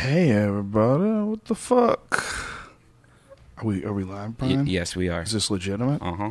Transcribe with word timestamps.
Hey 0.00 0.30
everybody, 0.30 1.04
what 1.28 1.44
the 1.44 1.54
fuck? 1.54 2.24
Are 3.58 3.64
we 3.64 3.84
are 3.84 3.92
we 3.92 4.04
live, 4.04 4.40
Y- 4.40 4.62
yes, 4.66 4.96
we 4.96 5.08
are. 5.10 5.22
Is 5.22 5.32
this 5.32 5.50
legitimate? 5.50 6.00
Uh 6.00 6.14
huh. 6.14 6.30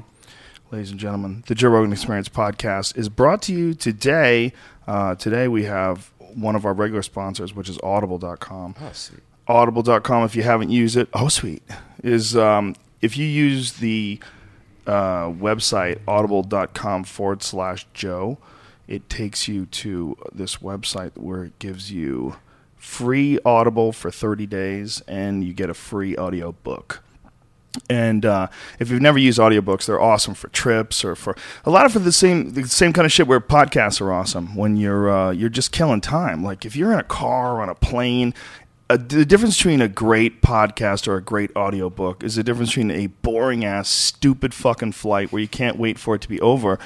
Ladies 0.72 0.92
and 0.92 1.00
gentlemen, 1.00 1.44
the 1.48 1.54
Joe 1.56 1.70
Rogan 1.70 1.92
Experience 1.94 2.30
podcast 2.30 2.98
is 2.98 3.10
brought 3.10 3.42
to 3.44 3.54
you 3.54 3.74
today. 3.76 4.54
Uh, 4.88 5.14
today 5.16 5.48
we 5.48 5.66
have 5.66 6.12
one 6.34 6.56
of 6.56 6.66
our 6.66 6.74
regular 6.74 7.04
sponsors, 7.04 7.54
which 7.54 7.70
is 7.70 7.78
audible.com. 7.84 8.76
Oh, 8.80 8.90
sweet. 8.94 9.22
audible.com 9.48 10.24
if 10.24 10.36
you 10.36 10.44
haven't 10.44 10.70
used 10.72 10.96
it 10.98 11.08
oh 11.14 11.28
sweet 11.28 11.62
is 12.04 12.36
um, 12.38 12.76
if 13.02 13.18
you 13.18 13.26
use 13.26 13.74
the 13.74 14.20
uh, 14.88 15.26
website 15.30 16.00
audible.com 16.08 17.04
forward 17.04 17.44
slash 17.44 17.86
joe 17.94 18.38
it 18.88 19.08
takes 19.10 19.48
you 19.48 19.66
to 19.68 20.16
this 20.34 20.58
website 20.58 21.16
where 21.18 21.44
it 21.44 21.58
gives 21.60 21.92
you 21.92 22.36
free 22.80 23.38
audible 23.46 23.92
for 23.92 24.10
30 24.10 24.48
days 24.48 25.02
and 25.08 25.44
you 25.44 25.54
get 25.54 25.70
a 25.70 25.74
free 25.74 26.16
audio 26.16 26.52
book 26.52 27.04
and 27.90 28.26
uh, 28.26 28.48
if 28.80 28.90
you've 28.90 29.02
never 29.02 29.20
used 29.20 29.40
audiobooks, 29.40 29.86
they're 29.86 30.02
awesome 30.02 30.34
for 30.34 30.48
trips 30.50 31.06
or 31.06 31.16
for 31.16 31.36
a 31.66 31.70
lot 31.70 31.86
of 31.86 31.94
for 31.94 32.00
the 32.00 32.12
same 32.12 32.54
the 32.54 32.68
same 32.68 32.94
kind 32.94 33.06
of 33.06 33.12
shit 33.12 33.28
where 33.28 33.40
podcasts 33.40 34.02
are 34.02 34.12
awesome 34.12 34.56
when 34.56 34.76
you're 34.76 35.10
uh, 35.10 35.32
you're 35.32 35.50
just 35.50 35.72
killing 35.72 36.02
time. 36.02 36.44
Like 36.44 36.66
if 36.66 36.76
you're 36.76 36.92
in 36.92 37.00
a 37.00 37.04
car 37.04 37.58
or 37.58 37.62
on 37.62 37.70
a 37.70 37.76
plane, 37.76 38.34
the 38.88 39.24
difference 39.24 39.58
between 39.58 39.82
a 39.82 39.88
great 39.88 40.42
podcast 40.42 41.08
or 41.08 41.16
a 41.16 41.22
great 41.22 41.56
audiobook 41.56 42.24
is 42.24 42.36
the 42.36 42.44
difference 42.44 42.72
between 42.72 42.92
a 42.92 43.08
boring 43.08 43.64
ass 43.64 43.88
stupid 43.88 44.54
fucking 44.54 44.94
flight 44.94 45.32
where 45.32 45.42
you 45.42 45.48
can't 45.48 45.78
wait 45.78 46.00
for 46.00 46.16
it 46.16 46.22
to 46.22 46.30
be 46.30 46.42
over 46.42 46.80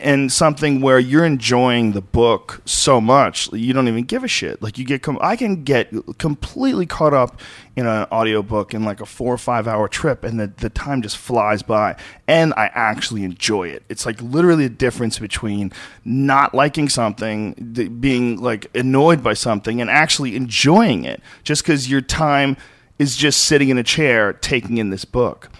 and 0.00 0.30
something 0.30 0.80
where 0.80 0.98
you're 0.98 1.24
enjoying 1.24 1.92
the 1.92 2.00
book 2.00 2.60
so 2.64 3.00
much 3.00 3.52
you 3.52 3.72
don't 3.72 3.88
even 3.88 4.04
give 4.04 4.24
a 4.24 4.28
shit. 4.28 4.60
Like 4.62 4.78
you 4.78 4.84
get 4.84 5.02
com- 5.02 5.18
i 5.20 5.36
can 5.36 5.64
get 5.64 5.92
completely 6.18 6.86
caught 6.86 7.14
up 7.14 7.40
in 7.76 7.86
an 7.86 8.06
audiobook 8.10 8.74
in 8.74 8.84
like 8.84 9.00
a 9.00 9.06
four 9.06 9.32
or 9.32 9.38
five 9.38 9.66
hour 9.66 9.88
trip 9.88 10.24
and 10.24 10.38
the, 10.40 10.46
the 10.46 10.70
time 10.70 11.02
just 11.02 11.16
flies 11.16 11.62
by 11.62 11.96
and 12.26 12.54
i 12.56 12.70
actually 12.74 13.24
enjoy 13.24 13.68
it. 13.68 13.82
It's 13.88 14.06
like 14.06 14.20
literally 14.20 14.64
a 14.64 14.70
difference 14.70 15.18
between 15.18 15.72
not 16.04 16.54
liking 16.54 16.88
something 16.88 17.72
th- 17.74 17.90
being 18.00 18.40
like 18.40 18.74
annoyed 18.74 19.22
by 19.22 19.34
something 19.34 19.80
and 19.80 19.90
actually 19.90 20.36
enjoying 20.36 21.04
it 21.04 21.20
just 21.44 21.62
because 21.62 21.90
your 21.90 22.00
time 22.00 22.56
is 22.98 23.16
just 23.16 23.42
sitting 23.42 23.68
in 23.68 23.78
a 23.78 23.82
chair 23.82 24.32
taking 24.32 24.78
in 24.78 24.90
this 24.90 25.04
book 25.04 25.50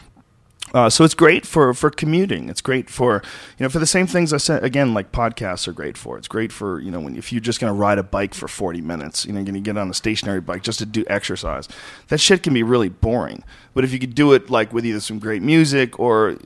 uh, 0.75 0.91
so 0.91 1.05
it's 1.05 1.15
great 1.15 1.47
for, 1.47 1.73
for 1.75 1.91
commuting. 1.91 2.49
It's 2.49 2.61
great 2.61 2.91
for 2.91 3.23
you 3.57 3.65
know 3.65 3.69
for 3.69 3.79
the 3.79 3.87
same 3.87 4.07
things 4.07 4.33
I 4.33 4.39
said 4.39 4.65
again 4.65 4.95
like 4.95 5.13
podcasts 5.13 5.69
are 5.69 5.73
great 5.73 5.97
for. 5.97 6.19
It's 6.19 6.29
great 6.29 6.51
for 6.51 6.81
you 6.81 6.91
know 6.91 7.01
when 7.01 7.17
if 7.17 7.33
you're 7.33 7.41
just 7.41 7.61
going 7.61 7.73
to 7.73 7.79
ride 7.79 7.99
a 7.99 8.03
bike 8.03 8.35
for 8.35 8.49
40 8.49 8.81
minutes, 8.81 9.25
you 9.25 9.33
know, 9.33 9.43
going 9.43 9.55
to 9.55 9.61
get 9.61 9.79
on 9.79 9.89
a 9.89 9.95
stationary 9.95 10.41
bike 10.41 10.63
just 10.63 10.81
to 10.81 10.87
do 10.87 11.05
exercise. 11.07 11.69
That 12.09 12.19
shit 12.19 12.43
can 12.43 12.53
be 12.53 12.65
really 12.65 12.89
boring. 12.89 13.45
But 13.75 13.85
if 13.85 13.93
you 13.93 13.99
could 13.99 14.15
do 14.15 14.33
it 14.33 14.51
like 14.51 14.73
with 14.73 14.85
either 14.85 15.01
some 15.01 15.19
great 15.19 15.43
music 15.43 16.01
or 16.01 16.37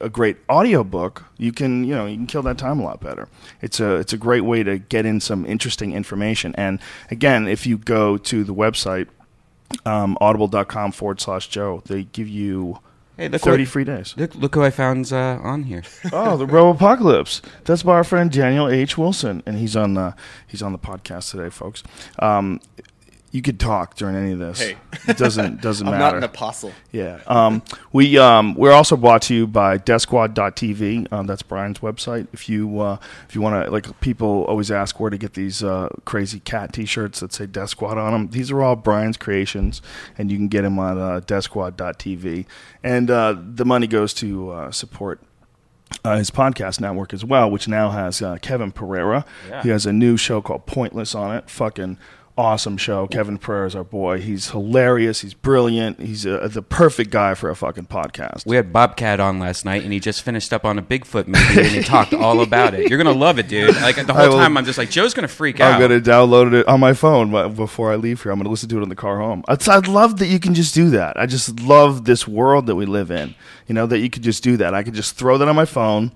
a 0.00 0.08
great 0.08 0.38
audiobook, 0.48 1.24
you 1.36 1.52
can 1.52 1.84
you 1.84 1.94
know 1.94 2.06
you 2.06 2.16
can 2.16 2.26
kill 2.26 2.42
that 2.42 2.56
time 2.56 2.80
a 2.80 2.84
lot 2.84 3.00
better. 3.00 3.28
It's 3.60 3.78
a 3.78 3.96
it's 3.96 4.12
a 4.14 4.18
great 4.18 4.42
way 4.42 4.62
to 4.62 4.78
get 4.78 5.04
in 5.04 5.20
some 5.20 5.44
interesting 5.44 5.92
information. 5.92 6.54
And 6.56 6.80
again, 7.10 7.46
if 7.46 7.66
you 7.66 7.76
go 7.76 8.16
to 8.16 8.42
the 8.42 8.54
website 8.54 9.08
um, 9.84 10.16
audible.com 10.20 10.92
forward 10.92 11.20
slash 11.20 11.48
Joe, 11.48 11.82
they 11.86 12.04
give 12.04 12.28
you 12.28 12.78
Hey, 13.16 13.28
look 13.28 13.40
30 13.40 13.62
what, 13.62 13.68
free 13.70 13.84
days. 13.84 14.14
look, 14.16 14.34
look 14.34 14.54
who 14.54 14.62
I 14.62 14.70
found 14.70 15.10
uh, 15.12 15.38
on 15.42 15.62
here. 15.64 15.82
Oh, 16.12 16.36
the 16.36 16.46
Robopocalypse. 16.46 17.40
That's 17.64 17.82
by 17.82 17.94
our 17.94 18.04
friend 18.04 18.30
Daniel 18.30 18.68
H. 18.68 18.98
Wilson, 18.98 19.42
and 19.46 19.56
he's 19.58 19.74
on 19.74 19.94
the 19.94 20.14
he's 20.46 20.62
on 20.62 20.72
the 20.72 20.78
podcast 20.78 21.30
today, 21.30 21.48
folks. 21.50 21.82
Um, 22.18 22.60
you 23.36 23.42
could 23.42 23.60
talk 23.60 23.94
during 23.96 24.16
any 24.16 24.32
of 24.32 24.38
this. 24.38 24.60
Hey. 24.60 24.76
it 25.06 25.18
doesn't 25.18 25.60
doesn't 25.68 25.86
I'm 25.86 25.92
matter. 25.92 26.04
not 26.04 26.16
an 26.16 26.24
apostle. 26.24 26.72
Yeah. 26.90 27.20
Um, 27.26 27.62
we 27.92 28.16
um, 28.16 28.54
we're 28.54 28.72
also 28.72 28.96
brought 28.96 29.20
to 29.22 29.34
you 29.34 29.46
by 29.46 29.76
DeathSquad.tv. 29.76 31.12
Um, 31.12 31.26
that's 31.26 31.42
Brian's 31.42 31.80
website. 31.80 32.28
If 32.32 32.48
you 32.48 32.80
uh, 32.80 32.96
if 33.28 33.34
you 33.34 33.42
want 33.42 33.66
to, 33.66 33.70
like, 33.70 34.00
people 34.00 34.44
always 34.44 34.70
ask 34.70 34.98
where 34.98 35.10
to 35.10 35.18
get 35.18 35.34
these 35.34 35.62
uh, 35.62 35.90
crazy 36.06 36.40
cat 36.40 36.72
T-shirts 36.72 37.20
that 37.20 37.34
say 37.34 37.44
Death 37.44 37.68
Squad 37.68 37.98
on 37.98 38.12
them. 38.12 38.28
These 38.30 38.50
are 38.50 38.62
all 38.62 38.74
Brian's 38.74 39.18
creations, 39.18 39.82
and 40.16 40.30
you 40.30 40.38
can 40.38 40.48
get 40.48 40.62
them 40.62 40.78
on 40.78 40.98
uh, 40.98 41.20
DeathSquad.tv. 41.20 42.46
And 42.82 43.10
uh, 43.10 43.36
the 43.38 43.66
money 43.66 43.86
goes 43.86 44.14
to 44.14 44.50
uh, 44.50 44.70
support 44.70 45.20
uh, 46.04 46.16
his 46.16 46.30
podcast 46.30 46.80
network 46.80 47.12
as 47.12 47.24
well, 47.24 47.50
which 47.50 47.68
now 47.68 47.90
has 47.90 48.22
uh, 48.22 48.38
Kevin 48.40 48.72
Pereira. 48.72 49.24
Yeah. 49.48 49.62
He 49.62 49.68
has 49.68 49.84
a 49.86 49.92
new 49.92 50.16
show 50.16 50.40
called 50.40 50.66
Pointless 50.66 51.14
on 51.14 51.36
it. 51.36 51.50
Fucking 51.50 51.98
awesome 52.38 52.76
show. 52.76 53.06
Kevin 53.06 53.38
Pereira 53.38 53.66
is 53.66 53.74
our 53.74 53.84
boy. 53.84 54.20
He's 54.20 54.50
hilarious. 54.50 55.22
He's 55.22 55.34
brilliant. 55.34 56.00
He's 56.00 56.26
uh, 56.26 56.48
the 56.50 56.62
perfect 56.62 57.10
guy 57.10 57.34
for 57.34 57.48
a 57.50 57.56
fucking 57.56 57.86
podcast. 57.86 58.46
We 58.46 58.56
had 58.56 58.72
Bobcat 58.72 59.20
on 59.20 59.38
last 59.38 59.64
night, 59.64 59.82
and 59.84 59.92
he 59.92 60.00
just 60.00 60.22
finished 60.22 60.52
up 60.52 60.64
on 60.64 60.78
a 60.78 60.82
Bigfoot 60.82 61.26
movie, 61.26 61.60
and 61.60 61.68
he 61.68 61.82
talked 61.82 62.12
all 62.14 62.40
about 62.42 62.74
it. 62.74 62.88
You're 62.90 62.98
gonna 62.98 63.12
love 63.18 63.38
it, 63.38 63.48
dude. 63.48 63.74
Like 63.76 63.96
the 64.06 64.12
whole 64.12 64.28
will- 64.28 64.36
time, 64.38 64.56
I'm 64.56 64.64
just 64.64 64.78
like, 64.78 64.90
Joe's 64.90 65.14
gonna 65.14 65.28
freak 65.28 65.60
out. 65.60 65.74
I'm 65.74 65.80
gonna 65.80 66.00
download 66.00 66.52
it 66.52 66.68
on 66.68 66.80
my 66.80 66.92
phone 66.92 67.54
before 67.54 67.92
I 67.92 67.96
leave 67.96 68.22
here. 68.22 68.32
I'm 68.32 68.38
gonna 68.38 68.50
listen 68.50 68.68
to 68.68 68.78
it 68.78 68.82
in 68.82 68.88
the 68.88 68.94
car 68.96 69.18
home. 69.18 69.42
It's, 69.48 69.68
I 69.68 69.78
love 69.78 70.18
that 70.18 70.26
you 70.26 70.38
can 70.38 70.54
just 70.54 70.74
do 70.74 70.90
that. 70.90 71.18
I 71.18 71.26
just 71.26 71.60
love 71.60 72.04
this 72.04 72.28
world 72.28 72.66
that 72.66 72.74
we 72.76 72.86
live 72.86 73.10
in. 73.10 73.34
You 73.66 73.74
know 73.74 73.86
that 73.86 73.98
you 73.98 74.10
could 74.10 74.22
just 74.22 74.42
do 74.42 74.56
that. 74.58 74.74
I 74.74 74.82
could 74.82 74.94
just 74.94 75.16
throw 75.16 75.38
that 75.38 75.48
on 75.48 75.56
my 75.56 75.64
phone. 75.64 76.12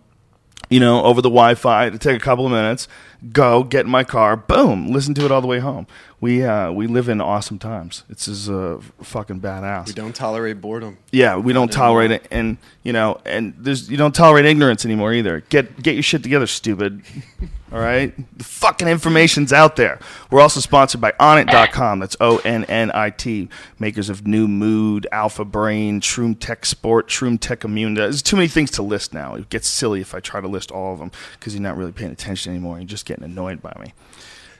You 0.69 0.79
know, 0.79 1.03
over 1.03 1.21
the 1.21 1.29
Wi-Fi. 1.31 1.87
It'd 1.87 2.01
take 2.01 2.17
a 2.17 2.25
couple 2.25 2.47
of 2.47 2.53
minutes. 2.53 2.87
Go 3.33 3.65
get 3.65 3.87
in 3.87 3.91
my 3.91 4.05
car. 4.05 4.37
Boom. 4.37 4.93
Listen 4.93 5.15
to 5.15 5.25
it 5.25 5.33
all 5.33 5.41
the 5.41 5.49
way 5.49 5.59
home. 5.59 5.89
We 6.21 6.45
uh, 6.45 6.71
we 6.71 6.87
live 6.87 7.09
in 7.09 7.23
awesome 7.23 7.59
times. 7.59 8.05
It's 8.11 8.29
is 8.29 8.51
uh, 8.51 8.81
fucking 9.03 9.41
badass. 9.41 9.87
We 9.87 9.95
don't 9.95 10.15
tolerate 10.15 10.61
boredom. 10.61 10.99
Yeah, 11.13 11.39
we 11.39 11.55
don't 11.55 11.73
tolerate 11.73 12.11
it, 12.11 12.27
and 12.31 12.59
you 12.83 12.93
know, 12.93 13.19
and 13.25 13.55
there's 13.57 13.91
you 13.91 13.97
don't 13.97 14.15
tolerate 14.15 14.45
ignorance 14.45 14.85
anymore 14.85 15.15
either. 15.15 15.41
Get 15.49 15.83
get 15.83 15.95
your 15.95 16.03
shit 16.03 16.23
together, 16.23 16.47
stupid. 16.47 17.03
All 17.73 17.79
right, 17.79 18.13
the 18.37 18.45
fucking 18.45 18.89
information's 18.89 19.53
out 19.53 19.77
there. 19.77 20.01
We're 20.31 20.41
also 20.41 20.59
sponsored 20.59 21.01
by 21.01 21.13
Onnit.com. 21.13 22.01
That's 22.01 22.17
O 22.21 22.39
N 22.39 22.65
N 22.65 22.91
I 22.93 23.11
T, 23.11 23.49
makers 23.79 24.11
of 24.11 24.27
New 24.27 24.47
Mood, 24.49 25.07
Alpha 25.13 25.45
Brain, 25.45 26.01
Shroom 26.01 26.37
Tech 26.39 26.67
Sport, 26.67 27.09
Shroom 27.09 27.39
Tech 27.41 27.65
Immune. 27.65 27.95
There's 27.95 28.23
too 28.23 28.37
many 28.37 28.49
things 28.49 28.73
to 28.73 28.83
list 28.83 29.15
now. 29.15 29.37
It 29.37 29.49
gets 29.49 29.69
silly 29.69 30.01
if 30.01 30.15
I 30.15 30.21
try 30.21 30.41
to 30.41 30.49
list 30.49 30.71
all 30.71 30.93
of 30.93 30.99
them 30.99 31.13
because 31.39 31.55
you're 31.55 31.63
not 31.63 31.77
really 31.77 31.93
paying 31.93 32.11
attention 32.11 32.51
anymore. 32.53 32.77
You're 32.79 32.87
just 32.87 33.07
getting 33.07 33.25
annoyed 33.25 33.63
by 33.63 33.73
me. 33.81 33.95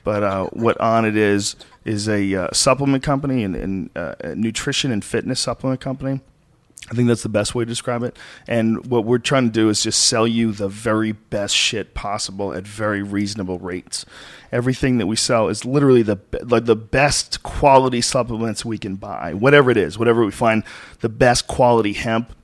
But 0.05 0.23
uh, 0.23 0.47
what 0.53 0.79
Onnit 0.79 1.17
is 1.17 1.57
is 1.85 2.09
a 2.09 2.35
uh, 2.35 2.49
supplement 2.53 3.03
company 3.03 3.43
and, 3.45 3.57
and 3.57 3.91
uh, 3.97 4.15
nutrition 4.35 4.93
and 4.93 5.05
fitness 5.05 5.41
supplement 5.41 5.81
company. 5.81 6.21
I 6.91 6.95
think 6.95 7.07
that's 7.07 7.23
the 7.23 7.29
best 7.29 7.55
way 7.55 7.65
to 7.65 7.69
describe 7.69 8.03
it. 8.03 8.17
And 8.49 8.87
what 8.87 9.05
we're 9.05 9.19
trying 9.19 9.45
to 9.45 9.53
do 9.53 9.69
is 9.69 9.83
just 9.83 10.03
sell 10.03 10.27
you 10.27 10.51
the 10.51 10.69
very 10.69 11.13
best 11.13 11.55
shit 11.55 11.95
possible 11.95 12.53
at 12.53 12.67
very 12.67 13.03
reasonable 13.03 13.61
rates. 13.61 14.05
Everything 14.51 14.99
that 14.99 15.07
we 15.07 15.15
sell 15.15 15.49
is 15.49 15.65
literally 15.65 16.03
the 16.03 16.19
like 16.43 16.65
the 16.65 16.75
best 16.75 17.45
quality 17.45 18.01
supplements 18.01 18.65
we 18.65 18.77
can 18.77 18.97
buy, 18.97 19.35
whatever 19.35 19.71
it 19.71 19.77
is, 19.77 19.99
whatever 19.99 20.25
we 20.25 20.33
find 20.33 20.65
the 21.01 21.09
best 21.09 21.47
quality 21.47 21.93
hemp. 21.93 22.35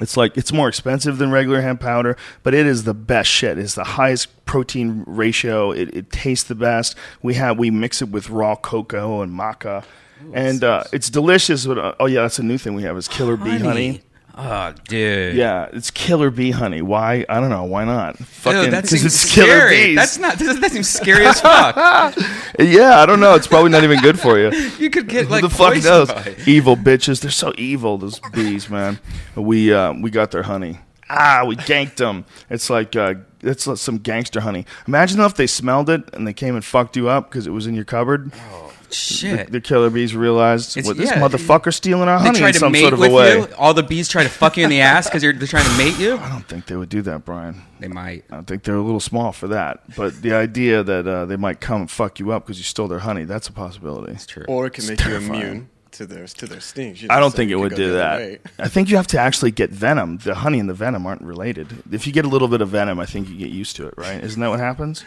It's 0.00 0.16
like 0.16 0.36
it's 0.36 0.52
more 0.52 0.68
expensive 0.68 1.18
than 1.18 1.30
regular 1.30 1.60
hemp 1.60 1.80
powder, 1.80 2.16
but 2.42 2.54
it 2.54 2.66
is 2.66 2.84
the 2.84 2.94
best 2.94 3.30
shit. 3.30 3.58
It's 3.58 3.74
the 3.74 3.84
highest 3.84 4.44
protein 4.46 5.04
ratio. 5.06 5.72
It, 5.72 5.94
it 5.94 6.10
tastes 6.10 6.48
the 6.48 6.54
best. 6.54 6.96
We 7.22 7.34
have 7.34 7.58
we 7.58 7.70
mix 7.70 8.00
it 8.02 8.08
with 8.10 8.30
raw 8.30 8.56
cocoa 8.56 9.22
and 9.22 9.32
maca, 9.32 9.84
and 10.32 10.62
uh, 10.64 10.84
it's 10.92 11.10
delicious. 11.10 11.66
But 11.66 11.78
uh, 11.78 11.94
oh 12.00 12.06
yeah, 12.06 12.22
that's 12.22 12.38
a 12.38 12.42
new 12.42 12.58
thing 12.58 12.74
we 12.74 12.82
have 12.82 12.96
is 12.96 13.08
killer 13.08 13.36
bee 13.36 13.58
honey. 13.58 14.02
Oh, 14.40 14.72
dude. 14.86 15.34
Yeah, 15.34 15.68
it's 15.72 15.90
killer 15.90 16.30
bee 16.30 16.52
honey. 16.52 16.80
Why? 16.80 17.26
I 17.28 17.40
don't 17.40 17.50
know. 17.50 17.64
Why 17.64 17.84
not? 17.84 18.16
Fucking 18.18 18.62
Dude, 18.62 18.72
that 18.72 18.82
'cause 18.84 18.90
seems 18.90 19.04
it's 19.06 19.34
killer 19.34 19.48
scary. 19.48 19.86
bees. 19.86 19.96
That's 19.96 20.18
not. 20.18 20.38
That 20.38 20.70
seems 20.70 20.88
scary 20.88 21.26
as 21.26 21.40
fuck. 21.40 21.74
yeah, 22.60 23.00
I 23.00 23.06
don't 23.06 23.18
know. 23.18 23.34
It's 23.34 23.48
probably 23.48 23.70
not 23.70 23.82
even 23.82 23.98
good 24.00 24.18
for 24.20 24.38
you. 24.38 24.50
You 24.78 24.90
could 24.90 25.08
get 25.08 25.28
like 25.28 25.42
Who 25.42 25.48
the 25.48 25.54
fuck 25.54 25.82
knows? 25.82 26.08
by. 26.12 26.36
Evil 26.46 26.76
bitches. 26.76 27.20
They're 27.20 27.32
so 27.32 27.52
evil. 27.58 27.98
Those 27.98 28.20
bees, 28.32 28.70
man. 28.70 29.00
We 29.34 29.72
uh, 29.74 29.92
we 29.94 30.10
got 30.10 30.30
their 30.30 30.44
honey. 30.44 30.78
Ah, 31.10 31.42
we 31.44 31.56
ganked 31.56 31.96
them. 31.96 32.24
It's 32.48 32.70
like 32.70 32.94
uh, 32.94 33.14
it's 33.40 33.66
some 33.80 33.98
gangster 33.98 34.40
honey. 34.42 34.66
Imagine 34.86 35.18
if 35.20 35.34
they 35.34 35.48
smelled 35.48 35.90
it 35.90 36.14
and 36.14 36.28
they 36.28 36.32
came 36.32 36.54
and 36.54 36.64
fucked 36.64 36.96
you 36.96 37.08
up 37.08 37.28
because 37.28 37.46
it 37.48 37.50
was 37.50 37.66
in 37.66 37.74
your 37.74 37.84
cupboard. 37.84 38.30
The, 38.30 38.67
Shit. 38.90 39.52
the 39.52 39.60
killer 39.60 39.90
bees 39.90 40.14
realized 40.16 40.76
It's- 40.76 40.86
what 40.86 40.96
this 40.96 41.10
yeah. 41.10 41.20
motherfucker's 41.20 41.76
stealing 41.76 42.08
our 42.08 42.18
honey 42.18 42.40
in 42.42 42.52
some 42.54 42.74
sort 42.74 42.92
of 42.94 43.02
a 43.02 43.10
way. 43.10 43.38
you. 43.38 43.48
All 43.58 43.74
the 43.74 43.82
bees 43.82 44.08
try 44.08 44.22
to 44.22 44.28
fuck 44.28 44.56
you 44.56 44.64
in 44.64 44.70
the 44.70 44.80
ass 44.80 45.06
because 45.08 45.22
they're 45.22 45.32
trying 45.34 45.64
to 45.64 45.76
mate 45.78 45.98
you. 45.98 46.16
I 46.16 46.28
don't 46.30 46.46
think 46.48 46.66
they 46.66 46.76
would 46.76 46.88
do 46.88 47.02
that, 47.02 47.24
Brian. 47.24 47.62
They 47.80 47.88
might. 47.88 48.24
I 48.30 48.40
think 48.42 48.62
they're 48.64 48.76
a 48.76 48.82
little 48.82 49.00
small 49.00 49.32
for 49.32 49.48
that. 49.48 49.82
But 49.96 50.22
the 50.22 50.32
idea 50.32 50.82
that 50.82 51.06
uh, 51.06 51.26
they 51.26 51.36
might 51.36 51.60
come 51.60 51.82
and 51.82 51.90
fuck 51.90 52.18
you 52.18 52.32
up 52.32 52.44
because 52.46 52.58
you 52.58 52.64
stole 52.64 52.88
their 52.88 53.00
honey, 53.00 53.24
that's 53.24 53.48
a 53.48 53.52
possibility. 53.52 54.12
It's 54.12 54.26
true. 54.26 54.44
Or 54.48 54.66
it 54.66 54.70
can 54.72 54.82
It's 54.82 54.90
make 54.90 54.98
terrifying. 54.98 55.40
you 55.40 55.46
immune 55.46 55.68
to 55.92 56.06
their 56.06 56.26
to 56.26 56.46
their 56.46 56.60
stings. 56.60 57.02
You 57.02 57.08
I 57.10 57.16
know, 57.16 57.20
don't 57.22 57.30
so 57.32 57.36
think 57.36 57.50
you 57.50 57.56
it 57.58 57.60
could 57.60 57.62
would 57.62 57.70
go 57.72 57.76
do 57.76 57.92
the 57.92 58.04
other 58.04 58.18
that. 58.18 58.18
way. 58.18 58.38
I 58.58 58.68
think 58.68 58.88
you 58.90 58.96
have 58.96 59.06
to 59.08 59.18
actually 59.18 59.50
get 59.50 59.70
venom. 59.70 60.18
The 60.18 60.34
honey 60.36 60.58
and 60.60 60.68
the 60.68 60.74
venom 60.74 61.06
aren't 61.06 61.22
related. 61.22 61.82
If 61.92 62.06
you 62.06 62.12
get 62.12 62.24
a 62.24 62.28
little 62.28 62.48
bit 62.48 62.60
of 62.62 62.68
venom, 62.70 62.98
I 63.00 63.06
think 63.06 63.28
you 63.28 63.36
get 63.36 63.50
used 63.50 63.76
to 63.76 63.86
it, 63.86 63.94
right? 63.96 64.22
Isn't 64.24 64.40
that 64.40 64.48
what 64.48 64.60
happens? 64.60 65.04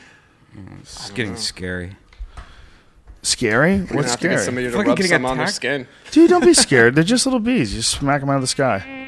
It's 0.81 1.10
getting 1.12 1.36
scary. 1.38 1.95
It's 3.21 3.29
scary? 3.29 3.81
We're 3.81 3.97
What's 3.97 4.12
have 4.12 4.19
to 4.21 4.27
get 4.27 4.33
scary? 4.39 4.45
somebody 4.45 4.68
to 4.68 4.71
Fucking 4.73 4.88
rub 4.89 4.97
getting 4.97 5.12
some 5.12 5.25
on 5.25 5.38
their 5.38 5.44
attacked? 5.45 5.56
skin. 5.56 5.88
Dude, 6.12 6.29
don't 6.29 6.44
be 6.45 6.53
scared. 6.65 6.95
They're 6.95 7.03
just 7.03 7.25
little 7.25 7.39
bees. 7.39 7.73
You 7.73 7.79
just 7.79 7.91
smack 7.91 8.21
them 8.21 8.29
out 8.29 8.35
of 8.38 8.41
the 8.41 8.47
sky. 8.47 9.07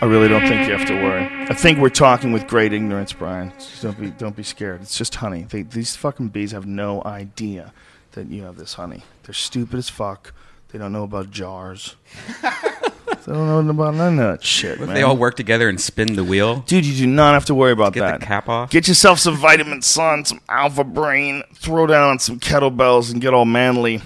I 0.00 0.04
really 0.04 0.28
don't 0.28 0.42
think 0.46 0.68
you 0.68 0.76
have 0.76 0.86
to 0.88 0.94
worry. 1.02 1.24
I 1.48 1.54
think 1.54 1.78
we're 1.78 1.88
talking 1.88 2.30
with 2.32 2.46
great 2.46 2.72
ignorance, 2.74 3.12
Brian. 3.14 3.50
Just 3.58 3.82
don't 3.82 3.98
be 3.98 4.10
don't 4.10 4.36
be 4.36 4.42
scared. 4.42 4.82
It's 4.82 4.96
just 4.98 5.14
honey. 5.16 5.44
They, 5.48 5.62
these 5.62 5.96
fucking 5.96 6.28
bees 6.28 6.52
have 6.52 6.66
no 6.66 7.02
idea 7.04 7.72
that 8.12 8.28
you 8.28 8.42
have 8.42 8.56
this 8.56 8.74
honey. 8.74 9.04
They're 9.22 9.32
stupid 9.34 9.78
as 9.78 9.88
fuck. 9.88 10.34
They 10.68 10.78
don't 10.78 10.92
know 10.92 11.04
about 11.04 11.30
jars. 11.30 11.96
they 13.26 13.32
don't 13.32 13.66
know 13.66 13.70
about 13.70 13.94
none 13.94 14.18
of 14.18 14.30
that 14.30 14.44
shit, 14.44 14.78
man. 14.78 14.94
They 14.94 15.02
all 15.02 15.16
work 15.16 15.34
together 15.36 15.68
and 15.68 15.80
spin 15.80 16.14
the 16.14 16.22
wheel. 16.24 16.60
Dude, 16.60 16.86
you 16.86 16.94
do 16.94 17.06
not 17.06 17.34
have 17.34 17.44
to 17.46 17.54
worry 17.54 17.72
about 17.72 17.92
Get 17.92 18.00
that. 18.00 18.20
the 18.20 18.26
cap 18.26 18.48
off. 18.48 18.70
Get 18.70 18.86
yourself 18.86 19.18
some 19.18 19.36
vitamin 19.36 19.82
sun, 19.82 20.24
some 20.24 20.40
alpha 20.48 20.84
brain, 20.84 21.42
throw 21.54 21.86
down 21.86 22.20
some 22.20 22.38
kettlebells 22.38 23.12
and 23.12 23.20
get 23.20 23.34
all 23.34 23.44
manly. 23.44 24.00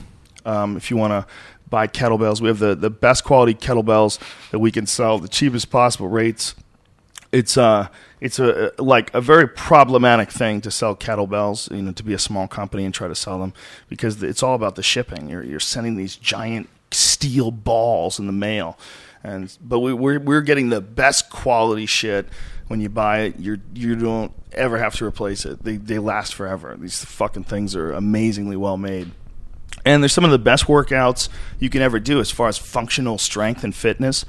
Um, 0.47 0.77
if 0.79 0.91
you 0.91 0.97
want 0.97 1.13
to 1.13 1.27
buy 1.69 1.87
kettlebells, 1.87 2.41
we 2.41 2.49
have 2.49 2.59
the, 2.59 2.75
the 2.75 2.89
best 2.91 3.25
quality 3.25 3.55
kettlebells 3.55 4.19
that 4.51 4.59
we 4.59 4.71
can 4.73 4.87
sell, 4.87 5.19
the 5.19 5.29
cheapest 5.29 5.71
possible 5.71 6.09
rates. 6.09 6.55
It's 7.31 7.57
uh 7.57 7.89
it's 8.21 8.39
a 8.41 8.73
like 8.79 9.15
a 9.15 9.21
very 9.21 9.47
problematic 9.47 10.31
thing 10.31 10.61
to 10.63 10.71
sell 10.71 10.97
kettlebells, 10.97 11.71
you 11.75 11.83
know, 11.83 11.93
to 11.93 12.03
be 12.03 12.13
a 12.13 12.19
small 12.19 12.49
company 12.49 12.85
and 12.85 12.93
try 12.93 13.07
to 13.07 13.15
sell 13.15 13.39
them 13.39 13.53
because 13.89 14.23
it's 14.23 14.43
all 14.43 14.55
about 14.55 14.75
the 14.75 14.83
shipping. 14.83 15.29
You're 15.29 15.45
you're 15.45 15.61
sending 15.61 15.95
these 15.97 16.17
giant 16.17 16.69
steel 16.91 17.53
balls 17.53 18.19
in 18.19 18.27
the 18.27 18.33
mail, 18.33 18.77
and 19.23 19.57
but 19.61 19.81
we, 19.81 19.93
we're 19.93 20.19
we're 20.19 20.41
getting 20.41 20.69
the 20.69 20.81
best 20.81 21.31
quality 21.31 21.87
shit. 21.87 22.27
When 22.69 22.81
you 22.81 22.89
buy 22.89 23.21
it, 23.21 23.39
you 23.39 23.61
you 23.75 23.97
don't 23.97 24.33
ever 24.53 24.79
have 24.79 24.95
to 24.97 25.05
replace 25.05 25.45
it. 25.45 25.63
They 25.63 25.77
they 25.77 25.99
last 25.99 26.35
forever. 26.35 26.77
These 26.79 27.05
fucking 27.05 27.45
things 27.45 27.75
are 27.75 27.93
amazingly 27.93 28.57
well 28.57 28.77
made. 28.77 29.11
And 29.85 30.03
there's 30.03 30.13
some 30.13 30.25
of 30.25 30.31
the 30.31 30.39
best 30.39 30.67
workouts 30.67 31.29
you 31.59 31.71
can 31.71 31.81
ever 31.81 31.99
do 31.99 32.21
as 32.21 32.31
far 32.31 32.49
as 32.49 32.59
functional 32.59 33.19
strength 33.19 33.65
and 33.65 33.75
fitness. 33.75 34.25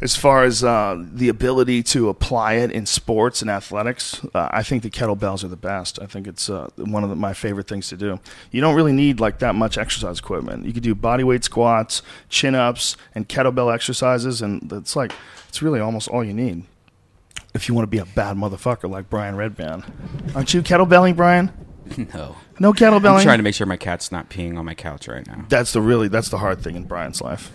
As 0.00 0.16
far 0.16 0.44
as 0.44 0.62
uh, 0.62 1.02
the 1.12 1.28
ability 1.28 1.82
to 1.84 2.08
apply 2.08 2.54
it 2.54 2.70
in 2.70 2.86
sports 2.86 3.40
and 3.42 3.50
athletics, 3.50 4.24
uh, 4.34 4.48
I 4.50 4.62
think 4.62 4.82
the 4.82 4.90
kettlebells 4.90 5.44
are 5.44 5.48
the 5.48 5.56
best. 5.56 6.00
I 6.00 6.06
think 6.06 6.26
it's 6.26 6.50
uh, 6.50 6.68
one 6.76 7.04
of 7.04 7.10
the, 7.10 7.16
my 7.16 7.32
favorite 7.32 7.68
things 7.68 7.88
to 7.88 7.96
do. 7.96 8.18
You 8.50 8.60
don't 8.60 8.74
really 8.74 8.92
need 8.92 9.20
like 9.20 9.38
that 9.38 9.54
much 9.54 9.78
exercise 9.78 10.18
equipment. 10.18 10.66
You 10.66 10.72
could 10.72 10.82
do 10.82 10.94
bodyweight 10.94 11.44
squats, 11.44 12.02
chin 12.28 12.54
ups, 12.54 12.96
and 13.14 13.28
kettlebell 13.28 13.72
exercises, 13.72 14.42
and 14.42 14.70
it's 14.72 14.96
like 14.96 15.12
it's 15.48 15.62
really 15.62 15.80
almost 15.80 16.08
all 16.08 16.24
you 16.24 16.34
need 16.34 16.64
if 17.54 17.68
you 17.68 17.74
want 17.74 17.84
to 17.84 17.90
be 17.90 17.98
a 17.98 18.04
bad 18.04 18.36
motherfucker 18.36 18.90
like 18.90 19.08
Brian 19.08 19.36
Redban. 19.36 19.84
Aren't 20.34 20.52
you 20.52 20.62
kettlebelling, 20.62 21.16
Brian? 21.16 21.52
No. 22.14 22.34
No 22.58 22.72
kettlebelling. 22.72 23.18
I'm 23.18 23.22
trying 23.22 23.38
to 23.38 23.42
make 23.42 23.54
sure 23.54 23.66
my 23.66 23.76
cat's 23.76 24.10
not 24.10 24.30
peeing 24.30 24.56
on 24.56 24.64
my 24.64 24.74
couch 24.74 25.06
right 25.06 25.26
now. 25.26 25.44
That's 25.50 25.72
the 25.74 25.82
really 25.82 26.08
that's 26.08 26.30
the 26.30 26.38
hard 26.38 26.62
thing 26.62 26.76
in 26.76 26.84
Brian's 26.84 27.20
life. 27.20 27.52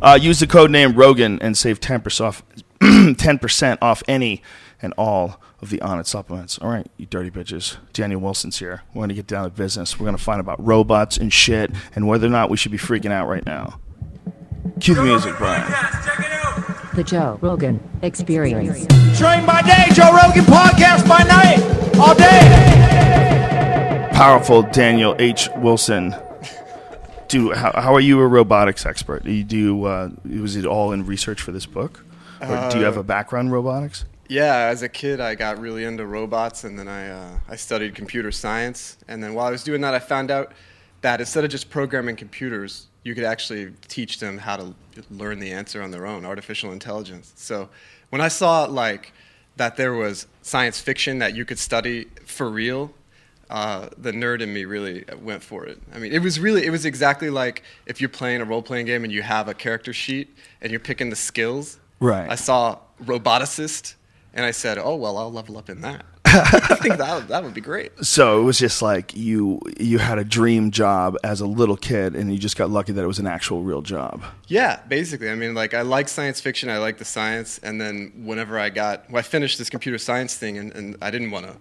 Uh, 0.00 0.18
use 0.20 0.40
the 0.40 0.46
code 0.46 0.70
name 0.70 0.94
Rogan 0.94 1.40
and 1.40 1.56
save 1.56 1.80
ten 1.80 2.00
percent 2.00 2.26
off 2.28 2.42
ten 3.16 3.38
percent 3.38 3.80
off 3.82 4.02
any 4.08 4.42
and 4.80 4.92
all 4.98 5.40
of 5.60 5.70
the 5.70 5.78
Onnit 5.78 6.06
supplements. 6.06 6.58
All 6.58 6.68
right, 6.68 6.86
you 6.96 7.06
dirty 7.06 7.30
bitches. 7.30 7.76
Daniel 7.92 8.20
Wilson's 8.20 8.58
here. 8.58 8.82
We're 8.92 9.02
gonna 9.02 9.14
get 9.14 9.26
down 9.28 9.44
to 9.44 9.50
business. 9.50 9.98
We're 9.98 10.06
gonna 10.06 10.18
find 10.18 10.40
about 10.40 10.64
robots 10.64 11.16
and 11.16 11.32
shit 11.32 11.70
and 11.94 12.08
whether 12.08 12.26
or 12.26 12.30
not 12.30 12.50
we 12.50 12.56
should 12.56 12.72
be 12.72 12.78
freaking 12.78 13.12
out 13.12 13.28
right 13.28 13.46
now. 13.46 13.78
Cue 14.80 14.94
the 14.94 15.02
music, 15.02 15.36
Brian. 15.38 15.70
The 16.94 17.04
Joe 17.04 17.38
Rogan 17.40 17.80
Experience. 18.02 18.86
Train 19.18 19.46
by 19.46 19.62
day, 19.62 19.86
Joe 19.94 20.12
Rogan 20.12 20.44
podcast 20.44 21.08
by 21.08 21.22
night, 21.22 21.60
all 21.98 22.14
day. 22.14 24.08
Powerful 24.12 24.62
Daniel 24.62 25.16
H. 25.18 25.48
Wilson. 25.56 26.14
Dude, 27.32 27.56
how, 27.56 27.72
how 27.72 27.94
are 27.94 28.00
you 28.00 28.20
a 28.20 28.26
robotics 28.26 28.84
expert? 28.84 29.24
Do 29.24 29.32
you 29.32 29.42
do 29.42 29.86
uh, 29.86 30.10
was 30.22 30.54
it 30.54 30.66
all 30.66 30.92
in 30.92 31.06
research 31.06 31.40
for 31.40 31.50
this 31.50 31.64
book, 31.64 32.04
or 32.42 32.68
do 32.70 32.78
you 32.78 32.84
have 32.84 32.98
a 32.98 33.02
background 33.02 33.46
in 33.48 33.52
robotics? 33.54 34.04
Yeah, 34.28 34.66
as 34.66 34.82
a 34.82 34.88
kid, 34.90 35.18
I 35.18 35.34
got 35.34 35.58
really 35.58 35.84
into 35.84 36.04
robots, 36.04 36.64
and 36.64 36.78
then 36.78 36.88
I 36.88 37.08
uh, 37.08 37.38
I 37.48 37.56
studied 37.56 37.94
computer 37.94 38.30
science. 38.32 38.98
And 39.08 39.24
then 39.24 39.32
while 39.32 39.46
I 39.46 39.50
was 39.50 39.64
doing 39.64 39.80
that, 39.80 39.94
I 39.94 39.98
found 39.98 40.30
out 40.30 40.52
that 41.00 41.20
instead 41.20 41.42
of 41.42 41.50
just 41.50 41.70
programming 41.70 42.16
computers, 42.16 42.88
you 43.02 43.14
could 43.14 43.24
actually 43.24 43.72
teach 43.88 44.18
them 44.18 44.36
how 44.36 44.58
to 44.58 44.74
learn 45.10 45.38
the 45.38 45.52
answer 45.52 45.80
on 45.80 45.90
their 45.90 46.04
own, 46.04 46.26
artificial 46.26 46.70
intelligence. 46.70 47.32
So 47.36 47.70
when 48.10 48.20
I 48.20 48.28
saw 48.28 48.64
like 48.64 49.14
that 49.56 49.76
there 49.76 49.94
was 49.94 50.26
science 50.42 50.82
fiction 50.82 51.18
that 51.20 51.34
you 51.34 51.46
could 51.46 51.58
study 51.58 52.08
for 52.26 52.50
real, 52.50 52.92
uh, 53.52 53.90
the 53.98 54.12
nerd 54.12 54.40
in 54.40 54.50
me 54.50 54.64
really 54.64 55.04
went 55.20 55.42
for 55.42 55.66
it. 55.66 55.78
I 55.94 55.98
mean, 55.98 56.10
it 56.10 56.20
was 56.20 56.40
really, 56.40 56.64
it 56.64 56.70
was 56.70 56.86
exactly 56.86 57.28
like 57.28 57.62
if 57.84 58.00
you're 58.00 58.08
playing 58.08 58.40
a 58.40 58.46
role 58.46 58.62
playing 58.62 58.86
game 58.86 59.04
and 59.04 59.12
you 59.12 59.20
have 59.20 59.46
a 59.46 59.52
character 59.52 59.92
sheet 59.92 60.34
and 60.62 60.70
you're 60.70 60.80
picking 60.80 61.10
the 61.10 61.16
skills. 61.16 61.78
Right. 62.00 62.30
I 62.30 62.34
saw 62.36 62.78
roboticist 63.04 63.94
and 64.32 64.46
I 64.46 64.52
said, 64.52 64.78
oh, 64.78 64.96
well, 64.96 65.18
I'll 65.18 65.30
level 65.30 65.58
up 65.58 65.68
in 65.68 65.82
that. 65.82 66.06
I 66.24 66.78
think 66.80 66.96
that 66.96 67.14
would, 67.14 67.28
that 67.28 67.44
would 67.44 67.52
be 67.52 67.60
great. 67.60 67.92
So 68.02 68.40
it 68.40 68.44
was 68.44 68.58
just 68.58 68.80
like 68.80 69.14
you 69.14 69.60
you 69.78 69.98
had 69.98 70.18
a 70.18 70.24
dream 70.24 70.70
job 70.70 71.18
as 71.22 71.42
a 71.42 71.46
little 71.46 71.76
kid, 71.76 72.16
and 72.16 72.32
you 72.32 72.38
just 72.38 72.56
got 72.56 72.70
lucky 72.70 72.92
that 72.92 73.04
it 73.04 73.06
was 73.06 73.18
an 73.18 73.26
actual 73.26 73.62
real 73.62 73.82
job. 73.82 74.24
Yeah, 74.48 74.80
basically. 74.88 75.28
I 75.28 75.34
mean, 75.34 75.52
like, 75.52 75.74
I 75.74 75.82
like 75.82 76.08
science 76.08 76.40
fiction, 76.40 76.70
I 76.70 76.78
like 76.78 76.96
the 76.96 77.04
science, 77.04 77.58
and 77.58 77.78
then 77.78 78.12
whenever 78.24 78.58
I 78.58 78.70
got, 78.70 79.10
well, 79.10 79.18
I 79.18 79.22
finished 79.22 79.58
this 79.58 79.68
computer 79.68 79.98
science 79.98 80.34
thing, 80.34 80.56
and, 80.56 80.72
and 80.72 80.96
I 81.02 81.10
didn't 81.10 81.32
want 81.32 81.48
to, 81.48 81.56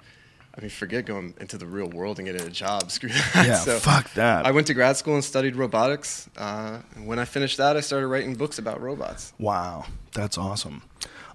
I 0.56 0.62
mean, 0.62 0.70
forget 0.70 1.06
going 1.06 1.34
into 1.40 1.58
the 1.58 1.66
real 1.66 1.88
world 1.88 2.20
and 2.20 2.26
getting 2.28 2.46
a 2.46 2.50
job. 2.50 2.92
Screw 2.92 3.10
that. 3.10 3.46
Yeah, 3.48 3.80
fuck 3.80 4.14
that. 4.14 4.46
I 4.46 4.52
went 4.52 4.68
to 4.68 4.74
grad 4.74 4.98
school 4.98 5.16
and 5.16 5.24
studied 5.24 5.56
robotics. 5.56 6.30
Uh, 6.38 6.80
and 6.96 7.08
when 7.08 7.20
I 7.20 7.26
finished 7.26 7.58
that, 7.58 7.78
I 7.78 7.82
started 7.82 8.08
writing 8.08 8.36
books 8.36 8.60
about 8.60 8.82
robots. 8.82 9.34
Wow, 9.40 9.86
that's 10.14 10.38
awesome. 10.38 10.84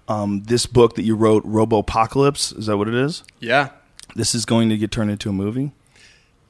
Um, 0.07 0.43
this 0.43 0.65
book 0.65 0.95
that 0.95 1.03
you 1.03 1.15
wrote, 1.15 1.43
Robopocalypse, 1.45 2.57
is 2.57 2.67
that 2.67 2.77
what 2.77 2.87
it 2.87 2.93
is? 2.93 3.23
Yeah. 3.39 3.69
This 4.15 4.33
is 4.33 4.45
going 4.45 4.69
to 4.69 4.77
get 4.77 4.91
turned 4.91 5.11
into 5.11 5.29
a 5.29 5.33
movie. 5.33 5.73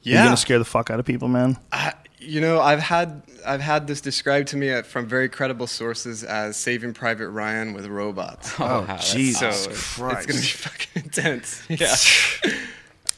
Yeah. 0.02 0.14
You're 0.14 0.24
gonna 0.24 0.36
scare 0.36 0.58
the 0.58 0.64
fuck 0.64 0.90
out 0.90 1.00
of 1.00 1.06
people, 1.06 1.28
man. 1.28 1.58
I, 1.72 1.92
you 2.20 2.40
know, 2.40 2.60
I've 2.60 2.80
had 2.80 3.22
I've 3.46 3.60
had 3.60 3.86
this 3.86 4.00
described 4.00 4.48
to 4.48 4.56
me 4.56 4.70
uh, 4.72 4.82
from 4.82 5.06
very 5.06 5.28
credible 5.28 5.66
sources 5.66 6.24
as 6.24 6.56
Saving 6.56 6.92
Private 6.94 7.30
Ryan 7.30 7.72
with 7.74 7.86
robots. 7.86 8.52
Oh, 8.58 8.64
Oh, 8.64 8.80
that's- 8.86 9.12
Jesus 9.12 9.64
so 9.64 9.70
Christ. 10.02 10.28
it's 10.28 10.32
gonna 10.32 10.40
be 10.40 10.46
fucking 10.46 11.02
intense. 11.04 11.62
Yeah. 11.68 11.94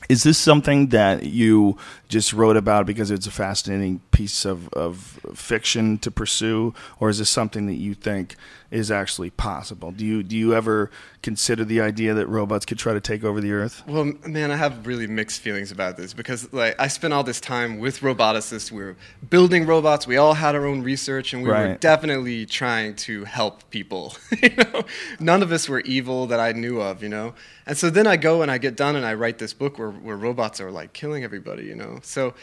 Is 0.08 0.25
this 0.25 0.38
something 0.38 0.88
that 0.88 1.23
you 1.23 1.76
just 2.08 2.32
wrote 2.32 2.56
about 2.56 2.85
because 2.85 3.12
it's 3.12 3.29
a 3.29 3.31
fascinating 3.31 4.00
piece 4.11 4.45
of, 4.45 4.69
of 4.73 5.21
fiction 5.37 5.99
to 5.99 6.11
pursue, 6.11 6.75
or 6.99 7.11
is 7.11 7.19
this 7.19 7.30
something 7.30 7.66
that 7.66 7.75
you 7.76 7.95
think 7.95 8.35
is 8.71 8.91
actually 8.91 9.31
possible? 9.31 9.91
Do 9.91 10.05
you 10.07 10.23
do 10.23 10.37
you 10.37 10.55
ever 10.55 10.91
consider 11.23 11.65
the 11.65 11.81
idea 11.81 12.15
that 12.15 12.27
robots 12.29 12.65
could 12.65 12.79
try 12.79 12.93
to 12.93 13.00
take 13.00 13.25
over 13.25 13.41
the 13.41 13.53
earth? 13.53 13.83
Well, 13.87 14.12
man, 14.27 14.50
I 14.50 14.57
have 14.57 14.87
really 14.87 15.07
mixed 15.07 15.41
feelings 15.41 15.73
about 15.73 15.97
this 15.97 16.15
because, 16.15 16.53
like, 16.53 16.77
I 16.81 16.87
spent 16.89 17.12
all 17.12 17.25
this 17.25 17.41
time 17.41 17.79
with 17.79 18.00
roboticists. 18.00 18.71
We 18.71 18.83
were 18.83 18.97
building 19.29 19.67
robots. 19.67 20.07
We 20.07 20.17
all 20.17 20.35
had 20.35 20.55
our 20.55 20.67
own 20.67 20.83
research, 20.83 21.33
and 21.33 21.43
we 21.43 21.49
were 21.49 21.75
definitely 21.81 22.47
trying 22.47 22.95
to 22.97 23.25
help 23.25 23.69
people. 23.71 24.15
you 24.43 24.50
know, 24.57 24.85
none 25.19 25.43
of 25.43 25.50
us 25.50 25.69
were 25.69 25.81
evil 25.81 26.27
that 26.29 26.39
I 26.41 26.53
knew 26.53 26.81
of. 26.81 27.03
You 27.03 27.09
know, 27.09 27.35
and 27.67 27.77
so 27.77 27.91
then 27.91 28.07
I 28.07 28.17
go 28.17 28.43
and 28.43 28.50
I 28.50 28.59
get 28.59 28.77
done 28.77 28.95
and 28.97 29.05
I 29.05 29.15
write 29.15 29.39
this 29.39 29.53
book 29.53 29.79
where 29.79 29.91
where 29.91 30.17
robots 30.17 30.61
are 30.61 30.71
like 30.71 30.93
killing 30.93 31.25
everybody. 31.25 31.65
You 31.65 31.75
know, 31.75 31.99
so. 32.03 32.35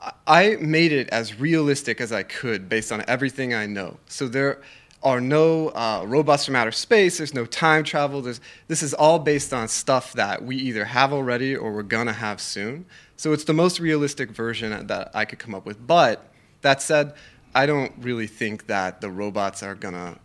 I- 0.00 0.12
I 0.26 0.56
made 0.60 0.92
it 0.92 1.08
as 1.08 1.40
realistic 1.40 2.02
as 2.02 2.12
I 2.12 2.22
could 2.22 2.68
based 2.68 2.92
on 2.92 3.02
everything 3.08 3.54
I 3.54 3.64
know. 3.64 3.96
So 4.06 4.28
there 4.28 4.60
are 5.06 5.20
no 5.20 5.68
uh, 5.68 6.02
robots 6.04 6.44
from 6.44 6.56
outer 6.56 6.72
space. 6.72 7.18
There's 7.18 7.32
no 7.32 7.46
time 7.46 7.84
travel. 7.84 8.22
There's, 8.22 8.40
this 8.66 8.82
is 8.82 8.92
all 8.92 9.20
based 9.20 9.52
on 9.52 9.68
stuff 9.68 10.12
that 10.14 10.42
we 10.42 10.56
either 10.56 10.84
have 10.84 11.12
already 11.12 11.54
or 11.54 11.72
we're 11.72 11.84
gonna 11.84 12.12
have 12.12 12.40
soon. 12.40 12.86
So 13.16 13.32
it's 13.32 13.44
the 13.44 13.52
most 13.52 13.78
realistic 13.78 14.32
version 14.32 14.88
that 14.88 15.12
I 15.14 15.24
could 15.24 15.38
come 15.38 15.54
up 15.54 15.64
with. 15.64 15.86
But 15.86 16.28
that 16.62 16.82
said, 16.82 17.14
I 17.54 17.66
don't 17.66 17.92
really 17.98 18.26
think 18.26 18.66
that 18.66 19.00
the 19.00 19.08
robots 19.08 19.62
are 19.62 19.76
gonna, 19.76 20.18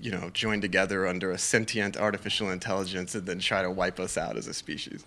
you 0.00 0.12
know, 0.12 0.30
join 0.30 0.60
together 0.60 1.04
under 1.04 1.32
a 1.32 1.38
sentient 1.38 1.96
artificial 1.96 2.48
intelligence 2.48 3.16
and 3.16 3.26
then 3.26 3.40
try 3.40 3.60
to 3.60 3.72
wipe 3.72 3.98
us 3.98 4.16
out 4.16 4.36
as 4.36 4.46
a 4.46 4.54
species. 4.54 5.04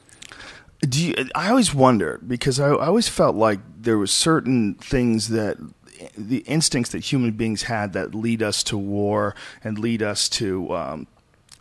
Do 0.82 1.02
you, 1.02 1.30
I 1.34 1.48
always 1.48 1.74
wonder 1.74 2.20
because 2.28 2.60
I, 2.60 2.68
I 2.68 2.88
always 2.88 3.08
felt 3.08 3.38
like 3.38 3.62
there 3.80 3.98
were 3.98 4.08
certain 4.08 4.74
things 4.74 5.30
that 5.30 5.56
the 6.18 6.40
instincts 6.40 6.92
that 6.92 7.00
human 7.00 7.32
beings 7.32 7.64
had 7.64 7.94
that 7.94 8.14
lead 8.16 8.42
us 8.42 8.64
to 8.64 8.78
war 8.78 9.36
and 9.64 9.80
lead 9.80 10.02
us 10.02 10.30
to 10.30 10.74
um, 10.76 11.08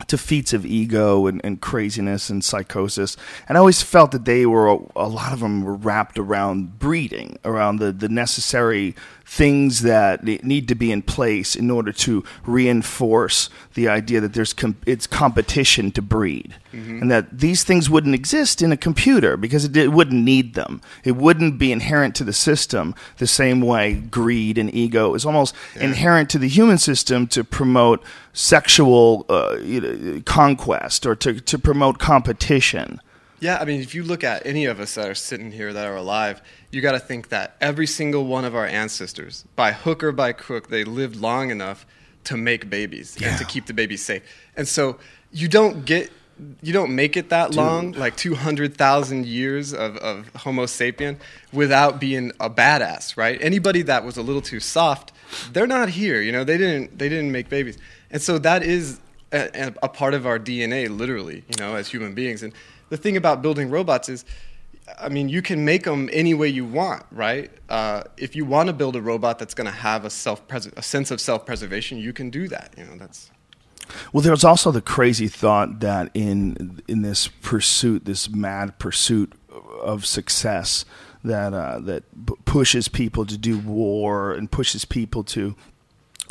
to 0.07 0.17
feats 0.17 0.53
of 0.53 0.65
ego 0.65 1.25
and, 1.25 1.41
and 1.43 1.61
craziness 1.61 2.29
and 2.29 2.43
psychosis. 2.43 3.15
And 3.47 3.57
I 3.57 3.59
always 3.59 3.81
felt 3.81 4.11
that 4.11 4.25
they 4.25 4.45
were 4.45 4.67
a 4.95 5.07
lot 5.07 5.31
of 5.31 5.39
them 5.39 5.63
were 5.63 5.75
wrapped 5.75 6.19
around 6.19 6.79
breeding, 6.79 7.37
around 7.45 7.77
the 7.77 7.91
the 7.91 8.09
necessary 8.09 8.95
things 9.27 9.81
that 9.81 10.23
need 10.23 10.67
to 10.67 10.75
be 10.75 10.91
in 10.91 11.01
place 11.01 11.55
in 11.55 11.71
order 11.71 11.91
to 11.91 12.23
reinforce 12.45 13.49
the 13.73 13.87
idea 13.89 14.21
that 14.21 14.33
there's 14.33 14.53
com- 14.53 14.77
it's 14.85 15.07
competition 15.07 15.91
to 15.91 16.01
breed. 16.01 16.55
and 17.01 17.09
that 17.09 17.39
these 17.39 17.63
things 17.63 17.89
wouldn't 17.89 18.13
exist 18.13 18.61
in 18.61 18.71
a 18.71 18.77
computer 18.77 19.37
because 19.37 19.63
it, 19.63 19.77
it 19.77 19.93
wouldn't 19.93 20.23
need 20.23 20.53
them. 20.55 20.81
It 21.05 21.15
wouldn't 21.15 21.57
be 21.57 21.71
inherent 21.71 22.15
to 22.15 22.23
the 22.25 22.33
system 22.33 22.93
the 23.17 23.27
same 23.27 23.61
way 23.61 23.93
greed 23.93 24.57
and 24.57 24.73
ego 24.75 25.15
is 25.15 25.25
almost 25.25 25.55
inherent 25.79 26.29
to 26.31 26.37
the 26.37 26.49
human 26.49 26.77
system 26.77 27.27
to 27.27 27.43
promote 27.45 28.03
sexual 28.33 29.25
uh, 29.29 29.55
you 29.61 29.81
know, 29.81 30.21
conquest 30.25 31.05
or 31.05 31.15
to, 31.15 31.39
to 31.39 31.57
promote 31.57 31.97
competition. 31.97 32.99
Yeah, 33.39 33.57
I 33.59 33.65
mean, 33.65 33.81
if 33.81 33.93
you 33.93 34.03
look 34.03 34.23
at 34.23 34.45
any 34.45 34.65
of 34.65 34.79
us 34.79 34.95
that 34.95 35.09
are 35.09 35.15
sitting 35.15 35.51
here 35.51 35.73
that 35.73 35.85
are 35.85 35.95
alive, 35.97 36.41
you 36.71 36.81
got 36.81 36.93
to 36.93 36.99
think 36.99 37.29
that 37.29 37.55
every 37.59 37.87
single 37.87 38.25
one 38.25 38.45
of 38.45 38.55
our 38.55 38.65
ancestors, 38.65 39.43
by 39.55 39.71
hook 39.73 40.03
or 40.03 40.11
by 40.11 40.31
crook, 40.33 40.69
they 40.69 40.83
lived 40.83 41.15
long 41.17 41.51
enough 41.51 41.85
to 42.25 42.37
make 42.37 42.69
babies 42.69 43.17
and 43.21 43.37
to 43.37 43.45
keep 43.45 43.65
the 43.67 43.73
babies 43.73 44.03
safe. 44.03 44.23
And 44.57 44.67
so 44.67 44.97
you 45.31 45.47
don't 45.47 45.85
get, 45.85 46.11
you 46.63 46.73
don't 46.73 46.95
make 46.95 47.17
it 47.17 47.29
that 47.29 47.53
long, 47.53 47.91
like 47.91 48.15
200,000 48.15 49.25
years 49.25 49.73
of, 49.73 49.97
of 49.97 50.29
Homo 50.35 50.65
sapien, 50.65 51.17
without 51.53 51.99
being 51.99 52.31
a 52.39 52.49
badass, 52.49 53.15
right? 53.17 53.37
Anybody 53.41 53.81
that 53.83 54.03
was 54.05 54.17
a 54.17 54.21
little 54.21 54.41
too 54.41 54.59
soft, 54.59 55.11
they're 55.51 55.67
not 55.67 55.89
here. 55.89 56.21
You 56.21 56.31
know, 56.31 56.43
they 56.43 56.57
didn't, 56.57 56.97
they 56.97 57.09
didn't 57.09 57.31
make 57.31 57.49
babies. 57.49 57.77
And 58.11 58.21
so 58.21 58.37
that 58.39 58.63
is 58.63 58.99
a, 59.31 59.49
a- 59.67 59.73
a 59.83 59.89
part 59.89 60.13
of 60.13 60.25
our 60.25 60.39
DNA, 60.39 60.89
literally, 60.95 61.43
you 61.49 61.55
know, 61.59 61.75
as 61.75 61.89
human 61.89 62.13
beings. 62.13 62.41
And 62.43 62.53
the 62.89 62.97
thing 62.97 63.17
about 63.17 63.41
building 63.41 63.69
robots 63.69 64.09
is, 64.09 64.25
I 64.99 65.09
mean, 65.09 65.29
you 65.29 65.41
can 65.41 65.65
make 65.65 65.83
them 65.83 66.09
any 66.13 66.33
way 66.33 66.47
you 66.47 66.65
want, 66.65 67.03
right? 67.11 67.51
Uh, 67.69 68.03
if 68.17 68.35
you 68.35 68.45
want 68.45 68.67
to 68.67 68.73
build 68.73 68.95
a 68.95 69.01
robot 69.01 69.39
that's 69.39 69.53
going 69.53 69.65
to 69.65 69.77
have 69.77 70.05
a 70.05 70.09
self 70.09 70.41
a 70.51 70.81
sense 70.81 71.11
of 71.11 71.19
self 71.19 71.45
preservation, 71.45 71.97
you 71.97 72.13
can 72.13 72.29
do 72.29 72.47
that. 72.49 72.73
You 72.77 72.85
know, 72.85 72.95
that's 72.97 73.31
Well, 74.13 74.21
there's 74.21 74.43
also 74.43 74.71
the 74.71 74.81
crazy 74.81 75.27
thought 75.27 75.79
that 75.79 76.11
in 76.13 76.81
in 76.87 77.01
this 77.01 77.27
pursuit, 77.27 78.05
this 78.05 78.29
mad 78.29 78.77
pursuit 78.77 79.33
of 79.81 80.05
success, 80.05 80.85
that 81.23 81.53
uh, 81.53 81.79
that 81.79 82.03
pushes 82.45 82.87
people 82.87 83.25
to 83.25 83.37
do 83.37 83.57
war 83.57 84.33
and 84.33 84.51
pushes 84.51 84.85
people 84.85 85.23
to 85.23 85.55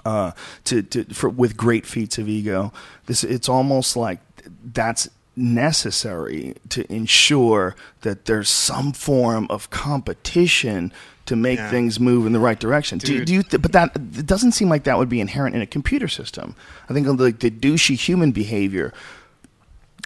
uh, 0.04 0.32
to, 0.64 0.82
to 0.82 1.04
for, 1.12 1.28
with 1.28 1.56
great 1.56 1.86
feats 1.86 2.18
of 2.18 2.28
ego. 2.28 2.72
This 3.06 3.24
it's 3.24 3.48
almost 3.48 3.96
like 3.96 4.20
that's 4.64 5.08
necessary 5.36 6.54
to 6.70 6.90
ensure 6.92 7.74
that 8.02 8.24
there's 8.26 8.48
some 8.48 8.92
form 8.92 9.46
of 9.50 9.70
competition 9.70 10.92
to 11.26 11.36
make 11.36 11.58
Yeah. 11.58 11.70
things 11.70 11.98
move 11.98 12.26
in 12.26 12.32
the 12.32 12.38
right 12.38 12.58
direction. 12.60 12.98
Do, 12.98 13.06
Dude. 13.18 13.26
do 13.26 13.32
you? 13.34 13.42
Th- 13.42 13.60
but 13.62 13.72
that 13.72 13.96
it 13.96 14.26
doesn't 14.26 14.52
seem 14.52 14.68
like 14.68 14.84
that 14.84 14.98
would 14.98 15.08
be 15.08 15.20
inherent 15.20 15.56
in 15.56 15.62
a 15.62 15.66
computer 15.66 16.06
system. 16.08 16.54
I 16.88 16.92
think 16.92 17.06
like 17.18 17.38
the 17.40 17.50
douchey 17.50 17.96
human 17.96 18.30
behavior. 18.32 18.92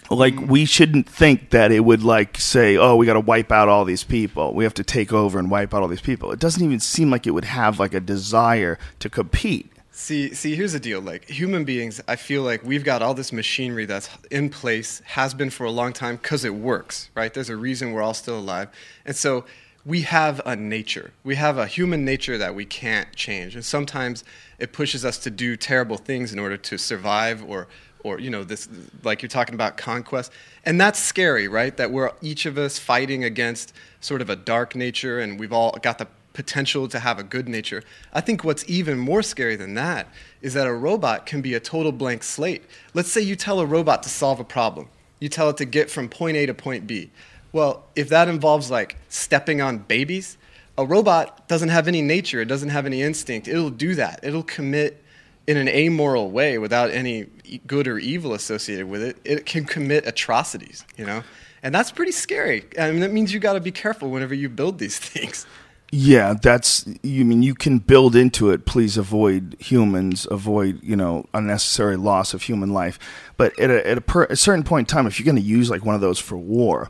Like 0.09 0.35
Mm. 0.35 0.47
we 0.47 0.65
shouldn't 0.65 1.07
think 1.07 1.51
that 1.51 1.71
it 1.71 1.81
would 1.85 2.03
like 2.03 2.37
say, 2.39 2.77
"Oh, 2.77 2.95
we 2.95 3.05
got 3.05 3.13
to 3.13 3.19
wipe 3.19 3.51
out 3.51 3.67
all 3.67 3.85
these 3.85 4.03
people. 4.03 4.53
We 4.55 4.63
have 4.63 4.73
to 4.75 4.83
take 4.83 5.11
over 5.13 5.37
and 5.37 5.51
wipe 5.51 5.73
out 5.73 5.81
all 5.83 5.87
these 5.87 6.01
people." 6.01 6.31
It 6.31 6.39
doesn't 6.39 6.63
even 6.63 6.79
seem 6.79 7.11
like 7.11 7.27
it 7.27 7.31
would 7.31 7.45
have 7.45 7.79
like 7.79 7.93
a 7.93 7.99
desire 7.99 8.79
to 8.99 9.09
compete. 9.09 9.71
See, 9.99 10.33
see, 10.33 10.55
here's 10.55 10.71
the 10.71 10.79
deal. 10.79 11.01
Like 11.01 11.29
human 11.29 11.65
beings, 11.65 12.01
I 12.07 12.15
feel 12.15 12.41
like 12.41 12.63
we've 12.63 12.85
got 12.85 13.01
all 13.01 13.13
this 13.13 13.33
machinery 13.33 13.85
that's 13.85 14.09
in 14.31 14.49
place, 14.49 15.01
has 15.05 15.33
been 15.33 15.49
for 15.49 15.65
a 15.65 15.71
long 15.71 15.91
time, 15.91 16.15
because 16.15 16.45
it 16.45 16.55
works, 16.55 17.09
right? 17.15 17.33
There's 17.33 17.49
a 17.49 17.57
reason 17.57 17.91
we're 17.91 18.01
all 18.01 18.13
still 18.13 18.39
alive, 18.39 18.69
and 19.05 19.13
so 19.13 19.43
we 19.85 20.03
have 20.03 20.41
a 20.45 20.55
nature. 20.55 21.11
We 21.25 21.35
have 21.35 21.57
a 21.57 21.67
human 21.67 22.05
nature 22.05 22.37
that 22.37 22.55
we 22.55 22.63
can't 22.63 23.13
change, 23.13 23.55
and 23.55 23.63
sometimes 23.63 24.23
it 24.57 24.71
pushes 24.71 25.03
us 25.03 25.17
to 25.19 25.29
do 25.29 25.57
terrible 25.57 25.97
things 25.97 26.31
in 26.31 26.39
order 26.39 26.55
to 26.55 26.77
survive, 26.77 27.43
or, 27.43 27.67
or 28.01 28.21
you 28.21 28.29
know, 28.29 28.45
this 28.45 28.69
like 29.03 29.21
you're 29.21 29.27
talking 29.27 29.53
about 29.53 29.75
conquest, 29.75 30.31
and 30.63 30.79
that's 30.79 30.97
scary, 30.97 31.49
right? 31.49 31.75
That 31.75 31.91
we're 31.91 32.11
each 32.21 32.45
of 32.45 32.57
us 32.57 32.79
fighting 32.79 33.25
against 33.25 33.73
sort 33.99 34.21
of 34.21 34.29
a 34.29 34.37
dark 34.37 34.77
nature, 34.77 35.19
and 35.19 35.37
we've 35.37 35.53
all 35.53 35.77
got 35.83 35.97
the 35.97 36.07
potential 36.39 36.87
to 36.87 36.99
have 36.99 37.19
a 37.19 37.23
good 37.23 37.49
nature. 37.49 37.83
I 38.13 38.21
think 38.21 38.45
what's 38.45 38.63
even 38.69 38.97
more 38.97 39.21
scary 39.21 39.57
than 39.57 39.73
that 39.73 40.07
is 40.41 40.53
that 40.53 40.67
a 40.67 40.73
robot 40.73 41.25
can 41.25 41.41
be 41.41 41.53
a 41.53 41.59
total 41.59 41.91
blank 41.91 42.23
slate. 42.23 42.63
Let's 42.93 43.11
say 43.11 43.19
you 43.19 43.35
tell 43.35 43.59
a 43.59 43.65
robot 43.65 44.03
to 44.03 44.09
solve 44.09 44.39
a 44.39 44.45
problem. 44.45 44.87
You 45.19 45.27
tell 45.27 45.49
it 45.49 45.57
to 45.57 45.65
get 45.65 45.91
from 45.91 46.07
point 46.07 46.37
A 46.37 46.45
to 46.45 46.53
point 46.53 46.87
B. 46.87 47.11
Well, 47.51 47.83
if 47.93 48.07
that 48.07 48.29
involves 48.29 48.71
like 48.71 48.95
stepping 49.09 49.59
on 49.59 49.79
babies, 49.79 50.37
a 50.77 50.85
robot 50.85 51.49
doesn't 51.49 51.67
have 51.67 51.89
any 51.89 52.01
nature, 52.01 52.39
it 52.39 52.47
doesn't 52.47 52.69
have 52.69 52.85
any 52.85 53.01
instinct. 53.01 53.49
It'll 53.49 53.69
do 53.69 53.95
that. 53.95 54.21
It'll 54.23 54.41
commit 54.41 55.03
in 55.45 55.57
an 55.57 55.67
amoral 55.67 56.31
way 56.31 56.57
without 56.57 56.89
any 56.89 57.25
good 57.67 57.85
or 57.85 57.99
evil 57.99 58.33
associated 58.33 58.87
with 58.87 59.03
it. 59.03 59.17
It 59.25 59.45
can 59.45 59.65
commit 59.65 60.07
atrocities, 60.07 60.85
you 60.95 61.05
know? 61.05 61.21
And 61.63 61.75
that's 61.75 61.91
pretty 61.91 62.13
scary. 62.13 62.65
I 62.79 62.91
mean, 62.91 63.01
that 63.01 63.11
means 63.11 63.33
you 63.33 63.41
got 63.41 63.53
to 63.53 63.59
be 63.59 63.73
careful 63.73 64.09
whenever 64.09 64.33
you 64.33 64.47
build 64.47 64.79
these 64.79 64.97
things. 65.09 65.45
Yeah, 65.91 66.35
that's 66.39 66.85
you 67.01 67.25
mean 67.25 67.41
you 67.41 67.55
can 67.55 67.79
build 67.79 68.15
into 68.15 68.51
it. 68.51 68.65
Please 68.67 68.95
avoid 68.97 69.55
humans, 69.59 70.27
avoid 70.29 70.79
you 70.83 70.95
know 70.95 71.25
unnecessary 71.33 71.97
loss 71.97 72.33
of 72.33 72.43
human 72.43 72.71
life. 72.73 72.99
But 73.37 73.57
at 73.59 73.71
a, 73.71 73.87
at 73.87 73.97
a, 73.97 74.01
per, 74.01 74.25
a 74.25 74.35
certain 74.35 74.63
point 74.63 74.89
in 74.91 74.93
time, 74.95 75.07
if 75.07 75.19
you're 75.19 75.25
going 75.25 75.35
to 75.41 75.41
use 75.41 75.69
like 75.69 75.83
one 75.83 75.95
of 75.95 76.01
those 76.01 76.19
for 76.19 76.37
war, 76.37 76.89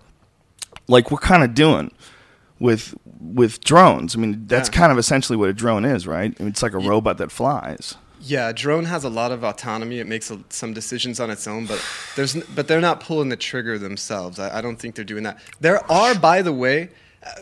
like 0.87 1.11
we're 1.11 1.17
kind 1.19 1.43
of 1.43 1.53
doing 1.53 1.91
with 2.59 2.93
with 3.21 3.61
drones. 3.63 4.15
I 4.15 4.19
mean, 4.19 4.45
that's 4.47 4.67
Yeah. 4.69 4.75
kind 4.79 4.91
of 4.91 4.97
essentially 4.97 5.37
what 5.37 5.47
a 5.49 5.53
drone 5.53 5.85
is, 5.85 6.05
right? 6.05 6.35
I 6.37 6.43
mean, 6.43 6.49
it's 6.51 6.61
like 6.63 6.73
a 6.73 6.79
robot 6.79 7.17
that 7.19 7.31
flies. 7.31 7.95
Yeah, 8.21 8.49
a 8.49 8.53
drone 8.53 8.83
has 8.83 9.05
a 9.05 9.09
lot 9.09 9.31
of 9.31 9.45
autonomy. 9.45 9.99
It 9.99 10.07
makes 10.07 10.29
a, 10.29 10.39
some 10.49 10.73
decisions 10.73 11.21
on 11.21 11.29
its 11.29 11.47
own, 11.47 11.65
but 11.67 11.81
there's 12.17 12.35
but 12.53 12.67
they're 12.67 12.81
not 12.81 12.99
pulling 12.99 13.29
the 13.29 13.37
trigger 13.37 13.79
themselves. 13.79 14.39
I, 14.39 14.57
I 14.57 14.61
don't 14.61 14.75
think 14.75 14.95
they're 14.95 15.05
doing 15.05 15.23
that. 15.23 15.39
There 15.61 15.89
are, 15.89 16.15
by 16.15 16.41
the 16.41 16.51
way, 16.51 16.89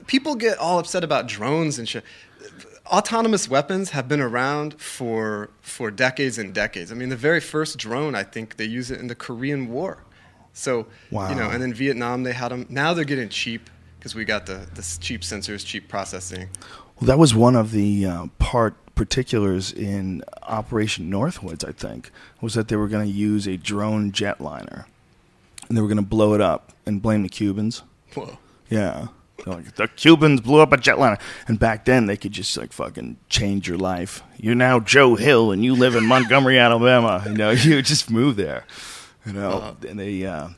people 0.08 0.36
get 0.36 0.58
all 0.58 0.80
upset 0.80 1.04
about 1.04 1.28
drones 1.28 1.80
and 1.80 1.88
shit. 1.88 2.04
Autonomous 2.86 3.50
weapons 3.50 3.90
have 3.90 4.08
been 4.08 4.22
around 4.22 4.80
for 4.80 5.50
for 5.62 5.92
decades 5.92 6.38
and 6.38 6.54
decades. 6.54 6.92
I 6.92 6.96
mean, 6.96 7.10
the 7.10 7.18
very 7.18 7.42
first 7.42 7.78
drone, 7.78 8.16
I 8.16 8.24
think 8.24 8.56
they 8.58 8.66
used 8.66 8.92
it 8.92 9.00
in 9.00 9.08
the 9.08 9.16
Korean 9.16 9.70
War. 9.70 10.04
So 10.54 10.88
Wow. 11.12 11.30
you 11.30 11.36
know, 11.36 11.50
and 11.50 11.62
then 11.62 11.74
Vietnam 11.74 12.24
they 12.24 12.34
had 12.34 12.50
them. 12.50 12.66
Now 12.70 12.94
they're 12.94 13.04
getting 13.06 13.30
cheap 13.30 13.70
because 14.00 14.16
we 14.16 14.24
got 14.26 14.46
the, 14.46 14.68
the 14.76 14.98
cheap 15.02 15.22
sensors, 15.22 15.66
cheap 15.66 15.90
processing. 15.90 16.50
Well, 17.00 17.08
that 17.08 17.20
was 17.20 17.36
one 17.36 17.56
of 17.56 17.72
the 17.72 18.06
uh, 18.06 18.26
part 18.40 18.76
particulars 18.96 19.72
in 19.72 20.24
Operation 20.44 21.12
Northwoods. 21.12 21.68
I 21.68 21.74
think 21.74 22.10
was 22.42 22.54
that 22.54 22.70
they 22.70 22.76
were 22.78 22.88
going 22.88 23.06
to 23.06 23.14
use 23.14 23.48
a 23.48 23.58
drone 23.58 24.12
jetliner, 24.14 24.86
and 25.68 25.78
they 25.78 25.82
were 25.82 25.88
going 25.88 25.98
to 25.98 26.04
blow 26.04 26.34
it 26.34 26.42
up 26.42 26.72
and 26.86 27.02
blame 27.02 27.22
the 27.24 27.30
Cubans. 27.30 27.84
Whoa. 28.16 28.38
Yeah. 28.70 29.08
Like, 29.46 29.76
the 29.76 29.88
Cubans 29.88 30.42
blew 30.42 30.60
up 30.62 30.74
a 30.74 30.78
jetliner. 30.78 31.20
And 31.48 31.58
back 31.60 31.86
then, 31.86 32.06
they 32.08 32.18
could 32.18 32.32
just, 32.32 32.58
like, 32.58 32.74
fucking 32.74 33.18
change 33.30 33.68
your 33.68 33.78
life. 33.78 34.24
You're 34.38 34.56
now 34.56 34.80
Joe 34.80 35.16
Hill, 35.16 35.52
and 35.52 35.64
you 35.64 35.74
live 35.76 35.96
in 35.96 36.06
Montgomery, 36.06 36.58
Alabama. 36.68 37.24
You 37.26 37.34
know, 37.34 37.50
you 37.52 37.82
just 37.82 38.10
move 38.10 38.36
there. 38.36 38.66
You 39.26 39.34
know, 39.34 39.50
Uh-huh. 39.52 39.74
and 39.88 40.00
they, 40.00 40.26
uh, 40.26 40.50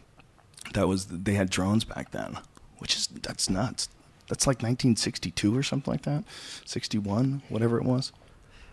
that 0.73 0.87
was, 0.87 1.07
they 1.07 1.33
had 1.33 1.49
drones 1.49 1.83
back 1.83 2.11
then, 2.11 2.37
which 2.77 2.95
is, 2.95 3.07
that's 3.07 3.49
nuts. 3.49 3.89
That's 4.27 4.45
like 4.47 4.57
1962 4.57 5.55
or 5.57 5.63
something 5.63 5.91
like 5.91 6.03
that. 6.03 6.23
61, 6.65 7.41
whatever 7.49 7.77
it 7.77 7.83
was. 7.83 8.11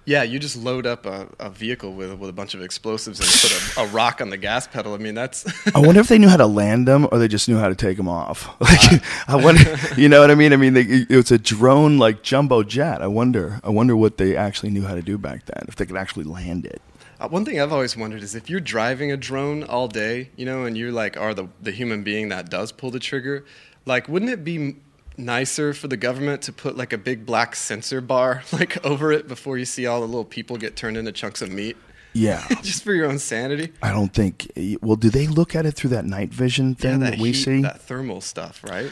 Yeah, 0.06 0.22
you 0.22 0.38
just 0.38 0.56
load 0.56 0.86
up 0.86 1.04
a, 1.04 1.28
a 1.40 1.50
vehicle 1.50 1.92
with 1.92 2.16
with 2.16 2.30
a 2.30 2.32
bunch 2.32 2.54
of 2.54 2.62
explosives 2.62 3.18
and 3.18 3.28
put 3.28 3.76
a, 3.76 3.80
a 3.80 3.92
rock 3.92 4.20
on 4.20 4.30
the 4.30 4.36
gas 4.36 4.68
pedal. 4.68 4.94
I 4.94 4.98
mean, 4.98 5.16
that's 5.16 5.44
I 5.75 5.80
wonder 5.80 6.00
if 6.00 6.06
they 6.06 6.16
knew 6.16 6.28
how 6.28 6.36
to 6.36 6.46
land 6.46 6.86
them 6.86 7.08
or 7.10 7.18
they 7.18 7.26
just 7.26 7.48
knew 7.48 7.58
how 7.58 7.68
to 7.68 7.75
take 7.75 7.96
them 7.96 8.08
off. 8.08 8.48
Like, 8.66 9.02
I 9.28 9.36
wonder, 9.36 9.76
you 9.96 10.08
know 10.08 10.20
what 10.20 10.30
I 10.30 10.34
mean? 10.34 10.52
I 10.52 10.56
mean, 10.56 10.75
they, 10.75 10.82
it's 10.82 11.30
a 11.30 11.38
drone 11.38 11.98
like 11.98 12.22
jumbo 12.22 12.62
jet. 12.62 13.00
I 13.00 13.06
wonder, 13.06 13.60
I 13.62 13.70
wonder 13.70 13.96
what 13.96 14.16
they 14.16 14.36
actually 14.36 14.70
knew 14.70 14.82
how 14.82 14.94
to 14.94 15.02
do 15.02 15.18
back 15.18 15.46
then, 15.46 15.64
if 15.68 15.76
they 15.76 15.86
could 15.86 15.96
actually 15.96 16.25
land 16.25 16.66
it. 16.66 16.80
Uh, 17.18 17.28
one 17.28 17.44
thing 17.44 17.60
I've 17.60 17.72
always 17.72 17.96
wondered 17.96 18.22
is 18.22 18.34
if 18.34 18.50
you're 18.50 18.60
driving 18.60 19.10
a 19.10 19.16
drone 19.16 19.64
all 19.64 19.88
day, 19.88 20.30
you 20.36 20.44
know, 20.44 20.64
and 20.64 20.76
you 20.76 20.92
like 20.92 21.16
are 21.16 21.32
the 21.32 21.48
the 21.60 21.72
human 21.72 22.02
being 22.02 22.28
that 22.28 22.50
does 22.50 22.72
pull 22.72 22.90
the 22.90 23.00
trigger, 23.00 23.44
like 23.86 24.08
wouldn't 24.08 24.30
it 24.30 24.44
be 24.44 24.76
nicer 25.18 25.73
for 25.73 25.88
the 25.88 25.96
government 25.96 26.42
to 26.42 26.52
put 26.52 26.76
like 26.76 26.92
a 26.92 26.99
big 26.99 27.25
black 27.26 27.56
sensor 27.56 28.00
bar 28.00 28.42
like 28.52 28.85
over 28.85 29.12
it 29.12 29.28
before 29.28 29.58
you 29.58 29.64
see 29.64 29.87
all 29.87 30.00
the 30.00 30.06
little 30.06 30.25
people 30.25 30.56
get 30.56 30.76
turned 30.76 30.96
into 30.96 31.12
chunks 31.12 31.40
of 31.42 31.50
meat, 31.50 31.76
Yeah. 32.12 32.46
just 32.62 32.82
for 32.85 32.92
your 32.92 33.06
own 33.06 33.18
sanity? 33.18 33.73
I 33.82 33.90
don't 33.92 34.12
think, 34.12 34.50
well, 34.82 34.96
do 34.96 35.11
they 35.11 35.26
look 35.26 35.54
at 35.54 35.66
it 35.66 35.73
through 35.73 35.90
that 35.90 36.04
night 36.04 36.30
vision 36.32 36.75
thing 36.75 37.00
that, 37.00 37.18
we 37.18 37.32
heat, 37.32 37.35
see? 37.35 37.62
that 37.62 37.80
thermal 37.80 38.20
stuff, 38.20 38.62
right? 38.64 38.90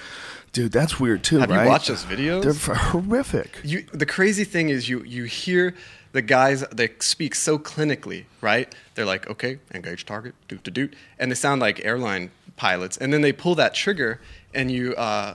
Dude, 0.52 0.70
that's 0.70 1.00
weird 1.00 1.24
too, 1.24 1.38
Have 1.38 1.50
you 1.50 1.56
watched 1.66 1.88
those 1.88 2.04
videos? 2.04 2.42
They're 2.42 2.74
horrific. 2.76 3.58
You, 3.64 3.84
the 3.92 4.06
crazy 4.06 4.44
thing 4.44 4.68
is 4.68 4.88
you 4.88 5.02
you 5.02 5.24
hear 5.24 5.74
the 6.12 6.22
guys 6.22 6.64
they 6.72 6.90
speak 7.00 7.34
so 7.34 7.58
clinically, 7.58 8.26
right? 8.40 8.72
They're 8.94 9.04
like, 9.04 9.28
okay, 9.28 9.58
engage 9.74 10.06
target, 10.06 10.36
doot 10.46 10.62
doot 10.62 10.74
doot, 10.74 10.94
and 11.18 11.28
they 11.28 11.34
sound 11.34 11.60
like 11.60 11.84
airline 11.84 12.30
pilots, 12.56 12.96
and 12.96 13.12
then 13.12 13.20
they 13.20 13.32
pull 13.32 13.56
that 13.56 13.74
trigger, 13.74 14.20
and 14.54 14.70
you 14.70 14.94
uh, 14.94 15.34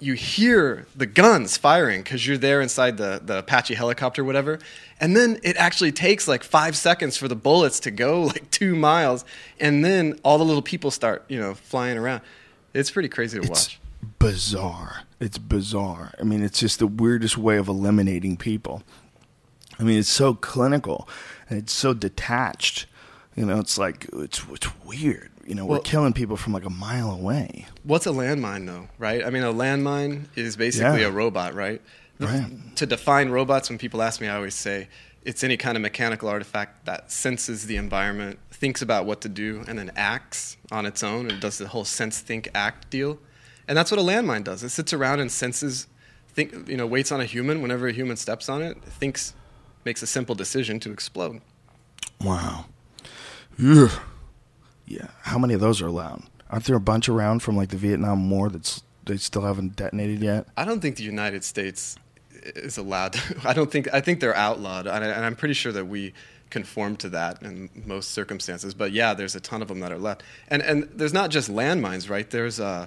you 0.00 0.14
hear 0.14 0.86
the 0.94 1.06
guns 1.06 1.56
firing 1.56 2.02
because 2.02 2.26
you're 2.26 2.38
there 2.38 2.60
inside 2.60 2.96
the, 2.98 3.20
the 3.24 3.38
Apache 3.38 3.74
helicopter, 3.74 4.22
whatever. 4.24 4.58
And 5.00 5.16
then 5.16 5.38
it 5.42 5.56
actually 5.56 5.92
takes 5.92 6.28
like 6.28 6.44
five 6.44 6.76
seconds 6.76 7.16
for 7.16 7.26
the 7.28 7.34
bullets 7.36 7.80
to 7.80 7.90
go 7.90 8.22
like 8.26 8.50
two 8.50 8.76
miles. 8.76 9.24
And 9.58 9.84
then 9.84 10.18
all 10.22 10.38
the 10.38 10.44
little 10.44 10.62
people 10.62 10.90
start, 10.90 11.24
you 11.28 11.38
know, 11.40 11.54
flying 11.54 11.98
around. 11.98 12.22
It's 12.74 12.90
pretty 12.90 13.08
crazy 13.08 13.38
to 13.38 13.42
It's 13.42 13.50
watch. 13.50 13.80
bizarre. 14.18 15.02
It's 15.20 15.38
bizarre. 15.38 16.12
I 16.20 16.22
mean, 16.22 16.42
it's 16.44 16.60
just 16.60 16.78
the 16.78 16.86
weirdest 16.86 17.36
way 17.36 17.56
of 17.56 17.66
eliminating 17.66 18.36
people. 18.36 18.82
I 19.80 19.82
mean, 19.82 19.98
it's 19.98 20.08
so 20.08 20.34
clinical 20.34 21.08
and 21.48 21.58
it's 21.58 21.72
so 21.72 21.92
detached. 21.94 22.86
You 23.34 23.46
know, 23.46 23.58
it's 23.58 23.78
like 23.78 24.08
it's 24.12 24.44
it's 24.50 24.68
weird. 24.84 25.30
You 25.48 25.54
know, 25.54 25.64
Well- 25.64 25.78
we're 25.78 25.82
killing 25.84 26.12
people 26.12 26.36
from 26.36 26.52
like 26.52 26.66
a 26.66 26.70
mile 26.70 27.10
away. 27.10 27.66
What's 27.82 28.04
a 28.06 28.10
landmine, 28.10 28.66
though, 28.66 28.88
right? 28.98 29.24
I 29.24 29.30
mean, 29.30 29.42
a 29.42 29.52
landmine 29.52 30.24
is 30.36 30.56
basically 30.56 31.00
Yeah. 31.00 31.06
a 31.06 31.10
robot, 31.10 31.54
right? 31.54 31.80
Right. 32.20 32.76
To 32.76 32.84
define 32.84 33.30
robots, 33.30 33.70
when 33.70 33.78
people 33.78 34.02
ask 34.02 34.20
me, 34.20 34.28
I 34.28 34.36
always 34.36 34.54
say 34.54 34.88
it's 35.24 35.42
any 35.42 35.56
kind 35.56 35.76
of 35.76 35.80
mechanical 35.82 36.28
artifact 36.28 36.84
that 36.84 37.10
senses 37.10 37.66
the 37.66 37.76
environment, 37.76 38.38
thinks 38.50 38.82
about 38.82 39.06
what 39.06 39.20
to 39.22 39.28
do, 39.28 39.64
and 39.66 39.78
then 39.78 39.90
acts 39.96 40.58
on 40.70 40.84
its 40.84 41.02
own 41.02 41.30
and 41.30 41.40
does 41.40 41.56
the 41.58 41.68
whole 41.68 41.84
sense, 41.86 42.18
think, 42.18 42.48
act 42.54 42.90
deal. 42.90 43.18
And 43.66 43.76
that's 43.78 43.90
what 43.90 43.98
a 43.98 44.02
landmine 44.02 44.44
does. 44.44 44.62
It 44.62 44.68
sits 44.70 44.92
around 44.92 45.20
and 45.20 45.32
senses, 45.32 45.86
think, 46.34 46.68
you 46.68 46.76
know, 46.76 46.86
waits 46.86 47.10
on 47.10 47.20
a 47.22 47.24
human. 47.24 47.62
Whenever 47.62 47.88
a 47.88 47.92
human 47.92 48.16
steps 48.18 48.48
on 48.50 48.60
it, 48.62 48.82
thinks, 48.82 49.32
makes 49.86 50.02
a 50.02 50.06
simple 50.06 50.34
decision 50.34 50.78
to 50.80 50.90
explode. 50.90 51.40
Wow. 52.20 52.66
Ugh. 53.64 53.90
Yeah. 54.88 55.08
How 55.22 55.38
many 55.38 55.54
of 55.54 55.60
those 55.60 55.82
are 55.82 55.86
allowed? 55.86 56.22
Aren't 56.50 56.64
there 56.64 56.76
a 56.76 56.80
bunch 56.80 57.08
around 57.08 57.40
from 57.40 57.56
like 57.56 57.68
the 57.68 57.76
Vietnam 57.76 58.30
War 58.30 58.48
that's 58.48 58.82
they 59.04 59.18
still 59.18 59.42
haven't 59.42 59.76
detonated 59.76 60.20
yet? 60.20 60.46
I 60.56 60.64
don't 60.64 60.80
think 60.80 60.96
the 60.96 61.02
United 61.02 61.44
States 61.44 61.96
is 62.42 62.78
allowed. 62.78 63.20
I 63.44 63.52
don't 63.52 63.70
think. 63.70 63.92
I 63.92 64.00
think 64.00 64.20
they're 64.20 64.36
outlawed, 64.36 64.86
and, 64.86 65.04
I, 65.04 65.08
and 65.08 65.24
I'm 65.24 65.36
pretty 65.36 65.54
sure 65.54 65.72
that 65.72 65.86
we 65.86 66.14
conform 66.50 66.96
to 66.96 67.10
that 67.10 67.42
in 67.42 67.68
most 67.84 68.12
circumstances. 68.12 68.72
But 68.72 68.92
yeah, 68.92 69.12
there's 69.12 69.36
a 69.36 69.40
ton 69.40 69.60
of 69.60 69.68
them 69.68 69.80
that 69.80 69.92
are 69.92 69.98
left, 69.98 70.22
and 70.48 70.62
and 70.62 70.84
there's 70.94 71.12
not 71.12 71.30
just 71.30 71.50
landmines, 71.50 72.08
right? 72.08 72.28
There's 72.28 72.58
uh, 72.58 72.86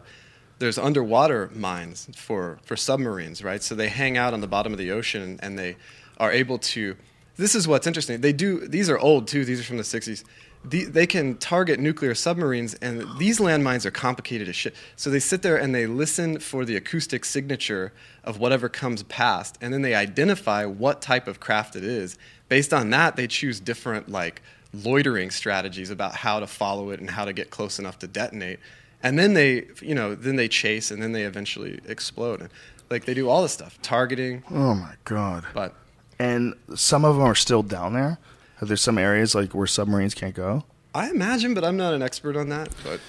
there's 0.60 0.78
underwater 0.78 1.52
mines 1.54 2.10
for 2.16 2.60
for 2.64 2.76
submarines, 2.76 3.44
right? 3.44 3.62
So 3.62 3.76
they 3.76 3.90
hang 3.90 4.18
out 4.18 4.34
on 4.34 4.42
the 4.42 4.48
bottom 4.48 4.72
of 4.72 4.80
the 4.80 4.92
ocean, 4.92 5.40
and 5.42 5.58
they 5.58 5.78
are 6.18 6.32
able 6.32 6.58
to. 6.58 6.96
This 7.38 7.56
is 7.56 7.68
what's 7.68 7.88
interesting. 7.88 8.22
They 8.22 8.34
do. 8.34 8.68
These 8.68 8.90
are 8.90 8.98
old 8.98 9.28
too. 9.28 9.46
These 9.46 9.60
are 9.60 9.64
from 9.64 9.78
the 9.78 9.84
60s. 9.84 10.24
The, 10.64 10.86
they 10.86 11.08
can 11.08 11.38
target 11.38 11.80
nuclear 11.80 12.14
submarines, 12.14 12.76
and 12.76 13.08
these 13.18 13.40
landmines 13.40 13.84
are 13.86 13.92
complicated 13.92 14.48
as 14.48 14.56
shit. 14.56 14.76
So 14.96 15.10
they 15.10 15.20
sit 15.20 15.42
there 15.42 15.58
and 15.58 15.74
they 15.74 15.88
listen 15.88 16.40
for 16.40 16.66
the 16.66 16.76
acoustic 16.76 17.26
signature 17.26 17.92
of 18.24 18.40
whatever 18.40 18.70
comes 18.70 19.02
past, 19.04 19.58
and 19.60 19.74
then 19.74 19.82
they 19.82 19.96
identify 19.96 20.66
what 20.66 21.02
type 21.02 21.28
of 21.28 21.40
craft 21.40 21.76
it 21.76 21.84
is. 21.84 22.18
Based 22.48 22.74
on 22.74 22.92
that, 22.92 23.16
they 23.16 23.26
choose 23.26 23.60
different 23.60 24.10
like 24.10 24.44
loitering 24.74 25.32
strategies 25.32 25.90
about 25.90 26.16
how 26.16 26.40
to 26.40 26.48
follow 26.48 26.92
it 26.92 27.00
and 27.00 27.10
how 27.10 27.26
to 27.26 27.34
get 27.34 27.50
close 27.50 27.80
enough 27.80 27.98
to 28.00 28.08
detonate. 28.08 28.60
And 29.02 29.18
then 29.18 29.34
they, 29.34 29.68
you 29.82 29.96
know, 29.96 30.14
then 30.14 30.36
they 30.36 30.48
chase, 30.48 30.92
and 30.92 31.02
then 31.02 31.12
they 31.12 31.24
eventually 31.24 31.80
explode. 31.88 32.40
And, 32.42 32.50
like 32.92 33.06
they 33.06 33.14
do 33.16 33.30
all 33.30 33.42
this 33.42 33.54
stuff, 33.54 33.82
targeting, 33.82 34.44
Oh 34.52 34.76
my 34.76 34.94
god. 35.06 35.46
but 35.54 35.74
And 36.20 36.54
some 36.76 37.04
of 37.04 37.16
them 37.16 37.24
are 37.24 37.34
still 37.36 37.64
down 37.64 37.94
there. 37.94 38.20
Are 38.62 38.66
there 38.66 38.78
some 38.78 38.98
areas 38.98 39.34
like 39.34 39.54
where 39.54 39.68
submarines 39.68 40.14
can't 40.14 40.36
go? 40.36 40.64
I 40.94 41.10
imagine, 41.10 41.54
but 41.54 41.64
I'm 41.64 41.78
not 41.78 41.94
an 41.94 42.02
expert 42.02 42.36
on 42.36 42.50
that. 42.50 42.70
But 42.84 43.00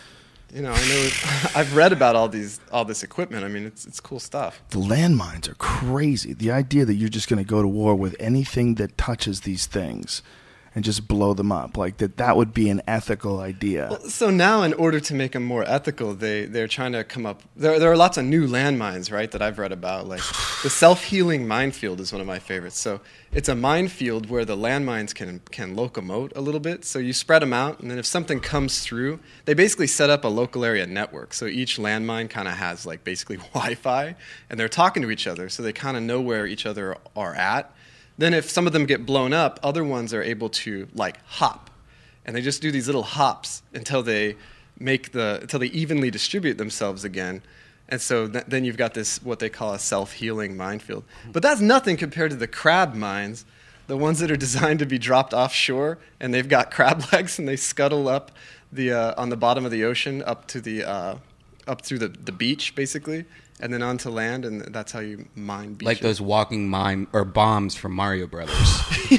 you 0.54 0.62
know, 0.62 0.72
I 0.72 0.88
know 0.88 1.08
I've 1.54 1.76
read 1.76 1.92
about 1.92 2.16
all 2.16 2.28
these 2.28 2.60
all 2.70 2.84
this 2.84 3.02
equipment. 3.02 3.44
I 3.44 3.48
mean, 3.48 3.66
it's 3.66 3.86
it's 3.86 4.00
cool 4.00 4.20
stuff. 4.20 4.62
The 4.70 4.78
landmines 4.78 5.48
are 5.48 5.54
crazy. 5.54 6.32
The 6.32 6.50
idea 6.50 6.84
that 6.84 6.94
you're 6.94 7.08
just 7.08 7.28
going 7.28 7.42
to 7.42 7.48
go 7.48 7.60
to 7.60 7.68
war 7.68 7.94
with 7.94 8.16
anything 8.18 8.76
that 8.76 8.96
touches 8.96 9.42
these 9.42 9.66
things 9.66 10.22
and 10.74 10.84
just 10.84 11.06
blow 11.06 11.34
them 11.34 11.52
up, 11.52 11.76
like 11.76 11.98
that, 11.98 12.16
that 12.16 12.36
would 12.36 12.54
be 12.54 12.70
an 12.70 12.80
ethical 12.86 13.40
idea. 13.40 13.98
So 14.08 14.30
now, 14.30 14.62
in 14.62 14.72
order 14.74 15.00
to 15.00 15.14
make 15.14 15.32
them 15.32 15.44
more 15.44 15.64
ethical, 15.64 16.14
they 16.14 16.46
they're 16.46 16.68
trying 16.68 16.92
to 16.92 17.04
come 17.04 17.26
up. 17.26 17.42
There 17.56 17.78
there 17.78 17.92
are 17.92 17.96
lots 17.96 18.16
of 18.16 18.24
new 18.24 18.46
landmines, 18.46 19.12
right? 19.12 19.30
That 19.30 19.42
I've 19.42 19.58
read 19.58 19.72
about. 19.72 20.08
Like 20.08 20.22
the 20.62 20.70
self 20.70 21.04
healing 21.04 21.46
minefield 21.46 22.00
is 22.00 22.12
one 22.12 22.20
of 22.20 22.26
my 22.26 22.38
favorites. 22.38 22.78
So 22.78 23.00
it's 23.32 23.48
a 23.48 23.54
minefield 23.54 24.30
where 24.30 24.44
the 24.44 24.56
landmines 24.56 25.14
can 25.14 25.40
can 25.50 25.76
locomote 25.76 26.34
a 26.36 26.40
little 26.40 26.60
bit. 26.60 26.84
So 26.84 26.98
you 26.98 27.12
spread 27.12 27.42
them 27.42 27.52
out, 27.52 27.80
and 27.80 27.90
then 27.90 27.98
if 27.98 28.06
something 28.06 28.40
comes 28.40 28.80
through, 28.80 29.20
they 29.44 29.54
basically 29.54 29.86
set 29.86 30.08
up 30.08 30.24
a 30.24 30.28
local 30.28 30.64
area 30.64 30.86
network. 30.86 31.34
So 31.34 31.46
each 31.46 31.78
landmine 31.78 32.30
kind 32.30 32.48
of 32.48 32.54
has 32.54 32.86
like 32.86 33.04
basically 33.04 33.36
Wi-Fi, 33.54 34.14
and 34.48 34.58
they're 34.58 34.68
talking 34.68 35.02
to 35.02 35.10
each 35.10 35.26
other, 35.26 35.48
so 35.48 35.62
they 35.62 35.72
kind 35.72 35.96
of 35.96 36.02
know 36.02 36.20
where 36.20 36.46
each 36.46 36.64
other 36.64 36.96
are 37.14 37.34
at. 37.34 37.74
Then 38.18 38.34
if 38.34 38.50
some 38.50 38.66
of 38.66 38.72
them 38.72 38.86
get 38.86 39.06
blown 39.06 39.32
up, 39.32 39.58
other 39.62 39.84
ones 39.84 40.12
are 40.12 40.22
able 40.22 40.48
to 40.50 40.88
like 40.94 41.24
hop, 41.26 41.70
and 42.24 42.36
they 42.36 42.40
just 42.40 42.62
do 42.62 42.70
these 42.70 42.86
little 42.86 43.02
hops 43.02 43.62
until 43.72 44.02
they 44.02 44.36
make 44.78 45.12
the 45.12 45.38
until 45.42 45.60
they 45.60 45.66
evenly 45.66 46.10
distribute 46.10 46.58
themselves 46.58 47.04
again. 47.04 47.42
And 47.88 48.00
so 48.00 48.28
th- 48.28 48.44
then 48.46 48.64
you've 48.64 48.76
got 48.76 48.94
this 48.94 49.22
what 49.22 49.38
they 49.38 49.48
call 49.48 49.74
a 49.74 49.78
self-healing 49.78 50.56
minefield. 50.56 51.04
But 51.32 51.42
that's 51.42 51.60
nothing 51.60 51.96
compared 51.96 52.30
to 52.30 52.36
the 52.36 52.46
crab 52.46 52.94
mines, 52.94 53.44
the 53.86 53.96
ones 53.96 54.18
that 54.20 54.30
are 54.30 54.36
designed 54.36 54.78
to 54.78 54.86
be 54.86 54.98
dropped 54.98 55.34
offshore, 55.34 55.98
and 56.20 56.32
they've 56.32 56.48
got 56.48 56.70
crab 56.70 57.04
legs 57.12 57.38
and 57.38 57.48
they 57.48 57.56
scuttle 57.56 58.08
up 58.08 58.30
the 58.72 58.92
uh, 58.92 59.14
on 59.20 59.28
the 59.28 59.36
bottom 59.36 59.64
of 59.64 59.70
the 59.70 59.84
ocean 59.84 60.22
up 60.22 60.46
to 60.48 60.60
the 60.60 60.84
uh, 60.84 61.16
up 61.66 61.82
through 61.82 61.98
the, 61.98 62.08
the 62.08 62.32
beach 62.32 62.74
basically, 62.74 63.24
and 63.62 63.72
then 63.72 63.80
onto 63.80 64.10
land, 64.10 64.44
and 64.44 64.60
that's 64.74 64.90
how 64.90 64.98
you 64.98 65.28
mine 65.36 65.74
beaches. 65.74 65.86
like 65.86 66.00
those 66.00 66.20
walking 66.20 66.68
mine 66.68 67.06
or 67.12 67.24
bombs 67.24 67.76
from 67.76 67.92
Mario 67.92 68.26
Brothers. 68.26 68.58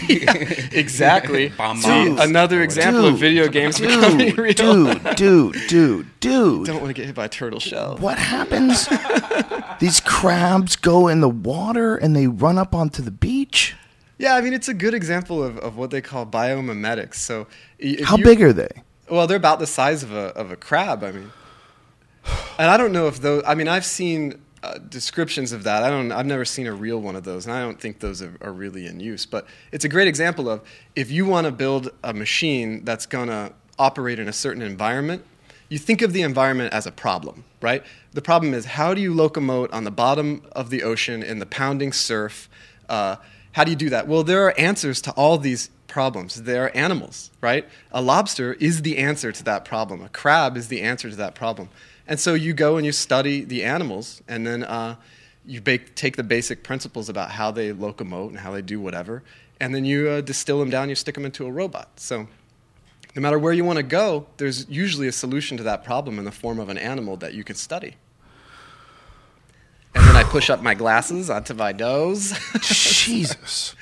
exactly. 0.73 1.47
Bomb 1.57 1.77
See, 1.77 1.87
bombs. 1.87 2.19
another 2.19 2.61
example 2.61 3.05
of 3.05 3.17
video 3.17 3.47
games 3.47 3.79
becoming 3.79 4.35
real. 4.35 4.53
dude, 4.53 5.15
dude, 5.15 5.55
dude, 5.69 6.19
dude. 6.19 6.65
Don't 6.67 6.81
want 6.81 6.87
to 6.87 6.93
get 6.93 7.05
hit 7.05 7.15
by 7.15 7.25
a 7.25 7.29
turtle 7.29 7.61
shell. 7.61 7.97
What 7.97 8.17
happens? 8.17 8.89
These 9.79 10.01
crabs 10.01 10.75
go 10.75 11.07
in 11.07 11.21
the 11.21 11.29
water 11.29 11.95
and 11.95 12.13
they 12.13 12.27
run 12.27 12.57
up 12.57 12.75
onto 12.75 13.01
the 13.01 13.11
beach. 13.11 13.75
Yeah, 14.17 14.35
I 14.35 14.41
mean 14.41 14.53
it's 14.53 14.67
a 14.67 14.73
good 14.73 14.93
example 14.93 15.41
of, 15.41 15.57
of 15.59 15.77
what 15.77 15.89
they 15.89 16.01
call 16.01 16.25
biomimetics. 16.25 17.15
So, 17.15 17.47
How 18.03 18.17
big 18.17 18.41
are 18.41 18.53
they? 18.53 18.69
Well, 19.09 19.25
they're 19.25 19.37
about 19.37 19.59
the 19.59 19.67
size 19.67 20.03
of 20.03 20.11
a 20.11 20.27
of 20.35 20.51
a 20.51 20.57
crab. 20.57 21.01
I 21.03 21.11
mean, 21.11 21.31
and 22.57 22.69
I 22.69 22.77
don't 22.77 22.91
know 22.91 23.07
if 23.07 23.19
those. 23.19 23.43
I 23.45 23.55
mean, 23.55 23.67
I've 23.67 23.85
seen 23.85 24.41
uh, 24.61 24.77
descriptions 24.77 25.51
of 25.51 25.63
that. 25.63 25.83
I 25.83 25.89
don't. 25.89 26.11
I've 26.11 26.25
never 26.25 26.45
seen 26.45 26.67
a 26.67 26.73
real 26.73 26.99
one 26.99 27.15
of 27.15 27.23
those, 27.23 27.45
and 27.45 27.53
I 27.53 27.61
don't 27.61 27.79
think 27.79 27.99
those 27.99 28.21
are, 28.21 28.37
are 28.41 28.53
really 28.53 28.87
in 28.87 28.99
use. 28.99 29.25
But 29.25 29.45
it's 29.71 29.85
a 29.85 29.89
great 29.89 30.07
example 30.07 30.49
of 30.49 30.61
if 30.95 31.11
you 31.11 31.25
want 31.25 31.45
to 31.45 31.51
build 31.51 31.91
a 32.03 32.13
machine 32.13 32.85
that's 32.85 33.05
gonna 33.05 33.53
operate 33.77 34.19
in 34.19 34.27
a 34.27 34.33
certain 34.33 34.61
environment. 34.61 35.23
You 35.69 35.79
think 35.79 36.03
of 36.03 36.13
the 36.13 36.21
environment 36.21 36.71
as 36.71 36.85
a 36.85 36.91
problem, 36.91 37.45
right? 37.59 37.83
The 38.11 38.21
problem 38.21 38.53
is 38.53 38.65
how 38.65 38.93
do 38.93 39.01
you 39.01 39.11
locomote 39.11 39.73
on 39.73 39.85
the 39.85 39.91
bottom 39.91 40.43
of 40.51 40.69
the 40.69 40.83
ocean 40.83 41.23
in 41.23 41.39
the 41.39 41.47
pounding 41.47 41.91
surf? 41.91 42.47
Uh, 42.87 43.15
how 43.53 43.63
do 43.63 43.71
you 43.71 43.77
do 43.77 43.89
that? 43.89 44.07
Well, 44.07 44.23
there 44.23 44.45
are 44.45 44.53
answers 44.59 45.01
to 45.01 45.11
all 45.11 45.39
these 45.39 45.71
problems. 45.87 46.43
They're 46.43 46.75
animals, 46.75 47.31
right? 47.41 47.67
A 47.91 48.01
lobster 48.01 48.53
is 48.53 48.81
the 48.81 48.97
answer 48.97 49.31
to 49.31 49.43
that 49.43 49.63
problem. 49.63 50.01
A 50.03 50.09
crab 50.09 50.57
is 50.57 50.67
the 50.67 50.81
answer 50.81 51.09
to 51.09 51.15
that 51.15 51.35
problem. 51.35 51.69
And 52.07 52.19
so 52.19 52.33
you 52.33 52.53
go 52.53 52.77
and 52.77 52.85
you 52.85 52.91
study 52.91 53.43
the 53.43 53.63
animals, 53.63 54.21
and 54.27 54.45
then 54.45 54.63
uh, 54.63 54.95
you 55.45 55.61
bake, 55.61 55.95
take 55.95 56.15
the 56.15 56.23
basic 56.23 56.63
principles 56.63 57.09
about 57.09 57.31
how 57.31 57.51
they 57.51 57.71
locomote 57.71 58.29
and 58.29 58.39
how 58.39 58.51
they 58.51 58.61
do 58.61 58.79
whatever, 58.79 59.23
and 59.59 59.73
then 59.73 59.85
you 59.85 60.09
uh, 60.09 60.21
distill 60.21 60.59
them 60.59 60.69
down. 60.69 60.89
You 60.89 60.95
stick 60.95 61.15
them 61.15 61.25
into 61.25 61.45
a 61.45 61.51
robot. 61.51 61.99
So 61.99 62.27
no 63.15 63.21
matter 63.21 63.37
where 63.39 63.53
you 63.53 63.63
want 63.63 63.77
to 63.77 63.83
go, 63.83 64.27
there's 64.37 64.67
usually 64.69 65.07
a 65.07 65.11
solution 65.11 65.57
to 65.57 65.63
that 65.63 65.83
problem 65.83 66.19
in 66.19 66.25
the 66.25 66.31
form 66.31 66.59
of 66.59 66.69
an 66.69 66.77
animal 66.77 67.15
that 67.17 67.33
you 67.33 67.43
can 67.43 67.55
study. 67.55 67.95
And 69.95 70.03
then 70.05 70.15
I 70.15 70.23
push 70.23 70.49
up 70.49 70.61
my 70.61 70.73
glasses 70.73 71.29
onto 71.29 71.53
my 71.53 71.71
nose. 71.71 72.33
Jesus. 72.61 73.75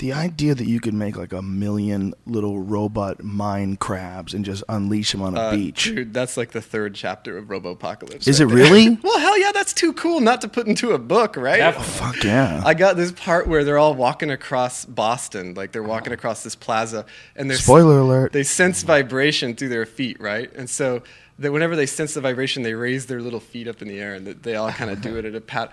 The 0.00 0.14
idea 0.14 0.54
that 0.54 0.66
you 0.66 0.80
could 0.80 0.94
make 0.94 1.16
like 1.18 1.34
a 1.34 1.42
million 1.42 2.14
little 2.24 2.58
robot 2.58 3.22
mine 3.22 3.76
crabs 3.76 4.32
and 4.32 4.44
just 4.46 4.64
unleash 4.66 5.12
them 5.12 5.20
on 5.20 5.36
a 5.36 5.40
Uh, 5.40 5.50
beach. 5.50 5.84
Dude, 5.84 6.14
that's 6.14 6.38
like 6.38 6.52
the 6.52 6.62
third 6.62 6.94
chapter 6.94 7.36
of 7.36 7.48
Robopocalypse. 7.48 8.26
Is 8.26 8.40
right 8.40 8.50
it 8.50 8.54
there. 8.54 8.64
really? 8.70 8.98
well, 9.02 9.18
hell 9.18 9.38
yeah, 9.38 9.52
that's 9.52 9.74
too 9.74 9.92
cool 9.92 10.20
not 10.20 10.40
to 10.40 10.48
put 10.48 10.66
into 10.66 10.92
a 10.92 10.98
book, 10.98 11.36
right? 11.36 11.74
Fuck 11.74 12.24
yeah. 12.24 12.62
I 12.64 12.72
got 12.72 12.96
this 12.96 13.12
part 13.12 13.46
where 13.46 13.62
they're 13.62 13.76
all 13.78 13.94
walking 13.94 14.30
across 14.30 14.86
Boston, 14.86 15.52
like 15.52 15.72
they're 15.72 15.82
walking 15.82 16.14
across 16.14 16.42
this 16.42 16.56
plaza, 16.56 17.04
and 17.36 17.50
they're 17.50 17.58
Spoiler 17.58 17.98
alert. 17.98 18.32
They 18.32 18.42
sense 18.42 18.82
vibration 18.82 19.54
through 19.54 19.68
their 19.68 19.84
feet, 19.86 20.18
right? 20.18 20.50
And 20.56 20.70
so 20.70 21.02
that 21.38 21.52
whenever 21.52 21.76
they 21.76 21.86
sense 21.86 22.14
the 22.14 22.20
vibration, 22.20 22.62
they 22.62 22.74
raise 22.74 23.06
their 23.06 23.20
little 23.20 23.40
feet 23.40 23.66
up 23.68 23.80
in 23.82 23.88
the 23.88 23.98
air, 23.98 24.14
and 24.14 24.26
they 24.26 24.56
all 24.56 24.70
kind 24.72 24.90
of 24.90 25.00
do 25.00 25.16
it 25.16 25.24
at 25.26 25.34
a 25.34 25.40
pat. 25.40 25.72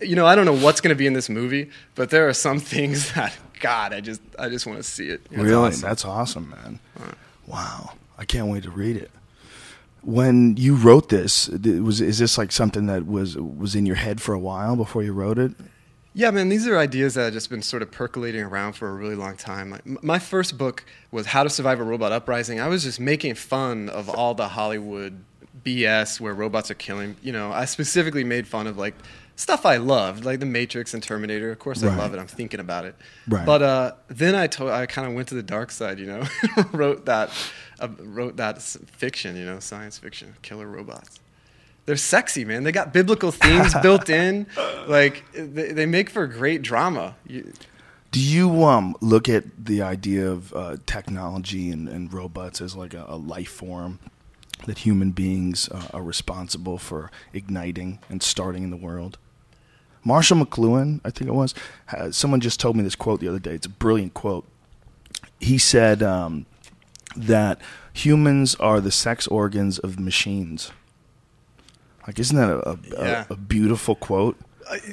You 0.00 0.16
know, 0.16 0.26
I 0.26 0.34
don't 0.34 0.46
know 0.46 0.56
what's 0.56 0.80
going 0.80 0.94
to 0.94 0.98
be 0.98 1.06
in 1.06 1.12
this 1.12 1.28
movie, 1.28 1.70
but 1.94 2.10
there 2.10 2.28
are 2.28 2.34
some 2.34 2.58
things 2.60 3.12
that 3.14 3.36
God, 3.60 3.92
I 3.92 4.00
just, 4.00 4.20
I 4.38 4.48
just 4.48 4.66
want 4.66 4.78
to 4.78 4.82
see 4.82 5.08
it. 5.08 5.20
It's 5.30 5.40
really? 5.40 5.68
awesome. 5.68 5.80
That's 5.82 6.04
awesome, 6.04 6.50
man. 6.50 6.80
Wow. 7.46 7.92
I 8.18 8.24
can't 8.24 8.48
wait 8.48 8.64
to 8.64 8.70
read 8.70 8.96
it. 8.96 9.10
When 10.02 10.56
you 10.56 10.74
wrote 10.74 11.08
this, 11.08 11.48
was 11.48 12.00
is 12.00 12.18
this 12.18 12.38
like 12.38 12.52
something 12.52 12.86
that 12.86 13.06
was 13.06 13.36
was 13.36 13.74
in 13.74 13.84
your 13.84 13.96
head 13.96 14.20
for 14.20 14.32
a 14.32 14.38
while 14.38 14.76
before 14.76 15.02
you 15.02 15.12
wrote 15.12 15.38
it? 15.38 15.52
Yeah, 16.14 16.30
man, 16.30 16.48
these 16.48 16.66
are 16.66 16.76
ideas 16.76 17.14
that 17.14 17.24
have 17.24 17.32
just 17.32 17.50
been 17.50 17.62
sort 17.62 17.82
of 17.82 17.90
percolating 17.90 18.42
around 18.42 18.72
for 18.72 18.88
a 18.88 18.92
really 18.92 19.14
long 19.14 19.36
time. 19.36 19.70
Like, 19.70 20.02
my 20.02 20.18
first 20.18 20.58
book 20.58 20.84
was 21.12 21.26
How 21.26 21.44
to 21.44 21.50
Survive 21.50 21.78
a 21.78 21.84
Robot 21.84 22.10
Uprising. 22.10 22.58
I 22.58 22.66
was 22.66 22.82
just 22.82 22.98
making 22.98 23.34
fun 23.34 23.88
of 23.88 24.08
all 24.08 24.34
the 24.34 24.48
Hollywood 24.48 25.22
BS 25.64 26.18
where 26.20 26.34
robots 26.34 26.70
are 26.70 26.74
killing. 26.74 27.16
You 27.22 27.32
know, 27.32 27.52
I 27.52 27.66
specifically 27.66 28.24
made 28.24 28.48
fun 28.48 28.66
of 28.66 28.76
like 28.76 28.94
stuff 29.38 29.64
I 29.64 29.76
loved, 29.78 30.24
like 30.24 30.40
The 30.40 30.46
Matrix 30.46 30.92
and 30.92 31.02
Terminator. 31.02 31.50
Of 31.50 31.58
course, 31.58 31.82
I 31.82 31.86
Right. 31.88 31.96
love 31.98 32.12
it. 32.12 32.18
I'm 32.18 32.26
thinking 32.26 32.60
about 32.60 32.84
it. 32.84 32.94
Right. 33.26 33.46
But 33.46 33.62
uh, 33.62 33.92
then 34.08 34.34
I 34.34 34.44
I 34.44 34.86
kind 34.86 35.06
of 35.08 35.14
went 35.14 35.28
to 35.28 35.34
the 35.34 35.42
dark 35.42 35.70
side. 35.70 35.98
You 35.98 36.06
know, 36.06 36.22
wrote 36.72 37.06
that 37.06 37.30
uh, 37.80 37.88
wrote 38.00 38.36
that 38.36 38.60
fiction. 38.60 39.36
You 39.36 39.46
know, 39.46 39.60
science 39.60 39.96
fiction, 39.98 40.34
killer 40.42 40.66
robots. 40.66 41.20
They're 41.86 41.96
sexy, 41.96 42.44
man. 42.44 42.64
They 42.64 42.72
got 42.72 42.92
biblical 42.92 43.30
themes 43.32 43.72
built 43.82 44.10
in. 44.10 44.46
Like 44.86 45.24
they, 45.32 45.72
they 45.72 45.86
make 45.86 46.10
for 46.10 46.26
great 46.26 46.60
drama. 46.60 47.14
You, 47.26 47.50
Do 48.10 48.20
you 48.20 48.64
um, 48.64 48.94
look 49.00 49.26
at 49.28 49.44
the 49.64 49.80
idea 49.82 50.30
of 50.30 50.52
uh, 50.52 50.76
technology 50.84 51.70
and, 51.70 51.88
and 51.88 52.12
robots 52.12 52.60
as 52.60 52.76
like 52.76 52.92
a, 52.92 53.04
a 53.08 53.16
life 53.16 53.48
form 53.50 54.00
that 54.66 54.78
human 54.78 55.12
beings 55.12 55.68
uh, 55.70 55.86
are 55.94 56.02
responsible 56.02 56.76
for 56.76 57.10
igniting 57.32 58.00
and 58.10 58.22
starting 58.22 58.64
in 58.64 58.70
the 58.70 58.76
world? 58.76 59.16
Marshall 60.08 60.38
McLuhan, 60.38 61.00
I 61.04 61.10
think 61.10 61.28
it 61.28 61.34
was, 61.34 61.54
someone 62.10 62.40
just 62.40 62.58
told 62.58 62.76
me 62.76 62.82
this 62.82 62.96
quote 62.96 63.20
the 63.20 63.28
other 63.28 63.38
day. 63.38 63.52
It's 63.52 63.66
a 63.66 63.70
brilliant 63.70 64.14
quote. 64.14 64.46
He 65.38 65.58
said 65.58 66.02
um, 66.02 66.46
that 67.14 67.60
humans 67.92 68.54
are 68.54 68.80
the 68.80 68.90
sex 68.90 69.26
organs 69.26 69.78
of 69.78 70.00
machines. 70.00 70.72
Like, 72.06 72.18
isn't 72.18 72.36
that 72.36 72.48
a, 72.50 72.70
a, 72.70 72.78
Yeah. 72.90 73.24
a, 73.28 73.34
a 73.34 73.36
beautiful 73.36 73.94
quote? 73.94 74.36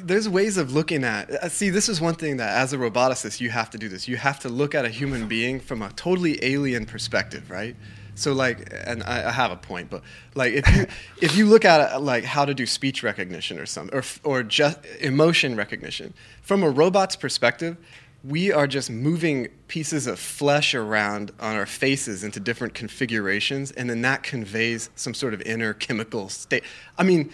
there's 0.02 0.26
ways 0.28 0.56
of 0.56 0.72
looking 0.72 1.04
at. 1.04 1.30
Uh, 1.30 1.48
see, 1.48 1.68
this 1.70 1.88
is 1.88 2.00
one 2.00 2.14
thing 2.14 2.38
that 2.38 2.56
as 2.56 2.72
a 2.72 2.78
roboticist 2.78 3.40
you 3.40 3.50
have 3.50 3.68
to 3.70 3.78
do 3.78 3.88
this. 3.88 4.08
You 4.08 4.16
have 4.16 4.38
to 4.40 4.48
look 4.48 4.74
at 4.74 4.84
a 4.84 4.88
human 4.88 5.28
being 5.28 5.60
from 5.60 5.82
a 5.82 5.90
totally 5.92 6.42
alien 6.42 6.86
perspective, 6.86 7.50
right? 7.50 7.76
So 8.16 8.32
like, 8.32 8.72
and 8.84 9.02
I, 9.04 9.28
I 9.28 9.30
have 9.30 9.52
a 9.52 9.56
point, 9.56 9.90
but 9.90 10.02
like 10.34 10.54
if 10.54 10.76
you 10.76 10.86
if 11.22 11.36
you 11.36 11.46
look 11.46 11.64
at 11.64 11.92
it, 11.92 12.00
like 12.00 12.24
how 12.24 12.44
to 12.44 12.54
do 12.54 12.66
speech 12.66 13.02
recognition 13.02 13.58
or 13.58 13.66
something, 13.66 13.96
or 13.96 14.02
or 14.24 14.42
just 14.42 14.84
emotion 15.00 15.54
recognition 15.54 16.14
from 16.42 16.62
a 16.62 16.70
robot's 16.70 17.14
perspective, 17.14 17.76
we 18.24 18.50
are 18.50 18.66
just 18.66 18.90
moving 18.90 19.48
pieces 19.68 20.06
of 20.06 20.18
flesh 20.18 20.74
around 20.74 21.30
on 21.38 21.54
our 21.54 21.66
faces 21.66 22.24
into 22.24 22.40
different 22.40 22.74
configurations, 22.74 23.70
and 23.72 23.88
then 23.88 24.02
that 24.02 24.22
conveys 24.22 24.90
some 24.96 25.14
sort 25.14 25.34
of 25.34 25.42
inner 25.42 25.74
chemical 25.74 26.28
state. 26.28 26.64
I 26.98 27.04
mean, 27.04 27.30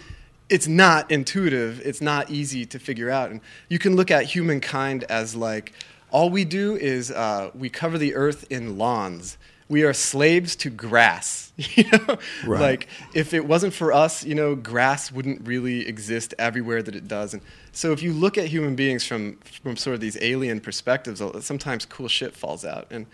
it's 0.49 0.67
not 0.67 1.09
intuitive, 1.09 1.81
it's 1.83 2.01
not 2.01 2.29
easy 2.29 2.65
to 2.65 2.77
figure 2.77 3.09
out. 3.09 3.31
And 3.31 3.41
you 3.69 3.79
can 3.79 3.95
look 3.95 4.11
at 4.11 4.25
humankind 4.25 5.03
as 5.05 5.35
like 5.35 5.73
all 6.11 6.29
we 6.29 6.45
do 6.45 6.75
is 6.75 7.09
uh, 7.09 7.49
we 7.55 7.69
cover 7.69 7.97
the 7.97 8.13
earth 8.13 8.45
in 8.51 8.77
lawns. 8.77 9.37
We 9.73 9.83
are 9.83 9.93
slaves 9.93 10.55
to 10.57 10.69
grass. 10.69 11.51
You 11.75 11.83
know, 11.91 12.17
Right. 12.45 12.61
like 12.69 12.87
if 13.13 13.33
it 13.33 13.45
wasn't 13.45 13.73
for 13.73 13.93
us, 13.93 14.23
you 14.23 14.35
know, 14.35 14.55
grass 14.55 15.11
wouldn't 15.11 15.47
really 15.47 15.87
exist 15.87 16.33
everywhere 16.39 16.81
that 16.83 16.95
it 16.95 17.07
does. 17.07 17.33
And 17.33 17.41
so 17.71 17.91
if 17.91 18.01
you 18.01 18.11
look 18.13 18.37
at 18.37 18.47
human 18.47 18.75
beings 18.75 19.05
from 19.05 19.37
from 19.63 19.75
sort 19.77 19.93
of 19.95 20.01
these 20.01 20.17
alien 20.21 20.59
perspectives, 20.61 21.21
uh, 21.21 21.41
sometimes 21.41 21.85
cool 21.85 22.07
shit 22.07 22.33
falls 22.35 22.63
out. 22.65 22.85
And 22.91 23.05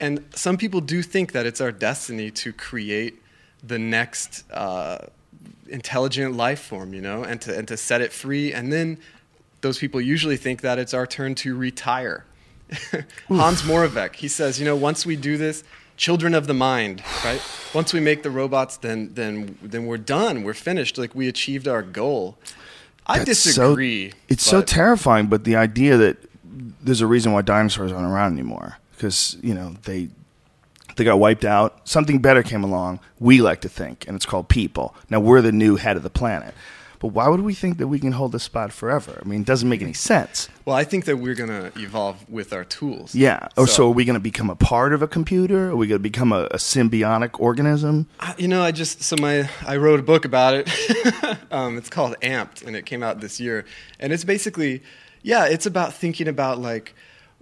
and 0.00 0.24
some 0.34 0.56
people 0.56 0.80
do 0.80 1.02
think 1.02 1.32
that 1.32 1.46
it's 1.46 1.60
our 1.60 1.72
destiny 1.72 2.30
to 2.42 2.52
create 2.52 3.14
the 3.72 3.78
next 3.78 4.44
uh, 4.52 4.98
intelligent 5.68 6.36
life 6.36 6.60
form, 6.60 6.94
you 6.94 7.02
know, 7.02 7.22
and 7.24 7.40
to 7.42 7.50
and 7.58 7.66
to 7.68 7.76
set 7.76 8.00
it 8.00 8.12
free. 8.12 8.52
And 8.52 8.72
then 8.72 8.98
those 9.60 9.78
people 9.78 10.00
usually 10.00 10.36
think 10.36 10.60
that 10.62 10.78
it's 10.78 10.94
our 10.94 11.06
turn 11.06 11.34
to 11.36 11.56
retire. 11.56 12.24
Hans 13.28 13.62
Moravec, 13.62 14.14
he 14.16 14.28
says, 14.28 14.58
you 14.60 14.64
know, 14.64 14.76
once 14.76 15.04
we 15.04 15.16
do 15.16 15.36
this, 15.36 15.64
children 16.00 16.34
of 16.34 16.46
the 16.46 16.54
mind, 16.54 17.02
right? 17.24 17.42
Once 17.74 17.92
we 17.92 18.00
make 18.00 18.22
the 18.22 18.30
robots, 18.30 18.78
then 18.78 19.12
then 19.14 19.56
then 19.62 19.86
we're 19.86 19.98
done. 20.18 20.42
We're 20.42 20.54
finished. 20.70 20.96
Like 20.98 21.14
we 21.14 21.28
achieved 21.28 21.68
our 21.68 21.82
goal. 21.82 22.36
I 23.06 23.18
That's 23.18 23.38
so- 23.38 23.50
disagree. 23.50 24.12
it's 24.28 24.44
so 24.44 24.62
terrifying, 24.62 25.26
but 25.28 25.44
the 25.44 25.56
idea 25.56 25.96
that 25.98 26.16
there's 26.82 27.00
a 27.02 27.06
reason 27.06 27.32
why 27.32 27.42
dinosaurs 27.42 27.92
aren't 27.92 28.06
around 28.12 28.32
anymore 28.32 28.78
because 28.96 29.36
you 29.42 29.54
know 29.54 29.74
they 29.84 30.08
they 30.96 31.04
got 31.04 31.18
wiped 31.18 31.44
out. 31.44 31.88
Something 31.88 32.18
better 32.20 32.42
came 32.42 32.64
along. 32.64 33.00
We 33.18 33.42
like 33.42 33.60
to 33.60 33.68
think, 33.68 34.06
and 34.08 34.16
it's 34.16 34.26
called 34.26 34.48
people. 34.48 34.94
Now 35.10 35.20
we're 35.20 35.42
the 35.42 35.52
new 35.52 35.76
head 35.76 35.96
of 35.96 36.02
the 36.02 36.10
planet. 36.10 36.54
But 37.00 37.08
why 37.08 37.28
would 37.28 37.40
we 37.40 37.54
think 37.54 37.78
that 37.78 37.88
we 37.88 37.98
can 37.98 38.12
hold 38.12 38.32
this 38.32 38.42
spot 38.44 38.72
forever? 38.72 39.20
I 39.24 39.26
mean, 39.26 39.40
it 39.40 39.46
doesn't 39.46 39.68
make 39.68 39.80
any 39.82 39.94
sense. 39.94 40.48
Well, 40.66 40.76
I 40.76 40.84
think 40.84 41.06
that 41.06 41.16
we're 41.16 41.34
gonna 41.34 41.72
evolve 41.76 42.28
with 42.28 42.52
our 42.52 42.62
tools. 42.64 43.14
Yeah. 43.14 43.48
Or 43.56 43.66
so, 43.66 43.88
are 43.88 43.90
we 43.94 44.04
going 44.04 44.14
to 44.14 44.20
become 44.20 44.50
a 44.50 44.54
part 44.54 44.92
of 44.92 45.00
a 45.02 45.08
computer? 45.08 45.70
Are 45.70 45.76
we 45.76 45.86
going 45.86 45.98
to 45.98 46.02
become 46.02 46.30
a, 46.30 46.44
a 46.50 46.58
symbiotic 46.58 47.40
organism? 47.40 48.06
I- 48.20 48.34
You 48.38 48.48
know, 48.48 48.62
I 48.62 48.70
just 48.70 49.02
so 49.02 49.16
my 49.18 49.48
I 49.66 49.76
wrote 49.78 49.98
a 49.98 50.02
book 50.02 50.24
about 50.26 50.52
it. 50.54 50.68
um, 51.50 51.78
it's 51.78 51.88
called 51.88 52.16
Amped, 52.20 52.64
and 52.66 52.76
it 52.76 52.84
came 52.86 53.02
out 53.02 53.20
this 53.20 53.40
year. 53.40 53.64
And 53.98 54.12
it's 54.12 54.24
basically, 54.24 54.82
yeah, 55.22 55.46
it's 55.46 55.64
about 55.66 55.94
thinking 55.94 56.28
about 56.28 56.58
like 56.60 56.94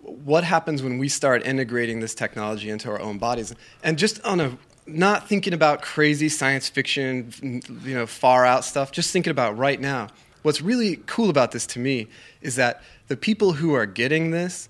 what 0.03 0.45
happens 0.45 0.83
when 0.83 0.99
we 0.99 1.09
start 1.09 1.45
integrating 1.45 1.99
this 2.01 2.15
technology 2.15 2.71
into 2.71 2.89
our 2.89 3.01
own 3.01 3.19
bodies, 3.19 3.53
and 3.83 3.99
just 3.99 4.25
on 4.25 4.39
a 4.41 4.57
not 4.89 5.29
thinking 5.29 5.53
about 5.53 5.83
crazy 5.83 6.29
science 6.29 6.69
fiction, 6.69 7.63
you 7.85 7.95
know, 7.95 8.07
far 8.07 8.45
out 8.45 8.65
stuff. 8.65 8.93
Just 8.93 9.13
thinking 9.13 9.31
about 9.31 9.57
right 9.57 9.81
now. 9.81 10.09
What's 10.43 10.63
really 10.63 10.97
cool 11.07 11.31
about 11.31 11.53
this 11.53 11.67
to 11.69 11.79
me 11.79 12.07
is 12.41 12.57
that 12.57 12.83
the 13.09 13.17
people 13.17 13.53
who 13.53 13.75
are 13.75 13.87
getting 13.87 14.31
this 14.31 14.69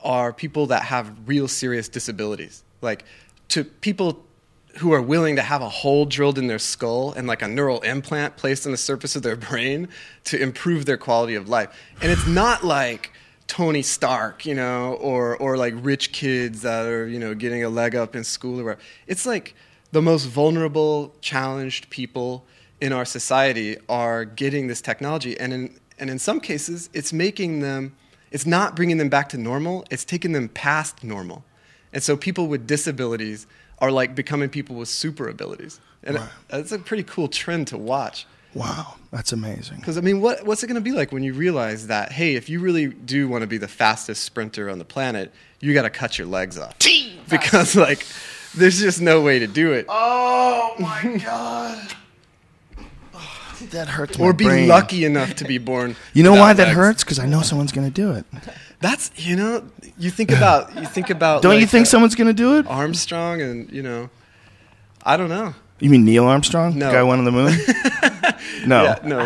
are 0.00 0.32
people 0.32 0.66
that 0.66 0.82
have 0.82 1.28
real 1.28 1.48
serious 1.48 1.88
disabilities. 1.88 2.62
Like 2.82 3.04
to 3.48 3.64
people 3.64 4.24
who 4.78 4.92
are 4.92 5.00
willing 5.00 5.36
to 5.36 5.42
have 5.42 5.62
a 5.62 5.68
hole 5.68 6.04
drilled 6.04 6.38
in 6.38 6.46
their 6.48 6.58
skull 6.58 7.12
and 7.12 7.26
like 7.26 7.42
a 7.42 7.48
neural 7.48 7.80
implant 7.80 8.36
placed 8.36 8.66
on 8.66 8.72
the 8.72 8.78
surface 8.78 9.16
of 9.16 9.22
their 9.22 9.36
brain 9.48 9.88
to 10.24 10.40
improve 10.40 10.84
their 10.84 10.98
quality 10.98 11.34
of 11.34 11.48
life. 11.48 11.74
And 12.02 12.12
it's 12.12 12.26
not 12.26 12.62
like 12.64 13.12
Tony 13.46 13.82
Stark, 13.82 14.44
you 14.44 14.54
know, 14.54 14.94
or 14.94 15.36
or 15.36 15.56
like 15.56 15.74
rich 15.76 16.12
kids 16.12 16.62
that 16.62 16.86
are, 16.86 17.06
you 17.06 17.18
know, 17.18 17.34
getting 17.34 17.62
a 17.64 17.68
leg 17.68 17.94
up 17.94 18.16
in 18.16 18.24
school 18.24 18.60
or 18.60 18.64
whatever. 18.64 18.80
It's 19.06 19.26
like 19.26 19.54
the 19.92 20.02
most 20.02 20.24
vulnerable, 20.26 21.14
challenged 21.20 21.88
people 21.90 22.44
in 22.80 22.92
our 22.92 23.04
society 23.04 23.76
are 23.88 24.24
getting 24.24 24.66
this 24.66 24.80
technology 24.80 25.38
and 25.38 25.52
in 25.52 25.80
and 25.98 26.10
in 26.10 26.18
some 26.18 26.40
cases 26.40 26.90
it's 26.92 27.10
making 27.12 27.60
them 27.60 27.96
it's 28.30 28.44
not 28.44 28.76
bringing 28.76 28.98
them 28.98 29.08
back 29.08 29.28
to 29.30 29.38
normal, 29.38 29.84
it's 29.90 30.04
taking 30.04 30.32
them 30.32 30.48
past 30.48 31.02
normal. 31.04 31.44
And 31.92 32.02
so 32.02 32.16
people 32.16 32.48
with 32.48 32.66
disabilities 32.66 33.46
are 33.78 33.90
like 33.90 34.14
becoming 34.14 34.48
people 34.48 34.76
with 34.76 34.88
super 34.88 35.28
abilities. 35.28 35.80
And 36.02 36.16
Right. 36.16 36.28
it's 36.50 36.72
a 36.72 36.78
pretty 36.78 37.04
cool 37.04 37.28
trend 37.28 37.68
to 37.68 37.78
watch. 37.78 38.26
Wow, 38.56 38.94
that's 39.10 39.32
amazing. 39.32 39.76
Because, 39.80 39.98
I 39.98 40.00
mean, 40.00 40.22
what, 40.22 40.46
what's 40.46 40.62
it 40.62 40.66
going 40.66 40.76
to 40.76 40.80
be 40.80 40.92
like 40.92 41.12
when 41.12 41.22
you 41.22 41.34
realize 41.34 41.88
that, 41.88 42.10
hey, 42.10 42.36
if 42.36 42.48
you 42.48 42.58
really 42.58 42.86
do 42.86 43.28
want 43.28 43.42
to 43.42 43.46
be 43.46 43.58
the 43.58 43.68
fastest 43.68 44.22
sprinter 44.24 44.70
on 44.70 44.78
the 44.78 44.84
planet, 44.84 45.30
you 45.60 45.74
got 45.74 45.82
to 45.82 45.90
cut 45.90 46.16
your 46.16 46.26
legs 46.26 46.58
off? 46.58 46.74
Because, 47.28 47.76
like, 47.76 48.06
there's 48.54 48.80
just 48.80 49.02
no 49.02 49.20
way 49.20 49.38
to 49.40 49.46
do 49.46 49.72
it. 49.72 49.84
Oh 49.90 50.74
my 50.78 51.18
god. 51.24 51.92
That 53.72 53.88
hurts 53.88 54.18
or 54.18 54.28
my 54.30 54.36
be 54.36 54.44
brain. 54.44 54.68
lucky 54.68 55.04
enough 55.04 55.34
to 55.36 55.44
be 55.44 55.58
born. 55.58 55.96
You 56.14 56.22
know 56.22 56.32
without 56.32 56.42
why 56.42 56.52
that 56.54 56.66
legs. 56.68 56.76
hurts? 56.76 57.04
Because 57.04 57.18
I 57.18 57.26
know 57.26 57.42
someone's 57.42 57.72
going 57.72 57.86
to 57.86 57.92
do 57.92 58.12
it. 58.12 58.24
That's, 58.80 59.10
you 59.16 59.36
know, 59.36 59.64
you 59.98 60.10
think 60.10 60.30
about, 60.30 60.74
you 60.76 60.86
think 60.86 61.10
about. 61.10 61.42
Don't 61.42 61.60
you 61.60 61.66
think 61.66 61.82
uh, 61.86 61.90
someone's 61.90 62.14
going 62.14 62.28
to 62.28 62.34
do 62.34 62.58
it? 62.58 62.66
Armstrong 62.66 63.42
and, 63.42 63.70
you 63.70 63.82
know, 63.82 64.08
I 65.04 65.16
don't 65.16 65.28
know. 65.28 65.54
You 65.78 65.90
mean 65.90 66.04
Neil 66.04 66.24
Armstrong? 66.24 66.78
No. 66.78 66.86
The 66.86 66.92
guy 66.92 67.02
went 67.02 67.18
on 67.18 67.24
the 67.24 67.32
moon? 67.32 67.52
no. 68.66 68.84
Yeah, 68.84 68.98
no. 69.04 69.20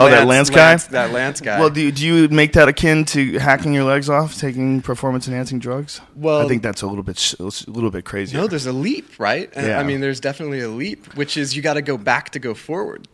Oh, 0.00 0.10
that 0.10 0.26
Lance 0.26 0.50
guy? 0.50 0.76
That 0.76 1.12
Lance 1.12 1.40
guy. 1.40 1.60
Well, 1.60 1.70
do 1.70 1.80
you, 1.80 1.92
do 1.92 2.04
you 2.04 2.28
make 2.28 2.52
that 2.54 2.68
akin 2.68 3.04
to 3.06 3.38
hacking 3.38 3.72
your 3.72 3.84
legs 3.84 4.10
off, 4.10 4.36
taking 4.38 4.82
performance 4.82 5.28
enhancing 5.28 5.58
drugs? 5.58 6.00
Well- 6.16 6.40
I 6.44 6.48
think 6.48 6.62
that's 6.62 6.82
a 6.82 6.86
little 6.86 7.04
bit 7.04 7.34
a 7.38 7.70
little 7.70 7.90
bit 7.90 8.04
crazy. 8.04 8.36
No, 8.36 8.46
there's 8.46 8.66
a 8.66 8.72
leap, 8.72 9.18
right? 9.18 9.50
Yeah. 9.54 9.78
I 9.78 9.84
mean, 9.84 10.00
there's 10.00 10.20
definitely 10.20 10.60
a 10.60 10.68
leap, 10.68 11.14
which 11.14 11.36
is 11.36 11.54
you 11.54 11.62
got 11.62 11.74
to 11.74 11.82
go 11.82 11.96
back 11.96 12.30
to 12.30 12.38
go 12.38 12.54
forward, 12.54 13.06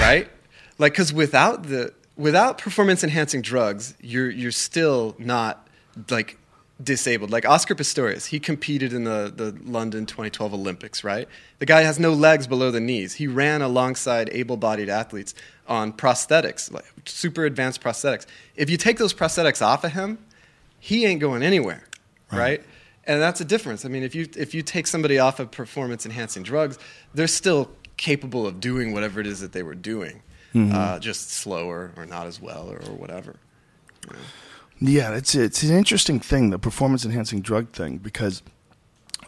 right? 0.00 0.28
like, 0.78 0.92
because 0.92 1.12
without 1.12 1.64
the 1.64 1.94
without 2.16 2.58
performance 2.58 3.04
enhancing 3.04 3.42
drugs, 3.42 3.94
you're 4.00 4.30
you're 4.30 4.50
still 4.50 5.14
not 5.18 5.68
like 6.10 6.38
disabled. 6.82 7.30
Like 7.30 7.46
Oscar 7.46 7.74
Pistorius, 7.74 8.26
he 8.26 8.40
competed 8.40 8.92
in 8.92 9.04
the 9.04 9.32
the 9.34 9.56
London 9.64 10.06
2012 10.06 10.54
Olympics, 10.54 11.04
right? 11.04 11.28
The 11.58 11.66
guy 11.66 11.82
has 11.82 11.98
no 11.98 12.12
legs 12.12 12.46
below 12.46 12.70
the 12.70 12.80
knees. 12.80 13.14
He 13.14 13.26
ran 13.26 13.62
alongside 13.62 14.28
able-bodied 14.32 14.88
athletes 14.88 15.34
on 15.68 15.92
prosthetics, 15.92 16.72
like 16.72 16.84
super 17.04 17.44
advanced 17.44 17.80
prosthetics. 17.82 18.26
If 18.56 18.68
you 18.70 18.76
take 18.76 18.98
those 18.98 19.14
prosthetics 19.14 19.62
off 19.62 19.84
of 19.84 19.92
him, 19.92 20.18
he 20.80 21.04
ain't 21.06 21.20
going 21.20 21.42
anywhere, 21.42 21.84
right? 22.32 22.62
And 23.04 23.20
that's 23.20 23.40
a 23.40 23.44
difference. 23.44 23.84
I 23.84 23.88
mean, 23.88 24.02
if 24.02 24.14
you 24.14 24.28
if 24.36 24.54
you 24.54 24.62
take 24.62 24.86
somebody 24.86 25.18
off 25.18 25.40
of 25.40 25.50
performance 25.50 26.04
enhancing 26.06 26.42
drugs, 26.42 26.78
they're 27.14 27.26
still 27.26 27.70
capable 27.96 28.46
of 28.46 28.60
doing 28.60 28.92
whatever 28.92 29.20
it 29.20 29.26
is 29.26 29.40
that 29.40 29.52
they 29.52 29.62
were 29.62 29.74
doing, 29.74 30.22
Mm-hmm. 30.54 30.74
uh, 30.74 30.98
just 30.98 31.30
slower 31.30 31.92
or 31.96 32.04
not 32.04 32.26
as 32.26 32.38
well 32.40 32.68
or, 32.70 32.76
or 32.76 32.94
whatever. 32.94 33.36
Yeah, 34.84 35.14
it's 35.14 35.36
it's 35.36 35.62
an 35.62 35.76
interesting 35.76 36.18
thing, 36.18 36.50
the 36.50 36.58
performance 36.58 37.04
enhancing 37.04 37.40
drug 37.40 37.68
thing, 37.68 37.98
because 37.98 38.42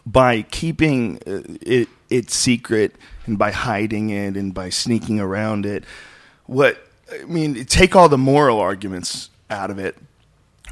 by 0.05 0.41
keeping 0.41 1.17
uh, 1.25 1.43
it 1.61 1.87
it 2.09 2.29
secret 2.29 2.95
and 3.25 3.37
by 3.37 3.51
hiding 3.51 4.09
it 4.09 4.35
and 4.35 4.53
by 4.53 4.69
sneaking 4.69 5.21
around 5.21 5.65
it, 5.65 5.85
what 6.45 6.77
I 7.09 7.23
mean, 7.23 7.63
take 7.65 7.95
all 7.95 8.09
the 8.09 8.17
moral 8.17 8.59
arguments 8.59 9.29
out 9.49 9.71
of 9.71 9.79
it 9.79 9.95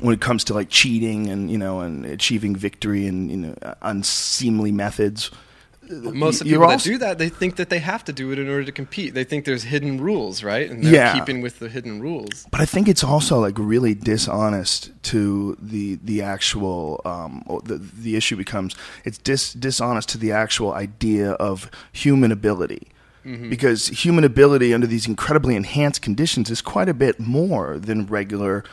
when 0.02 0.13
it 0.13 0.19
comes 0.19 0.43
to 0.46 0.54
like 0.54 0.69
cheating 0.69 1.30
and 1.30 1.50
you 1.50 1.58
know 1.58 1.80
and 1.80 2.06
achieving 2.06 2.54
victory 2.54 3.08
and 3.08 3.32
you 3.32 3.38
know 3.38 3.56
unseemly 3.82 4.74
methods. 4.74 5.32
Uh, 5.89 6.12
most 6.12 6.41
of 6.41 6.48
the 6.48 6.54
people 6.54 6.67
that 6.67 6.82
do 6.82 6.98
that, 6.98 7.17
they 7.17 7.30
think 7.30 7.56
that 7.58 7.69
they 7.69 7.80
have 7.80 8.04
to 8.06 8.13
do 8.13 8.32
it 8.32 8.39
in 8.39 8.50
order 8.50 8.63
to 8.63 8.72
compete. 8.72 9.13
They 9.13 9.24
think 9.24 9.46
there's 9.46 9.63
hidden 9.63 10.00
rules, 10.00 10.43
right? 10.43 10.69
And 10.69 10.84
they're 10.84 10.93
Yeah. 10.93 11.13
keeping 11.13 11.41
with 11.41 11.60
the 11.60 11.69
hidden 11.69 12.02
rules. 12.02 12.46
But 12.52 12.62
I 12.62 12.65
think 12.65 12.88
it's 12.88 13.04
also 13.04 13.39
like 13.39 13.56
really 13.58 13.93
dishonest 13.93 14.91
to 15.04 15.58
the 15.62 16.00
the 16.04 16.22
actual 16.22 17.02
um, 17.06 17.43
the 17.65 17.78
the 17.78 18.15
issue 18.15 18.36
becomes 18.36 18.76
it's 19.04 19.17
dis, 19.17 19.54
dishonest 19.54 20.10
to 20.10 20.17
the 20.17 20.32
actual 20.32 20.74
idea 20.74 21.32
of 21.32 21.69
human 21.91 22.32
ability. 22.32 22.88
Mm-hmm. 23.26 23.50
Because 23.50 23.88
human 23.88 24.26
ability 24.26 24.74
under 24.74 24.86
these 24.88 25.08
incredibly 25.08 25.56
enhanced 25.56 26.02
conditions 26.02 26.50
is 26.50 26.62
quite 26.62 26.89
a 26.89 26.93
bit 26.93 27.19
more 27.22 27.78
than 27.80 28.06
regular 28.06 28.63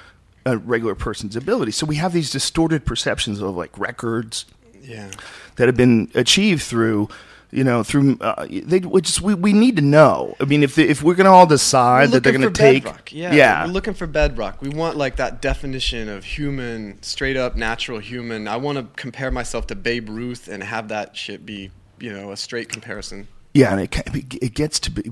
a 0.46 0.56
regular 0.56 0.94
person's 0.94 1.36
ability. 1.36 1.70
So 1.72 1.86
we 1.86 1.96
have 1.96 2.12
these 2.12 2.30
distorted 2.30 2.84
perceptions 2.84 3.40
of 3.40 3.54
like 3.56 3.78
records, 3.78 4.46
Yeah. 4.82 5.10
that 5.56 5.68
have 5.68 5.76
been 5.76 6.10
achieved 6.14 6.62
through 6.62 7.08
you 7.50 7.64
know 7.64 7.82
through 7.82 8.16
uh, 8.20 8.46
they 8.48 8.78
we 8.80 9.00
just 9.00 9.20
we, 9.20 9.34
we 9.34 9.52
need 9.52 9.76
to 9.76 9.82
know 9.82 10.36
i 10.40 10.44
mean 10.44 10.62
if 10.62 10.76
the, 10.76 10.88
if 10.88 11.02
we're 11.02 11.14
going 11.14 11.24
to 11.24 11.30
all 11.30 11.46
decide 11.46 12.10
that 12.10 12.22
they're 12.22 12.32
going 12.32 12.42
to 12.42 12.50
take 12.50 12.84
bedrock. 12.84 13.12
Yeah, 13.12 13.34
yeah 13.34 13.66
we're 13.66 13.72
looking 13.72 13.94
for 13.94 14.06
bedrock. 14.06 14.62
We 14.62 14.68
want 14.68 14.96
like 14.96 15.16
that 15.16 15.42
definition 15.42 16.08
of 16.08 16.24
human, 16.24 17.02
straight 17.02 17.36
up 17.36 17.56
natural 17.56 17.98
human. 17.98 18.46
I 18.46 18.56
want 18.56 18.78
to 18.78 18.86
compare 19.00 19.30
myself 19.30 19.66
to 19.68 19.74
Babe 19.74 20.08
Ruth 20.08 20.48
and 20.48 20.62
have 20.62 20.88
that 20.88 21.16
shit 21.16 21.44
be, 21.44 21.70
you 21.98 22.12
know, 22.12 22.30
a 22.30 22.36
straight 22.36 22.68
comparison. 22.68 23.26
yeah 23.52 23.72
and 23.72 23.80
it 23.80 24.34
it 24.40 24.54
gets 24.54 24.78
to 24.80 24.90
be 24.90 25.02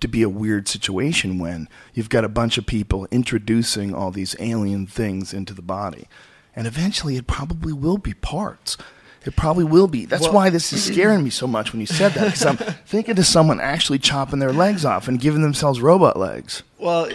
to 0.00 0.08
be 0.08 0.22
a 0.22 0.28
weird 0.28 0.68
situation 0.68 1.38
when 1.38 1.68
you've 1.92 2.08
got 2.08 2.24
a 2.24 2.28
bunch 2.28 2.56
of 2.56 2.66
people 2.66 3.08
introducing 3.10 3.92
all 3.92 4.12
these 4.12 4.36
alien 4.38 4.86
things 4.86 5.34
into 5.34 5.52
the 5.54 5.62
body 5.62 6.06
and 6.54 6.66
eventually 6.68 7.16
it 7.16 7.26
probably 7.26 7.72
will 7.72 7.98
be 7.98 8.14
parts 8.14 8.76
it 9.26 9.36
probably 9.36 9.64
will 9.64 9.86
be. 9.86 10.04
That's 10.06 10.22
Well- 10.24 10.32
why 10.32 10.50
this 10.50 10.72
is 10.72 10.82
scaring 10.82 11.22
me 11.24 11.30
so 11.30 11.46
much 11.46 11.72
when 11.72 11.80
you 11.80 11.86
said 11.86 12.12
that, 12.14 12.24
because 12.26 12.44
I'm 12.46 12.56
thinking 12.86 13.18
of 13.18 13.26
someone 13.26 13.60
actually 13.60 13.98
chopping 13.98 14.38
their 14.38 14.52
legs 14.52 14.84
off 14.84 15.08
and 15.08 15.20
giving 15.20 15.42
themselves 15.42 15.80
robot 15.80 16.18
legs. 16.18 16.62
Well, 16.78 17.08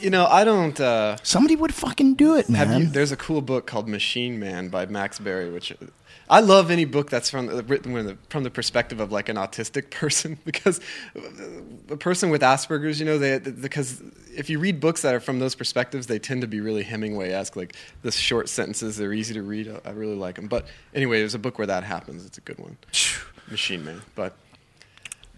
you 0.00 0.10
know, 0.10 0.26
I 0.26 0.44
don't. 0.44 0.78
Uh, 0.80 1.16
Somebody 1.24 1.56
would 1.56 1.74
fucking 1.74 2.14
do 2.14 2.36
it, 2.36 2.48
man. 2.48 2.68
Have 2.68 2.80
you, 2.80 2.86
there's 2.86 3.10
a 3.10 3.16
cool 3.16 3.40
book 3.42 3.66
called 3.66 3.88
Machine 3.88 4.38
Man 4.38 4.68
by 4.68 4.86
Max 4.86 5.18
Barry, 5.18 5.50
which 5.50 5.74
I 6.30 6.40
love 6.40 6.70
any 6.70 6.84
book 6.84 7.08
that's 7.10 7.30
from 7.30 7.46
the, 7.46 7.62
written 7.62 8.18
from 8.28 8.44
the 8.44 8.50
perspective 8.50 9.00
of 9.00 9.10
like 9.10 9.28
an 9.28 9.36
autistic 9.36 9.90
person 9.98 10.38
because 10.44 10.80
a 11.88 11.96
person 11.96 12.30
with 12.30 12.42
Asperger's, 12.42 13.00
you 13.00 13.06
know, 13.06 13.18
they 13.18 13.38
because 13.38 14.02
if 14.36 14.50
you 14.50 14.58
read 14.58 14.78
books 14.80 15.02
that 15.02 15.14
are 15.14 15.20
from 15.20 15.38
those 15.38 15.54
perspectives, 15.54 16.06
they 16.06 16.18
tend 16.18 16.42
to 16.42 16.46
be 16.46 16.60
really 16.60 16.82
Hemingway-esque, 16.82 17.56
like 17.56 17.74
the 18.02 18.12
short 18.12 18.48
sentences. 18.48 18.96
They're 18.96 19.12
easy 19.12 19.34
to 19.34 19.42
read. 19.42 19.74
I 19.84 19.90
really 19.90 20.14
like 20.14 20.36
them. 20.36 20.46
But 20.46 20.66
anyway, 20.94 21.18
there's 21.18 21.34
a 21.34 21.38
book 21.38 21.58
where 21.58 21.66
that 21.66 21.84
happens. 21.84 22.24
It's 22.24 22.38
a 22.38 22.42
good 22.42 22.58
one, 22.58 22.76
Machine 23.50 23.84
Man. 23.84 24.02
But 24.14 24.36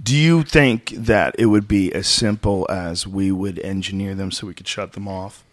Do 0.03 0.17
you 0.17 0.43
think 0.43 0.91
that 0.91 1.35
it 1.39 1.47
would 1.47 1.69
be 1.69 1.93
as 1.93 2.09
simple 2.09 2.67
as 2.71 3.07
we 3.07 3.31
would 3.31 3.59
engineer 3.61 4.15
them 4.15 4.31
so 4.31 4.47
we 4.47 4.55
could 4.55 4.69
shut 4.69 4.93
them 4.93 5.09
off, 5.09 5.45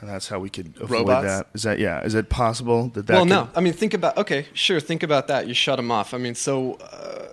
and 0.00 0.08
that's 0.08 0.28
how 0.28 0.38
we 0.38 0.48
could 0.50 0.74
avoid 0.80 0.90
Robots? 1.00 1.26
that? 1.26 1.46
Is 1.54 1.62
that 1.64 1.78
yeah? 1.78 2.02
Is 2.02 2.14
it 2.14 2.28
possible 2.28 2.88
that 2.94 3.06
that? 3.06 3.12
well, 3.12 3.22
could- 3.24 3.28
no. 3.30 3.48
I 3.54 3.60
mean, 3.60 3.72
think 3.72 3.94
about 3.94 4.16
okay, 4.18 4.46
sure. 4.54 4.80
Think 4.80 5.02
about 5.02 5.28
that. 5.28 5.46
You 5.46 5.54
shut 5.54 5.76
them 5.76 5.90
off. 5.90 6.14
I 6.14 6.18
mean, 6.18 6.34
so 6.34 6.74
uh, 6.74 7.26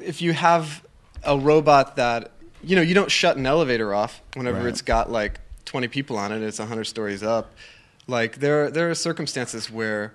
if 0.00 0.20
you 0.22 0.32
have 0.32 0.84
a 1.24 1.38
robot 1.38 1.96
that 1.96 2.32
you 2.62 2.74
know, 2.76 2.82
you 2.82 2.94
don't 2.94 3.10
shut 3.10 3.36
an 3.36 3.46
elevator 3.46 3.94
off 3.94 4.20
whenever 4.34 4.58
Right. 4.58 4.66
it's 4.68 4.82
got 4.82 5.10
like 5.10 5.38
20 5.66 5.86
people 5.88 6.16
on 6.18 6.32
it. 6.32 6.42
It's 6.42 6.58
100 6.58 6.84
stories 6.84 7.22
up. 7.22 7.52
Like 8.08 8.36
there, 8.36 8.70
there 8.70 8.90
are 8.90 8.94
circumstances 8.94 9.70
where 9.70 10.14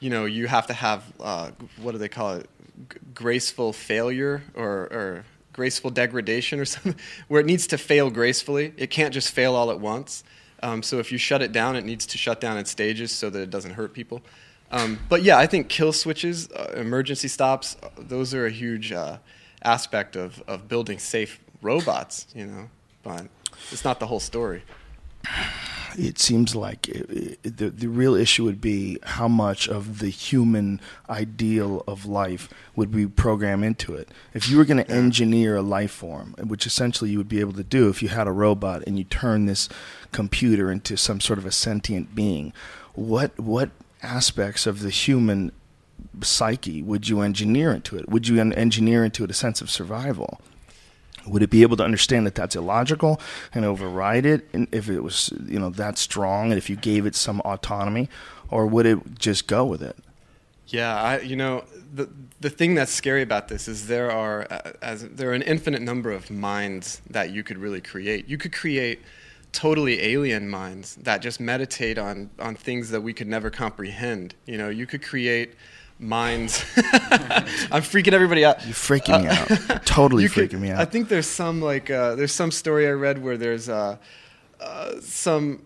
you 0.00 0.10
know 0.10 0.24
you 0.26 0.46
have 0.48 0.66
to 0.68 0.72
have 0.74 1.02
uh, 1.20 1.50
what 1.80 1.92
do 1.92 1.98
they 1.98 2.08
call 2.08 2.34
it? 2.34 2.48
G- 2.92 2.98
graceful 3.14 3.72
failure 3.72 4.42
or, 4.54 4.68
or 4.92 5.24
graceful 5.52 5.90
degradation 5.90 6.60
or 6.60 6.64
something, 6.74 6.94
where 7.28 7.40
it 7.40 7.46
needs 7.46 7.66
to 7.68 7.78
fail 7.78 8.10
gracefully. 8.10 8.72
It 8.76 8.90
can't 8.90 9.12
just 9.14 9.30
fail 9.32 9.54
all 9.54 9.70
at 9.70 9.80
once. 9.80 10.24
Um, 10.62 10.82
so 10.82 10.98
if 10.98 11.12
you 11.12 11.18
shut 11.18 11.42
it 11.42 11.52
down, 11.52 11.76
it 11.76 11.84
needs 11.84 12.06
to 12.06 12.18
shut 12.18 12.40
down 12.40 12.58
in 12.58 12.64
stages 12.64 13.12
so 13.12 13.30
that 13.30 13.40
it 13.40 13.50
doesn't 13.50 13.72
hurt 13.72 13.92
people. 13.92 14.22
Um, 14.70 14.98
but 15.08 15.22
yeah, 15.22 15.38
I 15.38 15.46
think 15.46 15.68
kill 15.68 15.92
switches, 15.92 16.50
uh, 16.52 16.74
emergency 16.76 17.28
stops, 17.28 17.76
uh, 17.82 17.88
those 17.96 18.34
are 18.34 18.46
a 18.46 18.50
huge 18.50 18.92
uh, 18.92 19.18
aspect 19.62 20.16
of, 20.16 20.42
of 20.46 20.68
building 20.68 20.98
safe 20.98 21.40
robots, 21.62 22.26
you 22.34 22.46
know. 22.46 22.68
But 23.02 23.28
it's 23.72 23.84
not 23.84 24.00
the 24.00 24.06
whole 24.06 24.20
story. 24.20 24.62
It 25.98 26.18
seems 26.18 26.54
like 26.54 26.88
it, 26.88 27.38
it, 27.42 27.56
the 27.56 27.70
the 27.70 27.88
real 27.88 28.14
issue 28.14 28.44
would 28.44 28.60
be 28.60 28.98
how 29.02 29.26
much 29.26 29.68
of 29.68 29.98
the 29.98 30.10
human 30.10 30.80
ideal 31.10 31.82
of 31.88 32.06
life 32.06 32.48
would 32.76 32.94
we 32.94 33.06
program 33.06 33.64
into 33.64 33.94
it. 33.94 34.08
If 34.32 34.48
you 34.48 34.56
were 34.56 34.64
going 34.64 34.82
to 34.82 34.90
engineer 34.90 35.56
a 35.56 35.62
life 35.62 35.90
form, 35.90 36.34
which 36.42 36.66
essentially 36.66 37.10
you 37.10 37.18
would 37.18 37.28
be 37.28 37.40
able 37.40 37.54
to 37.54 37.64
do 37.64 37.88
if 37.88 38.02
you 38.02 38.08
had 38.08 38.28
a 38.28 38.32
robot 38.32 38.84
and 38.86 38.96
you 38.96 39.04
turn 39.04 39.46
this 39.46 39.68
computer 40.12 40.70
into 40.70 40.96
some 40.96 41.20
sort 41.20 41.38
of 41.38 41.46
a 41.46 41.52
sentient 41.52 42.14
being, 42.14 42.52
what 42.94 43.38
what 43.38 43.70
aspects 44.02 44.66
of 44.66 44.80
the 44.80 44.90
human 44.90 45.50
psyche 46.22 46.80
would 46.80 47.08
you 47.08 47.20
engineer 47.20 47.72
into 47.72 47.96
it? 47.96 48.08
Would 48.08 48.28
you 48.28 48.40
engineer 48.40 49.04
into 49.04 49.24
it 49.24 49.30
a 49.30 49.34
sense 49.34 49.60
of 49.60 49.68
survival? 49.68 50.40
Would 51.28 51.42
it 51.42 51.50
be 51.50 51.62
able 51.62 51.76
to 51.76 51.84
understand 51.84 52.26
that 52.26 52.34
that's 52.34 52.56
illogical 52.56 53.20
and 53.54 53.64
override 53.64 54.26
it 54.26 54.48
if 54.72 54.88
it 54.88 55.00
was 55.00 55.32
you 55.46 55.58
know 55.58 55.70
that 55.70 55.98
strong 55.98 56.50
and 56.50 56.58
if 56.58 56.68
you 56.70 56.76
gave 56.76 57.06
it 57.06 57.14
some 57.14 57.40
autonomy, 57.40 58.08
or 58.50 58.66
would 58.66 58.86
it 58.86 59.18
just 59.18 59.46
go 59.46 59.64
with 59.64 59.82
it? 59.82 59.96
Yeah, 60.68 60.94
I, 60.94 61.20
you 61.20 61.36
know, 61.36 61.64
the 61.94 62.08
the 62.40 62.50
thing 62.50 62.74
that's 62.74 62.92
scary 62.92 63.22
about 63.22 63.48
this 63.48 63.68
is 63.68 63.86
there 63.86 64.10
are 64.10 64.46
uh, 64.50 64.72
as 64.82 65.08
there 65.08 65.30
are 65.30 65.34
an 65.34 65.42
infinite 65.42 65.82
number 65.82 66.12
of 66.12 66.30
minds 66.30 67.00
that 67.08 67.30
you 67.30 67.42
could 67.42 67.58
really 67.58 67.80
create. 67.80 68.28
You 68.28 68.36
could 68.36 68.52
create 68.52 69.00
totally 69.52 70.00
alien 70.02 70.48
minds 70.48 70.96
that 70.96 71.22
just 71.22 71.40
meditate 71.40 71.96
on 71.96 72.28
on 72.38 72.54
things 72.54 72.90
that 72.90 73.00
we 73.00 73.14
could 73.14 73.28
never 73.28 73.50
comprehend. 73.50 74.34
You 74.46 74.58
know, 74.58 74.68
you 74.68 74.86
could 74.86 75.02
create 75.02 75.54
minds. 75.98 76.64
I'm 76.76 77.82
freaking 77.82 78.12
everybody 78.12 78.44
out. 78.44 78.64
You're 78.64 78.74
freaking 78.74 79.22
me 79.22 79.66
out. 79.68 79.84
Totally 79.86 80.24
freaking 80.26 80.50
could- 80.50 80.60
me 80.60 80.70
out. 80.70 80.80
I 80.80 80.84
think 80.84 81.08
there's 81.08 81.26
some 81.26 81.60
like 81.60 81.90
uh, 81.90 82.14
there's 82.14 82.32
some 82.32 82.50
story 82.50 82.86
I 82.86 82.92
read 82.92 83.22
where 83.22 83.36
there's 83.36 83.68
uh, 83.68 83.96
uh, 84.60 85.00
some. 85.00 85.62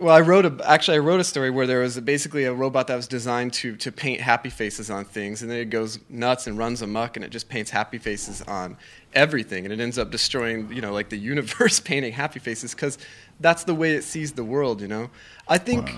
Well, 0.00 0.14
I 0.14 0.20
wrote 0.20 0.44
a 0.44 0.68
actually 0.68 0.96
I 0.96 1.00
wrote 1.00 1.20
a 1.20 1.24
story 1.24 1.48
where 1.48 1.66
there 1.66 1.80
was 1.80 1.98
basically 2.00 2.44
a 2.44 2.52
robot 2.52 2.88
that 2.88 2.96
was 2.96 3.06
designed 3.06 3.52
to 3.54 3.76
to 3.76 3.92
paint 3.92 4.20
happy 4.20 4.50
faces 4.50 4.90
on 4.90 5.04
things, 5.04 5.42
and 5.42 5.50
then 5.50 5.58
it 5.58 5.70
goes 5.70 5.98
nuts 6.08 6.46
and 6.46 6.58
runs 6.58 6.82
amok, 6.82 7.16
and 7.16 7.24
it 7.24 7.30
just 7.30 7.48
paints 7.48 7.70
happy 7.70 7.98
faces 7.98 8.42
on 8.42 8.76
everything, 9.14 9.64
and 9.64 9.72
it 9.72 9.80
ends 9.80 9.96
up 9.96 10.10
destroying 10.10 10.70
you 10.72 10.82
know 10.82 10.92
like 10.92 11.08
the 11.08 11.16
universe 11.32 11.80
painting 11.80 12.12
happy 12.12 12.40
faces 12.40 12.74
because 12.74 12.98
that's 13.38 13.64
the 13.64 13.74
way 13.74 13.94
it 13.94 14.02
sees 14.02 14.32
the 14.32 14.44
world. 14.44 14.82
You 14.82 14.88
know, 14.88 15.10
I 15.48 15.56
think 15.58 15.90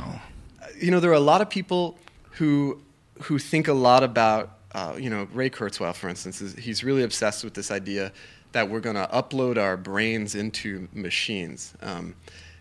you 0.78 0.90
know 0.90 1.00
there 1.00 1.10
are 1.10 1.14
a 1.14 1.20
lot 1.20 1.40
of 1.40 1.48
people 1.50 1.98
who 2.32 2.78
who 3.22 3.38
think 3.38 3.68
a 3.68 3.72
lot 3.72 4.02
about 4.02 4.58
uh, 4.72 4.94
you 4.98 5.10
know 5.10 5.28
Ray 5.32 5.50
Kurzweil, 5.50 5.94
for 5.94 6.08
instance, 6.08 6.40
is, 6.40 6.54
he's 6.54 6.82
really 6.82 7.02
obsessed 7.02 7.44
with 7.44 7.54
this 7.54 7.70
idea 7.70 8.12
that 8.52 8.68
we're 8.68 8.80
going 8.80 8.96
to 8.96 9.08
upload 9.12 9.56
our 9.56 9.76
brains 9.76 10.34
into 10.34 10.88
machines, 10.92 11.74
um, 11.82 12.14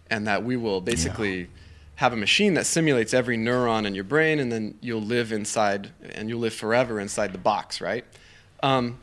and 0.10 0.28
that 0.28 0.44
we 0.44 0.58
will 0.58 0.82
basically 0.82 1.50
have 1.96 2.14
a 2.14 2.18
machine 2.18 2.56
that 2.56 2.66
simulates 2.66 3.14
every 3.14 3.38
neuron 3.38 3.86
in 3.86 3.94
your 3.94 4.04
brain, 4.04 4.40
and 4.40 4.52
then 4.52 4.76
you'll 4.82 5.02
live 5.02 5.32
inside 5.32 5.92
and 6.16 6.30
you'll 6.30 6.40
live 6.40 6.54
forever 6.54 7.00
inside 7.00 7.32
the 7.32 7.38
box, 7.38 7.80
right? 7.80 8.06
Um, 8.64 9.00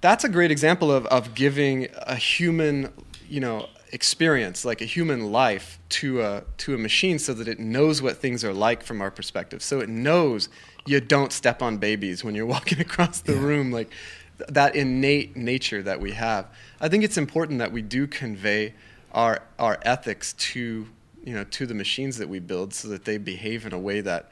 that's 0.00 0.22
a 0.22 0.28
great 0.28 0.50
example 0.50 0.92
of, 0.92 1.06
of 1.06 1.34
giving 1.34 1.88
a 1.94 2.14
human, 2.14 2.92
you 3.28 3.40
know, 3.40 3.68
experience, 3.92 4.64
like 4.64 4.80
a 4.80 4.84
human 4.84 5.32
life, 5.32 5.78
to 5.88 6.22
a 6.22 6.44
to 6.58 6.74
a 6.74 6.78
machine, 6.78 7.18
so 7.18 7.34
that 7.34 7.48
it 7.48 7.58
knows 7.58 8.02
what 8.02 8.18
things 8.18 8.44
are 8.44 8.52
like 8.52 8.82
from 8.82 9.00
our 9.00 9.10
perspective. 9.10 9.62
So 9.62 9.80
it 9.80 9.88
knows 9.88 10.48
you 10.86 11.00
don't 11.00 11.32
step 11.32 11.62
on 11.62 11.78
babies 11.78 12.24
when 12.24 12.34
you're 12.34 12.46
walking 12.56 12.80
across 12.80 13.20
the 13.20 13.34
room, 13.34 13.70
like 13.70 13.90
th- 14.38 14.50
that 14.50 14.74
innate 14.76 15.36
nature 15.36 15.82
that 15.82 16.00
we 16.00 16.12
have. 16.12 16.46
I 16.80 16.88
think 16.88 17.04
it's 17.04 17.18
important 17.18 17.58
that 17.58 17.72
we 17.72 17.82
do 17.82 18.06
convey 18.06 18.74
our 19.12 19.42
our 19.58 19.78
ethics 19.82 20.32
to 20.34 20.86
you 21.24 21.34
know 21.34 21.44
to 21.44 21.66
the 21.66 21.74
machines 21.74 22.18
that 22.18 22.28
we 22.28 22.38
build, 22.38 22.74
so 22.74 22.88
that 22.88 23.04
they 23.04 23.18
behave 23.18 23.66
in 23.66 23.72
a 23.72 23.78
way 23.78 24.00
that 24.00 24.30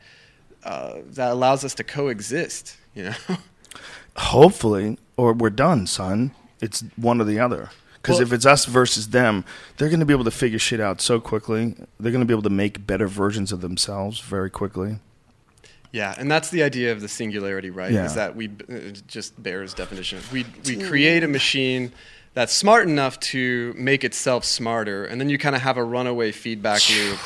uh, 0.65 0.99
that 1.07 1.33
allows 1.33 1.65
us 1.65 1.75
to 1.75 1.85
coexist. 1.85 2.77
You 2.95 3.05
know. 3.05 3.15
Hopefully, 4.17 4.99
or 5.17 5.35
we're 5.35 5.51
done, 5.51 5.87
son. 5.87 6.33
It's 6.61 6.83
one 6.97 7.21
or 7.21 7.25
the 7.25 7.39
other. 7.39 7.71
Because 8.07 8.21
Well- 8.21 8.29
if 8.29 8.33
it's 8.33 8.47
us 8.47 8.67
versus 8.67 9.09
them, 9.09 9.45
they're 9.77 9.89
going 9.89 9.99
to 9.99 10.07
be 10.07 10.15
able 10.15 10.25
to 10.25 10.31
figure 10.31 10.61
shit 10.61 10.79
out 10.81 11.01
so 11.01 11.19
quickly. 11.19 11.75
They're 11.99 12.13
going 12.13 12.21
to 12.21 12.27
be 12.27 12.33
able 12.33 12.45
to 12.45 12.51
make 12.51 12.87
better 12.87 13.09
versions 13.09 13.51
of 13.51 13.63
themselves 13.63 14.21
very 14.21 14.49
quickly. 14.49 15.01
Yeah, 15.91 16.15
and 16.17 16.31
that's 16.31 16.51
the 16.51 16.63
idea 16.63 16.93
of 16.93 17.01
the 17.01 17.09
singularity, 17.09 17.71
right? 17.71 17.91
Yeah. 17.91 18.05
Is 18.05 18.15
that 18.15 18.37
we 18.37 18.49
uh, 18.49 18.93
just 19.09 19.43
bears 19.43 19.75
definition. 19.75 20.21
We 20.33 20.47
we 20.65 20.77
create 20.77 21.25
a 21.25 21.29
machine 21.29 21.91
that's 22.35 22.53
smart 22.53 22.87
enough 22.87 23.19
to 23.33 23.75
make 23.77 24.05
itself 24.05 24.45
smarter, 24.45 25.05
and 25.05 25.21
then 25.21 25.29
you 25.29 25.39
kind 25.39 25.57
of 25.57 25.63
have 25.63 25.77
a 25.79 25.85
runaway 25.85 26.31
feedback 26.31 26.83
loop, 26.91 27.19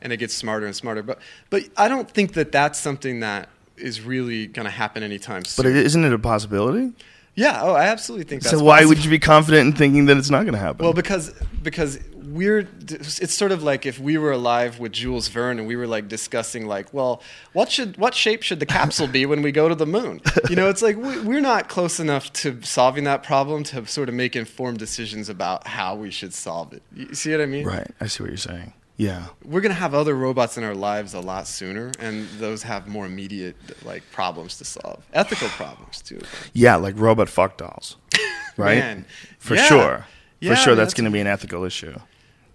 and 0.00 0.10
it 0.10 0.16
gets 0.18 0.32
smarter 0.32 0.64
and 0.64 0.74
smarter. 0.74 1.02
But 1.02 1.18
but 1.50 1.64
I 1.76 1.88
don't 1.88 2.10
think 2.10 2.32
that 2.34 2.50
that's 2.50 2.78
something 2.78 3.20
that 3.20 3.50
is 3.76 4.00
really 4.00 4.46
going 4.46 4.64
to 4.64 4.70
happen 4.70 5.02
anytime 5.02 5.44
soon. 5.44 5.64
But 5.64 5.72
isn't 5.72 6.04
it 6.04 6.12
a 6.12 6.18
possibility? 6.18 6.92
Yeah, 7.34 7.60
oh, 7.62 7.72
I 7.72 7.86
absolutely 7.86 8.24
think 8.24 8.42
that's 8.42 8.56
so 8.56 8.62
why 8.62 8.78
possible. 8.78 8.88
would 8.90 9.04
you 9.04 9.10
be 9.10 9.18
confident 9.18 9.66
in 9.66 9.72
thinking 9.72 10.06
that 10.06 10.16
it's 10.16 10.30
not 10.30 10.42
going 10.42 10.54
to 10.54 10.60
happen? 10.60 10.84
Well, 10.84 10.92
because 10.94 11.30
because 11.62 11.98
we're 12.24 12.68
it's 12.88 13.34
sort 13.34 13.52
of 13.52 13.62
like 13.62 13.86
if 13.86 13.98
we 13.98 14.18
were 14.18 14.32
alive 14.32 14.78
with 14.78 14.92
Jules 14.92 15.28
Verne 15.28 15.58
and 15.58 15.66
we 15.66 15.76
were 15.76 15.86
like 15.86 16.08
discussing 16.08 16.66
like, 16.66 16.92
well, 16.94 17.22
what 17.52 17.70
should 17.70 17.96
what 17.96 18.14
shape 18.14 18.42
should 18.42 18.60
the 18.60 18.66
capsule 18.66 19.06
be 19.08 19.26
when 19.26 19.42
we 19.42 19.52
go 19.52 19.68
to 19.68 19.74
the 19.74 19.86
moon? 19.86 20.20
You 20.48 20.56
know, 20.56 20.68
it's 20.68 20.82
like 20.82 20.96
we, 20.96 21.20
we're 21.20 21.40
not 21.40 21.68
close 21.68 21.98
enough 21.98 22.32
to 22.34 22.60
solving 22.62 23.04
that 23.04 23.22
problem 23.22 23.64
to 23.64 23.86
sort 23.86 24.08
of 24.08 24.14
make 24.14 24.36
informed 24.36 24.78
decisions 24.78 25.28
about 25.28 25.66
how 25.66 25.94
we 25.96 26.10
should 26.10 26.34
solve 26.34 26.72
it. 26.72 26.82
You 26.94 27.14
see 27.14 27.30
what 27.32 27.40
I 27.40 27.46
mean? 27.46 27.66
right, 27.66 27.90
I 28.00 28.06
see 28.06 28.22
what 28.22 28.30
you're 28.30 28.36
saying. 28.36 28.72
Yeah. 28.96 29.26
We're 29.44 29.60
gonna 29.60 29.74
have 29.74 29.92
other 29.94 30.14
robots 30.14 30.56
in 30.56 30.64
our 30.64 30.74
lives 30.74 31.14
a 31.14 31.20
lot 31.20 31.46
sooner, 31.48 31.90
and 31.98 32.28
those 32.38 32.62
have 32.62 32.86
more 32.86 33.06
immediate 33.06 33.56
like 33.84 34.02
problems 34.12 34.58
to 34.58 34.64
solve, 34.64 35.04
ethical 35.12 35.48
problems 35.56 36.00
too. 36.00 36.20
Yeah, 36.52 36.76
like 36.76 36.94
robot 36.98 37.28
fuck 37.28 37.56
dolls. 37.56 37.96
Right? 38.56 38.78
Man, 38.78 39.04
For 39.40 39.56
yeah. 39.56 39.64
sure. 39.64 40.06
Yeah, 40.38 40.50
For 40.50 40.56
sure, 40.56 40.72
man, 40.72 40.76
that's, 40.76 40.92
that's- 40.92 40.94
going 40.94 41.04
to 41.06 41.10
be 41.10 41.18
an 41.18 41.26
ethical 41.26 41.64
issue. 41.64 41.98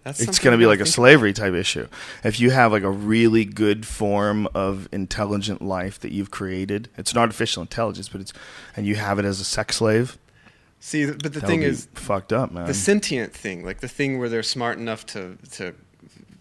That's 0.05 0.21
It's 0.21 0.39
going 0.39 0.53
to 0.53 0.57
be 0.57 0.65
like 0.65 0.79
a 0.79 0.85
slavery 0.85 1.33
type 1.33 1.53
issue. 1.53 1.89
If 2.23 2.39
you 2.39 2.51
have 2.51 2.71
like 2.71 2.83
a 2.83 2.89
really 2.89 3.43
good 3.43 3.85
form 3.85 4.47
of 4.55 4.87
intelligent 4.93 5.61
life 5.61 5.99
that 5.99 6.13
you've 6.13 6.31
created, 6.31 6.87
it's 6.97 7.11
an 7.11 7.17
artificial 7.17 7.61
intelligence, 7.61 8.07
but 8.07 8.21
it's 8.21 8.31
and 8.77 8.87
you 8.87 8.95
have 8.95 9.19
it 9.19 9.25
as 9.25 9.41
a 9.41 9.43
sex 9.43 9.75
slave. 9.75 10.17
See, 10.79 11.05
but 11.05 11.21
the 11.23 11.29
that 11.41 11.45
thing 11.45 11.63
is, 11.63 11.89
fucked 11.95 12.31
up, 12.31 12.53
man. 12.53 12.65
the 12.65 12.73
sentient 12.73 13.33
thing, 13.33 13.65
like 13.65 13.81
the 13.81 13.89
thing 13.89 14.19
where 14.19 14.29
they're 14.29 14.41
smart 14.41 14.77
enough 14.77 15.05
to 15.07 15.37
to 15.51 15.75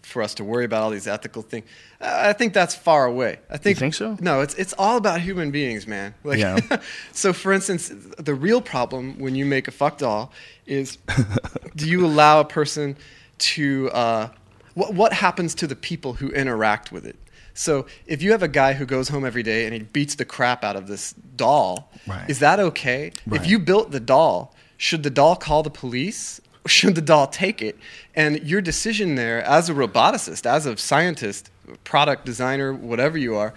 for 0.09 0.21
us 0.21 0.33
to 0.35 0.43
worry 0.43 0.65
about 0.65 0.83
all 0.83 0.89
these 0.89 1.07
ethical 1.07 1.41
things. 1.41 1.65
I 2.01 2.33
think 2.33 2.53
that's 2.53 2.75
far 2.75 3.05
away. 3.05 3.39
I 3.49 3.57
think 3.57 3.77
think 3.77 3.93
so? 3.93 4.17
No, 4.19 4.41
it's 4.41 4.55
it's 4.55 4.73
all 4.77 4.97
about 4.97 5.21
human 5.21 5.51
beings, 5.51 5.87
man. 5.87 6.13
Like, 6.23 6.39
Yeah. 6.39 6.59
so, 7.13 7.31
for 7.33 7.53
instance, 7.53 7.89
the 8.17 8.33
real 8.33 8.61
problem 8.61 9.19
when 9.19 9.35
you 9.35 9.45
make 9.45 9.67
a 9.67 9.71
fuck 9.71 9.97
doll 9.97 10.31
is, 10.65 10.97
do 11.75 11.87
you 11.89 12.05
allow 12.05 12.39
a 12.39 12.45
person 12.45 12.97
to 13.39 13.89
uh, 13.91 14.29
what 14.73 14.93
what 14.93 15.13
happens 15.13 15.55
to 15.55 15.67
the 15.67 15.75
people 15.75 16.13
who 16.13 16.29
interact 16.29 16.91
with 16.91 17.05
it? 17.05 17.15
So 17.53 17.87
if 18.05 18.21
you 18.21 18.31
have 18.31 18.41
a 18.43 18.47
guy 18.47 18.73
who 18.73 18.85
goes 18.85 19.09
home 19.09 19.25
every 19.25 19.43
day 19.43 19.65
and 19.65 19.73
he 19.73 19.81
beats 19.81 20.15
the 20.15 20.23
crap 20.25 20.63
out 20.63 20.75
of 20.77 20.87
this 20.87 21.13
doll, 21.35 21.91
Right. 22.07 22.29
is 22.29 22.39
that 22.39 22.59
okay? 22.59 23.11
Right. 23.27 23.41
If 23.41 23.47
you 23.49 23.59
built 23.59 23.91
the 23.91 23.99
doll, 23.99 24.55
should 24.77 25.03
the 25.03 25.09
doll 25.09 25.35
call 25.35 25.61
the 25.63 25.69
police? 25.69 26.39
Should 26.67 26.95
the 26.95 27.01
doll 27.01 27.27
take 27.27 27.61
it? 27.61 27.77
And 28.15 28.43
your 28.43 28.61
decision 28.61 29.15
there, 29.15 29.41
as 29.43 29.69
a 29.69 29.73
roboticist, 29.73 30.45
as 30.45 30.65
a 30.65 30.77
scientist, 30.77 31.49
product 31.83 32.25
designer, 32.25 32.73
whatever 32.73 33.17
you 33.17 33.35
are, 33.35 33.53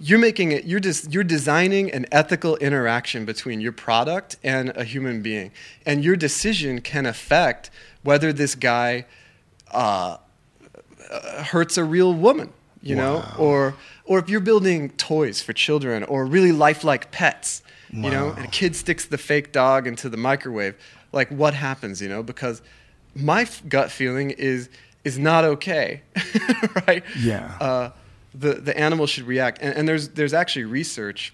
you're 0.00 0.18
making 0.18 0.52
it. 0.52 0.64
You're 0.64 0.80
just 0.80 1.12
you're 1.12 1.24
designing 1.24 1.90
an 1.92 2.06
ethical 2.12 2.56
interaction 2.56 3.24
between 3.24 3.60
your 3.60 3.72
product 3.72 4.36
and 4.42 4.70
a 4.76 4.84
human 4.84 5.22
being, 5.22 5.52
and 5.84 6.04
your 6.04 6.16
decision 6.16 6.80
can 6.80 7.06
affect 7.06 7.70
whether 8.02 8.32
this 8.32 8.54
guy 8.54 9.06
uh, 9.72 10.18
uh, 11.10 11.44
hurts 11.44 11.78
a 11.78 11.84
real 11.84 12.12
woman, 12.12 12.52
you 12.82 12.94
know, 12.94 13.24
or 13.38 13.74
or 14.04 14.18
if 14.18 14.28
you're 14.28 14.40
building 14.40 14.90
toys 14.90 15.40
for 15.40 15.52
children 15.52 16.04
or 16.04 16.26
really 16.26 16.52
lifelike 16.52 17.10
pets, 17.10 17.62
you 17.90 18.10
know, 18.10 18.30
and 18.30 18.44
a 18.44 18.48
kid 18.48 18.76
sticks 18.76 19.06
the 19.06 19.18
fake 19.18 19.52
dog 19.52 19.86
into 19.86 20.08
the 20.08 20.16
microwave, 20.16 20.76
like 21.12 21.28
what 21.30 21.54
happens, 21.54 22.00
you 22.00 22.08
know? 22.08 22.22
Because 22.22 22.62
my 23.14 23.42
f- 23.42 23.62
gut 23.68 23.90
feeling 23.90 24.30
is 24.30 24.68
is 25.04 25.18
not 25.18 25.44
okay, 25.44 26.02
right? 26.86 27.04
Yeah. 27.18 27.56
Uh, 27.60 27.90
the 28.34 28.54
the 28.54 28.76
animal 28.78 29.06
should 29.06 29.24
react, 29.24 29.58
and, 29.62 29.74
and 29.74 29.88
there's 29.88 30.10
there's 30.10 30.34
actually 30.34 30.64
research 30.64 31.32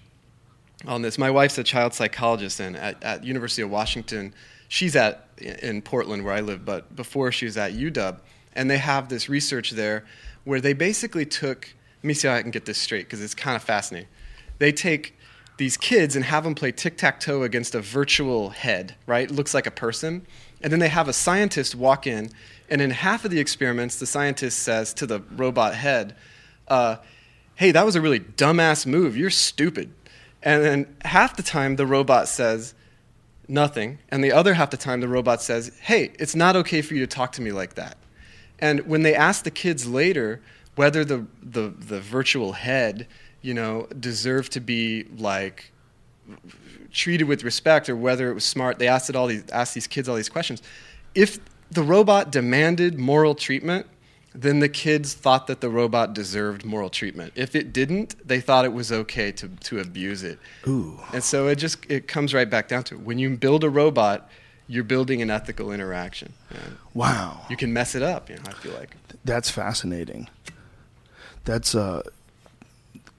on 0.86 1.02
this. 1.02 1.18
My 1.18 1.30
wife's 1.30 1.58
a 1.58 1.64
child 1.64 1.94
psychologist, 1.94 2.60
and 2.60 2.76
at, 2.76 3.02
at 3.02 3.24
University 3.24 3.62
of 3.62 3.70
Washington, 3.70 4.34
she's 4.68 4.94
at 4.94 5.28
in 5.38 5.82
Portland 5.82 6.24
where 6.24 6.34
I 6.34 6.40
live, 6.40 6.64
but 6.64 6.94
before 6.94 7.32
she 7.32 7.46
was 7.46 7.56
at 7.56 7.72
UW, 7.72 8.18
and 8.54 8.70
they 8.70 8.78
have 8.78 9.08
this 9.08 9.28
research 9.28 9.70
there 9.70 10.04
where 10.44 10.60
they 10.60 10.72
basically 10.72 11.26
took. 11.26 11.74
Let 12.02 12.08
me 12.08 12.14
see 12.14 12.26
how 12.26 12.34
I 12.34 12.42
can 12.42 12.50
get 12.50 12.64
this 12.64 12.78
straight 12.78 13.06
because 13.06 13.22
it's 13.22 13.34
kind 13.34 13.54
of 13.54 13.62
fascinating. 13.62 14.08
They 14.58 14.72
take 14.72 15.16
these 15.56 15.76
kids 15.76 16.16
and 16.16 16.24
have 16.24 16.44
them 16.44 16.54
play 16.54 16.72
tic 16.72 16.96
tac 16.96 17.20
toe 17.20 17.42
against 17.42 17.74
a 17.74 17.80
virtual 17.80 18.50
head, 18.50 18.96
right? 19.06 19.30
Looks 19.30 19.54
like 19.54 19.66
a 19.66 19.70
person. 19.70 20.26
And 20.62 20.72
then 20.72 20.80
they 20.80 20.88
have 20.88 21.08
a 21.08 21.12
scientist 21.12 21.74
walk 21.74 22.06
in, 22.06 22.30
and 22.70 22.80
in 22.80 22.90
half 22.90 23.24
of 23.24 23.30
the 23.30 23.40
experiments, 23.40 23.98
the 23.98 24.06
scientist 24.06 24.60
says 24.60 24.94
to 24.94 25.06
the 25.06 25.20
robot 25.36 25.74
head, 25.74 26.14
uh, 26.68 26.96
Hey, 27.54 27.70
that 27.70 27.84
was 27.84 27.96
a 27.96 28.00
really 28.00 28.20
dumbass 28.20 28.86
move. 28.86 29.16
You're 29.16 29.30
stupid. 29.30 29.92
And 30.42 30.64
then 30.64 30.96
half 31.04 31.36
the 31.36 31.42
time, 31.42 31.76
the 31.76 31.86
robot 31.86 32.28
says, 32.28 32.74
Nothing. 33.46 33.98
And 34.08 34.24
the 34.24 34.32
other 34.32 34.54
half 34.54 34.70
the 34.70 34.76
time, 34.76 35.00
the 35.00 35.08
robot 35.08 35.42
says, 35.42 35.76
Hey, 35.82 36.12
it's 36.18 36.34
not 36.34 36.56
okay 36.56 36.80
for 36.80 36.94
you 36.94 37.00
to 37.00 37.06
talk 37.06 37.32
to 37.32 37.42
me 37.42 37.52
like 37.52 37.74
that. 37.74 37.98
And 38.58 38.86
when 38.86 39.02
they 39.02 39.14
ask 39.14 39.44
the 39.44 39.50
kids 39.50 39.86
later 39.86 40.40
whether 40.74 41.04
the, 41.04 41.26
the, 41.42 41.68
the 41.68 42.00
virtual 42.00 42.52
head, 42.52 43.06
you 43.42 43.54
know, 43.54 43.86
deserved 43.98 44.52
to 44.52 44.60
be 44.60 45.04
like 45.18 45.70
treated 46.92 47.24
with 47.24 47.42
respect 47.42 47.88
or 47.88 47.96
whether 47.96 48.30
it 48.30 48.34
was 48.34 48.44
smart, 48.44 48.78
they 48.78 48.88
asked 48.88 49.10
it 49.10 49.16
all 49.16 49.26
these 49.26 49.48
asked 49.50 49.74
these 49.74 49.86
kids 49.86 50.08
all 50.08 50.16
these 50.16 50.28
questions. 50.28 50.62
If 51.14 51.38
the 51.70 51.82
robot 51.82 52.30
demanded 52.30 52.98
moral 52.98 53.34
treatment, 53.34 53.86
then 54.34 54.60
the 54.60 54.68
kids 54.68 55.14
thought 55.14 55.46
that 55.46 55.60
the 55.60 55.68
robot 55.68 56.14
deserved 56.14 56.64
moral 56.64 56.88
treatment. 56.88 57.32
If 57.34 57.54
it 57.54 57.72
didn't, 57.72 58.26
they 58.26 58.40
thought 58.40 58.64
it 58.64 58.72
was 58.72 58.90
okay 58.90 59.32
to, 59.32 59.48
to 59.48 59.80
abuse 59.80 60.22
it. 60.22 60.38
Ooh. 60.66 60.98
And 61.12 61.22
so 61.22 61.48
it 61.48 61.56
just 61.56 61.84
it 61.90 62.08
comes 62.08 62.32
right 62.32 62.48
back 62.48 62.68
down 62.68 62.84
to 62.84 62.94
it. 62.94 63.00
When 63.02 63.18
you 63.18 63.36
build 63.36 63.64
a 63.64 63.70
robot, 63.70 64.30
you're 64.68 64.84
building 64.84 65.20
an 65.20 65.30
ethical 65.30 65.72
interaction. 65.72 66.32
Wow. 66.94 67.42
you 67.50 67.56
can 67.56 67.72
mess 67.72 67.94
it 67.94 68.02
up, 68.02 68.30
you 68.30 68.36
know, 68.36 68.42
I 68.46 68.52
feel 68.52 68.72
like. 68.72 68.96
That's 69.24 69.50
fascinating. 69.50 70.28
That's 71.44 71.74
uh 71.74 72.02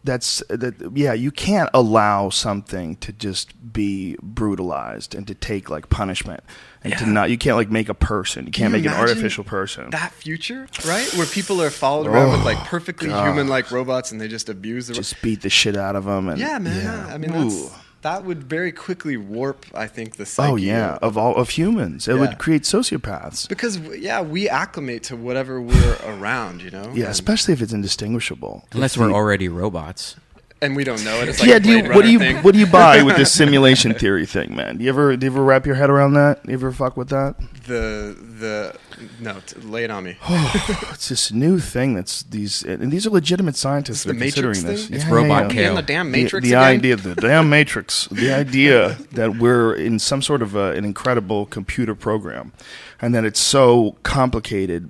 that's 0.03 0.43
that 0.49 0.91
yeah, 0.95 1.13
you 1.13 1.31
can't 1.31 1.69
allow 1.73 2.29
something 2.29 2.97
to 2.97 3.13
just 3.13 3.53
be 3.73 4.17
brutalized 4.21 5.15
and 5.15 5.25
to 5.27 5.33
take 5.33 5.69
like 5.69 5.89
punishment 5.89 6.43
and 6.83 6.97
to 6.97 7.05
not 7.05 7.29
you 7.29 7.37
can't 7.37 7.55
like 7.55 7.71
make 7.71 7.87
a 7.89 7.93
person. 7.93 8.45
You 8.45 8.51
can't 8.51 8.73
you 8.73 8.79
make 8.81 8.85
an 8.91 8.97
artificial 8.99 9.43
person. 9.43 9.89
That 9.91 10.11
future, 10.11 10.67
right? 10.85 11.07
Where 11.15 11.25
people 11.25 11.61
are 11.61 11.69
followed 11.69 12.07
around 12.07 12.31
with 12.33 12.43
like 12.45 12.57
Oh, 12.57 12.65
perfectly 12.65 13.09
human-like 13.09 13.71
robots, 13.71 14.11
and 14.11 14.19
they 14.19 14.27
just 14.27 14.49
abuse 14.49 14.87
the. 14.87 14.93
just 14.93 15.21
beat 15.21 15.41
the 15.41 15.49
shit 15.49 15.77
out 15.77 15.95
of 15.95 16.05
them 16.05 16.27
and 16.27 16.39
yeah, 16.39 16.59
man. 16.59 16.83
yeah. 16.83 17.13
I 17.13 17.17
mean, 17.17 17.33
Ooh. 17.35 17.69
That's, 18.03 18.19
that 18.19 18.25
would 18.25 18.43
very 18.43 18.71
quickly 18.71 19.17
warp, 19.17 19.65
I 19.73 19.87
think, 19.87 20.17
the 20.17 20.23
oh, 20.23 20.25
psyche. 20.25 20.51
Oh 20.51 20.55
yeah, 20.57 20.93
of- 20.95 21.03
of 21.03 21.17
all 21.17 21.35
of 21.35 21.49
humans. 21.51 22.07
It 22.07 22.13
Yeah. 22.13 22.19
would 22.19 22.37
create 22.37 22.63
sociopaths. 22.63 23.47
because 23.49 23.77
yeah, 23.79 24.21
we 24.21 24.49
acclimate 24.49 25.03
to 25.03 25.15
whatever 25.15 25.59
we're 25.61 25.97
around, 26.05 26.61
you 26.61 26.69
know. 26.71 26.91
Yeah, 26.93 27.05
and, 27.05 27.11
especially 27.11 27.53
if 27.53 27.61
it's 27.61 27.73
indistinguishable. 27.73 28.65
Unless 28.73 28.95
If 28.95 29.01
we're 29.01 29.07
the- 29.07 29.13
already 29.13 29.47
robots. 29.49 30.15
and 30.61 30.75
we 30.77 30.83
don't 30.85 31.03
know 31.03 31.15
it. 31.21 31.27
It's 31.27 31.39
like 31.41 31.49
yeah, 31.49 31.55
a 31.57 31.59
do 31.59 31.71
you, 31.77 31.89
what 31.93 32.05
do 32.05 32.11
you 32.11 32.19
thing. 32.19 32.37
what 32.37 32.53
do 32.53 32.59
you 32.59 32.65
buy 32.67 33.03
with 33.03 33.17
this 33.17 33.31
simulation 33.41 33.93
theory 33.95 34.25
thing, 34.25 34.55
man? 34.55 34.77
Do 34.77 34.83
you 34.85 34.89
ever 34.89 35.17
do 35.17 35.25
you 35.25 35.31
ever 35.33 35.43
wrap 35.43 35.65
your 35.65 35.75
head 35.75 35.89
around 35.89 36.13
that? 36.13 36.43
Do 36.45 36.51
you 36.51 36.57
ever 36.57 36.71
fuck 36.71 36.95
with 36.95 37.09
that? 37.09 37.35
the 37.67 38.15
the 38.39 38.75
no, 39.19 39.39
t- 39.45 39.59
lay 39.61 39.83
it 39.83 39.91
on 39.91 40.03
me. 40.03 40.17
Oh, 40.29 40.89
it's 40.93 41.09
this 41.09 41.31
new 41.31 41.59
thing 41.59 41.93
that's 41.93 42.23
these 42.23 42.63
and 42.63 42.91
these 42.91 43.05
are 43.07 43.09
legitimate 43.09 43.55
scientists 43.55 44.03
the 44.03 44.13
that 44.13 44.17
are 44.17 44.19
considering 44.21 44.57
Matrix 44.63 44.63
this. 44.81 44.87
thing? 44.87 44.95
It's 44.97 45.05
Yeah, 45.05 45.11
robot 45.13 45.29
yeah, 45.29 45.47
yeah. 45.47 45.53
kale. 45.53 45.69
In 45.71 45.75
the 45.75 45.81
damn 45.81 46.11
The- 46.11 46.23
Matrix 46.23 46.47
the, 46.47 46.53
again? 46.53 46.63
idea, 46.63 46.95
the 46.95 47.15
damn 47.15 47.49
Matrix, 47.49 48.07
the 48.07 48.31
idea 48.43 48.97
that 49.11 49.37
we're 49.37 49.73
in 49.75 49.99
some 49.99 50.21
sort 50.21 50.41
of 50.41 50.55
a, 50.55 50.71
an 50.73 50.85
incredible 50.85 51.45
computer 51.47 51.95
program, 51.95 52.53
and 53.01 53.13
that 53.15 53.25
it's 53.25 53.39
so 53.39 53.97
complicated 54.03 54.89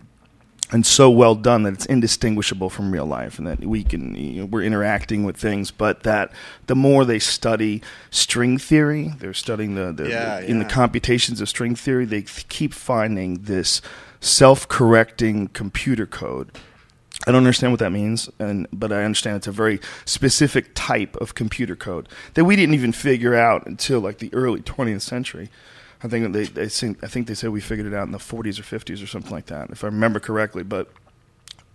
and 0.73 0.85
so 0.85 1.09
well 1.09 1.35
done 1.35 1.63
that 1.63 1.73
it's 1.73 1.85
indistinguishable 1.85 2.69
from 2.69 2.91
real 2.91 3.05
life, 3.05 3.37
and 3.37 3.47
that 3.47 3.59
we 3.61 3.83
can 3.83 4.15
you 4.15 4.41
know, 4.41 4.45
we're 4.45 4.63
interacting 4.63 5.23
with 5.23 5.37
things. 5.37 5.71
But 5.71 6.03
that 6.03 6.31
the 6.67 6.75
more 6.75 7.05
they 7.05 7.19
study 7.19 7.81
string 8.09 8.57
theory, 8.57 9.13
they're 9.19 9.33
studying 9.33 9.75
the, 9.75 9.93
the, 9.93 10.09
Yeah, 10.09 10.39
in 10.39 10.59
the 10.59 10.65
computations 10.65 11.39
of 11.39 11.47
string 11.47 11.75
theory, 11.75 12.05
they 12.05 12.21
th- 12.21 12.47
keep 12.49 12.73
finding 12.73 13.43
this 13.43 13.81
self-correcting 14.19 15.49
computer 15.49 16.05
code 16.05 16.51
I 17.25 17.31
don't 17.31 17.37
understand 17.37 17.71
what 17.71 17.79
that 17.79 17.91
means, 17.91 18.29
and 18.39 18.67
but 18.73 18.91
I 18.91 19.03
understand 19.03 19.37
it's 19.37 19.47
a 19.47 19.51
very 19.51 19.79
specific 20.03 20.71
type 20.73 21.15
of 21.17 21.35
computer 21.35 21.75
code 21.75 22.09
that 22.33 22.43
we 22.43 22.55
didn't 22.55 22.75
even 22.75 22.91
figure 22.91 23.35
out 23.35 23.65
until 23.65 24.01
like 24.01 24.17
the 24.17 24.33
early 24.33 24.61
20th 24.61 25.01
century. 25.01 25.49
I 26.03 26.07
think 26.07 26.33
they, 26.33 26.43
they 26.43 26.67
think, 26.67 27.03
I 27.03 27.07
think 27.07 27.27
they 27.27 27.33
said 27.33 27.49
we 27.51 27.61
figured 27.61 27.87
it 27.87 27.93
out 27.93 28.05
in 28.05 28.11
the 28.11 28.17
40s 28.17 28.59
or 28.59 28.63
50s 28.63 29.01
or 29.01 29.07
something 29.07 29.31
like 29.31 29.45
that, 29.45 29.69
if 29.69 29.83
I 29.83 29.87
remember 29.87 30.19
correctly. 30.19 30.63
But 30.63 30.91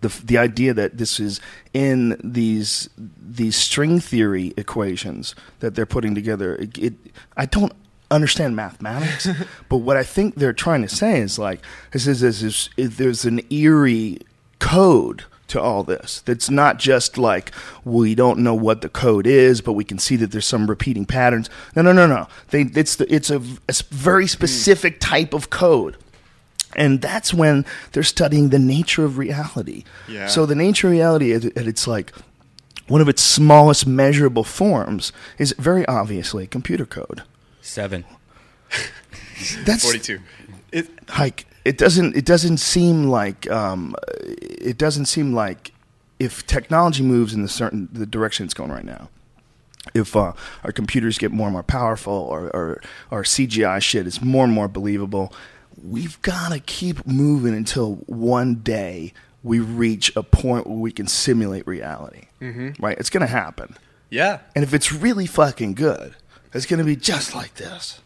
the 0.01 0.09
the 0.25 0.39
idea 0.39 0.75
that 0.75 0.97
this 0.99 1.19
is 1.19 1.41
in 1.75 2.21
these 2.23 2.89
these 2.97 3.57
string 3.57 4.01
theory 4.01 4.55
equations 4.57 5.35
that 5.61 5.75
they're 5.75 5.87
putting 5.87 6.15
together, 6.15 6.55
it, 6.57 6.79
it 6.79 6.95
I 7.37 7.47
don't 7.47 7.73
understand 8.11 8.55
mathematics, 8.55 9.29
but 9.69 9.79
what 9.79 9.97
I 9.97 10.03
think 10.03 10.37
they're 10.37 10.53
trying 10.53 10.83
to 10.83 10.89
say 10.89 11.21
is 11.21 11.39
like 11.39 11.61
this 11.93 12.07
is, 12.07 12.21
this 12.21 12.43
is, 12.43 12.71
there's 12.77 13.25
an 13.25 13.41
eerie 13.51 14.19
code 14.59 15.25
to 15.49 15.61
all 15.61 15.83
this. 15.83 16.21
That's 16.21 16.51
not 16.51 16.79
just 16.79 17.19
like 17.19 17.53
we 17.85 18.15
don't 18.15 18.39
know 18.39 18.55
what 18.55 18.81
the 18.81 18.89
code 18.89 19.27
is, 19.27 19.61
but 19.61 19.73
we 19.73 19.85
can 19.85 19.99
see 19.99 20.17
that 20.17 20.31
there's 20.31 20.47
some 20.47 20.69
repeating 20.69 21.07
patterns. 21.07 21.51
No, 21.75 21.83
no, 21.83 21.93
no, 21.93 22.07
no. 22.07 22.29
They, 22.49 22.63
it's 22.63 22.97
the, 22.97 23.13
it's 23.13 23.31
a, 23.31 23.39
a 23.39 23.71
s- 23.71 23.83
very 23.83 24.25
hmm. 24.25 24.29
specific 24.29 25.01
type 25.01 25.35
of 25.35 25.51
code. 25.51 25.97
And 26.77 27.01
that's 27.01 27.33
when 27.33 27.65
they're 27.93 28.03
studying 28.03 28.51
the 28.51 28.59
nature 28.59 29.05
of 29.05 29.17
reality. 29.17 29.85
Yeah. 30.07 30.27
So 30.29 30.47
the 30.47 30.55
nature 30.55 30.89
of 30.89 30.93
reality, 30.93 31.33
at 31.33 31.45
at 31.45 31.67
its 31.67 31.87
like 31.87 32.13
one 32.89 33.01
of 33.01 33.09
its 33.09 33.23
smallest 33.23 33.87
measurable 33.87 34.45
forms, 34.45 35.13
is 35.39 35.55
very 35.59 35.87
obviously 35.87 36.47
computer 36.47 36.85
code. 36.87 37.23
Seven. 37.63 38.05
That's 39.65 39.85
42. 39.85 40.21
It, 40.73 40.89
like 41.19 41.47
it 41.69 41.77
doesn't 41.77 42.17
it 42.17 42.25
doesn't 42.25 42.57
seem 42.57 43.05
like 43.09 43.49
um, 43.51 43.95
it 44.27 44.79
doesn't 44.79 45.05
seem 45.05 45.35
like 45.35 45.73
if 46.19 46.47
technology 46.47 47.03
moves 47.03 47.35
in 47.35 47.43
the 47.43 47.49
certain 47.49 47.89
the 47.93 48.07
direction 48.07 48.45
it's 48.45 48.55
going 48.55 48.71
right 48.71 48.85
now 48.87 49.11
if 49.95 50.17
uh, 50.17 50.33
our 50.65 50.73
computers 50.73 51.19
get 51.19 51.31
more 51.31 51.47
and 51.47 51.53
more 51.53 51.63
powerful 51.63 52.13
or, 52.13 52.49
or 52.57 52.81
our 53.11 53.23
CGI 53.23 53.83
shit 53.83 54.07
is 54.07 54.23
more 54.23 54.45
and 54.45 54.53
more 54.53 54.69
believable 54.69 55.33
we've 55.85 56.21
got 56.23 56.53
to 56.53 56.59
keep 56.61 57.07
moving 57.07 57.55
until 57.55 57.97
one 58.07 58.57
day 58.57 59.13
we 59.43 59.61
reach 59.61 60.11
a 60.17 60.23
point 60.23 60.67
where 60.67 60.79
we 60.79 60.91
can 60.91 61.07
simulate 61.07 61.65
reality. 61.67 62.25
Right? 62.81 62.99
It's 62.99 63.11
going 63.11 63.21
to 63.21 63.29
happen. 63.29 63.77
Yeah. 64.11 64.41
and 64.55 64.65
if 64.65 64.73
it's 64.73 64.91
really 64.91 65.27
fucking 65.27 65.75
good 65.75 66.15
it's 66.55 66.65
going 66.67 66.79
to 66.79 66.85
be 66.85 66.97
just 66.97 67.35
like 67.35 67.55
this. 67.55 68.01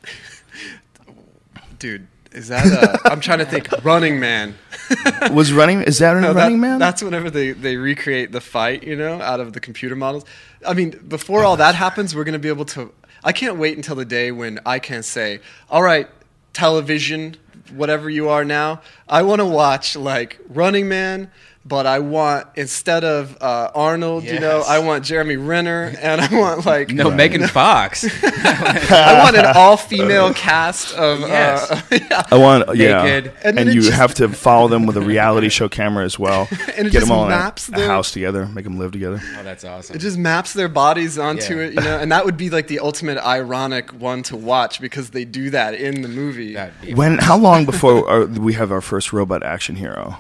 Dude, 1.78 2.08
is 2.35 2.49
that 2.49 2.66
uh, 2.66 2.99
I'm 3.11 3.20
trying 3.20 3.39
to 3.39 3.45
think 3.45 3.68
Running 3.85 4.18
Man. 4.20 4.55
was 5.33 5.53
running 5.53 5.83
is 5.83 5.99
that 5.99 6.14
No, 6.20 6.33
that- 6.33 6.43
running 6.43 6.61
man 6.61 6.78
That's 6.78 7.03
whenever 7.03 7.30
they, 7.30 7.53
they 7.53 7.76
recreate 7.76 8.33
the 8.33 8.41
fight, 8.41 8.83
you 8.85 8.97
know, 8.97 9.20
out 9.20 9.41
of 9.41 9.53
the 9.53 9.61
computer 9.61 9.95
models. 9.97 10.24
I 10.66 10.74
mean, 10.74 10.91
before 11.09 11.45
all 11.45 11.57
that 11.57 11.74
happens, 11.74 12.14
we're 12.14 12.24
going 12.24 12.33
to 12.35 12.39
be 12.39 12.49
able 12.49 12.64
to. 12.66 12.93
I 13.24 13.33
can't 13.33 13.57
wait 13.57 13.76
until 13.76 13.95
the 13.95 14.05
day 14.05 14.33
when 14.33 14.59
I 14.66 14.78
can 14.78 15.03
say, 15.03 15.41
all 15.70 15.83
right, 15.83 16.09
television, 16.53 17.37
whatever 17.72 18.11
you 18.11 18.28
are 18.28 18.45
now, 18.45 18.80
I 19.09 19.22
want 19.22 19.41
to 19.41 19.47
watch 19.47 19.97
like 19.97 20.39
Running 20.49 20.89
Man. 20.89 21.30
But 21.64 21.86
I 21.86 22.00
want 22.00 22.48
instead 22.56 23.04
of 23.04 23.36
uh, 23.40 23.70
Arnold, 23.72 24.24
you 24.24 24.40
know, 24.40 24.64
I 24.66 24.80
want 24.80 25.04
Jeremy 25.04 25.36
Renner, 25.36 25.94
and 26.00 26.20
I 26.20 26.36
want 26.36 26.66
like 26.66 26.90
No, 26.90 27.08
Megan 27.08 27.46
Fox. 27.46 28.04
I 28.24 29.20
want 29.22 29.36
an 29.36 29.46
all-female 29.54 30.34
cast 30.34 30.92
of 30.96 31.20
Yes. 31.20 31.70
uh, 31.70 31.80
yeah. 31.92 32.22
I 32.32 32.36
want, 32.36 32.76
yeah, 32.76 33.02
Naked. 33.04 33.32
and, 33.44 33.58
And 33.60 33.74
you 33.74 33.80
just- 33.82 33.92
have 33.96 34.12
to 34.14 34.28
follow 34.28 34.66
them 34.66 34.86
with 34.86 34.96
a 34.96 35.00
reality 35.00 35.48
show 35.48 35.68
camera 35.68 36.04
as 36.04 36.18
well. 36.18 36.48
And 36.50 36.88
it 36.88 36.90
Get 36.90 36.92
just 36.94 37.06
them 37.06 37.12
all 37.16 37.28
maps 37.28 37.68
in 37.68 37.76
a, 37.76 37.80
a 37.84 37.86
house 37.86 38.10
together, 38.10 38.46
make 38.46 38.64
them 38.64 38.78
live 38.78 38.90
together. 38.90 39.20
oh, 39.38 39.42
that's 39.44 39.62
awesome. 39.64 39.94
It 39.94 40.00
just 40.00 40.18
maps 40.18 40.54
their 40.54 40.68
bodies 40.68 41.16
onto 41.16 41.56
Yeah. 41.58 41.62
it, 41.66 41.74
you 41.74 41.80
know, 41.80 41.96
and 41.98 42.10
that 42.10 42.24
would 42.24 42.36
be 42.36 42.50
like 42.50 42.66
the 42.66 42.80
ultimate 42.80 43.18
ironic 43.18 43.90
one 43.92 44.24
to 44.24 44.36
watch 44.36 44.80
because 44.80 45.10
they 45.10 45.24
do 45.24 45.50
that 45.50 45.74
in 45.74 46.02
the 46.02 46.08
movie. 46.08 46.56
When? 46.92 47.18
How 47.18 47.36
long 47.38 47.66
before 47.66 48.08
our, 48.10 48.24
we 48.26 48.54
have 48.54 48.72
our 48.72 48.80
first 48.80 49.12
robot 49.12 49.44
action 49.44 49.76
hero? 49.76 50.18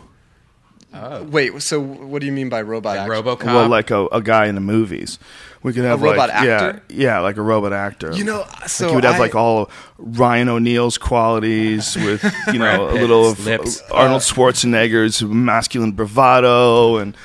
Uh, 0.92 1.24
wait, 1.26 1.60
so 1.62 1.80
what 1.80 2.20
do 2.20 2.26
you 2.26 2.32
mean 2.32 2.48
by 2.48 2.60
robot 2.62 2.96
like 2.96 3.08
action? 3.10 3.24
RoboCop. 3.24 3.44
well, 3.46 3.68
like 3.68 3.90
a, 3.90 4.06
a 4.06 4.20
guy 4.20 4.46
in 4.46 4.54
the 4.54 4.60
movies. 4.60 5.18
We 5.62 5.72
could 5.72 5.84
have 5.84 6.02
a 6.02 6.04
robot 6.04 6.28
like, 6.28 6.36
actor? 6.42 6.82
Yeah, 6.88 6.96
yeah, 7.14 7.18
like 7.20 7.36
a 7.36 7.42
robot 7.42 7.72
actor. 7.72 8.12
You 8.12 8.24
know, 8.24 8.40
like 8.40 8.68
so 8.68 8.88
you 8.88 8.94
would 8.96 9.04
have 9.04 9.14
I- 9.14 9.18
like 9.20 9.34
all 9.34 9.70
Ryan 9.98 10.48
O'Neal's 10.48 10.98
qualities 10.98 11.94
with 12.04 12.24
you 12.52 12.58
know 12.58 12.90
a 12.90 12.94
little 12.94 13.30
of 13.30 13.44
lips. 13.46 13.80
Uh, 13.90 13.94
Arnold 13.94 14.22
uh, 14.22 14.24
Schwarzenegger's 14.24 15.22
masculine 15.22 15.92
bravado 15.92 16.96
and 16.96 17.16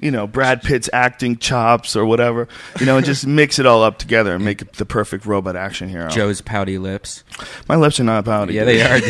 you 0.00 0.10
know 0.10 0.26
Brad 0.26 0.62
Pitt's 0.62 0.88
acting 0.92 1.36
chops 1.36 1.94
or 1.94 2.06
whatever. 2.06 2.48
You 2.80 2.86
know, 2.86 2.96
and 2.96 3.04
just 3.04 3.26
mix 3.40 3.58
it 3.58 3.66
all 3.66 3.82
up 3.82 3.98
together 3.98 4.34
and 4.34 4.44
make 4.44 4.72
the 4.72 4.86
perfect 4.86 5.26
robot 5.26 5.54
action 5.54 5.88
hero. 5.90 6.08
Joe's 6.08 6.40
pouty 6.40 6.78
lips. 6.78 7.22
My 7.68 7.76
lips 7.76 8.00
are 8.00 8.04
not 8.04 8.24
pouty. 8.24 8.54
Yeah, 8.54 8.64
dude. 8.64 8.68
they 8.68 8.82
are, 8.82 9.00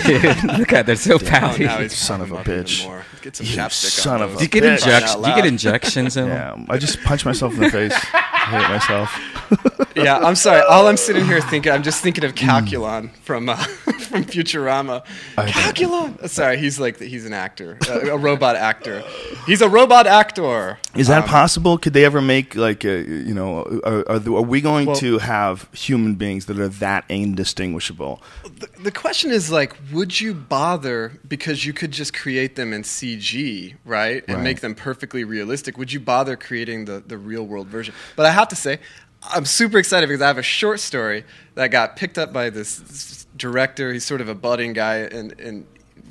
dude. 0.42 0.44
Look 0.58 0.72
at 0.72 0.86
they're 0.86 0.96
so 0.96 1.14
Oh, 1.14 1.18
pouty. 1.20 1.64
now 1.64 1.78
he's 1.78 1.96
Son 1.96 2.20
of 2.20 2.32
a 2.32 2.34
pumping 2.36 2.54
them 2.56 2.64
bitch. 2.64 3.04
More. 3.28 3.32
Get 3.32 3.36
some 3.36 3.46
You 3.46 3.52
chapstick 3.56 4.00
son 4.00 4.14
on 4.16 4.22
of 4.22 4.30
those. 4.32 4.36
a 4.36 4.38
do 4.38 4.44
you 4.44 4.48
get 4.48 4.62
bitch. 4.64 4.84
injections? 4.86 5.22
Do 5.22 5.30
you 5.30 5.36
get 5.36 5.46
injections 5.46 6.16
in 6.16 6.28
them? 6.28 6.66
Yeah, 6.68 6.74
I 6.74 6.78
just 6.78 7.02
punched 7.02 7.24
myself 7.24 7.54
in 7.54 7.60
the 7.60 7.70
face. 7.70 7.92
I 8.48 8.58
hate 8.58 8.68
myself. 8.70 9.92
yeah, 9.96 10.18
I'm 10.18 10.34
sorry. 10.34 10.62
All 10.62 10.86
I'm 10.88 10.96
sitting 10.96 11.24
here 11.24 11.40
thinking, 11.40 11.70
I'm 11.72 11.82
just 11.82 12.02
thinking 12.02 12.24
of 12.24 12.34
Calculon 12.34 13.10
from 13.22 13.48
uh, 13.48 13.56
from 14.08 14.24
Futurama. 14.24 15.04
Calculon. 15.36 16.22
Uh, 16.22 16.28
Sorry, 16.28 16.56
he's 16.58 16.78
like 16.80 16.98
he's 16.98 17.26
an 17.26 17.32
actor, 17.34 17.78
uh, 17.88 18.12
a 18.12 18.16
robot 18.18 18.56
actor. 18.56 19.02
He's 19.46 19.60
a 19.60 19.68
robot 19.68 20.06
actor. 20.06 20.78
Is 20.94 21.08
that 21.08 21.24
Um, 21.24 21.28
possible? 21.28 21.78
Could 21.78 21.92
they 21.92 22.04
ever 22.04 22.20
make 22.20 22.54
like 22.56 22.84
a, 22.84 23.02
you 23.02 23.34
know? 23.34 23.62
Are, 23.84 24.08
are, 24.10 24.18
the- 24.18 24.34
are 24.34 24.42
we 24.42 24.60
going 24.60 24.86
Well- 24.86 24.96
to 24.96 25.18
have 25.18 25.68
human 25.72 26.14
beings 26.14 26.46
that 26.46 26.58
are 26.58 26.68
that 26.68 27.04
indistinguishable? 27.08 28.22
The, 28.58 28.68
the 28.84 28.90
question 28.90 29.30
is 29.30 29.50
like, 29.50 29.76
would 29.92 30.20
you 30.20 30.34
bother 30.34 31.12
because 31.28 31.64
you 31.64 31.72
could 31.72 31.90
just 31.92 32.12
create 32.14 32.56
them 32.56 32.72
in 32.72 32.82
CG, 32.82 33.74
right, 33.84 34.24
and 34.26 34.38
Right. 34.38 34.44
make 34.44 34.60
them 34.60 34.74
perfectly 34.74 35.24
realistic? 35.24 35.76
Would 35.78 35.92
you 35.92 36.00
bother 36.00 36.36
creating 36.36 36.84
the 36.86 37.02
the 37.06 37.16
real 37.18 37.44
world 37.46 37.68
version? 37.68 37.94
But 38.16 38.26
I 38.26 38.30
have 38.40 38.48
to 38.48 38.56
say, 38.56 38.78
I'm 39.22 39.44
super 39.44 39.78
excited 39.78 40.08
because 40.08 40.22
I 40.22 40.26
have 40.28 40.38
a 40.38 40.42
short 40.42 40.80
story 40.80 41.24
that 41.54 41.68
got 41.68 41.96
picked 41.96 42.18
up 42.18 42.32
by 42.32 42.50
this, 42.50 43.26
director. 43.38 43.92
He's 43.92 44.04
sort 44.04 44.20
of 44.20 44.28
a 44.28 44.34
budding 44.34 44.74
guy 44.74 45.06
in 45.06 45.30
in 45.38 45.66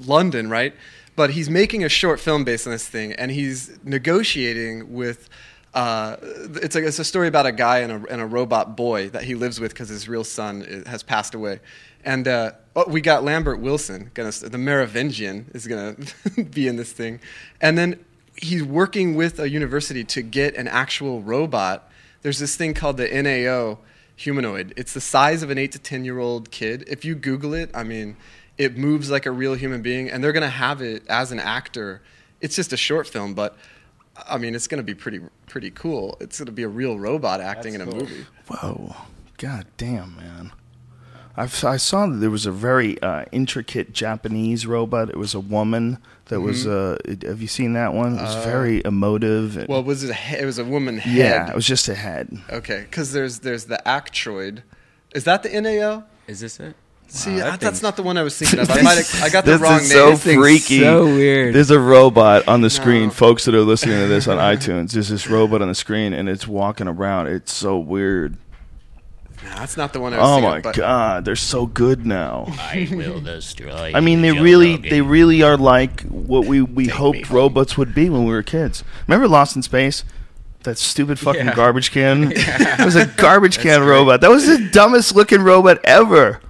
London, 0.06 0.50
right? 0.50 0.74
But 1.16 1.32
he's 1.32 1.50
making 1.50 1.84
a 1.84 1.90
short 1.90 2.20
film 2.20 2.44
based 2.44 2.66
on 2.66 2.72
this 2.72 2.88
thing, 2.88 3.14
and 3.14 3.30
he's 3.30 3.78
negotiating 3.84 4.94
with. 4.94 5.30
Uh, 5.74 6.16
it's 6.56 6.76
a, 6.76 6.88
it's 6.88 6.98
a 6.98 7.04
story 7.04 7.28
about 7.28 7.46
a 7.46 7.52
guy 7.52 7.80
and 7.80 7.92
a, 7.92 8.12
and 8.12 8.20
a 8.20 8.26
robot 8.26 8.76
boy 8.76 9.10
that 9.10 9.24
he 9.24 9.36
lives 9.36 9.60
with 9.60 9.74
because 9.74 9.90
his 9.90 10.10
real 10.10 10.24
son 10.24 10.84
has 10.88 11.04
passed 11.04 11.36
away. 11.36 11.60
And 12.04 12.28
uh, 12.28 12.54
oh, 12.76 12.86
we 12.88 13.00
got 13.00 13.24
Lambert 13.24 13.60
Wilson, 13.60 14.10
gonna, 14.16 14.32
the 14.32 14.58
Merovingian, 14.58 15.52
is 15.54 15.68
going 15.68 15.96
to 16.36 16.44
be 16.46 16.68
in 16.68 16.78
this 16.78 16.92
thing. 16.94 17.20
And 17.62 17.78
then 17.78 18.04
he's 18.38 18.64
working 18.64 19.14
with 19.14 19.40
a 19.40 19.50
university 19.50 20.04
to 20.06 20.24
get 20.24 20.56
an 20.56 20.68
actual 20.68 21.22
robot. 21.22 21.87
There's 22.28 22.40
this 22.40 22.58
thing 22.58 22.74
called 22.74 22.98
the 22.98 23.08
NAO 23.08 23.78
humanoid. 24.18 24.74
It's 24.76 24.94
the 24.94 25.00
size 25.00 25.44
of 25.44 25.50
an 25.50 25.58
8 25.58 25.72
to 25.72 25.80
10 25.80 26.04
year 26.04 26.20
old 26.20 26.52
kid. 26.52 26.84
If 26.86 27.06
you 27.06 27.16
Google 27.16 27.54
it, 27.54 27.72
I 27.74 27.84
mean, 27.84 28.18
it 28.58 28.78
moves 28.78 29.10
like 29.10 29.26
a 29.26 29.32
real 29.32 29.54
human 29.54 29.82
being, 29.82 30.10
and 30.10 30.22
they're 30.22 30.34
going 30.34 30.44
to 30.44 30.50
have 30.50 30.82
it 30.82 31.08
as 31.08 31.32
an 31.32 31.40
actor. 31.40 32.02
It's 32.42 32.54
just 32.54 32.74
a 32.74 32.76
short 32.76 33.08
film, 33.08 33.34
but 33.34 33.56
I 34.28 34.38
mean, 34.40 34.56
it's 34.56 34.68
going 34.68 34.80
to 34.80 34.84
be 34.84 34.94
pretty 34.94 35.22
pretty 35.46 35.72
cool. 35.72 36.18
It's 36.20 36.38
going 36.38 36.48
to 36.48 36.52
be 36.52 36.64
a 36.64 36.68
real 36.68 37.00
robot 37.00 37.40
acting 37.40 37.76
in 37.76 37.80
a 37.80 37.86
movie. 37.86 38.26
Whoa, 38.50 38.94
god 39.38 39.66
damn, 39.78 40.18
man! 40.18 40.52
I've, 41.38 41.64
I 41.64 41.78
saw 41.78 42.08
that 42.08 42.18
there 42.18 42.32
was 42.32 42.46
a 42.48 42.52
very 42.52 43.00
uh, 43.02 43.26
intricate 43.32 43.94
Japanese 43.94 44.66
robot. 44.66 45.10
It 45.10 45.18
was 45.18 45.36
a 45.36 45.40
woman 45.40 46.00
that 46.26 46.42
was. 46.42 46.66
Uh, 46.66 46.98
have 47.24 47.42
you 47.42 47.48
seen 47.48 47.74
that 47.74 47.94
one? 47.94 48.18
It 48.18 48.22
was 48.24 48.44
very 48.44 48.82
emotive. 48.84 49.56
and- 49.58 49.68
Mm-hmm. 49.68 49.72
Uh, 49.72 49.76
Well, 49.76 49.84
was 49.84 50.04
it? 50.04 50.10
A, 50.10 50.14
he- 50.16 50.38
it 50.38 50.46
was 50.46 50.58
a 50.58 50.66
woman 50.66 50.98
head. 50.98 51.16
yeah, 51.16 51.50
it 51.50 51.56
was 51.56 51.68
just 51.68 51.88
a 51.90 51.96
head. 51.96 52.36
Okay, 52.50 52.82
because 52.90 53.14
there's 53.14 53.40
there's 53.40 53.66
the 53.66 53.80
Actroid. 53.86 54.64
Is 55.14 55.24
that 55.26 55.44
the 55.44 55.62
NAO? 55.62 56.04
Is 56.28 56.40
this 56.40 56.60
it? 56.60 56.76
See, 57.10 57.36
that 57.38 57.54
I- 57.54 57.56
that's 57.58 57.82
not 57.82 57.96
the 57.96 58.04
one 58.04 58.18
I 58.18 58.24
was 58.24 58.36
thinking 58.40 58.60
of. 58.60 58.70
I 58.70 58.82
might 58.82 58.98
have, 58.98 59.24
I 59.24 59.30
got 59.30 59.46
the 59.46 59.52
This 59.54 59.62
wrong 59.62 59.80
is 59.80 59.90
name. 59.90 59.98
so 59.98 60.10
This 60.10 60.24
thing's 60.24 60.42
freaky. 60.42 60.80
so 60.82 61.06
weird. 61.06 61.54
There's 61.56 61.72
a 61.72 61.80
robot 61.80 62.48
on 62.50 62.60
the 62.62 62.70
screen, 62.70 63.06
No. 63.06 63.10
folks 63.12 63.46
that 63.46 63.56
are 63.56 63.62
listening 63.62 64.00
to 64.00 64.08
this 64.08 64.28
on 64.28 64.38
iTunes. 64.56 64.92
There's 64.92 65.08
this 65.10 65.28
robot 65.28 65.62
on 65.62 65.70
the 65.70 65.76
screen, 65.76 66.12
and 66.14 66.28
it's 66.28 66.48
walking 66.48 66.88
around. 66.88 67.28
It's 67.28 67.54
so 67.54 67.78
weird. 67.78 68.36
No, 69.50 69.56
that's 69.56 69.78
not 69.78 69.94
the 69.94 70.00
one 70.00 70.14
I 70.14 70.18
was 70.18 70.28
Oh 70.28 70.36
thinking 70.36 70.50
my. 70.50 70.60
But 70.62 70.76
god, 70.76 71.26
they're 71.26 71.36
so 71.36 71.66
good 71.66 72.06
now. 72.06 72.46
I 72.60 72.88
will 72.92 73.22
destroy. 73.22 73.92
I 73.96 74.00
mean, 74.00 74.22
they 74.22 74.34
Joe 74.34 74.42
really, 74.42 74.72
Rogan. 74.76 74.90
they 74.90 75.02
really 75.02 75.42
are 75.44 75.58
like 75.58 76.02
what 76.04 76.46
we 76.46 76.62
we 76.62 76.86
Take 76.86 76.96
hoped 76.96 77.30
robots 77.30 77.78
would 77.78 77.96
be 77.96 78.10
when 78.10 78.26
we 78.26 78.32
were 78.32 78.44
kids. 78.44 78.84
Remember 79.08 79.28
Lost 79.28 79.56
in 79.56 79.62
Space? 79.62 80.04
That 80.64 80.78
stupid 80.78 81.18
fucking 81.20 81.46
Yeah. 81.46 81.56
garbage 81.56 81.92
can. 81.92 82.34
It 82.36 82.84
was 82.86 82.96
a 82.96 83.06
garbage 83.06 83.60
can 83.60 83.84
robot. 83.84 84.22
That 84.22 84.30
was 84.30 84.46
the 84.48 84.70
dumbest 84.72 85.16
looking 85.16 85.42
robot 85.42 85.80
ever. 85.86 86.42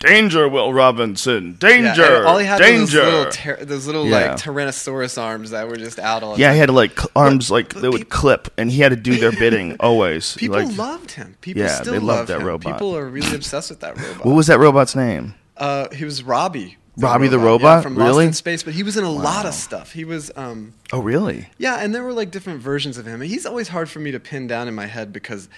Danger, 0.00 0.48
Will 0.48 0.72
Robinson, 0.72 1.54
danger, 1.54 2.02
and 2.16 2.26
all 2.26 2.38
he 2.38 2.46
had 2.46 2.60
was 2.60 2.90
those 2.90 2.94
little, 2.94 3.30
ter- 3.30 3.64
those 3.64 3.86
little 3.86 4.06
Yeah. 4.06 4.32
like 4.32 4.36
Tyrannosaurus 4.38 5.20
arms 5.20 5.50
that 5.50 5.68
were 5.68 5.76
just 5.76 5.98
out 5.98 6.22
all 6.22 6.34
the 6.34 6.40
yeah, 6.40 6.52
he 6.52 6.58
had 6.58 6.70
like 6.70 6.98
cl- 6.98 7.10
arms 7.14 7.50
like 7.50 7.74
they 7.74 7.88
would 7.88 7.98
people- 8.02 8.18
clip, 8.18 8.48
and 8.58 8.70
he 8.70 8.80
had 8.80 8.88
to 8.90 8.96
do 8.96 9.16
their 9.18 9.32
bidding 9.32 9.76
always. 9.80 10.34
People 10.34 10.62
like, 10.62 10.76
loved 10.76 11.12
him. 11.12 11.36
People 11.40 11.62
Yeah, 11.62 11.68
still 11.80 11.92
they 11.92 11.98
loved 12.00 12.28
that 12.28 12.40
him. 12.40 12.46
robot. 12.46 12.72
People 12.74 12.96
are 12.96 13.06
really 13.08 13.34
obsessed 13.36 13.70
with 13.70 13.80
that 13.80 13.96
robot. 14.00 14.24
what 14.24 14.34
was 14.34 14.48
that 14.48 14.58
robot's 14.58 14.96
name? 14.96 15.34
Uh, 15.56 15.88
he 15.90 16.04
was 16.04 16.22
Robbie. 16.22 16.76
Robbie 16.96 17.28
the 17.28 17.38
yeah, 17.38 17.44
robot? 17.44 17.82
from 17.82 17.96
Really? 17.96 18.10
Lost 18.24 18.26
in 18.26 18.32
Space, 18.34 18.62
but 18.62 18.74
he 18.74 18.82
was 18.82 18.96
in 18.96 19.04
a 19.04 19.10
lot 19.10 19.46
of 19.46 19.54
stuff. 19.54 19.92
He 19.92 20.04
was, 20.04 20.30
um, 20.36 20.74
Oh, 20.92 21.00
really? 21.00 21.48
yeah, 21.56 21.76
and 21.76 21.94
there 21.94 22.02
were 22.02 22.12
like 22.12 22.30
different 22.30 22.60
versions 22.60 22.98
of 22.98 23.06
him. 23.06 23.20
He's 23.22 23.46
always 23.46 23.68
hard 23.68 23.88
for 23.88 24.00
me 24.00 24.10
to 24.10 24.20
pin 24.20 24.46
down 24.46 24.68
in 24.68 24.74
my 24.74 24.86
head 24.86 25.12
because 25.12 25.48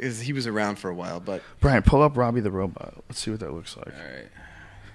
is 0.00 0.20
he 0.20 0.32
was 0.32 0.46
around 0.46 0.76
for 0.78 0.90
a 0.90 0.94
while. 0.94 1.20
But 1.20 1.42
Brian, 1.60 1.82
pull 1.82 2.02
up 2.02 2.16
Robbie 2.16 2.40
the 2.40 2.50
robot. 2.50 2.94
Let's 3.08 3.20
see 3.20 3.30
what 3.30 3.40
that 3.40 3.52
looks 3.52 3.76
like. 3.76 3.88
All 3.88 3.92
right. 4.12 4.28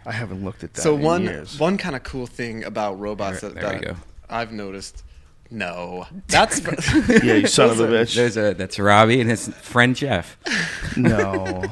I 0.06 0.12
haven't 0.12 0.43
looked 0.43 0.64
at 0.64 0.74
that. 0.76 0.82
so 0.82 0.95
in 0.95 1.01
one 1.01 1.24
years. 1.24 1.60
one 1.60 1.78
kind 1.78 1.95
of 1.95 2.03
cool 2.03 2.28
thing 2.28 2.64
about 2.64 2.99
robots 2.99 3.41
There- 3.41 3.49
that, 3.51 3.62
there 3.62 3.74
we 3.74 3.80
that 3.80 3.86
go. 3.86 3.95
I've 4.30 4.51
noticed. 4.51 5.03
No, 5.51 6.08
that's 6.28 6.60
yeah, 7.24 7.36
you 7.36 7.47
son 7.47 7.70
of 7.70 7.80
a 7.80 7.88
bitch. 7.88 8.16
There's 8.16 8.36
a 8.36 8.53
that's 8.53 8.80
Robbie 8.80 9.22
and 9.22 9.30
his 9.30 9.47
friend 9.49 9.95
Jeff. 9.95 10.38
No, 10.97 11.64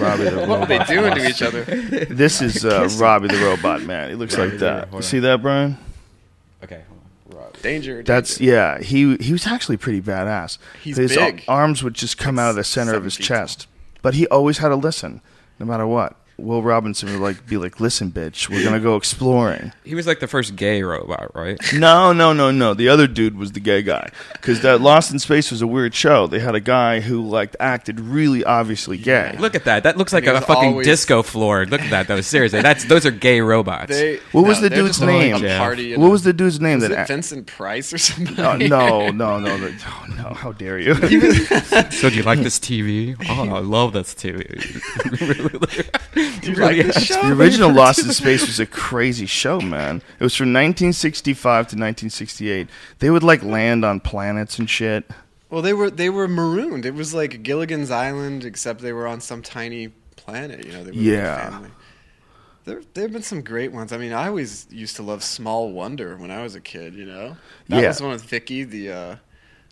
Robbie 0.00 0.24
the 0.24 0.46
What 0.48 0.60
are 0.60 0.66
they 0.66 0.78
doing 0.84 1.14
to 1.14 1.28
each 1.28 1.42
other? 1.42 1.64
This 1.64 2.40
is 2.40 2.64
uh, 2.64 2.88
Robbie 2.98 3.28
the 3.28 3.44
robot 3.44 3.82
man. 3.82 4.08
He 4.08 4.14
looks 4.16 4.38
like 4.38 4.58
that. 4.58 4.90
You 4.92 5.02
see 5.02 5.18
that, 5.20 5.42
Brian? 5.42 5.76
Okay. 7.64 7.74
hold 7.74 7.84
on. 7.84 7.92
Robbie. 7.96 8.02
Danger. 8.02 8.02
That's 8.02 8.38
danger. 8.38 8.52
yeah. 8.52 8.78
He 8.80 9.16
he 9.16 9.32
was 9.32 9.46
actually 9.46 9.76
pretty 9.76 10.00
badass. 10.00 10.58
He's 10.82 10.96
his 10.96 11.16
uh, 11.16 11.26
big. 11.26 11.44
arms 11.48 11.82
would 11.82 11.94
just 11.94 12.18
come 12.18 12.36
Like 12.36 12.44
out 12.44 12.50
of 12.50 12.56
the 12.56 12.64
center 12.64 12.94
of 12.94 13.04
his 13.04 13.16
chest, 13.16 13.66
but 14.02 14.14
he 14.14 14.26
always 14.28 14.58
had 14.58 14.68
to 14.68 14.76
listen, 14.76 15.20
no 15.58 15.66
matter 15.66 15.86
what. 15.86 16.16
Will 16.42 16.62
Robinson 16.62 17.10
would 17.12 17.20
like 17.20 17.46
be 17.46 17.56
like, 17.56 17.80
"Listen, 17.80 18.10
bitch, 18.10 18.48
we're 18.48 18.64
gonna 18.64 18.80
go 18.80 18.96
exploring." 18.96 19.72
He 19.84 19.94
was 19.94 20.06
like 20.06 20.20
the 20.20 20.26
first 20.26 20.56
gay 20.56 20.82
robot, 20.82 21.34
right? 21.34 21.58
No, 21.74 22.12
no, 22.12 22.32
no, 22.32 22.50
no. 22.50 22.74
The 22.74 22.88
other 22.88 23.06
dude 23.06 23.36
was 23.38 23.52
the 23.52 23.60
gay 23.60 23.82
guy 23.82 24.10
because 24.32 24.60
that 24.62 24.80
Lost 24.80 25.12
in 25.12 25.18
Space 25.18 25.50
was 25.50 25.62
a 25.62 25.66
weird 25.66 25.94
show. 25.94 26.26
They 26.26 26.40
had 26.40 26.54
a 26.54 26.60
guy 26.60 27.00
who 27.00 27.22
like 27.26 27.54
acted 27.60 28.00
really 28.00 28.44
obviously 28.44 28.96
gay. 28.98 29.36
Look 29.38 29.54
at 29.54 29.64
that. 29.64 29.84
That 29.84 29.96
looks 29.96 30.12
like 30.12 30.24
he 30.24 30.30
a 30.30 30.34
was 30.34 30.44
fucking 30.44 30.70
always- 30.70 30.86
disco 30.86 31.22
floor. 31.22 31.64
Look 31.66 31.80
at 31.80 31.90
that 31.90 32.08
though. 32.08 32.20
Seriously, 32.20 32.60
that's 32.62 32.84
those 32.84 33.06
are 33.06 33.10
gay 33.10 33.40
robots. 33.40 33.88
They, 33.90 34.18
What 34.32 34.44
was 34.46 34.60
the 34.60 34.68
they're 34.68 34.78
dude's 34.80 34.98
just 34.98 35.00
like 35.00 35.08
name? 35.10 35.44
A 35.44 35.58
party 35.58 35.92
and 35.94 36.02
What 36.02 36.08
a- 36.08 36.12
was 36.12 36.22
the 36.24 36.32
dude's 36.32 36.60
name 36.60 36.80
Was 36.80 36.88
that? 36.88 36.92
it 36.94 36.98
act- 36.98 37.08
Vincent 37.08 37.46
Price 37.46 37.92
or 37.92 37.98
something? 37.98 38.38
Oh, 38.40 38.56
no, 38.56 39.10
no, 39.10 39.38
no, 39.38 39.56
no, 39.56 39.70
oh, 39.86 40.06
no! 40.16 40.34
How 40.34 40.52
dare 40.52 40.78
you? 40.78 40.94
so 41.90 42.10
do 42.10 42.16
you 42.16 42.22
like 42.22 42.40
this 42.40 42.58
TV? 42.58 43.16
Oh, 43.28 43.54
I 43.54 43.60
love 43.60 43.92
this 43.92 44.14
TV. 44.14 44.42
Do 46.40 46.50
you 46.50 46.56
like 46.56 46.76
this 46.76 47.04
show? 47.04 47.20
the 47.22 47.32
original 47.34 47.72
Lost 47.72 48.00
in 48.04 48.12
Space 48.12 48.46
was 48.46 48.58
a 48.60 48.66
crazy 48.66 49.26
show, 49.26 49.60
man. 49.60 49.96
It 50.18 50.22
was 50.24 50.34
from 50.34 50.46
1965 50.52 51.42
to 51.42 51.58
1968. 51.76 52.68
They 52.98 53.10
would 53.10 53.22
like 53.22 53.42
land 53.42 53.84
on 53.84 54.00
planets 54.00 54.58
and 54.58 54.68
shit. 54.68 55.04
Well, 55.50 55.62
they 55.62 55.72
were 55.74 55.90
they 55.90 56.08
were 56.10 56.28
marooned. 56.28 56.86
It 56.86 56.94
was 56.94 57.12
like 57.12 57.42
Gilligan's 57.42 57.90
Island, 57.90 58.44
except 58.44 58.80
they 58.80 58.92
were 58.92 59.06
on 59.06 59.20
some 59.20 59.42
tiny 59.42 59.88
planet. 60.16 60.64
You 60.64 60.72
know, 60.72 60.84
they 60.84 60.90
were 60.92 60.96
Yeah. 60.96 61.50
family. 61.50 61.70
There, 62.64 62.80
there 62.94 63.04
have 63.04 63.12
been 63.12 63.22
some 63.22 63.42
great 63.42 63.72
ones. 63.72 63.92
I 63.92 63.98
mean, 63.98 64.12
I 64.12 64.28
always 64.28 64.66
used 64.70 64.94
to 64.96 65.02
love 65.02 65.24
Small 65.24 65.72
Wonder 65.72 66.16
when 66.16 66.30
I 66.30 66.42
was 66.42 66.54
a 66.54 66.60
kid. 66.60 66.94
You 66.94 67.04
know, 67.06 67.36
that 67.68 67.82
Yeah. 67.82 67.88
was 67.88 68.00
one 68.00 68.12
with 68.12 68.22
Vicky, 68.24 68.62
the 68.64 68.90
uh, 68.92 69.16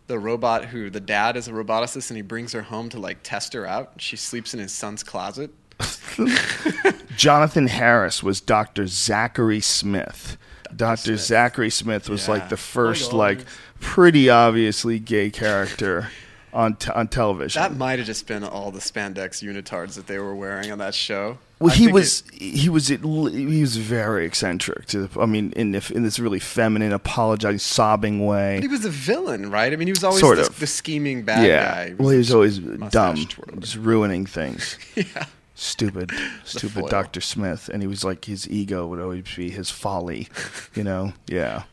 the 0.09 0.19
robot 0.19 0.67
who 0.67 0.91
the 0.91 1.01
dad 1.01 1.37
is 1.37 1.47
a 1.47 1.53
roboticist, 1.53 2.11
and 2.11 2.17
he 2.17 2.23
brings 2.23 2.53
her 2.53 2.63
home 2.63 2.89
to 2.91 2.99
like 2.99 3.19
test 3.23 3.53
her 3.55 3.65
out. 3.65 3.93
She 3.99 4.17
sleeps 4.17 4.53
in 4.55 4.61
his 4.61 4.73
son's 4.73 5.03
closet. 5.05 5.51
Jonathan 7.17 7.67
Harris 7.67 8.23
was 8.23 8.41
Dr. 8.41 8.87
Zachary 8.87 9.61
Smith. 9.61 10.37
Dr. 10.75 11.17
Zachary 11.17 11.71
Smith 11.71 12.09
was 12.09 12.27
Yeah. 12.27 12.35
like 12.35 12.49
the 12.49 12.57
first, 12.57 13.13
like, 13.13 13.41
pretty 13.81 14.31
obviously 14.31 14.99
gay 14.99 15.31
character 15.31 16.09
on 16.53 16.75
t- 16.77 16.91
on 16.93 17.09
television. 17.09 17.61
That 17.61 17.77
might 17.77 17.99
have 17.99 18.07
just 18.07 18.27
been 18.27 18.45
all 18.45 18.71
the 18.71 18.81
spandex 18.81 19.43
unitards 19.43 19.95
that 19.95 20.07
they 20.07 20.19
were 20.19 20.35
wearing 20.35 20.71
on 20.71 20.79
that 20.79 20.95
show. 20.95 21.39
well, 21.59 21.73
I 21.73 21.77
he 21.77 21.89
was 21.89 22.23
it- 22.35 22.43
he 22.43 22.69
was 22.69 22.89
he 22.89 22.97
was 22.99 23.77
very 23.77 24.25
eccentric. 24.27 24.87
To 24.87 25.07
the, 25.07 25.21
I 25.21 25.27
mean, 25.27 25.53
in 25.57 25.75
if, 25.75 25.91
in 25.91 26.03
this 26.05 26.19
really 26.19 26.39
feminine, 26.41 26.93
apologizing, 26.93 27.59
sobbing 27.59 28.25
way. 28.27 28.57
But 28.57 28.63
he 28.63 28.69
was 28.69 28.85
a 28.85 28.91
villain, 28.91 29.51
right? 29.51 29.73
I 29.73 29.77
mean, 29.77 29.89
he 29.89 29.93
was 29.93 30.05
always 30.05 30.21
Sort 30.21 30.37
the, 30.39 30.47
of. 30.47 30.59
the 30.61 30.67
scheming 30.67 31.23
bad 31.23 31.47
yeah. 31.47 31.89
guy. 31.89 31.95
well, 31.99 32.11
he 32.11 32.19
was 32.19 32.33
always 32.33 32.59
dumb, 32.59 33.17
just 33.59 33.77
ruining 33.77 34.25
things. 34.27 34.79
yeah. 34.95 35.27
Stupid, 35.61 36.11
stupid. 36.45 36.89
Dr. 36.89 37.21
Smith, 37.21 37.69
and 37.73 37.83
he 37.83 37.89
was 37.89 38.05
like 38.05 38.25
his 38.25 38.49
ego 38.49 38.87
would 38.87 39.01
always 39.01 39.25
be 39.37 39.51
his 39.51 39.71
folly, 39.71 40.29
you 40.75 40.85
know. 40.85 41.13
Yeah, 41.27 41.65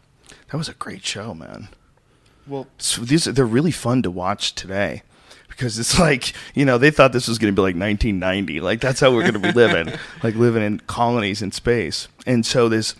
that 0.51 0.57
was 0.57 0.69
a 0.69 0.73
great 0.73 1.05
show, 1.05 1.33
man. 1.33 1.69
Well, 2.45 2.67
So 2.77 3.01
these 3.01 3.25
they're 3.25 3.45
really 3.45 3.71
fun 3.71 4.03
to 4.03 4.11
watch 4.11 4.53
today 4.55 5.03
because 5.47 5.79
it's 5.79 5.97
like 6.07 6.33
you 6.53 6.65
know 6.65 6.77
they 6.77 6.91
thought 6.91 7.13
this 7.13 7.27
was 7.27 7.39
going 7.39 7.53
to 7.53 7.55
be 7.55 7.61
like 7.61 7.75
1990, 7.75 8.61
like 8.61 8.81
that's 8.81 8.99
how 8.99 9.11
we're 9.11 9.21
going 9.21 9.33
to 9.33 9.39
be 9.39 9.51
living, 9.51 9.93
like 10.23 10.35
living 10.35 10.63
in 10.63 10.79
colonies 10.81 11.41
in 11.41 11.51
space, 11.51 12.07
and 12.25 12.45
so 12.45 12.69
this 12.69 12.95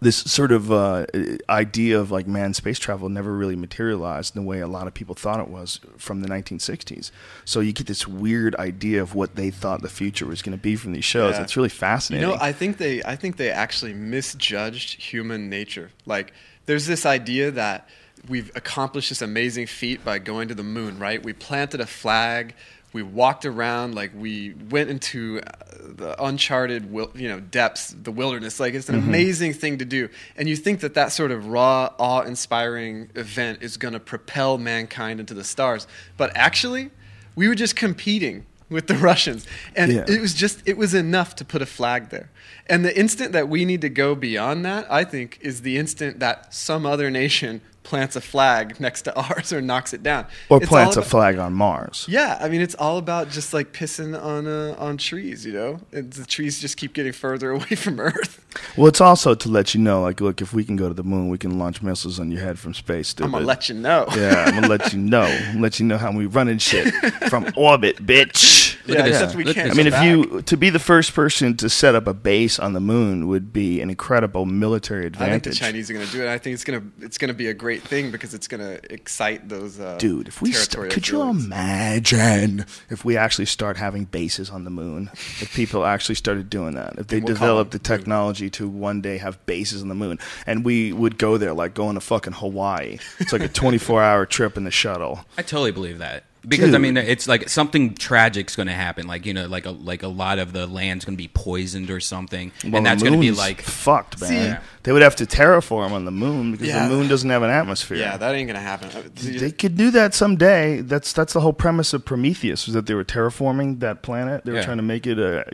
this 0.00 0.16
sort 0.16 0.52
of 0.52 0.70
uh, 0.70 1.06
idea 1.48 1.98
of 1.98 2.10
like 2.10 2.26
manned 2.26 2.56
space 2.56 2.78
travel 2.78 3.08
never 3.08 3.32
really 3.32 3.56
materialized 3.56 4.36
in 4.36 4.42
the 4.42 4.48
way 4.48 4.60
a 4.60 4.68
lot 4.68 4.86
of 4.86 4.94
people 4.94 5.14
thought 5.14 5.40
it 5.40 5.48
was 5.48 5.80
from 5.96 6.20
the 6.20 6.28
1960s. 6.28 7.10
So 7.44 7.60
you 7.60 7.72
get 7.72 7.86
this 7.86 8.06
weird 8.06 8.54
idea 8.56 9.02
of 9.02 9.14
what 9.14 9.34
they 9.34 9.50
thought 9.50 9.82
the 9.82 9.88
future 9.88 10.26
was 10.26 10.42
going 10.42 10.56
to 10.56 10.62
be 10.62 10.76
from 10.76 10.92
these 10.92 11.04
shows. 11.04 11.34
Yeah. 11.34 11.42
It's 11.42 11.56
really 11.56 11.68
fascinating. 11.68 12.28
you 12.28 12.34
know, 12.34 12.40
I 12.40 12.52
think 12.52 12.78
they, 12.78 13.02
I 13.02 13.16
think 13.16 13.36
they 13.36 13.50
actually 13.50 13.92
misjudged 13.92 15.02
human 15.02 15.48
nature. 15.50 15.90
Like, 16.06 16.32
there's 16.66 16.86
this 16.86 17.04
idea 17.06 17.50
that 17.52 17.88
we've 18.28 18.50
accomplished 18.54 19.08
this 19.08 19.22
amazing 19.22 19.66
feat 19.66 20.04
by 20.04 20.18
going 20.18 20.48
to 20.48 20.54
the 20.54 20.62
moon, 20.62 20.98
right? 20.98 21.22
We 21.22 21.32
planted 21.32 21.80
a 21.80 21.86
flag. 21.86 22.54
We 22.92 23.02
walked 23.02 23.44
around 23.44 23.94
like 23.94 24.12
we 24.16 24.54
went 24.70 24.88
into 24.90 25.40
uh, 25.46 25.50
the 25.96 26.22
uncharted, 26.24 26.90
you 27.14 27.28
know, 27.28 27.38
depths, 27.40 27.94
the 28.02 28.10
wilderness. 28.10 28.58
Like 28.58 28.74
it's 28.74 28.88
an 28.88 28.94
amazing 28.94 29.52
thing 29.52 29.78
to 29.78 29.84
do, 29.84 30.08
and 30.36 30.48
you 30.48 30.56
think 30.56 30.80
that 30.80 30.94
that 30.94 31.12
sort 31.12 31.30
of 31.30 31.46
raw, 31.46 31.90
awe-inspiring 31.98 33.10
event 33.14 33.58
is 33.62 33.76
going 33.76 33.94
to 33.94 34.00
propel 34.00 34.58
mankind 34.58 35.20
into 35.20 35.34
the 35.34 35.44
stars. 35.44 35.86
But 36.16 36.34
actually, 36.36 36.90
we 37.36 37.48
were 37.48 37.54
just 37.54 37.76
competing 37.76 38.46
with 38.70 38.86
the 38.86 38.94
Russians, 39.10 39.46
and 39.76 39.92
Yeah. 39.92 40.04
it 40.08 40.20
was 40.20 40.34
just 40.34 40.62
it 40.66 40.76
was 40.76 40.94
enough 40.94 41.34
to 41.36 41.44
put 41.44 41.60
a 41.62 41.66
flag 41.66 42.08
there. 42.10 42.30
And 42.66 42.84
the 42.84 42.98
instant 42.98 43.32
that 43.32 43.48
we 43.48 43.64
need 43.64 43.80
to 43.82 43.88
go 43.88 44.14
beyond 44.14 44.64
that, 44.64 44.90
I 44.90 45.04
think, 45.04 45.38
is 45.40 45.62
the 45.62 45.76
instant 45.78 46.20
that 46.20 46.54
some 46.54 46.84
other 46.86 47.10
nation 47.10 47.60
plants 47.88 48.16
a 48.16 48.20
flag 48.20 48.78
next 48.80 49.02
to 49.02 49.16
ours 49.28 49.50
or 49.52 49.60
knocks 49.62 49.94
it 49.94 50.02
down. 50.02 50.26
or 50.50 50.58
It's 50.58 50.68
plants 50.68 50.96
all 50.98 51.02
a 51.02 51.06
flag 51.06 51.38
on 51.38 51.54
Mars. 51.54 52.04
Yeah, 52.08 52.36
I 52.40 52.48
mean, 52.50 52.60
it's 52.60 52.74
all 52.74 52.98
about 52.98 53.30
just 53.30 53.54
like 53.54 53.72
pissing 53.72 54.12
on 54.20 54.46
uh, 54.46 54.76
on 54.78 54.98
trees, 54.98 55.46
you 55.46 55.52
know. 55.54 55.80
And 55.92 56.12
the 56.12 56.26
trees 56.26 56.60
just 56.60 56.76
keep 56.76 56.92
getting 56.92 57.12
further 57.12 57.50
away 57.56 57.74
from 57.76 57.98
Earth. 57.98 58.44
Well, 58.76 58.88
it's 58.88 59.00
also 59.00 59.34
to 59.34 59.48
let 59.48 59.74
you 59.74 59.80
know, 59.80 60.02
like, 60.02 60.20
look, 60.20 60.40
if 60.42 60.52
we 60.52 60.64
can 60.64 60.76
go 60.76 60.88
to 60.88 60.94
the 60.94 61.02
moon, 61.04 61.28
we 61.28 61.38
can 61.38 61.58
launch 61.58 61.80
missiles 61.82 62.18
on 62.20 62.30
your 62.30 62.40
head 62.42 62.58
from 62.58 62.74
space. 62.74 63.14
I'm 63.18 63.30
gonna 63.30 63.44
let 63.44 63.68
you 63.68 63.74
know. 63.74 64.06
Yeah, 64.14 64.44
I'm 64.46 64.54
gonna 64.54 64.68
let 64.68 64.92
you 64.92 64.98
know. 65.14 65.26
let 65.56 65.80
you 65.80 65.86
know 65.86 65.96
how 65.98 66.12
we 66.12 66.26
running 66.26 66.58
shit 66.58 66.92
from 67.30 67.50
orbit, 67.56 68.04
bitch. 68.04 68.76
Look 68.86 68.96
Yeah, 68.96 69.02
at 69.04 69.08
except 69.08 69.34
we 69.34 69.44
Look 69.44 69.54
can't 69.54 69.70
I 69.70 69.74
mean, 69.74 69.84
this. 69.84 69.86
if 69.86 69.92
back. 69.92 70.04
you 70.06 70.42
to 70.42 70.56
be 70.56 70.70
the 70.70 70.78
first 70.78 71.14
person 71.14 71.56
to 71.58 71.68
set 71.68 71.94
up 71.94 72.06
a 72.06 72.14
base 72.14 72.58
on 72.58 72.72
the 72.72 72.80
moon 72.80 73.28
would 73.28 73.52
be 73.52 73.80
an 73.82 73.90
incredible 73.90 74.46
military 74.46 75.04
advantage. 75.06 75.28
I 75.28 75.30
think 75.32 75.46
advantage. 75.46 75.58
the 75.58 75.64
Chinese 75.66 75.90
are 75.90 75.94
going 75.94 76.06
to 76.06 76.12
do 76.12 76.22
it. 76.24 76.28
I 76.28 76.38
think 76.38 76.54
it's 76.54 76.64
going 76.64 76.80
to 76.80 77.04
it's 77.04 77.18
going 77.18 77.28
to 77.28 77.34
be 77.34 77.48
a 77.48 77.54
great 77.54 77.77
thing 77.82 78.10
because 78.10 78.34
it's 78.34 78.48
going 78.48 78.60
to 78.60 78.92
excite 78.92 79.48
those. 79.48 79.78
Uh, 79.80 79.96
Dude, 79.98 80.28
if 80.28 80.40
we 80.42 80.52
st- 80.52 80.70
territorial 80.70 80.92
could 80.94 81.08
you 81.08 81.22
imagine 81.22 82.66
if 82.90 83.04
we 83.04 83.16
actually 83.16 83.46
start 83.46 83.76
having 83.76 84.04
bases 84.04 84.50
on 84.50 84.64
the 84.64 84.70
moon? 84.70 85.10
If 85.40 85.52
people 85.54 85.84
actually 85.84 86.14
started 86.16 86.50
doing 86.50 86.74
that, 86.74 86.98
if 86.98 87.06
they 87.08 87.18
We'll 87.20 87.26
developed 87.34 87.70
the 87.72 87.78
them 87.78 87.90
moon. 87.92 87.98
technology 87.98 88.50
to 88.50 88.68
one 88.68 89.00
day 89.00 89.18
have 89.18 89.44
bases 89.46 89.82
on 89.82 89.88
the 89.88 89.94
moon, 89.94 90.18
and 90.46 90.64
we 90.64 90.92
would 90.92 91.18
go 91.18 91.36
there 91.38 91.52
like 91.52 91.74
going 91.74 91.94
to 91.94 92.00
fucking 92.00 92.34
Hawaii. 92.34 92.98
It's 93.18 93.32
like 93.32 93.42
a 93.42 93.48
24 93.58 94.02
hour 94.02 94.26
trip 94.26 94.56
in 94.56 94.64
the 94.64 94.70
shuttle. 94.70 95.24
I 95.36 95.42
totally 95.42 95.72
believe 95.72 95.98
that 95.98 96.24
because 96.46 96.74
I 96.74 96.78
mean 96.78 96.96
it's 96.96 97.26
like 97.26 97.48
something 97.48 97.94
tragic's 97.94 98.54
going 98.56 98.68
to 98.68 98.72
happen. 98.74 99.06
Like 99.06 99.26
you 99.26 99.34
know, 99.34 99.46
like 99.46 99.66
a 99.66 99.70
like 99.70 100.02
a 100.02 100.08
lot 100.08 100.38
of 100.38 100.52
the 100.52 100.66
land's 100.66 101.04
going 101.04 101.16
to 101.16 101.22
be 101.22 101.28
poisoned 101.28 101.90
or 101.90 102.00
something, 102.00 102.52
Well, 102.64 102.76
and 102.76 102.86
that's 102.86 103.02
going 103.02 103.14
to 103.14 103.18
be 103.20 103.32
like 103.32 103.62
fucked, 103.62 104.20
man. 104.20 104.56
See- 104.60 104.66
they 104.84 104.92
would 104.92 105.02
have 105.02 105.16
to 105.16 105.26
terraform 105.26 105.90
on 105.90 106.04
the 106.06 106.10
moon 106.10 106.52
because 106.52 106.68
Yeah. 106.68 106.88
the 106.88 106.94
moon 106.94 107.08
doesn't 107.08 107.28
have 107.28 107.42
an 107.42 107.50
atmosphere. 107.50 107.98
Yeah, 107.98 108.16
that 108.16 108.34
ain't 108.34 108.46
going 108.48 108.54
to 108.56 108.62
happen. 108.62 108.88
Uh, 108.96 109.02
They 109.14 109.50
could 109.50 109.76
do 109.76 109.90
that 109.90 110.14
someday. 110.14 110.80
That's 110.80 111.12
that's 111.12 111.32
the 111.34 111.40
whole 111.40 111.52
premise 111.52 111.92
of 111.92 112.04
Prometheus 112.04 112.66
was 112.66 112.74
that 112.74 112.86
they 112.86 112.94
were 112.94 113.04
terraforming 113.04 113.80
that 113.80 114.02
planet. 114.02 114.44
They 114.44 114.52
were 114.52 114.58
Yeah. 114.58 114.64
trying 114.64 114.78
to 114.78 114.82
make 114.82 115.06
it 115.06 115.18
uh, 115.18 115.44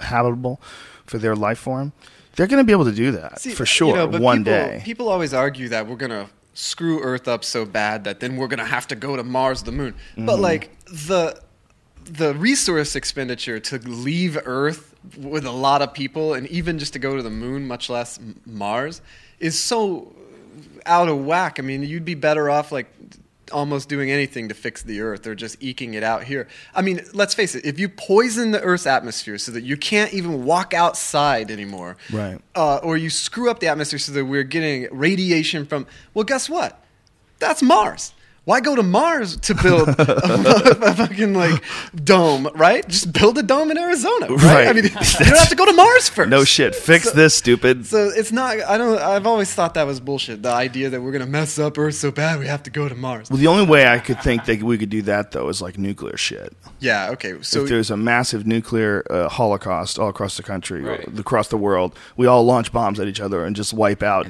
habitable 0.00 0.60
for 1.06 1.18
their 1.18 1.34
life 1.36 1.58
form. 1.58 1.92
They're 2.36 2.46
going 2.48 2.60
to 2.60 2.64
be 2.66 2.72
able 2.72 2.84
to 2.86 2.92
do 2.92 3.12
that 3.12 3.40
See, 3.40 3.50
for 3.52 3.64
sure 3.64 3.90
you 3.90 3.94
know, 3.94 4.06
but 4.08 4.20
one 4.20 4.38
people, 4.44 4.52
day. 4.52 4.82
People 4.84 5.08
always 5.08 5.32
argue 5.32 5.68
that 5.68 5.86
we're 5.86 5.94
gonna 5.96 6.28
screw 6.54 7.00
Earth 7.00 7.28
up 7.28 7.44
so 7.44 7.64
bad 7.64 8.04
that 8.04 8.20
then 8.20 8.36
we're 8.36 8.48
gonna 8.48 8.64
have 8.64 8.86
to 8.88 8.96
go 8.96 9.16
to 9.16 9.22
Mars, 9.22 9.62
the 9.62 9.72
Moon. 9.72 9.92
Mm-hmm. 9.92 10.26
But 10.26 10.38
like 10.38 10.70
the 10.86 11.40
the 12.04 12.34
resource 12.34 12.96
expenditure 12.96 13.58
to 13.58 13.78
leave 13.78 14.38
Earth 14.44 14.94
with 15.18 15.44
a 15.44 15.50
lot 15.50 15.82
of 15.82 15.92
people, 15.92 16.34
and 16.34 16.46
even 16.48 16.78
just 16.78 16.92
to 16.94 16.98
go 16.98 17.16
to 17.16 17.22
the 17.22 17.30
moon, 17.30 17.66
much 17.66 17.90
less 17.90 18.18
Mars, 18.46 19.00
is 19.38 19.58
so 19.58 20.14
out 20.86 21.08
of 21.08 21.24
whack. 21.24 21.58
I 21.58 21.62
mean, 21.62 21.82
you'd 21.82 22.04
be 22.04 22.14
better 22.14 22.48
off 22.48 22.72
like 22.72 22.86
almost 23.52 23.88
doing 23.88 24.10
anything 24.10 24.48
to 24.48 24.54
fix 24.54 24.82
the 24.82 25.00
earth 25.00 25.26
or 25.26 25.34
just 25.34 25.62
eking 25.62 25.94
it 25.94 26.02
out 26.02 26.24
here. 26.24 26.48
I 26.74 26.82
mean, 26.82 27.00
let's 27.12 27.34
face 27.34 27.54
it, 27.54 27.64
if 27.64 27.78
you 27.78 27.88
poison 27.88 28.50
the 28.52 28.60
earth's 28.62 28.86
atmosphere 28.86 29.38
so 29.38 29.52
that 29.52 29.62
you 29.64 29.76
can't 29.76 30.12
even 30.14 30.44
walk 30.44 30.74
outside 30.74 31.50
anymore, 31.50 31.96
Right. 32.12 32.40
uh, 32.54 32.76
or 32.78 32.96
you 32.96 33.10
screw 33.10 33.50
up 33.50 33.60
the 33.60 33.68
atmosphere 33.68 33.98
so 33.98 34.12
that 34.12 34.24
we're 34.24 34.42
getting 34.44 34.88
radiation 34.90 35.66
from, 35.66 35.86
well, 36.14 36.24
guess 36.24 36.48
what? 36.48 36.82
That's 37.38 37.62
Mars. 37.62 38.12
Why 38.44 38.60
go 38.60 38.76
to 38.76 38.82
Mars 38.82 39.38
to 39.38 39.54
build 39.54 39.88
a, 39.88 39.94
a 40.86 40.94
fucking 40.94 41.32
like 41.32 41.62
dome, 42.04 42.46
right? 42.54 42.86
Just 42.86 43.10
build 43.12 43.38
a 43.38 43.42
dome 43.42 43.70
in 43.70 43.78
Arizona, 43.78 44.26
right? 44.28 44.42
Right. 44.42 44.68
I 44.68 44.72
mean, 44.74 44.84
you 44.84 44.90
don't 44.90 45.38
have 45.38 45.48
to 45.48 45.56
go 45.56 45.64
to 45.64 45.72
Mars 45.72 46.10
first. 46.10 46.28
No 46.28 46.44
shit. 46.44 46.74
Fix 46.74 47.10
this, 47.12 47.34
stupid. 47.34 47.86
So 47.86 48.10
it's 48.14 48.32
not. 48.32 48.60
I 48.60 48.76
don't. 48.76 48.98
I've 48.98 49.26
always 49.26 49.52
thought 49.54 49.72
that 49.74 49.86
was 49.86 49.98
bullshit. 49.98 50.42
The 50.42 50.50
idea 50.52 50.90
that 50.90 51.00
we're 51.00 51.12
gonna 51.12 51.26
mess 51.26 51.58
up 51.58 51.78
Earth 51.78 51.94
so 51.94 52.10
bad 52.10 52.38
we 52.38 52.46
have 52.46 52.62
to 52.64 52.70
go 52.70 52.86
to 52.86 52.94
Mars. 52.94 53.30
Well, 53.30 53.38
the 53.38 53.46
only 53.46 53.64
way 53.64 53.86
I 53.88 53.98
could 53.98 54.20
think 54.22 54.44
that 54.44 54.62
we 54.62 54.76
could 54.76 54.90
do 54.90 55.00
that 55.02 55.30
though 55.32 55.48
is 55.48 55.62
like 55.62 55.78
nuclear 55.78 56.18
shit. 56.18 56.52
Yeah. 56.80 57.10
Okay. 57.12 57.40
So 57.40 57.62
if 57.62 57.70
there's 57.70 57.90
a 57.90 57.96
massive 57.96 58.46
nuclear 58.46 59.06
uh, 59.08 59.28
holocaust 59.30 59.98
all 59.98 60.10
across 60.10 60.36
the 60.36 60.42
country, 60.42 60.82
Right. 60.82 61.18
across 61.18 61.48
the 61.48 61.56
world, 61.56 61.96
we 62.18 62.26
all 62.26 62.44
launch 62.44 62.72
bombs 62.72 63.00
at 63.00 63.08
each 63.08 63.20
other 63.20 63.42
and 63.44 63.56
just 63.56 63.72
wipe 63.72 64.02
out. 64.02 64.26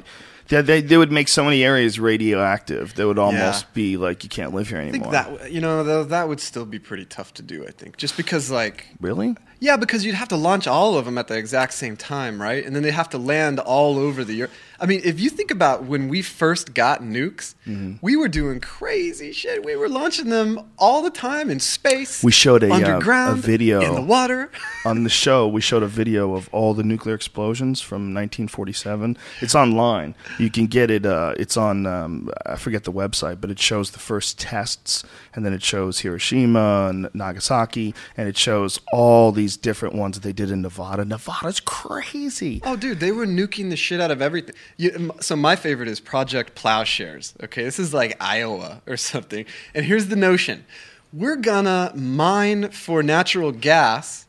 They, 0.47 0.61
they, 0.61 0.81
they 0.81 0.97
would 0.97 1.11
make 1.11 1.27
so 1.27 1.43
many 1.43 1.63
areas 1.63 1.99
radioactive. 1.99 2.93
They 2.95 3.05
would 3.05 3.17
almost 3.19 3.63
Yeah. 3.63 3.69
be 3.73 3.97
like 3.97 4.23
you 4.23 4.29
can't 4.29 4.53
live 4.53 4.69
here 4.69 4.77
I 4.77 4.87
anymore. 4.87 5.11
think 5.11 5.39
that 5.41 5.51
you 5.51 5.61
know 5.61 5.83
though 5.83 6.03
that 6.03 6.27
would 6.27 6.39
still 6.39 6.65
be 6.65 6.79
pretty 6.79 7.05
tough 7.05 7.33
to 7.35 7.41
do. 7.41 7.65
I 7.67 7.71
think 7.71 7.97
just 7.97 8.15
because 8.17 8.51
like 8.51 8.87
really? 9.01 9.35
yeah, 9.59 9.75
because 9.77 10.05
you'd 10.05 10.15
have 10.15 10.27
to 10.29 10.35
launch 10.37 10.67
all 10.67 10.97
of 10.97 11.05
them 11.05 11.17
at 11.17 11.27
the 11.27 11.35
exact 11.37 11.73
same 11.73 11.97
time, 11.97 12.41
right? 12.41 12.63
And 12.65 12.75
then 12.75 12.83
they 12.83 12.91
have 12.91 13.09
to 13.09 13.17
land 13.17 13.59
all 13.59 13.97
over 13.97 14.23
the 14.23 14.43
earth. 14.43 14.51
I 14.79 14.85
mean, 14.85 15.01
if 15.03 15.19
you 15.19 15.29
think 15.29 15.51
about 15.51 15.85
when 15.85 16.09
we 16.09 16.21
first 16.21 16.73
got 16.73 17.01
nukes, 17.01 17.55
Mm-hmm. 17.65 17.95
we 18.05 18.15
were 18.15 18.27
doing 18.27 18.59
crazy 18.59 19.31
shit. 19.31 19.65
We 19.65 19.75
were 19.75 19.89
launching 19.89 20.29
them 20.29 20.59
all 20.77 21.01
the 21.01 21.09
time 21.09 21.49
in 21.49 21.59
space. 21.59 22.23
We 22.23 22.31
showed 22.31 22.61
a, 22.61 22.71
uh, 22.71 22.99
a 23.31 23.35
video. 23.35 23.81
in 23.81 23.95
the 23.95 24.01
water. 24.03 24.51
On 24.85 25.03
the 25.03 25.09
show, 25.09 25.47
we 25.47 25.61
showed 25.61 25.81
a 25.81 25.87
video 25.87 26.35
of 26.35 26.47
all 26.51 26.75
the 26.75 26.83
nuclear 26.83 27.15
explosions 27.15 27.81
from 27.81 28.13
1947. 28.13 29.17
It's 29.41 29.55
online. 29.55 30.13
You 30.37 30.51
can 30.51 30.67
get 30.67 30.91
it. 30.91 31.07
Uh, 31.07 31.33
it's 31.39 31.57
on. 31.57 31.87
Um, 31.87 32.29
I 32.45 32.55
forget 32.55 32.83
the 32.83 32.91
website, 32.91 33.41
but 33.41 33.49
it 33.49 33.57
shows 33.59 33.91
the 33.91 33.99
first 33.99 34.37
tests, 34.39 35.03
and 35.33 35.43
then 35.43 35.53
it 35.53 35.63
shows 35.63 35.99
Hiroshima 36.01 36.87
and 36.89 37.09
Nagasaki, 37.15 37.95
and 38.15 38.29
it 38.29 38.37
shows 38.37 38.79
all 38.93 39.31
these 39.31 39.57
different 39.57 39.95
ones 39.95 40.19
that 40.19 40.23
they 40.27 40.33
did 40.33 40.51
in 40.51 40.61
Nevada. 40.61 41.03
Nevada's 41.03 41.59
crazy. 41.59 42.61
Oh, 42.63 42.75
dude, 42.75 42.99
they 42.99 43.11
were 43.11 43.25
nuking 43.25 43.71
the 43.71 43.75
shit 43.77 43.99
out 43.99 44.11
of 44.11 44.21
everything. 44.21 44.53
You, 44.77 45.11
so 45.21 45.35
my 45.35 45.55
favorite 45.55 45.87
is 45.87 45.99
Project 45.99 46.55
Plowshares. 46.55 47.33
Okay, 47.43 47.63
this 47.63 47.79
is 47.79 47.93
like 47.93 48.17
Iowa 48.19 48.81
or 48.87 48.97
something. 48.97 49.45
And 49.73 49.85
here's 49.85 50.07
the 50.07 50.15
notion: 50.15 50.65
we're 51.13 51.37
gonna 51.37 51.91
mine 51.95 52.71
for 52.71 53.03
natural 53.03 53.51
gas. 53.51 54.25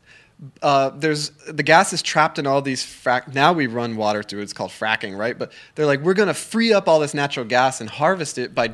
Uh, 0.60 0.90
there's 0.90 1.30
the 1.30 1.62
gas 1.62 1.92
is 1.92 2.02
trapped 2.02 2.38
in 2.38 2.46
all 2.46 2.60
these 2.62 2.84
frac. 2.84 3.34
Now 3.34 3.52
we 3.52 3.66
run 3.66 3.96
water 3.96 4.22
through 4.22 4.40
it. 4.40 4.44
It's 4.44 4.52
called 4.52 4.70
fracking, 4.70 5.16
right? 5.16 5.38
But 5.38 5.52
they're 5.74 5.86
like, 5.86 6.00
we're 6.00 6.14
gonna 6.14 6.34
free 6.34 6.72
up 6.72 6.88
all 6.88 7.00
this 7.00 7.14
natural 7.14 7.46
gas 7.46 7.80
and 7.80 7.88
harvest 7.88 8.38
it 8.38 8.54
by 8.54 8.72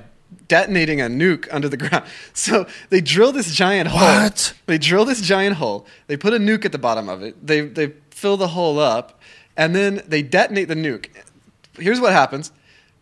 detonating 0.48 1.00
a 1.00 1.04
nuke 1.04 1.48
under 1.50 1.68
the 1.68 1.76
ground. 1.88 2.04
So 2.32 2.66
they 2.90 3.00
drill 3.00 3.32
this 3.32 3.54
giant 3.54 3.88
hole. 3.88 4.00
What? 4.00 4.54
They 4.66 4.78
drill 4.78 5.04
this 5.04 5.20
giant 5.20 5.56
hole. 5.56 5.86
They 6.06 6.16
put 6.16 6.34
a 6.34 6.38
nuke 6.38 6.64
at 6.64 6.72
the 6.72 6.78
bottom 6.78 7.08
of 7.08 7.22
it. 7.22 7.46
They 7.46 7.60
they 7.62 7.92
fill 8.10 8.36
the 8.36 8.48
hole 8.48 8.78
up, 8.78 9.20
and 9.56 9.74
then 9.74 10.02
they 10.06 10.22
detonate 10.22 10.68
the 10.68 10.74
nuke. 10.74 11.08
Here's 11.78 12.00
what 12.00 12.12
happens: 12.12 12.52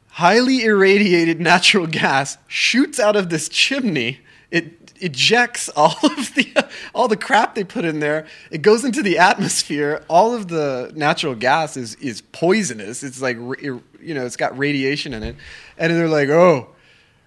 highly 0.09 0.65
irradiated 0.65 1.41
natural 1.41 1.87
gas 1.87 2.39
shoots 2.47 2.99
out 3.01 3.17
of 3.17 3.31
this 3.31 3.49
chimney. 3.49 4.21
It 4.51 4.93
ejects 5.01 5.69
all 5.71 5.97
of 6.03 6.35
the 6.35 6.69
all 6.95 7.09
the 7.09 7.17
crap 7.17 7.55
they 7.55 7.65
put 7.65 7.85
in 7.85 8.01
there. 8.01 8.27
It 8.51 8.63
goes 8.63 8.85
into 8.85 9.03
the 9.03 9.19
atmosphere. 9.19 10.05
All 10.09 10.35
of 10.35 10.49
the 10.49 10.93
natural 10.95 11.35
gas 11.35 11.77
is 11.77 11.95
is 11.97 12.21
poisonous. 12.21 13.03
It's 13.03 13.23
like 13.23 13.37
you 13.37 13.83
know, 14.15 14.25
it's 14.27 14.37
got 14.37 14.57
radiation 14.59 15.15
in 15.15 15.23
it, 15.23 15.37
and 15.79 15.93
they're 15.93 16.09
like, 16.09 16.29
oh. 16.29 16.69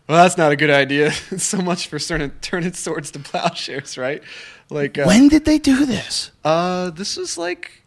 Well, 0.06 0.22
that's 0.22 0.38
not 0.38 0.52
a 0.52 0.58
good 0.58 0.70
idea. 0.70 1.12
so 1.38 1.60
much 1.60 1.88
for 1.88 1.98
turning 1.98 2.32
turning 2.42 2.74
swords 2.74 3.10
to 3.12 3.20
plowshares, 3.32 3.98
right? 3.98 4.22
Like, 4.70 4.98
uh, 4.98 5.06
When 5.06 5.30
did 5.30 5.46
they 5.46 5.58
do 5.58 5.86
this? 5.86 6.32
uh, 6.44 6.90
this 6.90 7.16
was 7.16 7.38
like, 7.38 7.83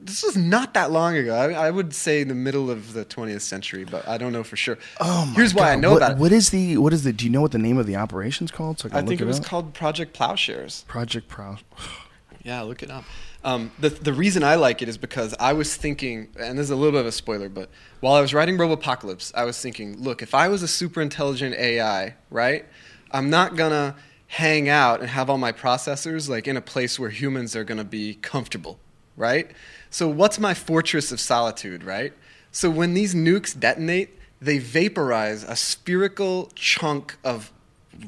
this 0.00 0.22
was 0.22 0.36
not 0.36 0.74
that 0.74 0.90
long 0.90 1.16
ago. 1.16 1.34
I, 1.34 1.66
I 1.66 1.70
would 1.70 1.94
say 1.94 2.24
the 2.24 2.34
middle 2.34 2.70
of 2.70 2.92
the 2.92 3.04
20th 3.04 3.42
century, 3.42 3.84
but 3.84 4.06
I 4.08 4.18
don't 4.18 4.32
know 4.32 4.42
for 4.42 4.56
sure. 4.56 4.78
Oh 5.00 5.26
my 5.26 5.34
Here's 5.34 5.54
why 5.54 5.72
I 5.72 5.76
know 5.76 5.92
what, 5.92 5.98
about 5.98 6.12
it. 6.12 6.18
What 6.18 6.32
is 6.32 6.50
the? 6.50 6.78
What 6.78 6.92
is 6.92 7.04
the? 7.04 7.12
Do 7.12 7.24
you 7.24 7.30
know 7.30 7.40
what 7.40 7.52
the 7.52 7.58
name 7.58 7.78
of 7.78 7.86
the 7.86 7.96
operation's 7.96 8.50
called? 8.50 8.80
So 8.80 8.88
I, 8.92 8.98
I 8.98 9.02
think 9.02 9.20
it 9.20 9.26
was 9.26 9.40
up? 9.40 9.46
called 9.46 9.74
Project 9.74 10.12
Plowshares. 10.14 10.84
Project 10.88 11.28
Pro. 11.28 11.56
Yeah, 12.44 12.62
look 12.62 12.82
it 12.82 12.90
up. 12.90 13.04
Um, 13.44 13.70
the 13.78 13.88
the 13.88 14.12
reason 14.12 14.42
I 14.42 14.54
like 14.56 14.82
it 14.82 14.88
is 14.88 14.98
because 14.98 15.32
I 15.38 15.52
was 15.52 15.76
thinking, 15.76 16.28
and 16.38 16.58
this 16.58 16.64
is 16.64 16.70
a 16.70 16.76
little 16.76 16.92
bit 16.92 17.00
of 17.00 17.06
a 17.06 17.12
spoiler, 17.12 17.48
but 17.48 17.68
while 18.00 18.14
I 18.14 18.20
was 18.20 18.34
writing 18.34 18.56
Robopocalypse, 18.56 19.32
I 19.36 19.44
was 19.44 19.60
thinking, 19.60 20.00
look, 20.02 20.22
if 20.22 20.34
I 20.34 20.48
was 20.48 20.62
a 20.62 20.68
super 20.68 21.00
intelligent 21.00 21.54
AI, 21.54 22.14
right, 22.30 22.64
I'm 23.12 23.30
not 23.30 23.54
gonna 23.54 23.94
hang 24.26 24.68
out 24.68 25.00
and 25.00 25.10
have 25.10 25.28
all 25.28 25.38
my 25.38 25.52
processors 25.52 26.28
like 26.28 26.48
in 26.48 26.56
a 26.56 26.60
place 26.60 26.98
where 26.98 27.10
humans 27.10 27.54
are 27.54 27.64
gonna 27.64 27.84
be 27.84 28.14
comfortable, 28.14 28.78
right? 29.16 29.50
So 29.90 30.08
what's 30.08 30.38
my 30.38 30.54
fortress 30.54 31.12
of 31.12 31.20
solitude, 31.20 31.84
right? 31.84 32.12
So 32.50 32.70
when 32.70 32.94
these 32.94 33.14
nukes 33.14 33.58
detonate, 33.58 34.18
they 34.40 34.58
vaporize 34.58 35.44
a 35.44 35.54
spherical 35.54 36.50
chunk 36.54 37.16
of 37.22 37.52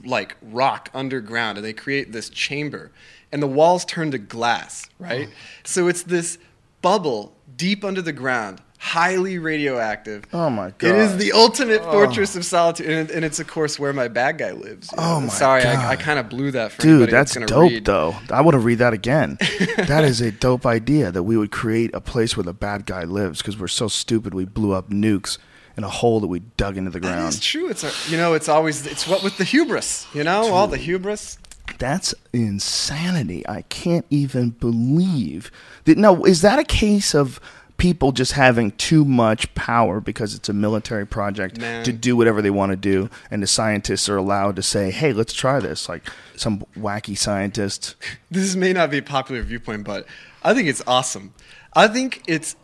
like 0.04 0.36
rock 0.42 0.90
underground 0.92 1.58
and 1.58 1.64
they 1.64 1.72
create 1.72 2.12
this 2.12 2.28
chamber 2.28 2.90
and 3.30 3.42
the 3.42 3.46
walls 3.46 3.84
turn 3.84 4.10
to 4.10 4.18
glass 4.18 4.88
right 4.98 5.28
so 5.62 5.88
it's 5.88 6.02
this 6.02 6.38
bubble 6.82 7.34
deep 7.56 7.84
under 7.84 8.00
the 8.02 8.12
ground 8.12 8.60
highly 8.84 9.38
radioactive 9.38 10.24
Oh 10.34 10.50
my 10.50 10.70
god! 10.76 10.88
it 10.90 10.96
is 10.96 11.16
the 11.16 11.32
ultimate 11.32 11.80
oh. 11.82 11.90
fortress 11.90 12.36
of 12.36 12.44
solitude 12.44 12.86
and, 12.90 13.10
and 13.10 13.24
it's 13.24 13.40
of 13.40 13.46
course 13.46 13.78
where 13.78 13.94
my 13.94 14.08
bad 14.08 14.36
guy 14.36 14.50
lives 14.52 14.92
you 14.92 14.98
Oh 14.98 15.20
know. 15.20 15.20
my 15.22 15.28
sorry 15.28 15.62
God. 15.62 15.76
i, 15.76 15.92
I 15.92 15.96
kind 15.96 16.18
of 16.18 16.28
blew 16.28 16.50
that 16.50 16.70
for 16.72 16.82
Dude, 16.82 16.90
anybody 16.90 17.12
that's 17.12 17.32
gonna 17.32 17.46
dope, 17.46 17.70
read. 17.70 17.84
though. 17.86 18.14
I 18.30 18.42
want 18.42 18.56
to 18.56 18.58
read 18.58 18.78
that 18.80 18.92
again. 18.92 19.38
that 19.78 20.04
is 20.04 20.20
a 20.20 20.30
dope 20.30 20.66
idea 20.66 21.10
that 21.10 21.22
we 21.22 21.36
would 21.38 21.50
create 21.50 21.94
a 21.94 22.00
place 22.02 22.36
where 22.36 22.44
the 22.44 22.52
bad 22.52 22.84
guy 22.84 23.04
lives 23.04 23.38
because 23.40 23.58
we're 23.58 23.68
so 23.68 23.88
stupid 23.88 24.34
we 24.34 24.44
blew 24.44 24.72
up 24.74 24.90
nukes 24.90 25.38
in 25.78 25.82
a 25.82 25.88
hole 25.88 26.20
that 26.20 26.26
we 26.26 26.40
dug 26.58 26.76
into 26.76 26.90
the 26.90 27.00
ground. 27.00 27.30
is 27.30 27.40
true 27.40 27.68
it's 27.70 27.84
a, 27.84 28.10
you 28.10 28.18
know 28.18 28.34
it's 28.34 28.50
always 28.50 28.86
it's 28.86 29.08
what 29.08 29.22
with 29.24 29.38
the 29.38 29.44
hubris 29.44 30.06
you 30.12 30.22
know 30.22 30.52
all 30.52 30.66
the 30.66 30.76
hubris 30.76 31.38
That's 31.78 32.14
insanity. 32.34 33.46
I 33.48 33.62
can't 33.62 34.04
even 34.10 34.50
believe 34.50 35.50
that. 35.86 35.96
Now, 35.98 36.22
is 36.24 36.42
that 36.42 36.58
a 36.58 36.64
case 36.64 37.14
of 37.14 37.40
people 37.76 38.12
just 38.12 38.32
having 38.32 38.70
too 38.72 39.04
much 39.04 39.52
power 39.54 40.00
because 40.00 40.34
it's 40.34 40.48
a 40.48 40.52
military 40.52 41.06
project 41.06 41.58
Man. 41.60 41.84
to 41.84 41.92
do 41.92 42.16
whatever 42.16 42.40
they 42.40 42.50
want 42.50 42.70
to 42.70 42.76
do, 42.76 43.10
and 43.30 43.42
the 43.42 43.46
scientists 43.46 44.08
are 44.08 44.16
allowed 44.16 44.56
to 44.56 44.62
say, 44.62 44.90
"Hey, 44.90 45.12
let's 45.12 45.32
try 45.32 45.60
this"? 45.60 45.88
Like 45.88 46.08
some 46.36 46.64
wacky 46.76 47.16
scientist. 47.16 47.96
this 48.30 48.54
may 48.54 48.72
not 48.72 48.90
be 48.90 48.98
a 48.98 49.02
popular 49.02 49.42
viewpoint, 49.42 49.84
but 49.84 50.06
I 50.42 50.54
think 50.54 50.68
it's 50.68 50.82
awesome. 50.86 51.34
I 51.74 51.88
think 51.88 52.22
it's 52.26 52.56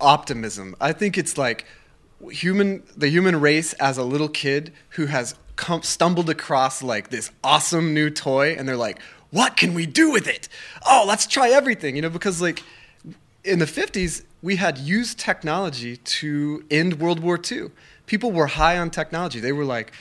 optimism. 0.00 0.76
I 0.80 0.92
think 0.92 1.18
it's 1.18 1.36
like 1.36 1.66
human 2.30 2.82
the 2.96 3.08
human 3.08 3.40
race 3.40 3.72
as 3.74 3.98
a 3.98 4.04
little 4.04 4.28
kid 4.28 4.72
who 4.90 5.06
has 5.06 5.34
come, 5.56 5.82
stumbled 5.82 6.30
across 6.30 6.82
like 6.82 7.10
this 7.10 7.30
awesome 7.42 7.92
new 7.94 8.10
toy 8.10 8.54
and 8.56 8.68
they're 8.68 8.76
like, 8.76 9.00
"What 9.30 9.56
can 9.56 9.74
we 9.74 9.86
do 9.86 10.10
with 10.10 10.28
it? 10.28 10.48
Oh, 10.86 11.04
let's 11.06 11.26
try 11.26 11.50
everything." 11.50 11.96
You 11.96 12.02
know, 12.02 12.10
because 12.10 12.40
like 12.40 12.62
in 13.46 13.60
the 13.60 13.64
50s, 13.64 14.22
we 14.46 14.54
had 14.56 14.78
used 14.78 15.18
technology 15.18 15.96
to 15.96 16.64
end 16.70 17.00
World 17.00 17.18
War 17.18 17.36
II. 17.50 17.70
People 18.06 18.30
were 18.30 18.46
high 18.46 18.78
on 18.78 18.90
technology. 18.90 19.40
They 19.40 19.50
were 19.50 19.64
like, 19.64 19.92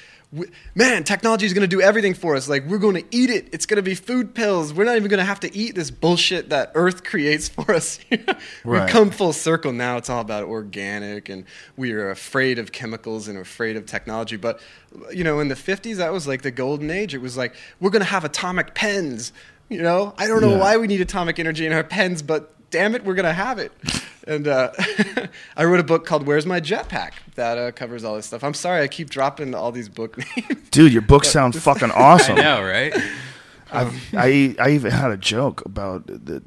man, 0.75 1.03
technology 1.03 1.47
is 1.47 1.53
going 1.53 1.67
to 1.67 1.75
do 1.75 1.81
everything 1.81 2.13
for 2.13 2.35
us. 2.35 2.47
Like, 2.47 2.63
we're 2.67 2.77
going 2.77 2.93
to 2.95 3.05
eat 3.09 3.31
it. 3.31 3.49
It's 3.51 3.65
going 3.65 3.77
to 3.77 3.81
be 3.81 3.95
food 3.95 4.35
pills. 4.35 4.71
We're 4.71 4.83
not 4.83 4.97
even 4.97 5.07
going 5.09 5.17
to 5.19 5.25
have 5.25 5.39
to 5.39 5.55
eat 5.55 5.73
this 5.73 5.89
bullshit 5.89 6.49
that 6.49 6.71
Earth 6.75 7.03
creates 7.11 7.49
for 7.49 7.73
us. 7.73 7.97
We've 8.63 8.87
come 8.87 9.09
full 9.09 9.33
circle 9.33 9.73
now. 9.73 9.97
It's 9.97 10.11
all 10.11 10.21
about 10.21 10.43
organic, 10.43 11.27
and 11.27 11.45
we 11.75 11.93
are 11.93 12.11
afraid 12.11 12.59
of 12.59 12.71
chemicals 12.71 13.27
and 13.27 13.39
afraid 13.39 13.75
of 13.77 13.87
technology. 13.87 14.35
But, 14.35 14.59
you 15.11 15.23
know, 15.23 15.39
in 15.39 15.47
the 15.47 15.55
50s, 15.55 15.95
that 15.95 16.13
was 16.13 16.27
like 16.27 16.43
the 16.43 16.51
golden 16.51 16.91
age. 16.91 17.15
It 17.15 17.21
was 17.21 17.35
like, 17.35 17.55
we're 17.79 17.89
going 17.89 18.01
to 18.03 18.09
have 18.09 18.23
atomic 18.23 18.75
pens. 18.75 19.33
You 19.69 19.81
know, 19.81 20.13
I 20.19 20.27
don't 20.27 20.41
know 20.41 20.51
Yeah. 20.51 20.59
why 20.59 20.77
we 20.77 20.85
need 20.85 21.01
atomic 21.01 21.39
energy 21.39 21.65
in 21.65 21.73
our 21.73 21.83
pens, 21.83 22.21
but 22.21 22.54
damn 22.69 22.95
it, 22.95 23.03
we're 23.05 23.15
gonna 23.15 23.33
have 23.33 23.59
it. 23.59 23.71
And 24.27 24.47
uh, 24.47 24.71
I 25.57 25.65
wrote 25.65 25.79
a 25.79 25.83
book 25.83 26.05
called 26.05 26.25
"Where's 26.25 26.45
My 26.45 26.59
Jetpack" 26.59 27.11
that 27.35 27.57
uh, 27.57 27.71
covers 27.71 28.03
all 28.03 28.15
this 28.15 28.25
stuff. 28.25 28.43
I'm 28.43 28.53
sorry, 28.53 28.81
I 28.81 28.87
keep 28.87 29.09
dropping 29.09 29.53
all 29.53 29.71
these 29.71 29.89
book 29.89 30.17
names. 30.37 30.69
Dude, 30.71 30.93
your 30.93 31.01
books 31.01 31.29
sound 31.29 31.55
fucking 31.61 31.91
awesome. 31.91 32.37
I 32.37 32.39
awesome. 32.39 32.43
know, 32.43 32.63
right? 32.63 32.93
I've, 33.71 34.15
I 34.15 34.55
I 34.59 34.69
even 34.71 34.91
had 34.91 35.11
a 35.11 35.17
joke 35.17 35.65
about 35.65 36.07
that. 36.07 36.43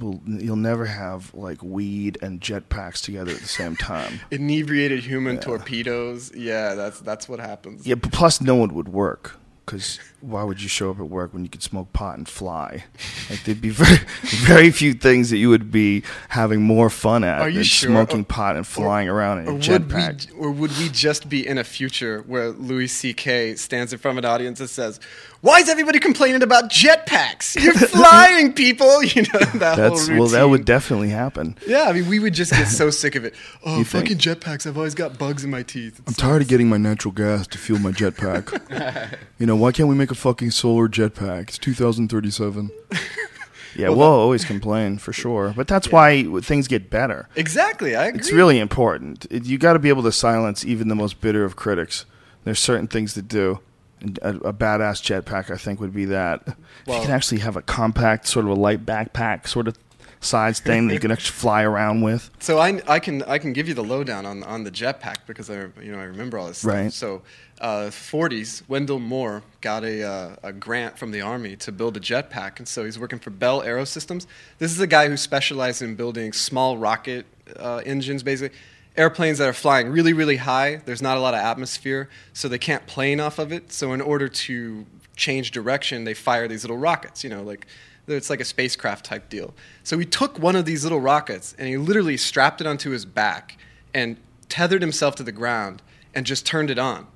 Well, 0.00 0.20
you'll 0.26 0.56
never 0.56 0.86
have 0.86 1.34
like 1.34 1.62
weed 1.62 2.18
and 2.22 2.40
jetpacks 2.40 3.02
together 3.02 3.32
at 3.32 3.40
the 3.40 3.48
same 3.48 3.76
time. 3.76 4.20
Inebriated 4.30 5.04
human 5.04 5.38
torpedoes. 5.38 6.32
Yeah, 6.34 6.74
that's 6.74 7.00
that's 7.00 7.28
what 7.28 7.40
happens. 7.40 7.86
Yeah, 7.86 7.96
but 7.96 8.12
plus 8.12 8.40
no 8.40 8.54
one 8.54 8.74
would 8.74 8.88
work 8.88 9.38
because 9.64 9.98
why 10.20 10.42
would 10.44 10.60
you 10.62 10.68
show 10.68 10.90
up 10.90 10.98
at 11.00 11.08
work 11.08 11.32
when 11.32 11.42
you 11.44 11.48
could 11.48 11.62
smoke 11.62 11.92
pot 11.92 12.16
and 12.18 12.28
fly? 12.28 12.84
Like 13.30 13.44
there'd 13.44 13.60
be 13.60 13.70
very 13.82 13.98
very 14.22 14.70
few 14.70 14.92
things 14.94 15.30
that 15.30 15.38
you 15.38 15.48
would 15.48 15.70
be 15.70 16.02
having 16.28 16.62
more 16.62 16.90
fun 16.90 17.24
at 17.24 17.40
Are 17.40 17.48
you 17.48 17.56
than 17.56 17.64
sure? 17.64 17.90
smoking 17.90 18.20
Or- 18.20 18.24
pot 18.24 18.56
and 18.56 18.66
flying 18.66 19.08
around 19.08 19.40
in 19.40 19.46
a 19.46 19.50
Or 19.50 19.52
would, 19.54 19.62
jetpack. 19.62 20.32
we, 20.32 20.38
or 20.38 20.50
would 20.50 20.76
we 20.78 20.88
just 20.88 21.28
be 21.28 21.46
in 21.46 21.58
a 21.58 21.64
future 21.64 22.22
where 22.26 22.50
Louis 22.50 22.88
C.K. 22.88 23.56
stands 23.56 23.92
in 23.92 23.98
front 23.98 24.18
of 24.18 24.24
an 24.24 24.30
audience 24.30 24.60
and 24.60 24.68
says, 24.70 25.00
"Why 25.40 25.58
is 25.58 25.68
everybody 25.68 25.98
complaining 25.98 26.42
about 26.42 26.70
jetpacks? 26.70 27.60
You're 27.62 27.74
flying, 27.96 28.52
people!" 28.52 29.02
You 29.12 29.22
know 29.22 29.38
that 29.58 29.76
That's 29.76 30.08
whole 30.08 30.18
well, 30.18 30.28
that 30.28 30.44
would 30.48 30.64
definitely 30.64 31.08
happen. 31.10 31.56
Yeah, 31.66 31.82
I 31.88 31.92
mean, 31.92 32.08
we 32.08 32.18
would 32.18 32.34
just 32.34 32.52
get 32.52 32.66
so 32.68 32.90
sick 32.90 33.14
of 33.14 33.24
it. 33.24 33.34
Oh, 33.64 33.78
You 33.78 33.84
think? 33.84 34.04
fucking 34.08 34.18
jetpacks! 34.18 34.66
I've 34.66 34.76
always 34.76 34.94
got 34.94 35.18
bugs 35.18 35.44
in 35.44 35.50
my 35.50 35.62
teeth. 35.62 36.00
I'm 36.06 36.14
tired 36.14 36.42
of 36.42 36.48
getting 36.48 36.68
my 36.68 36.76
natural 36.78 37.12
gas 37.12 37.46
to 37.48 37.58
fuel 37.58 37.78
my 37.80 37.90
jetpack. 37.92 39.18
you 39.38 39.46
know, 39.46 39.51
why 39.60 39.72
can't 39.72 39.88
we 39.88 39.94
make 39.94 40.10
a 40.10 40.14
fucking 40.14 40.50
solar 40.50 40.88
jetpack? 40.88 41.48
It's 41.48 41.58
2037. 41.58 42.70
yeah, 43.76 43.88
we'll 43.88 44.02
always 44.02 44.44
complain 44.44 44.98
for 44.98 45.12
sure, 45.12 45.52
but 45.56 45.66
that's 45.66 45.90
why 45.90 46.24
things 46.40 46.68
get 46.68 46.90
better. 46.90 47.28
Exactly, 47.36 47.96
I 47.96 48.06
agree. 48.06 48.20
It's 48.20 48.32
really 48.32 48.58
important. 48.58 49.26
It, 49.30 49.44
you 49.44 49.58
got 49.58 49.72
to 49.74 49.78
be 49.78 49.88
able 49.88 50.02
to 50.04 50.12
silence 50.12 50.64
even 50.64 50.88
the 50.88 50.94
most 50.94 51.20
bitter 51.20 51.44
of 51.44 51.56
critics. 51.56 52.04
There's 52.44 52.58
certain 52.60 52.88
things 52.88 53.14
to 53.14 53.22
do. 53.22 53.60
And 54.00 54.18
A, 54.22 54.30
a 54.48 54.52
badass 54.52 55.00
jetpack, 55.00 55.50
I 55.50 55.56
think, 55.56 55.80
would 55.80 55.94
be 55.94 56.06
that. 56.06 56.42
If 56.46 56.54
Well- 56.86 56.98
you 56.98 57.06
can 57.06 57.14
actually 57.14 57.40
have 57.40 57.56
a 57.56 57.62
compact, 57.62 58.26
sort 58.26 58.44
of 58.44 58.50
a 58.50 58.54
light 58.54 58.84
backpack, 58.84 59.46
sort 59.46 59.68
of 59.68 59.78
size 60.22 60.60
thing 60.60 60.86
that 60.86 60.94
you 60.94 61.00
can 61.00 61.10
actually 61.10 61.32
fly 61.32 61.62
around 61.62 62.00
with. 62.02 62.30
So 62.38 62.58
I, 62.58 62.80
I 62.86 63.00
can 63.00 63.22
I 63.24 63.38
can 63.38 63.52
give 63.52 63.68
you 63.68 63.74
the 63.74 63.82
lowdown 63.82 64.24
on 64.24 64.42
on 64.44 64.64
the 64.64 64.70
jetpack 64.70 65.16
because 65.26 65.50
I 65.50 65.66
you 65.82 65.92
know 65.92 65.98
I 65.98 66.04
remember 66.04 66.38
all 66.38 66.46
this 66.46 66.58
stuff. 66.58 66.72
Right. 66.72 66.92
So, 66.92 67.22
uh, 67.62 67.86
40s 67.90 68.68
Wendell 68.68 68.98
Moore 68.98 69.42
got 69.60 69.84
a 69.84 70.02
uh, 70.02 70.36
a 70.42 70.52
grant 70.52 70.98
from 70.98 71.12
the 71.12 71.20
army 71.20 71.54
to 71.56 71.70
build 71.70 71.96
a 71.96 72.00
jetpack, 72.00 72.58
and 72.58 72.66
so 72.66 72.84
he's 72.84 72.98
working 72.98 73.20
for 73.20 73.30
Bell 73.30 73.62
Aerosystems. 73.62 74.26
This 74.58 74.72
is 74.72 74.80
a 74.80 74.86
guy 74.86 75.08
who 75.08 75.16
specialized 75.16 75.80
in 75.80 75.94
building 75.94 76.32
small 76.32 76.76
rocket 76.76 77.24
uh, 77.56 77.80
engines, 77.86 78.22
basically. 78.22 78.56
Airplanes 78.96 79.38
that 79.38 79.48
are 79.48 79.54
flying 79.54 79.88
really, 79.88 80.12
really 80.12 80.36
high. 80.36 80.82
There's 80.84 81.00
not 81.00 81.16
a 81.16 81.20
lot 81.20 81.32
of 81.32 81.40
atmosphere, 81.40 82.10
so 82.34 82.48
they 82.48 82.58
can't 82.58 82.86
plane 82.86 83.20
off 83.20 83.38
of 83.38 83.52
it. 83.52 83.72
So, 83.72 83.92
in 83.92 84.00
order 84.00 84.28
to 84.28 84.84
change 85.14 85.52
direction, 85.52 86.04
they 86.04 86.14
fire 86.14 86.48
these 86.48 86.64
little 86.64 86.76
rockets. 86.76 87.22
You 87.22 87.30
know, 87.30 87.42
like 87.42 87.66
it's 88.08 88.28
like 88.28 88.40
a 88.40 88.44
spacecraft 88.44 89.04
type 89.04 89.28
deal. 89.28 89.54
So 89.84 89.98
he 89.98 90.04
took 90.04 90.38
one 90.38 90.56
of 90.56 90.64
these 90.64 90.82
little 90.82 91.00
rockets 91.00 91.54
and 91.58 91.68
he 91.68 91.76
literally 91.76 92.16
strapped 92.16 92.60
it 92.60 92.66
onto 92.66 92.90
his 92.90 93.04
back 93.04 93.56
and 93.94 94.16
tethered 94.48 94.82
himself 94.82 95.14
to 95.16 95.22
the 95.22 95.32
ground 95.32 95.80
and 96.12 96.26
just 96.26 96.44
turned 96.44 96.68
it 96.68 96.78
on. 96.78 97.06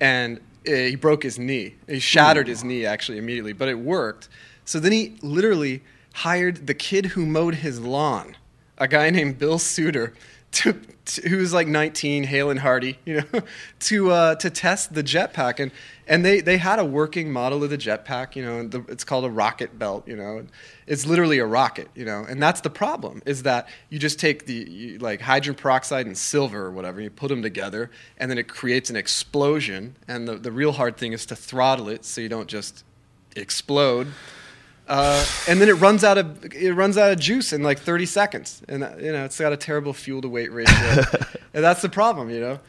And 0.00 0.38
uh, 0.66 0.72
he 0.72 0.96
broke 0.96 1.22
his 1.22 1.38
knee. 1.38 1.74
He 1.88 1.98
shattered 1.98 2.48
his 2.48 2.64
knee 2.64 2.84
actually 2.84 3.18
immediately, 3.18 3.52
but 3.52 3.68
it 3.68 3.78
worked. 3.78 4.28
So 4.64 4.80
then 4.80 4.92
he 4.92 5.16
literally 5.22 5.82
hired 6.14 6.66
the 6.66 6.74
kid 6.74 7.06
who 7.06 7.24
mowed 7.26 7.56
his 7.56 7.80
lawn, 7.80 8.36
a 8.78 8.88
guy 8.88 9.10
named 9.10 9.38
Bill 9.38 9.58
Suitor, 9.58 10.14
to, 10.56 10.72
to 11.04 11.28
who's 11.28 11.52
like 11.52 11.68
19, 11.68 12.24
hale 12.24 12.50
and 12.50 12.60
hearty, 12.60 12.98
you 13.04 13.22
know, 13.32 13.40
to 13.80 14.10
uh, 14.10 14.34
to 14.36 14.48
test 14.48 14.94
the 14.94 15.02
jetpack. 15.02 15.60
And 15.60 15.70
and 16.08 16.24
they, 16.24 16.40
they 16.40 16.56
had 16.56 16.78
a 16.78 16.84
working 16.84 17.32
model 17.32 17.62
of 17.64 17.70
the 17.70 17.76
jetpack, 17.76 18.36
you 18.36 18.42
know, 18.44 18.58
and 18.60 18.70
the, 18.70 18.84
it's 18.88 19.04
called 19.04 19.24
a 19.24 19.30
rocket 19.30 19.78
belt, 19.78 20.06
you 20.06 20.16
know. 20.16 20.46
It's 20.86 21.04
literally 21.04 21.38
a 21.38 21.46
rocket, 21.46 21.90
you 21.94 22.04
know, 22.04 22.24
and 22.28 22.42
that's 22.42 22.60
the 22.60 22.70
problem 22.70 23.22
is 23.26 23.42
that 23.42 23.68
you 23.90 23.98
just 23.98 24.18
take 24.18 24.46
the 24.46 24.54
you, 24.54 24.98
like 24.98 25.20
hydrogen 25.20 25.56
peroxide 25.56 26.06
and 26.06 26.16
silver 26.16 26.64
or 26.64 26.70
whatever, 26.70 27.00
you 27.00 27.10
put 27.10 27.28
them 27.28 27.42
together, 27.42 27.90
and 28.18 28.30
then 28.30 28.38
it 28.38 28.48
creates 28.48 28.88
an 28.88 28.96
explosion. 28.96 29.96
And 30.08 30.26
the, 30.26 30.36
the 30.36 30.52
real 30.52 30.72
hard 30.72 30.96
thing 30.96 31.12
is 31.12 31.26
to 31.26 31.36
throttle 31.36 31.88
it 31.88 32.04
so 32.04 32.20
you 32.20 32.28
don't 32.28 32.48
just 32.48 32.84
explode. 33.34 34.08
Uh, 34.88 35.24
and 35.48 35.60
then 35.60 35.68
it 35.68 35.74
runs 35.74 36.04
out 36.04 36.16
of 36.16 36.44
it 36.54 36.72
runs 36.72 36.96
out 36.96 37.10
of 37.10 37.18
juice 37.18 37.52
in 37.52 37.62
like 37.62 37.80
30 37.80 38.06
seconds, 38.06 38.62
and 38.68 38.84
uh, 38.84 38.92
you 38.98 39.10
know 39.10 39.24
it's 39.24 39.38
got 39.38 39.52
a 39.52 39.56
terrible 39.56 39.92
fuel 39.92 40.22
to 40.22 40.28
weight 40.28 40.52
ratio, 40.52 41.02
and 41.54 41.64
that's 41.64 41.82
the 41.82 41.88
problem. 41.88 42.30
You 42.30 42.40
know, 42.40 42.60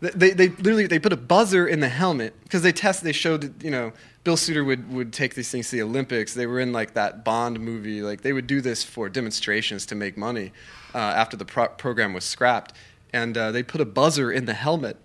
they, 0.00 0.30
they, 0.30 0.48
literally 0.50 0.86
they 0.86 1.00
put 1.00 1.12
a 1.12 1.16
buzzer 1.16 1.66
in 1.66 1.80
the 1.80 1.88
helmet 1.88 2.34
because 2.44 2.62
they 2.62 2.70
test 2.70 3.02
they 3.02 3.12
showed 3.12 3.40
that, 3.40 3.64
you 3.64 3.72
know 3.72 3.92
Bill 4.24 4.36
Suitor 4.38 4.64
would 4.64 4.90
would 4.92 5.12
take 5.12 5.34
these 5.34 5.50
things 5.50 5.68
to 5.70 5.76
the 5.76 5.82
Olympics. 5.82 6.32
They 6.32 6.46
were 6.46 6.58
in 6.58 6.72
like 6.72 6.94
that 6.94 7.24
Bond 7.24 7.60
movie, 7.60 8.02
like 8.02 8.22
they 8.22 8.32
would 8.32 8.46
do 8.46 8.60
this 8.60 8.82
for 8.82 9.08
demonstrations 9.08 9.84
to 9.86 9.94
make 9.94 10.16
money 10.16 10.52
uh, 10.94 10.98
after 10.98 11.36
the 11.36 11.44
pro- 11.44 11.68
program 11.68 12.14
was 12.14 12.24
scrapped, 12.24 12.72
and 13.12 13.36
uh, 13.36 13.50
they 13.52 13.62
put 13.62 13.80
a 13.80 13.84
buzzer 13.84 14.32
in 14.32 14.46
the 14.46 14.54
helmet 14.54 14.96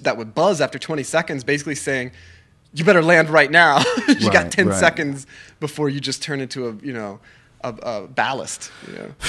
that 0.00 0.16
would 0.16 0.34
buzz 0.34 0.60
after 0.60 0.78
20 0.78 1.02
seconds, 1.02 1.44
basically 1.44 1.74
saying. 1.74 2.12
You 2.74 2.84
better 2.84 3.02
land 3.02 3.30
right 3.30 3.50
now. 3.50 3.82
you 4.08 4.30
got 4.30 4.50
10 4.50 4.68
right. 4.68 4.78
seconds 4.78 5.26
before 5.60 5.88
you 5.88 6.00
just 6.00 6.22
turn 6.22 6.40
into 6.40 6.68
a 6.68 6.74
you 6.84 6.92
know 6.92 7.20
a, 7.62 7.68
a 7.68 8.06
ballast. 8.08 8.70
You 8.88 8.98
know? 8.98 9.14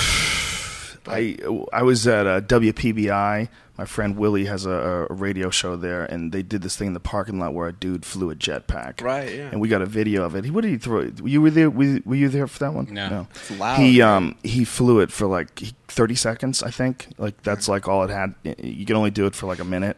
I 1.08 1.38
I 1.72 1.84
was 1.84 2.08
at 2.08 2.28
uh, 2.28 2.42
WPBI. 2.42 3.50
My 3.78 3.86
friend 3.86 4.18
Willie 4.18 4.46
has 4.46 4.66
a, 4.66 5.08
a 5.10 5.14
radio 5.14 5.50
show 5.50 5.76
there, 5.76 6.06
and 6.06 6.32
they 6.32 6.42
did 6.42 6.62
this 6.62 6.78
thing 6.78 6.88
in 6.88 6.94
the 6.94 7.00
parking 7.00 7.40
lot 7.40 7.54
where 7.54 7.68
a 7.68 7.74
dude 7.74 8.06
flew 8.06 8.32
a 8.32 8.36
jetpack. 8.36 9.02
Right, 9.02 9.36
yeah. 9.36 9.50
And 9.52 9.60
we 9.60 9.68
got 9.68 9.82
a 9.82 9.86
video 9.86 10.24
of 10.24 10.34
it. 10.36 10.46
He, 10.46 10.52
what 10.52 10.62
did 10.62 10.72
he 10.72 10.78
throw? 10.78 11.12
You 11.24 11.42
were 11.42 11.50
there? 11.50 11.70
Were, 11.70 12.00
were 12.06 12.16
you 12.16 12.30
there 12.30 12.48
for 12.48 12.60
that 12.60 12.74
one? 12.74 12.88
No. 12.94 13.28
It's 13.32 13.52
loud, 13.52 13.80
He 13.80 14.02
um 14.02 14.36
he 14.44 14.64
flew 14.64 15.02
it 15.02 15.12
for 15.12 15.28
like 15.28 15.60
thirty 15.88 16.16
seconds, 16.16 16.64
I 16.64 16.72
think. 16.72 17.08
Like 17.18 17.42
that's 17.44 17.68
like 17.68 17.88
all 17.88 18.04
it 18.04 18.10
had. 18.10 18.34
You 18.44 18.86
can 18.86 18.96
only 18.96 19.12
do 19.12 19.26
it 19.26 19.36
for 19.36 19.46
like 19.46 19.60
a 19.60 19.66
minute. 19.66 19.98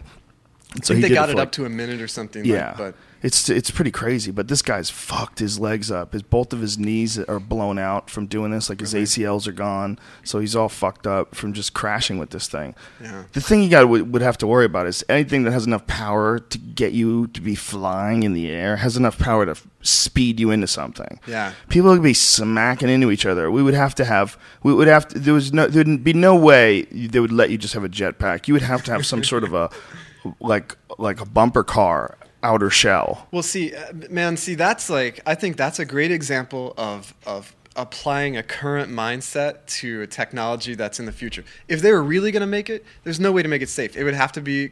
So 0.83 0.93
I 0.93 0.99
think 0.99 1.09
they 1.09 1.13
got 1.15 1.27
for, 1.27 1.33
it 1.33 1.37
like, 1.37 1.47
up 1.47 1.51
to 1.53 1.65
a 1.65 1.69
minute 1.69 2.01
or 2.01 2.07
something. 2.07 2.43
yeah, 2.43 2.69
like, 2.69 2.77
but 2.77 2.95
it's 3.21 3.49
it's 3.49 3.71
pretty 3.71 3.91
crazy. 3.91 4.31
But 4.31 4.47
this 4.47 4.61
guy's 4.61 4.89
fucked 4.89 5.39
his 5.39 5.59
legs 5.59 5.89
up. 5.91 6.13
His 6.13 6.21
both 6.23 6.53
of 6.53 6.59
his 6.61 6.77
knees 6.77 7.17
are 7.19 7.39
blown 7.39 7.79
out 7.79 8.09
from 8.09 8.27
doing 8.27 8.51
this. 8.51 8.69
Like 8.69 8.79
his 8.79 8.93
ACLs 8.93 9.47
are 9.47 9.51
gone, 9.51 9.99
so 10.23 10.39
he's 10.39 10.55
all 10.55 10.69
fucked 10.69 11.07
up 11.07 11.35
from 11.35 11.53
just 11.53 11.73
crashing 11.73 12.17
with 12.17 12.29
this 12.29 12.47
thing. 12.47 12.75
Yeah. 13.01 13.23
The 13.33 13.41
thing 13.41 13.63
you 13.63 13.69
got 13.69 13.87
would, 13.89 14.13
would 14.13 14.21
have 14.21 14.37
to 14.39 14.47
worry 14.47 14.65
about 14.65 14.87
is 14.87 15.03
anything 15.09 15.43
that 15.43 15.51
has 15.51 15.65
enough 15.65 15.87
power 15.87 16.39
to 16.39 16.57
get 16.57 16.93
you 16.93 17.27
to 17.27 17.41
be 17.41 17.55
flying 17.55 18.23
in 18.23 18.33
the 18.33 18.49
air 18.49 18.77
has 18.77 18.95
enough 18.97 19.17
power 19.17 19.45
to 19.45 19.51
f- 19.51 19.67
speed 19.81 20.39
you 20.39 20.51
into 20.51 20.67
something. 20.67 21.19
Yeah. 21.27 21.53
people 21.69 21.89
would 21.89 22.03
be 22.03 22.13
smacking 22.13 22.89
into 22.89 23.11
each 23.11 23.25
other. 23.25 23.49
We 23.49 23.63
would 23.63 23.73
have 23.73 23.95
to 23.95 24.05
have. 24.05 24.37
We 24.63 24.73
would 24.73 24.87
have 24.87 25.07
to. 25.09 25.19
There 25.19 25.33
was 25.33 25.51
no. 25.53 25.67
There 25.67 25.83
would 25.83 26.03
be 26.03 26.13
no 26.13 26.35
way 26.35 26.83
they 26.83 27.19
would 27.19 27.31
let 27.31 27.49
you 27.49 27.57
just 27.57 27.73
have 27.73 27.83
a 27.83 27.89
jetpack. 27.89 28.47
You 28.47 28.53
would 28.53 28.63
have 28.63 28.83
to 28.85 28.91
have 28.91 29.05
some 29.05 29.23
sort 29.23 29.43
of 29.43 29.53
a 29.53 29.69
like 30.39 30.77
like 30.97 31.21
a 31.21 31.25
bumper 31.25 31.63
car 31.63 32.17
outer 32.47 32.69
shell. 32.69 33.27
Well, 33.31 33.43
see, 33.43 33.75
uh, 33.75 33.93
man, 34.09 34.37
see, 34.37 34.55
that's 34.55 34.89
like 34.89 35.19
I 35.25 35.35
think 35.35 35.57
that's 35.57 35.79
a 35.79 35.85
great 35.85 36.11
example 36.11 36.73
of 36.77 37.13
of 37.25 37.53
applying 37.75 38.35
a 38.37 38.41
current 38.41 38.91
mindset 38.91 39.65
to 39.67 40.01
a 40.01 40.07
technology 40.07 40.73
that's 40.73 40.99
in 40.99 41.05
the 41.05 41.11
future. 41.11 41.43
If 41.67 41.81
they 41.81 41.91
were 41.91 42.01
really 42.01 42.31
going 42.31 42.41
to 42.41 42.47
make 42.47 42.69
it, 42.69 42.83
there's 43.03 43.19
no 43.19 43.31
way 43.31 43.43
to 43.43 43.49
make 43.49 43.61
it 43.61 43.69
safe. 43.69 43.95
It 43.95 44.03
would 44.03 44.15
have 44.15 44.31
to 44.31 44.41
be 44.41 44.71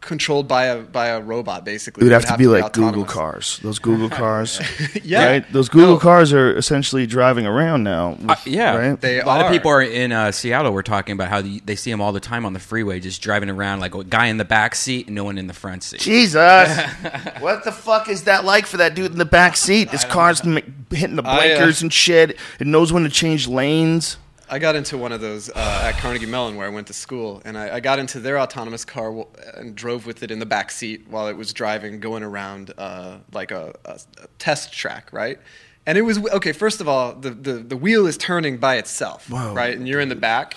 controlled 0.00 0.48
by 0.48 0.64
a 0.66 0.80
by 0.80 1.08
a 1.08 1.20
robot, 1.20 1.64
basically. 1.64 2.00
It 2.02 2.04
would 2.04 2.12
have 2.12 2.26
to 2.26 2.36
be 2.38 2.46
like 2.46 2.72
Google 2.72 3.04
cars. 3.04 3.58
Those 3.62 3.78
Google 3.78 4.08
cars. 4.22 4.60
Yeah, 5.04 5.26
Right? 5.26 5.52
Those 5.52 5.68
Google 5.68 5.94
No. 5.94 5.98
cars 5.98 6.32
are 6.32 6.56
essentially 6.56 7.06
driving 7.06 7.46
around 7.46 7.82
now. 7.82 8.10
with- 8.20 8.30
Uh, 8.30 8.36
yeah, 8.46 8.76
Right? 8.76 9.00
They 9.00 9.20
a 9.20 9.26
lot 9.26 9.40
are. 9.42 9.46
of 9.46 9.52
people 9.52 9.70
are 9.70 9.82
in 9.82 10.12
uh, 10.12 10.32
Seattle. 10.32 10.72
Were 10.72 10.82
talking 10.82 11.12
about 11.12 11.28
how 11.28 11.42
the, 11.42 11.60
they 11.64 11.76
see 11.76 11.90
them 11.90 12.00
all 12.00 12.12
the 12.12 12.20
time 12.20 12.46
on 12.46 12.52
the 12.54 12.60
freeway, 12.60 12.98
just 13.00 13.20
driving 13.22 13.50
around 13.50 13.80
like 13.80 13.94
a 13.94 14.02
guy 14.04 14.26
in 14.26 14.36
the 14.38 14.44
back 14.44 14.74
seat 14.74 15.06
and 15.06 15.14
no 15.14 15.24
one 15.24 15.36
in 15.38 15.46
the 15.46 15.54
front 15.54 15.82
seat. 15.82 16.00
Jesus. 16.00 16.40
what 17.40 17.64
the 17.64 17.72
fuck 17.72 18.08
is 18.08 18.24
that 18.24 18.44
like 18.44 18.66
for 18.66 18.78
that 18.78 18.94
dude 18.94 19.12
in 19.12 19.18
the 19.18 19.24
back 19.24 19.56
seat? 19.56 19.90
This 19.90 20.04
car's 20.04 20.40
m- 20.40 20.86
hitting 20.90 21.16
the 21.16 21.22
I, 21.24 21.36
uh, 21.36 21.40
blinkers 21.56 21.82
and 21.82 21.92
shit. 21.92 22.38
It 22.58 22.66
knows 22.66 22.92
when 22.92 23.02
to 23.04 23.10
change 23.10 23.46
lanes. 23.48 24.16
I 24.52 24.58
got 24.58 24.74
into 24.74 24.98
one 24.98 25.12
of 25.12 25.20
those 25.20 25.48
uh, 25.48 25.82
at 25.84 25.98
Carnegie 25.98 26.26
Mellon 26.26 26.56
where 26.56 26.66
I 26.66 26.70
went 26.70 26.88
to 26.88 26.92
school, 26.92 27.40
and 27.44 27.56
I, 27.56 27.76
I 27.76 27.80
got 27.80 28.00
into 28.00 28.18
their 28.18 28.38
autonomous 28.38 28.84
car 28.84 29.06
w- 29.06 29.28
and 29.54 29.76
drove 29.76 30.06
with 30.06 30.24
it 30.24 30.32
in 30.32 30.40
the 30.40 30.46
back 30.46 30.72
seat 30.72 31.06
while 31.08 31.28
it 31.28 31.36
was 31.36 31.52
driving, 31.52 32.00
going 32.00 32.24
around 32.24 32.74
uh, 32.76 33.18
like 33.32 33.52
a, 33.52 33.76
a, 33.84 34.00
a 34.22 34.26
test 34.40 34.72
track, 34.72 35.12
right? 35.12 35.38
And 35.86 35.96
it 35.96 36.02
was 36.02 36.18
okay. 36.18 36.50
First 36.50 36.80
of 36.80 36.88
all, 36.88 37.14
the, 37.14 37.30
the, 37.30 37.52
the 37.54 37.76
wheel 37.76 38.06
is 38.06 38.16
turning 38.16 38.58
by 38.58 38.76
itself, 38.76 39.30
Whoa. 39.30 39.54
right? 39.54 39.76
And 39.76 39.86
you're 39.88 40.00
in 40.00 40.08
the 40.08 40.16
back, 40.16 40.56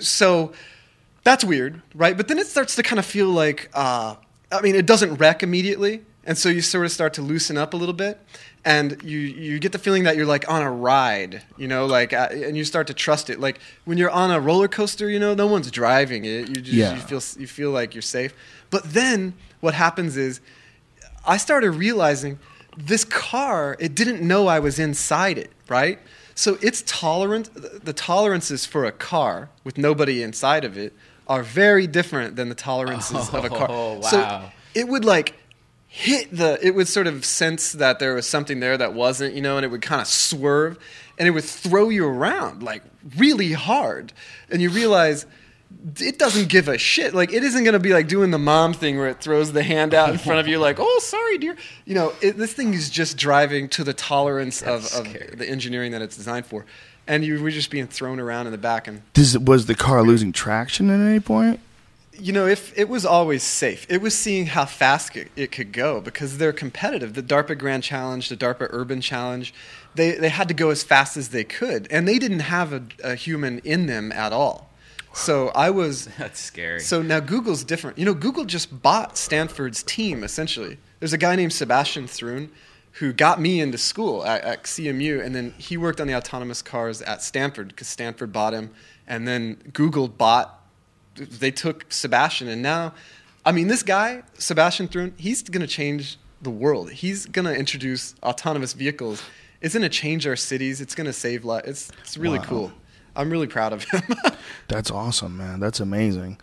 so 0.00 0.52
that's 1.24 1.44
weird, 1.44 1.82
right? 1.94 2.16
But 2.16 2.28
then 2.28 2.38
it 2.38 2.46
starts 2.46 2.74
to 2.76 2.82
kind 2.82 2.98
of 2.98 3.04
feel 3.04 3.28
like, 3.28 3.70
uh, 3.74 4.16
I 4.50 4.60
mean, 4.62 4.74
it 4.76 4.86
doesn't 4.86 5.16
wreck 5.16 5.42
immediately, 5.42 6.02
and 6.24 6.38
so 6.38 6.48
you 6.48 6.62
sort 6.62 6.86
of 6.86 6.92
start 6.92 7.12
to 7.14 7.22
loosen 7.22 7.58
up 7.58 7.74
a 7.74 7.76
little 7.76 7.94
bit, 7.94 8.18
and 8.64 8.96
you 9.02 9.18
you 9.18 9.58
get 9.58 9.72
the 9.72 9.78
feeling 9.78 10.04
that 10.04 10.16
you're 10.16 10.26
like 10.26 10.48
on 10.48 10.62
a 10.62 10.70
ride, 10.70 11.42
you 11.56 11.68
know, 11.68 11.86
like, 11.86 12.12
uh, 12.12 12.28
and 12.32 12.56
you 12.56 12.64
start 12.64 12.86
to 12.86 12.94
trust 12.94 13.28
it. 13.30 13.38
Like 13.40 13.58
when 13.84 13.98
you're 13.98 14.10
on 14.10 14.30
a 14.30 14.40
roller 14.40 14.68
coaster, 14.68 15.08
you 15.10 15.18
know, 15.18 15.34
no 15.34 15.46
one's 15.46 15.70
driving 15.70 16.24
it. 16.24 16.48
You 16.48 16.54
just 16.56 16.72
Yeah. 16.72 16.94
you 16.94 17.00
feel 17.00 17.20
you 17.40 17.46
feel 17.46 17.70
like 17.70 17.94
you're 17.94 18.02
safe. 18.02 18.32
But 18.70 18.82
then 18.92 19.34
what 19.60 19.74
happens 19.74 20.16
is, 20.16 20.40
I 21.26 21.36
started 21.36 21.72
realizing 21.72 22.38
this 22.76 23.04
car, 23.04 23.76
it 23.78 23.94
didn't 23.94 24.20
know 24.26 24.46
I 24.48 24.58
was 24.60 24.78
inside 24.78 25.38
it, 25.38 25.50
right? 25.68 25.98
So 26.34 26.58
its 26.60 26.82
tolerance, 26.86 27.48
the 27.50 27.92
tolerances 27.92 28.66
for 28.66 28.84
a 28.84 28.92
car 28.92 29.50
with 29.62 29.78
nobody 29.78 30.22
inside 30.22 30.64
of 30.64 30.76
it 30.76 30.92
are 31.28 31.42
very 31.44 31.86
different 31.86 32.34
than 32.36 32.48
the 32.48 32.54
tolerances 32.56 33.28
of 33.32 33.44
a 33.44 33.48
car. 33.48 33.68
Oh, 33.70 34.00
So 34.00 34.50
it 34.74 34.88
would 34.88 35.04
like 35.04 35.34
hit 35.94 36.28
the, 36.36 36.58
it 36.60 36.74
would 36.74 36.88
sort 36.88 37.06
of 37.06 37.24
sense 37.24 37.70
that 37.70 38.00
there 38.00 38.14
was 38.16 38.26
something 38.26 38.58
there 38.58 38.76
that 38.76 38.94
wasn't, 38.94 39.32
you 39.32 39.40
know, 39.40 39.56
and 39.56 39.64
it 39.64 39.68
would 39.68 39.80
kind 39.80 40.00
of 40.00 40.08
swerve 40.08 40.76
and 41.16 41.28
it 41.28 41.30
would 41.30 41.44
throw 41.44 41.88
you 41.88 42.04
around 42.04 42.64
like 42.64 42.82
really 43.16 43.52
hard. 43.52 44.12
And 44.50 44.60
you 44.60 44.70
realize, 44.70 45.24
it 46.00 46.18
doesn't 46.18 46.48
give 46.48 46.66
a 46.66 46.78
shit. 46.78 47.14
Like 47.14 47.32
it 47.32 47.44
isn't 47.44 47.62
gonna 47.62 47.78
be 47.78 47.92
like 47.92 48.08
doing 48.08 48.32
the 48.32 48.40
mom 48.40 48.72
thing 48.72 48.98
where 48.98 49.06
it 49.06 49.20
throws 49.20 49.52
the 49.52 49.62
hand 49.62 49.94
out 49.94 50.10
in 50.10 50.18
front 50.18 50.40
of 50.40 50.48
you, 50.48 50.58
like, 50.58 50.78
"Oh, 50.80 50.98
sorry, 51.00 51.38
dear." 51.38 51.56
You 51.84 51.94
know, 51.94 52.12
it, 52.20 52.38
this 52.38 52.52
thing 52.52 52.74
is 52.74 52.90
just 52.90 53.16
driving 53.16 53.68
to 53.70 53.84
the 53.84 53.92
tolerance 53.92 54.62
of, 54.62 54.92
of 54.94 55.12
the 55.38 55.48
engineering 55.48 55.92
that 55.92 56.00
it's 56.00 56.16
designed 56.16 56.46
for, 56.46 56.64
and 57.06 57.24
you 57.24 57.42
were 57.42 57.50
just 57.50 57.70
being 57.70 57.88
thrown 57.88 58.20
around 58.20 58.46
in 58.46 58.52
the 58.52 58.58
back. 58.58 58.86
And 58.86 59.02
Does, 59.14 59.36
was 59.36 59.66
the 59.66 59.74
car 59.74 60.02
losing 60.02 60.32
traction 60.32 60.90
at 60.90 61.00
any 61.00 61.20
point? 61.20 61.60
You 62.18 62.32
know, 62.32 62.46
if 62.46 62.76
it 62.78 62.88
was 62.88 63.04
always 63.04 63.42
safe, 63.42 63.86
it 63.88 64.00
was 64.00 64.16
seeing 64.16 64.46
how 64.46 64.64
fast 64.64 65.16
it, 65.16 65.30
it 65.36 65.52
could 65.52 65.72
go 65.72 66.00
because 66.00 66.38
they're 66.38 66.52
competitive. 66.52 67.14
The 67.14 67.22
DARPA 67.22 67.58
Grand 67.58 67.82
Challenge, 67.82 68.28
the 68.28 68.36
DARPA 68.36 68.68
Urban 68.70 69.00
Challenge, 69.00 69.52
they 69.94 70.12
they 70.12 70.28
had 70.28 70.48
to 70.48 70.54
go 70.54 70.70
as 70.70 70.82
fast 70.82 71.16
as 71.16 71.28
they 71.28 71.44
could, 71.44 71.86
and 71.90 72.06
they 72.06 72.18
didn't 72.18 72.40
have 72.40 72.72
a, 72.72 72.82
a 73.02 73.14
human 73.14 73.58
in 73.60 73.86
them 73.86 74.12
at 74.12 74.32
all. 74.32 74.70
So 75.12 75.48
I 75.48 75.70
was 75.70 76.06
That's 76.18 76.40
scary. 76.40 76.80
So 76.80 77.02
now 77.02 77.20
Google's 77.20 77.64
different. 77.64 77.98
You 77.98 78.04
know, 78.04 78.14
Google 78.14 78.44
just 78.44 78.82
bought 78.82 79.16
Stanford's 79.16 79.82
team 79.82 80.24
essentially. 80.24 80.78
There's 81.00 81.12
a 81.12 81.18
guy 81.18 81.36
named 81.36 81.52
Sebastian 81.52 82.06
Thrun 82.06 82.50
who 82.98 83.12
got 83.12 83.40
me 83.40 83.60
into 83.60 83.76
school 83.76 84.24
at, 84.24 84.42
at 84.42 84.62
CMU, 84.64 85.24
and 85.24 85.34
then 85.34 85.52
he 85.58 85.76
worked 85.76 86.00
on 86.00 86.06
the 86.06 86.14
autonomous 86.14 86.62
cars 86.62 87.02
at 87.02 87.22
Stanford 87.22 87.68
because 87.68 87.88
Stanford 87.88 88.32
bought 88.32 88.52
him, 88.54 88.70
and 89.06 89.26
then 89.26 89.54
Google 89.72 90.08
bought. 90.08 90.60
They 91.14 91.50
took 91.50 91.92
Sebastian, 91.92 92.48
and 92.48 92.62
now, 92.62 92.92
I 93.44 93.52
mean, 93.52 93.68
this 93.68 93.82
guy 93.82 94.22
Sebastian 94.38 94.88
Thrun, 94.88 95.14
he's 95.16 95.42
going 95.42 95.60
to 95.60 95.66
change 95.66 96.18
the 96.42 96.50
world. 96.50 96.90
He's 96.90 97.26
going 97.26 97.44
to 97.46 97.54
introduce 97.56 98.14
autonomous 98.22 98.72
vehicles. 98.72 99.22
It's 99.60 99.74
going 99.74 99.82
to 99.82 99.88
change 99.88 100.26
our 100.26 100.36
cities. 100.36 100.80
It's 100.80 100.94
going 100.94 101.06
to 101.06 101.12
save 101.12 101.44
lives. 101.44 101.68
It's 101.68 101.90
it's 102.02 102.16
really 102.16 102.38
Wow. 102.40 102.44
cool. 102.46 102.72
I'm 103.16 103.30
really 103.30 103.46
proud 103.46 103.72
of 103.72 103.84
him. 103.84 104.02
That's 104.68 104.90
awesome, 104.90 105.36
man. 105.36 105.60
That's 105.60 105.78
amazing. 105.80 106.38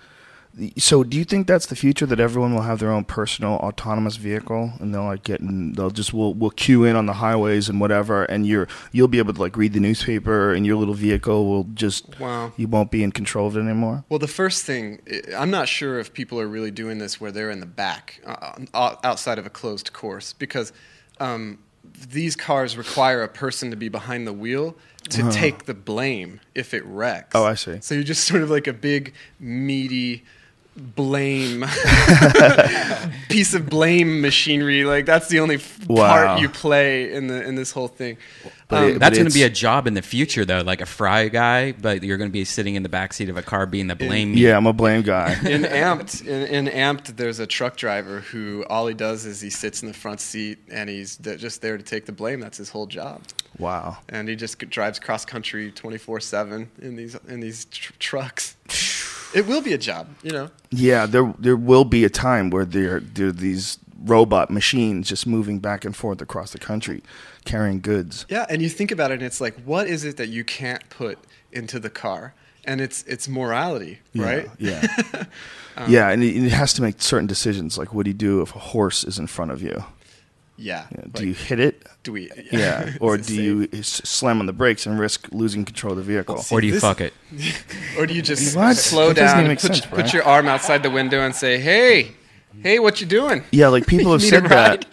So, 0.78 1.04
do 1.06 1.18
you 1.18 1.24
think 1.24 1.47
that's 1.47 1.68
the 1.68 1.78
future 1.78 2.06
that 2.06 2.20
everyone 2.20 2.54
will 2.54 2.64
have 2.64 2.80
their 2.80 2.91
own 2.91 3.06
personal 3.06 3.54
autonomous 3.54 4.18
vehicle, 4.18 4.74
and 4.80 4.93
they'll 4.93 5.06
like 5.06 5.24
get 5.24 5.39
in, 5.39 5.74
they'll 5.74 5.91
just 5.91 6.14
will 6.14 6.34
will 6.34 6.49
queue 6.49 6.84
in 6.84 6.97
on 6.97 7.06
the 7.06 7.14
highways 7.14 7.70
and 7.70 7.80
whatever, 7.80 8.26
and 8.26 8.45
you're 8.45 8.68
you'll 8.91 9.08
be 9.08 9.18
able 9.18 9.34
to 9.34 9.39
like 9.39 9.56
read 9.56 9.72
the 9.72 9.80
newspaper, 9.80 10.54
and 10.54 10.66
your 10.66 10.76
little 10.76 10.93
vehicle 10.93 11.47
will 11.47 11.64
just 11.74 12.20
Wow. 12.20 12.52
you 12.58 12.68
won't 12.68 12.91
be 12.91 13.02
in 13.02 13.12
control 13.14 13.47
of 13.47 13.56
it 13.56 13.62
anymore. 13.62 14.04
Well, 14.10 14.20
the 14.20 14.28
first 14.28 14.66
thing, 14.66 15.02
I'm 15.38 15.52
not 15.52 15.70
sure 15.70 15.99
if 15.99 16.12
people 16.12 16.39
are 16.41 16.47
really 16.47 16.72
doing 16.72 16.97
this 16.97 17.22
where 17.22 17.32
they're 17.32 17.49
in 17.49 17.62
the 17.62 17.66
back, 17.66 18.22
uh, 18.26 18.54
uh, 18.74 18.95
outside 19.04 19.39
of 19.39 19.45
a 19.45 19.49
closed 19.49 19.93
course, 19.93 20.34
because 20.34 20.74
um, 21.22 21.60
these 22.10 22.36
cars 22.36 22.76
require 22.78 23.24
a 23.24 23.30
person 23.30 23.70
to 23.72 23.78
be 23.78 23.88
behind 23.88 24.28
the 24.28 24.34
wheel 24.34 24.76
to 25.10 25.32
take 25.32 25.66
the 25.66 25.74
blame 25.74 26.39
if 26.54 26.74
it 26.74 26.84
wrecks. 26.86 27.30
Oh, 27.34 27.45
I 27.45 27.56
see. 27.56 27.80
So 27.82 27.95
you're 27.95 28.04
just 28.04 28.26
sort 28.26 28.41
of 28.43 28.49
like 28.49 28.68
a 28.68 28.74
big, 28.74 29.14
meaty 29.39 30.24
blame 30.78 31.66
piece 33.30 33.54
of 33.54 33.70
blame 33.70 34.22
machinery. 34.22 34.84
Like 34.86 35.06
that's 35.06 35.28
the 35.28 35.40
only 35.40 35.56
f- 35.56 35.80
Wow. 35.88 36.08
part 36.26 36.40
you 36.42 36.48
play 36.50 37.12
in 37.14 37.28
the 37.28 37.44
in 37.46 37.56
this 37.56 37.72
whole 37.72 37.88
thing. 37.90 38.18
Um, 38.70 38.84
it- 38.92 39.00
That's 39.00 39.18
going 39.18 39.28
to 39.28 39.34
be 39.34 39.44
a 39.44 39.50
job 39.50 39.86
in 39.86 39.96
the 39.96 40.02
future, 40.02 40.46
though, 40.46 40.62
like 40.62 40.80
a 40.80 40.86
fry 40.86 41.28
guy, 41.28 41.74
but 41.74 42.04
you're 42.04 42.18
going 42.18 42.30
to 42.30 42.34
be 42.34 42.46
sitting 42.46 42.76
in 42.76 42.84
the 42.84 42.90
backseat 42.90 43.30
of 43.30 43.36
a 43.36 43.42
car 43.42 43.66
being 43.66 43.88
the 43.88 43.96
blame. 43.98 44.34
Yeah, 44.34 44.56
I'm 44.56 44.66
a 44.66 44.72
blame 44.72 45.02
guy. 45.02 45.34
in 45.46 45.64
Amped, 45.64 46.26
in, 46.26 46.68
in 46.68 46.74
Amped, 46.74 47.18
there's 47.18 47.40
a 47.40 47.46
truck 47.48 47.76
driver 47.76 48.22
who 48.22 48.64
all 48.70 48.88
he 48.88 48.94
does 48.94 49.26
is 49.26 49.42
he 49.42 49.50
sits 49.50 49.82
in 49.82 49.90
the 49.90 49.94
front 49.94 50.22
seat 50.22 50.60
and 50.72 50.90
he's 50.90 51.18
th- 51.18 51.38
just 51.42 51.62
there 51.62 51.78
to 51.78 51.84
take 51.84 52.06
the 52.06 52.14
blame. 52.14 52.40
That's 52.40 52.58
his 52.58 52.70
whole 52.70 52.88
job, 52.88 53.22
wow. 53.60 53.98
and 54.08 54.30
he 54.30 54.38
just 54.38 54.58
drives 54.70 55.00
cross 55.00 55.26
country 55.26 55.70
24/7 55.74 56.68
in 56.82 56.96
these 56.96 57.16
in 57.28 57.42
these 57.42 57.66
tr- 57.66 57.92
trucks. 58.00 58.56
It 59.34 59.48
will 59.48 59.62
be 59.62 59.74
a 59.74 59.78
job, 59.78 60.08
you 60.24 60.32
know. 60.32 60.50
Yeah, 60.70 61.06
there 61.06 61.34
there 61.40 61.56
will 61.56 61.86
be 61.86 62.04
a 62.06 62.10
time 62.10 62.50
where 62.50 62.66
there 62.66 63.00
there 63.00 63.28
are 63.28 63.32
these 63.32 63.78
robot 64.04 64.50
machines 64.50 65.08
just 65.08 65.28
moving 65.28 65.60
back 65.60 65.86
and 65.86 65.96
forth 65.96 66.22
across 66.22 66.52
the 66.52 66.58
country, 66.58 67.04
carrying 67.46 67.80
goods. 67.82 68.26
Yeah, 68.30 68.46
and 68.50 68.62
you 68.62 68.70
think 68.70 68.92
about 68.92 69.12
it, 69.12 69.16
and 69.16 69.24
it's 69.24 69.40
like, 69.42 69.56
what 69.64 69.88
is 69.88 70.04
it 70.06 70.18
that 70.18 70.30
you 70.30 70.44
can't 70.44 70.88
put 70.90 71.20
into 71.52 71.80
the 71.80 71.90
car? 71.90 72.34
And 72.66 72.80
it's 72.82 73.04
it's 73.04 73.28
morality, 73.28 74.00
Yeah, 74.14 74.26
right? 74.26 74.50
Yeah. 74.58 74.86
Um, 75.78 75.90
yeah, 75.90 76.10
and 76.10 76.22
it, 76.22 76.36
it 76.36 76.52
has 76.52 76.74
to 76.74 76.82
make 76.82 77.02
certain 77.02 77.28
decisions. 77.28 77.78
Like, 77.78 77.94
what 77.94 78.04
do 78.04 78.10
you 78.10 78.14
do 78.14 78.42
if 78.42 78.54
a 78.54 78.60
horse 78.60 79.06
is 79.06 79.18
in 79.18 79.28
front 79.28 79.52
of 79.52 79.62
you? 79.62 79.86
Yeah. 80.62 80.86
Yeah, 80.91 81.01
like, 81.01 81.14
do 81.14 81.28
you 81.28 81.34
hit 81.34 81.59
it? 81.59 81.86
do 82.03 82.12
we? 82.14 82.30
Yeah. 82.51 82.93
Or 82.99 83.18
do 83.18 83.24
safe? 83.24 83.74
you 83.74 83.84
slam 83.84 84.39
on 84.39 84.45
the 84.45 84.53
brakes 84.53 84.86
and 84.86 84.99
risk 84.99 85.28
losing 85.32 85.66
control 85.66 85.91
of 85.93 85.97
the 85.97 86.03
vehicle? 86.03 86.38
see, 86.38 86.55
Or 86.55 86.62
do 86.62 86.68
you 86.68 86.74
this- 86.74 86.82
fuck 86.82 87.01
it? 87.01 87.14
Or 87.97 88.05
do 88.07 88.14
you 88.14 88.22
just 88.22 88.55
What? 88.55 88.78
slow 88.78 89.07
That 89.14 89.16
down, 89.16 89.39
and 89.39 89.47
make 89.47 89.59
put, 89.59 89.68
sense, 89.76 89.82
put 89.82 89.91
Brian. 89.91 90.09
your 90.12 90.24
arm 90.24 90.47
outside 90.47 90.84
the 90.84 90.89
window, 90.89 91.20
and 91.22 91.36
say, 91.36 91.59
"Hey, 91.59 92.12
hey, 92.62 92.80
what 92.80 93.01
you 93.01 93.07
doing?" 93.07 93.43
yeah, 93.51 93.68
like 93.68 93.86
people 93.88 94.12
have 94.16 94.24
said 94.24 94.45
that 94.45 94.86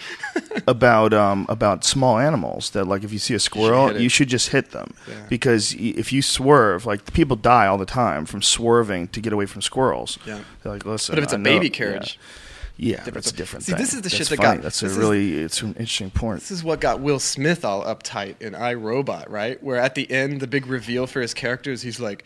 about 0.67 1.13
um, 1.15 1.47
about 1.49 1.85
small 1.85 2.19
animals. 2.19 2.71
That 2.71 2.85
like 2.87 3.05
if 3.05 3.13
you 3.13 3.19
see 3.19 3.35
a 3.35 3.39
squirrel, 3.39 3.89
hit 3.89 4.01
you 4.01 4.09
should 4.09 4.29
just 4.29 4.51
hit 4.51 4.71
them 4.73 4.95
Yeah. 5.09 5.15
because 5.29 5.75
if 5.79 6.13
you 6.13 6.23
swerve, 6.23 6.87
like 6.87 7.13
people 7.13 7.37
die 7.37 7.67
all 7.67 7.79
the 7.79 7.87
time 7.87 8.27
from 8.27 8.43
swerving 8.43 9.09
to 9.09 9.21
get 9.21 9.33
away 9.33 9.47
from 9.47 9.63
squirrels. 9.63 10.19
Yeah. 10.27 10.41
They're 10.63 10.73
like, 10.73 10.85
listen, 10.85 11.13
But 11.15 11.19
if 11.19 11.25
it's 11.25 11.33
I 11.35 11.37
a 11.37 11.41
baby 11.41 11.67
yeah. 11.67 11.73
carriage, 11.73 12.19
Yeah, 12.19 12.48
Different 12.79 13.15
that's 13.15 13.31
a 13.31 13.35
different 13.35 13.65
See, 13.65 13.73
thing. 13.73 13.81
this 13.81 13.89
is 13.93 13.97
the 13.97 14.03
That's 14.03 14.15
shit 14.15 14.29
that 14.29 14.37
funny. 14.37 14.57
got- 14.59 14.63
That's 14.63 14.83
a 14.83 14.87
is- 14.87 14.97
really 14.97 15.39
it's 15.39 15.61
an 15.63 15.71
interesting 15.71 16.11
point. 16.11 16.41
This 16.41 16.51
is 16.53 16.63
what 16.63 16.81
got 16.81 17.01
Will 17.01 17.19
Smith 17.19 17.65
all 17.65 17.85
uptight 17.85 18.41
in 18.41 18.55
I, 18.55 18.75
Robot, 18.75 19.29
right? 19.31 19.63
Where 19.63 19.77
at 19.77 19.95
the 19.97 20.11
end, 20.11 20.41
the 20.41 20.47
big 20.47 20.67
reveal 20.67 21.07
for 21.07 21.21
his 21.21 21.35
character 21.35 21.73
is 21.73 21.83
he's 21.83 21.99
like, 21.99 22.23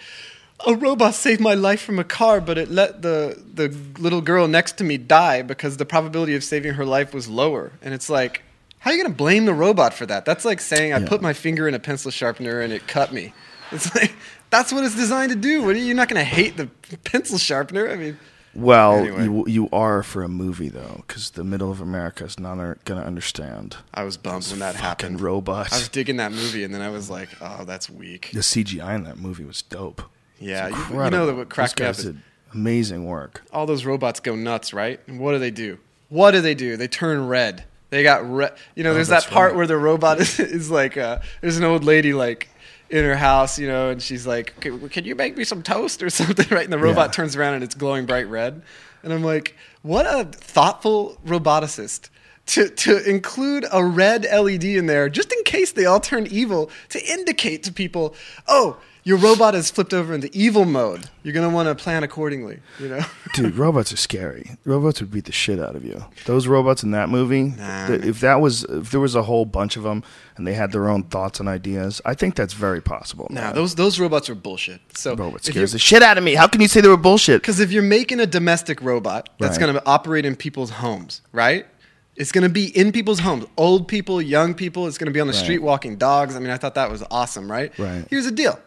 "A 0.66 0.74
robot 0.74 1.14
saved 1.14 1.40
my 1.40 1.54
life 1.54 1.80
from 1.80 1.98
a 1.98 2.04
car, 2.04 2.40
but 2.40 2.58
it 2.58 2.70
let 2.70 3.00
the 3.02 3.42
the 3.54 3.74
little 3.98 4.20
girl 4.20 4.46
next 4.46 4.76
to 4.78 4.84
me 4.84 4.98
die 4.98 5.40
because 5.42 5.78
the 5.78 5.86
probability 5.86 6.34
of 6.34 6.44
saving 6.44 6.74
her 6.74 6.84
life 6.84 7.14
was 7.14 7.28
lower." 7.28 7.72
And 7.80 7.94
it's 7.94 8.10
like, 8.10 8.42
how 8.80 8.90
are 8.90 8.94
you 8.94 9.02
gonna 9.02 9.14
blame 9.14 9.46
the 9.46 9.54
robot 9.54 9.94
for 9.94 10.04
that? 10.06 10.24
That's 10.26 10.44
like 10.44 10.60
saying 10.60 10.92
I 10.92 10.98
Yeah. 10.98 11.08
put 11.08 11.22
my 11.22 11.32
finger 11.32 11.66
in 11.66 11.72
a 11.74 11.78
pencil 11.78 12.10
sharpener 12.10 12.60
and 12.60 12.72
it 12.74 12.86
cut 12.86 13.10
me. 13.12 13.32
It's 13.70 13.94
like 13.94 14.12
that's 14.50 14.70
what 14.70 14.84
it's 14.84 14.96
designed 14.96 15.30
to 15.30 15.36
do. 15.38 15.62
What 15.62 15.76
are 15.76 15.78
you, 15.78 15.84
you're 15.86 15.96
not 15.96 16.08
gonna 16.10 16.24
hate 16.24 16.58
the 16.58 16.68
pencil 17.04 17.38
sharpener? 17.38 17.88
I 17.88 17.96
mean, 17.96 18.18
Well, 18.54 18.98
Anyway. 18.98 19.24
you 19.24 19.44
you 19.46 19.68
are 19.72 20.02
for 20.02 20.22
a 20.22 20.28
movie 20.28 20.68
though, 20.68 21.02
because 21.06 21.30
the 21.30 21.44
middle 21.44 21.70
of 21.70 21.80
America 21.80 22.24
is 22.24 22.38
not 22.38 22.56
going 22.84 23.00
to 23.00 23.06
understand. 23.06 23.76
I 23.94 24.04
was 24.04 24.16
bummed 24.16 24.46
when 24.48 24.58
that 24.58 24.74
happened. 24.76 25.20
robots. 25.20 25.72
I 25.72 25.76
was 25.78 25.88
digging 25.88 26.16
that 26.18 26.32
movie, 26.32 26.62
and 26.64 26.74
then 26.74 26.82
I 26.82 26.90
was 26.90 27.08
like, 27.08 27.30
oh, 27.40 27.64
that's 27.64 27.88
weak. 27.88 28.30
the 28.32 28.40
CGI 28.40 28.94
in 28.94 29.04
that 29.04 29.16
movie 29.18 29.44
was 29.44 29.62
dope. 29.62 30.02
Yeah, 30.38 30.68
you- 30.68 31.04
you 31.04 31.10
know 31.10 31.26
that 31.26 31.34
what 31.36 31.48
cracked 31.48 31.80
me 31.80 31.86
up 31.86 31.96
is- 31.96 32.04
did 32.04 32.18
amazing 32.52 33.06
work. 33.06 33.42
all 33.52 33.64
those 33.64 33.84
robots 33.86 34.20
go 34.20 34.34
nuts, 34.36 34.74
right? 34.74 35.00
And 35.06 35.18
what 35.18 35.32
do 35.32 35.38
they 35.38 35.50
do? 35.50 35.78
What 36.10 36.32
do 36.32 36.42
they 36.42 36.54
do? 36.54 36.76
They 36.76 36.88
turn 36.88 37.26
red. 37.28 37.64
They 37.88 38.02
got 38.02 38.28
red. 38.30 38.52
You 38.74 38.84
know, 38.84 38.90
Oh, 38.90 38.94
there's 38.94 39.08
that 39.08 39.26
part 39.28 39.52
right. 39.52 39.56
where 39.56 39.66
the 39.66 39.76
robot 39.78 40.20
is, 40.20 40.38
is 40.40 40.70
like, 40.70 40.96
uh, 40.98 41.20
there's 41.40 41.56
an 41.56 41.64
old 41.64 41.84
lady 41.84 42.12
like 42.12 42.48
in 42.92 43.04
her 43.04 43.16
house, 43.16 43.58
you 43.58 43.66
know, 43.66 43.90
and 43.90 44.00
she's 44.00 44.26
like, 44.26 44.60
"Can 44.60 45.04
you 45.04 45.14
make 45.16 45.36
me 45.36 45.44
some 45.44 45.62
toast 45.62 46.02
or 46.02 46.10
something?" 46.20 46.46
Right? 46.50 46.64
And 46.64 46.72
the 46.72 46.78
robot 46.78 47.08
Yeah. 47.08 47.12
turns 47.12 47.34
around 47.34 47.54
and 47.54 47.64
it's 47.64 47.74
glowing 47.74 48.06
bright 48.06 48.28
red. 48.28 48.62
And 49.02 49.12
I'm 49.12 49.24
like, 49.24 49.56
what 49.82 50.06
a 50.06 50.24
thoughtful 50.30 51.18
roboticist. 51.26 52.08
To, 52.46 52.68
to 52.68 53.08
include 53.08 53.64
a 53.72 53.84
red 53.84 54.24
LED 54.24 54.64
in 54.64 54.86
there 54.86 55.08
just 55.08 55.32
in 55.32 55.44
case 55.44 55.70
they 55.72 55.86
all 55.86 56.00
turn 56.00 56.26
evil 56.26 56.70
to 56.88 57.00
indicate 57.04 57.62
to 57.62 57.72
people, 57.72 58.16
oh, 58.48 58.78
your 59.04 59.16
robot 59.18 59.54
has 59.54 59.70
flipped 59.70 59.92
over 59.92 60.14
into 60.14 60.30
evil 60.36 60.64
mode. 60.64 61.08
You're 61.22 61.34
going 61.34 61.48
to 61.48 61.54
want 61.54 61.68
to 61.68 61.74
plan 61.74 62.02
accordingly, 62.04 62.60
you 62.78 62.88
know? 62.88 63.00
Dude, 63.34 63.56
robots 63.56 63.92
are 63.92 63.96
scary. 63.96 64.52
Robots 64.64 65.00
would 65.00 65.10
beat 65.10 65.24
the 65.24 65.32
shit 65.32 65.58
out 65.58 65.74
of 65.74 65.84
you. 65.84 66.04
Those 66.26 66.46
robots 66.46 66.82
in 66.82 66.92
that 66.92 67.08
movie, 67.08 67.42
nah, 67.44 67.88
th- 67.88 68.02
if 68.04 68.20
that 68.20 68.40
was 68.40 68.64
if 68.64 68.90
there 68.90 69.00
was 69.00 69.14
a 69.14 69.22
whole 69.22 69.44
bunch 69.44 69.76
of 69.76 69.82
them 69.82 70.04
and 70.36 70.46
they 70.46 70.54
had 70.54 70.72
their 70.72 70.88
own 70.88 71.02
thoughts 71.04 71.40
and 71.40 71.48
ideas, 71.48 72.00
I 72.04 72.14
think 72.14 72.34
that's 72.36 72.54
very 72.54 72.80
possible. 72.80 73.26
Nah, 73.30 73.52
those 73.52 73.74
those 73.74 73.98
robots 73.98 74.28
are 74.30 74.34
bullshit. 74.34 74.80
So 74.96 75.14
robot 75.16 75.44
scares 75.44 75.72
the 75.72 75.78
shit 75.78 76.02
out 76.02 76.16
of 76.18 76.24
me. 76.24 76.34
How 76.34 76.46
can 76.46 76.60
you 76.60 76.68
say 76.68 76.80
they 76.80 76.88
were 76.88 76.96
bullshit? 76.96 77.40
because 77.42 77.60
if 77.60 77.72
you're 77.72 77.82
making 77.82 78.20
a 78.20 78.26
domestic 78.26 78.80
robot 78.82 79.28
that's 79.38 79.58
Right. 79.58 79.60
going 79.66 79.74
to 79.74 79.82
operate 79.86 80.24
in 80.24 80.36
people's 80.36 80.70
homes, 80.70 81.22
right? 81.32 81.66
It's 82.14 82.30
going 82.30 82.42
to 82.44 82.50
be 82.50 82.66
in 82.76 82.92
people's 82.92 83.20
homes, 83.20 83.46
old 83.56 83.88
people, 83.88 84.20
young 84.20 84.52
people. 84.54 84.86
It's 84.86 84.98
going 84.98 85.06
to 85.06 85.12
be 85.12 85.20
on 85.20 85.26
the 85.28 85.32
Right. 85.32 85.42
street 85.42 85.58
walking 85.62 85.96
dogs. 85.96 86.36
I 86.36 86.40
mean, 86.40 86.50
I 86.50 86.58
thought 86.58 86.74
that 86.74 86.90
was 86.90 87.02
awesome, 87.10 87.50
right? 87.50 87.72
Right. 87.78 88.04
Here's 88.10 88.26
the 88.26 88.30
deal: 88.30 88.60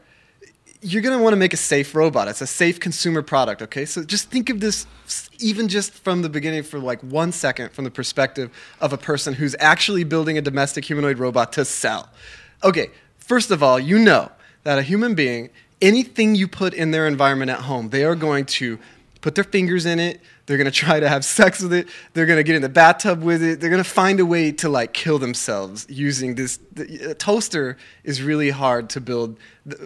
you're 0.82 1.02
going 1.02 1.18
to 1.18 1.24
want 1.24 1.34
to 1.34 1.38
make 1.38 1.54
a 1.54 1.58
safe 1.58 1.96
robot. 1.96 2.28
It's 2.28 2.42
a 2.42 2.48
safe 2.48 2.80
consumer 2.80 3.22
product, 3.22 3.62
okay? 3.64 3.86
So 3.86 4.04
just 4.04 4.30
think 4.30 4.50
of 4.50 4.60
this 4.60 4.86
even 5.40 5.68
just 5.68 5.94
from 5.94 6.22
the 6.22 6.30
beginning 6.30 6.64
for 6.64 6.80
like 6.80 7.02
one 7.02 7.32
second 7.32 7.72
from 7.72 7.84
the 7.84 7.92
perspective 7.92 8.52
of 8.80 8.94
a 8.94 8.98
person 8.98 9.34
who's 9.34 9.56
actually 9.60 10.04
building 10.04 10.38
a 10.38 10.42
domestic 10.42 10.86
humanoid 10.86 11.20
robot 11.20 11.54
to 11.54 11.66
sell. 11.66 12.10
Okay, 12.64 12.90
first 13.18 13.52
of 13.52 13.62
all, 13.62 13.80
you 13.80 14.00
know 14.00 14.32
that 14.64 14.80
a 14.80 14.82
human 14.82 15.16
being, 15.16 15.50
anything 15.82 16.36
you 16.36 16.48
put 16.48 16.74
in 16.74 16.92
their 16.92 17.08
environment 17.08 17.52
at 17.52 17.62
home, 17.62 17.90
they 17.90 18.04
are 18.04 18.16
going 18.16 18.46
to 18.46 18.80
put 19.22 19.34
their 19.34 19.44
fingers 19.44 19.88
in 19.88 20.00
it. 20.00 20.22
They're 20.46 20.58
gonna 20.58 20.70
try 20.70 21.00
to 21.00 21.10
have 21.10 21.26
sex 21.40 21.62
with 21.62 21.74
it. 21.74 21.88
They're 22.14 22.28
gonna 22.28 22.44
get 22.44 22.56
in 22.56 22.62
the 22.62 22.70
bathtub 22.70 23.24
with 23.24 23.42
it. 23.42 23.60
They're 23.60 23.72
gonna 23.72 23.84
find 23.84 24.20
a 24.20 24.26
way 24.26 24.52
to 24.54 24.70
like 24.70 24.94
kill 24.94 25.18
themselves 25.18 25.88
using 25.90 26.36
this. 26.36 26.60
The, 26.74 27.16
toaster 27.16 27.78
is 28.04 28.22
really 28.22 28.52
hard 28.52 28.90
to 28.92 29.02
build 29.02 29.40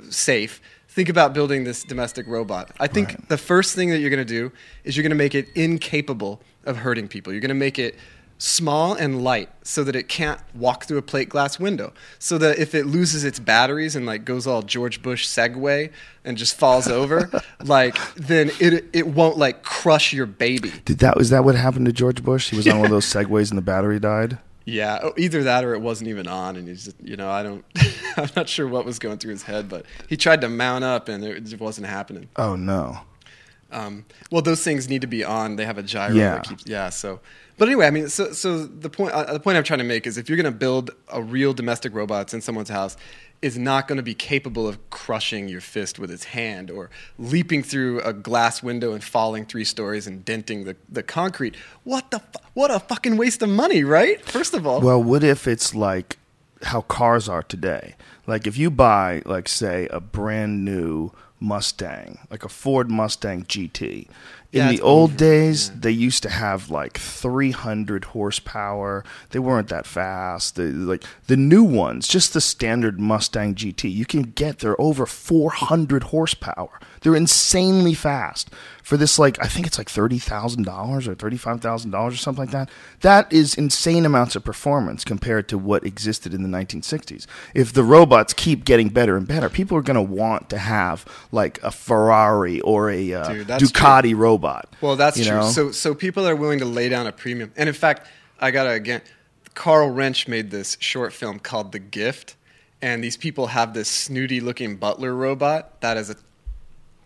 safe. 0.10 0.62
Think 1.00 1.08
about 1.08 1.34
building 1.34 1.64
this 1.64 1.86
domestic 1.86 2.28
robot. 2.28 2.72
I 2.78 2.88
think 2.88 3.30
the 3.30 3.38
first 3.38 3.74
thing 3.74 3.90
that 3.92 4.00
you're 4.00 4.10
gonna 4.10 4.26
do 4.26 4.52
is 4.84 4.98
you're 4.98 5.04
gonna 5.04 5.16
make 5.16 5.34
it 5.34 5.48
incapable 5.56 6.42
of 6.66 6.76
hurting 6.76 7.08
people. 7.08 7.32
You're 7.32 7.42
gonna 7.42 7.54
make 7.54 7.80
it 7.80 7.96
small 8.38 8.96
and 8.96 9.24
light 9.24 9.48
so 9.64 9.86
that 9.86 9.96
it 9.96 10.10
can't 10.10 10.42
walk 10.54 10.84
through 10.84 10.98
a 10.98 11.02
plate 11.02 11.30
glass 11.30 11.58
window 11.58 11.94
so 12.20 12.38
that 12.40 12.60
if 12.60 12.76
it 12.76 12.86
loses 12.86 13.24
its 13.24 13.40
batteries 13.40 13.96
and 13.96 14.06
like 14.06 14.24
goes 14.24 14.48
all 14.48 14.62
george 14.62 15.02
bush 15.02 15.28
segway 15.28 15.92
and 16.24 16.38
just 16.38 16.58
falls 16.58 16.88
over 16.88 17.30
like 17.66 17.98
then 18.16 18.50
it 18.62 18.86
it 18.94 19.08
won't 19.08 19.38
like 19.38 19.62
crush 19.62 20.14
your 20.14 20.26
baby 20.26 20.72
Did 20.86 21.00
that 21.00 21.18
was 21.18 21.30
that 21.32 21.44
what 21.44 21.56
happened 21.56 21.86
to 21.86 21.92
George 21.92 22.24
Bush? 22.24 22.50
He 22.50 22.56
was 22.56 22.68
on 22.68 22.78
one 22.78 22.86
of 22.86 22.92
those 22.92 23.06
segways 23.14 23.50
and 23.52 23.58
the 23.58 23.62
battery 23.62 24.00
died. 24.00 24.38
Yeah 24.66 25.00
oh, 25.04 25.14
either 25.18 25.44
that 25.44 25.64
or 25.64 25.74
it 25.74 25.80
wasn't 25.82 26.08
even 26.08 26.28
on 26.28 26.56
and 26.56 26.68
he's 26.68 26.86
just, 26.86 26.98
you 27.04 27.16
know 27.16 27.30
i 27.30 27.42
don't 27.44 27.66
i'm 28.18 28.30
not 28.36 28.48
sure 28.48 28.68
what 28.68 28.86
was 28.86 29.00
going 29.00 29.18
through 29.18 29.32
his 29.32 29.44
head 29.44 29.68
but 29.70 29.86
he 30.08 30.16
tried 30.18 30.42
to 30.42 30.50
mount 30.50 30.84
up 30.84 31.10
and 31.10 31.24
it 31.24 31.44
just 31.44 31.60
wasn't 31.60 31.88
happening 31.88 32.28
Oh 32.36 32.56
no. 32.56 33.00
Um, 33.72 34.06
well, 34.32 34.42
those 34.42 34.64
things 34.64 34.90
need 34.90 35.02
to 35.02 35.08
be 35.08 35.24
on. 35.24 35.56
They 35.56 35.64
have 35.64 35.78
a 35.78 35.84
gyro 35.84 36.16
Yeah. 36.16 36.34
that 36.36 36.44
keeps. 36.44 36.64
Yeah. 36.66 36.90
So, 36.90 37.20
but 37.60 37.68
anyway, 37.68 37.86
I 37.86 37.92
mean, 37.92 38.10
so 38.10 38.32
so 38.32 38.66
the 38.66 38.90
point 38.90 39.12
uh, 39.14 39.32
the 39.34 39.40
point 39.40 39.58
I'm 39.60 39.64
trying 39.64 39.78
to 39.78 39.86
make 39.86 40.08
is 40.08 40.18
if 40.18 40.28
you're 40.28 40.38
going 40.38 40.52
to 40.52 40.58
build 40.58 40.90
a 41.14 41.22
real 41.22 41.54
domestic 41.54 41.94
robot 41.94 42.18
that's 42.22 42.34
in 42.34 42.42
someone's 42.42 42.70
house, 42.70 42.98
is 43.42 43.58
not 43.58 43.88
going 43.88 43.98
to 43.98 44.04
be 44.04 44.14
capable 44.14 44.68
of 44.68 44.90
crushing 44.90 45.48
your 45.48 45.62
fist 45.62 45.98
with 45.98 46.12
its 46.12 46.26
hand 46.26 46.70
or 46.70 46.90
leaping 47.18 47.64
through 47.64 48.02
a 48.02 48.12
glass 48.12 48.62
window 48.62 48.94
and 48.94 49.04
falling 49.04 49.46
three 49.46 49.64
stories 49.64 50.08
and 50.08 50.26
denting 50.26 50.66
the, 50.66 50.76
the 50.90 51.04
concrete. 51.04 51.56
What 51.84 52.12
the 52.12 52.20
fu- 52.20 52.40
what 52.54 52.72
a 52.72 52.80
fucking 52.80 53.16
waste 53.18 53.42
of 53.42 53.50
money, 53.50 53.84
right? 53.84 54.22
First 54.26 54.54
of 54.54 54.68
all, 54.68 54.82
Well, 54.82 55.02
what 55.02 55.24
if 55.24 55.48
it's 55.48 55.74
like 55.74 56.18
how 56.64 56.82
cars 56.82 57.30
are 57.30 57.44
today? 57.44 57.96
Like 58.28 58.46
if 58.46 58.58
you 58.58 58.70
buy, 58.70 59.22
like 59.26 59.48
say, 59.48 59.88
a 59.90 60.00
brand 60.00 60.66
new 60.66 61.12
Mustang, 61.40 62.20
like 62.30 62.44
a 62.44 62.50
Ford 62.50 62.92
Mustang 62.92 63.46
GT. 63.46 64.08
In 64.52 64.66
Yeah, 64.66 64.72
the 64.72 64.82
old 64.82 65.12
over, 65.12 65.18
days, 65.18 65.70
yeah. 65.70 65.76
they 65.82 65.92
used 65.92 66.24
to 66.24 66.30
have 66.30 66.72
like 66.72 66.98
300 66.98 68.06
horsepower. 68.06 69.04
They 69.30 69.38
weren't 69.40 69.68
that 69.68 69.86
fast. 69.86 70.56
The, 70.56 70.64
like 70.72 71.04
the 71.28 71.38
new 71.38 71.64
ones, 71.64 72.08
just 72.08 72.34
the 72.34 72.42
standard 72.42 73.00
Mustang 73.00 73.54
GT, 73.54 73.94
you 73.94 74.06
can 74.06 74.24
get 74.24 74.60
they're 74.60 74.80
over 74.82 75.06
400 75.06 76.04
horsepower. 76.06 76.80
They're 77.02 77.16
insanely 77.16 77.94
fast. 77.94 78.50
For 78.84 78.98
this, 78.98 79.20
like 79.20 79.40
I 79.40 79.48
think 79.48 79.68
it's 79.68 79.78
like 79.78 79.88
thirty 79.90 80.18
thousand 80.18 80.64
dollars 80.64 81.08
or 81.08 81.14
thirty-five 81.14 81.62
thousand 81.62 81.92
dollars 81.92 82.16
or 82.16 82.18
something 82.18 82.46
like 82.46 82.52
that. 82.52 82.70
That 83.02 83.32
is 83.32 83.54
insane 83.54 84.04
amounts 84.06 84.36
of 84.36 84.44
performance 84.44 85.04
compared 85.04 85.48
to 85.50 85.60
what 85.60 85.86
existed 85.86 86.34
in 86.34 86.42
the 86.42 86.50
1960s. 86.50 87.28
If 87.54 87.74
the 87.74 87.84
robots 87.84 88.34
keep 88.34 88.66
getting 88.66 88.90
better 88.90 89.16
and 89.16 89.28
better, 89.28 89.48
people 89.48 89.78
are 89.78 89.84
going 89.84 89.96
to 89.96 90.02
want 90.02 90.50
to 90.50 90.58
have 90.58 91.06
like 91.32 91.62
a 91.62 91.70
Ferrari 91.70 92.62
or 92.62 92.90
a 92.90 93.14
uh, 93.14 93.32
Dude, 93.32 93.48
Ducati 93.48 94.16
robot. 94.16 94.68
Well, 94.82 94.96
that's 94.96 95.24
true. 95.24 95.38
know? 95.38 95.50
So, 95.50 95.72
so 95.72 95.94
people 95.94 96.28
are 96.28 96.36
willing 96.36 96.60
to 96.60 96.66
lay 96.66 96.90
down 96.90 97.06
a 97.06 97.12
premium. 97.12 97.52
And 97.56 97.70
in 97.70 97.76
fact, 97.76 98.08
I 98.40 98.52
gotta 98.52 98.72
again, 98.72 99.02
Carl 99.54 99.92
Rinsch 99.92 100.28
made 100.28 100.52
this 100.52 100.78
short 100.80 101.14
film 101.14 101.40
called 101.40 101.72
The 101.74 101.80
Gift, 101.80 102.36
and 102.82 103.04
these 103.04 103.18
people 103.18 103.48
have 103.48 103.74
this 103.74 103.90
snooty-looking 103.90 104.78
butler 104.78 105.14
robot 105.14 105.82
that 105.82 105.98
is 105.98 106.10
a 106.10 106.16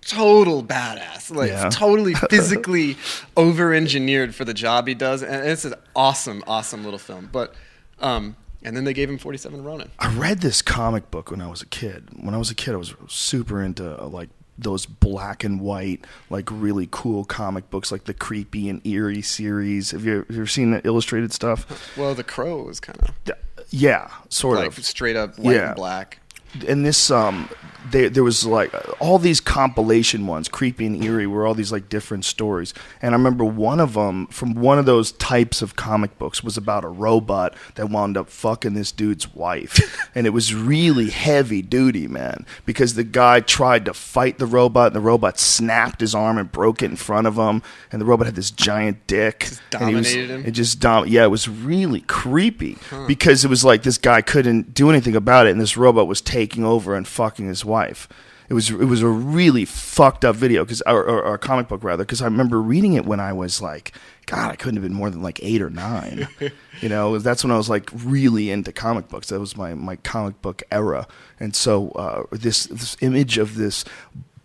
total 0.08 0.64
badass, 0.64 1.34
like 1.36 1.50
Yeah. 1.50 1.70
totally 1.70 2.14
physically 2.30 2.98
over-engineered 3.38 4.34
for 4.36 4.46
the 4.46 4.54
job 4.54 4.88
he 4.88 4.94
does, 4.94 5.22
and 5.24 5.46
it's 5.48 5.66
an 5.66 5.74
awesome, 5.96 6.44
awesome 6.48 6.84
little 6.84 7.00
film. 7.00 7.30
But, 7.32 7.54
um, 8.00 8.36
and 8.64 8.76
then 8.78 8.84
they 8.86 8.94
gave 8.94 9.10
him 9.10 9.18
47 9.18 9.64
Ronin. 9.64 9.92
I 10.00 10.14
read 10.16 10.40
this 10.40 10.62
comic 10.62 11.12
book 11.12 11.32
when 11.32 11.42
I 11.42 11.48
was 11.48 11.62
a 11.62 11.66
kid. 11.66 12.08
When 12.16 12.34
I 12.34 12.38
was 12.38 12.50
a 12.50 12.56
kid, 12.56 12.74
I 12.74 12.78
was 12.78 12.94
super 13.08 13.62
into 13.62 14.02
uh, 14.02 14.08
like 14.08 14.30
those 14.58 14.86
black 14.86 15.44
and 15.44 15.60
white, 15.60 16.06
like 16.30 16.48
really 16.52 16.88
cool 16.92 17.26
comic 17.26 17.70
books, 17.70 17.92
like 17.92 18.06
the 18.06 18.14
creepy 18.14 18.70
and 18.70 18.86
eerie 18.88 19.22
series. 19.22 19.92
Have 19.92 20.06
you, 20.06 20.18
have 20.20 20.26
you 20.30 20.38
ever 20.38 20.48
seen 20.48 20.72
the 20.72 20.86
illustrated 20.88 21.34
stuff? 21.34 21.98
Well, 21.98 22.14
the 22.16 22.24
Crow 22.24 22.70
is 22.70 22.80
kind 22.80 23.00
of 23.02 23.10
Yeah, 23.26 23.34
Yeah, 23.72 24.10
sort 24.30 24.60
like 24.60 24.78
of. 24.78 24.86
straight 24.86 25.16
up 25.16 25.38
white 25.40 25.56
Yeah. 25.56 25.68
and 25.70 25.76
black. 25.76 26.20
And 26.68 26.86
this 26.86 27.10
um 27.12 27.50
there 27.92 28.10
there 28.10 28.24
was 28.24 28.46
like 28.46 28.74
all 29.02 29.20
these 29.20 29.42
compilation 29.42 30.26
ones 30.26 30.48
creepy 30.48 30.86
and 30.86 31.04
eerie 31.04 31.28
were 31.28 31.46
all 31.46 31.54
these 31.54 31.72
like 31.72 31.90
different 31.90 32.24
stories. 32.24 32.74
And 33.02 33.14
i 33.14 33.18
remember 33.18 33.44
one 33.44 33.82
of 33.82 33.94
them 33.94 34.28
from 34.28 34.54
one 34.56 34.80
of 34.80 34.86
those 34.86 35.12
types 35.12 35.62
of 35.62 35.76
comic 35.76 36.18
books 36.18 36.42
was 36.44 36.56
about 36.56 36.86
a 36.86 36.88
robot 36.88 37.54
that 37.76 37.90
wound 37.90 38.16
up 38.18 38.30
fucking 38.30 38.74
this 38.74 38.92
dude's 38.92 39.34
wife. 39.34 40.00
And 40.16 40.28
it 40.28 40.30
was 40.30 40.54
really 40.54 41.10
heavy 41.10 41.64
duty 41.64 42.08
man 42.08 42.46
because 42.68 42.94
the 42.94 43.04
guy 43.04 43.40
tried 43.40 43.86
to 43.86 43.96
fight 43.96 44.38
the 44.38 44.46
robot 44.46 44.88
and 44.88 44.96
the 44.96 45.00
robot 45.00 45.40
snapped 45.40 46.02
his 46.02 46.14
arm 46.14 46.38
and 46.38 46.52
broke 46.52 46.84
it 46.84 46.92
in 46.92 46.98
front 46.98 47.26
of 47.26 47.36
him 47.36 47.64
and 47.92 48.00
the 48.00 48.06
robot 48.06 48.28
had 48.28 48.36
this 48.36 48.52
giant 48.52 49.06
dick. 49.08 49.50
And 49.74 49.90
he 49.90 49.96
was- 49.96 50.08
dominated 50.14 50.34
him? 50.34 50.46
it 50.46 50.52
just 50.52 50.80
dom- 50.80 51.08
yeah 51.08 51.24
it 51.24 51.30
was 51.32 51.50
really 51.50 52.02
creepy 52.02 52.78
because 53.08 53.44
it 53.44 53.48
was 53.50 53.66
like 53.66 53.82
this 53.82 53.98
guy 53.98 54.22
couldn't 54.22 54.74
do 54.76 54.90
anything 54.92 55.16
about 55.16 55.48
it 55.48 55.52
and 55.52 55.60
this 55.60 55.76
robot 55.78 56.08
was 56.08 56.22
taking 56.22 56.43
over 56.64 56.96
and 56.96 57.08
fucking 57.08 57.48
his 57.48 57.64
wife. 57.64 58.08
It 58.50 58.54
was 58.54 58.70
it 58.70 58.86
was 58.86 59.02
a 59.02 59.08
really 59.08 59.66
fucked 59.66 60.26
up 60.26 60.36
video 60.36 60.64
because 60.64 60.82
or, 60.82 61.04
or, 61.04 61.24
or 61.24 61.38
comic 61.38 61.70
book 61.70 61.84
rather 61.84 62.04
because 62.04 62.22
i 62.22 62.26
remember 62.26 62.62
reading 62.62 62.94
it 62.94 63.06
when 63.06 63.20
i 63.20 63.32
was 63.32 63.62
like 63.62 63.94
god 64.26 64.52
i 64.52 64.56
couldn't 64.56 64.76
have 64.76 64.84
been 64.84 64.94
more 64.94 65.10
than 65.10 65.22
like 65.22 65.40
eight 65.42 65.62
or 65.62 65.70
nine. 65.70 66.28
You 66.82 66.90
know 66.90 67.18
that's 67.18 67.46
when 67.46 67.52
i 67.52 67.56
was 67.56 67.70
like 67.70 67.90
really 67.94 68.52
into 68.52 68.74
comic 68.74 69.08
books. 69.08 69.30
That 69.30 69.40
was 69.40 69.56
my 69.56 69.74
my 69.74 69.96
comic 69.98 70.42
book 70.42 70.64
era. 70.70 71.08
And 71.40 71.56
so 71.56 71.92
uh, 71.92 72.24
this 72.32 72.66
this 72.66 72.98
image 73.00 73.38
of 73.38 73.56
this 73.56 73.86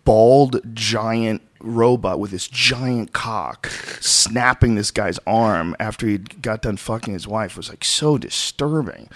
bald 0.05 0.61
giant 0.73 1.41
robot 1.59 2.19
with 2.19 2.31
this 2.31 2.47
giant 2.47 3.11
cock 3.11 3.67
snapping 3.99 4.75
this 4.75 4.91
guy's 4.91 5.19
arm 5.27 5.75
after 5.79 6.07
he 6.07 6.17
got 6.17 6.61
done 6.61 6.77
fucking 6.77 7.13
his 7.13 7.27
wife 7.27 7.57
was 7.57 7.67
like 7.67 7.83
so 7.83 8.17
disturbing. 8.17 9.09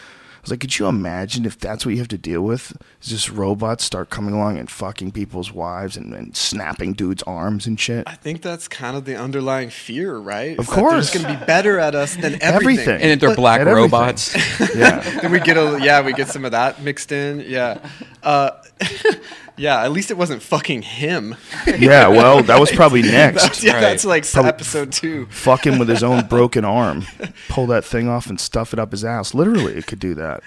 I 0.43 0.45
was 0.45 0.51
like, 0.51 0.59
could 0.59 0.77
you 0.77 0.87
imagine 0.87 1.45
if 1.45 1.57
that's 1.57 1.85
what 1.85 1.93
you 1.93 1.99
have 1.99 2.09
to 2.09 2.17
deal 2.17 2.41
with? 2.41 2.75
Is 3.01 3.07
just 3.07 3.31
robots 3.31 3.85
start 3.85 4.09
coming 4.09 4.33
along 4.33 4.57
and 4.57 4.69
fucking 4.69 5.13
people's 5.13 5.53
wives 5.53 5.95
and, 5.95 6.13
and 6.13 6.35
snapping 6.35 6.91
dudes' 6.91 7.23
arms 7.23 7.65
and 7.65 7.79
shit? 7.79 8.03
I 8.07 8.15
think 8.15 8.41
that's 8.41 8.67
kind 8.67 8.97
of 8.97 9.05
the 9.05 9.15
underlying 9.15 9.69
fear, 9.69 10.17
right? 10.17 10.59
Of 10.59 10.65
Is 10.65 10.67
that 10.67 10.75
they're 10.75 10.83
course. 10.83 11.11
just 11.11 11.23
going 11.23 11.33
to 11.33 11.39
be 11.39 11.45
better 11.45 11.79
at 11.79 11.95
us 11.95 12.15
than 12.15 12.33
everything. 12.43 12.53
Everything. 12.53 13.01
And 13.01 13.11
if 13.11 13.19
they're 13.21 13.29
But- 13.29 13.35
black 13.37 13.61
At 13.61 13.69
everything. 13.69 13.91
robots, 13.91 14.35
Yeah. 14.75 14.99
then 15.21 15.31
we 15.31 15.39
get 15.39 15.55
a 15.55 15.79
yeah, 15.81 16.01
we 16.01 16.11
get 16.11 16.27
some 16.27 16.43
of 16.43 16.51
that 16.51 16.81
mixed 16.83 17.13
in. 17.13 17.39
Yeah, 17.47 17.77
uh, 18.21 18.49
yeah. 19.57 19.83
At 19.83 19.91
least 19.91 20.11
it 20.11 20.17
wasn't 20.17 20.41
fucking 20.41 20.81
him. 20.83 21.35
yeah, 21.67 22.07
well, 22.07 22.41
that 22.43 22.59
was 22.59 22.71
probably 22.75 23.01
next. 23.01 23.41
That's, 23.43 23.63
yeah, 23.63 23.73
Right. 23.73 23.81
that's 23.81 24.05
like 24.05 24.25
episode 24.35 24.91
two. 24.91 25.25
Fuck 25.27 25.65
him 25.65 25.79
with 25.79 25.89
his 25.89 26.03
own 26.03 26.27
broken 26.27 26.65
arm. 26.65 27.05
Pull 27.49 27.67
that 27.67 27.85
thing 27.85 28.07
off 28.07 28.27
and 28.27 28.39
stuff 28.39 28.73
it 28.73 28.79
up 28.79 28.91
his 28.91 29.03
ass. 29.05 29.33
Literally, 29.33 29.75
it 29.75 29.87
could 29.87 29.99
do 29.99 30.13
that. 30.15 30.41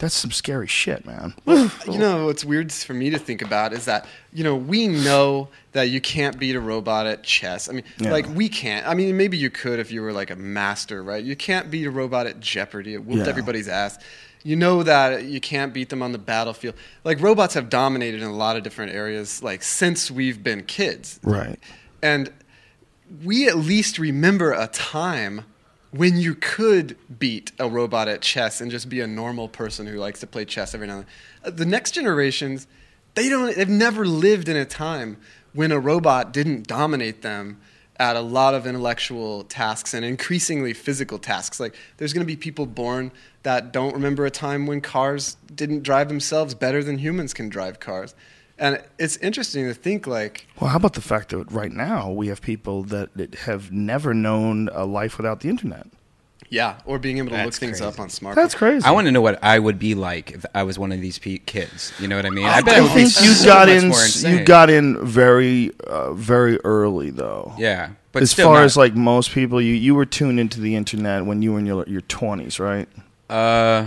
That's 0.00 0.14
some 0.14 0.30
scary 0.30 0.68
shit, 0.68 1.04
man. 1.04 1.34
You 1.44 1.98
know 1.98 2.26
what's 2.26 2.44
weird 2.44 2.70
for 2.72 2.94
me 2.94 3.10
to 3.10 3.18
think 3.18 3.42
about 3.42 3.72
is 3.72 3.84
that 3.86 4.06
you 4.32 4.44
know 4.44 4.54
we 4.54 4.86
know 4.86 5.48
that 5.72 5.88
you 5.90 6.00
can't 6.00 6.38
beat 6.38 6.54
a 6.54 6.60
robot 6.60 7.06
at 7.08 7.24
chess. 7.24 7.68
I 7.68 7.72
mean, 7.72 7.82
Yeah. 7.98 8.12
like 8.12 8.28
we 8.32 8.48
can't. 8.48 8.86
I 8.86 8.94
mean, 8.94 9.16
maybe 9.16 9.36
you 9.36 9.50
could 9.50 9.80
if 9.80 9.90
you 9.90 10.00
were 10.02 10.12
like 10.12 10.30
a 10.30 10.36
master, 10.36 11.02
right? 11.02 11.24
You 11.24 11.34
can't 11.34 11.68
beat 11.68 11.84
a 11.84 11.90
robot 11.90 12.28
at 12.28 12.38
Jeopardy. 12.38 12.94
It 12.94 13.04
whooped 13.04 13.24
Yeah. 13.24 13.28
everybody's 13.28 13.66
ass. 13.66 13.98
You 14.42 14.56
know 14.56 14.82
that 14.82 15.24
you 15.24 15.40
can't 15.40 15.74
beat 15.74 15.88
them 15.88 16.02
on 16.02 16.12
the 16.12 16.18
battlefield. 16.18 16.74
Like 17.04 17.20
robots 17.20 17.54
have 17.54 17.68
dominated 17.68 18.22
in 18.22 18.28
a 18.28 18.34
lot 18.34 18.56
of 18.56 18.62
different 18.62 18.92
areas, 18.92 19.42
like 19.42 19.62
since 19.62 20.10
we've 20.10 20.42
been 20.42 20.64
kids. 20.64 21.18
Right. 21.22 21.58
And 22.02 22.32
we 23.24 23.48
at 23.48 23.56
least 23.56 23.98
remember 23.98 24.52
a 24.52 24.68
time 24.68 25.44
when 25.90 26.18
you 26.18 26.34
could 26.34 26.96
beat 27.18 27.52
a 27.58 27.68
robot 27.68 28.08
at 28.08 28.20
chess 28.20 28.60
and 28.60 28.70
just 28.70 28.88
be 28.88 29.00
a 29.00 29.06
normal 29.06 29.48
person 29.48 29.86
who 29.86 29.96
likes 29.96 30.20
to 30.20 30.26
play 30.26 30.44
chess 30.44 30.74
every 30.74 30.86
now 30.86 30.98
and 30.98 31.06
then. 31.42 31.56
The 31.56 31.66
next 31.66 31.92
generations, 31.92 32.66
they 33.14 33.28
don't 33.28 33.56
they've 33.56 33.68
never 33.68 34.06
lived 34.06 34.48
in 34.48 34.56
a 34.56 34.64
time 34.64 35.16
when 35.54 35.72
a 35.72 35.80
robot 35.80 36.32
didn't 36.32 36.66
dominate 36.66 37.22
them 37.22 37.58
at 37.98 38.16
a 38.16 38.20
lot 38.20 38.54
of 38.54 38.66
intellectual 38.66 39.44
tasks 39.44 39.92
and 39.92 40.04
increasingly 40.04 40.72
physical 40.72 41.18
tasks. 41.18 41.58
Like 41.58 41.74
there's 41.96 42.12
going 42.12 42.24
to 42.24 42.26
be 42.26 42.36
people 42.36 42.66
born 42.66 43.10
that 43.42 43.72
don't 43.72 43.94
remember 43.94 44.24
a 44.24 44.30
time 44.30 44.66
when 44.66 44.80
cars 44.80 45.36
didn't 45.54 45.82
drive 45.82 46.08
themselves 46.08 46.54
better 46.54 46.84
than 46.84 46.98
humans 46.98 47.34
can 47.34 47.48
drive 47.48 47.80
cars. 47.80 48.14
And 48.58 48.82
it's 48.98 49.16
interesting 49.18 49.66
to 49.66 49.74
think 49.74 50.06
like 50.06 50.46
Well, 50.60 50.70
how 50.70 50.76
about 50.76 50.94
the 50.94 51.00
fact 51.00 51.30
that 51.30 51.50
right 51.50 51.72
now 51.72 52.10
we 52.10 52.28
have 52.28 52.40
people 52.40 52.82
that, 52.84 53.10
have 53.42 53.70
never 53.72 54.14
known 54.14 54.68
a 54.72 54.84
life 54.84 55.16
without 55.16 55.40
the 55.40 55.48
internet? 55.48 55.86
Yeah, 56.50 56.80
or 56.86 56.98
being 56.98 57.18
able 57.18 57.30
to 57.30 57.44
look 57.44 57.54
things 57.54 57.78
crazy. 57.80 57.84
up 57.84 57.98
on 58.00 58.08
smartphones. 58.08 58.34
That's 58.36 58.54
crazy. 58.54 58.84
I 58.86 58.90
want 58.92 59.06
to 59.06 59.12
know 59.12 59.20
what 59.20 59.38
I 59.42 59.58
would 59.58 59.78
be 59.78 59.94
like 59.94 60.32
if 60.32 60.44
I 60.54 60.62
was 60.62 60.78
one 60.78 60.92
of 60.92 61.00
these 61.00 61.18
pe- 61.18 61.38
kids. 61.38 61.92
You 62.00 62.08
know 62.08 62.16
what 62.16 62.26
I 62.26 62.30
mean? 62.30 62.44
I, 62.46 62.62
bet 62.62 62.74
I 62.74 62.78
it 62.78 62.82
would 62.82 62.88
be 62.94 63.04
think 63.04 63.20
you 63.26 63.32
so 63.34 63.46
got 63.46 63.68
much 63.68 63.82
in. 63.82 63.88
more 63.88 64.38
You 64.38 64.44
got 64.44 64.70
in 64.70 65.04
very, 65.06 65.72
uh, 65.86 66.12
very 66.14 66.58
early, 66.64 67.10
though. 67.10 67.54
yeah, 67.58 67.90
but 68.12 68.22
as 68.22 68.30
still 68.30 68.46
far 68.48 68.54
not- 68.58 68.64
as 68.64 68.76
like 68.76 68.94
most 68.94 69.30
people, 69.32 69.60
you 69.60 69.74
you 69.74 69.94
were 69.94 70.06
tuned 70.06 70.40
into 70.40 70.60
the 70.60 70.74
internet 70.74 71.26
when 71.26 71.42
you 71.42 71.52
were 71.52 71.58
in 71.58 71.66
your 71.66 71.84
your 71.86 72.00
twenties, 72.02 72.58
right? 72.58 72.88
uh, 73.30 73.86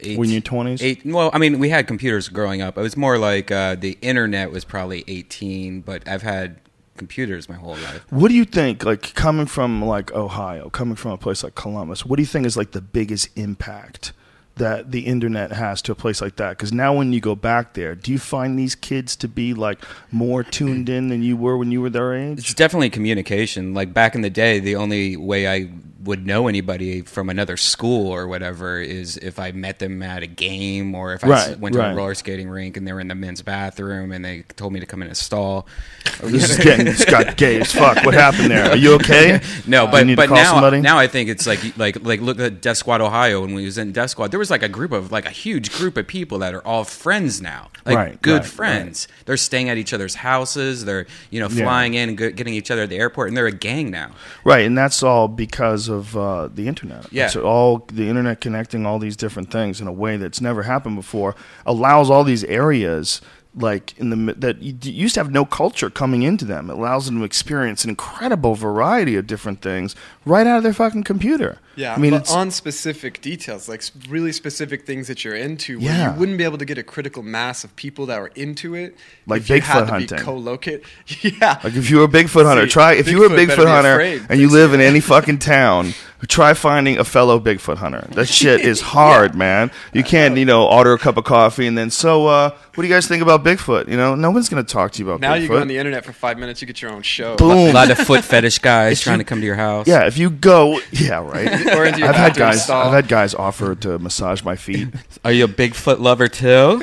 eight, 0.00 0.18
When 0.18 0.30
you're 0.30 0.40
20s? 0.40 0.82
eight. 0.82 1.02
Well, 1.04 1.30
I 1.32 1.38
mean, 1.38 1.58
we 1.58 1.68
had 1.68 1.86
computers 1.86 2.28
growing 2.28 2.60
up. 2.62 2.76
It 2.78 2.80
was 2.80 2.96
more 2.96 3.18
like 3.18 3.50
uh, 3.50 3.76
the 3.76 3.98
internet 4.02 4.50
was 4.50 4.64
probably 4.64 5.04
eighteen, 5.06 5.80
but 5.82 6.08
I've 6.08 6.22
had 6.22 6.56
computers 6.96 7.48
my 7.48 7.54
whole 7.56 7.76
life. 7.76 8.04
What 8.10 8.28
do 8.28 8.34
you 8.34 8.44
think? 8.44 8.84
Like 8.84 9.14
coming 9.14 9.46
from 9.46 9.82
like 9.84 10.12
Ohio, 10.12 10.70
coming 10.70 10.96
from 10.96 11.12
a 11.12 11.18
place 11.18 11.42
like 11.42 11.54
Columbus, 11.54 12.04
what 12.04 12.16
do 12.16 12.22
you 12.22 12.26
think 12.26 12.46
is 12.46 12.56
like 12.56 12.72
the 12.72 12.80
biggest 12.80 13.28
impact 13.36 14.12
that 14.56 14.90
the 14.90 15.00
internet 15.00 15.52
has 15.52 15.80
to 15.82 15.92
a 15.92 15.94
place 15.94 16.20
like 16.20 16.36
that? 16.36 16.50
Because 16.50 16.72
now 16.72 16.94
when 16.94 17.12
you 17.12 17.20
go 17.20 17.34
back 17.34 17.74
there, 17.74 17.94
do 17.94 18.12
you 18.12 18.18
find 18.18 18.58
these 18.58 18.74
kids 18.74 19.16
to 19.16 19.28
be 19.28 19.54
like 19.54 19.82
more 20.12 20.42
tuned 20.42 20.88
in 20.88 21.08
than 21.08 21.22
you 21.22 21.36
were 21.36 21.56
when 21.56 21.72
you 21.72 21.80
were 21.80 21.90
their 21.90 22.14
age? 22.14 22.38
It's 22.38 22.54
definitely 22.54 22.90
communication. 22.90 23.74
Like 23.74 23.92
back 23.94 24.14
in 24.14 24.20
the 24.20 24.30
day, 24.30 24.60
the 24.60 24.76
only 24.76 25.16
way 25.16 25.48
I 25.48 25.70
would 26.02 26.26
know 26.26 26.48
anybody 26.48 27.02
from 27.02 27.28
another 27.28 27.56
school 27.58 28.08
or 28.10 28.26
whatever 28.26 28.80
is 28.80 29.18
if 29.18 29.38
I 29.38 29.52
met 29.52 29.80
them 29.80 30.02
at 30.02 30.22
a 30.22 30.26
game 30.26 30.94
or 30.94 31.12
if 31.12 31.22
I 31.24 31.28
Right, 31.28 31.58
went 31.58 31.74
to 31.74 31.78
right. 31.80 31.92
a 31.92 31.94
roller 31.94 32.14
skating 32.14 32.48
rink 32.48 32.76
and 32.78 32.86
they 32.86 32.92
were 32.94 33.00
in 33.00 33.08
the 33.08 33.14
men's 33.14 33.42
bathroom 33.42 34.10
and 34.10 34.24
they 34.24 34.42
told 34.56 34.72
me 34.72 34.80
to 34.80 34.86
come 34.86 35.02
in 35.02 35.08
a 35.08 35.14
stall. 35.14 35.66
This 36.22 36.50
is 36.50 36.58
getting 36.58 36.84
this 36.84 37.04
got 37.06 37.36
gay 37.38 37.60
as 37.60 37.72
fuck. 37.72 38.04
What 38.04 38.12
happened 38.12 38.50
there? 38.50 38.70
Are 38.70 38.76
you 38.76 38.94
okay? 38.96 39.40
No, 39.66 39.86
Do 39.86 39.92
but 39.92 39.98
you 40.00 40.04
need 40.06 40.16
to 40.16 40.28
but 40.28 40.30
now 40.34 40.52
somebody? 40.52 40.80
now 40.80 40.98
I 40.98 41.06
think 41.06 41.30
it's 41.30 41.46
like 41.46 41.60
like 41.78 42.02
like 42.02 42.20
look 42.20 42.38
at 42.40 42.60
Death 42.60 42.76
Squad 42.78 43.00
Ohio 43.00 43.40
when 43.42 43.54
we 43.54 43.64
was 43.64 43.78
in 43.78 43.92
Death 43.92 44.10
Squad 44.10 44.30
there 44.30 44.38
was 44.38 44.50
like 44.50 44.62
a 44.62 44.68
group 44.68 44.92
of 44.92 45.10
like 45.12 45.24
a 45.26 45.30
huge 45.30 45.70
group 45.72 45.96
of 45.96 46.06
people 46.06 46.38
that 46.40 46.52
are 46.54 46.66
all 46.66 46.84
friends 46.84 47.40
now 47.40 47.70
like 47.86 47.96
Right, 47.96 48.22
good 48.22 48.44
friends 48.44 49.08
they're 49.24 49.36
staying 49.38 49.68
at 49.70 49.78
each 49.78 49.92
other's 49.94 50.16
houses 50.16 50.84
they're 50.84 51.06
you 51.30 51.40
know 51.40 51.48
Yeah. 51.48 51.64
flying 51.64 51.94
in 51.94 52.08
and 52.10 52.18
getting 52.18 52.52
each 52.54 52.70
other 52.70 52.82
at 52.82 52.88
the 52.90 52.98
airport 52.98 53.28
and 53.28 53.36
they're 53.36 53.46
a 53.46 53.52
gang 53.52 53.90
now 53.90 54.10
Right, 54.44 54.66
and 54.66 54.76
that's 54.76 55.02
all 55.02 55.26
because 55.28 55.88
of 55.90 56.16
uh, 56.16 56.48
the 56.48 56.68
internet. 56.68 57.12
Yeah. 57.12 57.28
So 57.28 57.42
all 57.42 57.78
the 57.92 58.08
internet 58.08 58.40
connecting 58.40 58.86
all 58.86 58.98
these 58.98 59.16
different 59.16 59.50
things 59.50 59.80
in 59.80 59.86
a 59.86 59.92
way 59.92 60.16
that's 60.16 60.40
never 60.40 60.62
happened 60.62 60.96
before 60.96 61.34
allows 61.66 62.08
all 62.08 62.24
these 62.24 62.44
areas 62.44 63.20
like 63.54 63.98
in 63.98 64.10
the 64.10 64.34
that 64.34 64.62
used 64.62 65.14
to 65.14 65.20
have 65.20 65.32
no 65.32 65.44
culture 65.44 65.90
coming 65.90 66.22
into 66.22 66.44
them. 66.44 66.70
It 66.70 66.74
allows 66.74 67.06
them 67.06 67.18
to 67.18 67.24
experience 67.24 67.84
an 67.84 67.90
incredible 67.90 68.54
variety 68.54 69.16
of 69.16 69.26
different 69.26 69.60
things 69.60 69.96
right 70.24 70.46
out 70.46 70.58
of 70.58 70.62
their 70.62 70.72
fucking 70.72 71.02
computer. 71.02 71.58
Yeah, 71.80 71.94
I 71.94 71.98
mean, 71.98 72.10
but 72.12 72.30
on 72.30 72.50
specific 72.50 73.20
details, 73.20 73.68
like 73.68 73.82
really 74.08 74.32
specific 74.32 74.86
things 74.86 75.08
that 75.08 75.24
you're 75.24 75.34
into, 75.34 75.78
where 75.78 75.86
Yeah. 75.88 76.12
you 76.14 76.18
wouldn't 76.20 76.38
be 76.38 76.44
able 76.44 76.58
to 76.58 76.64
get 76.64 76.78
a 76.78 76.82
critical 76.82 77.22
mass 77.22 77.64
of 77.64 77.74
people 77.76 78.06
that 78.06 78.20
were 78.20 78.30
into 78.36 78.74
it, 78.74 78.96
Like 79.26 79.42
if 79.42 79.48
you 79.50 79.60
had 79.60 79.84
Bigfoot 79.84 79.86
to 79.86 79.92
hunting. 79.92 80.18
Be 80.18 80.22
co-locate, 80.24 80.82
yeah. 81.22 81.58
Like 81.64 81.74
if 81.74 81.90
you 81.90 81.98
were 81.98 82.04
a 82.04 82.08
Bigfoot 82.08 82.44
hunter, 82.44 82.66
See, 82.66 82.70
try 82.72 82.92
if 82.94 83.08
you 83.08 83.18
were 83.18 83.26
a 83.26 83.28
Bigfoot 83.30 83.48
better 83.48 83.62
Bigfoot 83.62 83.64
be 83.64 83.70
hunter 83.70 83.92
afraid. 83.94 84.22
and 84.28 84.40
you 84.40 84.48
live 84.50 84.74
in 84.74 84.80
any 84.80 85.00
fucking 85.12 85.38
town, 85.38 85.94
try 86.28 86.52
finding 86.54 86.98
a 86.98 87.04
fellow 87.04 87.40
Bigfoot 87.40 87.78
hunter. 87.78 88.06
That 88.12 88.26
shit 88.26 88.60
is 88.60 88.80
hard, 88.94 89.34
man. 89.34 89.70
You 89.94 90.04
can't, 90.04 90.36
you 90.36 90.44
know, 90.44 90.66
order 90.68 90.92
a 90.92 90.98
cup 90.98 91.16
of 91.16 91.24
coffee 91.24 91.66
and 91.66 91.76
then 91.78 91.90
so 91.90 92.26
uh 92.26 92.50
what 92.74 92.82
do 92.82 92.88
you 92.88 92.94
guys 92.94 93.06
think 93.08 93.22
about 93.22 93.42
Bigfoot? 93.44 93.88
You 93.88 93.96
know, 93.96 94.14
no 94.14 94.30
one's 94.30 94.48
gonna 94.48 94.62
talk 94.62 94.92
to 94.92 95.02
you 95.02 95.08
about 95.08 95.20
now 95.20 95.34
Bigfoot. 95.34 95.42
you 95.42 95.48
go 95.48 95.60
on 95.60 95.68
the 95.68 95.76
internet 95.78 96.04
for 96.04 96.12
five 96.12 96.38
minutes, 96.38 96.60
you 96.60 96.66
get 96.66 96.80
your 96.82 96.90
own 96.92 97.02
show. 97.02 97.36
Boom, 97.36 97.50
a 97.70 97.72
lot 97.72 97.90
of 97.90 97.98
foot 97.98 98.22
fetish 98.24 98.58
guys 98.58 98.98
If 98.98 99.04
trying 99.04 99.18
you- 99.18 99.24
to 99.24 99.28
come 99.28 99.40
to 99.40 99.46
your 99.46 99.56
house 99.56 99.86
Yeah, 99.86 100.06
if 100.06 100.18
you 100.18 100.30
go 100.30 100.80
yeah, 100.92 101.22
right. 101.26 101.46
Or 101.76 101.84
into 101.84 101.98
your 102.00 102.08
I've 102.08 102.16
had 102.16 102.32
bathroom 102.34 102.48
guys 102.48 102.64
stall. 102.64 102.86
I've 102.86 102.92
had 102.92 103.08
guys 103.08 103.34
offer 103.34 103.74
to 103.76 103.98
massage 103.98 104.42
my 104.42 104.56
feet. 104.56 104.88
are 105.24 105.32
you 105.32 105.44
a 105.44 105.48
Bigfoot 105.48 105.98
lover 106.00 106.28
too 106.28 106.80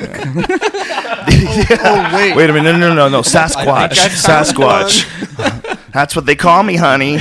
oh 1.30 2.10
wait, 2.14 2.36
Wait 2.36 2.50
a 2.50 2.52
minute, 2.52 2.72
no 2.78 2.88
no 2.88 2.94
no 2.94 3.08
no 3.08 3.20
Sasquatch. 3.20 3.92
Sasquatch. 4.08 5.04
That's 5.92 6.16
what 6.16 6.26
they 6.26 6.34
call 6.36 6.62
me, 6.62 6.76
honey. 6.76 7.18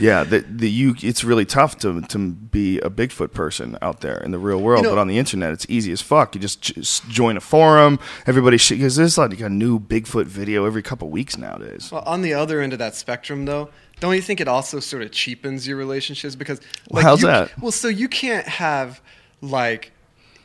Yeah, 0.00 0.24
the, 0.24 0.40
the 0.40 0.68
you 0.68 0.94
it's 1.02 1.22
really 1.22 1.44
tough 1.44 1.78
to 1.78 2.00
to 2.02 2.18
be 2.18 2.78
a 2.80 2.90
Bigfoot 2.90 3.32
person 3.32 3.78
out 3.80 4.00
there 4.00 4.18
in 4.18 4.32
the 4.32 4.38
real 4.38 4.60
world, 4.60 4.80
You 4.84 4.90
know- 4.90 4.96
but 4.96 5.00
on 5.00 5.06
the 5.08 5.18
internet 5.18 5.52
it's 5.52 5.66
easy 5.68 5.92
as 5.92 6.00
fuck. 6.02 6.34
You 6.34 6.40
just, 6.40 6.60
just 6.62 7.08
join 7.08 7.36
a 7.36 7.40
forum, 7.40 7.98
everybody 8.26 8.58
because 8.68 8.96
there's 8.96 9.16
like 9.16 9.40
a 9.40 9.48
new 9.48 9.78
Bigfoot 9.78 10.26
video 10.26 10.64
every 10.66 10.82
couple 10.82 11.08
weeks 11.10 11.38
nowadays. 11.38 11.90
Well, 11.92 12.02
on 12.06 12.22
the 12.22 12.34
other 12.34 12.60
end 12.60 12.72
of 12.72 12.78
that 12.80 12.96
spectrum, 12.96 13.44
though, 13.44 13.70
don't 14.04 14.14
you 14.16 14.22
think 14.22 14.40
it 14.40 14.48
also 14.48 14.80
sort 14.80 15.02
of 15.02 15.10
cheapens 15.12 15.66
your 15.66 15.76
relationships? 15.76 16.34
Because 16.34 16.60
Well, 16.90 17.02
how's 17.02 17.20
you- 17.22 17.28
that? 17.28 17.50
Well, 17.60 17.72
so 17.72 17.88
you 17.88 18.08
can't 18.08 18.46
have 18.46 19.00
like 19.40 19.92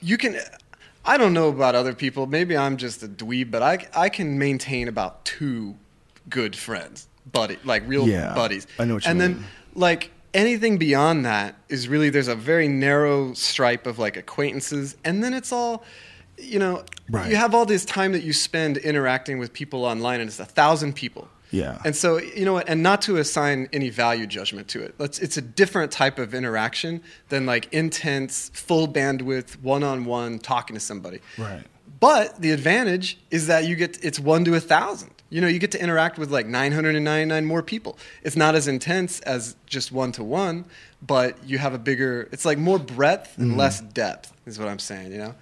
you 0.01 0.17
can. 0.17 0.39
I 1.05 1.17
don't 1.17 1.33
know 1.33 1.47
about 1.49 1.75
other 1.75 1.93
people. 1.93 2.25
Maybe 2.27 2.55
I'm 2.57 2.77
just 2.77 3.01
a 3.03 3.07
dweeb, 3.07 3.51
but 3.51 3.61
I 3.63 3.87
I 3.95 4.09
can 4.09 4.37
maintain 4.39 4.87
about 4.87 5.25
two 5.25 5.75
good 6.29 6.55
friends, 6.55 7.07
buddy, 7.31 7.57
like 7.63 7.83
real 7.87 8.07
Yeah, 8.07 8.33
buddies. 8.35 8.67
I 8.77 8.85
know 8.85 8.95
what 8.95 9.05
you 9.05 9.09
and 9.11 9.19
mean. 9.19 9.33
then 9.33 9.45
like 9.75 10.11
anything 10.33 10.77
beyond 10.77 11.25
that 11.25 11.55
is 11.69 11.87
really 11.87 12.09
there's 12.11 12.27
a 12.27 12.35
very 12.35 12.67
narrow 12.67 13.33
stripe 13.33 13.87
of 13.87 13.97
like 13.99 14.15
acquaintances, 14.17 14.95
and 15.03 15.23
then 15.23 15.33
it's 15.33 15.51
all. 15.51 15.83
You 16.41 16.57
know, 16.57 16.85
Right. 17.09 17.29
you 17.29 17.35
have 17.35 17.53
all 17.53 17.65
this 17.65 17.83
time 17.83 18.13
that 18.13 18.23
you 18.23 18.31
spend 18.31 18.77
interacting 18.77 19.39
with 19.39 19.51
people 19.51 19.83
online, 19.83 20.21
and 20.21 20.29
it's 20.29 20.39
a 20.39 20.45
thousand 20.45 20.93
people. 20.95 21.27
Yeah. 21.51 21.79
And 21.83 21.95
so, 21.95 22.17
you 22.17 22.45
know 22.45 22.53
what, 22.53 22.69
and 22.69 22.83
not 22.83 23.01
to 23.03 23.17
assign 23.17 23.69
any 23.73 23.89
value 23.89 24.27
judgment 24.27 24.67
to 24.69 24.81
it. 24.83 24.95
Let's, 24.99 25.19
it's 25.19 25.37
a 25.37 25.41
different 25.41 25.91
type 25.91 26.19
of 26.19 26.33
interaction 26.33 27.01
than 27.29 27.45
like 27.45 27.73
intense, 27.73 28.49
full 28.53 28.87
bandwidth, 28.87 29.59
one 29.61 29.83
on 29.83 30.05
one 30.05 30.39
talking 30.39 30.75
to 30.75 30.79
somebody. 30.79 31.19
Right. 31.37 31.63
But 31.99 32.39
the 32.41 32.51
advantage 32.51 33.17
is 33.31 33.47
that 33.47 33.65
you 33.65 33.75
get 33.75 34.03
it's 34.03 34.19
one 34.19 34.45
to 34.45 34.55
a 34.55 34.59
thousand. 34.59 35.11
You 35.31 35.41
know, 35.41 35.47
you 35.47 35.59
get 35.59 35.71
to 35.71 35.81
interact 35.81 36.17
with 36.17 36.31
like 36.31 36.45
999 36.47 37.45
more 37.45 37.61
people. 37.61 37.97
It's 38.23 38.35
not 38.35 38.55
as 38.55 38.67
intense 38.67 39.19
as 39.21 39.55
just 39.65 39.91
one 39.91 40.11
to 40.13 40.23
one, 40.23 40.65
but 41.01 41.37
you 41.45 41.57
have 41.57 41.73
a 41.73 41.77
bigger. 41.77 42.29
It's 42.31 42.45
like 42.45 42.57
more 42.57 42.79
breadth 42.79 43.37
and 43.37 43.49
Mm-hmm. 43.51 43.59
less 43.59 43.81
depth. 43.81 44.33
Is 44.45 44.57
what 44.57 44.67
I'm 44.69 44.79
saying. 44.79 45.11
You 45.11 45.17
know. 45.17 45.35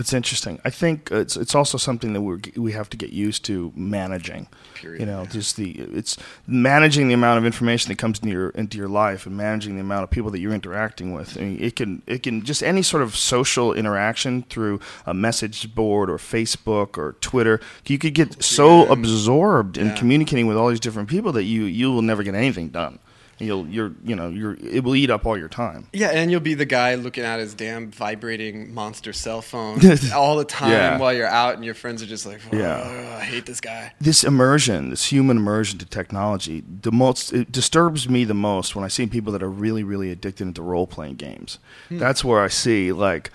It's 0.00 0.14
interesting. 0.14 0.58
I 0.64 0.70
think 0.70 1.10
it's 1.12 1.36
it's 1.36 1.54
also 1.54 1.76
something 1.78 2.14
that 2.14 2.22
we 2.22 2.38
we 2.56 2.72
have 2.72 2.88
to 2.90 2.96
get 2.96 3.10
used 3.10 3.44
to 3.44 3.70
managing. 3.76 4.48
Period. 4.74 5.00
You 5.00 5.06
know, 5.06 5.26
just 5.26 5.56
the 5.56 5.70
it's 5.72 6.16
managing 6.46 7.08
the 7.08 7.14
amount 7.14 7.38
of 7.38 7.44
information 7.44 7.90
that 7.90 7.98
comes 7.98 8.18
into 8.18 8.30
your 8.32 8.48
into 8.50 8.78
your 8.78 8.88
life 8.88 9.26
and 9.26 9.36
managing 9.36 9.74
the 9.74 9.82
amount 9.82 10.04
of 10.04 10.10
people 10.10 10.30
that 10.30 10.40
you're 10.40 10.54
interacting 10.54 11.12
with. 11.12 11.36
I 11.36 11.42
mean, 11.42 11.58
it 11.62 11.76
can 11.76 12.02
it 12.06 12.22
can 12.22 12.42
just 12.44 12.62
any 12.62 12.82
sort 12.82 13.02
of 13.02 13.14
social 13.14 13.74
interaction 13.74 14.42
through 14.44 14.80
a 15.04 15.12
message 15.12 15.74
board 15.74 16.08
or 16.08 16.16
Facebook 16.16 16.96
or 16.96 17.12
Twitter. 17.20 17.60
You 17.86 17.98
could 17.98 18.14
get 18.14 18.42
so 18.42 18.86
absorbed 18.90 19.76
in 19.76 19.88
Yeah. 19.88 19.96
communicating 19.96 20.46
with 20.46 20.56
all 20.56 20.68
these 20.70 20.80
different 20.80 21.10
people 21.10 21.32
that 21.32 21.44
you 21.44 21.64
you 21.64 21.92
will 21.92 22.02
never 22.02 22.22
get 22.22 22.34
anything 22.34 22.70
done. 22.70 22.98
You'll 23.40 23.66
you're 23.66 23.92
you 24.04 24.14
know 24.14 24.28
you're 24.28 24.54
it 24.60 24.84
will 24.84 24.94
eat 24.94 25.10
up 25.10 25.24
all 25.26 25.36
your 25.36 25.48
time. 25.48 25.88
Yeah, 25.92 26.08
and 26.10 26.30
you'll 26.30 26.40
be 26.40 26.54
the 26.54 26.64
guy 26.66 26.94
looking 26.94 27.24
at 27.24 27.40
his 27.40 27.54
damn 27.54 27.90
vibrating 27.90 28.72
monster 28.74 29.12
cell 29.12 29.40
phone 29.42 29.80
all 30.14 30.36
the 30.36 30.44
time 30.44 30.70
Yeah. 30.70 30.98
while 30.98 31.12
you're 31.12 31.26
out, 31.26 31.54
and 31.54 31.64
your 31.64 31.74
friends 31.74 32.02
are 32.02 32.06
just 32.06 32.26
like, 32.26 32.40
Yeah. 32.52 33.16
I 33.18 33.24
hate 33.24 33.46
this 33.46 33.60
guy. 33.60 33.92
this 34.00 34.24
immersion, 34.24 34.90
this 34.90 35.06
human 35.10 35.38
immersion 35.38 35.78
to 35.78 35.86
technology, 35.86 36.62
the 36.82 36.92
most 36.92 37.32
it 37.32 37.50
disturbs 37.50 38.08
me 38.08 38.24
the 38.24 38.34
most 38.34 38.76
when 38.76 38.84
I 38.84 38.88
see 38.88 39.06
people 39.06 39.32
that 39.32 39.42
are 39.42 39.50
really, 39.50 39.82
really 39.82 40.10
addicted 40.10 40.46
into 40.46 40.62
role 40.62 40.86
playing 40.86 41.14
games. 41.16 41.58
Hmm. 41.88 41.98
That's 41.98 42.22
where 42.24 42.40
I 42.40 42.48
see 42.48 42.92
like, 42.92 43.30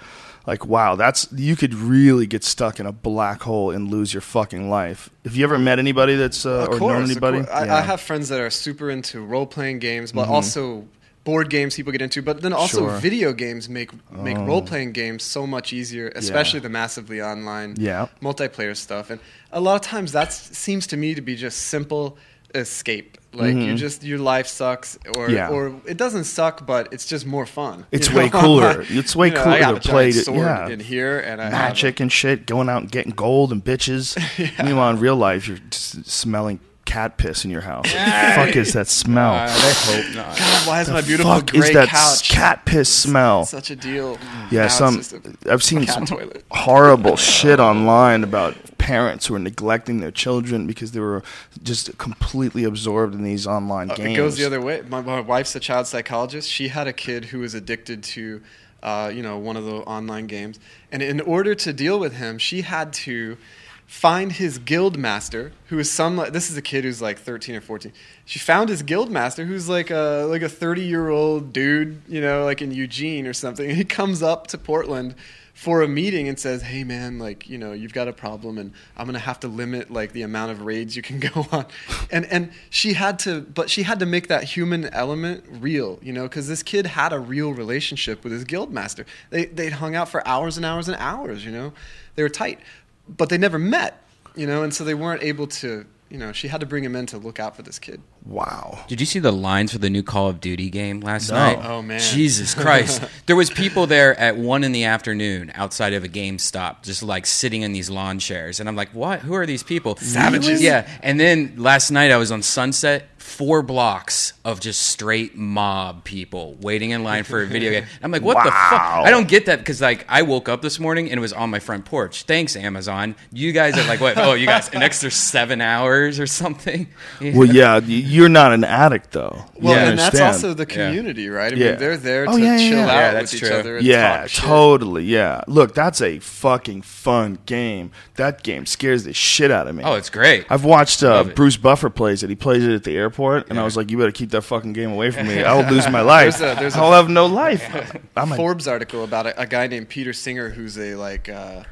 like 0.47 0.65
wow, 0.65 0.95
that's 0.95 1.27
you 1.31 1.55
could 1.55 1.73
really 1.73 2.27
get 2.27 2.43
stuck 2.43 2.79
in 2.79 2.85
a 2.85 2.91
black 2.91 3.41
hole 3.43 3.71
and 3.71 3.89
lose 3.89 4.13
your 4.13 4.21
fucking 4.21 4.69
life. 4.69 5.09
Have 5.23 5.35
you 5.35 5.43
ever 5.43 5.57
met 5.57 5.79
anybody 5.79 6.15
that's 6.15 6.45
uh, 6.45 6.49
Of 6.49 6.69
or 6.69 6.77
course, 6.79 6.93
known 6.99 7.03
anybody? 7.11 7.37
I, 7.39 7.41
Yeah. 7.41 7.61
Mm-hmm. 7.63 7.71
I 7.71 7.81
have 7.81 8.01
friends 8.01 8.29
that 8.29 8.39
are 8.39 8.49
super 8.49 8.89
into 8.89 9.21
role 9.21 9.45
playing 9.47 9.79
games, 9.79 10.11
but 10.11 10.27
also 10.27 10.87
board 11.23 11.49
games 11.49 11.75
people 11.75 11.91
get 11.91 12.01
into. 12.03 12.21
But 12.21 12.41
then 12.43 12.53
also 12.53 12.81
Sure. 12.81 12.91
Oh. 12.91 12.99
video 12.99 13.33
games 13.33 13.67
make 13.67 13.89
make 14.11 14.37
role 14.37 14.61
playing 14.61 14.91
games 14.93 15.23
so 15.23 15.47
much 15.47 15.73
easier, 15.73 16.11
especially 16.15 16.59
the 16.59 16.69
massively 16.69 17.21
online 17.21 17.73
Yeah. 17.77 18.07
multiplayer 18.21 18.75
stuff. 18.77 19.09
And 19.09 19.19
a 19.51 19.59
lot 19.59 19.75
of 19.75 19.81
times 19.81 20.11
that 20.11 20.31
seems 20.31 20.85
to 20.87 20.97
me 20.97 21.15
to 21.15 21.21
be 21.21 21.35
just 21.35 21.57
simple 21.63 22.17
escape. 22.55 23.17
Like 23.33 23.53
you 23.53 23.75
just 23.75 24.03
your 24.05 24.19
life 24.19 24.47
sucks, 24.47 24.97
or 25.17 25.25
Mm-hmm. 25.27 25.33
Yeah. 25.35 25.49
or 25.49 25.75
it 25.85 25.97
doesn't 25.97 26.23
suck, 26.23 26.65
but 26.65 26.93
it's 26.93 27.05
just 27.05 27.25
more 27.25 27.45
fun. 27.45 27.85
It's 27.91 28.09
way 28.09 28.29
know? 28.29 28.39
cooler. 28.39 28.85
It's 28.89 29.13
way 29.13 29.27
You 29.27 29.33
know, 29.33 29.43
cooler 29.43 29.79
to 29.79 29.89
play 29.89 30.11
sword 30.13 30.37
yeah. 30.39 30.69
in 30.69 30.79
here, 30.79 31.19
and 31.19 31.41
I 31.41 31.45
have 31.45 31.53
a- 31.53 31.57
magic 31.57 31.99
and 31.99 32.09
shit, 32.09 32.45
going 32.45 32.69
out 32.69 32.83
and 32.83 32.89
getting 32.91 33.11
gold 33.11 33.51
and 33.51 33.61
bitches. 33.61 34.15
Meanwhile, 34.63 34.91
in 34.91 34.99
real 34.99 35.17
life, 35.17 35.49
you're 35.49 35.57
just 35.69 36.05
smelling 36.09 36.61
cat 36.85 37.17
piss 37.17 37.43
in 37.43 37.51
your 37.51 37.61
house? 37.61 37.85
What 37.85 38.05
the 38.05 38.45
fuck 38.45 38.55
is 38.55 38.73
that 38.73 38.87
smell? 38.87 39.33
Uh, 39.33 39.47
they 39.47 39.73
hope 40.03 40.15
not. 40.15 40.37
God, 40.37 40.67
why 40.67 40.81
is 40.81 40.89
my 40.89 41.01
beautiful 41.01 41.33
fuck 41.33 41.47
gray 41.51 41.59
is 41.69 41.73
that 41.73 41.89
couch 41.89 42.29
cat 42.29 42.65
piss 42.65 42.87
smell? 42.93 43.45
such 43.45 43.69
a 43.71 43.75
deal? 43.75 44.17
Yeah, 44.51 44.61
Now 44.63 44.67
some 44.69 44.99
it's 44.99 45.11
just 45.11 45.25
a 45.45 45.51
I've 45.51 45.63
seen 45.63 45.85
some 45.87 46.05
toilet. 46.05 46.43
horrible 46.51 47.15
shit 47.33 47.59
online 47.59 48.23
about 48.23 48.55
parents 48.77 49.25
who 49.25 49.35
are 49.35 49.39
neglecting 49.39 49.99
their 49.99 50.11
children 50.11 50.67
because 50.67 50.91
they 50.91 50.99
were 50.99 51.23
just 51.63 51.97
completely 51.97 52.63
absorbed 52.63 53.15
in 53.15 53.23
these 53.23 53.47
online 53.47 53.89
Uh, 53.89 53.95
games. 53.95 54.13
It 54.13 54.17
goes 54.17 54.37
the 54.37 54.45
other 54.45 54.61
way. 54.61 54.81
My, 54.87 55.01
my 55.01 55.19
wife's 55.21 55.55
a 55.55 55.59
child 55.59 55.87
psychologist. 55.87 56.49
She 56.49 56.67
had 56.67 56.87
a 56.87 56.93
kid 56.93 57.25
who 57.25 57.39
was 57.39 57.55
addicted 57.55 58.03
to, 58.03 58.41
uh, 58.83 59.11
you 59.13 59.23
know, 59.23 59.39
one 59.39 59.57
of 59.57 59.65
the 59.65 59.77
online 59.77 60.27
games, 60.27 60.59
and 60.91 61.01
in 61.01 61.19
order 61.21 61.55
to 61.55 61.73
deal 61.73 61.99
with 61.99 62.13
him, 62.13 62.37
she 62.37 62.61
had 62.61 62.93
to 62.93 63.37
find 63.85 64.33
his 64.33 64.57
guild 64.57 64.97
master, 64.97 65.51
who 65.67 65.79
is 65.79 65.91
some. 65.91 66.17
Like 66.17 66.33
this 66.33 66.49
is 66.49 66.57
a 66.57 66.61
kid 66.61 66.83
who's 66.83 67.01
like 67.01 67.19
13 67.19 67.55
or 67.55 67.61
14. 67.61 67.93
She 68.25 68.39
found 68.39 68.69
his 68.69 68.83
guild 68.83 69.11
master, 69.11 69.45
who's 69.45 69.69
like 69.69 69.89
a 69.91 70.25
like 70.29 70.41
a 70.41 70.49
30 70.49 70.81
year 70.81 71.09
old 71.09 71.53
dude, 71.53 72.01
you 72.07 72.21
know, 72.21 72.43
like 72.43 72.61
in 72.61 72.71
Eugene 72.71 73.27
or 73.27 73.33
something. 73.33 73.69
He 73.75 73.83
comes 73.83 74.23
up 74.23 74.47
to 74.47 74.57
Portland 74.57 75.15
for 75.53 75.81
a 75.81 75.87
meeting 75.87 76.27
and 76.27 76.37
says, 76.37 76.61
"Hey 76.63 76.83
man, 76.83 77.17
like 77.17 77.49
you 77.49 77.57
know, 77.57 77.71
you've 77.71 77.93
got 77.93 78.07
a 78.07 78.13
problem, 78.13 78.57
and 78.57 78.73
I'm 78.97 79.05
gonna 79.05 79.19
have 79.19 79.39
to 79.39 79.47
limit 79.47 79.89
like 79.89 80.11
the 80.11 80.21
amount 80.21 80.51
of 80.51 80.61
raids 80.61 80.95
you 80.95 81.01
can 81.01 81.19
go 81.33 81.47
on." 81.51 81.65
And 82.11 82.25
and 82.25 82.51
she 82.69 82.93
had 82.93 83.19
to, 83.19 83.41
but 83.41 83.69
she 83.69 83.83
had 83.83 83.99
to 83.99 84.05
make 84.05 84.27
that 84.27 84.43
human 84.43 84.85
element 84.89 85.45
real, 85.49 85.99
you 86.01 86.11
know, 86.11 86.23
because 86.23 86.47
this 86.47 86.61
kid 86.61 86.85
had 86.87 87.13
a 87.13 87.19
real 87.19 87.53
relationship 87.53 88.23
with 88.23 88.33
his 88.33 88.43
guild 88.43 88.71
master. 88.71 89.05
They 89.29 89.45
they 89.45 89.69
hung 89.69 89.95
out 89.95 90.09
for 90.09 90.25
hours 90.27 90.57
and 90.57 90.65
hours 90.65 90.87
and 90.89 90.97
hours, 90.97 91.45
you 91.45 91.51
know, 91.51 91.71
they 92.15 92.23
were 92.23 92.29
tight, 92.29 92.59
but 93.07 93.29
they 93.29 93.37
never 93.37 93.59
met, 93.59 94.01
you 94.35 94.47
know, 94.47 94.63
and 94.63 94.73
so 94.73 94.83
they 94.83 94.93
weren't 94.93 95.23
able 95.23 95.47
to, 95.47 95.85
you 96.09 96.17
know, 96.17 96.31
she 96.31 96.47
had 96.47 96.59
to 96.61 96.65
bring 96.65 96.83
him 96.83 96.95
in 96.95 97.05
to 97.07 97.17
look 97.17 97.39
out 97.39 97.55
for 97.55 97.61
this 97.63 97.79
kid. 97.79 98.01
wow. 98.25 98.79
Did 98.87 98.99
you 98.99 99.05
see 99.05 99.19
the 99.19 99.31
lines 99.31 99.71
for 99.71 99.77
the 99.79 99.89
new 99.89 100.01
Call 100.03 100.29
of 100.29 100.39
Duty 100.41 100.69
game 100.69 100.99
last 101.01 101.29
No. 101.29 101.35
night? 101.35 101.59
Oh, 101.63 101.81
man. 101.81 101.99
Jesus 101.99 102.53
Christ! 102.53 103.01
there 103.27 103.35
was 103.35 103.49
people 103.49 103.85
there 103.87 104.17
at 104.19 104.37
one 104.37 104.63
in 104.63 104.71
the 104.71 104.83
afternoon 104.85 105.51
outside 105.55 105.93
of 105.93 106.03
a 106.03 106.07
GameStop, 106.09 106.83
just 106.83 107.03
like 107.03 107.25
sitting 107.25 107.61
in 107.61 107.71
these 107.71 107.89
lawn 107.89 108.17
chairs, 108.19 108.59
and 108.59 108.67
I'm 108.69 108.75
like, 108.75 108.89
"What? 108.93 109.19
Who 109.21 109.33
are 109.35 109.45
these 109.45 109.63
people?" 109.63 109.95
Savages. 109.97 110.61
Yeah. 110.61 110.87
And 111.03 111.19
then 111.19 111.53
last 111.57 111.91
night 111.91 112.11
I 112.11 112.17
was 112.17 112.31
on 112.31 112.41
Sunset, 112.41 113.07
four 113.25 113.63
blocks 113.63 114.33
of 114.45 114.59
just 114.59 114.83
straight 114.83 115.35
mob 115.35 116.03
people 116.03 116.55
waiting 116.61 116.91
in 116.91 117.03
line 117.03 117.23
for 117.23 117.41
a 117.41 117.45
video 117.47 117.71
game. 117.71 117.85
I'm 118.03 118.11
like, 118.11 118.21
"What 118.21 118.35
the 118.43 118.51
fuck?" 118.51 118.53
I 118.53 119.09
don't 119.09 119.27
get 119.27 119.47
that 119.47 119.59
because 119.59 119.81
like 119.81 120.05
I 120.07 120.21
woke 120.21 120.47
up 120.47 120.61
this 120.61 120.79
morning 120.79 121.09
and 121.09 121.17
it 121.17 121.21
was 121.21 121.33
on 121.33 121.49
my 121.49 121.59
front 121.59 121.85
porch. 121.85 122.23
Thanks, 122.23 122.55
Amazon. 122.55 123.15
You 123.31 123.51
guys 123.51 123.77
are 123.77 123.87
like, 123.87 123.99
what? 123.99 124.15
Oh, 124.25 124.33
you 124.33 124.45
guys 124.47 124.69
an 124.73 124.81
extra 124.81 125.11
seven 125.11 125.59
hours 125.61 126.19
or 126.19 126.27
something? 126.27 126.87
Well, 127.21 127.47
yeah, 127.47 127.79
you're 127.79 128.29
not 128.29 128.53
an 128.53 128.63
addict 128.63 129.11
though. 129.11 129.45
You 129.57 129.65
Well, 129.69 129.89
and 129.89 129.97
that's 129.99 130.19
also 130.19 130.53
the 130.53 130.65
community, 130.65 131.27
right? 131.29 131.51
I 131.51 131.55
Yeah. 131.55 131.69
mean, 131.71 131.79
they're 131.79 131.97
there 131.97 132.25
to 132.25 132.31
Oh, 132.31 132.35
yeah, 132.37 132.55
yeah, 132.57 132.69
chill 132.69 132.77
yeah. 132.77 132.83
out 132.83 132.87
Yeah, 132.93 133.07
with 133.07 133.13
that's 133.21 133.33
each 133.33 133.43
other. 133.51 133.77
And 133.77 133.85
yeah, 133.85 134.17
talk 134.21 134.29
shit. 134.29 134.43
totally. 134.43 135.03
Yeah. 135.05 135.41
Look, 135.47 135.73
that's 135.73 136.01
a 136.01 136.19
fucking 136.19 136.83
fun 136.83 137.39
game. 137.45 137.91
That 138.15 138.43
game 138.43 138.65
scares 138.65 139.03
the 139.05 139.13
shit 139.13 139.49
out 139.51 139.67
of 139.67 139.75
me. 139.75 139.83
Oh, 139.83 139.93
it's 139.95 140.09
great. 140.09 140.45
I've 140.49 140.63
watched 140.65 141.03
uh, 141.03 141.23
Bruce 141.23 141.57
Buffer 141.57 141.89
plays 141.89 142.21
it. 142.23 142.29
He 142.29 142.35
plays 142.35 142.63
it 142.65 142.73
at 142.73 142.83
the 142.83 142.95
airport, 142.95 143.14
and 143.49 143.59
I 143.59 143.63
was 143.63 143.75
like, 143.77 143.89
"You 143.91 143.97
better 143.97 144.11
keep 144.11 144.31
that 144.31 144.41
fucking 144.41 144.73
game 144.73 144.91
away 144.91 145.11
from 145.11 145.27
me. 145.27 145.43
I'll 145.49 145.69
lose 145.69 145.89
my 145.89 146.01
life. 146.01 146.37
There's 146.37 146.57
a- 146.57 146.59
there's 146.59 146.75
a- 146.75 146.79
I'll 146.79 146.91
have 146.93 147.09
no 147.09 147.25
life." 147.25 147.63
I'm 148.17 148.31
a, 148.31 148.35
Forbes 148.35 148.67
article 148.67 149.03
about 149.03 149.25
a, 149.27 149.41
a 149.41 149.45
guy 149.47 149.67
named 149.67 149.89
Peter 149.89 150.13
Singer 150.13 150.49
who's 150.49 150.77
a 150.77 150.95
like 150.95 151.29
uh, 151.29 151.63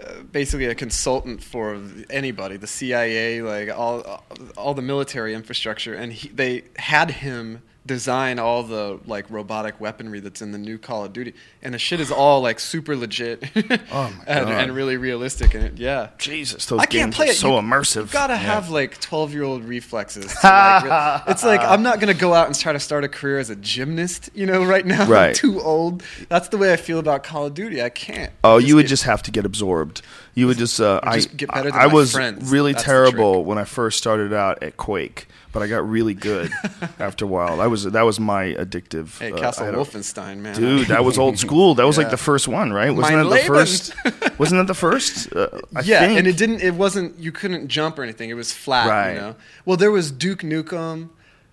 uh, 0.00 0.22
basically 0.30 0.66
a 0.66 0.74
consultant 0.74 1.42
for 1.42 1.80
anybody, 2.10 2.56
the 2.56 2.66
CIA, 2.66 3.42
like 3.42 3.68
all 3.70 4.24
all 4.56 4.74
the 4.74 4.82
military 4.82 5.34
infrastructure, 5.34 5.94
and 5.94 6.12
he, 6.12 6.28
they 6.28 6.64
had 6.76 7.10
him 7.10 7.62
design 7.94 8.38
all 8.38 8.62
the 8.62 9.00
like 9.04 9.28
robotic 9.30 9.80
weaponry 9.80 10.20
that's 10.20 10.40
in 10.40 10.52
the 10.52 10.58
new 10.58 10.78
Call 10.78 11.04
of 11.04 11.12
Duty, 11.12 11.34
and 11.60 11.74
the 11.74 11.78
shit 11.78 11.98
is 11.98 12.12
all 12.12 12.40
like 12.40 12.60
super 12.60 12.94
legit 12.96 13.42
Oh 13.92 14.14
my 14.16 14.24
and, 14.26 14.46
God. 14.46 14.48
and 14.48 14.74
really 14.74 14.96
realistic. 14.96 15.54
And 15.54 15.64
it, 15.64 15.78
yeah, 15.78 16.10
Jesus, 16.18 16.66
those 16.66 16.78
I 16.78 16.86
can't 16.86 17.06
games 17.12 17.16
play 17.16 17.26
are 17.26 17.30
it. 17.30 17.34
so 17.36 17.56
You- 17.56 17.62
immersive. 17.66 18.06
You 18.06 18.12
gotta 18.12 18.36
have 18.36 18.70
like 18.70 19.00
twelve-year-old 19.00 19.64
reflexes. 19.64 20.26
To, 20.40 20.46
like, 20.46 20.84
re- 20.84 21.22
it's 21.32 21.42
like 21.44 21.60
I'm 21.60 21.82
not 21.82 21.98
gonna 21.98 22.14
go 22.14 22.32
out 22.32 22.46
and 22.46 22.56
try 22.56 22.72
to 22.72 22.80
start 22.80 23.02
a 23.02 23.08
career 23.08 23.38
as 23.40 23.50
a 23.50 23.56
gymnast. 23.56 24.30
You 24.34 24.46
know, 24.46 24.64
right 24.64 24.86
now 24.86 25.08
Right. 25.08 25.28
I'm 25.30 25.34
too 25.34 25.60
old. 25.60 26.04
That's 26.28 26.48
the 26.48 26.58
way 26.58 26.72
I 26.72 26.76
feel 26.76 27.00
about 27.00 27.24
Call 27.24 27.46
of 27.46 27.54
Duty. 27.54 27.82
I 27.82 27.88
can't. 27.88 28.32
Oh, 28.44 28.58
Just 28.60 28.68
you 28.68 28.76
would 28.76 28.82
get- 28.82 28.88
just 28.90 29.02
have 29.02 29.22
to 29.24 29.30
get 29.32 29.44
absorbed. 29.44 30.02
You 30.34 30.46
would 30.46 30.58
just. 30.58 30.80
Uh, 30.80 31.00
I 31.02 31.16
just 31.16 31.36
get 31.36 31.50
better 31.50 31.70
than 31.72 31.80
I 31.80 31.86
my 31.88 31.92
was 31.92 32.12
friends. 32.12 32.50
really 32.52 32.72
That's 32.72 32.84
terrible 32.84 33.44
when 33.44 33.58
I 33.58 33.64
first 33.64 33.98
started 33.98 34.32
out 34.32 34.62
at 34.62 34.76
Quake, 34.76 35.26
but 35.52 35.62
I 35.62 35.66
got 35.66 35.88
really 35.88 36.14
good 36.14 36.50
after 36.98 37.24
a 37.24 37.28
while. 37.28 37.60
I 37.60 37.66
was 37.66 37.84
that 37.84 38.02
was 38.02 38.20
my 38.20 38.54
addictive. 38.54 39.18
Hey, 39.18 39.32
uh, 39.32 39.38
Castle 39.38 39.66
had 39.66 39.74
Wolfenstein, 39.74 40.38
man. 40.38 40.54
Dude, 40.54 40.88
that 40.88 41.04
was 41.04 41.18
old 41.18 41.38
school. 41.38 41.74
That 41.74 41.86
was 41.86 41.98
like 41.98 42.10
the 42.10 42.16
first 42.16 42.48
one, 42.48 42.72
right? 42.72 42.90
Wasn't 42.90 43.16
Mein 43.16 43.28
that 43.28 43.42
the 43.42 43.46
first? 43.46 43.94
Wasn't 44.38 44.58
that 44.60 44.66
the 44.66 44.74
first? 44.74 45.34
Uh, 45.34 45.48
I 45.74 45.80
yeah, 45.80 46.00
think. 46.00 46.18
and 46.18 46.26
it 46.26 46.36
didn't. 46.36 46.62
It 46.62 46.74
wasn't. 46.74 47.18
You 47.18 47.32
couldn't 47.32 47.68
jump 47.68 47.98
or 47.98 48.02
anything. 48.02 48.30
It 48.30 48.34
was 48.34 48.52
flat. 48.52 48.88
Right. 48.88 49.14
You 49.14 49.20
know. 49.20 49.36
Well, 49.64 49.76
there 49.76 49.90
was 49.90 50.10
Duke 50.10 50.40
Nukem. 50.40 51.10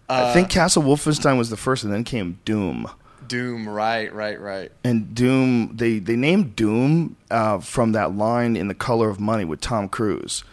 Uh, 0.10 0.28
I 0.30 0.34
think 0.34 0.50
Castle 0.50 0.84
Wolfenstein 0.84 1.38
was 1.38 1.50
the 1.50 1.58
first, 1.58 1.84
and 1.84 1.92
then 1.92 2.04
came 2.04 2.40
Doom. 2.46 2.90
Doom. 3.28 3.68
Right. 3.68 4.14
Right. 4.14 4.40
Right. 4.40 4.72
And 4.84 5.14
Doom, 5.14 5.76
they 5.76 6.00
they 6.00 6.16
named 6.16 6.56
Doom 6.56 7.18
uh, 7.30 7.60
from 7.60 7.92
that 7.94 8.16
line 8.16 8.56
in 8.56 8.68
The 8.68 8.76
Color 8.76 9.10
of 9.10 9.20
Money 9.20 9.44
with 9.44 9.60
Tom 9.60 9.90
Cruise. 9.90 10.44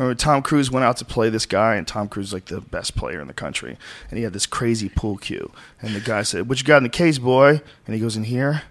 Remember, 0.00 0.14
Tom 0.14 0.40
Cruise 0.40 0.70
went 0.70 0.82
out 0.82 0.96
to 0.96 1.04
play 1.04 1.28
this 1.28 1.44
guy, 1.44 1.74
and 1.74 1.86
Tom 1.86 2.08
Cruise 2.08 2.28
is 2.28 2.32
like 2.32 2.46
the 2.46 2.62
best 2.62 2.96
player 2.96 3.20
in 3.20 3.26
the 3.26 3.34
country, 3.34 3.76
and 4.08 4.16
he 4.16 4.24
had 4.24 4.32
this 4.32 4.46
crazy 4.46 4.88
pool 4.88 5.18
cue. 5.18 5.52
And 5.82 5.94
the 5.94 6.00
guy 6.00 6.22
said, 6.22 6.48
"What 6.48 6.58
you 6.58 6.64
got 6.64 6.78
in 6.78 6.84
the 6.84 6.88
case, 6.88 7.18
boy?" 7.18 7.60
And 7.86 7.94
he 7.94 8.00
goes 8.00 8.16
in 8.16 8.24
here, 8.24 8.62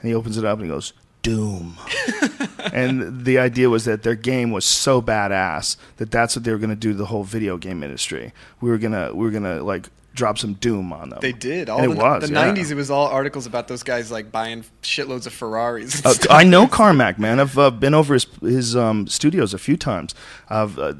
and 0.00 0.08
he 0.08 0.14
opens 0.14 0.38
it 0.38 0.46
up, 0.46 0.58
and 0.58 0.66
he 0.66 0.72
goes, 0.72 0.94
"Doom." 1.20 1.76
and 2.72 3.26
the 3.26 3.38
idea 3.38 3.68
was 3.68 3.84
that 3.84 4.02
their 4.02 4.14
game 4.14 4.50
was 4.50 4.64
so 4.64 5.02
badass 5.02 5.76
that 5.98 6.10
that's 6.10 6.34
what 6.34 6.44
they 6.44 6.52
were 6.52 6.58
going 6.58 6.70
to 6.70 6.74
do 6.74 6.92
to 6.92 6.96
the 6.96 7.06
whole 7.06 7.24
video 7.24 7.58
game 7.58 7.82
industry. 7.82 8.32
We 8.62 8.70
were 8.70 8.78
gonna 8.78 9.14
we 9.14 9.26
were 9.26 9.32
gonna 9.32 9.62
like 9.62 9.90
drop 10.16 10.38
some 10.38 10.54
Doom 10.54 10.92
on 10.92 11.10
them. 11.10 11.18
They 11.22 11.30
did. 11.32 11.68
All 11.68 11.78
the, 11.78 11.84
it 11.84 11.96
was 11.96 12.28
the 12.28 12.34
yeah. 12.34 12.52
90s, 12.52 12.70
it 12.72 12.74
was 12.74 12.90
all 12.90 13.06
articles 13.06 13.46
about 13.46 13.68
those 13.68 13.84
guys 13.84 14.10
like 14.10 14.32
buying 14.32 14.64
shitloads 14.82 15.26
of 15.26 15.32
Ferraris. 15.32 15.94
and 15.96 16.06
Uh, 16.06 16.10
stuff. 16.14 16.26
I 16.32 16.42
know 16.42 16.66
Carmack, 16.66 17.18
man. 17.18 17.38
I've 17.38 17.56
uh, 17.56 17.70
been 17.70 17.94
over 17.94 18.14
his 18.14 18.26
his 18.40 18.74
um, 18.74 19.06
studios 19.06 19.54
a 19.54 19.58
few 19.58 19.76
times. 19.76 20.14
Uh, 20.48 20.92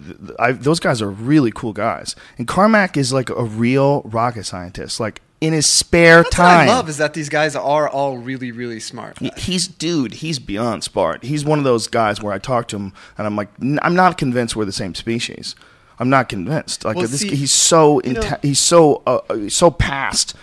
those 0.52 0.78
guys 0.80 1.02
are 1.02 1.10
really 1.10 1.51
cool 1.51 1.72
guys. 1.72 2.14
And 2.38 2.47
Carmack 2.47 2.97
is 2.97 3.12
like 3.12 3.30
a 3.30 3.43
real 3.44 4.02
rocket 4.02 4.44
scientist. 4.44 5.01
Like 5.01 5.20
in 5.40 5.52
his 5.52 5.68
spare 5.68 6.22
That's 6.22 6.34
time, 6.36 6.66
what 6.66 6.72
I 6.72 6.76
love 6.76 6.88
is 6.88 6.97
that 6.98 7.12
these 7.14 7.28
guys 7.28 7.55
are 7.55 7.88
all 7.88 8.18
really, 8.18 8.52
really 8.52 8.80
smart. 8.80 9.18
he's 9.38 9.68
dude. 9.68 10.14
He's 10.14 10.38
beyond 10.38 10.82
smart. 10.84 11.24
He's 11.24 11.44
one 11.44 11.59
of 11.59 11.64
those 11.64 11.88
guys 11.88 12.22
where 12.22 12.32
I 12.32 12.38
talk 12.38 12.68
to 12.68 12.76
him 12.76 12.93
and 13.18 13.26
I'm 13.26 13.36
like, 13.36 13.48
"N- 13.60 13.78
I'm 13.82 13.94
not 13.94 14.16
convinced 14.18 14.56
we're 14.56 14.64
the 14.64 14.72
same 14.72 14.94
species. 14.94 15.55
I'm 15.98 16.10
not 16.10 16.28
convinced. 16.28 16.85
Like 16.85 16.97
Well, 16.97 17.06
this, 17.06 17.20
see, 17.20 17.35
he's 17.35 17.52
so 17.55 18.01
you 18.05 18.14
know- 18.14 18.39
he's 18.43 18.60
so 18.60 19.02
uh, 19.06 19.20
uh, 19.31 19.48
so 19.48 19.70
past 19.70 20.35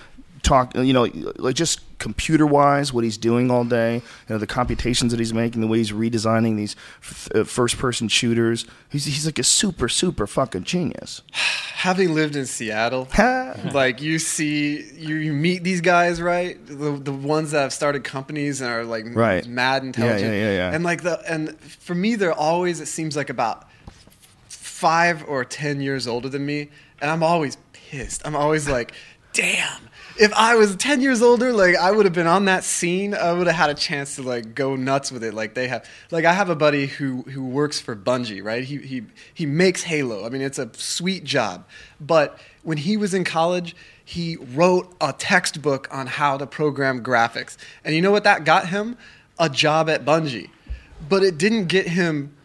talk. 0.41 0.75
You 0.75 0.93
know, 0.93 1.07
like 1.37 1.55
just 1.55 1.79
computer 1.99 2.45
wise, 2.45 2.91
what 2.91 3.05
he's 3.05 3.17
doing 3.17 3.49
all 3.49 3.63
day. 3.63 3.95
You 3.95 4.01
know, 4.29 4.37
the 4.37 4.47
computations 4.47 5.11
that 5.13 5.19
he's 5.19 5.33
making, 5.33 5.61
the 5.61 5.67
way 5.67 5.77
he's 5.77 5.91
redesigning 5.93 6.57
these 6.57 6.75
f- 7.01 7.29
uh, 7.33 7.43
first 7.45 7.77
person 7.77 8.07
shooters. 8.09 8.65
He's 8.89 9.05
he's 9.05 9.25
like 9.25 9.39
a 9.39 9.43
super 9.43 9.87
super 9.87 10.27
fucking 10.27 10.63
genius. 10.63 11.21
Having 11.83 12.13
lived 12.15 12.35
in 12.37 12.45
Seattle, 12.45 13.09
like 13.73 14.01
you 14.01 14.17
see, 14.17 14.81
you, 14.95 15.15
you 15.15 15.33
meet 15.33 15.63
these 15.65 15.81
guys, 15.81 16.21
right? 16.21 16.57
The, 16.65 16.91
the 16.97 17.11
ones 17.11 17.51
that 17.51 17.59
have 17.61 17.73
started 17.73 18.05
companies 18.05 18.61
and 18.61 18.71
are 18.71 18.85
like 18.85 19.03
Right. 19.13 19.45
mad 19.45 19.83
intelligent. 19.83 20.21
yeah, 20.33 20.49
yeah, 20.49 20.55
yeah. 20.55 20.71
And 20.73 20.85
like 20.85 21.03
the 21.03 21.19
and 21.29 21.59
for 21.59 21.93
me, 21.93 22.15
they're 22.15 22.31
always 22.33 22.79
it 22.79 22.85
seems 22.87 23.17
like 23.17 23.29
about 23.29 23.67
five 24.83 25.23
or 25.29 25.45
ten 25.45 25.79
years 25.79 26.07
older 26.07 26.27
than 26.27 26.45
me, 26.45 26.67
and 26.99 27.09
I'm 27.09 27.23
always 27.23 27.57
pissed. 27.71 28.21
I'm 28.25 28.35
always 28.35 28.67
like, 28.67 28.91
damn. 29.31 29.79
If 30.19 30.33
I 30.33 30.55
was 30.55 30.75
ten 30.75 30.99
years 30.99 31.21
older, 31.21 31.53
like 31.53 31.77
I 31.77 31.89
would 31.89 32.03
have 32.05 32.13
been 32.13 32.27
on 32.27 32.43
that 32.45 32.65
scene, 32.65 33.15
I 33.15 33.31
would 33.31 33.47
have 33.47 33.55
had 33.55 33.69
a 33.69 33.75
chance 33.75 34.17
to 34.17 34.23
like 34.23 34.53
go 34.55 34.75
nuts 34.75 35.09
with 35.09 35.23
it, 35.23 35.33
like 35.33 35.53
they 35.53 35.69
have. 35.69 35.89
Like 36.11 36.25
I 36.25 36.33
have 36.33 36.49
a 36.49 36.55
buddy 36.55 36.87
who 36.87 37.21
who 37.21 37.45
works 37.45 37.79
for 37.79 37.95
Bungie, 37.95 38.43
right? 38.43 38.61
He 38.65 38.77
he 38.77 39.03
he 39.33 39.45
makes 39.45 39.83
Halo. 39.83 40.25
I 40.25 40.29
mean, 40.29 40.41
it's 40.41 40.59
a 40.59 40.69
sweet 40.73 41.23
job, 41.23 41.65
but 42.01 42.37
when 42.63 42.77
he 42.77 42.97
was 42.97 43.13
in 43.13 43.23
college, 43.23 43.73
he 44.03 44.35
wrote 44.35 44.93
a 44.99 45.13
textbook 45.13 45.87
on 45.91 46.07
how 46.07 46.37
to 46.37 46.45
program 46.45 47.01
graphics, 47.01 47.55
and 47.85 47.95
you 47.95 48.01
know 48.01 48.11
what 48.11 48.25
that 48.25 48.43
got 48.43 48.67
him? 48.67 48.97
A 49.39 49.47
job 49.47 49.89
at 49.89 50.03
Bungie, 50.03 50.49
but 51.07 51.23
it 51.23 51.37
didn't 51.37 51.67
get 51.67 51.87
him 51.87 52.35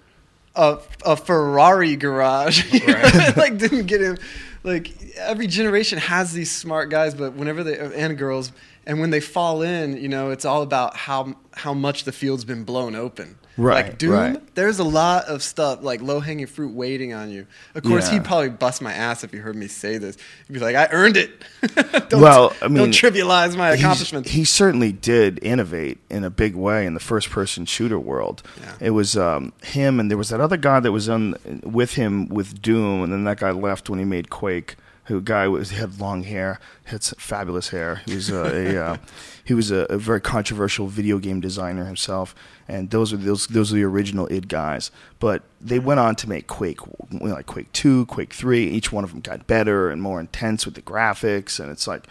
a, 0.58 0.78
a 1.06 1.16
Ferrari 1.16 1.96
garage. 1.96 2.70
like 3.36 3.56
didn't 3.56 3.86
get 3.86 4.00
him. 4.02 4.18
Like 4.64 4.90
every 5.16 5.46
generation 5.46 5.98
has 5.98 6.32
these 6.32 6.50
smart 6.50 6.90
guys, 6.90 7.14
but 7.14 7.34
whenever 7.34 7.62
they 7.62 7.78
and 7.78 8.18
girls, 8.18 8.52
And 8.84 9.00
when 9.00 9.10
they 9.10 9.20
fall 9.20 9.62
in, 9.62 9.96
you 9.96 10.08
know, 10.08 10.30
it's 10.30 10.44
all 10.44 10.62
about 10.62 10.96
how 10.96 11.36
how 11.58 11.74
much 11.74 12.04
the 12.04 12.12
field's 12.12 12.44
been 12.44 12.64
blown 12.64 12.94
open. 12.94 13.36
Right, 13.56 13.86
Like 13.86 13.98
Doom, 13.98 14.10
right. 14.12 14.54
there's 14.54 14.78
a 14.78 14.84
lot 14.84 15.24
of 15.24 15.42
stuff 15.42 15.82
like 15.82 16.00
low 16.00 16.20
hanging 16.20 16.46
fruit 16.46 16.72
waiting 16.72 17.12
on 17.12 17.28
you. 17.30 17.48
Of 17.74 17.82
course, 17.82 18.06
Yeah. 18.06 18.14
he'd 18.14 18.24
probably 18.24 18.50
bust 18.50 18.80
my 18.80 18.92
ass 18.92 19.24
if 19.24 19.32
he 19.32 19.38
heard 19.38 19.56
me 19.56 19.66
say 19.66 19.98
this. 19.98 20.16
He'd 20.46 20.52
be 20.52 20.60
like, 20.60 20.76
"I 20.76 20.86
earned 20.92 21.16
it." 21.16 21.42
don't, 22.08 22.20
Well, 22.22 22.54
I 22.62 22.68
mean, 22.68 22.76
don't 22.76 22.90
trivialize 22.90 23.56
my 23.56 23.70
accomplishments. 23.70 24.30
He 24.30 24.44
certainly 24.44 24.92
did 24.92 25.40
innovate 25.42 25.98
in 26.08 26.22
a 26.22 26.30
big 26.30 26.54
way 26.54 26.86
in 26.86 26.94
the 26.94 27.00
first-person 27.00 27.66
shooter 27.66 27.98
world. 27.98 28.44
Yeah. 28.60 28.74
It 28.80 28.90
was 28.90 29.16
um, 29.16 29.52
him, 29.64 29.98
and 29.98 30.08
there 30.08 30.18
was 30.18 30.28
that 30.28 30.40
other 30.40 30.56
guy 30.56 30.78
that 30.78 30.92
was 30.92 31.08
on 31.08 31.34
with 31.64 31.94
him 31.94 32.28
with 32.28 32.62
Doom, 32.62 33.02
and 33.02 33.12
then 33.12 33.24
that 33.24 33.40
guy 33.40 33.50
left 33.50 33.90
when 33.90 33.98
he 33.98 34.04
made 34.04 34.30
Quake. 34.30 34.76
Who 35.08 35.20
guy 35.20 35.48
was 35.48 35.70
had 35.70 36.00
long 36.00 36.22
hair, 36.22 36.60
had 36.84 37.02
fabulous 37.02 37.70
hair. 37.70 38.02
He 38.06 38.14
was 38.14 38.30
uh, 38.30 38.50
a 38.54 38.76
uh, 38.76 38.96
he 39.44 39.54
was 39.54 39.70
a, 39.70 39.86
a 39.90 39.98
very 39.98 40.20
controversial 40.20 40.86
video 40.86 41.18
game 41.18 41.40
designer 41.40 41.86
himself, 41.86 42.34
and 42.68 42.90
those 42.90 43.12
are 43.12 43.16
those 43.16 43.46
those 43.46 43.72
are 43.72 43.76
the 43.76 43.84
original 43.84 44.30
id 44.30 44.48
guys. 44.48 44.90
But 45.18 45.42
they 45.60 45.78
went 45.78 46.00
on 46.00 46.14
to 46.16 46.28
make 46.28 46.46
Quake, 46.46 46.80
like 47.10 47.46
Quake 47.46 47.72
Two, 47.72 48.06
Quake 48.06 48.34
Three. 48.34 48.68
Each 48.68 48.92
one 48.92 49.02
of 49.02 49.10
them 49.10 49.20
got 49.20 49.46
better 49.46 49.90
and 49.90 50.02
more 50.02 50.20
intense 50.20 50.66
with 50.66 50.74
the 50.74 50.82
graphics, 50.82 51.58
and 51.58 51.70
it's 51.70 51.86
like 51.86 52.06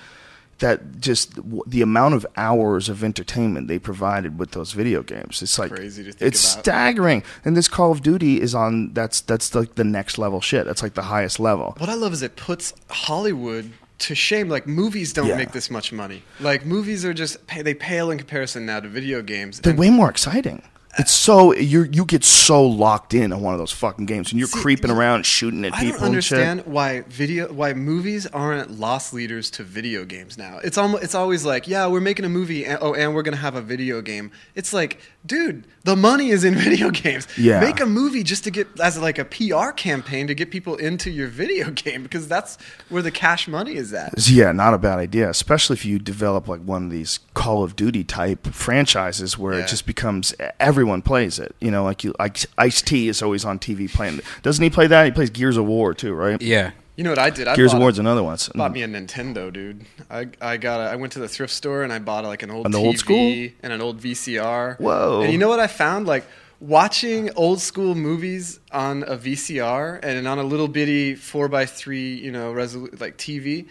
that 0.60 1.00
just 1.00 1.34
the 1.68 1.82
amount 1.82 2.14
of 2.16 2.26
hours 2.36 2.90
of 2.90 3.04
entertainment 3.04 3.68
they 3.68 3.78
provided 3.80 4.40
with 4.40 4.52
those 4.52 4.72
video 4.74 5.04
games 5.04 5.42
it's 5.42 5.60
like 5.60 5.72
Crazy 5.72 6.04
to 6.04 6.12
think 6.12 6.22
it's 6.28 6.54
about. 6.54 6.64
staggering 6.64 7.24
and 7.46 7.56
this 7.56 7.68
call 7.68 7.92
of 7.92 8.02
duty 8.02 8.42
is 8.42 8.56
on 8.56 8.94
that's 8.94 9.22
that's 9.22 9.54
like 9.54 9.76
the 9.76 9.84
next 9.84 10.18
level 10.18 10.42
shit 10.42 10.66
that's 10.66 10.82
like 10.82 10.94
the 10.96 11.04
highest 11.04 11.40
level 11.40 11.76
What 11.78 11.90
I 11.90 11.94
love 11.96 12.14
is 12.14 12.22
it 12.24 12.36
puts 12.36 12.74
Hollywood 12.90 13.72
to 14.00 14.14
shame. 14.14 14.48
Like 14.48 14.68
movies 14.68 15.12
don't 15.12 15.28
Yeah. 15.28 15.38
make 15.38 15.54
this 15.54 15.72
much 15.72 15.92
money. 15.92 16.22
Like 16.40 16.66
movies 16.66 17.04
are 17.04 17.14
just 17.16 17.38
they 17.48 17.74
pale 17.74 18.12
in 18.12 18.18
comparison 18.20 18.66
now 18.66 18.80
to 18.80 18.88
video 18.88 19.22
games. 19.24 19.60
they're 19.60 19.72
And- 19.72 19.80
way 19.80 19.90
more 19.90 20.10
exciting 20.10 20.62
it's 20.98 21.12
so 21.12 21.54
you 21.54 21.84
you 21.84 22.06
get 22.06 22.24
so 22.24 22.66
locked 22.66 23.14
in 23.14 23.32
on 23.32 23.42
one 23.42 23.54
of 23.54 23.60
those 23.60 23.72
fucking 23.72 24.06
games 24.06 24.32
and 24.32 24.40
you're 24.40 24.48
See, 24.48 24.62
creeping 24.62 24.90
around 24.90 25.26
shooting 25.26 25.64
at 25.66 25.74
I 25.74 25.82
people 25.82 26.00
don't 26.00 26.16
and 26.16 26.24
shit. 26.24 26.38
understand 26.40 26.74
why 26.74 27.02
video 27.02 27.52
why 27.54 27.74
movies 27.74 28.26
aren't 28.28 28.72
lost 28.72 29.14
leaders 29.14 29.52
to 29.52 29.64
video 29.64 30.06
games 30.06 30.38
now. 30.38 30.60
It's 30.64 30.78
almost 30.78 31.04
it's 31.04 31.16
always 31.16 31.46
like, 31.46 31.68
yeah, 31.68 31.88
we're 31.88 32.02
making 32.02 32.26
a 32.26 32.30
movie 32.30 32.66
and, 32.66 32.80
oh 32.82 32.94
and 32.94 33.14
we're 33.14 33.22
going 33.24 33.36
to 33.36 33.42
have 33.42 33.56
a 33.56 33.62
video 33.62 34.02
game. 34.02 34.32
It's 34.56 34.74
like, 34.74 35.00
dude, 35.28 35.68
the 35.84 35.96
money 35.96 36.30
is 36.30 36.44
in 36.44 36.56
video 36.68 36.90
games. 36.90 37.28
Yeah. 37.38 37.60
Make 37.60 37.80
a 37.80 37.86
movie 37.86 38.24
just 38.24 38.44
to 38.46 38.52
get 38.52 38.68
as 38.80 38.98
like 39.00 39.20
a 39.20 39.26
PR 39.26 39.72
campaign 39.72 40.28
to 40.28 40.34
get 40.34 40.50
people 40.52 40.76
into 40.78 41.12
your 41.12 41.28
video 41.28 41.70
game 41.84 42.04
because 42.04 42.28
that's 42.28 42.58
where 42.90 43.02
the 43.02 43.12
cash 43.12 43.48
money 43.48 43.76
is 43.76 43.94
at. 43.94 44.14
Yeah, 44.30 44.52
not 44.52 44.74
a 44.74 44.78
bad 44.78 45.00
idea, 45.00 45.30
especially 45.30 45.76
if 45.76 45.86
you 45.86 46.00
develop 46.00 46.48
like 46.48 46.62
one 46.62 46.86
of 46.86 46.92
these 46.92 47.20
Call 47.34 47.64
of 47.64 47.76
Duty 47.76 48.04
type 48.04 48.48
franchises 48.48 49.38
where 49.38 49.54
Yeah. 49.54 49.64
it 49.66 49.68
just 49.68 49.86
becomes 49.86 50.34
everyone 50.60 51.02
plays 51.02 51.40
it. 51.40 51.56
You 51.60 51.72
know, 51.72 51.84
like 51.84 52.04
you, 52.04 52.14
like 52.20 52.40
Ice 52.58 52.82
T 52.82 53.08
is 53.08 53.22
always 53.22 53.46
on 53.46 53.60
TV 53.60 53.92
playing. 53.92 54.22
Doesn't 54.44 54.64
he 54.64 54.70
play 54.70 54.88
that? 54.88 55.06
He 55.06 55.12
plays 55.12 55.30
Gears 55.30 55.58
of 55.58 55.66
War 55.66 55.94
too, 55.94 56.14
right? 56.14 56.42
Yeah. 56.42 56.72
You 56.98 57.04
know 57.04 57.12
what 57.12 57.20
I 57.20 57.30
did? 57.30 57.48
I 57.48 57.56
Gears 57.56 57.72
bought 57.72 57.78
of 57.78 57.82
a- 57.82 57.86
War's 57.86 58.00
another 58.00 58.24
one. 58.24 58.38
Bought 58.56 58.72
me 58.74 58.82
a 58.82 58.88
Nintendo, 58.88 59.54
dude. 59.54 59.86
I 60.10 60.28
I 60.42 60.58
got 60.58 60.82
a, 60.82 60.84
I 60.92 60.96
went 60.98 61.14
to 61.14 61.20
the 61.20 61.28
thrift 61.30 61.54
store 61.54 61.84
and 61.84 61.94
I 61.94 62.00
bought 62.00 62.26
like 62.26 62.42
an 62.44 62.50
old 62.52 62.66
An 62.66 62.72
TV 62.74 62.76
old 62.86 62.98
school? 62.98 63.50
and 63.64 63.72
an 63.72 63.82
old 63.82 64.02
VCR. 64.02 64.80
Whoa. 64.80 65.22
And 65.22 65.32
you 65.32 65.38
know 65.38 65.48
what 65.48 65.60
I 65.60 65.68
found? 65.68 66.08
Like 66.08 66.26
watching 66.60 67.30
old 67.36 67.62
school 67.62 67.94
movies 67.94 68.60
on 68.72 69.04
a 69.04 69.16
VCR 69.16 70.00
and 70.04 70.28
on 70.28 70.40
a 70.40 70.44
little 70.44 70.68
bitty 70.68 71.14
four 71.16 71.48
by 71.48 71.68
three, 71.68 72.16
you 72.16 72.32
know, 72.32 72.52
resolu- 72.52 73.00
like 73.00 73.16
TV. 73.18 73.68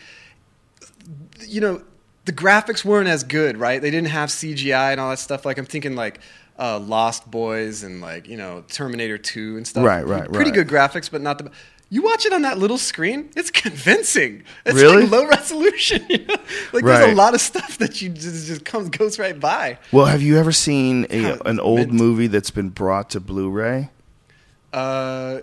You 1.47 1.61
know, 1.61 1.82
the 2.24 2.32
graphics 2.32 2.85
weren't 2.85 3.09
as 3.09 3.23
good, 3.24 3.57
right? 3.57 3.81
They 3.81 3.90
didn't 3.90 4.09
have 4.11 4.28
CGI 4.28 4.93
and 4.93 5.01
all 5.01 5.11
that 5.11 5.19
stuff. 5.19 5.44
Like 5.44 5.59
I'm 5.59 5.66
thinking 5.66 5.94
like. 5.97 6.20
Uh, 6.59 6.78
Lost 6.78 7.31
Boys 7.31 7.82
and 7.82 8.01
like 8.01 8.27
you 8.27 8.39
know 8.39 8.65
Terminator 8.69 9.19
Two 9.19 9.59
and 9.59 9.66
stuff. 9.69 9.85
Right, 9.85 10.07
right, 10.07 10.24
Pretty 10.32 10.51
right. 10.53 10.55
good 10.55 10.69
graphics, 10.69 11.11
but 11.11 11.20
not 11.20 11.36
the. 11.36 11.51
You 11.88 12.02
watch 12.02 12.26
it 12.26 12.32
on 12.32 12.42
that 12.42 12.58
little 12.58 12.78
screen, 12.78 13.30
it's 13.36 13.50
convincing. 13.50 14.42
It's 14.64 14.74
Really? 14.74 15.02
like 15.02 15.10
low 15.12 15.26
resolution. 15.26 16.04
You 16.10 16.18
know? 16.26 16.34
Like 16.72 16.84
there's 16.84 17.12
a 17.12 17.14
lot 17.14 17.34
of 17.34 17.40
stuff 17.40 17.78
that 17.78 18.02
you 18.02 18.08
just, 18.08 18.46
just 18.48 18.64
comes 18.64 18.88
goes 18.88 19.18
right 19.18 19.38
by. 19.38 19.78
Well, 19.92 20.06
have 20.06 20.20
you 20.22 20.36
ever 20.38 20.50
seen 20.52 21.06
a, 21.10 21.38
an 21.46 21.60
old 21.60 21.78
mint. 21.78 21.92
movie 21.92 22.26
that's 22.26 22.50
been 22.50 22.70
brought 22.70 23.10
to 23.10 23.20
Blu-ray? 23.20 23.90
Uh, 24.72 25.40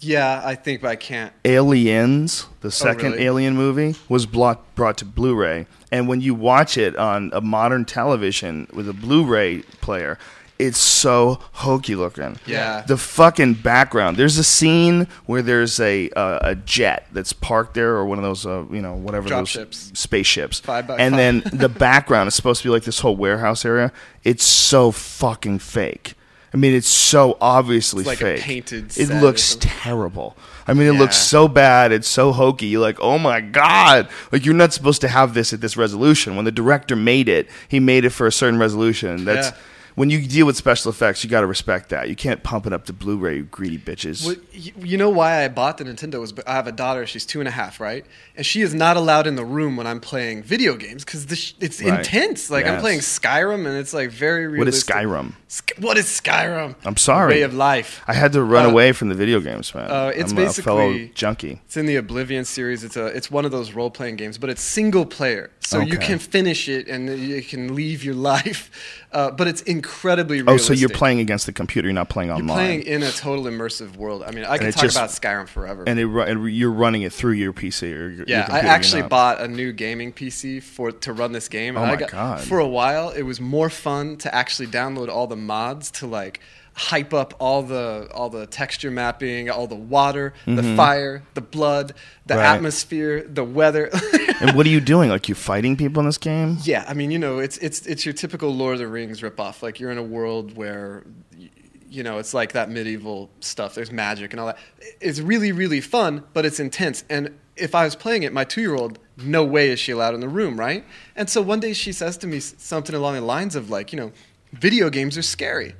yeah, 0.00 0.42
I 0.44 0.54
think, 0.54 0.82
but 0.82 0.88
I 0.88 0.96
can't. 0.96 1.32
Aliens, 1.44 2.46
the 2.60 2.70
second 2.70 3.06
Oh, 3.06 3.10
really? 3.12 3.24
Alien 3.24 3.56
movie, 3.56 3.94
was 4.08 4.26
brought 4.26 4.74
brought 4.74 4.98
to 4.98 5.04
Blu-ray, 5.04 5.66
and 5.92 6.08
when 6.08 6.20
you 6.20 6.34
watch 6.34 6.76
it 6.76 6.96
on 6.96 7.30
a 7.32 7.40
modern 7.40 7.84
television 7.84 8.66
with 8.72 8.88
a 8.88 8.92
Blu-ray 8.92 9.62
player, 9.80 10.18
it's 10.58 10.78
so 10.78 11.40
hokey 11.52 11.96
looking. 11.96 12.38
Yeah. 12.46 12.82
the 12.86 12.96
fucking 12.96 13.54
background. 13.54 14.16
There's 14.16 14.38
a 14.38 14.44
scene 14.44 15.08
where 15.26 15.42
there's 15.42 15.80
a 15.80 16.10
uh, 16.10 16.38
a 16.42 16.54
jet 16.54 17.06
that's 17.12 17.32
parked 17.32 17.74
there, 17.74 17.90
or 17.96 18.04
one 18.06 18.18
of 18.18 18.24
those, 18.24 18.46
uh, 18.46 18.64
you 18.70 18.80
know, 18.80 18.94
whatever 18.94 19.28
Drop 19.28 19.40
those 19.40 19.48
ships. 19.48 19.90
spaceships, 19.94 20.60
Five 20.60 20.86
by 20.86 20.96
and 20.98 21.14
five. 21.14 21.18
then 21.50 21.58
the 21.58 21.68
background 21.88 22.28
is 22.28 22.34
supposed 22.34 22.62
to 22.62 22.68
be 22.68 22.72
like 22.72 22.84
this 22.84 23.00
whole 23.00 23.16
warehouse 23.16 23.64
area. 23.64 23.92
It's 24.22 24.44
so 24.44 24.90
fucking 24.92 25.58
fake. 25.58 26.14
I 26.52 26.56
mean, 26.56 26.72
it's 26.72 26.86
so 26.88 27.36
obviously 27.40 28.02
It's 28.02 28.06
like 28.06 28.18
fake. 28.18 28.40
painted 28.40 28.96
it 28.96 29.10
looks 29.20 29.56
terrible. 29.58 30.36
I 30.68 30.72
mean, 30.72 30.86
it 30.86 30.92
looks 30.92 31.16
so 31.16 31.48
bad. 31.48 31.90
It's 31.90 32.06
so 32.06 32.30
hokey. 32.32 32.66
You're 32.66 32.80
like, 32.80 33.00
oh 33.00 33.18
my 33.18 33.40
god! 33.40 34.08
Like 34.30 34.44
you're 34.46 34.54
not 34.54 34.72
supposed 34.72 35.00
to 35.00 35.08
have 35.08 35.34
this 35.34 35.52
at 35.52 35.60
this 35.60 35.76
resolution. 35.76 36.36
When 36.36 36.44
the 36.44 36.52
director 36.52 36.94
made 36.94 37.28
it, 37.28 37.48
he 37.68 37.80
made 37.80 38.04
it 38.04 38.10
for 38.10 38.28
a 38.28 38.32
certain 38.32 38.60
resolution. 38.60 39.24
That's 39.24 39.48
Yeah. 39.48 39.56
When 39.94 40.10
you 40.10 40.26
deal 40.26 40.46
with 40.46 40.56
special 40.56 40.90
effects, 40.90 41.22
you 41.22 41.30
got 41.30 41.40
to 41.42 41.46
respect 41.46 41.88
that. 41.90 42.08
You 42.08 42.16
can't 42.16 42.42
pump 42.42 42.66
it 42.66 42.72
up 42.72 42.84
to 42.86 42.92
Blu-ray, 42.92 43.36
you 43.36 43.42
greedy 43.44 43.78
bitches. 43.78 44.26
Well, 44.26 44.36
you 44.52 44.96
know 44.96 45.10
why 45.10 45.44
I 45.44 45.48
bought 45.48 45.78
the 45.78 45.84
Nintendo 45.84 46.20
was 46.20 46.32
I 46.46 46.54
have 46.54 46.66
a 46.66 46.72
daughter. 46.72 47.06
She's 47.06 47.24
two 47.24 47.40
and 47.40 47.48
a 47.48 47.52
half, 47.52 47.80
right? 47.80 48.04
And 48.36 48.44
she 48.44 48.62
is 48.62 48.74
not 48.74 48.96
allowed 48.96 49.26
in 49.26 49.36
the 49.36 49.44
room 49.44 49.76
when 49.76 49.86
I'm 49.86 50.00
playing 50.00 50.42
video 50.42 50.76
games 50.76 51.04
because 51.04 51.24
it's 51.60 51.80
Right. 51.82 51.98
intense. 52.00 52.50
Like 52.50 52.66
I'm 52.66 52.80
playing 52.80 53.00
Skyrim, 53.00 53.66
and 53.66 53.76
it's 53.76 53.94
like 53.94 54.10
very 54.10 54.46
real. 54.46 54.58
What 54.58 54.68
is. 54.68 54.82
Skyrim? 54.84 55.32
Sk- 55.48 55.74
what 55.78 55.96
is 55.96 56.06
Skyrim? 56.06 56.74
I'm 56.84 56.96
sorry. 56.96 57.34
Way 57.36 57.42
of 57.42 57.54
life. 57.54 58.02
I 58.08 58.14
had 58.14 58.32
to 58.32 58.42
run 58.42 58.66
Uh, 58.66 58.70
away 58.70 58.92
from 58.92 59.08
the 59.08 59.14
video 59.14 59.40
games, 59.40 59.72
man. 59.74 59.90
uh, 59.90 60.12
it's 60.14 60.32
I'm 60.32 60.38
a 60.38 60.52
fellow 60.52 60.88
basically- 60.90 61.12
junkie. 61.14 61.60
It's 61.66 61.76
in 61.76 61.86
the 61.86 61.96
Oblivion 61.96 62.44
series. 62.44 62.82
It's 62.84 62.96
a 62.96 63.06
it's 63.06 63.30
one 63.30 63.44
of 63.44 63.52
those 63.52 63.72
role 63.72 63.90
playing 63.90 64.16
games, 64.16 64.38
but 64.38 64.50
it's 64.50 64.62
single 64.62 65.06
player, 65.06 65.50
so 65.60 65.80
you 65.80 65.98
can 65.98 66.18
finish 66.18 66.68
it 66.68 66.88
and 66.88 67.08
you 67.18 67.42
can 67.42 67.74
leave 67.74 68.02
your 68.04 68.14
life. 68.34 68.70
Uh, 69.14 69.30
but 69.30 69.46
it's 69.46 69.62
incredibly 69.62 70.42
realistic. 70.42 70.72
Oh, 70.72 70.74
so 70.74 70.78
you're 70.78 70.88
playing 70.88 71.20
against 71.20 71.46
the 71.46 71.52
computer. 71.52 71.86
You're 71.86 71.94
not 71.94 72.08
playing 72.08 72.32
online. 72.32 72.48
You're 72.48 72.56
playing 72.56 72.82
in 72.82 73.02
a 73.04 73.12
total 73.12 73.44
immersive 73.44 73.96
world. 73.96 74.24
I 74.26 74.32
mean, 74.32 74.44
I 74.44 74.58
can 74.58 74.72
talk 74.72 74.82
just- 74.82 74.96
about 74.96 75.10
Skyrim 75.10 75.48
forever. 75.48 75.84
and, 75.86 76.00
it, 76.00 76.06
and 76.06 76.50
you're 76.52 76.72
running 76.72 77.02
it 77.02 77.12
through 77.12 77.32
your 77.32 77.52
PC 77.52 77.84
or 77.84 77.86
your, 77.86 78.10
your 78.10 78.24
yeah, 78.26 78.48
I 78.50 78.60
actually 78.60 79.02
bought 79.02 79.40
a 79.40 79.46
new 79.46 79.72
gaming 79.72 80.12
PC 80.12 80.60
for 80.60 80.90
to 80.90 81.12
run 81.12 81.30
this 81.30 81.48
game. 81.48 81.76
Oh 81.76 81.86
my 81.86 81.94
got, 81.96 82.10
God. 82.10 82.40
For 82.40 82.58
a 82.58 82.66
while, 82.66 83.10
it 83.10 83.22
was 83.22 83.40
more 83.40 83.70
fun 83.70 84.16
to 84.18 84.34
actually 84.34 84.66
download 84.66 85.08
all 85.08 85.28
the 85.28 85.36
mods 85.36 85.92
to 85.92 86.06
like 86.08 86.40
hype 86.76 87.14
up 87.14 87.34
all 87.38 87.62
the 87.62 88.08
all 88.12 88.28
the 88.30 88.46
texture 88.46 88.90
mapping, 88.90 89.48
all 89.48 89.66
the 89.66 89.74
water, 89.76 90.34
the 90.46 90.62
fire, 90.76 91.22
the 91.34 91.40
blood, 91.40 91.94
the 92.26 92.34
Mm-hmm. 92.34 92.38
Right. 92.42 92.54
atmosphere, 92.56 93.22
the 93.22 93.44
weather. 93.44 93.90
And 94.40 94.56
what 94.56 94.66
are 94.66 94.70
you 94.70 94.80
doing? 94.80 95.10
Like 95.10 95.28
you 95.28 95.34
fighting 95.36 95.76
people 95.76 96.00
in 96.00 96.06
this 96.06 96.18
game? 96.18 96.58
Yeah, 96.64 96.84
I 96.88 96.92
mean, 96.94 97.10
you 97.12 97.18
know, 97.20 97.38
it's 97.38 97.56
it's 97.58 97.86
it's 97.86 98.04
your 98.04 98.12
typical 98.12 98.52
Lord 98.52 98.74
of 98.74 98.78
the 98.80 98.88
Rings 98.88 99.20
ripoff. 99.20 99.62
Like 99.62 99.78
you're 99.78 99.92
in 99.92 99.96
a 99.98 100.02
world 100.02 100.56
where, 100.56 101.04
y- 101.38 101.48
you 101.88 102.02
know, 102.02 102.18
it's 102.18 102.34
like 102.34 102.52
that 102.52 102.68
medieval 102.68 103.30
stuff. 103.40 103.76
There's 103.76 103.92
magic 103.92 104.32
and 104.32 104.40
all 104.40 104.46
that. 104.48 104.58
It's 105.00 105.20
really 105.20 105.52
really 105.52 105.80
fun, 105.80 106.24
but 106.32 106.44
it's 106.44 106.58
intense. 106.58 107.04
And 107.08 107.38
if 107.56 107.74
I 107.76 107.84
was 107.84 107.94
playing 107.94 108.24
it, 108.24 108.32
my 108.32 108.42
two 108.42 108.60
year 108.60 108.74
old, 108.74 108.98
no 109.18 109.44
way 109.44 109.70
is 109.70 109.78
she 109.78 109.92
allowed 109.92 110.14
in 110.14 110.20
the 110.20 110.28
room, 110.28 110.58
right? 110.58 110.84
And 111.14 111.30
so 111.30 111.40
one 111.40 111.60
day 111.60 111.72
she 111.72 111.92
says 111.92 112.16
to 112.18 112.26
me 112.26 112.40
something 112.40 112.94
along 112.96 113.14
the 113.14 113.20
lines 113.20 113.54
of 113.54 113.70
like, 113.70 113.92
you 113.92 113.98
know, 114.00 114.10
video 114.52 114.90
games 114.90 115.16
are 115.16 115.22
scary, 115.22 115.74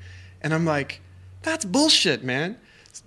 and 0.44 0.54
I'm 0.54 0.64
like, 0.64 1.00
that's 1.42 1.64
bullshit, 1.64 2.22
man. 2.22 2.56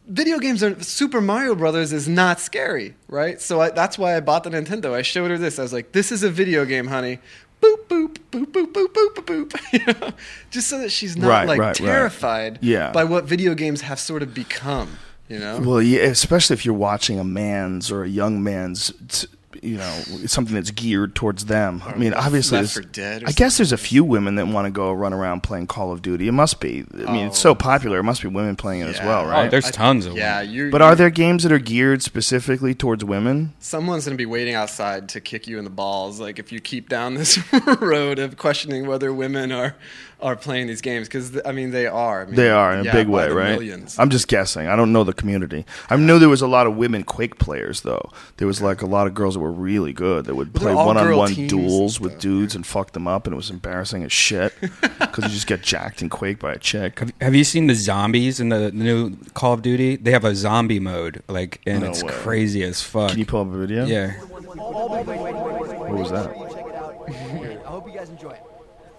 Video 0.06 0.38
games 0.40 0.62
are 0.64 0.78
Super 0.84 1.22
Mario 1.22 1.56
Brothers 1.56 1.94
is 1.94 2.10
not 2.10 2.42
scary, 2.42 2.96
right? 3.08 3.40
So 3.42 3.62
I, 3.62 3.70
that's 3.70 3.98
why 3.98 4.18
I 4.18 4.20
bought 4.20 4.44
the 4.44 4.50
Nintendo. 4.50 4.94
I 4.94 5.02
showed 5.02 5.32
her 5.32 5.38
this. 5.38 5.58
I 5.60 5.62
was 5.62 5.72
like, 5.72 5.94
"This 5.94 6.12
is 6.12 6.24
a 6.24 6.30
video 6.30 6.66
game, 6.66 6.88
honey." 6.88 7.20
Boop 7.62 7.88
boop 7.88 8.18
boop 8.32 8.46
boop 8.48 8.72
boop 8.74 8.88
boop 8.94 9.14
boop 9.16 9.50
boop. 9.50 9.62
You 9.74 9.94
know, 10.10 10.14
just 10.52 10.68
so 10.68 10.78
that 10.80 10.92
she's 10.92 11.16
not 11.18 11.28
Right, 11.30 11.48
like 11.48 11.60
right, 11.60 11.68
right. 11.68 11.76
terrified 11.76 12.60
Yeah. 12.62 12.92
by 12.92 13.04
what 13.06 13.24
video 13.26 13.56
games 13.56 13.82
have 13.82 14.00
sort 14.00 14.22
of 14.24 14.34
become. 14.34 14.98
You 15.30 15.40
know, 15.40 15.60
Well, 15.60 15.82
yeah, 15.82 16.02
especially 16.04 16.54
if 16.54 16.66
you're 16.66 16.76
watching 16.76 17.20
a 17.20 17.24
man's 17.24 17.92
or 17.92 18.04
a 18.04 18.08
young 18.10 18.44
man's 18.44 18.94
t- 19.10 19.28
you 19.64 19.78
know 19.78 19.92
something 20.26 20.54
that's 20.56 20.72
geared 20.72 21.16
towards 21.16 21.46
them. 21.46 21.82
I 21.86 21.96
mean, 21.96 22.14
obviously, 22.14 22.60
Left 22.60 22.74
there's- 22.76 22.86
4 22.86 22.92
Dead 22.92 23.24
I 23.26 23.32
guess 23.32 23.58
there's 23.58 23.72
a 23.72 23.78
few 23.78 24.04
women 24.04 24.36
that 24.36 24.48
want 24.48 24.66
to 24.66 24.72
go 24.72 24.92
run 24.94 25.14
around 25.14 25.44
playing 25.44 25.68
Call 25.68 25.92
of 25.92 26.02
Duty. 26.02 26.28
It 26.28 26.32
must 26.32 26.60
be. 26.60 26.86
I 27.08 27.12
mean, 27.12 27.28
it's 27.28 27.40
so 27.40 27.52
oh. 27.52 27.56
popular. 27.56 28.00
It 28.00 28.04
must 28.04 28.22
be 28.22 28.28
women 28.28 28.56
playing 28.56 28.82
it 28.82 28.88
as 28.90 28.98
Yeah. 28.98 29.06
well, 29.08 29.26
Oh, 29.26 29.30
right? 29.30 29.52
there's 29.52 29.66
I- 29.68 29.72
tons 29.72 30.06
of 30.06 30.16
Yeah, 30.16 30.44
them. 30.44 30.52
you. 30.54 30.72
but 30.72 30.82
are 30.82 30.96
there 30.96 31.10
games 31.10 31.44
that 31.44 31.52
are 31.52 31.60
geared 31.60 32.02
specifically 32.02 32.74
towards 32.74 33.04
women? 33.04 33.54
Someone's 33.60 34.06
going 34.06 34.18
to 34.18 34.22
be 34.22 34.26
waiting 34.26 34.54
outside 34.56 35.10
to 35.10 35.22
kick 35.22 35.48
you 35.48 35.58
in 35.58 35.64
the 35.64 35.70
balls. 35.70 36.20
Like 36.20 36.40
if 36.40 36.52
you 36.52 36.60
keep 36.60 36.90
down 36.90 37.16
this 37.16 37.40
road 37.82 38.20
of 38.20 38.38
questioning 38.38 38.88
whether 38.88 39.12
women 39.14 39.52
are 39.52 39.76
are 40.20 40.36
playing 40.36 40.68
these 40.68 40.82
games, 40.82 41.08
because 41.08 41.40
I 41.46 41.52
mean 41.52 41.72
they 41.72 41.86
are. 41.86 42.24
I 42.24 42.26
mean, 42.26 42.36
They 42.36 42.50
are 42.50 42.74
in 42.74 42.80
a 42.80 42.84
yeah, 42.86 42.92
big 42.92 43.08
way, 43.08 43.30
right? 43.30 43.52
Millions. 43.52 44.00
I'm 44.00 44.10
just 44.10 44.28
guessing. 44.28 44.68
I 44.68 44.76
don't 44.76 44.92
know 44.92 45.04
the 45.04 45.14
community. 45.14 45.66
I 45.90 45.96
know 45.96 46.18
there 46.18 46.28
was 46.30 46.42
a 46.42 46.48
lot 46.48 46.66
of 46.66 46.76
women 46.76 47.04
Quake 47.04 47.38
players, 47.38 47.82
though. 47.82 48.12
There 48.38 48.48
was 48.48 48.62
like 48.62 48.82
a 48.82 48.88
lot 48.88 49.06
of 49.08 49.14
girls 49.14 49.36
that 49.36 49.42
were 49.42 49.52
really 49.52 49.94
good 49.94 50.26
that 50.26 50.36
would 50.36 50.54
play 50.56 50.66
they're 50.74 50.76
all 50.76 50.94
girl 50.94 51.20
one-on-one 51.20 51.48
duels 51.48 52.00
with 52.00 52.14
stuff, 52.14 52.22
dudes 52.22 52.56
and 52.56 52.66
fuck 52.66 52.94
them 52.94 53.08
up, 53.08 53.28
and 53.28 53.34
it 53.34 53.38
was 53.38 53.50
embarrassing 53.52 54.04
as 54.04 54.12
shit 54.12 54.54
because 55.00 55.24
you 55.26 55.30
just 55.30 55.48
get 55.48 55.62
jacked 55.62 56.02
in 56.02 56.10
Quake 56.10 56.40
by 56.40 56.54
a 56.54 56.58
chick. 56.60 57.00
Have, 57.00 57.14
have 57.22 57.36
you 57.36 57.44
seen 57.44 57.68
the 57.68 57.76
zombies 57.76 58.40
in 58.40 58.50
the 58.50 58.72
new 58.72 59.16
Call 59.36 59.54
of 59.54 59.62
Duty? 59.62 59.98
They 59.98 60.12
have 60.12 60.26
a 60.26 60.34
zombie 60.36 60.80
mode, 60.80 61.22
like, 61.28 61.62
and 61.68 61.82
No 61.84 61.90
it's 61.90 62.04
way. 62.04 62.12
crazy 62.12 62.64
as 62.64 62.82
fuck. 62.82 63.12
Can 63.12 63.20
you 63.20 63.26
pull 63.26 63.42
up 63.42 63.48
a 63.54 63.58
video? 63.58 63.86
yeah. 63.86 64.14
What 64.20 65.92
was 65.92 66.10
that? 66.12 66.28
I 67.66 67.70
hope 67.70 67.88
you 67.88 67.94
guys 67.94 68.10
enjoy 68.10 68.32
it. 68.32 68.42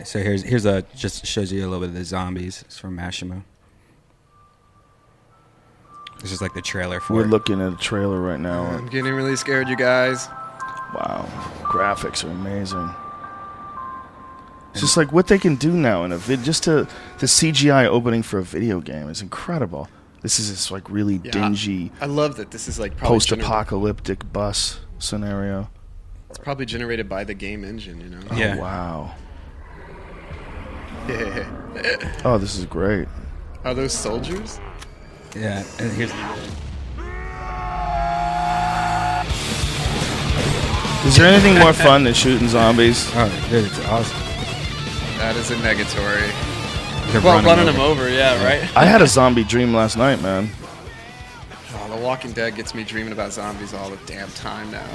So 0.05 0.21
here's 0.21 0.43
here's 0.43 0.65
a 0.65 0.83
just 0.95 1.27
shows 1.27 1.53
you 1.53 1.61
a 1.61 1.69
little 1.69 1.81
bit 1.81 1.89
of 1.91 1.95
the 1.95 2.05
zombies. 2.05 2.63
It's 2.63 2.79
from 2.79 2.97
Machinima. 2.97 3.43
This 6.21 6.33
is 6.33 6.41
like 6.41 6.55
the 6.55 6.63
trailer 6.63 7.01
for 7.01 7.15
We're 7.15 7.25
it. 7.25 7.29
looking 7.29 7.61
at 7.61 7.73
a 7.73 7.77
trailer 7.77 8.21
right 8.21 8.41
now. 8.41 8.63
I'm 8.63 8.87
getting 8.87 9.13
really 9.13 9.37
scared, 9.37 9.69
you 9.69 9.77
guys. 9.77 10.29
Wow, 10.95 11.29
graphics 11.63 12.25
are 12.25 12.31
amazing. 12.31 12.91
It's 14.73 14.81
just 14.81 14.97
like 14.97 15.13
what 15.13 15.27
they 15.29 15.39
can 15.39 15.57
do 15.57 15.73
now 15.73 16.05
in 16.05 16.13
a 16.13 16.19
vid. 16.19 16.43
Just 16.43 16.65
to 16.65 16.89
the 17.19 17.27
CGI 17.27 17.87
opening 17.87 18.23
for 18.23 18.39
a 18.39 18.43
video 18.43 18.81
game 18.81 19.09
is 19.09 19.21
incredible. 19.23 19.89
This 20.23 20.39
is 20.41 20.51
this 20.51 20.71
like 20.71 20.89
really 20.91 21.21
Yeah, 21.23 21.31
dingy 21.31 21.93
I 22.01 22.07
love 22.07 22.37
that 22.37 22.51
this 22.51 22.69
is 22.69 22.79
like 22.79 22.97
post-apocalyptic 22.97 24.33
bus 24.33 24.81
scenario. 24.99 25.71
It's 26.31 26.39
probably 26.39 26.67
generated 26.67 27.09
by 27.09 27.25
the 27.25 27.35
game 27.35 27.65
engine, 27.65 28.01
you 28.01 28.09
know. 28.09 28.21
Yeah. 28.37 28.57
Oh, 28.57 28.61
wow. 28.61 29.15
Oh, 32.25 32.39
this 32.39 32.57
is 32.57 32.65
great. 32.65 33.07
Are 33.65 33.73
those 33.73 33.93
soldiers? 33.93 34.59
Yeah, 35.37 35.63
and 35.79 35.93
here's 35.93 36.11
Is 41.07 41.17
there 41.17 41.27
anything 41.33 41.59
more 41.59 41.73
fun 41.73 42.05
than 42.05 42.13
shooting 42.15 42.49
zombies? 42.49 43.09
oh, 43.15 43.47
dude, 43.49 43.65
it's 43.67 43.79
awesome. 43.87 44.19
That 45.19 45.37
is 45.37 45.51
a 45.51 45.55
negatory. 45.57 46.29
They're 47.13 47.21
Well, 47.23 47.43
running, 47.43 47.67
over. 47.69 47.73
them 47.73 47.81
over, 47.81 48.09
yeah, 48.11 48.45
right. 48.45 48.61
I 48.77 48.85
had 48.85 49.01
a 49.01 49.07
zombie 49.07 49.45
dream 49.45 49.73
last 49.73 49.97
night, 49.97 50.21
man. 50.21 50.51
Oh, 51.75 51.97
the 51.97 52.03
Walking 52.03 52.33
Dead 52.33 52.57
gets 52.57 52.75
me 52.75 52.85
dreaming 52.85 53.13
about 53.13 53.33
zombies 53.33 53.73
all 53.73 53.89
the 53.89 53.99
damn 54.07 54.29
time 54.33 54.71
now. 54.71 54.87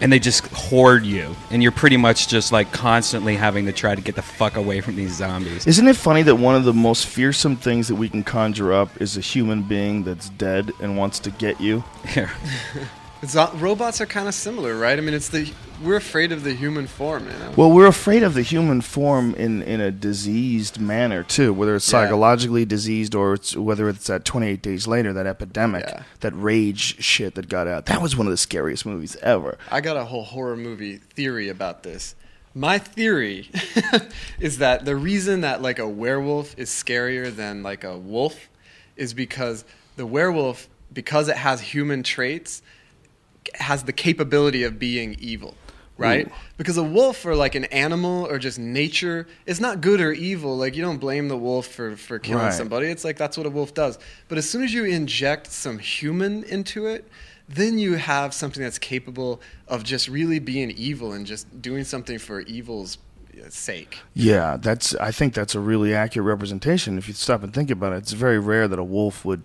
And 0.00 0.12
they 0.12 0.18
just 0.18 0.46
hoard 0.48 1.04
you, 1.04 1.34
and 1.50 1.62
you're 1.62 1.72
pretty 1.72 1.96
much 1.96 2.28
just 2.28 2.52
like 2.52 2.72
constantly 2.72 3.36
having 3.36 3.66
to 3.66 3.72
try 3.72 3.94
to 3.94 4.00
get 4.00 4.14
the 4.14 4.22
fuck 4.22 4.56
away 4.56 4.80
from 4.80 4.96
these 4.96 5.14
zombies. 5.14 5.66
Isn't 5.66 5.86
it 5.88 5.96
funny 5.96 6.22
that 6.22 6.36
one 6.36 6.54
of 6.54 6.64
the 6.64 6.72
most 6.72 7.06
fearsome 7.06 7.56
things 7.56 7.88
that 7.88 7.96
we 7.96 8.08
can 8.08 8.24
conjure 8.24 8.72
up 8.72 9.00
is 9.00 9.16
a 9.16 9.20
human 9.20 9.62
being 9.62 10.04
that's 10.04 10.30
dead 10.30 10.72
and 10.80 10.96
wants 10.96 11.18
to 11.20 11.30
get 11.30 11.60
you? 11.60 11.84
Yeah. 12.16 12.30
Zo- 13.26 13.50
robots 13.56 14.00
are 14.00 14.06
kind 14.06 14.28
of 14.28 14.34
similar, 14.34 14.76
right? 14.76 14.96
I 14.96 15.02
mean, 15.02 15.12
it's 15.14 15.28
the 15.28 15.52
we're 15.82 15.96
afraid 15.96 16.32
of 16.32 16.44
the 16.44 16.52
human 16.54 16.86
form, 16.86 17.24
you 17.26 17.32
know. 17.32 17.52
Well, 17.56 17.70
we're 17.70 17.86
afraid 17.86 18.22
of 18.22 18.34
the 18.34 18.42
human 18.42 18.80
form 18.80 19.34
in, 19.34 19.62
in 19.62 19.80
a 19.80 19.90
diseased 19.90 20.78
manner 20.80 21.22
too, 21.22 21.52
whether 21.52 21.74
it's 21.74 21.86
Yeah. 21.90 22.02
psychologically 22.04 22.64
diseased 22.64 23.14
or 23.14 23.34
it's 23.34 23.56
whether 23.56 23.88
it's 23.88 24.06
that 24.08 24.24
28 24.24 24.62
days 24.62 24.86
later 24.86 25.12
that 25.12 25.26
epidemic, 25.26 25.84
Yeah. 25.86 26.02
that 26.20 26.32
rage 26.34 27.02
shit 27.02 27.34
that 27.34 27.48
got 27.48 27.66
out. 27.66 27.86
That 27.86 28.02
was 28.02 28.16
one 28.16 28.26
of 28.26 28.30
the 28.30 28.36
scariest 28.36 28.84
movies 28.84 29.16
ever. 29.22 29.56
I 29.70 29.80
got 29.80 29.96
a 29.96 30.04
whole 30.04 30.24
horror 30.24 30.56
movie 30.56 30.96
theory 30.96 31.48
about 31.48 31.82
this. 31.82 32.14
My 32.54 32.78
theory 32.78 33.48
is 34.40 34.58
that 34.58 34.84
the 34.84 34.96
reason 34.96 35.42
that 35.42 35.62
like 35.62 35.78
a 35.78 35.88
werewolf 35.88 36.58
is 36.58 36.68
scarier 36.70 37.34
than 37.34 37.62
like 37.62 37.84
a 37.84 37.96
wolf 37.96 38.48
is 38.96 39.14
because 39.14 39.64
the 39.96 40.04
werewolf, 40.06 40.68
because 40.92 41.28
it 41.28 41.36
has 41.36 41.60
human 41.60 42.02
traits, 42.02 42.60
has 43.54 43.84
the 43.84 43.92
capability 43.92 44.62
of 44.64 44.78
being 44.78 45.16
evil, 45.18 45.54
right? 46.00 46.26
Ooh. 46.26 46.32
Because 46.56 46.76
a 46.76 46.82
wolf 46.82 47.24
or 47.24 47.34
like 47.36 47.54
an 47.54 47.64
animal 47.66 48.26
or 48.26 48.38
just 48.38 48.58
nature 48.58 49.26
is 49.46 49.60
not 49.60 49.80
good 49.80 50.00
or 50.00 50.12
evil. 50.12 50.56
Like 50.56 50.74
you 50.76 50.82
don't 50.82 50.98
blame 50.98 51.28
the 51.28 51.36
wolf 51.36 51.66
for 51.66 51.96
for 51.96 52.18
killing 52.18 52.44
Right. 52.46 52.52
somebody. 52.54 52.88
It's 52.88 53.04
like 53.04 53.16
that's 53.16 53.36
what 53.36 53.46
a 53.46 53.50
wolf 53.50 53.74
does. 53.74 53.98
But 54.28 54.38
as 54.38 54.48
soon 54.48 54.62
as 54.64 54.72
you 54.74 54.84
inject 54.84 55.46
some 55.52 55.78
human 55.78 56.42
into 56.44 56.86
it, 56.86 57.08
then 57.48 57.78
you 57.78 57.94
have 57.94 58.32
something 58.32 58.62
that's 58.62 58.78
capable 58.78 59.40
of 59.68 59.82
just 59.84 60.08
really 60.08 60.38
being 60.38 60.70
evil 60.70 61.12
and 61.12 61.26
just 61.26 61.60
doing 61.60 61.84
something 61.84 62.18
for 62.18 62.40
evil's 62.42 62.96
sake. 63.50 63.98
Yeah, 64.14 64.56
that's. 64.56 64.94
I 64.96 65.10
think 65.10 65.34
that's 65.34 65.54
a 65.54 65.60
really 65.60 65.94
accurate 65.94 66.26
representation. 66.26 66.98
If 66.98 67.08
you 67.08 67.14
stop 67.14 67.42
and 67.42 67.52
think 67.52 67.70
about 67.70 67.92
it, 67.92 67.96
it's 67.96 68.12
very 68.12 68.38
rare 68.38 68.68
that 68.68 68.78
a 68.78 68.84
wolf 68.84 69.24
would. 69.24 69.44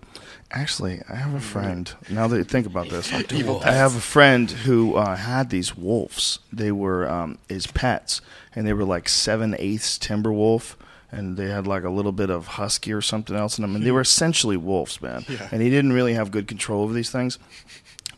Actually, 0.52 1.02
I 1.10 1.16
have 1.16 1.34
a 1.34 1.40
friend. 1.40 1.92
Now 2.10 2.28
that 2.28 2.38
you 2.38 2.44
think 2.44 2.68
about 2.68 2.90
this, 2.90 3.12
I 3.14 3.72
have 3.72 3.96
a 3.96 4.02
friend 4.02 4.50
who 4.50 4.96
uh, 4.96 5.16
had 5.16 5.50
these 5.50 5.76
wolves. 5.76 6.40
They 6.52 6.72
were 6.72 7.10
um, 7.10 7.40
his 7.50 7.68
pets, 7.68 8.22
and 8.56 8.68
they 8.68 8.74
were 8.74 8.86
like 8.86 9.10
seven 9.10 9.56
eighths 9.60 9.98
timber 9.98 10.32
wolf, 10.32 10.78
and 11.12 11.38
they 11.38 11.50
had 11.50 11.68
like 11.68 11.84
a 11.84 11.90
little 11.90 12.12
bit 12.12 12.30
of 12.30 12.48
husky 12.48 12.94
or 12.94 13.02
something 13.02 13.36
else 13.36 13.58
in 13.58 13.64
them, 13.64 13.76
and 13.76 13.86
they 13.86 13.92
were 13.92 14.02
essentially 14.02 14.58
wolves, 14.58 15.02
man. 15.02 15.26
Yeah. 15.28 15.50
And 15.52 15.62
he 15.62 15.70
didn't 15.70 15.94
really 15.94 16.14
have 16.14 16.32
good 16.32 16.48
control 16.48 16.84
over 16.84 16.94
these 16.94 17.10
things 17.10 17.40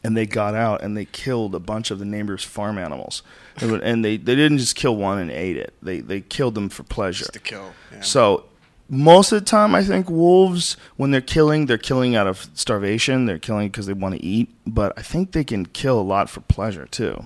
and 0.03 0.15
they 0.15 0.26
got 0.26 0.56
out 0.56 0.81
and 0.81 0.95
they 0.95 1.06
killed 1.06 1.53
a 1.56 1.60
bunch 1.60 1.91
of 1.91 1.99
the 1.99 2.06
neighbors' 2.06 2.44
farm 2.44 2.77
animals. 2.77 3.23
And 3.61 3.81
And 3.84 4.05
they, 4.05 4.17
they 4.17 4.35
didn't 4.35 4.57
just 4.59 4.75
kill 4.75 4.95
one 4.95 5.19
and 5.19 5.31
ate 5.31 5.57
it. 5.57 5.73
They 5.81 5.99
they 6.01 6.21
killed 6.21 6.55
them 6.55 6.69
for 6.69 6.84
pleasure. 6.84 7.23
Just 7.25 7.34
to 7.34 7.39
kill. 7.39 7.73
Yeah. 7.91 8.01
So 8.01 8.45
most 8.89 9.31
of 9.31 9.39
the 9.39 9.45
time, 9.45 9.75
I 9.75 9.84
think 9.84 10.09
wolves, 10.09 10.77
when 10.95 11.11
they're 11.11 11.19
killing, 11.21 11.65
they're 11.65 11.77
killing 11.77 12.15
out 12.15 12.27
of 12.27 12.47
starvation. 12.53 13.25
They're 13.25 13.39
killing 13.39 13.67
because 13.67 13.85
they 13.85 13.93
want 13.93 14.15
to 14.15 14.23
eat. 14.23 14.49
But 14.65 14.93
I 14.97 15.01
think 15.01 15.31
they 15.31 15.43
can 15.43 15.65
kill 15.65 15.99
a 15.99 16.01
lot 16.03 16.29
for 16.29 16.41
pleasure 16.41 16.85
too. 16.85 17.25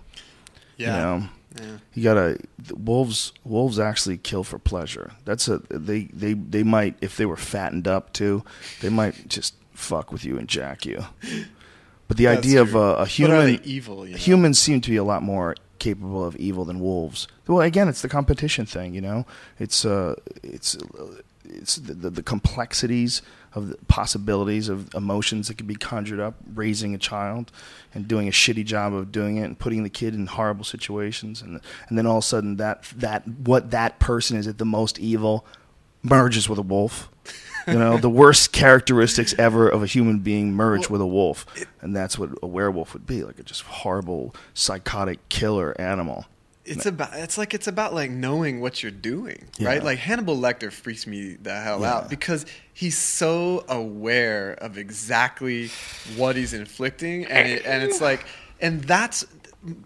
yeah. 0.78 0.96
You 0.96 1.02
know, 1.22 1.30
Yeah. 1.62 1.78
you 1.94 2.04
gotta 2.04 2.38
wolves. 2.74 3.34
Wolves 3.44 3.78
actually 3.78 4.18
kill 4.18 4.44
for 4.44 4.58
pleasure. 4.58 5.12
That's 5.26 5.48
a 5.50 5.60
they 5.70 6.04
they 6.14 6.34
they 6.34 6.64
might 6.64 6.96
if 7.02 7.18
they 7.18 7.26
were 7.26 7.38
fattened 7.38 7.88
up 7.88 8.14
too. 8.14 8.44
They 8.82 8.90
might 8.90 9.28
just 9.28 9.54
fuck 9.74 10.12
with 10.12 10.24
you 10.24 10.38
and 10.38 10.48
jack 10.48 10.86
you. 10.86 11.04
But 12.08 12.18
the 12.18 12.26
That's 12.26 12.40
idea 12.40 12.62
of 12.62 12.76
a, 12.76 12.96
a 12.96 13.06
human 13.06 13.60
evil? 13.64 14.06
You 14.06 14.14
know? 14.14 14.18
humans 14.18 14.60
seem 14.60 14.82
to 14.82 14.90
be 14.90 14.98
a 14.98 15.04
lot 15.04 15.24
more 15.24 15.56
capable 15.82 16.24
of 16.24 16.36
evil 16.36 16.64
than 16.64 16.80
wolves. 16.80 17.28
Well, 17.48 17.62
again, 17.62 17.90
it's 17.90 18.04
the 18.04 18.08
competition 18.08 18.66
thing, 18.66 18.94
you 18.94 19.02
know. 19.02 19.26
It's 19.60 19.84
uh, 19.84 20.16
it's 20.44 20.78
it's 21.44 21.76
the, 21.78 21.94
the, 21.94 22.10
the 22.12 22.24
complexities 22.24 23.22
of 23.56 23.70
the 23.70 23.78
possibilities 23.88 24.70
of 24.70 24.94
emotions 24.94 25.48
that 25.48 25.58
can 25.58 25.68
be 25.68 25.76
conjured 25.76 26.20
up, 26.20 26.36
raising 26.54 26.94
a 26.94 26.98
child 26.98 27.52
and 27.94 28.08
doing 28.08 28.28
a 28.28 28.32
shitty 28.32 28.64
job 28.64 28.94
of 28.94 29.12
doing 29.12 29.38
it, 29.38 29.44
and 29.44 29.58
putting 29.58 29.84
the 29.84 29.90
kid 29.90 30.14
in 30.14 30.28
horrible 30.28 30.64
situations, 30.64 31.42
and 31.42 31.60
and 31.90 31.98
then 31.98 32.06
all 32.06 32.20
of 32.20 32.24
a 32.24 32.28
sudden 32.28 32.58
that 32.58 32.84
that 32.96 33.28
what 33.28 33.72
that 33.72 34.00
person 34.00 34.38
is 34.38 34.48
at 34.48 34.60
the 34.60 34.66
most 34.66 35.00
evil 35.00 35.46
merges 36.04 36.48
with 36.48 36.60
a 36.60 36.64
wolf. 36.64 37.10
You 37.68 37.74
know, 37.74 37.98
the 37.98 38.10
worst 38.10 38.52
characteristics 38.52 39.34
ever 39.38 39.70
of 39.70 39.84
a 39.84 39.86
human 39.86 40.20
being 40.20 40.54
merge 40.54 40.90
with 40.90 41.02
a 41.02 41.08
wolf, 41.08 41.46
and 41.82 41.96
that's 41.96 42.18
what 42.18 42.30
a 42.42 42.48
werewolf 42.48 42.94
would 42.94 43.06
be—like 43.06 43.40
a 43.40 43.44
just 43.44 43.62
horrible, 43.64 44.34
psychotic 44.54 45.28
killer 45.30 45.80
animal. 45.80 46.26
It's 46.64 46.86
about 46.86 47.10
it's 47.16 47.38
like 47.38 47.54
it's 47.54 47.68
about 47.68 47.94
like 47.94 48.12
knowing 48.12 48.62
what 48.62 48.84
you're 48.84 48.92
doing, 48.92 49.48
Yeah. 49.58 49.70
right? 49.70 49.84
Like 49.84 49.98
Hannibal 50.00 50.38
Lecter 50.38 50.72
freaks 50.72 51.08
me 51.08 51.34
the 51.42 51.54
hell 51.60 51.82
Yeah. 51.82 51.94
out 51.96 52.10
because 52.10 52.46
he's 52.74 52.98
so 52.98 53.66
aware 53.68 54.54
of 54.54 54.78
exactly 54.78 55.70
what 56.16 56.36
he's 56.36 56.54
inflicting, 56.54 57.26
and 57.26 57.48
it, 57.48 57.66
and 57.66 57.84
it's 57.84 58.00
like, 58.00 58.26
and 58.62 58.84
that's 58.84 59.26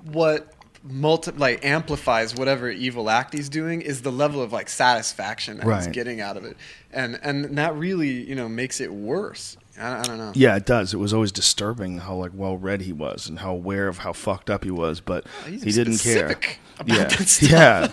what 0.03 0.52
multi 0.88 1.32
like 1.32 1.66
amplifies 1.66 2.36
whatever 2.36 2.70
evil 2.70 3.10
act 3.10 3.34
he's 3.34 3.49
doing 3.49 3.82
is 3.82 4.02
the 4.02 4.12
level 4.12 4.41
of 4.41 4.53
like 4.53 4.70
satisfaction 4.70 5.57
that 5.57 5.76
he's 5.78 5.88
getting 5.88 6.22
out 6.22 6.38
of 6.38 6.45
it, 6.45 6.57
and 6.91 7.20
and 7.24 7.57
that 7.57 7.76
really 7.76 8.10
you 8.10 8.36
know 8.36 8.48
makes 8.48 8.80
it 8.80 8.94
worse. 8.94 9.57
I, 9.80 9.99
I 9.99 10.03
don't 10.03 10.18
know. 10.18 10.32
Yeah, 10.36 10.56
it 10.56 10.66
does. 10.66 10.94
It 10.94 10.98
was 10.98 11.14
always 11.14 11.32
disturbing 11.32 11.99
how 11.99 12.16
like 12.16 12.32
well 12.34 12.57
read 12.57 12.82
he 12.82 12.94
was 12.94 13.28
and 13.28 13.40
how 13.40 13.52
aware 13.52 13.88
of 13.88 13.99
how 13.99 14.14
fucked 14.14 14.49
up 14.49 14.64
he 14.64 14.72
was, 14.72 15.02
but 15.02 15.26
he 15.45 15.72
didn't 15.72 15.98
care. 15.98 16.38
yeah, 16.86 17.10
yeah, 17.41 17.91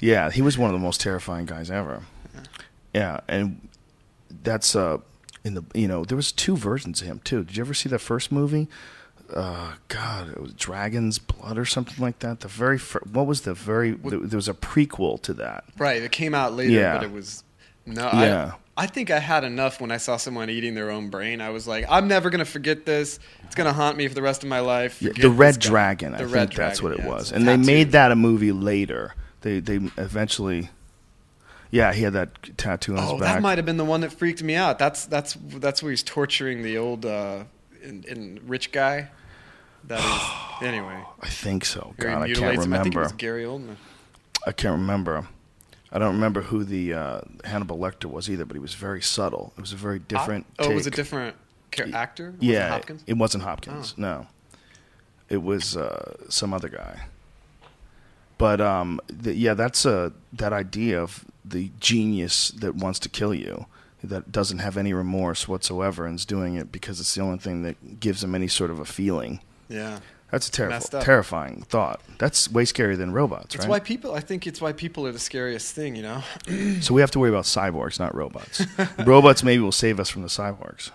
yeah. 0.00 0.30
He 0.30 0.42
was 0.42 0.58
one 0.58 0.68
of 0.70 0.74
the 0.74 0.84
most 0.84 1.00
terrifying 1.00 1.46
guys 1.46 1.70
ever. 1.70 2.02
Yeah, 2.92 3.20
and 3.28 3.68
that's 4.42 4.74
uh 4.74 4.98
in 5.44 5.54
the 5.54 5.64
you 5.74 5.88
know 5.88 6.04
there 6.04 6.16
was 6.16 6.32
two 6.32 6.56
versions 6.56 7.00
of 7.00 7.06
him 7.06 7.20
too. 7.24 7.44
Did 7.44 7.56
you 7.56 7.62
ever 7.62 7.74
see 7.74 7.88
that 7.88 8.00
first 8.00 8.32
movie? 8.32 8.68
Uh, 9.32 9.74
God, 9.88 10.28
it 10.30 10.40
was 10.40 10.52
Dragon's 10.54 11.18
Blood 11.18 11.58
or 11.58 11.64
something 11.64 12.02
like 12.02 12.18
that. 12.20 12.40
The 12.40 12.48
very 12.48 12.78
what 12.78 13.26
was 13.26 13.42
the 13.42 13.54
very 13.54 13.92
there 13.92 14.18
there 14.20 14.36
was 14.36 14.48
a 14.48 14.54
prequel 14.54 15.20
to 15.22 15.34
that. 15.34 15.64
Right. 15.78 16.02
It 16.02 16.12
came 16.12 16.34
out 16.34 16.54
later, 16.54 16.72
Yeah. 16.72 16.94
but 16.98 17.04
it 17.04 17.12
was 17.12 17.44
no. 17.86 18.02
Yeah. 18.12 18.52
I, 18.76 18.84
I 18.84 18.86
think 18.86 19.10
I 19.10 19.18
had 19.18 19.44
enough 19.44 19.80
when 19.80 19.90
I 19.90 19.98
saw 19.98 20.16
someone 20.16 20.48
eating 20.48 20.74
their 20.74 20.90
own 20.90 21.10
brain. 21.10 21.40
I 21.42 21.50
was 21.50 21.68
like, 21.68 21.84
I'm 21.90 22.08
never 22.08 22.30
gonna 22.30 22.44
forget 22.46 22.86
this. 22.86 23.18
It's 23.44 23.54
gonna 23.54 23.72
haunt 23.72 23.96
me 23.98 24.08
for 24.08 24.14
the 24.14 24.22
rest 24.22 24.42
of 24.42 24.48
my 24.48 24.60
life. 24.60 25.02
Yeah, 25.02 25.12
the 25.18 25.28
Red 25.30 25.60
guy. 25.60 25.68
Dragon. 25.68 26.14
I 26.14 26.18
The 26.18 26.24
think 26.24 26.34
Red 26.34 26.52
that's 26.52 26.82
what 26.82 26.92
it 26.92 26.98
yeah, 27.00 27.08
was, 27.08 27.32
and 27.32 27.46
they 27.46 27.56
made 27.58 27.92
that 27.92 28.10
a 28.12 28.16
movie 28.16 28.52
later. 28.52 29.14
They 29.42 29.60
they 29.60 29.76
eventually. 29.98 30.70
Yeah, 31.70 31.94
he 31.94 32.02
had 32.02 32.12
that 32.12 32.56
tattoo 32.58 32.96
on 32.96 32.98
Oh, 32.98 33.12
his 33.12 33.20
back. 33.20 33.36
that 33.36 33.42
might 33.42 33.56
have 33.56 33.64
been 33.64 33.78
the 33.78 33.84
one 33.84 34.02
that 34.02 34.12
freaked 34.12 34.42
me 34.42 34.54
out. 34.54 34.78
That's 34.78 35.06
that's 35.06 35.36
that's 35.56 35.82
where 35.82 35.90
he's 35.90 36.02
torturing 36.02 36.62
the 36.62 36.76
old 36.78 37.06
uh, 37.06 37.44
in, 37.82 38.04
in 38.06 38.40
rich 38.46 38.72
guy. 38.72 39.08
That 39.84 40.00
is 40.00 40.62
anyway. 40.68 41.02
I 41.20 41.28
think 41.28 41.64
so. 41.64 41.94
God, 41.98 42.22
I 42.22 42.32
can't 42.32 42.38
him. 42.38 42.72
I 42.72 42.82
think 42.82 42.94
it 42.94 42.98
remember. 42.98 43.00
was 43.00 43.12
Gary 43.12 43.44
Oldman. 43.44 43.76
I 44.46 44.52
can't 44.52 44.78
remember. 44.78 45.26
I 45.92 45.98
don't 45.98 46.14
remember 46.14 46.42
who 46.42 46.64
the 46.64 46.94
uh, 46.94 47.20
Hannibal 47.44 47.78
Lecter 47.78 48.06
was 48.06 48.30
either, 48.30 48.44
but 48.46 48.54
he 48.54 48.60
was 48.60 48.74
very 48.74 49.02
subtle. 49.02 49.52
It 49.56 49.60
was 49.60 49.72
a 49.72 49.76
very 49.76 49.98
different. 49.98 50.46
Oh, 50.58 50.70
it 50.70 50.74
was 50.74 50.86
a 50.86 50.90
different 50.90 51.36
char- 51.70 51.88
actor. 51.92 52.34
Yeah, 52.40 52.66
it 52.66 52.70
Hopkins. 52.70 53.04
it 53.06 53.14
wasn't 53.14 53.44
Hopkins. 53.44 53.94
Oh. 53.98 54.00
No, 54.00 54.26
it 55.28 55.42
was 55.42 55.76
uh, 55.76 56.16
some 56.30 56.54
other 56.54 56.68
guy. 56.68 57.02
But 58.38 58.60
um, 58.60 59.00
th- 59.22 59.36
yeah, 59.36 59.54
that's 59.54 59.84
uh, 59.84 60.10
that 60.32 60.52
idea 60.52 61.00
of 61.00 61.24
the 61.44 61.70
genius 61.78 62.48
that 62.52 62.74
wants 62.74 62.98
to 63.00 63.08
kill 63.08 63.34
you, 63.34 63.66
that 64.02 64.32
doesn't 64.32 64.58
have 64.58 64.76
any 64.78 64.94
remorse 64.94 65.46
whatsoever, 65.46 66.06
and 66.06 66.18
is 66.18 66.24
doing 66.24 66.54
it 66.54 66.72
because 66.72 67.00
it's 67.00 67.14
the 67.14 67.20
only 67.20 67.38
thing 67.38 67.62
that 67.62 68.00
gives 68.00 68.24
him 68.24 68.34
any 68.34 68.48
sort 68.48 68.70
of 68.70 68.80
a 68.80 68.84
feeling. 68.86 69.40
Yeah. 69.72 69.98
That's 70.30 70.48
a 70.48 70.50
terrible, 70.50 70.80
terrifying 70.80 71.62
thought. 71.68 72.00
That's 72.18 72.50
way 72.50 72.64
scarier 72.64 72.96
than 72.96 73.12
robots, 73.12 73.54
It's 73.54 73.64
right? 73.64 73.70
why 73.70 73.80
people. 73.80 74.14
I 74.14 74.20
think 74.20 74.46
it's 74.46 74.62
why 74.62 74.72
people 74.72 75.06
are 75.06 75.12
the 75.12 75.18
scariest 75.18 75.74
thing. 75.74 75.94
You 75.94 76.02
know. 76.02 76.22
So 76.80 76.94
we 76.94 77.02
have 77.02 77.10
to 77.10 77.18
worry 77.18 77.28
about 77.28 77.44
cyborgs, 77.44 77.98
not 78.00 78.14
robots. 78.14 78.64
robots 79.04 79.42
maybe 79.42 79.62
will 79.62 79.72
save 79.72 80.00
us 80.00 80.08
from 80.08 80.22
the 80.22 80.28
cyborgs. 80.28 80.90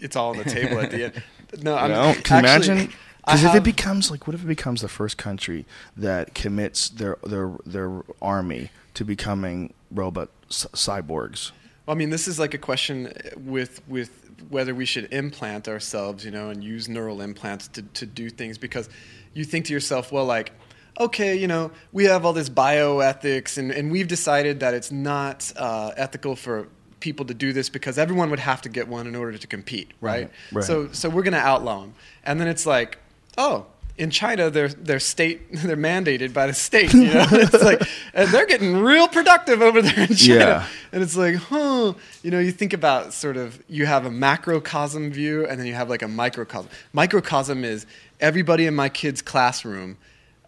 it's 0.00 0.16
all 0.16 0.30
on 0.30 0.38
the 0.38 0.44
table 0.44 0.80
at 0.80 0.90
the 0.90 1.04
end. 1.04 1.22
No, 1.62 1.76
I'm 1.76 1.90
know? 1.92 2.14
Can 2.24 2.44
actually, 2.44 2.72
imagine? 2.72 2.92
Because 3.24 3.44
if 3.44 3.54
it 3.54 3.62
becomes 3.62 4.10
like, 4.10 4.26
what 4.26 4.34
if 4.34 4.42
it 4.42 4.48
becomes 4.48 4.80
the 4.82 4.88
first 4.88 5.16
country 5.16 5.64
that 5.96 6.34
commits 6.34 6.88
their 6.88 7.18
their 7.24 7.52
their 7.64 8.02
army 8.20 8.70
to 8.94 9.04
becoming 9.04 9.72
robot 9.92 10.28
cyborgs? 10.50 11.52
Well, 11.86 11.96
I 11.96 11.98
mean, 11.98 12.10
this 12.10 12.26
is 12.26 12.38
like 12.38 12.52
a 12.54 12.58
question 12.58 13.12
with 13.36 13.80
with 13.88 14.10
whether 14.48 14.74
we 14.74 14.84
should 14.84 15.12
implant 15.12 15.68
ourselves, 15.68 16.24
you 16.24 16.30
know, 16.30 16.50
and 16.50 16.62
use 16.62 16.88
neural 16.88 17.20
implants 17.20 17.68
to 17.68 17.82
to 17.82 18.06
do 18.06 18.28
things 18.28 18.58
because 18.58 18.88
you 19.34 19.44
think 19.44 19.66
to 19.66 19.72
yourself, 19.72 20.10
well, 20.10 20.24
like, 20.24 20.52
okay, 20.98 21.36
you 21.36 21.46
know, 21.46 21.70
we 21.92 22.04
have 22.04 22.24
all 22.24 22.32
this 22.32 22.48
bioethics, 22.48 23.56
and 23.56 23.70
and 23.70 23.92
we've 23.92 24.08
decided 24.08 24.60
that 24.60 24.74
it's 24.74 24.90
not 24.90 25.52
uh, 25.56 25.92
ethical 25.96 26.34
for 26.34 26.68
people 26.98 27.24
to 27.26 27.34
do 27.34 27.52
this 27.52 27.68
because 27.68 27.98
everyone 27.98 28.30
would 28.30 28.40
have 28.40 28.62
to 28.62 28.68
get 28.68 28.88
one 28.88 29.06
in 29.06 29.14
order 29.14 29.38
to 29.38 29.46
compete, 29.46 29.92
right? 30.00 30.24
Right, 30.24 30.30
right. 30.52 30.64
So 30.64 30.88
so 30.92 31.08
we're 31.08 31.22
going 31.22 31.34
to 31.34 31.38
outlaw 31.38 31.82
them, 31.82 31.94
and 32.24 32.40
then 32.40 32.48
it's 32.48 32.66
like, 32.66 32.98
oh. 33.38 33.66
In 33.98 34.10
China, 34.10 34.50
they're 34.50 34.68
they're 34.68 35.00
state 35.00 35.52
they're 35.52 35.76
mandated 35.76 36.32
by 36.32 36.46
the 36.46 36.54
state, 36.54 36.92
you 36.92 37.04
know. 37.04 37.26
it's 37.32 37.62
like, 37.62 37.82
and 38.12 38.28
they're 38.30 38.46
getting 38.46 38.76
real 38.76 39.08
productive 39.08 39.62
over 39.62 39.80
there 39.80 40.00
in 40.00 40.14
China. 40.14 40.40
Yeah. 40.40 40.66
And 40.92 41.02
it's 41.02 41.16
like, 41.16 41.36
huh, 41.36 41.94
you 42.22 42.30
know, 42.30 42.38
you 42.38 42.52
think 42.52 42.72
about 42.72 43.12
sort 43.12 43.36
of 43.36 43.62
you 43.68 43.86
have 43.86 44.06
a 44.06 44.10
macrocosm 44.10 45.10
view 45.10 45.46
and 45.46 45.58
then 45.58 45.66
you 45.66 45.74
have 45.74 45.88
like 45.88 46.02
a 46.02 46.08
microcosm. 46.08 46.70
Microcosm 46.92 47.64
is 47.64 47.86
everybody 48.20 48.66
in 48.66 48.74
my 48.74 48.88
kid's 48.88 49.22
classroom 49.22 49.96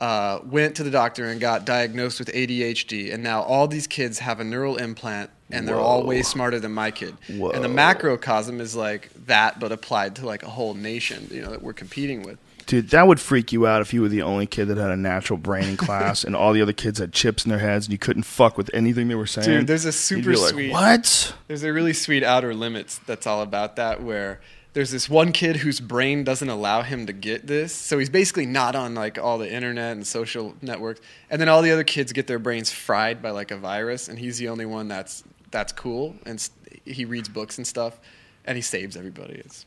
uh, 0.01 0.41
went 0.45 0.77
to 0.77 0.85
the 0.85 0.91
doctor 0.91 1.27
and 1.27 1.41
got 1.41 1.65
diagnosed 1.65 2.20
with 2.20 2.29
ADHD, 2.29 3.12
and 3.12 3.23
now 3.23 3.43
all 3.43 3.66
these 3.66 3.87
kids 3.87 4.20
have 4.20 4.39
a 4.41 4.45
neural 4.45 4.77
implant 4.77 5.31
and 5.51 5.66
they're 5.66 5.77
all 5.77 6.05
way 6.05 6.23
smarter 6.23 6.61
than 6.61 6.73
my 6.73 6.91
kid. 6.91 7.16
And 7.29 7.65
the 7.65 7.69
macrocosm 7.69 8.61
is 8.61 8.77
like 8.77 9.11
that, 9.27 9.59
but 9.59 9.73
applied 9.73 10.16
to 10.16 10.27
like 10.27 10.43
a 10.43 10.49
whole 10.49 10.75
nation, 10.75 11.27
you 11.31 11.41
know, 11.41 11.51
that 11.51 11.62
we're 11.62 11.73
competing 11.73 12.23
with. 12.23 12.39
Dude, 12.69 12.90
that 12.90 13.07
would 13.07 13.19
freak 13.19 13.51
you 13.51 13.66
out 13.66 13.81
if 13.81 13.95
you 13.95 14.03
were 14.03 14.11
the 14.11 14.20
only 14.20 14.47
kid 14.47 14.66
that 14.66 14.77
had 14.77 14.90
a 14.90 14.97
natural 14.97 15.39
brain 15.39 15.65
in 15.65 15.77
class, 15.86 16.23
and 16.23 16.36
all 16.36 16.53
the 16.53 16.61
other 16.62 16.74
kids 16.74 16.99
had 16.99 17.12
chips 17.12 17.45
in 17.45 17.49
their 17.49 17.59
heads, 17.59 17.86
and 17.86 17.93
you 17.93 17.99
couldn't 17.99 18.24
fuck 18.24 18.57
with 18.59 18.70
anything 18.74 19.09
they 19.09 19.15
were 19.15 19.27
saying. 19.27 19.47
Dude, 19.49 19.66
there's 19.66 19.86
a 19.86 19.93
super 19.93 20.36
like, 20.36 20.51
sweet- 20.51 20.70
What? 20.70 21.35
There's 21.49 21.62
a 21.65 21.73
really 21.73 21.95
sweet 21.95 22.23
Outer 22.23 22.55
Limits 22.55 22.99
that's 23.07 23.27
all 23.27 23.40
about 23.40 23.77
that, 23.77 24.03
where 24.03 24.40
there's 24.74 24.90
this 24.90 25.09
one 25.09 25.32
kid 25.32 25.57
whose 25.57 25.81
brain 25.81 26.24
doesn't 26.24 26.49
allow 26.51 26.82
him 26.82 27.07
to 27.07 27.12
get 27.15 27.47
this. 27.47 27.73
So 27.73 27.99
he's 27.99 28.11
basically 28.11 28.45
not 28.45 28.77
on 28.77 28.95
like 28.95 29.16
all 29.19 29.39
the 29.39 29.51
internet 29.51 29.93
and 29.93 30.07
social 30.07 30.55
networks. 30.61 31.01
And 31.31 31.40
then 31.40 31.49
all 31.49 31.62
the 31.62 31.73
other 31.73 31.85
kids 31.85 32.12
get 32.12 32.27
their 32.27 32.39
brains 32.39 32.70
fried 32.70 33.23
by 33.23 33.31
like 33.31 33.51
a 33.51 33.57
virus, 33.57 34.09
and 34.09 34.19
he's 34.19 34.36
the 34.36 34.49
only 34.51 34.66
one 34.66 34.89
that's 34.89 35.24
that's 35.51 35.73
cool. 35.73 36.16
And 36.27 36.47
he 36.85 37.07
reads 37.07 37.31
books 37.31 37.57
and 37.57 37.66
stuff, 37.66 37.99
and 38.45 38.57
he 38.57 38.62
saves 38.62 38.95
everybody. 38.95 39.36
It's 39.36 39.65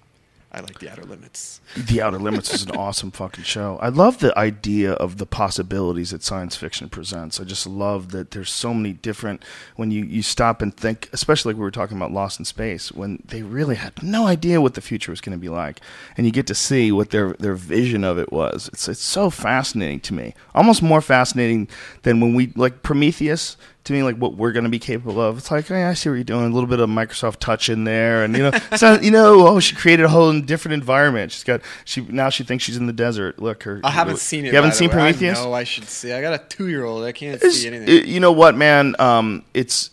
I 0.53 0.59
like 0.59 0.79
the 0.79 0.91
Outer 0.91 1.03
Limits. 1.03 1.61
The 1.77 2.01
Outer 2.01 2.19
Limits 2.19 2.53
is 2.53 2.63
an 2.63 2.71
awesome 2.71 3.11
fucking 3.11 3.45
show. 3.45 3.79
I 3.81 3.87
love 3.87 4.19
the 4.19 4.37
idea 4.37 4.91
of 4.91 5.17
the 5.17 5.25
possibilities 5.25 6.11
that 6.11 6.23
science 6.23 6.57
fiction 6.57 6.89
presents. 6.89 7.39
I 7.39 7.45
just 7.45 7.65
love 7.65 8.11
that 8.11 8.31
there's 8.31 8.51
so 8.51 8.73
many 8.73 8.91
different 8.91 9.43
when 9.77 9.91
you, 9.91 10.03
you 10.03 10.21
stop 10.21 10.61
and 10.61 10.75
think, 10.75 11.07
especially 11.13 11.53
like 11.53 11.57
we 11.57 11.63
were 11.63 11.71
talking 11.71 11.95
about 11.95 12.11
Lost 12.11 12.37
in 12.37 12.43
Space, 12.43 12.91
when 12.91 13.23
they 13.23 13.43
really 13.43 13.75
had 13.75 14.03
no 14.03 14.27
idea 14.27 14.59
what 14.59 14.73
the 14.73 14.81
future 14.81 15.13
was 15.13 15.21
going 15.21 15.37
to 15.37 15.41
be 15.41 15.47
like, 15.47 15.79
and 16.17 16.25
you 16.25 16.33
get 16.33 16.47
to 16.47 16.55
see 16.55 16.91
what 16.91 17.11
their 17.11 17.31
their 17.33 17.55
vision 17.55 18.03
of 18.03 18.19
it 18.19 18.33
was. 18.33 18.69
It's 18.73 18.89
it's 18.89 19.01
so 19.01 19.29
fascinating 19.29 20.01
to 20.01 20.13
me, 20.13 20.33
almost 20.53 20.83
more 20.83 21.01
fascinating 21.01 21.69
than 22.03 22.19
when 22.19 22.35
we 22.35 22.51
like 22.57 22.83
Prometheus. 22.83 23.55
To 23.91 23.97
me, 23.97 24.03
like 24.03 24.15
what 24.15 24.35
we're 24.35 24.53
going 24.53 24.63
to 24.63 24.69
be 24.69 24.79
capable 24.79 25.19
of. 25.19 25.37
It's 25.37 25.51
like, 25.51 25.69
oh, 25.69 25.75
I 25.75 25.93
see 25.95 26.07
what 26.07 26.15
you're 26.15 26.23
doing. 26.23 26.45
A 26.45 26.49
little 26.53 26.69
bit 26.69 26.79
of 26.79 26.89
Microsoft 26.89 27.39
Touch 27.39 27.67
in 27.67 27.83
there, 27.83 28.23
and 28.23 28.35
you 28.37 28.43
know, 28.43 28.51
so, 28.77 28.93
you 29.01 29.11
know, 29.11 29.45
oh, 29.47 29.59
she 29.59 29.75
created 29.75 30.05
a 30.05 30.07
whole 30.07 30.39
different 30.39 30.73
environment. 30.75 31.33
She's 31.33 31.43
got 31.43 31.59
she 31.83 31.99
now 32.01 32.29
she 32.29 32.45
thinks 32.45 32.63
she's 32.63 32.77
in 32.77 32.87
the 32.87 32.93
desert. 32.93 33.39
Look, 33.39 33.63
her. 33.63 33.81
I 33.83 33.91
haven't 33.91 34.19
seen 34.19 34.45
it. 34.45 34.49
You 34.49 34.55
haven't 34.55 34.75
seen 34.75 34.87
way. 34.87 34.93
Prometheus? 34.93 35.39
I 35.39 35.43
know 35.43 35.53
I 35.53 35.65
should 35.65 35.89
see. 35.89 36.13
I 36.13 36.21
got 36.21 36.33
a 36.33 36.37
two 36.47 36.69
year 36.69 36.85
old. 36.85 37.03
I 37.03 37.11
can't 37.11 37.35
It's- 37.35 37.55
see 37.55 37.67
anything. 37.67 37.89
it- 37.89 38.05
you 38.05 38.21
know 38.21 38.31
what, 38.31 38.55
man? 38.55 38.95
Um, 38.97 39.43
it's 39.53 39.89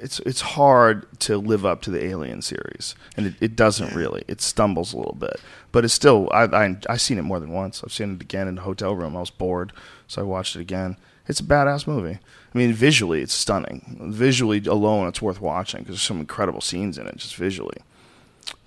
it's 0.00 0.18
it's 0.20 0.40
hard 0.40 1.06
to 1.20 1.36
live 1.36 1.66
up 1.66 1.82
to 1.82 1.90
the 1.90 2.02
Alien 2.02 2.40
series, 2.40 2.94
and 3.18 3.26
it, 3.26 3.34
it 3.40 3.54
doesn't 3.54 3.94
really. 3.94 4.24
It 4.28 4.40
stumbles 4.40 4.94
a 4.94 4.96
little 4.96 5.14
bit, 5.18 5.40
but 5.72 5.84
it's 5.84 5.92
still. 5.92 6.30
I 6.32 6.44
I 6.44 6.76
I've 6.88 7.02
seen 7.02 7.18
it 7.18 7.22
more 7.22 7.38
than 7.38 7.50
once. 7.50 7.82
I've 7.84 7.92
seen 7.92 8.14
it 8.14 8.22
again 8.22 8.48
in 8.48 8.54
the 8.54 8.62
hotel 8.62 8.94
room. 8.96 9.14
I 9.14 9.20
was 9.20 9.28
bored, 9.30 9.72
so 10.06 10.22
I 10.22 10.24
watched 10.24 10.56
it 10.56 10.60
again. 10.60 10.96
It's 11.28 11.38
a 11.40 11.44
badass 11.44 11.86
movie. 11.86 12.18
I 12.54 12.58
mean, 12.58 12.72
visually, 12.72 13.22
it's 13.22 13.32
stunning. 13.34 13.96
Visually 14.12 14.62
alone, 14.66 15.08
it's 15.08 15.22
worth 15.22 15.40
watching 15.40 15.80
because 15.80 15.94
there's 15.96 16.02
some 16.02 16.20
incredible 16.20 16.60
scenes 16.60 16.98
in 16.98 17.06
it, 17.06 17.16
just 17.16 17.36
visually. 17.36 17.78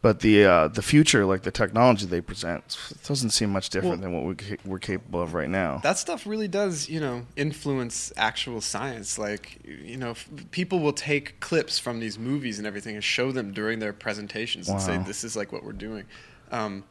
But 0.01 0.19
the 0.21 0.45
uh, 0.45 0.67
the 0.69 0.81
future, 0.81 1.25
like 1.25 1.41
the 1.41 1.51
technology 1.51 2.05
they 2.05 2.21
present, 2.21 2.77
doesn't 3.07 3.31
seem 3.31 3.49
much 3.49 3.69
different 3.69 4.01
than 4.01 4.13
what 4.13 4.23
we 4.23 4.35
ca- 4.35 4.57
we're 4.63 4.79
capable 4.79 5.21
of 5.21 5.33
right 5.33 5.49
now. 5.49 5.79
that 5.83 5.97
stuff 5.97 6.25
really 6.27 6.47
does, 6.47 6.87
you 6.87 6.99
know, 6.99 7.25
influence 7.35 8.13
actual 8.15 8.61
science. 8.61 9.17
Like, 9.19 9.59
you 9.65 9.97
know, 9.97 10.11
f- 10.11 10.29
people 10.51 10.79
will 10.79 10.93
take 10.93 11.39
clips 11.39 11.79
from 11.79 11.99
these 11.99 12.17
movies 12.19 12.57
and 12.59 12.67
everything 12.67 12.95
and 12.95 13.03
show 13.03 13.31
them 13.31 13.51
during 13.51 13.79
their 13.79 13.93
presentations 13.93 14.69
and 14.69 14.79
say, 14.81 14.97
"This 15.05 15.23
is 15.23 15.35
like 15.35 15.51
what 15.51 15.63
we're 15.63 15.73
doing." 15.73 16.05
Um, 16.51 16.83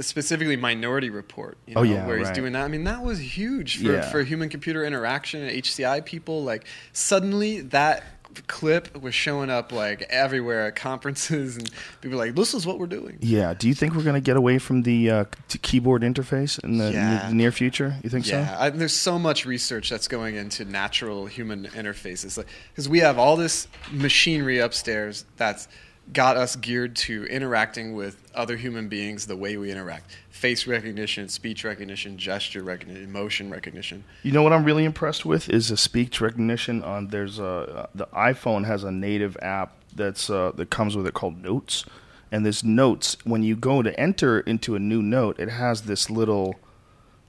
specifically, 0.00 0.56
Minority 0.56 1.10
Report. 1.10 1.56
You 1.66 1.74
know, 1.74 1.80
Oh, 1.80 1.84
yeah, 1.84 2.06
where 2.06 2.18
he's 2.18 2.26
right. 2.28 2.34
doing 2.34 2.52
that. 2.54 2.64
I 2.64 2.68
mean, 2.68 2.84
that 2.84 3.02
was 3.02 3.18
huge 3.18 3.78
for, 3.78 3.92
Yeah. 3.92 4.10
for 4.10 4.22
human-computer 4.22 4.84
interaction 4.84 5.42
and 5.42 5.50
HCI 5.50 6.00
people. 6.04 6.42
Like, 6.44 6.66
suddenly 6.92 7.60
that 7.60 8.02
clip 8.48 9.00
was 9.00 9.14
showing 9.14 9.48
up 9.48 9.70
like 9.70 10.02
everywhere 10.10 10.66
at 10.66 10.74
conferences 10.74 11.56
and 11.56 11.70
people 12.00 12.18
were 12.18 12.26
like 12.26 12.34
this 12.34 12.52
is 12.52 12.66
what 12.66 12.80
we're 12.80 12.86
doing 12.86 13.16
Yeah. 13.20 13.54
Do 13.54 13.68
you 13.68 13.74
think 13.74 13.94
we're 13.94 14.02
going 14.02 14.16
to 14.16 14.20
get 14.20 14.36
away 14.36 14.58
from 14.58 14.82
the 14.82 15.08
uh, 15.08 15.24
keyboard 15.62 16.02
interface 16.02 16.58
in 16.64 16.78
the, 16.78 16.90
Yeah. 16.90 17.26
n- 17.28 17.36
near 17.36 17.52
future? 17.52 17.94
You 18.02 18.10
think 18.10 18.26
Yeah, 18.26 18.48
so? 18.56 18.60
I, 18.60 18.70
there's 18.70 18.92
so 18.92 19.20
much 19.20 19.46
research 19.46 19.88
that's 19.88 20.08
going 20.08 20.34
into 20.34 20.64
natural 20.64 21.26
human 21.26 21.66
interfaces 21.66 22.44
because 22.72 22.88
we 22.88 22.98
have 22.98 23.18
all 23.20 23.36
this 23.36 23.68
machinery 23.92 24.58
upstairs 24.58 25.24
that's 25.36 25.68
got 26.12 26.36
us 26.36 26.56
geared 26.56 26.94
to 26.94 27.24
interacting 27.26 27.94
with 27.94 28.30
other 28.34 28.56
human 28.56 28.88
beings 28.88 29.26
the 29.26 29.36
way 29.36 29.56
we 29.56 29.70
interact 29.70 30.10
face 30.30 30.66
recognition 30.66 31.28
speech 31.28 31.64
recognition 31.64 32.18
gesture 32.18 32.62
recognition 32.62 33.02
emotion 33.02 33.50
recognition 33.50 34.04
You 34.22 34.32
know 34.32 34.42
what 34.42 34.52
I'm 34.52 34.64
really 34.64 34.84
impressed 34.84 35.24
with 35.24 35.48
is 35.48 35.70
the 35.70 35.76
speech 35.76 36.20
recognition 36.20 36.82
on. 36.82 37.08
There's 37.08 37.38
a 37.38 37.88
the 37.94 38.06
iPhone 38.08 38.66
has 38.66 38.84
a 38.84 38.90
native 38.92 39.36
app 39.40 39.72
that's 39.94 40.28
uh, 40.28 40.52
that 40.56 40.70
comes 40.70 40.96
with 40.96 41.06
it 41.06 41.14
called 41.14 41.42
Notes, 41.42 41.84
and 42.30 42.44
this 42.44 42.62
Notes 42.62 43.16
when 43.24 43.42
you 43.42 43.56
go 43.56 43.80
to 43.80 43.98
enter 43.98 44.40
into 44.40 44.74
a 44.74 44.78
new 44.78 45.02
note, 45.02 45.38
it 45.38 45.48
has 45.48 45.82
this 45.82 46.10
little 46.10 46.56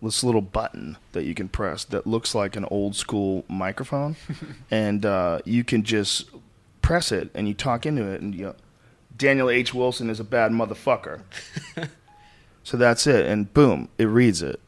this 0.02 0.24
little 0.24 0.42
button 0.42 0.98
that 1.14 1.24
you 1.24 1.34
can 1.34 1.48
press 1.48 1.86
that 1.86 2.06
looks 2.06 2.36
like 2.36 2.56
an 2.56 2.66
old 2.66 2.96
school 2.96 3.46
microphone, 3.48 4.18
and 4.72 5.06
uh, 5.06 5.40
you 5.46 5.64
can 5.64 5.84
just 5.84 6.30
press 6.82 7.12
it 7.12 7.32
and 7.34 7.48
you 7.48 7.54
talk 7.54 7.86
into 7.86 8.04
it 8.04 8.20
and 8.22 8.36
you. 8.36 8.54
Daniel 9.18 9.50
H. 9.50 9.74
Wilson 9.74 10.10
is 10.10 10.20
a 10.20 10.24
bad 10.24 10.52
motherfucker. 10.52 11.22
so 12.64 12.78
that's 12.78 13.08
it, 13.08 13.26
and 13.26 13.54
boom, 13.54 13.90
it 13.98 14.06
reads 14.06 14.42
it. 14.42 14.60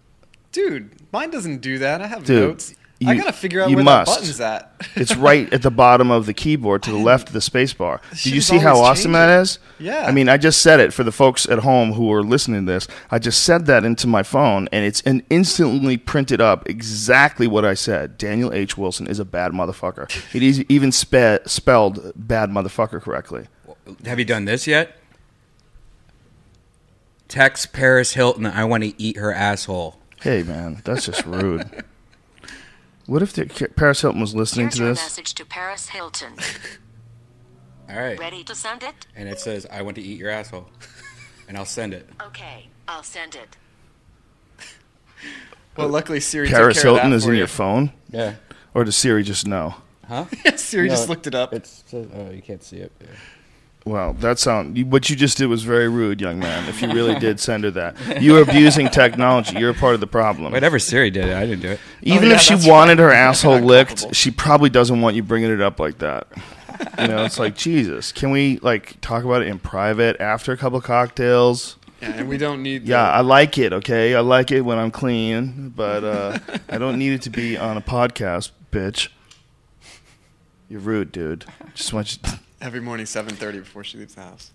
Dude, 0.52 0.92
mine 1.12 1.30
doesn't 1.30 1.60
do 1.62 1.78
that. 1.80 2.02
I 2.02 2.08
have 2.08 2.24
Dude, 2.24 2.50
notes. 2.50 2.76
I 3.06 3.16
gotta 3.16 3.32
figure 3.34 3.62
out 3.62 3.70
you 3.70 3.76
where 3.76 3.86
must. 3.86 4.10
that 4.10 4.20
button's 4.20 4.42
at. 4.42 4.74
It's 4.96 5.16
right 5.16 5.52
at 5.54 5.62
the 5.62 5.70
bottom 5.70 6.10
of 6.10 6.26
the 6.26 6.34
keyboard 6.34 6.82
to 6.84 6.92
the 6.92 6.98
left 7.12 7.28
of 7.28 7.34
the 7.34 7.42
space 7.42 7.72
bar. 7.74 8.02
Shit 8.16 8.34
you 8.34 8.42
see 8.42 8.58
how 8.58 8.78
awesome 8.80 9.12
that 9.12 9.28
changing. 9.28 9.42
is? 9.42 9.60
Yeah. 9.80 10.08
I 10.08 10.12
mean, 10.12 10.30
I 10.30 10.38
just 10.38 10.64
said 10.64 10.80
it 10.80 10.94
for 10.94 11.04
the 11.04 11.12
folks 11.12 11.48
at 11.48 11.60
home 11.60 11.94
who 11.94 12.12
are 12.12 12.24
listening 12.24 12.66
to 12.66 12.72
this. 12.72 12.88
I 13.12 13.20
just 13.20 13.44
said 13.44 13.68
that 13.68 13.84
into 13.86 14.08
my 14.08 14.24
phone, 14.24 14.68
and 14.72 14.84
it's 14.84 15.02
an 15.02 15.22
instantly 15.30 15.98
printed 15.98 16.42
up 16.42 16.68
exactly 16.68 17.46
what 17.46 17.66
I 17.66 17.76
said. 17.76 18.18
Daniel 18.18 18.52
H. 18.52 18.78
Wilson 18.80 19.06
is 19.06 19.20
a 19.20 19.26
bad 19.26 19.52
motherfucker. 19.52 20.10
It 20.36 20.42
is 20.42 20.62
even 20.68 20.92
spe- 20.92 21.46
spelled 21.48 22.14
bad 22.16 22.50
motherfucker 22.50 23.00
correctly. 23.00 23.46
Have 24.06 24.20
you 24.20 24.26
done 24.26 24.46
this 24.46 24.68
yet? 24.68 24.98
Text 27.28 27.74
Paris 27.74 28.14
Hilton. 28.14 28.46
I 28.46 28.64
want 28.66 28.84
to 28.84 29.02
eat 29.02 29.18
her 29.18 29.34
asshole. 29.34 29.98
Hey, 30.22 30.44
man, 30.44 30.82
that's 30.86 31.06
just 31.06 31.26
rude. 31.26 31.84
What 33.06 33.22
if 33.22 33.34
the, 33.34 33.46
Paris 33.76 34.02
Hilton 34.02 34.20
was 34.22 34.34
listening 34.36 34.66
Here's 34.68 34.76
to 34.76 34.84
this? 34.86 35.02
message 35.02 35.34
to 35.36 35.46
Paris 35.46 35.90
Hilton. 35.90 36.34
All 37.90 37.96
right. 38.00 38.20
Ready 38.20 38.44
to 38.46 38.56
send 38.56 38.84
it? 38.84 39.08
And 39.16 39.30
it 39.30 39.40
says, 39.40 39.66
I 39.72 39.82
want 39.82 39.96
to 39.96 40.02
eat 40.02 40.20
your 40.20 40.30
asshole. 40.30 40.68
And 41.48 41.58
I'll 41.58 41.66
send 41.66 41.94
it. 41.94 42.10
Okay, 42.22 42.68
I'll 42.88 43.04
send 43.04 43.36
it. 43.36 43.56
Well, 45.78 45.88
luckily 45.90 46.20
Siri 46.20 46.50
Paris 46.50 46.76
took 46.78 46.84
care 46.84 46.92
of 46.92 46.96
Hilton 46.98 47.12
that 47.12 47.16
is 47.18 47.24
for 47.24 47.30
in 47.30 47.36
you. 47.36 47.40
your 47.40 47.48
phone, 47.48 47.92
Yeah. 48.10 48.36
or 48.74 48.84
does 48.84 48.96
Siri 48.98 49.24
just 49.24 49.46
know? 49.48 49.76
Huh? 50.08 50.26
Siri 50.56 50.90
just 50.90 51.08
looked 51.08 51.28
it 51.28 51.36
up. 51.36 51.54
It's 51.54 51.84
uh, 51.94 52.06
oh, 52.14 52.32
you 52.32 52.42
can't 52.42 52.64
see 52.64 52.78
it. 52.78 52.92
Yeah. 53.00 53.08
Well, 53.88 54.14
that 54.14 54.38
sound 54.38 54.92
what 54.92 55.10
you 55.10 55.16
just 55.16 55.38
did 55.38 55.48
was 55.48 55.64
very 55.64 55.88
rude, 55.88 56.20
young 56.20 56.40
man. 56.40 56.68
If 56.68 56.82
you 56.82 56.92
really 56.92 57.18
did 57.20 57.40
send 57.40 57.64
her 57.64 57.72
that, 57.72 58.22
you 58.22 58.36
are 58.38 58.42
abusing 58.42 58.90
technology. 58.90 59.58
You're 59.58 59.70
a 59.72 59.74
part 59.74 59.94
of 59.94 60.02
the 60.02 60.08
problem. 60.08 60.52
Whatever 60.52 60.78
Siri 60.78 61.10
did, 61.10 61.32
I 61.32 61.46
didn't 61.46 61.62
do 61.62 61.70
it. 61.72 61.80
Even 62.02 62.26
Oh, 62.26 62.28
yeah, 62.28 62.36
if 62.36 62.42
she 62.42 62.56
wanted 62.70 63.00
right. 63.00 63.06
her 63.06 63.12
asshole 63.12 63.60
licked, 63.60 64.14
she 64.14 64.30
probably 64.32 64.70
doesn't 64.70 65.00
want 65.02 65.16
you 65.16 65.24
bringing 65.24 65.52
it 65.52 65.62
up 65.62 65.80
like 65.80 66.00
that. 66.00 66.28
You 67.00 67.08
know, 67.08 67.24
it's 67.24 67.40
like 67.40 67.56
Jesus. 67.56 68.12
Can 68.12 68.30
we 68.32 68.60
like 68.60 69.00
talk 69.02 69.24
about 69.24 69.42
it 69.42 69.48
in 69.48 69.58
private 69.58 70.20
after 70.20 70.52
a 70.52 70.58
couple 70.58 70.80
cocktails? 70.82 71.78
Yeah, 72.02 72.10
and 72.18 72.30
we 72.30 72.38
don't 72.38 72.62
need. 72.62 72.84
the- 72.84 72.90
Yeah, 72.90 73.10
I 73.10 73.22
like 73.22 73.58
it. 73.58 73.72
Okay, 73.74 74.14
I 74.16 74.20
like 74.20 74.52
it 74.52 74.62
when 74.62 74.78
I'm 74.78 74.92
clean, 74.92 75.70
but 75.76 76.04
uh, 76.04 76.38
I 76.70 76.78
don't 76.78 77.00
need 77.00 77.14
it 77.14 77.22
to 77.24 77.30
be 77.32 77.58
on 77.58 77.78
a 77.78 77.82
podcast, 77.82 78.52
bitch. 78.72 79.08
You're 80.70 80.82
rude, 80.82 81.12
dude. 81.12 81.46
Just 81.74 81.94
want 81.94 82.18
you. 82.22 82.30
Every 82.62 82.80
morning, 82.82 83.06
seven 83.06 83.36
thirty 83.36 83.60
before 83.60 83.84
she 83.84 83.98
leaves 83.98 84.16
the 84.16 84.22
house. 84.22 84.52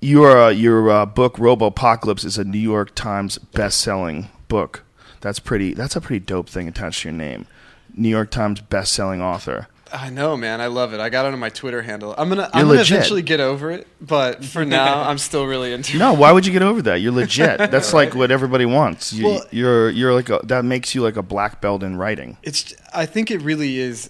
Your 0.00 0.36
uh, 0.38 0.48
your 0.50 0.90
uh, 0.90 1.06
book 1.06 1.36
Robopocalypse 1.36 2.24
is 2.24 2.38
a 2.38 2.44
New 2.44 2.58
York 2.58 2.94
Times 2.94 3.38
best-selling 3.38 4.28
book. 4.48 4.84
That's 5.20 5.38
pretty. 5.38 5.74
That's 5.74 5.96
a 5.96 6.00
pretty 6.00 6.24
dope 6.24 6.48
thing 6.48 6.68
attached 6.68 7.02
to 7.02 7.08
your 7.08 7.16
name. 7.18 7.46
New 7.94 8.08
York 8.08 8.30
Times 8.30 8.60
best-selling 8.60 9.20
author. 9.20 9.68
I 9.92 10.08
know, 10.08 10.36
man. 10.36 10.60
I 10.60 10.68
love 10.68 10.94
it. 10.94 11.00
I 11.00 11.08
got 11.10 11.26
it 11.26 11.32
on 11.32 11.38
my 11.40 11.48
Twitter 11.48 11.82
handle. 11.82 12.14
I'm 12.16 12.28
gonna. 12.28 12.42
You're 12.42 12.50
I'm 12.54 12.60
gonna 12.68 12.78
legit. 12.78 12.92
eventually 12.96 13.22
get 13.22 13.40
over 13.40 13.72
it, 13.72 13.88
but 14.00 14.44
for 14.44 14.64
now, 14.64 15.02
I'm 15.08 15.18
still 15.18 15.46
really 15.46 15.72
into. 15.72 15.96
It. 15.96 15.98
No, 15.98 16.12
why 16.14 16.30
would 16.32 16.46
you 16.46 16.52
get 16.52 16.62
over 16.62 16.80
that? 16.82 17.00
You're 17.00 17.12
legit. 17.12 17.58
That's 17.70 17.92
like 17.92 18.14
what 18.14 18.30
everybody 18.30 18.64
wants. 18.66 19.12
You, 19.12 19.24
Well- 19.26 19.44
you're 19.50 19.90
you're 19.90 20.14
like 20.14 20.30
a, 20.30 20.40
that 20.44 20.64
makes 20.64 20.94
you 20.94 21.02
like 21.02 21.16
a 21.16 21.22
black 21.22 21.60
belt 21.60 21.82
in 21.82 21.96
writing. 21.96 22.36
it's 22.44 22.72
i 22.94 23.04
think 23.04 23.30
it 23.32 23.42
really 23.42 23.78
is 23.78 24.08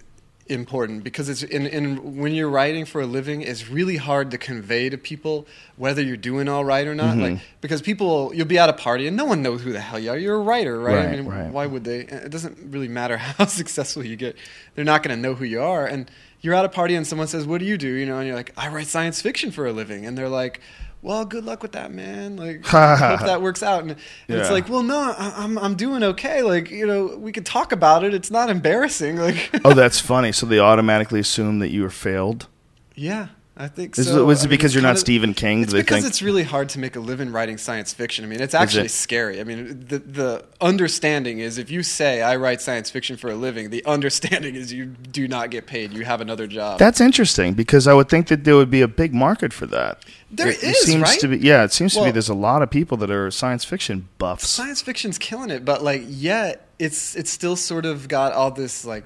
important 0.51 1.05
because 1.05 1.29
it's 1.29 1.43
in, 1.43 1.67
in 1.67 2.17
when 2.17 2.35
you're 2.35 2.51
writing 2.51 2.85
for 2.85 3.01
a 3.01 3.07
living 3.07 3.41
it's 3.43 3.69
really 3.69 3.97
hard 3.97 4.31
to 4.33 4.39
convey 4.39 4.89
to 4.91 4.99
people 4.99 5.47
whether 5.77 6.03
you're 6.03 6.17
doing 6.17 6.49
all 6.49 6.65
right 6.65 6.87
or 6.87 6.95
not 6.95 7.11
Mm-hmm. 7.17 7.35
like 7.35 7.39
because 7.61 7.81
people 7.81 8.33
you'll 8.35 8.47
be 8.47 8.59
at 8.59 8.69
a 8.69 8.73
party 8.73 9.07
and 9.07 9.17
no 9.17 9.25
one 9.25 9.43
knows 9.43 9.63
who 9.63 9.73
the 9.73 9.81
hell 9.81 9.99
you 9.99 10.11
are. 10.11 10.19
You're 10.19 10.37
a 10.37 10.43
writer 10.43 10.79
right, 10.81 10.97
Right, 10.97 11.07
i 11.09 11.13
mean 11.17 11.27
right. 11.27 11.51
why 11.51 11.67
would 11.67 11.85
they? 11.85 12.01
It 12.01 12.31
doesn't 12.31 12.59
really 12.71 12.89
matter 12.89 13.17
how 13.39 13.47
successful 13.47 14.05
you 14.05 14.17
get. 14.17 14.37
They're 14.75 14.85
not 14.85 15.03
going 15.03 15.15
to 15.17 15.21
know 15.23 15.35
who 15.35 15.45
you 15.45 15.63
are. 15.63 15.87
And 15.87 16.11
you're 16.41 16.55
at 16.55 16.65
a 16.65 16.69
party 16.69 16.95
and 16.95 17.07
someone 17.07 17.29
says 17.29 17.47
what 17.47 17.59
do 17.61 17.65
you 17.67 17.77
do? 17.79 17.89
You 17.89 18.07
know 18.07 18.19
and 18.19 18.27
you're 18.27 18.37
like 18.37 18.53
i 18.57 18.69
write 18.69 18.87
science 18.89 19.21
fiction 19.23 19.51
for 19.51 19.67
a 19.67 19.73
living. 19.73 20.05
And 20.07 20.17
they're 20.19 20.29
like 20.29 20.61
well, 21.03 21.25
good 21.25 21.45
luck 21.45 21.63
with 21.63 21.73
that, 21.73 21.93
man. 21.93 22.37
Like, 22.37 22.65
hope 22.67 23.21
that 23.21 23.41
works 23.43 23.63
out. 23.63 23.83
And, 23.83 23.93
and 24.29 24.39
it's 24.41 24.51
like, 24.51 24.69
well, 24.69 24.83
no, 24.83 24.99
I, 25.17 25.33
I'm 25.37 25.59
I'm 25.59 25.75
doing 25.75 26.03
okay. 26.03 26.43
Like, 26.43 26.71
you 26.71 26.87
know, 26.87 27.17
we 27.17 27.33
could 27.33 27.47
talk 27.47 27.73
about 27.73 28.05
it. 28.05 28.13
It's 28.15 28.31
not 28.31 28.51
embarrassing. 28.51 29.17
Like, 29.21 29.51
Oh, 29.65 29.75
that's 29.75 30.01
funny. 30.01 30.33
So 30.33 30.47
they 30.47 30.59
automatically 30.59 31.21
assume 31.21 31.59
that 31.61 31.71
you 31.71 31.83
were 31.83 31.91
failed. 31.91 32.47
yeah, 32.95 33.29
I 33.61 33.69
think 33.69 33.99
Is 33.99 34.07
so. 34.09 34.23
it, 34.23 34.25
was 34.25 34.41
I 34.41 34.41
it 34.41 34.45
mean, 34.45 34.51
because 34.57 34.75
you're 34.75 34.83
not 34.83 34.91
kinda- 34.91 35.01
Stephen 35.01 35.35
King? 35.35 35.63
It's 35.65 35.73
because 35.75 35.99
think 35.99 36.07
it's 36.11 36.23
really 36.23 36.45
hard 36.45 36.71
to 36.71 36.79
make 36.79 36.97
a 36.97 37.01
living 37.01 37.31
writing 37.31 37.59
science 37.59 37.93
fiction. 37.93 38.25
I 38.25 38.29
mean, 38.29 38.41
it's 38.41 38.55
actually 38.55 38.87
it? 38.87 38.91
scary. 38.91 39.39
I 39.39 39.45
mean, 39.45 39.85
the 39.87 39.99
the 39.99 40.45
understanding 40.63 41.41
is 41.41 41.59
if 41.59 41.71
you 41.71 41.83
say 41.83 42.23
I 42.23 42.37
write 42.37 42.63
science 42.63 42.89
fiction 42.91 43.19
for 43.19 43.29
a 43.31 43.35
living, 43.35 43.69
the 43.69 43.85
understanding 43.97 44.55
is 44.55 44.73
you 44.73 44.87
do 44.87 45.29
not 45.29 45.51
get 45.51 45.67
paid. 45.67 45.93
You 45.93 46.07
have 46.07 46.23
another 46.23 46.47
job. 46.47 46.79
that's 46.79 47.03
interesting 47.03 47.53
because 47.53 47.87
I 47.87 47.93
would 47.93 48.09
think 48.09 48.29
that 48.29 48.45
there 48.45 48.57
would 48.57 48.71
be 48.71 48.81
a 48.81 48.89
big 48.89 49.13
market 49.13 49.53
for 49.53 49.67
that. 49.67 50.05
There 50.31 50.49
it, 50.49 50.63
it 50.63 50.77
is, 50.77 50.83
seems 50.85 51.03
right? 51.03 51.21
to 51.21 51.29
be. 51.29 51.39
Yeah, 51.39 51.65
it 51.65 51.73
seems 51.73 51.93
to 51.95 52.05
be. 52.05 52.11
There's 52.13 52.31
a 52.31 52.35
lot 52.35 52.63
of 52.63 52.71
people 52.71 52.97
that 52.99 53.11
are 53.11 53.31
science 53.31 53.67
fiction 53.67 54.09
buffs. 54.17 54.49
science 54.49 54.81
fiction's 54.81 55.19
killing 55.19 55.51
it, 55.51 55.67
but 55.67 55.83
like 55.83 56.03
yet 56.07 56.67
it's 56.79 57.15
it's 57.15 57.31
still 57.31 57.57
sort 57.57 57.85
of 57.85 58.09
got 58.09 58.33
all 58.33 58.51
this 58.51 58.87
like 58.87 59.05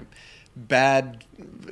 bad 0.55 1.24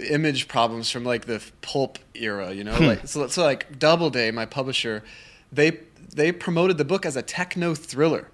image 0.09 0.47
problems 0.47 0.89
from 0.89 1.03
like 1.03 1.25
the 1.25 1.41
pulp 1.61 1.99
era, 2.15 2.51
you 2.51 2.63
know? 2.63 2.75
Hmm. 2.75 2.85
Like 2.85 3.07
so, 3.07 3.27
so 3.27 3.43
like 3.43 3.79
Doubleday, 3.79 4.31
my 4.31 4.45
publisher, 4.45 5.03
they 5.51 5.79
they 6.13 6.31
promoted 6.31 6.77
the 6.77 6.85
book 6.85 7.05
as 7.05 7.15
a 7.15 7.21
techno 7.21 7.73
thriller. 7.75 8.29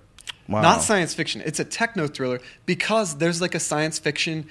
Wow. 0.47 0.61
Not 0.61 0.81
science 0.81 1.13
fiction. 1.13 1.41
It's 1.45 1.59
a 1.59 1.65
techno 1.65 2.07
thriller 2.07 2.39
because 2.65 3.17
there's 3.17 3.39
like 3.39 3.53
a 3.53 3.59
science 3.59 3.99
fiction 3.99 4.47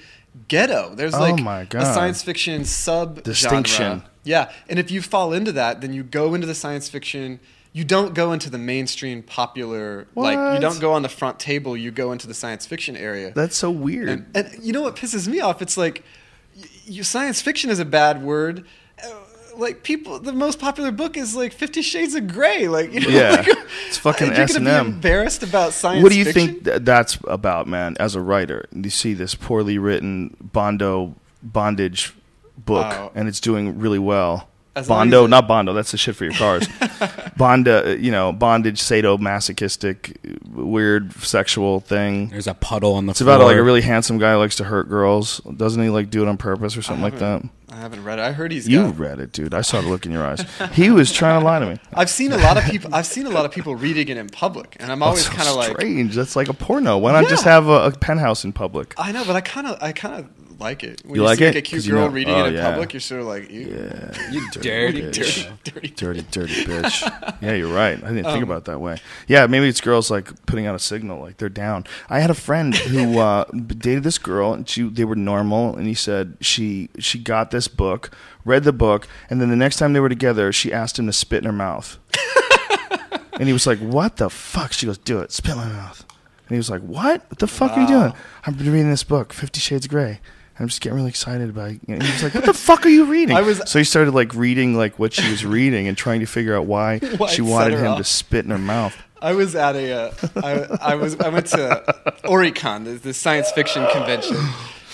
ghetto. 0.47 0.95
There's 0.95 1.13
Oh 1.13 1.19
like 1.19 1.73
a 1.73 1.85
science 1.93 2.23
fiction 2.23 2.63
sub 2.65 3.23
Distinction. 3.23 4.03
Yeah, 4.23 4.51
and 4.69 4.79
if 4.79 4.91
you 4.91 5.01
fall 5.01 5.33
into 5.33 5.51
that, 5.53 5.81
then 5.81 5.93
you 5.93 6.03
go 6.03 6.33
into 6.33 6.47
the 6.47 6.55
science 6.55 6.87
fiction. 6.87 7.39
You 7.73 7.83
don't 7.83 8.13
go 8.13 8.31
into 8.31 8.49
the 8.49 8.57
mainstream 8.57 9.21
popular 9.21 10.07
like 10.15 10.55
you 10.55 10.59
don't 10.59 10.79
go 10.79 10.93
on 10.93 11.01
the 11.01 11.09
front 11.09 11.39
table. 11.39 11.75
You 11.77 11.91
go 11.91 12.11
into 12.11 12.27
the 12.27 12.33
science 12.33 12.65
fiction 12.65 12.95
area. 12.95 13.31
That's 13.35 13.57
so 13.57 13.69
weird. 13.69 14.09
and, 14.09 14.25
and 14.33 14.63
you 14.63 14.73
know 14.73 14.81
what 14.81 14.95
pisses 14.95 15.27
me 15.27 15.39
off? 15.39 15.61
It's 15.61 15.77
like 15.77 16.03
you, 16.89 17.03
science 17.03 17.41
fiction 17.41 17.69
is 17.69 17.79
a 17.79 17.85
bad 17.85 18.21
word. 18.23 18.65
Uh, 19.03 19.09
Like 19.57 19.83
people, 19.83 20.19
the 20.19 20.31
most 20.33 20.57
popular 20.59 20.91
book 20.91 21.17
is 21.17 21.35
like 21.35 21.51
Fifty 21.53 21.81
Shades 21.81 22.15
of 22.15 22.27
Grey. 22.27 22.67
Like 22.67 22.93
you 22.93 23.01
know, 23.01 23.09
Yeah. 23.09 23.31
like, 23.47 23.47
It's 23.87 23.97
fucking 23.97 24.27
You're 24.35 24.47
gonna 24.47 24.59
be 24.61 24.67
S&M. 24.67 24.85
embarrassed 24.87 25.43
about 25.43 25.73
science. 25.73 26.03
what 26.03 26.11
do 26.11 26.17
you 26.17 26.25
fiction? 26.25 26.47
think 26.53 26.63
th- 26.65 26.81
that's 26.83 27.17
about, 27.27 27.67
man? 27.67 27.95
As 27.99 28.15
a 28.15 28.21
writer, 28.21 28.65
you 28.73 28.89
see 28.89 29.13
this 29.13 29.35
poorly 29.35 29.77
written 29.77 30.35
Bondo 30.41 31.15
bondage 31.43 32.13
book, 32.57 32.85
Oh. 32.93 33.11
and 33.15 33.27
it's 33.29 33.39
doing 33.39 33.79
really 33.79 33.99
well. 33.99 34.48
As 34.75 34.87
Bondo, 34.87 35.25
not 35.27 35.47
Bondo. 35.47 35.73
That's 35.73 35.91
the 35.91 35.97
shit 35.97 36.15
for 36.15 36.23
your 36.25 36.33
cars. 36.33 36.67
Bonda, 37.37 37.85
uh, 37.85 37.89
you 37.97 38.11
know, 38.11 38.31
bondage, 38.31 38.79
sadomasochistic, 38.81 40.15
weird 40.47 41.13
sexual 41.13 41.79
thing. 41.79 42.29
There's 42.29 42.47
a 42.47 42.53
puddle 42.53 42.93
on 42.93 43.05
the 43.05 43.11
It's 43.11 43.21
floor. 43.21 43.35
about 43.35 43.45
like 43.45 43.57
a 43.57 43.63
really 43.63 43.81
handsome 43.81 44.17
guy 44.17 44.33
who 44.33 44.37
likes 44.39 44.55
to 44.57 44.63
hurt 44.65 44.89
girls. 44.89 45.39
Doesn't 45.41 45.81
he 45.81 45.89
like 45.89 46.09
do 46.09 46.21
it 46.21 46.27
on 46.27 46.37
purpose 46.37 46.77
or 46.77 46.81
something 46.81 47.03
like 47.03 47.19
that? 47.19 47.43
I 47.71 47.75
haven't 47.77 48.03
read 48.03 48.19
it. 48.19 48.23
I 48.23 48.31
heard 48.31 48.51
he's 48.51 48.67
You 48.67 48.83
got. 48.87 48.97
read 48.99 49.19
it, 49.19 49.31
dude. 49.31 49.53
I 49.53 49.61
saw 49.61 49.79
the 49.81 49.87
look 49.87 50.05
in 50.05 50.11
your 50.11 50.25
eyes. 50.25 50.43
He 50.73 50.89
was 50.89 51.11
trying 51.11 51.39
to 51.39 51.45
lie 51.45 51.59
to 51.59 51.65
me. 51.67 51.79
I've 51.93 52.09
seen 52.09 52.31
a 52.31 52.37
lot 52.37 52.57
of 52.57 52.63
people. 52.63 52.93
I've 52.93 53.05
seen 53.05 53.25
a 53.27 53.29
lot 53.29 53.45
of 53.45 53.51
people 53.51 53.75
reading 53.75 54.07
it 54.09 54.17
in 54.17 54.27
public, 54.29 54.75
and 54.79 54.91
I'm 54.91 55.03
always 55.03 55.25
so 55.25 55.31
kind 55.31 55.47
of 55.47 55.55
like, 55.55 55.71
strange. 55.77 56.15
That's 56.15 56.35
like 56.35 56.49
a 56.49 56.53
porno. 56.53 56.97
Why 56.97 57.11
not 57.11 57.27
just 57.29 57.43
have 57.43 57.67
a, 57.67 57.85
a 57.87 57.91
penthouse 57.91 58.43
in 58.43 58.53
public? 58.53 58.95
I 58.97 59.11
know, 59.11 59.23
but 59.25 59.35
I 59.35 59.41
kind 59.41 59.67
of, 59.67 59.81
I 59.81 59.91
kind 59.91 60.15
of 60.15 60.48
like 60.59 60.83
it. 60.83 61.01
When 61.05 61.15
You 61.15 61.21
you, 61.21 61.25
like 61.27 61.39
see 61.39 61.45
it? 61.45 61.47
like 61.47 61.55
a 61.57 61.61
cute 61.61 61.79
'Cause 61.79 61.87
you 61.87 61.93
girl 61.93 62.07
know- 62.07 62.13
reading 62.13 62.33
oh, 62.35 62.45
it 62.45 62.47
in 62.49 62.53
yeah. 62.55 62.69
public, 62.71 62.93
you're 62.93 62.99
sort 62.99 63.21
of 63.21 63.27
like, 63.27 63.49
Ew. 63.49 63.59
You 64.31 64.49
dirty, 64.51 65.01
dirty, 65.11 65.47
dirty. 65.63 65.89
dirty, 65.95 66.21
dirty 66.31 66.63
bitch. 66.65 67.35
Yeah, 67.41 67.53
you're 67.53 67.73
right. 67.73 67.97
I 68.03 68.07
didn't 68.07 68.25
Um, 68.25 68.31
think 68.33 68.43
about 68.43 68.57
it 68.59 68.65
that 68.65 68.79
way. 68.81 68.97
Yeah, 69.27 69.47
maybe 69.47 69.67
it's 69.69 69.79
girls 69.81 70.11
like 70.11 70.45
putting 70.45 70.65
out 70.67 70.75
a 70.75 70.79
signal, 70.79 71.21
like 71.21 71.37
they're 71.37 71.47
down. 71.49 71.85
I 72.09 72.19
had 72.19 72.29
a 72.29 72.33
friend 72.35 72.75
who 72.75 73.19
uh, 73.19 73.45
dated 73.53 74.03
this 74.03 74.17
girl, 74.17 74.53
and 74.53 74.67
she 74.67 74.83
they 74.83 75.05
were 75.05 75.15
normal, 75.15 75.75
and 75.75 75.87
he 75.87 75.93
said 75.93 76.35
she 76.41 76.89
she 76.99 77.17
got 77.19 77.51
this 77.51 77.67
book, 77.69 78.11
read 78.43 78.65
the 78.65 78.73
book, 78.73 79.07
and 79.29 79.39
then 79.39 79.49
the 79.49 79.55
next 79.55 79.77
time 79.77 79.93
they 79.93 79.99
were 80.01 80.09
together, 80.09 80.51
she 80.51 80.73
asked 80.73 80.99
him 80.99 81.05
to 81.07 81.13
spit 81.13 81.39
in 81.39 81.45
her 81.45 81.53
mouth, 81.53 81.97
and 83.33 83.47
he 83.47 83.53
was 83.53 83.65
like, 83.65 83.79
"What 83.79 84.17
the 84.17 84.29
fuck?" 84.29 84.73
She 84.73 84.85
goes, 84.85 84.97
"Do 84.97 85.19
it, 85.19 85.31
spit 85.31 85.51
in 85.51 85.57
my 85.57 85.67
mouth," 85.67 86.03
and 86.47 86.55
he 86.55 86.57
was 86.57 86.69
like, 86.69 86.81
"What? 86.81 87.23
What 87.29 87.39
the 87.39 87.47
fuck 87.47 87.71
are 87.77 87.81
you 87.81 87.87
doing?" 87.87 88.13
I've 88.45 88.57
been 88.57 88.71
reading 88.71 88.89
this 88.89 89.03
book, 89.03 89.31
Fifty 89.33 89.59
Shades 89.59 89.85
of 89.85 89.91
Grey. 89.91 90.19
I'm 90.59 90.67
just 90.67 90.81
getting 90.81 90.97
really 90.97 91.09
excited 91.09 91.49
about 91.49 91.71
it. 91.71 91.79
And 91.87 92.03
he 92.03 92.11
was 92.11 92.23
like, 92.23 92.35
"What 92.35 92.45
the 92.45 92.53
fuck 92.53 92.85
are 92.85 92.89
you 92.89 93.05
reading?" 93.05 93.35
I 93.35 93.41
was- 93.41 93.61
so 93.65 93.79
he 93.79 93.85
started 93.85 94.13
like 94.13 94.33
reading 94.35 94.75
like 94.75 94.99
what 94.99 95.13
she 95.13 95.29
was 95.31 95.45
reading 95.45 95.87
and 95.87 95.97
trying 95.97 96.19
to 96.19 96.25
figure 96.25 96.55
out 96.55 96.65
why, 96.65 96.99
Why 97.17 97.27
she 97.27 97.41
wanted 97.41 97.79
him 97.79 97.87
off. 97.93 97.97
to 97.97 98.03
spit 98.03 98.45
in 98.45 98.51
her 98.51 98.57
mouth. 98.57 98.95
I 99.21 99.33
was 99.33 99.53
at 99.55 99.75
a, 99.75 99.91
uh, 99.91 100.11
I, 100.37 100.91
I 100.93 100.95
was, 100.95 101.19
I 101.19 101.27
went 101.27 101.47
to 101.47 101.83
Orycon, 102.23 102.85
the, 102.85 102.91
the 102.91 103.13
science 103.13 103.51
fiction 103.51 103.85
convention, 103.91 104.37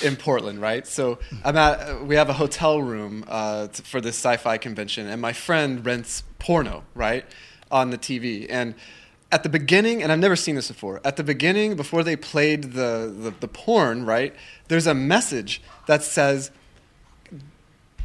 in 0.04 0.16
Portland, 0.16 0.60
right? 0.60 0.86
So 0.88 1.20
I'm 1.44 1.56
at 1.58 2.04
we 2.06 2.16
have 2.16 2.30
a 2.30 2.34
hotel 2.34 2.82
room 2.82 3.24
uh, 3.28 3.68
for 3.68 4.02
this 4.02 4.16
sci-fi 4.16 4.58
convention, 4.58 5.08
and 5.08 5.22
my 5.22 5.32
friend 5.34 5.86
rents 5.86 6.24
porno, 6.40 6.84
right, 6.96 7.26
on 7.72 7.92
the 7.92 7.98
TV. 7.98 8.48
And 8.50 8.76
at 9.36 9.44
the 9.44 9.50
beginning, 9.50 10.02
and 10.02 10.14
I've 10.14 10.20
never 10.20 10.38
seen 10.38 10.56
this 10.56 10.70
before. 10.70 11.02
At 11.04 11.18
the 11.18 11.24
beginning, 11.24 11.76
before 11.76 12.04
they 12.04 12.16
played 12.16 12.72
the 12.72 13.14
the, 13.16 13.34
the 13.38 13.50
porn, 13.50 14.06
right, 14.06 14.34
there's 14.70 14.88
a 14.88 14.94
message 14.94 15.62
that 15.88 16.04
says. 16.04 16.52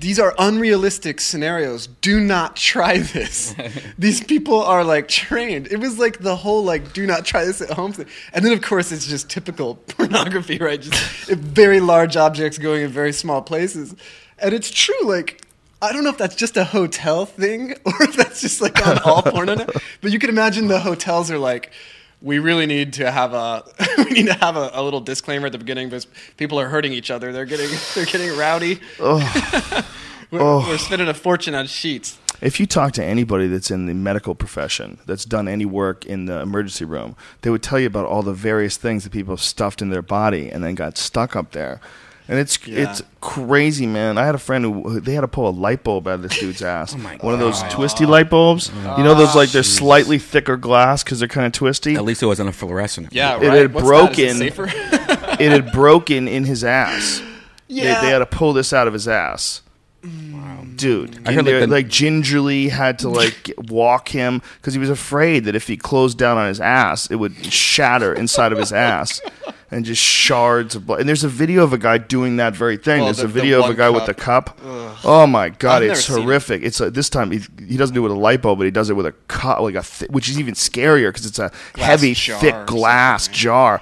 These 0.00 0.18
are 0.18 0.34
unrealistic 0.38 1.20
scenarios. 1.20 1.86
Do 1.86 2.20
not 2.20 2.56
try 2.56 3.00
this. 3.00 3.54
These 3.98 4.24
people 4.24 4.62
are 4.62 4.82
like 4.82 5.08
trained. 5.08 5.66
It 5.70 5.76
was 5.76 5.98
like 5.98 6.20
the 6.20 6.36
whole 6.36 6.64
like 6.64 6.94
do 6.94 7.06
not 7.06 7.26
try 7.26 7.44
this 7.44 7.60
at 7.60 7.68
home 7.68 7.92
thing. 7.92 8.06
And 8.32 8.42
then 8.42 8.54
of 8.54 8.62
course 8.62 8.92
it's 8.92 9.06
just 9.06 9.28
typical 9.28 9.74
pornography, 9.88 10.56
right? 10.56 10.80
Just 10.80 11.28
very 11.28 11.80
large 11.80 12.16
objects 12.16 12.56
going 12.56 12.80
in 12.82 12.90
very 12.90 13.12
small 13.12 13.42
places. 13.42 13.94
And 14.38 14.54
it's 14.54 14.70
true, 14.70 15.04
like 15.04 15.42
I 15.82 15.92
don't 15.92 16.04
know 16.04 16.10
if 16.10 16.18
that's 16.18 16.36
just 16.36 16.56
a 16.56 16.64
hotel 16.64 17.24
thing 17.26 17.72
or 17.84 18.02
if 18.02 18.16
that's 18.16 18.40
just 18.40 18.60
like 18.60 18.86
on 18.86 18.98
all 18.98 19.22
porno. 19.22 19.54
now. 19.54 19.66
But 20.00 20.12
you 20.12 20.18
can 20.18 20.30
imagine 20.30 20.68
the 20.68 20.80
hotels 20.80 21.30
are 21.30 21.38
like, 21.38 21.72
we 22.22 22.38
really 22.38 22.66
need 22.66 22.92
to 22.94 23.10
have 23.10 23.32
a 23.32 23.64
we 23.98 24.10
need 24.10 24.26
to 24.26 24.34
have 24.34 24.56
a, 24.56 24.70
a 24.74 24.82
little 24.82 25.00
disclaimer 25.00 25.46
at 25.46 25.52
the 25.52 25.58
beginning 25.58 25.88
because 25.88 26.06
people 26.36 26.60
are 26.60 26.68
hurting 26.68 26.92
each 26.92 27.10
other. 27.10 27.32
They're 27.32 27.46
getting 27.46 27.70
they're 27.94 28.04
getting 28.04 28.36
rowdy. 28.36 28.80
we're, 29.00 29.18
we're 30.30 30.78
spending 30.78 31.08
a 31.08 31.14
fortune 31.14 31.54
on 31.54 31.66
sheets. 31.66 32.18
If 32.40 32.58
you 32.58 32.66
talk 32.66 32.92
to 32.92 33.04
anybody 33.04 33.48
that's 33.48 33.70
in 33.70 33.84
the 33.84 33.92
medical 33.92 34.34
profession, 34.34 34.98
that's 35.04 35.26
done 35.26 35.46
any 35.46 35.66
work 35.66 36.06
in 36.06 36.24
the 36.24 36.40
emergency 36.40 36.86
room, 36.86 37.14
they 37.42 37.50
would 37.50 37.62
tell 37.62 37.78
you 37.78 37.86
about 37.86 38.06
all 38.06 38.22
the 38.22 38.32
various 38.32 38.78
things 38.78 39.04
that 39.04 39.12
people 39.12 39.32
have 39.32 39.42
stuffed 39.42 39.82
in 39.82 39.90
their 39.90 40.00
body 40.00 40.50
and 40.50 40.64
then 40.64 40.74
got 40.74 40.96
stuck 40.96 41.36
up 41.36 41.52
there. 41.52 41.80
And 42.30 42.38
it's 42.38 42.64
Yeah. 42.66 42.90
it's 42.90 43.02
crazy, 43.20 43.86
man. 43.86 44.16
I 44.16 44.24
had 44.24 44.34
a 44.34 44.38
friend 44.38 44.64
who 44.64 44.88
who- 44.88 45.00
they 45.00 45.12
had 45.14 45.22
to 45.22 45.28
pull 45.28 45.48
a 45.48 45.50
light 45.50 45.82
bulb 45.84 46.06
out 46.06 46.14
of 46.14 46.22
this 46.22 46.38
dude's 46.38 46.62
ass. 46.76 46.94
Oh 46.94 46.98
my 46.98 47.16
One 47.16 47.34
of 47.34 47.40
those 47.40 47.60
God. 47.60 47.70
twisty 47.72 48.06
light 48.06 48.30
bulbs. 48.30 48.70
Oh, 48.86 48.96
you 48.98 49.04
know 49.04 49.14
those 49.14 49.34
like 49.34 49.50
they're 49.50 49.62
slightly 49.64 50.18
thicker 50.18 50.56
glass 50.56 51.02
because 51.02 51.18
they're 51.18 51.28
kind 51.28 51.46
of 51.46 51.52
twisty. 51.52 51.96
At 51.96 52.04
least 52.04 52.22
it 52.22 52.26
wasn't 52.26 52.48
a 52.48 52.52
fluorescent. 52.52 53.08
Yeah, 53.12 53.34
It 53.36 53.48
right. 53.48 53.58
had 53.62 53.74
What's 53.74 53.88
that? 53.88 54.10
Is 54.12 54.16
broken. 54.16 54.24
it 54.24 54.54
safer? 54.54 54.64
it 55.42 55.50
had 55.52 55.72
broken 55.72 56.28
in 56.28 56.44
his 56.44 56.62
ass. 56.64 57.20
Yeah. 57.66 58.00
They, 58.00 58.06
they 58.06 58.12
had 58.12 58.18
to 58.20 58.26
pull 58.26 58.52
this 58.52 58.72
out 58.72 58.86
of 58.86 58.92
his 58.92 59.06
ass. 59.08 59.62
Dude, 60.02 61.28
I 61.28 61.32
heard, 61.32 61.44
they, 61.44 61.60
like, 61.60 61.68
the- 61.68 61.74
like 61.74 61.88
gingerly 61.88 62.68
had 62.70 62.98
to 63.00 63.08
like 63.10 63.52
walk 63.68 64.08
him 64.08 64.40
because 64.56 64.72
he 64.72 64.80
was 64.80 64.88
afraid 64.88 65.44
that 65.44 65.54
if 65.54 65.66
he 65.66 65.76
closed 65.76 66.16
down 66.16 66.38
on 66.38 66.48
his 66.48 66.60
ass, 66.60 67.10
it 67.10 67.16
would 67.16 67.34
shatter 67.52 68.14
inside 68.14 68.52
of 68.52 68.58
his 68.58 68.72
ass 68.72 69.20
and 69.70 69.84
just 69.84 70.00
shards 70.02 70.74
of 70.74 70.86
blood. 70.86 71.00
And 71.00 71.08
there's 71.08 71.22
a 71.24 71.28
video 71.28 71.64
of 71.64 71.74
a 71.74 71.78
guy 71.78 71.98
doing 71.98 72.36
that 72.36 72.54
very 72.56 72.78
thing. 72.78 73.00
Well, 73.00 73.06
there's 73.06 73.18
the- 73.18 73.24
a 73.24 73.26
the 73.28 73.32
video 73.40 73.58
of 73.58 73.64
a 73.66 73.68
one 73.68 73.76
guy 73.76 73.90
with 73.90 74.08
a 74.08 74.14
cup. 74.14 74.58
Oh 75.04 75.26
my 75.26 75.50
god, 75.50 75.82
I've 75.82 75.90
it's 75.90 76.08
never 76.08 76.18
seen 76.18 76.22
it. 76.22 76.24
horrific. 76.24 76.62
It's 76.62 76.80
a, 76.80 76.90
this 76.90 77.10
time 77.10 77.30
he, 77.30 77.40
he 77.68 77.76
doesn't 77.76 77.94
do 77.94 78.00
it 78.04 78.08
with 78.08 78.16
a 78.16 78.20
lipo, 78.20 78.56
but 78.56 78.64
he 78.64 78.70
does 78.70 78.88
it 78.88 78.94
with 78.94 79.06
a 79.06 79.12
cup, 79.28 79.60
like 79.60 79.74
a 79.74 79.82
th- 79.82 80.10
which 80.10 80.28
is 80.30 80.38
even 80.40 80.54
scarier 80.54 81.10
because 81.10 81.26
it's 81.26 81.38
a 81.38 81.50
Glass 81.74 81.86
heavy, 81.86 82.14
jar 82.14 82.40
thick 82.40 82.66
glass 82.66 83.28
jar 83.28 83.80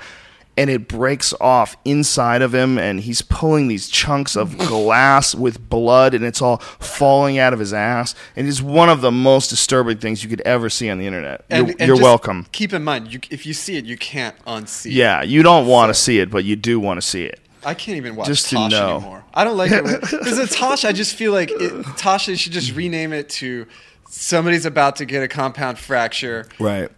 and 0.59 0.69
it 0.69 0.89
breaks 0.89 1.33
off 1.41 1.77
inside 1.87 2.43
of 2.43 2.55
him 2.55 2.77
and 2.79 3.01
he's 3.01 3.23
pulling 3.23 3.69
these 3.69 3.89
chunks 3.89 4.37
of 4.37 4.59
glass 4.69 5.35
with 5.35 5.71
blood 5.71 6.13
and 6.13 6.25
it's 6.25 6.43
all 6.43 6.59
falling 6.59 7.39
out 7.39 7.53
of 7.55 7.59
his 7.59 7.73
ass 7.73 8.15
and 8.37 8.47
it's 8.47 8.61
one 8.61 8.91
of 8.91 9.01
the 9.01 9.11
most 9.11 9.49
disturbing 9.49 9.97
things 9.97 10.23
you 10.23 10.29
could 10.29 10.43
ever 10.43 10.69
see 10.69 10.91
on 10.91 10.99
the 10.99 11.07
internet 11.07 11.45
you're, 11.49 11.59
And- 11.61 11.71
and 11.71 11.79
you're 11.81 11.97
just 11.97 12.03
welcome 12.03 12.47
Keep 12.53 12.73
in 12.75 12.85
mind, 12.85 13.13
you, 13.13 13.21
if 13.31 13.47
you 13.47 13.55
see 13.55 13.77
it, 13.77 13.87
you 13.87 13.97
can't 13.97 14.35
unsee. 14.45 14.87
it. 14.87 14.93
yeah 14.93 15.23
you 15.23 15.43
don't 15.43 15.67
want 15.67 15.89
to 15.91 15.95
see 15.95 16.19
it 16.19 16.29
but 16.31 16.45
you 16.45 16.57
do 16.57 16.79
want 16.79 17.01
to 17.01 17.07
see 17.07 17.23
it 17.25 17.41
I 17.65 17.75
can't 17.75 17.97
even 17.97 18.15
watch 18.17 18.29
Just 18.29 18.49
to 18.51 18.55
Tosh 18.55 18.71
know. 18.71 18.97
anymore. 18.99 19.25
I 19.35 19.43
don't 19.43 19.57
like 19.57 19.73
it. 19.73 19.83
Because 19.85 20.39
it's 20.39 20.55
Tosh, 20.57 20.85
I 20.85 20.93
just 20.93 21.17
feel 21.17 21.33
like 21.33 21.51
it, 21.51 21.85
Tosh 21.97 22.27
they 22.27 22.37
should 22.37 22.53
just 22.53 22.73
rename 22.75 23.13
it 23.13 23.29
to 23.31 23.67
somebody's 24.09 24.65
about 24.65 24.97
to 24.97 25.05
get 25.05 25.23
a 25.25 25.29
compound 25.29 25.77
fracture. 25.79 26.47
right 26.61 26.89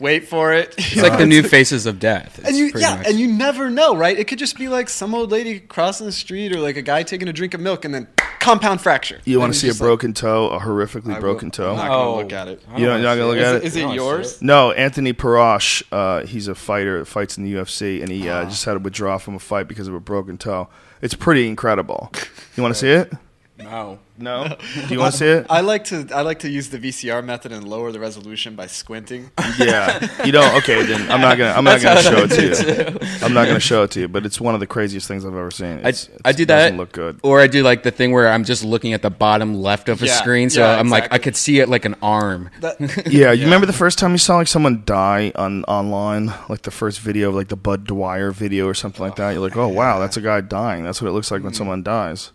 Wait 0.00 0.26
for 0.28 0.52
it. 0.52 0.74
It's 0.78 0.96
like 0.96 1.18
the 1.18 1.26
new 1.26 1.42
faces 1.42 1.86
of 1.86 1.98
death. 2.00 2.40
And 2.44 2.56
you, 2.56 2.70
yeah, 2.74 2.96
much- 2.96 3.06
and 3.06 3.18
you 3.20 3.28
never 3.28 3.70
know, 3.70 3.94
right? 3.96 4.18
It 4.18 4.26
could 4.26 4.38
just 4.40 4.56
be 4.58 4.68
like 4.68 4.88
some 4.88 5.14
old 5.14 5.30
lady 5.30 5.60
crossing 5.60 6.06
the 6.06 6.12
street, 6.12 6.54
or 6.54 6.58
like 6.60 6.76
a 6.76 6.82
guy 6.82 7.02
taking 7.04 7.28
a 7.28 7.32
drink 7.32 7.54
of 7.54 7.60
milk, 7.60 7.84
and 7.84 7.94
then 7.94 8.08
compound 8.40 8.80
fracture. 8.80 9.20
you 9.24 9.38
want 9.40 9.52
to 9.54 9.58
see 9.58 9.68
a 9.68 9.70
just 9.70 9.80
like, 9.80 9.86
broken 9.86 10.12
toe 10.12 10.48
a 10.50 10.58
horrifically 10.60 11.10
I 11.12 11.14
will- 11.14 11.20
broken 11.20 11.50
toe 11.50 11.70
I'm 11.70 11.76
not 11.76 11.90
Oh. 11.90 11.90
gonna 11.90 12.16
look 12.24 12.32
at 12.32 12.48
it. 12.48 12.60
You 12.60 12.66
don't 12.66 12.80
don't- 12.80 12.82
you're 12.82 12.98
not 12.98 13.02
gonna 13.02 13.16
see 13.16 13.22
look 13.24 13.38
at 13.38 13.64
Is 13.64 13.76
it? 13.76 13.78
it 13.78 13.78
I 13.78 13.82
don't 13.82 13.88
wanna 13.88 14.00
see 14.00 14.04
yours? 14.34 14.42
No, 14.42 14.72
Anthony 14.72 15.12
Perosh, 15.14 15.82
uh, 15.92 16.26
he's 16.26 16.48
a 16.48 16.54
fighter 16.54 16.98
that 16.98 17.06
fights 17.06 17.38
in 17.38 17.44
the 17.44 17.50
UFC, 17.54 18.02
and 18.02 18.10
he 18.10 18.28
Ah. 18.28 18.40
uh, 18.40 18.44
just 18.44 18.64
had 18.64 18.72
to 18.74 18.78
withdraw 18.80 19.16
from 19.18 19.34
a 19.36 19.38
fight 19.38 19.66
because 19.68 19.88
of 19.88 19.94
a 19.94 20.00
broken 20.00 20.36
toe. 20.36 20.68
It's 21.00 21.14
pretty 21.14 21.46
incredible. 21.48 22.10
You 22.56 22.62
want 22.62 22.74
to 22.74 22.78
see 22.80 22.90
it? 22.90 23.12
No. 23.56 24.00
No. 24.18 24.56
Do 24.88 24.94
you 24.94 24.98
want 24.98 25.12
to 25.12 25.18
see 25.18 25.26
it? 25.26 25.46
I 25.48 25.60
like 25.60 25.84
to 25.84 26.08
I 26.12 26.22
like 26.22 26.40
to 26.40 26.48
use 26.48 26.70
the 26.70 26.78
VCR 26.78 27.24
method 27.24 27.52
and 27.52 27.66
lower 27.66 27.92
the 27.92 28.00
resolution 28.00 28.56
by 28.56 28.66
squinting. 28.66 29.30
Yeah. 29.58 30.24
You 30.24 30.32
don't. 30.32 30.56
Okay, 30.56 30.82
then 30.84 31.08
I'm 31.10 31.20
not 31.20 31.38
gonna. 31.38 31.52
I'm 31.52 31.62
not 31.62 31.80
gonna 31.80 32.02
show 32.02 32.24
it 32.24 32.30
to 32.30 32.42
you. 32.42 32.98
I'm 33.24 33.32
not 33.32 33.46
gonna 33.46 33.60
show 33.60 33.84
it 33.84 33.92
to 33.92 34.00
you. 34.00 34.08
But 34.08 34.26
it's 34.26 34.40
one 34.40 34.54
of 34.54 34.60
the 34.60 34.66
craziest 34.66 35.06
things 35.06 35.24
I've 35.24 35.32
ever 35.36 35.52
seen. 35.52 35.80
I, 35.84 35.90
It's, 35.90 36.08
I 36.24 36.32
do 36.32 36.44
that, 36.46 36.62
Doesn't 36.62 36.78
look 36.78 36.90
good. 36.92 37.20
or 37.22 37.40
I 37.40 37.46
do 37.46 37.62
like 37.62 37.84
the 37.84 37.92
thing 37.92 38.10
where 38.10 38.28
I'm 38.28 38.42
just 38.42 38.64
looking 38.64 38.92
at 38.92 39.02
the 39.02 39.10
bottom 39.10 39.54
left 39.54 39.88
of 39.88 40.02
a 40.02 40.06
Yeah, 40.06 40.14
screen, 40.16 40.50
so 40.50 40.60
yeah, 40.60 40.76
I'm 40.78 40.88
like 40.90 41.12
I 41.12 41.18
could 41.18 41.36
see 41.36 41.60
it 41.60 41.68
like 41.68 41.84
an 41.84 41.94
arm. 42.02 42.50
That, 42.60 42.80
Yeah, 43.06 43.30
you 43.32 43.44
remember 43.44 43.66
the 43.66 43.72
first 43.72 43.98
time 44.00 44.10
you 44.12 44.18
saw 44.18 44.36
like 44.36 44.48
someone 44.48 44.82
die 44.84 45.30
on 45.36 45.62
online, 45.64 46.32
like 46.48 46.62
the 46.62 46.72
first 46.72 46.98
video 47.00 47.28
of 47.28 47.36
like 47.36 47.48
the 47.48 47.56
Bud 47.56 47.84
Dwyer 47.86 48.32
video 48.32 48.66
or 48.66 48.74
something 48.74 49.00
like 49.02 49.14
that. 49.16 49.30
You're 49.30 49.42
like, 49.42 49.56
oh 49.56 49.68
wow, 49.68 50.00
that's 50.00 50.16
a 50.16 50.20
guy 50.20 50.40
dying. 50.40 50.82
That's 50.82 51.00
what 51.00 51.08
it 51.08 51.12
looks 51.12 51.30
like 51.30 51.42
when 51.44 51.52
Mm-hmm. 51.52 51.58
someone 51.58 51.82
dies. 51.84 52.32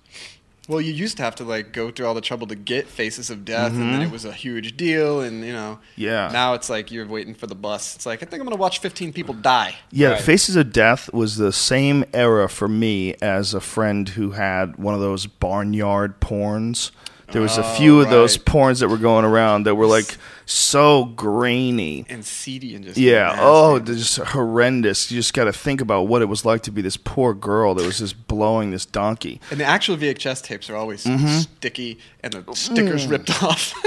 Well, 0.69 0.79
you 0.79 0.93
used 0.93 1.17
to 1.17 1.23
have 1.23 1.35
to 1.35 1.43
like 1.43 1.73
go 1.73 1.91
through 1.91 2.05
all 2.05 2.13
the 2.13 2.21
trouble 2.21 2.47
to 2.47 2.55
get 2.55 2.87
Faces 2.87 3.29
of 3.29 3.43
Death, 3.43 3.71
and 3.73 3.81
Mm-hmm. 3.81 3.91
then 3.91 4.01
it 4.03 4.11
was 4.11 4.23
a 4.23 4.31
huge 4.31 4.77
deal, 4.77 5.19
and 5.19 5.43
you 5.43 5.51
know. 5.51 5.79
Yeah. 5.97 6.29
Now 6.31 6.53
it's 6.53 6.69
like 6.69 6.91
you're 6.91 7.07
waiting 7.07 7.33
for 7.33 7.47
the 7.47 7.55
bus. 7.55 7.95
It's 7.95 8.05
like 8.05 8.23
I 8.23 8.25
think 8.25 8.39
I'm 8.39 8.45
gonna 8.47 8.55
watch 8.61 8.79
15 8.79 9.11
people 9.11 9.33
die. 9.33 9.75
Yeah, 9.91 10.11
Right. 10.11 10.21
Faces 10.21 10.55
of 10.55 10.71
Death 10.71 11.11
was 11.11 11.35
the 11.37 11.51
same 11.51 12.05
era 12.13 12.47
for 12.47 12.67
me 12.69 13.15
as 13.15 13.53
a 13.53 13.59
friend 13.59 14.07
who 14.09 14.31
had 14.31 14.77
one 14.77 14.93
of 14.93 15.01
those 15.01 15.25
barnyard 15.25 16.21
porns. 16.21 16.91
There 17.31 17.41
was 17.43 17.57
a 17.57 17.63
few 17.75 18.01
of 18.01 18.09
those 18.09 18.37
porns 18.37 18.79
that 18.79 18.87
were 18.87 18.97
going 18.97 19.23
around 19.23 19.65
that 19.65 19.75
were 19.75 19.85
like 19.85 20.17
so 20.47 21.05
grainy. 21.05 22.05
and 22.09 22.25
seedy 22.25 22.73
and 22.73 22.83
just 22.83 22.97
Yeah. 22.97 23.27
nasty. 23.27 23.41
Oh, 23.43 23.79
just 23.79 24.17
horrendous. 24.17 25.11
You 25.11 25.19
just 25.19 25.33
got 25.35 25.43
to 25.43 25.53
think 25.53 25.79
about 25.79 26.07
what 26.07 26.23
it 26.23 26.25
was 26.25 26.43
like 26.43 26.63
to 26.63 26.71
be 26.71 26.81
this 26.81 26.97
poor 26.97 27.35
girl 27.35 27.75
that 27.75 27.85
was 27.85 27.99
just 27.99 28.27
blowing 28.27 28.71
this 28.71 28.85
donkey. 28.85 29.39
And 29.51 29.59
the 29.59 29.65
actual 29.65 29.95
VHS 29.95 30.41
tapes 30.41 30.69
are 30.71 30.75
always 30.75 31.03
Mm-hmm. 31.03 31.27
sticky 31.39 31.99
and 32.23 32.33
the 32.33 32.43
stickers 32.55 33.05
Mm. 33.05 33.11
ripped 33.11 33.43
off. 33.43 33.73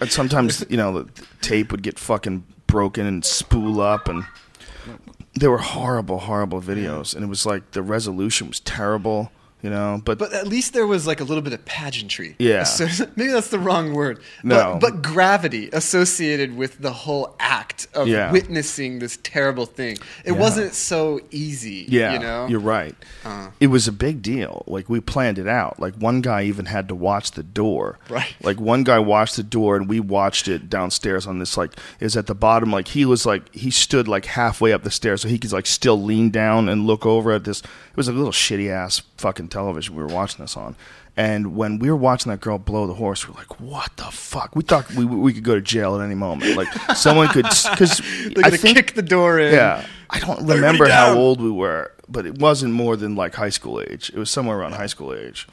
And 0.00 0.10
sometimes, 0.10 0.64
you 0.70 0.76
know, 0.76 1.02
the 1.02 1.10
tape 1.42 1.72
would 1.72 1.82
get 1.82 1.98
fucking 1.98 2.44
broken 2.66 3.06
and 3.06 3.24
spool 3.24 3.80
up 3.80 4.08
and 4.08 4.24
they 5.38 5.48
were 5.48 5.58
horrible, 5.58 6.20
horrible 6.20 6.60
videos. 6.62 7.14
And 7.14 7.24
it 7.24 7.26
was 7.28 7.44
like 7.44 7.72
the 7.72 7.82
resolution 7.82 8.48
was 8.48 8.60
terrible, 8.60 9.32
you 9.62 9.70
know, 9.70 10.00
but, 10.04 10.18
but 10.18 10.32
at 10.32 10.46
least 10.46 10.72
there 10.72 10.86
was 10.86 11.06
like 11.06 11.20
a 11.20 11.24
little 11.24 11.42
bit 11.42 11.52
of 11.52 11.64
pageantry. 11.64 12.36
Yeah. 12.38 12.64
So, 12.64 12.86
maybe 13.16 13.32
that's 13.32 13.48
the 13.50 13.58
wrong 13.58 13.92
word. 13.94 14.20
No. 14.42 14.78
But, 14.80 14.92
but 14.92 15.02
gravity 15.02 15.68
associated 15.72 16.56
with 16.56 16.78
the 16.78 16.92
whole 16.92 17.34
act 17.38 17.86
of 17.94 18.08
Yeah. 18.08 18.30
witnessing 18.32 18.98
this 19.00 19.18
terrible 19.22 19.66
thing. 19.66 19.98
It 20.24 20.32
wasn't 20.32 20.72
so 20.74 21.20
easy. 21.30 21.86
Yeah, 21.88 22.12
You 22.14 22.18
know? 22.20 22.46
you're 22.46 22.60
right. 22.60 22.94
Uh. 23.24 23.50
it 23.60 23.66
was 23.68 23.86
a 23.88 23.92
big 23.92 24.22
deal. 24.22 24.64
Like 24.66 24.88
we 24.88 25.00
planned 25.00 25.38
it 25.38 25.46
out. 25.48 25.78
Like 25.80 25.94
one 25.96 26.20
guy 26.20 26.44
even 26.44 26.66
had 26.66 26.88
to 26.88 26.94
watch 26.94 27.32
the 27.32 27.42
door. 27.42 27.98
Right. 28.08 28.34
Like 28.42 28.60
one 28.60 28.84
guy 28.84 28.98
watched 28.98 29.36
the 29.36 29.42
door, 29.42 29.76
and 29.76 29.88
we 29.88 30.00
watched 30.00 30.48
it 30.48 30.70
downstairs 30.70 31.26
on 31.26 31.38
this. 31.38 31.56
Like 31.56 31.72
is 32.00 32.16
at 32.16 32.26
the 32.26 32.34
bottom. 32.34 32.70
Like 32.70 32.88
he 32.88 33.04
was 33.04 33.26
like 33.26 33.52
he 33.54 33.70
stood 33.70 34.08
like 34.08 34.24
halfway 34.26 34.72
up 34.72 34.82
the 34.82 34.90
stairs, 34.90 35.22
so 35.22 35.28
he 35.28 35.38
could 35.38 35.52
like 35.52 35.66
still 35.66 36.00
lean 36.00 36.30
down 36.30 36.68
and 36.68 36.86
look 36.86 37.04
over 37.04 37.32
at 37.32 37.44
this. 37.44 37.60
It 37.60 37.96
was 37.96 38.08
a 38.08 38.12
little 38.12 38.32
shitty 38.32 38.70
ass 38.70 39.00
fucking 39.20 39.48
television 39.48 39.94
we 39.94 40.02
were 40.02 40.08
watching 40.08 40.42
this 40.42 40.56
on. 40.56 40.74
And 41.16 41.54
when 41.54 41.78
we 41.78 41.90
were 41.90 41.96
watching 41.96 42.30
that 42.30 42.40
girl 42.40 42.58
blow 42.58 42.86
the 42.86 42.94
horse, 42.94 43.26
we 43.26 43.34
were 43.34 43.38
like, 43.38 43.60
"What 43.60 43.96
the 43.96 44.04
fuck?" 44.04 44.56
We 44.56 44.62
thought 44.62 44.90
we 44.94 45.04
we 45.04 45.32
could 45.32 45.44
go 45.44 45.54
to 45.54 45.60
jail 45.60 46.00
at 46.00 46.04
any 46.04 46.14
moment. 46.14 46.56
Like 46.56 46.72
someone 46.96 47.28
could 47.28 47.44
because 47.44 48.00
I 48.42 48.50
think 48.50 48.76
kick 48.76 48.94
the 48.94 49.02
door 49.02 49.38
in. 49.38 49.52
yeah, 49.54 49.84
I 50.08 50.18
don't 50.20 50.46
remember 50.46 50.88
how 50.88 51.14
old 51.14 51.40
we 51.40 51.50
were, 51.50 51.92
but 52.08 52.26
it 52.26 52.38
wasn't 52.38 52.72
more 52.72 52.96
than 52.96 53.16
like 53.16 53.34
high 53.34 53.50
school 53.50 53.80
age. 53.80 54.10
It 54.14 54.18
was 54.18 54.30
somewhere 54.30 54.58
around 54.58 54.72
high 54.72 54.86
school 54.86 55.12
age. 55.14 55.46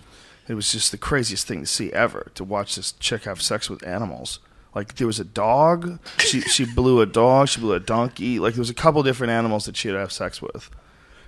It 0.48 0.53
was 0.53 0.72
just 0.72 0.91
the 0.91 0.98
craziest 0.98 1.45
thing 1.48 1.60
to 1.61 1.68
see 1.68 1.91
ever 1.91 2.31
to 2.35 2.44
watch 2.45 2.76
this 2.76 2.94
chick 2.94 3.26
have 3.26 3.41
sex 3.41 3.69
with 3.69 3.85
animals. 3.85 4.39
Like 4.73 4.95
there 4.95 5.07
was 5.07 5.19
a 5.19 5.26
dog, 5.26 5.99
she 6.19 6.41
she 6.41 6.64
blew 6.76 7.02
a 7.02 7.06
dog, 7.06 7.49
she 7.49 7.60
blew 7.60 7.73
a 7.73 7.80
donkey. 7.80 8.39
Like 8.39 8.53
there 8.53 8.61
was 8.61 8.69
a 8.69 8.76
couple 8.76 9.03
different 9.03 9.31
animals 9.31 9.65
that 9.65 9.76
she'd 9.76 9.89
have 9.89 10.11
sex 10.11 10.41
with. 10.41 10.69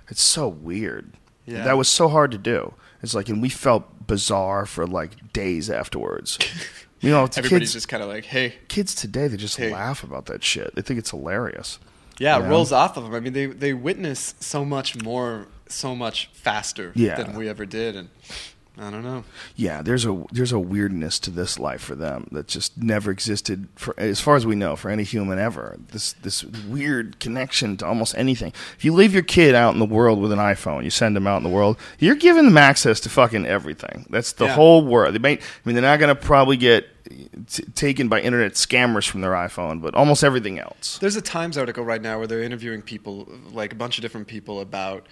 It's 0.08 0.22
so 0.22 0.48
weird. 0.48 1.12
Yeah. 1.46 1.64
That 1.64 1.76
was 1.76 1.88
so 1.88 2.08
hard 2.08 2.30
to 2.32 2.38
do. 2.38 2.74
It's 3.02 3.14
like, 3.14 3.28
and 3.28 3.40
we 3.42 3.48
felt 3.48 4.06
bizarre 4.06 4.66
for 4.66 4.86
like 4.86 5.32
days 5.32 5.70
afterwards. 5.70 6.38
You 7.02 7.08
know, 7.08 7.22
Everybody's 7.24 7.50
kids, 7.60 7.72
just 7.72 7.88
kind 7.88 8.02
of 8.02 8.10
like, 8.10 8.26
hey. 8.26 8.56
kids 8.68 8.94
today 8.94 9.26
they 9.26 9.38
just 9.38 9.56
Hey. 9.56 9.72
laugh 9.72 10.04
about 10.04 10.26
that 10.26 10.44
shit. 10.44 10.74
They 10.74 10.82
think 10.82 10.98
it's 10.98 11.08
hilarious. 11.12 11.78
Yeah, 12.18 12.44
it 12.44 12.46
rolls 12.50 12.72
off 12.72 12.98
of 12.98 13.04
them. 13.04 13.14
I 13.14 13.20
mean, 13.20 13.32
they, 13.32 13.46
they 13.46 13.72
witness 13.72 14.34
so 14.38 14.66
much 14.66 15.02
more 15.02 15.46
so 15.66 15.96
much 15.96 16.28
faster 16.34 16.92
Yeah. 16.94 17.14
than 17.14 17.34
we 17.38 17.48
ever 17.48 17.64
did, 17.64 17.96
and 17.96 18.10
I 18.80 18.90
don't 18.90 19.02
know. 19.02 19.24
yeah, 19.56 19.82
there's 19.82 20.06
a 20.06 20.24
there's 20.32 20.52
a 20.52 20.58
weirdness 20.58 21.18
to 21.20 21.30
this 21.30 21.58
life 21.58 21.82
for 21.82 21.94
them 21.94 22.28
that 22.32 22.48
just 22.48 22.78
never 22.78 23.10
existed 23.10 23.68
for 23.76 23.94
as 23.98 24.20
far 24.20 24.36
as 24.36 24.46
we 24.46 24.54
know 24.56 24.74
for 24.74 24.90
any 24.90 25.02
human 25.04 25.38
ever. 25.38 25.76
This 25.92 26.14
this 26.14 26.42
weird 26.44 27.20
connection 27.20 27.76
to 27.76 27.86
almost 27.86 28.14
anything. 28.16 28.52
If 28.78 28.84
you 28.84 28.94
leave 28.94 29.12
your 29.12 29.22
kid 29.22 29.54
out 29.54 29.74
in 29.74 29.80
the 29.80 29.84
world 29.86 30.20
with 30.20 30.32
an 30.32 30.38
iPhone, 30.38 30.82
you 30.84 30.90
send 30.90 31.14
them 31.14 31.26
out 31.26 31.36
in 31.36 31.42
the 31.42 31.50
world, 31.50 31.76
you're 31.98 32.14
giving 32.14 32.44
them 32.46 32.56
access 32.56 33.00
to 33.00 33.08
fucking 33.10 33.44
everything. 33.44 34.06
That's 34.08 34.32
the 34.32 34.46
Yeah. 34.46 34.54
whole 34.54 34.82
world. 34.84 35.14
They 35.14 35.18
may, 35.18 35.32
I 35.34 35.38
mean, 35.64 35.74
they're 35.74 35.82
not 35.82 35.98
going 36.00 36.14
to 36.14 36.20
probably 36.20 36.56
get 36.56 36.86
t- 37.48 37.64
taken 37.74 38.08
by 38.08 38.20
internet 38.20 38.52
scammers 38.54 39.06
from 39.08 39.20
their 39.20 39.32
iPhone, 39.32 39.82
but 39.82 39.94
almost 39.94 40.24
everything 40.24 40.58
else. 40.58 40.98
There's 40.98 41.16
a 41.16 41.22
Times 41.22 41.58
article 41.58 41.84
right 41.84 42.00
now 42.00 42.18
where 42.18 42.26
they're 42.26 42.42
interviewing 42.42 42.80
people, 42.82 43.28
like 43.52 43.72
a 43.72 43.76
bunch 43.76 43.98
of 43.98 44.02
different 44.02 44.26
people, 44.26 44.60
about 44.60 45.06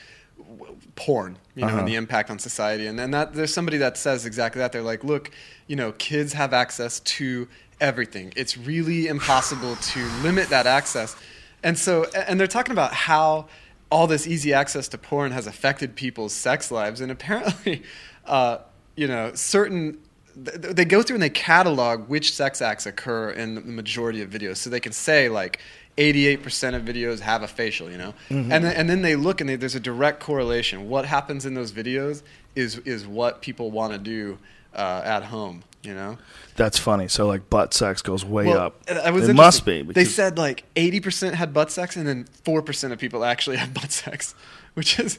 porn, 0.97 1.39
you 1.55 1.63
know, 1.63 1.69
Uh-huh. 1.69 1.79
and 1.79 1.89
the 1.89 1.95
impact 1.95 2.31
on 2.31 2.39
society. 2.39 2.87
And 2.87 2.99
then 2.99 3.11
that 3.13 3.35
there's 3.35 3.53
somebody 3.53 3.79
that 3.79 3.97
says 3.97 4.27
exactly 4.27 4.61
that. 4.61 4.73
They're 4.73 4.83
like, 4.83 5.05
look, 5.05 5.31
you 5.67 5.77
know, 5.77 5.93
kids 5.93 6.33
have 6.33 6.53
access 6.53 7.01
to 7.01 7.49
everything. 7.81 8.33
It's 8.37 8.57
really 8.57 9.07
impossible 9.07 9.77
to 9.93 10.07
limit 10.23 10.49
that 10.51 10.67
access. 10.67 11.17
And 11.63 11.79
so, 11.79 12.05
and 12.15 12.39
they're 12.39 12.47
talking 12.47 12.73
about 12.73 12.93
how 12.93 13.49
all 13.91 14.07
this 14.07 14.27
easy 14.27 14.53
access 14.53 14.89
to 14.89 14.99
porn 14.99 15.33
has 15.33 15.47
affected 15.47 15.97
people's 15.97 16.33
sex 16.33 16.71
lives. 16.71 17.01
And 17.01 17.11
apparently, 17.11 17.83
uh, 18.27 18.59
you 18.97 19.07
know, 19.09 19.33
certain 19.35 19.99
they 20.41 20.85
go 20.85 21.03
through 21.03 21.17
and 21.17 21.23
they 21.23 21.31
catalog 21.31 22.09
which 22.09 22.33
sex 22.33 22.63
acts 22.63 22.87
occur 22.87 23.31
in 23.31 23.57
the 23.57 23.61
majority 23.61 24.23
of 24.23 24.31
videos 24.31 24.59
so 24.59 24.71
they 24.71 24.79
can 24.79 24.93
say 24.93 25.29
like 25.29 25.59
88% 25.99 26.77
of 26.77 26.83
videos 26.83 27.21
have 27.21 27.43
a 27.43 27.49
facial 27.49 27.91
you 27.91 27.99
know 27.99 28.15
and, 28.31 28.51
then, 28.51 28.65
and 28.65 28.89
then 28.89 29.03
they 29.03 29.17
look 29.17 29.41
and 29.41 29.51
they, 29.51 29.57
there's 29.57 29.75
a 29.75 29.81
direct 29.81 30.21
correlation 30.21 30.89
what 30.89 31.05
happens 31.05 31.45
in 31.45 31.55
those 31.55 31.73
videos 31.73 32.23
is 32.55 32.79
is 32.79 33.07
what 33.07 33.43
people 33.43 33.71
want 33.71 33.93
to 33.93 33.99
do 33.99 34.39
uh, 34.75 35.03
at 35.05 35.25
home 35.25 35.65
you 35.83 35.95
know 35.95 36.19
That's 36.57 36.79
funny. 36.79 37.09
So 37.09 37.27
like 37.27 37.49
butt 37.51 37.73
sex 37.73 38.03
goes 38.03 38.25
way 38.25 38.47
Well, 38.47 38.59
up. 38.59 38.83
it, 38.89 39.35
must 39.35 39.65
be. 39.65 39.83
They 39.83 40.05
said 40.05 40.37
like 40.37 40.65
80% 40.75 41.35
had 41.35 41.53
butt 41.55 41.71
sex 41.71 41.97
and 41.97 42.07
then 42.07 42.27
4% 42.45 42.93
of 42.93 42.99
people 42.99 43.25
actually 43.25 43.57
had 43.57 43.75
butt 43.75 43.93
sex 43.93 44.35
which 44.75 44.99
is 44.99 45.19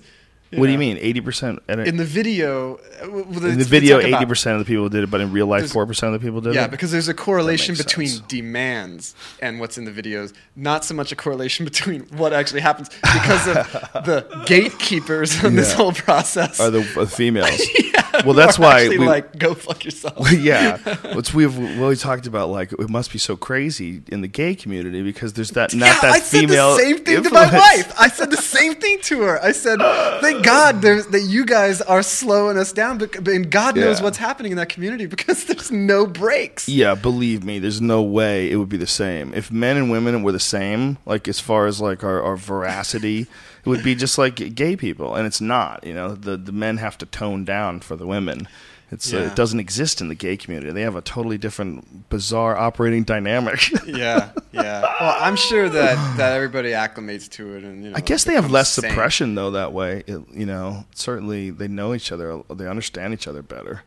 what 0.52 0.66
do 0.66 0.72
you 0.72 0.78
mean? 0.78 0.98
Eighty 1.00 1.22
percent 1.22 1.60
in 1.68 1.98
the 1.98 2.06
video 2.06 2.76
uh, 2.76 3.10
well, 3.10 3.46
in 3.46 3.60
the 3.60 3.66
video, 3.66 4.00
eighty 4.00 4.26
percent 4.26 4.60
of 4.60 4.66
the 4.66 4.70
people 4.72 4.90
did 4.90 5.04
it, 5.04 5.12
but 5.12 5.22
in 5.22 5.32
real 5.32 5.46
life, 5.48 5.72
four 5.72 5.86
percent 5.86 6.14
of 6.16 6.22
the 6.22 6.26
people 6.26 6.42
did 6.42 6.52
it. 6.52 6.56
Yeah, 6.56 6.68
because 6.68 6.92
there's 6.92 7.08
a 7.08 7.14
correlation 7.14 7.76
between 7.76 8.08
sense. 8.08 8.28
demands 8.28 9.16
and 9.42 9.60
what's 9.60 9.78
in 9.78 9.86
the 9.86 9.92
videos, 9.92 10.34
not 10.56 10.84
so 10.86 10.94
much 10.96 11.12
a 11.12 11.16
correlation 11.16 11.66
between 11.72 12.02
what 12.18 12.34
actually 12.34 12.62
happens 12.62 12.90
because 12.90 13.48
of 13.48 13.56
the 14.06 14.44
gatekeepers 14.48 15.44
on 15.44 15.56
this 15.56 15.74
whole 15.74 15.92
process. 15.92 16.60
are 16.60 16.70
the 16.72 16.82
uh, 17.00 17.06
females. 17.06 17.62
Yeah, 18.12 18.24
well, 18.26 18.34
that's 18.34 18.58
why 18.58 18.88
we- 18.90 18.98
like 18.98 19.38
go 19.38 19.54
fuck 19.54 19.86
yourself. 19.86 20.32
yeah, 20.32 20.78
what's 21.14 21.32
we've 21.34 21.56
we 21.56 21.80
always 21.82 22.02
talked 22.02 22.26
about 22.28 22.50
like 22.50 22.72
it 22.74 22.90
must 22.90 23.12
be 23.12 23.20
so 23.20 23.36
crazy 23.38 24.02
in 24.08 24.22
the 24.22 24.28
gay 24.28 24.56
community 24.56 25.04
because 25.04 25.34
there's 25.34 25.52
that 25.52 25.76
not 25.76 25.86
yeah, 25.86 26.02
that 26.02 26.12
I 26.16 26.20
said 26.20 26.40
female 26.42 26.76
the 26.76 26.82
same 26.82 26.98
thing 27.04 27.18
influence. 27.18 27.50
to 27.52 27.54
my 27.56 27.60
wife. 27.60 27.94
I 28.00 28.10
said 28.10 28.32
the 28.32 28.38
same 28.38 28.76
thing 28.76 29.00
to 29.04 29.22
her. 29.22 29.42
I 29.44 29.52
said, 29.52 29.80
"Thank 30.22 30.39
God 30.44 30.82
that 30.82 31.24
you 31.28 31.46
guys 31.46 31.82
are 31.82 32.02
slowing 32.04 32.58
us 32.58 32.72
down, 32.72 32.98
bec- 32.98 33.28
and 33.28 33.50
God 33.50 33.76
knows 33.76 34.00
Yeah. 34.00 34.04
what's 34.04 34.18
happening 34.18 34.52
in 34.52 34.58
that 34.58 34.70
community 34.70 35.06
because 35.16 35.46
there's 35.46 35.72
no 35.72 36.06
breaks." 36.06 36.68
Yeah, 36.70 36.96
believe 36.96 37.44
me, 37.44 37.60
there's 37.60 37.82
no 37.82 38.02
way 38.02 38.50
it 38.52 38.56
would 38.58 38.70
be 38.70 38.78
the 38.78 38.88
same. 38.88 39.34
If 39.34 39.52
men 39.52 39.78
and 39.78 39.92
women 39.92 40.24
were 40.24 40.32
the 40.32 40.40
same, 40.40 40.98
like 41.06 41.28
as 41.28 41.40
far 41.40 41.68
as 41.68 41.80
like 41.82 42.04
our, 42.04 42.22
our 42.22 42.36
veracity, 42.38 43.22
it 43.22 43.70
would 43.70 43.84
be 43.84 43.96
just 43.96 44.18
like 44.18 44.56
gay 44.56 44.76
people, 44.76 45.16
and 45.16 45.26
it's 45.28 45.42
not. 45.42 45.84
You 45.86 45.94
know, 45.94 46.16
the 46.16 46.38
the 46.38 46.52
men 46.52 46.78
have 46.78 46.98
to 47.00 47.06
tone 47.06 47.44
down 47.46 47.80
for 47.82 47.96
the 47.96 48.08
women. 48.08 48.48
It's 48.92 49.14
uh, 49.14 49.18
it 49.18 49.36
doesn't 49.36 49.60
exist 49.60 50.02
in 50.02 50.08
the 50.08 50.16
gay 50.16 50.36
community. 50.36 50.72
They 50.72 50.82
have 50.82 50.96
a 50.96 51.02
totally 51.02 51.38
different, 51.38 52.10
bizarre 52.10 52.58
operating 52.58 53.04
dynamic. 53.04 53.70
yeah, 53.86 54.32
yeah. 54.52 54.82
Well, 55.00 55.16
I'm 55.20 55.36
sure 55.36 55.70
that, 55.70 56.18
that 56.18 56.34
everybody 56.34 56.72
acclimates 56.72 57.30
to 57.32 57.56
it, 57.56 57.64
and 57.64 57.84
you 57.84 57.92
know. 57.92 57.98
I 57.98 58.02
guess 58.02 58.24
they 58.24 58.34
have 58.34 58.50
less 58.50 58.74
sane. 58.74 58.90
suppression 58.90 59.36
though 59.36 59.52
that 59.52 59.74
way. 59.74 60.04
It, 60.08 60.22
you 60.34 60.46
know, 60.46 60.86
certainly 60.96 61.52
they 61.52 61.68
know 61.68 61.94
each 61.94 62.12
other, 62.12 62.42
they 62.50 62.68
understand 62.68 63.14
each 63.14 63.28
other 63.28 63.44
better. 63.44 63.84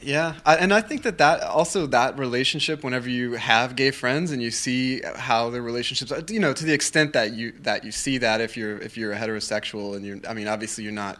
Yeah, 0.00 0.34
I, 0.46 0.56
and 0.56 0.72
I 0.72 0.80
think 0.80 1.02
that 1.02 1.18
that 1.18 1.42
also 1.42 1.86
that 1.86 2.18
relationship, 2.18 2.84
whenever 2.84 3.08
you 3.08 3.32
have 3.32 3.74
gay 3.74 3.90
friends 3.90 4.30
and 4.30 4.40
you 4.40 4.50
see 4.50 5.02
how 5.16 5.50
their 5.50 5.62
relationships, 5.62 6.12
are, 6.12 6.22
you 6.28 6.38
know, 6.38 6.52
to 6.52 6.64
the 6.64 6.72
extent 6.72 7.12
that 7.14 7.32
you 7.32 7.52
that 7.62 7.84
you 7.84 7.90
see 7.90 8.18
that 8.18 8.40
if 8.40 8.56
you're 8.56 8.78
if 8.78 8.96
you're 8.96 9.14
heterosexual 9.14 9.96
and 9.96 10.04
you're, 10.06 10.18
I 10.28 10.34
mean, 10.34 10.48
obviously 10.48 10.84
you're 10.84 10.92
not. 10.92 11.18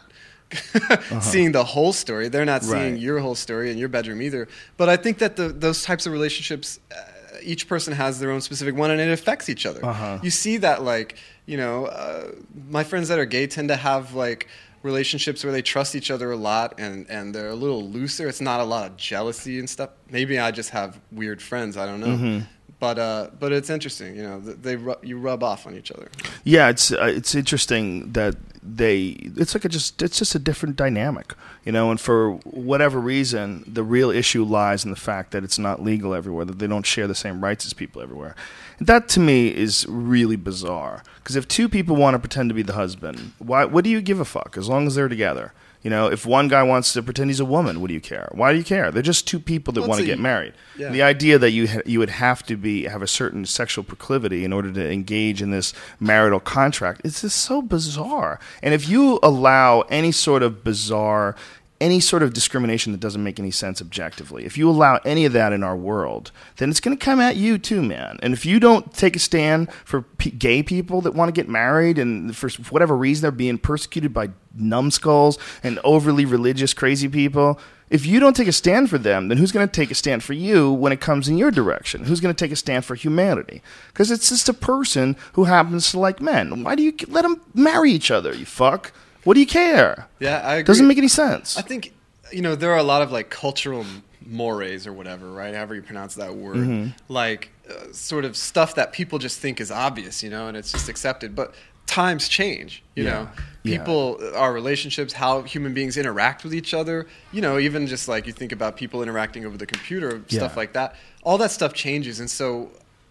seeing 1.21 1.51
the 1.51 1.63
whole 1.63 1.93
story 1.93 2.27
they're 2.27 2.45
not 2.45 2.63
seeing 2.63 2.75
Uh-huh. 2.75 2.89
Right. 2.91 2.99
your 2.99 3.19
whole 3.19 3.35
story 3.35 3.71
in 3.71 3.77
your 3.77 3.89
bedroom 3.89 4.21
either 4.21 4.47
but 4.77 4.89
i 4.89 4.97
think 4.97 5.17
that 5.19 5.35
the, 5.35 5.49
those 5.49 5.83
types 5.83 6.05
of 6.05 6.11
relationships 6.13 6.79
uh, 6.91 6.95
each 7.43 7.67
person 7.67 7.93
has 7.93 8.19
their 8.19 8.31
own 8.31 8.41
specific 8.41 8.75
one 8.75 8.91
and 8.91 8.99
it 8.99 9.11
affects 9.11 9.47
each 9.49 9.65
other 9.65 9.83
Uh-huh. 9.85 10.17
you 10.23 10.31
see 10.31 10.57
that 10.57 10.83
like 10.83 11.15
you 11.45 11.57
know 11.57 11.85
uh, 11.85 12.31
my 12.69 12.83
friends 12.83 13.07
that 13.09 13.19
are 13.19 13.25
gay 13.25 13.47
tend 13.47 13.69
to 13.69 13.75
have 13.75 14.13
like 14.15 14.47
relationships 14.83 15.43
where 15.43 15.51
they 15.53 15.61
trust 15.61 15.93
each 15.95 16.09
other 16.09 16.31
a 16.31 16.37
lot 16.37 16.79
and 16.79 17.05
and 17.09 17.33
they're 17.35 17.49
a 17.49 17.55
little 17.55 17.83
looser 17.83 18.27
it's 18.27 18.41
not 18.41 18.59
a 18.59 18.63
lot 18.63 18.89
of 18.89 18.97
jealousy 18.97 19.59
and 19.59 19.69
stuff 19.69 19.89
maybe 20.09 20.39
i 20.39 20.51
just 20.51 20.69
have 20.71 20.99
weird 21.11 21.41
friends 21.41 21.75
i 21.77 21.85
don't 21.85 21.99
know 21.99 22.15
Mm-hmm. 22.17 22.39
But 22.79 22.97
uh 22.97 23.27
but 23.39 23.51
it's 23.51 23.69
interesting 23.69 24.15
you 24.15 24.23
know 24.23 24.39
th- 24.39 24.57
they 24.61 24.77
you 25.01 25.17
rub 25.17 25.43
off 25.43 25.67
on 25.67 25.75
each 25.75 25.91
other 25.91 26.07
Yeah, 26.43 26.69
it's 26.69 26.91
uh, 26.91 27.13
it's 27.15 27.35
interesting 27.35 28.11
that 28.13 28.35
they 28.61 29.15
it's 29.41 29.53
like 29.53 29.65
a 29.65 29.69
just 29.69 30.01
it's 30.01 30.17
just 30.17 30.35
a 30.35 30.39
different 30.39 30.75
dynamic, 30.75 31.33
you 31.65 31.71
know. 31.71 31.91
And 31.91 31.99
for 31.99 32.33
whatever 32.43 32.99
reason, 32.99 33.63
the 33.67 33.83
real 33.83 34.09
issue 34.09 34.43
lies 34.43 34.83
in 34.83 34.91
the 34.91 34.97
fact 34.97 35.31
that 35.31 35.43
it's 35.43 35.59
not 35.59 35.81
legal 35.83 36.13
everywhere, 36.13 36.45
that 36.45 36.59
they 36.59 36.67
don't 36.67 36.85
share 36.85 37.07
the 37.07 37.15
same 37.15 37.43
rights 37.43 37.65
as 37.65 37.73
people 37.73 38.01
everywhere. 38.01 38.35
And 38.79 38.87
that 38.87 39.07
to 39.09 39.19
me 39.19 39.47
is 39.55 39.85
really 39.87 40.35
bizarre. 40.35 41.03
Because 41.17 41.35
if 41.35 41.47
two 41.47 41.69
people 41.69 41.95
want 41.95 42.15
to 42.15 42.19
pretend 42.19 42.49
to 42.49 42.53
be 42.55 42.63
the 42.63 42.73
husband, 42.73 43.33
why? 43.37 43.65
What 43.65 43.83
do 43.83 43.89
you 43.89 44.01
give 44.01 44.19
a 44.19 44.25
fuck? 44.25 44.57
As 44.57 44.67
long 44.67 44.87
as 44.87 44.95
they're 44.95 45.07
together. 45.09 45.53
You 45.81 45.89
know, 45.89 46.07
if 46.11 46.25
one 46.25 46.49
guy 46.49 46.61
wants 46.63 46.91
to 46.93 47.01
pretend 47.01 47.29
he's 47.29 47.39
a 47.39 47.45
woman, 47.45 47.79
what 47.79 47.87
do 47.87 47.93
you 47.93 48.01
care? 48.01 48.27
Why 48.33 48.51
do 48.51 48.57
you 48.57 48.65
care? 48.65 48.91
They're 48.91 49.01
just 49.01 49.25
two 49.27 49.39
people 49.39 49.71
that 49.73 49.87
want 49.87 50.01
to 50.01 50.05
get 50.05 50.19
married. 50.19 50.53
yeah. 50.77 50.89
The 50.89 51.01
idea 51.01 51.39
that 51.39 51.51
you 51.51 51.69
ha- 51.69 51.81
you 51.85 51.99
would 51.99 52.09
have 52.09 52.43
to 52.47 52.57
be 52.57 52.83
have 52.83 53.01
a 53.01 53.07
certain 53.07 53.45
sexual 53.45 53.85
proclivity 53.85 54.43
in 54.43 54.51
order 54.51 54.73
to 54.73 54.91
engage 54.91 55.41
in 55.41 55.51
this 55.51 55.73
marital 55.99 56.41
contract 56.41 57.01
is 57.05 57.21
just 57.21 57.37
so 57.37 57.61
bizarre. 57.61 58.41
And 58.61 58.73
if 58.73 58.89
you 58.89 59.19
allow 59.23 59.81
any 59.89 60.11
sort 60.11 60.43
of 60.43 60.65
bizarre 60.65 61.35
any 61.81 61.99
sort 61.99 62.23
of 62.23 62.33
discrimination 62.33 62.91
that 62.91 62.99
doesn't 62.99 63.23
make 63.23 63.39
any 63.39 63.51
sense 63.51 63.81
objectively. 63.81 64.45
If 64.45 64.57
you 64.57 64.69
allow 64.69 64.99
any 65.05 65.25
of 65.25 65.33
that 65.33 65.53
in 65.53 65.63
our 65.63 65.77
world, 65.77 66.31
then 66.57 66.69
it's 66.69 66.79
going 66.79 66.97
to 66.97 67.03
come 67.03 67.19
at 67.19 67.37
you 67.37 67.57
too, 67.57 67.81
man. 67.81 68.19
And 68.21 68.33
if 68.33 68.45
you 68.45 68.59
don't 68.59 68.93
take 68.93 69.15
a 69.15 69.19
stand 69.19 69.71
for 69.85 70.01
p- 70.01 70.31
gay 70.31 70.61
people 70.61 71.01
that 71.01 71.13
want 71.13 71.33
to 71.33 71.39
get 71.39 71.47
married 71.47 71.97
and 71.97 72.35
for 72.35 72.49
whatever 72.69 72.95
reason 72.97 73.21
they're 73.21 73.31
being 73.31 73.57
persecuted 73.57 74.13
by 74.13 74.29
numbskulls 74.53 75.37
and 75.63 75.79
overly 75.83 76.25
religious 76.25 76.73
crazy 76.73 77.07
people, 77.07 77.59
if 77.89 78.05
you 78.05 78.19
don't 78.19 78.35
take 78.35 78.47
a 78.47 78.53
stand 78.53 78.89
for 78.89 78.97
them, 78.97 79.29
then 79.29 79.37
who's 79.37 79.51
going 79.51 79.67
to 79.67 79.71
take 79.71 79.89
a 79.89 79.95
stand 79.95 80.23
for 80.23 80.33
you 80.33 80.71
when 80.71 80.91
it 80.91 81.01
comes 81.01 81.27
in 81.27 81.37
your 81.37 81.49
direction? 81.49 82.03
Who's 82.03 82.19
going 82.19 82.35
to 82.35 82.45
take 82.45 82.51
a 82.51 82.55
stand 82.55 82.85
for 82.85 82.93
humanity? 82.93 83.63
Because 83.87 84.11
it's 84.11 84.29
just 84.29 84.49
a 84.49 84.53
person 84.53 85.15
who 85.33 85.45
happens 85.45 85.89
to 85.91 85.99
like 85.99 86.21
men. 86.21 86.63
Why 86.63 86.75
do 86.75 86.83
you 86.83 86.93
let 87.07 87.23
them 87.23 87.41
marry 87.55 87.91
each 87.91 88.11
other, 88.11 88.35
you 88.35 88.45
fuck? 88.45 88.91
What 89.23 89.33
do 89.35 89.39
you 89.39 89.47
care? 89.47 90.07
yeah 90.19 90.39
i 90.39 90.55
agree. 90.55 90.63
Doesn't 90.63 90.87
make 90.87 90.97
any 90.97 91.07
sense. 91.07 91.57
I 91.57 91.61
think 91.61 91.93
you 92.31 92.41
know 92.41 92.55
there 92.55 92.71
are 92.71 92.77
a 92.77 92.83
lot 92.83 93.01
of 93.01 93.11
like 93.11 93.29
cultural 93.29 93.85
mores 94.25 94.85
or 94.85 94.93
whatever, 94.93 95.31
right? 95.31 95.53
However 95.55 95.75
you 95.75 95.81
pronounce 95.81 96.15
that 96.15 96.35
word, 96.35 96.57
Mm-hmm. 96.57 96.89
like 97.11 97.49
uh, 97.69 97.91
sort 97.91 98.25
of 98.25 98.35
stuff 98.37 98.75
that 98.75 98.91
people 98.93 99.17
just 99.19 99.39
think 99.39 99.59
is 99.59 99.71
obvious, 99.71 100.21
you 100.23 100.29
know, 100.29 100.47
and 100.47 100.55
it's 100.57 100.71
just 100.71 100.89
accepted. 100.89 101.35
But 101.35 101.53
times 101.87 102.27
change, 102.27 102.83
you 102.95 103.03
Yeah. 103.03 103.09
know. 103.11 103.29
Yeah. 103.63 103.77
People, 103.77 104.19
our 104.35 104.53
relationships, 104.53 105.13
how 105.13 105.41
human 105.41 105.73
beings 105.73 105.97
interact 105.97 106.43
with 106.43 106.53
each 106.53 106.73
other, 106.73 107.07
you 107.33 107.41
know, 107.41 107.57
even 107.59 107.87
just 107.87 108.07
like 108.07 108.25
you 108.27 108.33
think 108.33 108.51
about 108.51 108.77
people 108.77 109.01
interacting 109.03 109.45
over 109.45 109.57
the 109.57 109.65
computer, 109.65 110.21
Yeah. 110.29 110.39
stuff 110.39 110.55
like 110.55 110.73
that. 110.73 110.95
All 111.23 111.37
that 111.39 111.51
stuff 111.51 111.73
changes, 111.73 112.19
and 112.19 112.29
so 112.29 112.69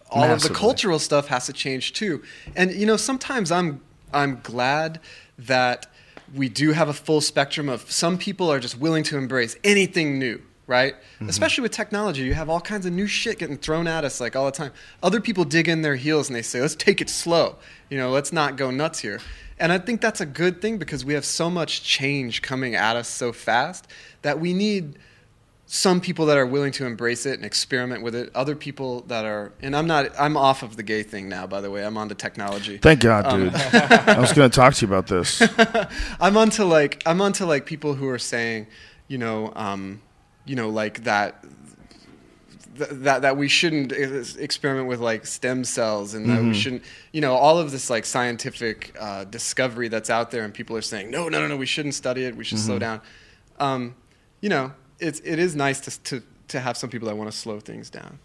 all 0.09 0.23
of 0.23 0.41
the 0.41 0.49
cultural 0.49 0.97
stuff 0.99 1.27
has 1.27 1.45
to 1.47 1.53
change 1.53 1.93
too. 1.93 2.23
And 2.55 2.71
you 2.71 2.85
know, 2.85 2.97
sometimes 2.97 3.51
I'm 3.51 3.81
I'm 4.13 4.39
glad 4.41 4.99
that 5.37 5.85
we 6.35 6.49
do 6.49 6.71
have 6.71 6.89
a 6.89 6.93
full 6.93 7.21
spectrum 7.21 7.69
of 7.69 7.89
some 7.91 8.17
people 8.17 8.51
are 8.51 8.59
just 8.59 8.77
willing 8.77 9.03
to 9.03 9.17
embrace 9.17 9.55
anything 9.63 10.19
new, 10.19 10.41
right? 10.67 10.95
Mm-hmm. 10.95 11.29
Especially 11.29 11.61
with 11.61 11.71
technology, 11.71 12.23
you 12.23 12.33
have 12.33 12.49
all 12.49 12.61
kinds 12.61 12.85
of 12.85 12.93
new 12.93 13.07
shit 13.07 13.39
getting 13.39 13.57
thrown 13.57 13.87
at 13.87 14.03
us 14.03 14.19
like 14.19 14.35
all 14.35 14.45
the 14.45 14.51
time. 14.51 14.71
Other 15.01 15.21
people 15.21 15.43
dig 15.43 15.67
in 15.67 15.81
their 15.81 15.95
heels 15.95 16.29
and 16.29 16.35
they 16.35 16.41
say, 16.41 16.61
"Let's 16.61 16.75
take 16.75 17.01
it 17.01 17.09
slow." 17.09 17.55
You 17.89 17.97
know, 17.97 18.11
let's 18.11 18.31
not 18.31 18.55
go 18.55 18.71
nuts 18.71 18.99
here. 18.99 19.19
And 19.59 19.73
I 19.73 19.77
think 19.77 19.99
that's 19.99 20.21
a 20.21 20.25
good 20.25 20.61
thing 20.61 20.77
because 20.77 21.03
we 21.03 21.13
have 21.13 21.25
so 21.25 21.49
much 21.49 21.83
change 21.83 22.41
coming 22.41 22.75
at 22.75 22.95
us 22.95 23.09
so 23.09 23.33
fast 23.33 23.87
that 24.21 24.39
we 24.39 24.53
need 24.53 24.97
some 25.71 26.01
people 26.01 26.25
that 26.25 26.35
are 26.37 26.47
willing 26.47 26.71
to 26.71 26.85
embrace 26.87 27.27
it 27.27 27.35
and 27.35 27.45
experiment 27.45 28.01
with 28.01 28.15
it. 28.15 28.31
Other 28.33 28.55
people 28.55 29.01
that 29.01 29.23
are, 29.25 29.51
and 29.61 29.75
I'm 29.75 29.85
not. 29.85 30.07
I'm 30.19 30.35
off 30.35 30.63
of 30.63 30.77
the 30.77 30.81
gay 30.83 31.03
thing 31.03 31.29
now. 31.29 31.45
By 31.45 31.61
the 31.61 31.69
way, 31.69 31.85
I'm 31.85 31.95
on 31.95 32.09
to 32.09 32.15
technology. 32.15 32.79
Thank 32.79 33.01
God, 33.01 33.25
Um, 33.27 33.43
dude. 33.49 33.53
I 33.73 34.19
was 34.19 34.33
going 34.33 34.49
to 34.49 34.55
talk 34.55 34.73
to 34.73 34.85
you 34.87 34.91
about 34.91 35.05
this. 35.05 35.43
I'm 36.19 36.37
onto 36.37 36.63
like 36.63 37.03
I'm 37.05 37.21
onto 37.21 37.45
like 37.45 37.67
people 37.67 37.93
who 37.93 38.07
are 38.07 38.17
saying, 38.17 38.65
you 39.07 39.19
know, 39.19 39.53
um, 39.55 40.01
you 40.45 40.55
know, 40.55 40.69
like 40.69 41.03
that. 41.03 41.43
th- 42.77 42.89
That, 42.91 43.21
that 43.23 43.37
we 43.37 43.47
shouldn't 43.47 43.91
experiment 43.91 44.87
with 44.87 44.99
like 45.01 45.25
stem 45.27 45.63
cells 45.65 46.13
and 46.15 46.29
that 46.29 46.41
we 46.41 46.53
shouldn't 46.53 46.81
you 47.11 47.19
know 47.21 47.33
all 47.35 47.57
of 47.59 47.71
this 47.71 47.89
like 47.89 48.05
scientific 48.05 48.95
uh, 48.99 49.25
discovery 49.25 49.89
that's 49.89 50.09
out 50.09 50.31
there 50.31 50.45
and 50.45 50.53
people 50.53 50.75
are 50.77 50.81
saying 50.81 51.11
no 51.11 51.27
no 51.29 51.41
no 51.41 51.47
no 51.47 51.57
we 51.57 51.65
shouldn't 51.65 51.93
study 51.93 52.23
it 52.23 52.35
we 52.37 52.43
should 52.45 52.57
slow 52.57 52.79
down 52.79 53.01
um, 53.59 53.95
you 54.39 54.47
know 54.49 54.71
it's 54.99 55.19
it 55.21 55.39
is 55.39 55.55
nice 55.55 55.79
to, 55.81 56.01
to 56.03 56.23
to 56.47 56.59
have 56.59 56.77
some 56.77 56.89
people 56.89 57.07
that 57.07 57.15
want 57.15 57.31
to 57.31 57.37
slow 57.37 57.59
things 57.59 57.89
down 57.89 58.19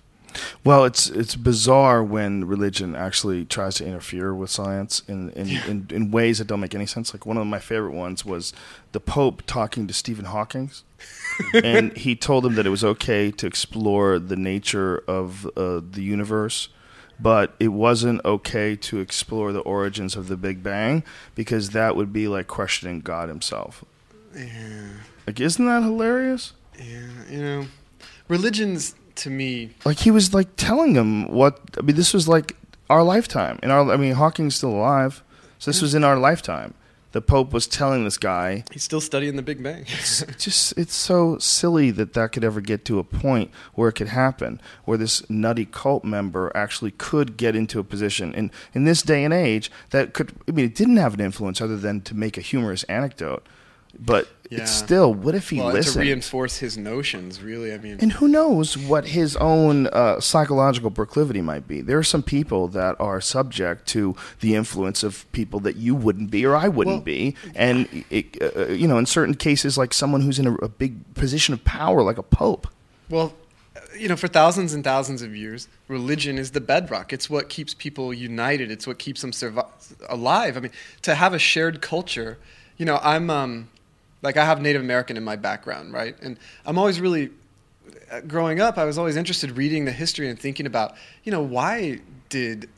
Well, 0.64 0.84
it's 0.84 1.08
it's 1.08 1.36
bizarre 1.36 2.02
when 2.02 2.44
religion 2.44 2.96
actually 2.96 3.44
tries 3.44 3.76
to 3.76 3.86
interfere 3.86 4.34
with 4.34 4.50
science 4.50 5.02
in 5.06 5.30
in, 5.30 5.48
in 5.68 5.86
in 5.90 6.10
ways 6.10 6.38
that 6.38 6.46
don't 6.46 6.60
make 6.60 6.74
any 6.74 6.86
sense. 6.86 7.14
Like 7.14 7.26
one 7.26 7.36
of 7.36 7.46
my 7.46 7.58
favorite 7.58 7.92
ones 7.92 8.24
was 8.24 8.52
the 8.92 9.00
Pope 9.00 9.42
talking 9.46 9.86
to 9.86 9.94
Stephen 9.94 10.24
Hawking, 10.24 10.70
and 11.54 11.96
he 11.96 12.16
told 12.16 12.44
him 12.44 12.54
that 12.56 12.66
it 12.66 12.70
was 12.70 12.84
okay 12.84 13.30
to 13.30 13.46
explore 13.46 14.18
the 14.18 14.36
nature 14.36 15.02
of 15.06 15.46
uh, 15.56 15.80
the 15.88 16.02
universe, 16.02 16.68
but 17.20 17.54
it 17.60 17.68
wasn't 17.68 18.24
okay 18.24 18.74
to 18.76 18.98
explore 18.98 19.52
the 19.52 19.60
origins 19.60 20.16
of 20.16 20.28
the 20.28 20.36
Big 20.36 20.62
Bang 20.62 21.04
because 21.34 21.70
that 21.70 21.94
would 21.96 22.12
be 22.12 22.26
like 22.28 22.46
questioning 22.46 23.00
God 23.00 23.28
Himself. 23.28 23.84
yeah 24.34 24.88
Like, 25.26 25.40
isn't 25.40 25.64
that 25.64 25.82
hilarious? 25.82 26.54
Yeah 26.78 27.08
you 27.30 27.42
know 27.42 27.66
religions 28.28 28.94
to 29.14 29.30
me 29.30 29.70
like 29.84 29.98
he 29.98 30.10
was 30.10 30.34
like 30.34 30.48
telling 30.56 30.94
him 30.94 31.28
what 31.28 31.60
I 31.78 31.82
mean 31.82 31.96
this 31.96 32.12
was 32.12 32.28
like 32.28 32.56
our 32.90 33.02
lifetime. 33.02 33.58
In 33.62 33.70
our 33.70 33.90
I 33.90 33.96
mean 33.96 34.14
Hawking's 34.14 34.56
still 34.56 34.70
alive 34.70 35.22
so 35.58 35.70
this 35.70 35.80
was 35.80 35.94
in 35.94 36.04
our 36.04 36.18
lifetime. 36.18 36.74
The 37.12 37.22
pope 37.22 37.52
was 37.52 37.68
telling 37.68 38.02
this 38.02 38.18
guy. 38.18 38.64
He's 38.72 38.82
still 38.82 39.00
studying 39.00 39.36
the 39.36 39.42
big 39.42 39.62
bang. 39.62 39.86
It's 39.88 40.24
just 40.36 40.76
it's 40.76 40.94
so 40.94 41.38
silly 41.38 41.92
that 41.92 42.12
that 42.14 42.32
could 42.32 42.42
ever 42.42 42.60
get 42.60 42.84
to 42.86 42.98
a 42.98 43.04
point 43.04 43.52
where 43.74 43.88
it 43.88 43.92
could 43.92 44.08
happen 44.08 44.60
where 44.84 44.98
this 44.98 45.28
nutty 45.30 45.64
cult 45.64 46.04
member 46.04 46.50
actually 46.56 46.90
could 46.90 47.36
get 47.36 47.54
into 47.54 47.78
a 47.78 47.84
position 47.84 48.34
in 48.34 48.50
in 48.74 48.84
this 48.84 49.00
day 49.02 49.24
and 49.24 49.32
age 49.32 49.70
that 49.90 50.12
could 50.12 50.32
I 50.48 50.50
mean 50.50 50.64
it 50.64 50.74
didn't 50.74 50.96
have 50.96 51.14
an 51.14 51.20
influence 51.20 51.60
other 51.60 51.76
than 51.76 52.00
to 52.02 52.14
make 52.14 52.36
a 52.36 52.40
humorous 52.40 52.82
anecdote. 52.84 53.46
But 53.96 54.28
Yeah. 54.50 54.60
it's 54.62 54.72
still 54.72 55.14
what 55.14 55.34
if 55.34 55.48
he 55.50 55.58
well, 55.58 55.82
to 55.82 55.98
reinforce 55.98 56.58
his 56.58 56.76
notions 56.76 57.40
really 57.42 57.72
i 57.72 57.78
mean 57.78 57.96
And 58.00 58.12
who 58.12 58.28
knows 58.28 58.76
what 58.76 59.06
his 59.08 59.36
own 59.36 59.86
uh, 59.86 60.20
psychological 60.20 60.90
proclivity 60.90 61.40
might 61.40 61.66
be? 61.66 61.80
There 61.80 61.96
are 61.98 62.02
some 62.04 62.22
people 62.22 62.68
that 62.68 62.94
are 63.00 63.20
subject 63.22 63.86
to 63.88 64.14
the 64.40 64.54
influence 64.54 65.02
of 65.02 65.24
people 65.32 65.60
that 65.60 65.76
you 65.76 65.94
wouldn't 65.94 66.30
be 66.30 66.44
or 66.44 66.54
I 66.56 66.68
wouldn't 66.68 66.96
Well- 66.96 67.04
be. 67.04 67.36
And, 67.54 68.04
it, 68.10 68.26
uh, 68.42 68.68
you 68.68 68.86
know, 68.86 68.98
in 68.98 69.06
certain 69.06 69.34
cases, 69.34 69.78
like 69.78 69.94
someone 69.94 70.20
who's 70.20 70.38
in 70.38 70.46
a, 70.46 70.54
a 70.56 70.68
big 70.68 70.92
position 71.14 71.54
of 71.54 71.64
power, 71.64 72.02
like 72.02 72.18
a 72.18 72.22
pope. 72.22 72.66
Well, 73.08 73.32
you 73.98 74.08
know, 74.08 74.16
for 74.16 74.28
thousands 74.28 74.74
and 74.74 74.82
thousands 74.84 75.22
of 75.22 75.34
years, 75.34 75.68
religion 75.88 76.38
is 76.38 76.50
the 76.50 76.60
bedrock. 76.60 77.12
It's 77.12 77.30
what 77.30 77.48
keeps 77.48 77.72
people 77.74 78.12
united. 78.12 78.70
It's 78.70 78.86
what 78.86 78.98
keeps 78.98 79.20
them 79.22 79.30
survi- 79.32 79.66
alive. 80.08 80.56
I 80.56 80.60
mean, 80.60 80.72
to 81.02 81.14
have 81.14 81.32
a 81.34 81.38
shared 81.38 81.80
culture, 81.80 82.38
you 82.76 82.84
know, 82.84 82.98
I'm 83.02 83.30
um, 83.30 83.68
like 84.24 84.36
I 84.38 84.44
have 84.44 84.60
Native 84.60 84.82
American 84.82 85.16
in 85.16 85.22
my 85.22 85.36
background, 85.36 85.92
right? 85.92 86.16
And 86.22 86.38
I'm 86.64 86.78
always 86.78 87.00
really 87.00 87.30
uh, 88.10 88.20
growing 88.20 88.58
up. 88.58 88.78
I 88.78 88.84
was 88.84 88.96
always 88.96 89.16
interested 89.16 89.56
reading 89.56 89.84
the 89.84 89.92
history 89.92 90.28
and 90.28 90.38
thinking 90.38 90.66
about, 90.66 90.94
you 91.24 91.30
know, 91.30 91.42
why 91.42 92.00
did 92.30 92.68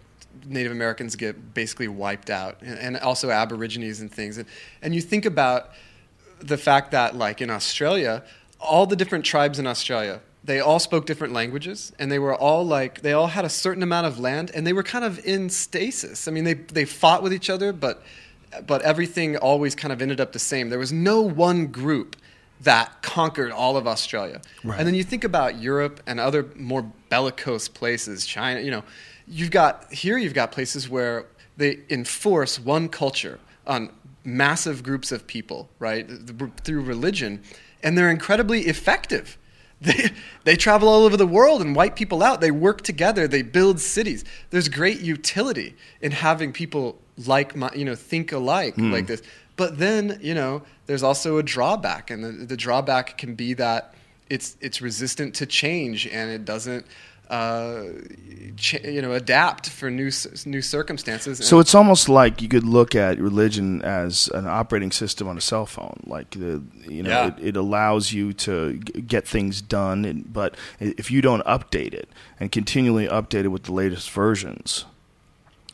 Native 0.45 0.73
Americans 0.73 1.17
get 1.17 1.55
basically 1.55 1.89
wiped 1.89 2.31
out, 2.31 2.61
and, 2.61 2.79
and 2.79 2.97
also 2.99 3.31
Aborigines 3.31 4.01
and 4.01 4.13
things. 4.13 4.39
And, 4.39 4.49
and 4.83 4.95
you 4.95 5.01
think 5.01 5.25
about 5.25 5.71
the 6.41 6.59
fact 6.59 6.91
that, 6.91 7.15
like 7.17 7.41
in 7.41 7.49
Australia, 7.49 8.23
all 8.61 8.87
the 8.87 8.97
different 8.97 9.25
tribes 9.25 9.59
in 9.59 9.67
Australia, 9.67 10.21
they 10.45 10.61
all 10.61 10.79
spoke 10.79 11.07
different 11.07 11.33
languages, 11.33 11.93
and 11.99 12.11
they 12.11 12.19
were 12.19 12.35
all 12.35 12.65
like 12.65 13.03
they 13.03 13.13
all 13.13 13.29
had 13.29 13.45
a 13.45 13.49
certain 13.49 13.83
amount 13.83 14.07
of 14.07 14.19
land, 14.19 14.51
and 14.55 14.67
they 14.67 14.73
were 14.73 14.83
kind 14.83 15.05
of 15.05 15.25
in 15.25 15.49
stasis. 15.49 16.29
I 16.29 16.31
mean, 16.31 16.45
they 16.45 16.55
they 16.55 16.85
fought 16.85 17.23
with 17.23 17.33
each 17.33 17.51
other, 17.51 17.73
but 17.73 18.03
but 18.67 18.83
everything 18.83 19.37
always 19.37 19.75
kind 19.75 19.93
of 19.93 20.03
ended 20.03 20.21
up 20.21 20.33
the 20.33 20.39
same. 20.39 20.71
There 20.71 20.79
was 20.79 20.93
no 20.93 21.21
one 21.21 21.67
group 21.67 22.17
that 22.61 23.03
conquered 23.03 23.53
all 23.53 23.77
of 23.77 23.87
Australia. 23.87 24.41
Right. 24.65 24.79
And 24.79 24.87
then 24.87 24.95
you 24.95 25.05
think 25.05 25.25
about 25.25 25.61
Europe 25.61 26.03
and 26.07 26.19
other 26.19 26.49
more 26.57 26.83
bellicose 27.11 27.69
places, 27.69 28.25
China, 28.25 28.61
you 28.61 28.71
know, 28.71 28.83
you've 29.29 29.51
got 29.51 29.93
here 29.93 30.17
you've 30.17 30.35
got 30.35 30.53
places 30.53 30.89
where 30.89 31.27
they 31.57 31.81
enforce 31.91 32.59
one 32.59 32.89
culture 32.89 33.39
on 33.67 33.91
massive 34.25 34.83
groups 34.83 35.13
of 35.13 35.27
people, 35.27 35.69
right? 35.79 36.09
Through 36.65 36.83
religion, 36.83 37.43
and 37.83 37.97
they're 37.97 38.11
incredibly 38.11 38.63
effective. 38.63 39.39
They, 39.79 40.11
they 40.45 40.57
travel 40.57 40.89
all 40.89 41.05
over 41.05 41.19
the 41.19 41.27
world 41.27 41.61
and 41.61 41.77
wipe 41.77 41.97
people 41.97 42.23
out. 42.23 42.41
They 42.41 42.51
work 42.51 42.81
together. 42.81 43.29
They 43.29 43.43
build 43.43 43.79
cities. 43.79 44.25
There's 44.49 44.71
great 44.71 45.01
utility 45.01 45.77
in 46.01 46.13
having 46.13 46.53
people 46.53 46.99
like 47.27 47.55
my, 47.55 47.71
you 47.75 47.85
know, 47.85 47.95
think 47.95 48.33
alike 48.33 48.77
hmm. 48.77 48.91
like 48.91 49.07
this. 49.07 49.23
But 49.57 49.79
then, 49.79 50.19
you 50.23 50.35
know, 50.35 50.63
there's 50.87 51.03
also 51.03 51.39
a 51.39 51.43
drawback, 51.43 52.11
and 52.11 52.23
the, 52.23 52.33
the 52.47 52.57
drawback 52.57 53.19
can 53.19 53.35
be 53.35 53.55
that 53.55 53.95
it's 54.29 54.57
it's 54.61 54.81
resistant 54.83 55.35
to 55.37 55.47
change 55.47 56.07
and 56.07 56.31
it 56.31 56.45
doesn't, 56.45 56.87
uh, 57.29 57.83
ch- 58.57 58.83
you 58.85 59.03
know, 59.03 59.13
adapt 59.13 59.69
for 59.69 59.91
new 59.91 60.11
new 60.45 60.63
circumstances. 60.63 61.39
So 61.47 61.59
it's 61.59 61.75
almost 61.75 62.09
like 62.09 62.41
you 62.43 62.49
could 62.49 62.65
look 62.65 62.95
at 62.95 63.19
religion 63.19 63.83
as 63.83 64.29
an 64.35 64.47
operating 64.47 64.93
system 64.93 65.27
on 65.29 65.37
a 65.37 65.41
cell 65.41 65.67
phone. 65.67 66.01
Like 66.07 66.31
the, 66.31 66.63
you 66.89 67.03
know, 67.03 67.11
Yeah. 67.11 67.27
it, 67.29 67.35
it 67.49 67.57
allows 67.57 68.13
you 68.13 68.33
to 68.35 68.75
g- 68.79 69.01
get 69.03 69.27
things 69.27 69.61
done, 69.61 70.05
and, 70.05 70.33
but 70.33 70.55
if 70.81 71.11
you 71.11 71.21
don't 71.21 71.45
update 71.47 71.95
it 71.95 72.09
and 72.39 72.53
continually 72.53 73.09
update 73.09 73.45
it 73.45 73.49
with 73.49 73.65
the 73.65 73.73
latest 73.73 74.11
versions, 74.11 74.85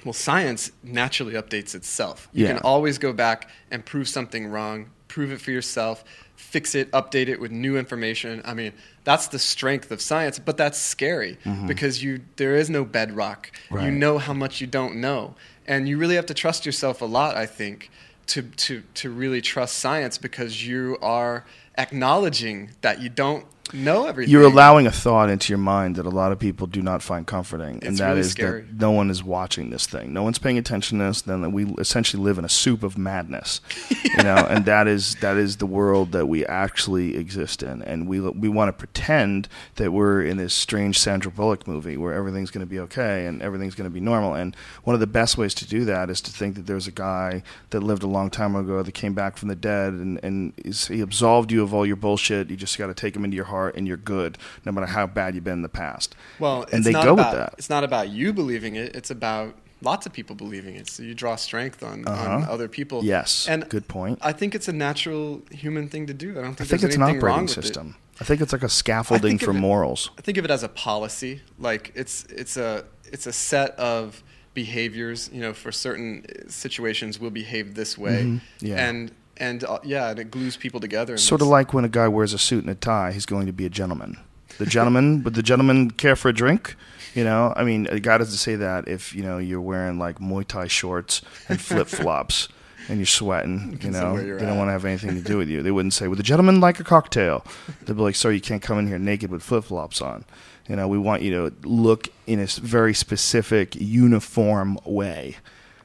Well, 0.05 0.13
science 0.13 0.73
naturally 0.83 1.35
updates 1.35 1.75
itself. 1.75 2.29
You 2.33 2.45
Yeah. 2.47 2.55
can 2.55 2.63
always 2.63 2.99
go 2.99 3.13
back 3.13 3.49
and 3.71 3.85
prove 3.85 4.09
something 4.09 4.47
wrong, 4.49 4.87
prove 5.09 5.31
it 5.31 5.41
for 5.41 5.51
yourself, 5.53 6.03
fix 6.43 6.75
it, 6.75 6.91
update 6.91 7.29
it 7.29 7.41
with 7.41 7.51
new 7.51 7.79
information. 7.79 8.43
I 8.45 8.53
mean, 8.53 8.73
that's 9.05 9.29
the 9.29 9.39
strength 9.39 9.91
of 9.91 10.01
science, 10.03 10.39
but 10.39 10.57
that's 10.57 10.79
scary 10.79 11.39
mm-hmm. 11.45 11.67
because 11.67 12.03
you 12.03 12.21
there 12.37 12.57
is 12.57 12.69
no 12.69 12.85
bedrock. 12.85 13.51
You 13.71 13.91
know 13.91 14.19
how 14.19 14.35
much 14.35 14.61
you 14.61 14.67
don't 14.67 14.97
know. 15.01 15.35
And 15.67 15.89
you 15.89 15.97
really 15.97 16.17
have 16.17 16.27
to 16.27 16.35
trust 16.35 16.67
yourself 16.67 17.01
a 17.01 17.05
lot, 17.05 17.37
I 17.37 17.47
think, 17.47 17.91
to 18.27 18.43
to 18.43 18.83
to 18.95 19.11
really 19.11 19.41
trust 19.41 19.79
science 19.79 20.19
because 20.19 20.67
you 20.67 20.99
are 21.01 21.45
acknowledging 21.79 22.71
that 22.83 23.01
you 23.01 23.09
don't 23.09 23.47
know 23.73 24.07
everything. 24.07 24.31
you're 24.33 24.43
allowing 24.43 24.87
a 24.87 24.91
thought 24.91 25.31
into 25.31 25.53
your 25.53 25.59
mind 25.59 25.97
that 25.97 26.07
a 26.07 26.11
lot 26.11 26.33
of 26.33 26.39
people 26.39 26.67
do 26.67 26.83
not 26.83 27.03
find 27.03 27.27
comforting, 27.27 27.75
and 27.77 27.85
It's 27.85 27.99
that 27.99 28.09
really 28.09 28.21
is 28.21 28.31
scary. 28.33 28.63
that 28.63 28.81
no 28.81 28.91
one 28.91 29.11
is 29.11 29.23
watching 29.25 29.71
this 29.71 29.87
thing. 29.87 30.13
No 30.13 30.23
one's 30.23 30.39
paying 30.39 30.59
attention 30.59 30.99
to 30.99 31.05
this. 31.05 31.23
Then 31.23 31.53
we 31.53 31.67
essentially 31.79 32.23
live 32.23 32.39
in 32.39 32.45
a 32.45 32.49
soup 32.49 32.83
of 32.83 32.99
madness, 32.99 33.61
you 34.05 34.23
know, 34.23 34.37
and 34.51 34.65
that 34.67 34.87
is 34.89 35.15
that 35.17 35.37
is 35.37 35.57
the 35.59 35.67
world 35.67 36.13
that 36.13 36.27
we 36.27 36.45
actually 36.47 37.17
exist 37.17 37.63
in, 37.63 37.83
and 37.83 38.07
we 38.09 38.21
we 38.21 38.49
want 38.49 38.69
to 38.69 38.73
pretend 38.73 39.49
that 39.77 39.93
we're 39.93 40.23
in 40.23 40.37
this 40.37 40.55
strange 40.55 40.99
Sandra 40.99 41.31
Bullock 41.31 41.67
movie 41.67 41.97
where 41.97 42.13
everything's 42.15 42.51
going 42.51 42.67
to 42.67 42.71
be 42.71 42.79
okay 42.81 43.27
and 43.27 43.41
everything's 43.43 43.75
going 43.75 43.89
to 43.89 43.95
be 43.95 44.01
normal. 44.01 44.35
And 44.35 44.57
one 44.85 44.95
of 44.95 45.01
the 45.01 45.07
best 45.07 45.39
ways 45.39 45.55
to 45.55 45.67
do 45.67 45.85
that 45.87 46.11
is 46.11 46.21
to 46.23 46.31
think 46.31 46.55
that 46.57 46.67
there's 46.67 46.87
a 46.87 46.93
guy 46.93 47.43
that 47.71 47.81
lived 47.81 48.03
a 48.03 48.07
long 48.07 48.31
time 48.31 48.55
ago 48.57 48.83
that 48.83 48.93
came 48.93 49.15
back 49.15 49.37
from 49.37 49.49
the 49.49 49.57
dead, 49.57 49.93
and 49.95 50.21
and 50.23 50.53
he 50.89 51.01
absolved 51.01 51.51
you 51.53 51.63
of 51.63 51.73
all 51.75 51.87
your 51.87 51.97
bullshit. 51.97 52.51
You 52.51 52.57
just 52.57 52.77
got 52.79 52.89
to 52.89 52.95
take 52.95 53.15
him 53.17 53.25
into 53.25 53.37
your 53.37 53.47
heart, 53.47 53.62
and 53.71 53.87
you're 53.89 53.97
good, 53.97 54.39
no 54.65 54.73
matter 54.73 54.87
how 54.87 55.07
bad 55.07 55.35
you've 55.35 55.45
been 55.45 55.55
in 55.55 55.63
the 55.63 55.69
past. 55.69 56.15
Well, 56.39 56.63
and 56.65 56.75
it's 56.75 56.85
they 56.85 56.93
not 56.93 57.05
go 57.05 57.13
about, 57.15 57.33
with 57.33 57.41
that. 57.41 57.55
It's 57.59 57.71
not 57.71 57.85
about 57.85 58.09
you 58.11 58.33
believing 58.33 58.77
it. 58.77 58.95
It's 58.97 59.11
about 59.11 59.55
lots 59.81 60.07
of 60.07 60.13
people 60.13 60.37
believing 60.37 60.77
it. 60.77 60.89
So 60.89 61.03
you 61.03 61.15
draw 61.15 61.37
strength 61.37 61.83
on, 61.83 62.07
on 62.07 62.43
Uh-huh. 62.43 62.53
other 62.53 62.69
people. 62.69 63.05
Yes, 63.05 63.47
and 63.49 63.69
good 63.69 63.89
point. 63.89 64.19
I 64.23 64.33
think 64.33 64.55
it's 64.55 64.69
a 64.69 64.73
natural 64.73 65.43
human 65.51 65.89
thing 65.89 66.07
to 66.07 66.15
do. 66.15 66.31
I 66.39 66.43
don't 66.43 66.55
think, 66.55 66.61
I 66.61 66.65
think 66.65 66.83
it's 66.85 66.97
an 66.97 67.03
operating 67.03 67.49
system. 67.49 67.97
I 68.21 68.25
think 68.25 68.41
it's 68.41 68.53
like 68.53 68.63
a 68.63 68.69
scaffolding 68.69 69.39
for 69.39 69.51
it- 69.51 69.55
morals. 69.55 70.11
I 70.19 70.23
think 70.23 70.39
of 70.39 70.45
it 70.45 70.51
as 70.51 70.63
a 70.63 70.69
policy. 70.69 71.41
Like 71.59 71.93
it's 71.95 72.25
it's 72.27 72.57
a 72.57 72.85
it's 73.11 73.27
a 73.27 73.33
set 73.33 73.73
of 73.79 74.23
behaviors. 74.55 75.29
You 75.33 75.41
know, 75.41 75.53
for 75.53 75.73
certain 75.73 76.27
situations, 76.49 77.19
we'll 77.19 77.31
behave 77.31 77.75
this 77.75 77.97
way. 77.99 78.23
Mm-hmm. 78.23 78.67
Yeah. 78.67 78.89
And 78.89 79.13
and 79.43 79.65
uh, 79.65 79.79
yeah, 79.83 80.11
and 80.11 80.19
it 80.19 80.31
glues 80.31 80.57
people 80.57 80.81
together. 80.81 81.15
and 81.15 81.21
Sort 81.21 81.43
of 81.43 81.49
like 81.49 81.75
when 81.75 81.85
a 81.85 81.89
guy 81.89 82.09
wears 82.09 82.33
a 82.33 82.39
suit 82.39 82.63
and 82.65 82.71
a 82.71 82.75
tie, 82.75 83.13
he's 83.13 83.27
going 83.27 83.47
to 83.47 83.53
be 83.53 83.67
a 83.67 83.71
gentleman. 83.71 84.17
The 84.59 84.67
gentleman, 84.67 85.23
would 85.25 85.35
the 85.35 85.43
gentleman 85.43 85.91
care 85.91 86.17
for 86.17 86.29
a 86.29 86.33
drink? 86.33 86.77
You 87.15 87.25
know, 87.25 87.53
I 87.57 87.65
mean, 87.65 87.87
a 87.89 88.01
guy 88.01 88.17
doesn't 88.19 88.39
say 88.39 88.55
that 88.57 88.89
if 88.89 89.15
you 89.15 89.23
know 89.23 89.39
you're 89.39 89.61
wearing 89.61 89.99
like 89.99 90.19
Muay 90.19 90.47
Thai 90.47 90.69
shorts 90.69 91.21
and 91.49 91.61
flip 91.69 91.89
flops. 91.89 92.49
and 92.89 92.99
you're 92.99 93.07
sweating. 93.07 93.79
You 93.83 93.91
know, 93.91 94.17
they 94.17 94.27
don't 94.45 94.57
at. 94.57 94.57
want 94.57 94.69
to 94.69 94.73
have 94.73 94.85
anything 94.85 95.15
to 95.15 95.23
do 95.23 95.37
with 95.39 95.49
you. 95.49 95.63
They 95.63 95.71
wouldn't 95.71 95.95
say, 95.95 96.09
"Would 96.09 96.19
the 96.19 96.23
gentleman 96.33 96.61
like 96.61 96.81
a 96.81 96.85
cocktail?" 96.85 97.45
They'd 97.85 97.97
be 97.97 98.03
like, 98.03 98.17
"Sir, 98.17 98.31
you 98.33 98.41
can't 98.41 98.63
come 98.63 98.79
in 98.79 98.87
here 98.87 98.99
naked 98.99 99.31
with 99.31 99.43
flip 99.43 99.65
flops 99.65 100.01
on." 100.01 100.25
You 100.69 100.77
know, 100.77 100.87
we 100.89 100.97
want 100.99 101.23
you 101.23 101.31
to 101.33 101.69
look 101.69 102.09
in 102.27 102.39
a 102.41 102.47
very 102.47 102.95
specific, 102.95 103.75
uniform 103.77 104.79
way, 104.85 105.37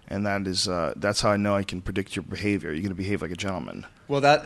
and 0.08 0.26
that 0.26 0.48
is 0.48 0.68
uh, 0.68 0.94
that's 0.96 1.22
how 1.22 1.32
I 1.32 1.38
know 1.38 1.56
I 1.56 1.64
can 1.64 1.82
predict 1.82 2.16
your 2.16 2.24
behavior. 2.24 2.72
You're 2.72 2.82
going 2.82 2.90
to 2.90 2.96
behave 2.96 3.22
like 3.22 3.32
a 3.32 3.36
gentleman. 3.36 3.86
Well, 4.08 4.22
that, 4.22 4.46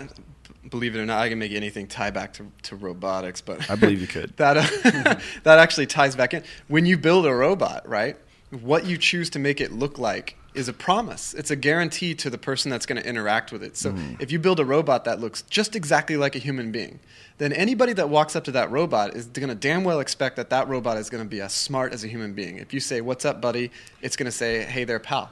believe 0.69 0.95
it 0.95 0.99
or 0.99 1.05
not, 1.05 1.21
I 1.21 1.29
can 1.29 1.39
make 1.39 1.51
anything 1.51 1.87
tie 1.87 2.11
back 2.11 2.33
to, 2.33 2.51
to 2.63 2.75
robotics, 2.75 3.41
but 3.41 3.69
I 3.69 3.75
believe 3.75 4.01
you 4.01 4.07
could. 4.07 4.33
that 4.37 4.57
uh, 4.57 5.15
that 5.43 5.59
actually 5.59 5.87
ties 5.87 6.15
back 6.15 6.33
in. 6.33 6.43
When 6.67 6.85
you 6.85 6.97
build 6.97 7.25
a 7.25 7.33
robot, 7.33 7.87
right? 7.87 8.17
What 8.49 8.85
you 8.85 8.97
choose 8.97 9.29
to 9.31 9.39
make 9.39 9.61
it 9.61 9.71
look 9.71 9.97
like 9.97 10.35
is 10.53 10.67
a 10.67 10.73
promise. 10.73 11.33
It's 11.33 11.49
a 11.51 11.55
guarantee 11.55 12.13
to 12.15 12.29
the 12.29 12.37
person 12.37 12.69
that's 12.69 12.85
going 12.85 13.01
to 13.01 13.07
interact 13.07 13.53
with 13.53 13.63
it. 13.63 13.77
So 13.77 13.91
Mm-hmm. 13.93 14.15
if 14.21 14.33
you 14.33 14.39
build 14.39 14.59
a 14.59 14.65
robot 14.65 15.05
that 15.05 15.21
looks 15.21 15.43
just 15.43 15.77
exactly 15.77 16.17
like 16.17 16.35
a 16.35 16.39
human 16.39 16.73
being, 16.73 16.99
then 17.37 17.53
anybody 17.53 17.93
that 17.93 18.09
walks 18.09 18.35
up 18.35 18.43
to 18.43 18.51
that 18.51 18.69
robot 18.69 19.15
is 19.15 19.27
going 19.27 19.47
to 19.47 19.55
damn 19.55 19.85
well 19.85 20.01
expect 20.01 20.35
that 20.35 20.49
that 20.49 20.67
robot 20.67 20.97
is 20.97 21.09
going 21.09 21.23
to 21.23 21.29
be 21.29 21.39
as 21.39 21.53
smart 21.53 21.93
as 21.93 22.03
a 22.03 22.07
human 22.09 22.33
being. 22.33 22.57
If 22.57 22.73
you 22.73 22.81
say, 22.81 22.99
"What's 22.99 23.23
up, 23.23 23.39
buddy?" 23.39 23.71
it's 24.01 24.17
going 24.17 24.25
to 24.25 24.31
say, 24.33 24.63
"Hey 24.63 24.83
there, 24.83 24.99
pal." 24.99 25.31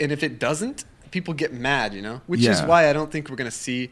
And 0.00 0.10
if 0.12 0.22
it 0.22 0.38
doesn't, 0.38 0.84
people 1.10 1.34
get 1.34 1.52
mad, 1.52 1.94
you 1.94 2.02
know? 2.02 2.20
Which 2.26 2.44
is 2.44 2.60
why 2.62 2.88
I 2.88 2.92
don't 2.92 3.10
think 3.12 3.28
we're 3.30 3.36
going 3.36 3.50
to 3.50 3.56
see 3.56 3.90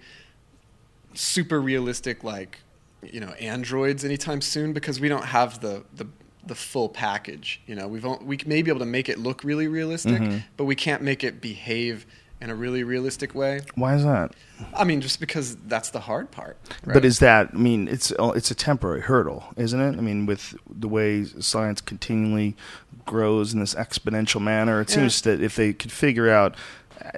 super 1.14 1.60
realistic 1.60 2.22
like 2.22 2.58
you 3.02 3.18
know 3.20 3.30
androids 3.40 4.04
anytime 4.04 4.40
soon 4.40 4.72
because 4.72 5.00
we 5.00 5.08
don't 5.08 5.24
have 5.24 5.60
the 5.60 5.82
the, 5.94 6.06
the 6.46 6.54
full 6.54 6.88
package 6.88 7.60
you 7.66 7.74
know 7.74 7.88
we've 7.88 8.04
we 8.22 8.38
may 8.46 8.62
be 8.62 8.70
able 8.70 8.78
to 8.80 8.86
make 8.86 9.08
it 9.08 9.18
look 9.18 9.42
really 9.42 9.66
realistic 9.66 10.20
Mm-hmm. 10.20 10.38
but 10.56 10.64
we 10.66 10.74
can't 10.76 11.02
make 11.02 11.24
it 11.24 11.40
behave 11.40 12.06
in 12.40 12.48
a 12.48 12.54
really 12.54 12.84
realistic 12.84 13.34
way 13.34 13.62
Why 13.74 13.96
is 13.96 14.04
that? 14.04 14.32
i 14.74 14.84
mean 14.84 15.00
just 15.00 15.18
because 15.18 15.56
that's 15.66 15.90
the 15.90 16.00
hard 16.00 16.30
part 16.30 16.56
right? 16.84 16.94
But 16.94 17.04
is 17.04 17.18
that? 17.18 17.50
I 17.54 17.56
mean, 17.56 17.88
it's 17.88 18.12
it's 18.18 18.50
a 18.50 18.54
temporary 18.54 19.00
hurdle, 19.00 19.44
isn't 19.56 19.80
it? 19.80 19.98
I 19.98 20.00
mean, 20.00 20.26
with 20.26 20.54
the 20.70 20.88
way 20.88 21.24
science 21.24 21.80
continually 21.80 22.54
grows 23.14 23.52
in 23.54 23.60
this 23.60 23.74
exponential 23.74 24.40
manner, 24.40 24.80
it 24.80 24.88
Yeah. 24.88 24.94
seems 24.96 25.20
that 25.22 25.42
if 25.42 25.54
they 25.56 25.72
could 25.72 25.92
figure 25.92 26.30
out, 26.30 26.54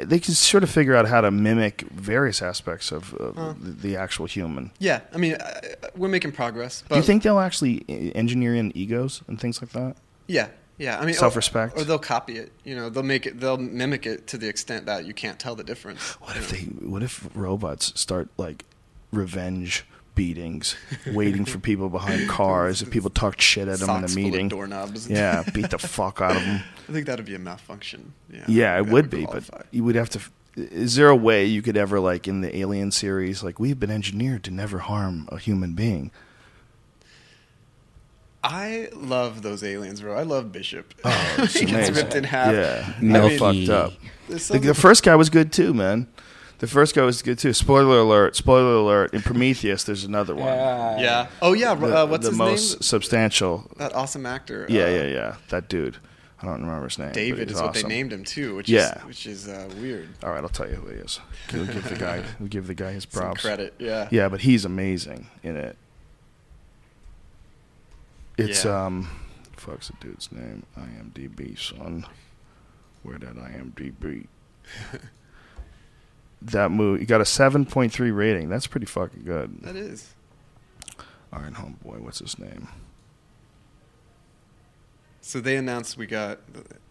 they 0.00 0.18
can 0.20 0.34
sort 0.34 0.62
of 0.64 0.70
figure 0.70 0.94
out 0.98 1.06
how 1.08 1.20
to 1.20 1.30
mimic 1.30 1.82
various 1.90 2.40
aspects 2.42 2.92
of 2.92 3.14
uh, 3.14 3.54
the, 3.60 3.70
the 3.88 3.96
actual 4.04 4.26
human. 4.26 4.70
yeah 4.78 5.00
i 5.12 5.18
mean 5.18 5.34
uh, 5.34 5.60
we're 6.00 6.08
making 6.16 6.32
progress 6.32 6.84
but 6.88 6.94
Do 6.94 7.00
you 7.00 7.06
think 7.06 7.22
they'll 7.24 7.40
actually 7.48 7.74
engineer 8.14 8.54
in 8.54 8.70
egos 8.76 9.22
and 9.28 9.40
things 9.40 9.60
like 9.60 9.72
that? 9.72 9.96
yeah 10.28 10.48
yeah 10.78 11.00
i 11.00 11.04
mean 11.04 11.14
Self-respect? 11.16 11.76
or, 11.76 11.82
they'll 11.84 11.98
copy 12.14 12.34
it 12.42 12.52
you 12.68 12.76
know 12.76 12.90
they'll 12.90 13.10
make 13.16 13.26
it 13.28 13.40
they'll 13.40 13.58
mimic 13.82 14.06
it 14.06 14.18
to 14.28 14.38
the 14.38 14.48
extent 14.48 14.86
that 14.86 15.04
you 15.04 15.14
can't 15.22 15.38
tell 15.44 15.56
the 15.56 15.64
difference 15.64 16.00
What 16.26 16.36
if 16.36 16.46
they? 16.52 16.62
What 16.92 17.02
if 17.02 17.28
robots 17.34 17.84
start 18.00 18.28
like 18.44 18.64
revenge 19.10 19.84
beatings, 20.14 20.76
waiting 21.12 21.44
for 21.44 21.58
people 21.58 21.88
behind 21.88 22.28
cars 22.28 22.82
if 22.82 22.90
people 22.90 23.10
talk 23.10 23.40
shit 23.40 23.68
at 23.68 23.78
them 23.78 23.88
in 23.90 24.00
Socks 24.02 24.12
a 24.12 24.14
full 24.14 24.24
of 24.26 24.30
meeting? 24.32 24.48
doorknobs 24.48 25.08
Yeah, 25.08 25.42
beat 25.54 25.70
the 25.70 25.78
fuck 25.78 26.20
out 26.20 26.36
of 26.36 26.42
them. 26.42 26.62
i 26.88 26.92
think 26.92 27.06
that'd 27.06 27.24
be 27.24 27.34
a 27.34 27.38
malfunction 27.38 28.12
yeah 28.32 28.44
Yeah, 28.46 28.78
it 28.80 28.84
That 28.84 28.92
would 28.92 29.10
be, 29.10 29.24
but 29.26 29.44
you 29.70 29.84
would 29.84 29.94
have 29.94 30.10
to. 30.10 30.20
Is 30.54 30.96
there 30.96 31.08
a 31.08 31.16
way 31.16 31.46
you 31.46 31.62
could 31.62 31.78
ever, 31.78 31.98
like 31.98 32.28
in 32.28 32.42
the 32.42 32.54
Alien 32.54 32.90
series, 32.90 33.42
like 33.42 33.58
we've 33.58 33.80
been 33.80 33.90
engineered 33.90 34.44
to 34.44 34.50
never 34.50 34.80
harm 34.80 35.26
a 35.32 35.38
human 35.38 35.72
being? 35.72 36.10
I 38.44 38.88
love 38.92 39.42
those 39.42 39.62
aliens, 39.62 40.00
bro. 40.00 40.14
I 40.18 40.24
love 40.24 40.50
Bishop. 40.50 40.94
Oh, 41.04 41.34
it's 41.38 41.54
he 41.60 41.64
gets 41.66 41.90
ripped 41.90 42.14
in 42.14 42.24
half. 42.24 42.52
Yeah, 42.52 42.92
I 42.98 43.00
no 43.00 43.28
mean, 43.28 43.38
fucked 43.38 43.68
up. 43.70 43.92
The, 44.28 44.58
the 44.58 44.74
first 44.74 45.04
guy 45.04 45.14
was 45.14 45.30
good 45.30 45.52
too, 45.52 45.72
man. 45.72 46.08
The 46.62 46.68
first 46.68 46.94
guy 46.94 47.02
was 47.02 47.22
good 47.22 47.40
too. 47.40 47.52
Spoiler 47.54 47.98
alert! 47.98 48.36
Spoiler 48.36 48.74
alert! 48.76 49.12
In 49.12 49.20
Prometheus, 49.20 49.82
there's 49.82 50.04
another 50.04 50.32
one. 50.36 50.46
yeah. 50.46 51.26
Oh 51.42 51.54
yeah. 51.54 51.74
The, 51.74 52.02
uh, 52.02 52.06
what's 52.06 52.22
the 52.24 52.30
his 52.30 52.38
most 52.38 52.72
name? 52.74 52.82
substantial? 52.82 53.68
That 53.78 53.92
awesome 53.96 54.24
actor. 54.26 54.66
Yeah, 54.68 54.84
uh, 54.84 54.88
yeah, 54.90 55.02
yeah. 55.06 55.36
That 55.48 55.68
dude. 55.68 55.96
I 56.40 56.46
don't 56.46 56.60
remember 56.64 56.84
his 56.84 57.00
name. 57.00 57.10
David 57.10 57.48
he's 57.48 57.56
is 57.56 57.62
what 57.62 57.74
they 57.74 57.82
named 57.82 58.12
him 58.12 58.22
too, 58.22 58.54
which 58.54 58.68
Yeah. 58.68 58.98
is 59.00 59.04
which 59.06 59.26
is 59.26 59.48
uh, 59.48 59.68
weird. 59.80 60.08
All 60.22 60.30
right, 60.30 60.40
I'll 60.40 60.48
tell 60.48 60.68
you 60.68 60.76
who 60.76 60.88
he 60.90 60.98
is. 60.98 61.18
We'll 61.52 61.66
give 61.66 61.88
the 61.88 61.96
guy. 61.96 62.22
We'll 62.38 62.48
give 62.48 62.68
the 62.68 62.74
guy 62.74 62.92
his 62.92 63.08
Some 63.10 63.22
props. 63.22 63.40
credit. 63.42 63.74
Yeah. 63.80 64.06
Yeah, 64.12 64.28
but 64.28 64.42
he's 64.42 64.64
amazing 64.64 65.26
in 65.42 65.56
it. 65.56 65.76
It's 68.38 68.64
Yeah. 68.64 68.86
um, 68.86 69.10
fuck's 69.56 69.88
the 69.88 69.94
dude's 70.00 70.30
name? 70.30 70.62
IMDb, 70.78 71.58
son. 71.58 72.06
Where 73.02 73.18
that 73.18 73.34
IMDb? 73.34 74.26
that 76.46 76.70
movie, 76.70 77.00
you 77.00 77.06
got 77.06 77.20
a 77.20 77.24
seven 77.26 77.64
point 77.64 77.92
three 77.92 78.10
rating. 78.10 78.48
That's 78.48 78.66
pretty 78.66 78.86
fucking 78.86 79.24
good. 79.24 79.62
That 79.62 79.76
is. 79.76 80.14
All 81.32 81.40
right, 81.40 81.52
homeboy, 81.52 82.00
what's 82.00 82.18
his 82.18 82.38
name? 82.38 82.68
So 85.20 85.40
they 85.40 85.56
announced 85.56 85.96
we 85.96 86.06
got 86.06 86.40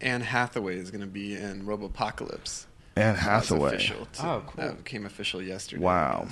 Anne 0.00 0.22
Hathaway 0.22 0.76
is 0.78 0.90
going 0.90 1.02
to 1.02 1.06
be 1.06 1.36
in 1.36 1.64
Robopocalypse. 1.64 2.66
Anne 2.96 3.14
Hathaway. 3.14 3.74
official, 3.74 4.06
too. 4.06 4.22
Oh, 4.26 4.42
cool. 4.46 4.64
That 4.64 4.78
became 4.78 5.06
official 5.06 5.42
yesterday. 5.42 5.82
Wow. 5.82 6.28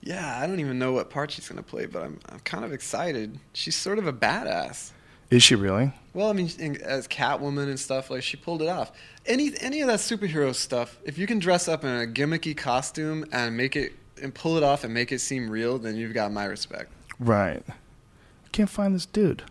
Yeah, 0.00 0.38
I 0.38 0.46
don't 0.46 0.60
even 0.60 0.78
know 0.78 0.92
what 0.92 1.10
part 1.10 1.30
she's 1.30 1.48
going 1.48 1.62
to 1.62 1.68
play, 1.68 1.86
but 1.86 2.02
I'm 2.02 2.20
I'm 2.28 2.40
kind 2.40 2.64
of 2.64 2.72
excited. 2.72 3.38
She's 3.52 3.74
sort 3.74 3.98
of 3.98 4.06
a 4.06 4.12
badass. 4.12 4.92
Is 5.30 5.42
she 5.42 5.54
really? 5.54 5.92
Well, 6.12 6.30
I 6.30 6.32
mean, 6.32 6.46
as 6.82 7.08
Catwoman 7.08 7.68
and 7.68 7.78
stuff, 7.80 8.10
like 8.10 8.22
she 8.22 8.36
pulled 8.36 8.62
it 8.62 8.68
off. 8.68 8.92
Any 9.26 9.52
any 9.60 9.80
of 9.80 9.88
that 9.88 9.98
superhero 9.98 10.54
stuff, 10.54 10.98
if 11.04 11.18
you 11.18 11.26
can 11.26 11.38
dress 11.38 11.66
up 11.66 11.82
in 11.82 11.90
a 11.90 12.06
gimmicky 12.06 12.56
costume 12.56 13.24
and 13.32 13.56
make 13.56 13.74
it 13.74 13.94
and 14.22 14.34
pull 14.34 14.56
it 14.56 14.62
off 14.62 14.84
and 14.84 14.94
make 14.94 15.10
it 15.10 15.20
seem 15.20 15.50
real, 15.50 15.78
then 15.78 15.96
you've 15.96 16.14
got 16.14 16.30
my 16.30 16.44
respect. 16.44 16.92
Right. 17.18 17.62
I 17.68 18.48
Can't 18.52 18.70
find 18.70 18.94
this 18.94 19.06
dude. 19.06 19.42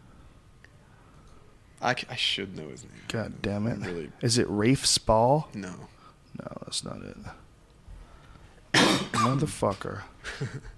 I 1.83 2.15
should 2.15 2.55
know 2.55 2.69
his 2.69 2.83
name. 2.83 2.93
God 3.09 3.41
damn 3.41 3.67
it. 3.67 3.79
Really? 3.85 4.09
Is 4.21 4.37
it 4.37 4.47
Rafe 4.49 4.85
Spall? 4.85 5.49
No. 5.53 5.73
No, 6.39 6.47
that's 6.61 6.83
not 6.85 7.01
it. 7.03 7.17
Motherfucker. 8.73 10.01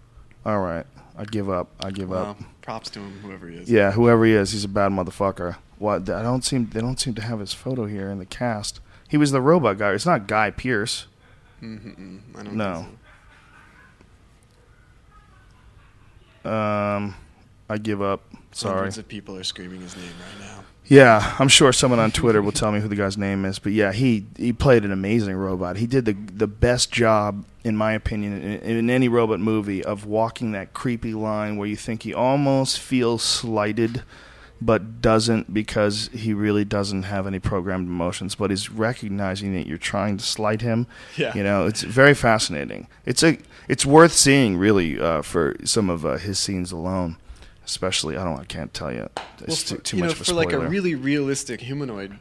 All 0.45 0.59
right. 0.59 0.85
I 1.17 1.23
give 1.25 1.49
up. 1.49 1.69
I 1.79 1.91
give 1.91 2.09
Well, 2.09 2.31
up. 2.31 2.37
props 2.61 2.89
to 2.91 2.99
him, 2.99 3.19
whoever 3.21 3.47
he 3.47 3.57
is. 3.57 3.69
Yeah, 3.71 3.91
whoever 3.91 4.25
he 4.25 4.33
is, 4.33 4.51
he's 4.51 4.65
a 4.65 4.67
bad 4.69 4.91
motherfucker. 4.91 5.55
What? 5.79 6.09
I 6.09 6.21
don't 6.21 6.43
seem. 6.43 6.69
They 6.69 6.81
don't 6.81 6.99
seem 6.99 7.15
to 7.15 7.21
have 7.21 7.39
his 7.39 7.53
photo 7.53 7.85
here 7.85 8.09
in 8.09 8.19
the 8.19 8.25
cast. 8.25 8.79
He 9.07 9.17
was 9.17 9.31
the 9.31 9.41
robot 9.41 9.77
guy. 9.77 9.91
It's 9.93 10.05
not 10.05 10.27
Guy 10.27 10.51
Pearce. 10.51 11.07
Mm-mm, 11.61 12.19
I 12.37 12.43
don't 12.43 12.55
No. 12.55 12.85
Um, 16.49 17.15
I 17.69 17.77
give 17.81 18.01
up. 18.01 18.21
So. 18.55 18.67
Sorry. 18.67 18.77
Hundreds 18.77 18.97
of 18.97 19.07
people 19.07 19.35
are 19.35 19.43
screaming 19.43 19.81
his 19.81 19.95
name 19.97 20.05
right 20.05 20.47
now. 20.47 20.63
Yeah, 20.87 21.35
I'm 21.39 21.47
sure 21.47 21.73
someone 21.73 21.99
on 21.99 22.11
Twitter 22.11 22.41
will 22.41 22.51
tell 22.51 22.71
me 22.71 22.79
who 22.79 22.87
the 22.87 22.95
guy's 22.95 23.17
name 23.17 23.43
is. 23.43 23.59
But 23.59 23.73
yeah, 23.73 23.91
he 23.91 24.25
he 24.37 24.53
played 24.53 24.85
an 24.85 24.91
amazing 24.91 25.35
robot. 25.35 25.77
He 25.77 25.87
did 25.87 26.05
the 26.05 26.13
the 26.13 26.47
best 26.47 26.91
job, 26.91 27.43
in 27.63 27.75
my 27.75 27.93
opinion, 27.93 28.41
in, 28.41 28.61
in 28.61 28.89
any 28.89 29.09
robot 29.09 29.39
movie 29.39 29.83
of 29.83 30.05
walking 30.05 30.51
that 30.53 30.73
creepy 30.73 31.13
line 31.13 31.57
where 31.57 31.67
you 31.67 31.75
think 31.75 32.03
he 32.03 32.13
almost 32.13 32.79
feels 32.79 33.23
slighted, 33.23 34.03
but 34.61 35.01
doesn't 35.01 35.53
because 35.53 36.09
he 36.13 36.33
really 36.33 36.63
doesn't 36.63 37.03
have 37.03 37.25
any 37.25 37.39
programmed 37.39 37.87
emotions. 37.87 38.35
But 38.35 38.51
he's 38.51 38.69
recognizing 38.69 39.53
that 39.55 39.65
you're 39.67 39.77
trying 39.79 40.17
to 40.17 40.23
slight 40.23 40.61
him. 40.61 40.85
Yeah. 41.17 41.33
you 41.35 41.43
know, 41.43 41.65
it's 41.65 41.81
very 41.81 42.13
fascinating. 42.13 42.87
It's 43.05 43.23
a 43.23 43.39
it's 43.67 43.87
worth 43.87 44.13
seeing 44.13 44.55
really 44.55 44.99
uh, 44.99 45.23
for 45.23 45.55
some 45.63 45.89
of 45.89 46.05
uh, 46.05 46.17
his 46.17 46.37
scenes 46.37 46.71
alone. 46.71 47.17
Especially, 47.65 48.15
I 48.15 48.23
don't, 48.23 48.39
I 48.39 48.45
can't 48.45 48.73
tell 48.73 48.91
you. 48.93 49.09
It's 49.39 49.47
Well, 49.71 49.77
for, 49.79 49.83
too 49.83 49.97
you 49.97 50.03
much 50.03 50.09
know, 50.09 50.13
of 50.13 50.21
a 50.21 50.23
for 50.25 50.33
like 50.33 50.51
a 50.53 50.59
really 50.59 50.95
realistic 50.95 51.61
humanoid 51.61 52.17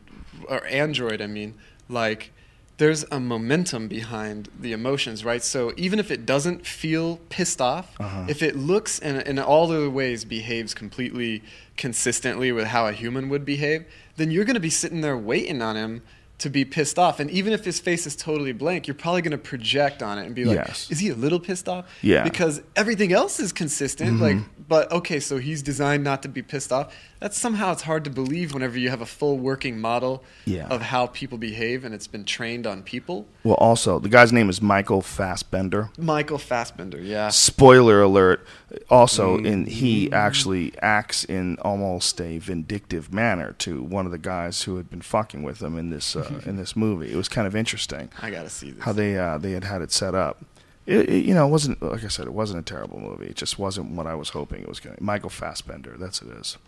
or 0.49 0.65
android, 0.67 1.21
I 1.21 1.27
mean, 1.27 1.55
like 1.89 2.33
there's 2.79 3.05
a 3.13 3.21
momentum 3.21 3.87
behind 3.87 4.49
the 4.59 4.73
emotions, 4.73 5.25
right? 5.25 5.43
So 5.45 5.73
even 5.77 5.99
if 6.01 6.11
it 6.11 6.27
doesn't 6.27 6.67
feel 6.67 7.19
pissed 7.29 7.61
off, 7.61 7.95
Uh-huh. 8.01 8.25
if 8.29 8.43
it 8.43 8.57
looks 8.57 8.99
and 8.99 9.23
in 9.23 9.39
all 9.39 9.67
the 9.69 9.89
ways 9.89 10.25
behaves 10.25 10.75
completely 10.75 11.43
consistently 11.77 12.51
with 12.51 12.67
how 12.69 12.87
a 12.89 12.93
human 12.93 13.29
would 13.29 13.45
behave, 13.45 13.85
then 14.17 14.31
you're 14.31 14.45
going 14.45 14.55
to 14.55 14.61
be 14.61 14.71
sitting 14.71 15.03
there 15.03 15.17
waiting 15.17 15.63
on 15.63 15.77
him 15.77 16.03
to 16.45 16.51
be 16.51 16.65
pissed 16.65 16.99
off. 16.99 17.21
And 17.21 17.31
even 17.31 17.53
if 17.53 17.65
his 17.65 17.81
face 17.81 18.07
is 18.07 18.15
totally 18.15 18.53
blank, 18.53 18.87
you're 18.87 18.95
probably 18.95 19.23
going 19.23 19.33
to 19.33 19.39
project 19.39 20.03
on 20.03 20.19
it 20.19 20.27
and 20.27 20.35
be 20.35 20.45
like, 20.45 20.57
Yes. 20.57 20.91
"Is 20.91 21.01
he 21.01 21.09
a 21.09 21.15
little 21.15 21.41
pissed 21.41 21.69
off?" 21.69 21.87
Yeah. 22.03 22.19
Mm-hmm. 22.19 22.29
Because 22.29 22.63
everything 22.77 23.13
else 23.13 23.41
is 23.41 23.53
consistent. 23.53 24.21
Like, 24.21 24.37
but 24.69 24.91
okay, 24.93 25.21
so 25.21 25.39
he's 25.39 25.63
designed 25.63 26.05
not 26.05 26.23
to 26.23 26.29
be 26.29 26.43
pissed 26.43 26.73
off. 26.73 26.95
That's 27.25 27.39
somehow 27.39 27.73
it's 27.73 27.81
hard 27.85 28.05
to 28.05 28.11
believe 28.11 28.53
whenever 28.53 28.79
you 28.79 28.91
have 28.91 29.01
a 29.01 29.07
full 29.07 29.39
working 29.39 29.81
model 29.81 30.23
Yeah. 30.45 30.67
of 30.67 30.83
how 30.83 31.07
people 31.07 31.39
behave 31.39 31.83
and 31.83 31.95
it's 31.95 32.07
been 32.07 32.27
trained 32.27 32.67
on 32.67 32.83
people. 32.83 33.27
Well, 33.43 33.55
also, 33.55 33.99
the 33.99 34.11
guy's 34.11 34.31
name 34.31 34.51
is 34.51 34.61
Michael 34.61 35.01
Fassbender. 35.01 35.89
Michael 35.97 36.37
Fassbender, 36.37 37.01
yeah. 37.01 37.31
Spoiler 37.31 38.03
alert. 38.03 38.47
Also, 38.91 39.39
Mm. 39.39 39.47
in 39.47 39.65
he 39.65 40.13
actually 40.13 40.75
acts 40.83 41.25
in 41.25 41.57
almost 41.63 42.21
a 42.21 42.37
vindictive 42.37 43.11
manner 43.11 43.53
to 43.61 43.83
one 43.83 44.05
of 44.05 44.13
the 44.13 44.19
guys 44.19 44.65
who 44.65 44.77
had 44.77 44.91
been 44.91 45.01
fucking 45.01 45.43
with 45.43 45.63
him 45.63 45.79
in 45.79 45.89
this 45.89 46.15
uh, 46.15 46.43
in 46.45 46.57
this 46.57 46.77
movie. 46.77 47.11
It 47.11 47.17
was 47.17 47.31
kind 47.31 47.47
of 47.47 47.57
interesting 47.57 48.11
I 48.21 48.29
gotta 48.31 48.51
see 48.51 48.71
this. 48.73 48.85
how 48.85 48.93
they 48.93 49.17
uh, 49.19 49.39
they 49.39 49.53
had 49.53 49.65
had 49.65 49.81
it 49.81 49.93
set 49.93 50.15
up. 50.15 50.45
It, 50.85 51.09
it, 51.09 51.25
you 51.25 51.33
know, 51.33 51.47
it 51.47 51.51
wasn't 51.51 51.81
like 51.83 52.05
I 52.05 52.09
said, 52.09 52.27
it 52.27 52.35
wasn't 52.35 52.59
a 52.59 52.63
terrible 52.63 53.01
movie. 53.01 53.29
It 53.29 53.37
just 53.37 53.59
wasn't 53.59 53.93
what 53.93 54.07
I 54.07 54.15
was 54.15 54.29
hoping 54.29 54.61
it 54.61 54.69
was 54.69 54.79
going. 54.79 54.97
to 54.97 55.03
Michael 55.03 55.31
Fassbender, 55.31 55.97
that's 55.99 56.21
it 56.21 56.29
is. 56.29 56.59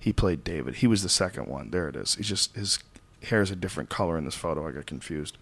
He 0.00 0.12
played 0.12 0.42
David. 0.42 0.76
He 0.76 0.86
was 0.86 1.02
the 1.02 1.08
second 1.10 1.46
one. 1.46 1.70
There 1.70 1.88
it 1.88 1.94
is. 1.94 2.14
He's 2.14 2.28
just 2.28 2.56
his 2.56 2.78
hair 3.24 3.42
is 3.42 3.50
a 3.50 3.56
different 3.56 3.90
color 3.90 4.16
in 4.16 4.24
this 4.24 4.34
photo. 4.34 4.66
I 4.66 4.72
got 4.72 4.86
confused. 4.86 5.36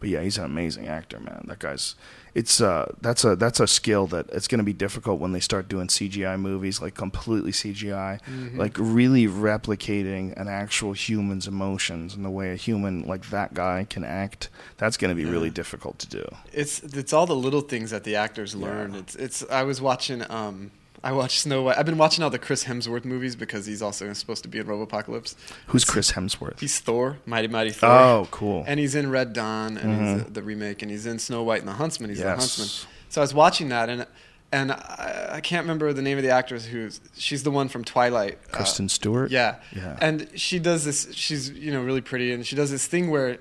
But 0.00 0.10
yeah, 0.10 0.20
he's 0.20 0.36
an 0.36 0.44
amazing 0.44 0.86
actor, 0.86 1.18
man. 1.18 1.46
That 1.48 1.60
guy's 1.60 1.94
it's 2.34 2.60
uh 2.60 2.92
that's 3.00 3.24
a 3.24 3.36
that's 3.36 3.60
a 3.60 3.66
skill 3.66 4.06
that 4.08 4.28
it's 4.30 4.48
going 4.48 4.58
to 4.58 4.64
be 4.64 4.74
difficult 4.74 5.20
when 5.20 5.32
they 5.32 5.40
start 5.40 5.68
doing 5.68 5.86
CGI 5.86 6.38
movies 6.38 6.82
like 6.82 6.94
completely 6.94 7.52
CGI, 7.52 8.20
like 8.54 8.76
really 8.76 9.26
replicating 9.26 10.38
an 10.38 10.48
actual 10.48 10.92
human's 10.92 11.46
emotions 11.46 12.14
and 12.14 12.22
the 12.22 12.30
way 12.30 12.52
a 12.52 12.56
human 12.56 13.04
like 13.06 13.30
that 13.30 13.54
guy 13.54 13.86
can 13.88 14.04
act. 14.04 14.50
That's 14.76 14.98
going 14.98 15.08
to 15.08 15.14
be 15.14 15.24
really 15.28 15.50
difficult 15.50 15.98
to 16.00 16.08
do. 16.08 16.28
It's 16.52 16.82
it's 16.82 17.14
all 17.14 17.24
the 17.24 17.36
little 17.36 17.62
things 17.62 17.90
that 17.90 18.04
the 18.04 18.16
actors 18.16 18.54
learn. 18.54 18.94
It's 18.94 19.14
it's. 19.16 19.42
I 19.50 19.62
was 19.62 19.80
watching. 19.80 20.28
Um, 20.30 20.72
I 21.04 21.12
watched 21.12 21.40
Snow 21.40 21.62
White. 21.62 21.76
I've 21.76 21.84
been 21.84 21.98
watching 21.98 22.24
all 22.24 22.30
the 22.30 22.38
Chris 22.38 22.64
Hemsworth 22.64 23.04
movies 23.04 23.36
because 23.36 23.66
he's 23.66 23.82
also 23.82 24.10
supposed 24.14 24.42
to 24.44 24.48
be 24.48 24.58
in 24.58 24.66
Robopocalypse. 24.66 25.34
Who's 25.66 25.84
Chris 25.84 26.12
Hemsworth? 26.12 26.60
He's 26.60 26.80
Thor, 26.80 27.18
Mighty 27.26 27.46
Mighty 27.46 27.70
Thor. 27.72 27.90
Oh, 27.90 28.28
cool. 28.30 28.64
And 28.66 28.80
he's 28.80 28.94
in 28.94 29.10
Red 29.10 29.34
Dawn, 29.34 29.76
and 29.76 30.00
he's 30.00 30.24
the, 30.24 30.30
the 30.30 30.42
remake, 30.42 30.80
and 30.80 30.90
he's 30.90 31.04
in 31.04 31.18
Snow 31.18 31.42
White 31.42 31.60
and 31.60 31.68
the 31.68 31.74
Huntsman. 31.74 32.08
He's 32.08 32.20
the 32.22 32.30
Huntsman. 32.30 32.68
So 33.10 33.20
I 33.20 33.22
was 33.22 33.34
watching 33.34 33.68
that, 33.68 33.90
and 33.90 34.06
and 34.50 34.72
I, 34.72 35.30
I 35.34 35.40
can't 35.42 35.64
remember 35.64 35.92
the 35.92 36.00
name 36.00 36.16
of 36.16 36.24
the 36.24 36.30
actress 36.30 36.64
who's 36.64 37.00
she's 37.16 37.42
the 37.42 37.50
one 37.50 37.68
from 37.68 37.84
Twilight. 37.84 38.38
uh, 38.52 38.56
Kristen 38.56 38.88
Stewart? 38.88 39.30
Yeah. 39.30 39.56
Yeah. 39.76 39.98
And 40.00 40.28
she 40.36 40.58
does 40.58 40.86
this. 40.86 41.12
She's 41.12 41.50
you 41.50 41.70
know 41.70 41.82
really 41.82 42.00
pretty, 42.00 42.32
and 42.32 42.46
she 42.46 42.56
does 42.56 42.70
this 42.70 42.86
thing 42.86 43.10
where 43.10 43.38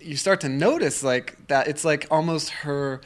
you 0.00 0.16
start 0.16 0.40
to 0.40 0.48
notice 0.48 1.04
like 1.04 1.46
that. 1.46 1.68
It's 1.68 1.84
like 1.84 2.08
almost 2.10 2.50
her 2.50 3.00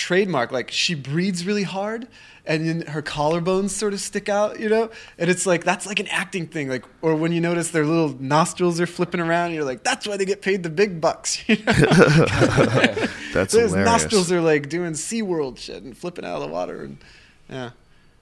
trademark. 0.00 0.50
Like 0.52 0.70
she 0.70 0.94
breathes 0.94 1.44
really 1.46 1.62
hard, 1.64 2.08
and 2.46 2.66
then 2.66 2.86
her 2.88 3.02
collarbones 3.02 3.70
sort 3.70 3.92
of 3.92 4.00
stick 4.00 4.28
out. 4.28 4.58
You 4.58 4.68
know, 4.68 4.90
and 5.18 5.28
it's 5.30 5.44
like 5.46 5.64
that's 5.64 5.86
like 5.86 6.00
an 6.00 6.08
acting 6.08 6.46
thing. 6.46 6.68
Like 6.68 6.84
or 7.02 7.14
when 7.14 7.32
you 7.32 7.40
notice 7.40 7.70
their 7.70 7.84
little 7.84 8.16
nostrils 8.20 8.80
are 8.80 8.86
flipping 8.86 9.20
around, 9.20 9.52
you're 9.52 9.64
like, 9.64 9.82
that's 9.84 10.06
why 10.06 10.16
they 10.16 10.24
get 10.24 10.40
paid 10.42 10.62
the 10.62 10.70
big 10.70 11.00
bucks. 11.00 11.38
You 11.48 11.56
know? 11.64 11.72
That's 13.32 13.52
Those 13.54 13.70
hilarious. 13.70 13.86
nostrils 13.86 14.32
are 14.32 14.40
like 14.40 14.68
doing 14.68 14.92
SeaWorld 14.94 15.56
shit 15.58 15.82
and 15.84 15.96
flipping 15.96 16.24
out 16.24 16.36
of 16.36 16.42
the 16.42 16.48
water, 16.48 16.82
and 16.82 16.98
yeah. 17.48 17.70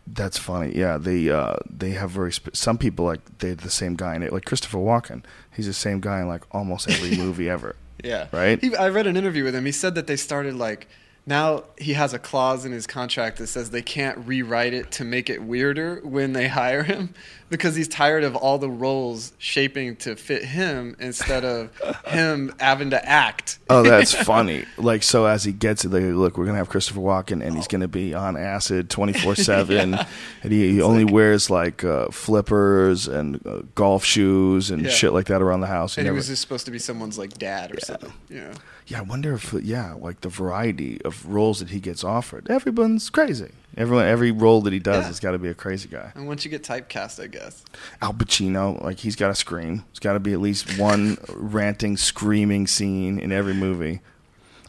That's 0.07 0.39
funny. 0.39 0.73
Yeah, 0.77 0.99
they 0.99 1.29
uh, 1.31 1.57
they 1.69 1.91
have 1.91 2.11
very 2.11 2.33
sp- 2.33 2.53
some 2.57 2.77
people 2.79 3.05
like 3.05 3.21
they're 3.39 3.55
the 3.55 3.71
same 3.71 3.95
guy 3.97 4.17
in 4.17 4.23
it. 4.23 4.33
Like 4.33 4.45
Christopher 4.45 4.79
Walken, 4.79 5.23
he's 5.55 5.67
the 5.67 5.73
same 5.75 6.01
guy 6.01 6.21
in 6.21 6.29
like 6.29 6.45
almost 6.55 6.89
every 6.91 7.17
movie 7.25 7.49
ever. 7.49 7.75
Yeah. 8.03 8.29
Right? 8.33 8.61
He, 8.63 8.75
I 8.77 8.89
read 8.91 9.07
an 9.07 9.17
interview 9.17 9.45
with 9.45 9.55
him. 9.55 9.65
He 9.67 9.73
said 9.73 9.95
that 9.97 10.07
they 10.07 10.17
started 10.17 10.55
like 10.55 10.89
now 11.29 11.65
he 11.79 11.93
has 11.93 12.15
a 12.15 12.19
clause 12.19 12.65
in 12.65 12.73
his 12.73 12.87
contract 12.87 13.37
that 13.39 13.47
says 13.49 13.71
they 13.71 13.83
can't 13.83 14.19
rewrite 14.27 14.73
it 14.73 14.91
to 14.93 15.05
make 15.05 15.29
it 15.29 15.43
weirder 15.43 16.01
when 16.03 16.33
they 16.33 16.49
hire 16.61 16.83
him 16.83 17.13
because 17.51 17.77
he's 17.77 17.89
tired 17.89 18.25
of 18.25 18.35
all 18.37 18.59
the 18.59 18.69
roles 18.69 19.33
shaping 19.39 19.97
to 19.97 20.17
fit 20.17 20.45
him 20.45 20.97
instead 20.99 21.45
of 21.45 21.71
him 22.07 22.55
having 22.59 22.91
to 22.91 23.09
act. 23.09 23.59
Oh, 23.71 23.83
that's 23.83 24.15
funny. 24.25 24.65
Like 24.79 25.03
so, 25.03 25.27
as 25.27 25.45
he 25.45 25.53
gets 25.53 25.85
it, 25.85 25.91
like, 25.91 26.03
look, 26.03 26.39
we're 26.39 26.47
gonna 26.47 26.59
have 26.59 26.69
Christopher 26.69 27.01
Walken, 27.01 27.45
and 27.45 27.55
he's 27.57 27.69
gonna 27.69 27.89
be 27.89 28.15
on 28.15 28.37
acid 28.37 28.89
twenty 28.91 29.13
four 29.13 29.35
seven, 29.35 29.95
and 30.43 30.53
he, 30.53 30.73
he 30.73 30.81
only 30.83 31.05
wears 31.05 31.51
like 31.51 31.85
uh, 31.85 32.09
flippers 32.09 33.07
and 33.09 33.47
uh, 33.47 33.63
golf 33.75 34.05
shoes 34.05 34.71
and 34.71 34.83
Yeah. 34.85 34.91
shit 34.91 35.13
like 35.13 35.27
that 35.27 35.43
around 35.43 35.61
the 35.61 35.67
house. 35.67 35.99
and 35.99 36.07
he 36.07 36.11
was 36.11 36.29
just 36.29 36.41
supposed 36.43 36.65
to 36.67 36.71
be 36.71 36.79
someone's 36.79 37.19
like 37.19 37.37
dad 37.39 37.75
or 37.75 37.81
something. 37.81 38.13
You 38.29 38.41
know. 38.43 38.53
Yeah, 38.89 39.01
I 39.01 39.03
wonder 39.03 39.35
if 39.35 39.53
yeah, 39.53 39.93
like 39.93 40.23
the 40.23 40.31
variety 40.31 41.01
of 41.05 41.27
roles 41.27 41.61
that 41.61 41.69
he 41.69 41.79
gets 41.79 42.03
offered. 42.03 42.51
Everyone's 42.51 43.11
crazy. 43.11 43.51
Everyone, 43.77 44.07
every 44.07 44.31
role 44.33 44.63
that 44.63 44.73
he 44.73 44.79
does 44.79 45.03
Yeah. 45.05 45.09
has 45.09 45.21
got 45.21 45.33
to 45.33 45.39
be 45.39 45.49
a 45.49 45.55
crazy 45.55 45.89
guy. 45.89 46.11
And 46.15 46.27
once 46.27 46.43
you 46.45 46.51
get 46.51 46.63
typecast, 46.63 47.23
I 47.23 47.27
guess. 47.27 47.65
Al 48.01 48.15
Pacino, 48.15 48.83
like 48.83 48.99
he's 49.01 49.15
got 49.15 49.29
to 49.29 49.35
scream. 49.35 49.85
There's 49.93 49.99
got 50.01 50.15
to 50.15 50.21
be 50.21 50.33
at 50.33 50.41
least 50.41 50.79
one 50.79 51.19
ranting, 51.35 51.97
screaming 51.99 52.67
scene 52.67 53.19
in 53.21 53.31
every 53.31 53.55
movie. 53.55 54.01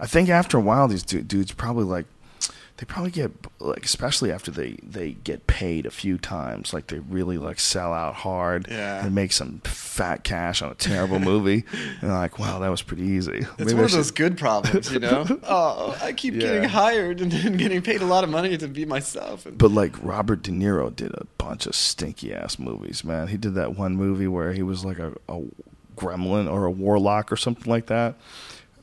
I 0.02 0.06
think 0.06 0.28
after 0.30 0.58
a 0.58 0.62
while, 0.62 0.88
these 0.90 1.04
dudes 1.04 1.54
probably 1.54 1.86
like 1.86 2.06
they 2.80 2.86
probably 2.86 3.12
get 3.12 3.32
like, 3.60 3.84
especially 3.84 4.32
after 4.32 4.52
they 4.52 4.78
they 4.82 5.12
get 5.12 5.48
paid 5.48 5.86
a 5.86 5.92
few 5.92 6.18
times, 6.18 6.74
like 6.74 6.88
they 6.88 7.00
really 7.00 7.38
like 7.38 7.60
sell 7.60 7.94
out 7.94 8.16
hard 8.16 8.68
Yeah. 8.72 9.04
and 9.06 9.14
make 9.14 9.34
some 9.34 9.60
fat 9.66 10.24
cash 10.24 10.62
on 10.62 10.72
a 10.72 10.76
terrible 10.76 11.20
movie. 11.20 11.66
and 12.02 12.10
like, 12.10 12.40
wow, 12.40 12.60
that 12.60 12.70
was 12.70 12.82
pretty 12.82 13.04
easy. 13.04 13.40
It's 13.40 13.58
Maybe 13.60 13.74
one 13.74 13.82
I 13.82 13.86
of 13.88 13.92
those 13.92 14.12
good 14.12 14.38
problems, 14.38 14.94
you 14.94 15.00
know. 15.00 15.26
oh, 15.44 15.98
I 16.02 16.14
keep 16.14 16.36
Yeah. 16.36 16.40
getting 16.40 16.64
hired 16.70 17.20
and, 17.20 17.34
and 17.34 17.58
getting 17.60 17.82
paid 17.82 18.02
a 18.02 18.06
lot 18.06 18.24
of 18.24 18.30
money 18.30 18.56
to 18.58 18.68
be 18.70 18.86
myself. 18.86 19.46
And, 19.46 19.58
But 19.58 19.72
like 19.72 20.02
Robert 20.02 20.42
De 20.44 20.52
Niro 20.52 20.96
did 20.96 21.12
a 21.16 21.26
bunch 21.38 21.66
of 21.66 21.76
stinky 21.76 22.34
ass 22.34 22.58
movies, 22.58 23.04
man. 23.04 23.28
He 23.28 23.36
did 23.36 23.56
that 23.56 23.78
one 23.78 23.98
movie 23.98 24.30
where 24.30 24.54
he 24.54 24.64
was 24.64 24.86
like 24.86 25.00
a, 25.00 25.12
a 25.28 25.42
gremlin 25.98 26.50
or 26.50 26.64
a 26.64 26.72
warlock 26.72 27.30
or 27.30 27.36
something 27.36 27.70
like 27.70 27.88
that. 27.88 28.16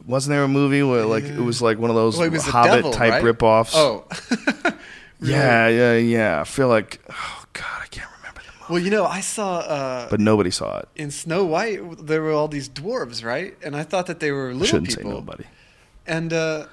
Wasn't 0.07 0.31
there 0.31 0.45
a 0.45 0.49
movie 0.49 0.83
where 0.83 1.05
like 1.05 1.25
it 1.25 1.41
was 1.41 1.61
like 1.61 1.79
one 1.79 1.91
of 1.91 1.97
those 1.97 2.17
well, 2.17 2.31
was 2.31 2.45
the 2.45 2.53
Hobbit 2.53 2.71
devil, 2.73 2.93
type 2.93 3.13
right? 3.23 3.25
ripoffs? 3.25 3.73
Oh, 3.75 4.05
yeah, 5.21 5.69
yeah, 5.69 5.95
yeah. 5.97 6.41
I 6.41 6.45
feel 6.45 6.69
like 6.69 7.01
oh 7.11 7.45
god, 7.53 7.83
I 7.83 7.87
can't 7.87 8.09
remember 8.19 8.41
the 8.41 8.53
movie. 8.61 8.73
well, 8.73 8.79
you 8.83 8.91
know, 8.91 9.05
I 9.05 9.21
saw 9.21 9.59
uh, 9.59 10.09
But 10.11 10.21
nobody 10.21 10.51
saw 10.51 10.79
it. 10.79 10.89
in 10.97 11.11
Snow 11.11 11.45
White 11.45 11.81
there 12.07 12.23
were 12.23 12.33
all 12.33 12.49
these 12.49 12.69
dwarves, 12.69 13.25
right? 13.25 13.57
And 13.63 13.75
I 13.77 13.83
thought 13.83 14.07
that 14.07 14.21
they 14.21 14.31
were 14.31 14.53
little 14.53 14.67
Shouldn't 14.67 14.89
people. 14.91 15.11
say 15.11 15.17
nobody. 15.17 15.45
And 16.07 16.33
uh, 16.33 16.67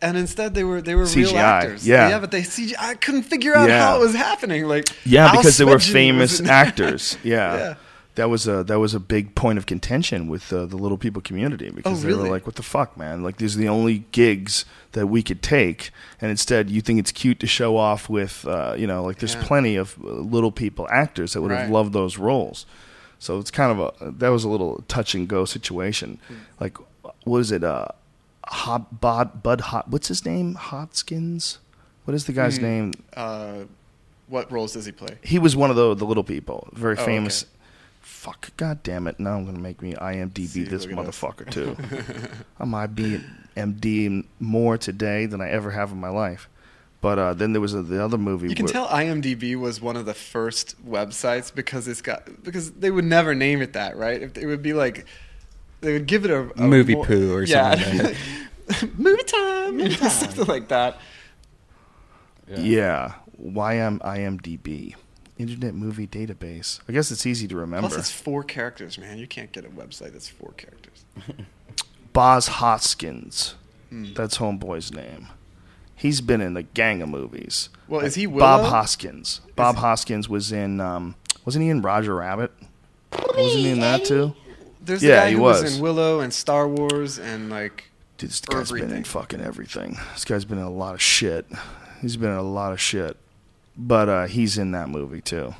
and 0.00 0.16
instead 0.16 0.54
they 0.54 0.64
were 0.64 0.80
they 0.80 0.94
were 0.94 1.04
real 1.04 1.28
CGI, 1.30 1.34
actors. 1.36 1.86
yeah. 1.86 2.08
yeah, 2.08 2.18
but 2.20 2.30
they 2.30 2.42
CGI. 2.42 2.74
I 2.78 2.94
couldn't 2.94 3.24
figure 3.24 3.54
out 3.56 3.68
Yeah. 3.68 3.80
how 3.82 3.96
it 3.96 4.00
was 4.00 4.14
happening. 4.14 4.66
Like 4.66 4.88
Yeah, 5.04 5.32
because 5.32 5.58
they 5.58 5.64
were 5.64 5.78
famous 5.80 6.40
actors. 6.62 7.18
Yeah. 7.22 7.56
Yeah. 7.56 7.74
That 8.18 8.28
was 8.28 8.48
a 8.48 8.64
that 8.64 8.78
was 8.80 8.94
a 8.94 9.00
big 9.00 9.34
point 9.36 9.58
of 9.58 9.64
contention 9.66 10.26
with 10.28 10.52
uh, 10.52 10.66
the 10.66 10.76
little 10.76 10.98
people 10.98 11.22
community 11.22 11.70
because 11.70 12.04
Oh, 12.04 12.08
they 12.08 12.14
were 12.14 12.28
like, 12.28 12.46
"What 12.46 12.56
the 12.56 12.62
fuck, 12.64 12.96
man? 12.96 13.22
Like 13.22 13.36
these 13.38 13.54
are 13.56 13.60
the 13.60 13.68
only 13.68 13.98
gigs 14.12 14.64
that 14.92 15.06
we 15.06 15.22
could 15.22 15.40
take, 15.42 15.90
and 16.20 16.28
instead 16.30 16.68
you 16.68 16.80
think 16.80 16.98
it's 16.98 17.12
cute 17.12 17.38
to 17.40 17.46
show 17.46 17.76
off 17.76 18.08
with, 18.08 18.44
uh, 18.46 18.74
you 18.76 18.86
know, 18.86 19.04
like 19.04 19.18
there's 19.20 19.34
Yeah. 19.36 19.44
plenty 19.46 19.76
of 19.76 19.96
uh, 20.02 20.08
little 20.36 20.50
people 20.52 20.88
actors 20.90 21.32
that 21.32 21.42
would 21.42 21.52
have 21.52 21.70
loved 21.70 21.92
those 21.92 22.18
roles. 22.18 22.66
So 23.20 23.38
it's 23.38 23.50
kind 23.52 23.70
of 23.72 23.78
a 23.80 24.10
that 24.18 24.30
was 24.30 24.42
a 24.44 24.48
little 24.48 24.84
touch 24.88 25.14
and 25.14 25.28
go 25.28 25.44
situation. 25.44 26.18
Hmm. 26.28 26.34
Like, 26.60 26.76
what 27.24 27.38
is 27.38 27.52
it? 27.52 27.62
Uh, 27.64 27.86
Hot 28.46 29.00
Bud 29.00 29.42
Bud 29.44 29.60
Hot. 29.70 29.88
What's 29.92 30.08
his 30.08 30.24
name? 30.24 30.54
Hotskins. 30.56 31.58
What 32.04 32.14
is 32.14 32.24
the 32.24 32.32
guy's 32.32 32.56
Hmm. 32.56 32.62
name? 32.64 32.92
uh, 33.16 33.64
what 34.26 34.50
roles 34.50 34.72
does 34.72 34.86
he 34.86 34.92
play? 34.92 35.18
He 35.22 35.38
was 35.38 35.54
one 35.54 35.70
of 35.70 35.76
the 35.76 35.94
the 35.94 36.04
little 36.04 36.24
people, 36.24 36.68
very 36.72 36.96
Oh, 36.98 37.04
famous. 37.04 37.42
okay. 37.44 37.52
Fuck, 38.18 38.50
god 38.56 38.82
damn 38.82 39.06
it! 39.06 39.20
Now 39.20 39.36
I'm 39.36 39.46
gonna 39.46 39.60
make 39.60 39.80
me 39.80 39.92
IMDb 39.94 40.46
See, 40.48 40.64
this 40.64 40.86
look 40.86 40.98
at 40.98 41.06
us. 41.06 41.20
motherfucker 41.20 41.48
too. 41.48 41.76
I 42.58 42.64
might 42.64 42.88
be 42.96 43.20
MD 43.56 44.24
more 44.40 44.76
today 44.76 45.26
than 45.26 45.40
I 45.40 45.48
ever 45.50 45.70
have 45.70 45.92
in 45.92 46.00
my 46.00 46.08
life. 46.08 46.48
But 47.00 47.20
uh, 47.20 47.34
then 47.34 47.52
there 47.52 47.60
was 47.60 47.74
a, 47.74 47.82
the 47.82 48.02
other 48.04 48.18
movie. 48.18 48.48
You 48.48 48.56
can 48.56 48.64
where- 48.66 48.72
tell 48.72 48.88
IMDb 48.88 49.54
was 49.54 49.80
one 49.80 49.96
of 49.96 50.04
the 50.04 50.14
first 50.14 50.74
websites 50.84 51.54
because 51.54 51.86
it's 51.86 52.02
got 52.02 52.42
because 52.42 52.72
they 52.72 52.90
would 52.90 53.04
never 53.04 53.36
name 53.36 53.62
it 53.62 53.74
that, 53.74 53.96
right? 53.96 54.20
If 54.20 54.36
it 54.36 54.46
would 54.46 54.62
be 54.62 54.72
like 54.72 55.06
they 55.80 55.92
would 55.92 56.06
give 56.06 56.24
it 56.24 56.32
a, 56.32 56.50
a 56.60 56.66
Movie 56.66 56.96
more- 56.96 57.06
poo 57.06 57.32
or 57.32 57.44
yeah, 57.44 57.76
something 57.76 58.02
like 58.02 58.16
movie 58.98 59.22
time, 59.22 59.78
you 59.78 59.88
know, 59.90 60.08
something 60.08 60.46
like 60.46 60.66
that. 60.68 60.98
Yeah, 62.48 63.14
YM 63.40 64.00
IMDb, 64.00 64.96
Internet 65.38 65.74
Movie 65.74 66.06
Database. 66.06 66.80
I 66.88 66.92
guess 66.92 67.10
it's 67.10 67.24
easy 67.26 67.46
to 67.48 67.56
remember. 67.56 67.88
Plus, 67.88 67.98
it's 67.98 68.10
four 68.10 68.42
characters, 68.42 68.98
man. 68.98 69.18
You 69.18 69.26
can't 69.26 69.52
get 69.52 69.64
a 69.64 69.68
website 69.68 70.12
that's 70.12 70.28
four 70.28 70.52
characters. 70.56 71.04
Bob 72.12 72.42
Hoskins. 72.44 73.54
Hmm. 73.90 74.12
That's 74.14 74.38
homeboy's 74.38 74.92
name. 74.92 75.28
He's 75.94 76.20
been 76.20 76.40
in 76.40 76.56
a 76.56 76.62
gang 76.62 77.02
of 77.02 77.08
movies. 77.08 77.70
Well, 77.88 78.00
is 78.00 78.14
he 78.14 78.26
Bob 78.26 78.60
Willow? 78.60 78.70
Hoskins? 78.70 79.40
Bob 79.56 79.76
Hoskins 79.76 80.28
was 80.28 80.52
in. 80.52 80.80
Um, 80.80 81.14
wasn't 81.44 81.64
he 81.64 81.70
in 81.70 81.82
Roger 81.82 82.14
Rabbit? 82.16 82.52
Wasn't 83.12 83.62
he 83.62 83.70
in 83.70 83.80
that 83.80 84.04
too? 84.04 84.34
There's 84.80 85.02
Yeah, 85.02 85.16
the 85.16 85.20
guy 85.22 85.28
he 85.30 85.34
who 85.36 85.42
was. 85.42 85.62
was. 85.62 85.76
in 85.76 85.82
Willow 85.82 86.20
and 86.20 86.32
Star 86.32 86.68
Wars 86.68 87.18
and 87.18 87.50
like 87.50 87.84
Dude, 88.16 88.30
this 88.30 88.40
guy's 88.40 88.70
been 88.70 88.92
in 88.92 89.04
fucking 89.04 89.40
everything. 89.40 89.96
This 90.14 90.24
guy's 90.24 90.44
been 90.44 90.58
in 90.58 90.64
a 90.64 90.70
lot 90.70 90.94
of 90.94 91.02
shit. 91.02 91.46
He's 92.00 92.16
been 92.16 92.30
in 92.30 92.36
a 92.36 92.42
lot 92.42 92.72
of 92.72 92.80
shit. 92.80 93.16
But 93.78 94.08
uh, 94.08 94.26
he's 94.26 94.58
in 94.58 94.72
that 94.72 94.88
movie 94.88 95.20
too. 95.20 95.54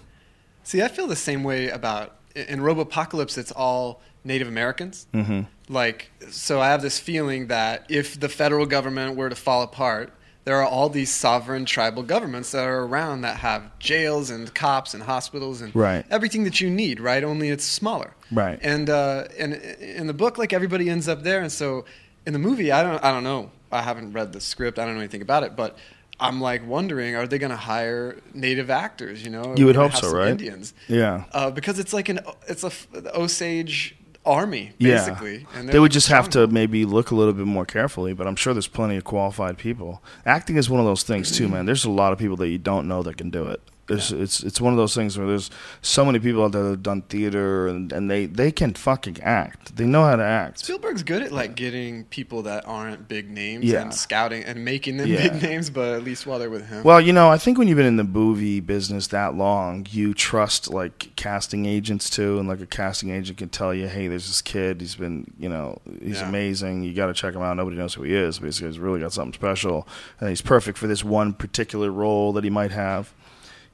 See, 0.65 0.83
I 0.83 0.89
feel 0.89 1.07
the 1.07 1.17
same 1.17 1.45
way 1.45 1.71
about 1.71 2.17
in 2.35 2.61
Robopocalypse. 2.61 3.39
It's 3.39 3.53
all 3.53 4.03
Native 4.25 4.49
Americans. 4.49 5.07
Mm-hmm. 5.15 5.43
Like, 5.73 6.11
so 6.29 6.61
I 6.61 6.69
have 6.69 6.83
this 6.83 6.99
feeling 6.99 7.47
that 7.47 7.87
if 7.89 8.19
the 8.19 8.29
federal 8.29 8.67
government 8.67 9.17
were 9.17 9.29
to 9.31 9.37
fall 9.37 9.63
apart, 9.63 10.13
there 10.45 10.57
are 10.57 10.67
all 10.67 10.89
these 10.89 11.11
sovereign 11.13 11.65
tribal 11.65 12.03
governments 12.03 12.53
that 12.53 12.65
are 12.65 12.83
around 12.85 13.21
that 13.21 13.37
have 13.39 13.79
jails 13.79 14.31
and 14.31 14.53
cops 14.55 14.95
and 14.95 15.03
hospitals 15.03 15.61
and 15.61 15.75
Right. 15.77 16.05
everything 16.11 16.45
that 16.45 16.61
you 16.61 16.71
need, 16.71 17.01
right? 17.01 17.23
Only 17.23 17.51
it's 17.51 17.65
smaller. 17.65 18.15
Right. 18.33 18.59
And 18.63 18.91
uh, 18.91 19.25
and 19.39 19.55
in 19.55 20.07
the 20.07 20.15
book, 20.15 20.39
like 20.39 20.53
everybody 20.53 20.91
ends 20.91 21.07
up 21.07 21.23
there, 21.23 21.41
and 21.41 21.53
so 21.53 21.85
in 22.27 22.33
the 22.33 22.39
movie, 22.39 22.73
I 22.73 22.83
don't 22.83 23.03
I 23.05 23.13
don't 23.13 23.25
know. 23.25 23.51
I 23.71 23.83
haven't 23.83 24.13
read 24.13 24.33
the 24.33 24.41
script. 24.41 24.79
I 24.79 24.85
don't 24.87 24.95
know 24.95 25.01
anything 25.01 25.23
about 25.23 25.45
it, 25.45 25.55
but. 25.57 25.79
I'm 26.21 26.41
like 26.41 26.67
wondering, 26.67 27.15
are 27.15 27.27
they 27.27 27.39
going 27.39 27.51
to 27.51 27.57
hire 27.57 28.17
native 28.35 28.71
actors? 28.71 29.25
You 29.25 29.31
know, 29.31 29.55
You 29.57 29.67
would 29.67 29.77
hope 29.77 29.93
so, 29.95 30.11
right? 30.13 30.31
Indians, 30.31 30.75
Yeah. 30.89 31.25
uh, 31.33 31.51
because 31.51 31.79
it's 31.79 31.93
like 31.93 32.09
an 32.09 32.21
it's 32.49 32.65
a 32.65 32.73
Osage 33.15 33.95
army 34.27 34.73
Yeah. 34.79 34.95
basically. 34.97 35.47
And 35.55 35.69
They 35.69 35.79
would 35.79 35.93
just 35.93 36.09
have 36.09 36.29
to 36.31 36.47
maybe 36.49 36.85
look 36.85 37.11
a 37.11 37.15
little 37.15 37.33
bit 37.33 37.47
more 37.47 37.65
carefully, 37.65 38.13
but 38.15 38.27
I'm 38.27 38.37
sure 38.37 38.53
there's 38.53 38.67
plenty 38.69 38.97
of 38.97 39.05
qualified 39.05 39.59
people. 39.59 40.03
Acting 40.27 40.57
is 40.57 40.69
one 40.69 40.81
of 40.81 40.87
those 40.87 41.03
things 41.03 41.31
too, 41.37 41.49
man. 41.49 41.67
There's 41.67 41.85
a 41.85 41.91
lot 41.91 42.13
of 42.13 42.19
people 42.19 42.37
that 42.39 42.49
you 42.49 42.59
don't 42.59 42.89
know 42.89 43.03
that 43.05 43.17
can 43.17 43.31
do 43.31 43.45
it. 43.47 43.63
There's, 43.89 44.13
It's 44.13 44.43
it's 44.43 44.61
one 44.61 44.73
of 44.73 44.77
those 44.77 44.95
things 44.95 45.17
where 45.17 45.27
there's 45.27 45.51
so 45.81 46.05
many 46.05 46.19
people 46.19 46.45
out 46.45 46.53
there 46.53 46.63
that 46.65 46.69
have 46.71 46.83
done 46.83 47.03
theater 47.03 47.69
and, 47.69 47.91
and 47.91 48.11
they, 48.11 48.27
they 48.27 48.53
can 48.53 48.75
fucking 48.75 49.19
act. 49.23 49.77
They 49.77 49.87
know 49.87 50.05
how 50.05 50.17
to 50.17 50.23
act. 50.23 50.59
Spielberg's 50.59 51.03
good 51.03 51.23
at 51.23 51.33
like 51.33 51.55
getting 51.57 52.05
people 52.05 52.43
that 52.43 52.65
aren't 52.67 53.09
big 53.09 53.31
names 53.31 53.65
Yeah. 53.65 53.81
and 53.83 53.95
scouting 53.95 54.45
and 54.45 54.63
making 54.65 54.99
them 54.99 55.09
Yeah. 55.09 55.31
big 55.31 55.43
names, 55.51 55.71
but 55.71 55.95
at 55.95 56.05
least 56.05 56.27
while 56.27 56.39
they're 56.39 56.51
with 56.51 56.69
him. 56.69 56.85
Well, 56.85 57.01
you 57.01 57.13
know, 57.15 57.31
I 57.31 57.39
think 57.39 57.57
when 57.57 57.67
you've 57.67 57.77
been 57.79 57.87
in 57.87 57.97
the 57.97 58.05
movie 58.05 58.61
business 58.61 59.07
that 59.09 59.35
long, 59.35 59.87
you 59.91 60.13
trust 60.13 60.71
like 60.71 61.11
casting 61.17 61.65
agents 61.65 62.11
too, 62.11 62.39
and 62.39 62.47
like 62.47 62.61
a 62.61 62.67
casting 62.67 63.09
agent 63.11 63.39
can 63.39 63.49
tell 63.49 63.73
you, 63.73 63.89
"Hey, 63.89 64.07
there's 64.07 64.27
this 64.27 64.43
kid. 64.43 64.81
He's 64.83 64.97
been, 64.97 65.33
you 65.39 65.49
know, 65.49 65.81
he's 66.03 66.21
Yeah. 66.21 66.29
amazing. 66.29 66.83
You 66.83 66.93
got 66.93 67.07
to 67.07 67.15
check 67.15 67.35
him 67.35 67.41
out. 67.43 67.57
Nobody 67.57 67.77
knows 67.79 67.95
who 67.95 68.03
he 68.03 68.15
is. 68.15 68.39
Basically, 68.39 68.69
he's 68.69 68.79
really 68.79 69.01
got 69.01 69.15
something 69.15 69.33
special, 69.33 69.89
and 70.21 70.29
he's 70.29 70.43
perfect 70.43 70.77
for 70.77 70.87
this 70.87 71.03
one 71.03 71.33
particular 71.33 71.91
role 71.91 72.33
that 72.35 72.45
he 72.45 72.51
might 72.51 72.71
have." 72.73 73.15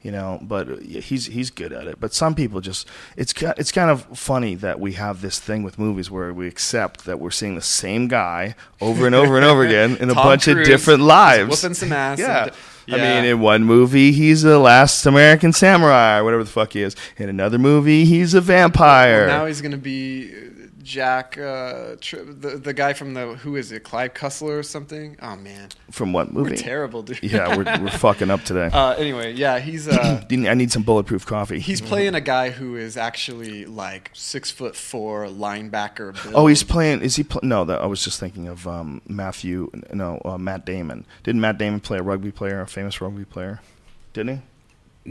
You 0.05 0.11
know, 0.11 0.37
but 0.43 0.69
uh, 0.69 0.75
he's 0.77 1.25
he's 1.25 1.49
good 1.49 1.73
at 1.73 1.87
it. 1.87 1.99
But 1.99 2.13
some 2.13 2.35
people 2.35 2.61
just 2.61 2.87
it's 3.17 3.33
it's 3.41 3.71
kind 3.71 3.89
of 3.89 4.03
funny 4.15 4.53
that 4.53 4.79
we 4.79 4.93
have 4.93 5.21
this 5.21 5.39
thing 5.39 5.63
with 5.63 5.79
movies 5.79 6.11
where 6.11 6.31
we 6.31 6.47
accept 6.47 7.05
that 7.05 7.19
we're 7.19 7.31
seeing 7.31 7.55
the 7.55 7.61
same 7.81 8.07
guy 8.07 8.53
over 8.79 9.07
and 9.07 9.15
over 9.15 9.35
and 9.35 9.43
over 9.43 9.65
again 9.65 9.97
in 9.97 10.11
a 10.11 10.13
bunch 10.29 10.47
of 10.47 10.63
different 10.63 11.01
lives. 11.01 11.49
whooping 11.63 11.73
some 11.73 11.91
ass 12.05 12.19
Yeah. 12.19 12.43
and- 12.43 12.51
I 12.87 12.97
mean, 12.97 13.25
in 13.25 13.39
one 13.39 13.63
movie 13.63 14.11
he's 14.11 14.43
the 14.43 14.59
last 14.59 15.07
American 15.07 15.51
samurai 15.53 16.19
or 16.19 16.23
whatever 16.23 16.43
the 16.43 16.51
fuck 16.51 16.73
he 16.73 16.83
is. 16.83 16.95
In 17.17 17.27
another 17.27 17.57
movie 17.57 18.05
he's 18.05 18.35
a 18.35 18.41
vampire. 18.41 19.25
now 19.25 19.47
he's 19.47 19.59
gonna 19.59 19.75
be 19.75 20.29
uh, 20.31 20.54
Jack, 20.85 21.35
uh, 21.39 21.95
Tri- 21.99 22.19
the 22.23 22.57
the 22.57 22.71
guy 22.71 22.93
from 22.93 23.15
the 23.15 23.33
who 23.37 23.55
is 23.55 23.71
it, 23.71 23.83
Clive 23.83 24.13
Cussler 24.13 24.59
or 24.59 24.61
something? 24.63 25.17
Oh 25.19 25.35
man, 25.35 25.69
From 25.89 26.13
what 26.13 26.31
we're 26.31 26.43
movie? 26.43 26.57
terrible, 26.57 27.01
dude. 27.01 27.23
yeah, 27.23 27.57
we're 27.57 27.63
we're 27.83 27.89
fucking 27.89 28.29
up 28.29 28.43
today. 28.43 28.69
uh, 28.71 28.91
anyway, 28.91 29.33
yeah, 29.33 29.57
he's 29.57 29.87
uh, 29.87 30.23
I 30.31 30.53
need 30.53 30.71
some 30.71 30.83
bulletproof 30.83 31.25
coffee. 31.25 31.57
he's 31.59 31.81
playing 31.81 32.13
a 32.13 32.21
guy 32.21 32.51
who 32.51 32.75
is 32.75 32.97
actually 32.97 33.65
like 33.65 34.11
six 34.13 34.51
foot 34.51 34.75
four 34.75 35.25
linebacker. 35.25 36.13
Build. 36.21 36.35
Oh, 36.35 36.45
he's 36.45 36.61
playing. 36.61 37.01
Is 37.01 37.15
he? 37.15 37.23
Pl- 37.23 37.41
no, 37.41 37.65
that, 37.65 37.81
I 37.81 37.87
was 37.87 38.03
just 38.03 38.19
thinking 38.19 38.47
of 38.47 38.67
um, 38.67 39.01
Matthew. 39.07 39.71
No, 39.91 40.21
uh, 40.23 40.37
Matt 40.37 40.67
Damon. 40.67 41.03
Didn't 41.23 41.41
Matt 41.41 41.57
Damon 41.57 41.79
play 41.79 41.97
a 41.97 42.03
rugby 42.03 42.31
player, 42.31 42.61
a 42.61 42.67
famous 42.67 43.01
rugby 43.01 43.25
player? 43.25 43.59
Didn't 44.13 44.35
he? 44.37 44.41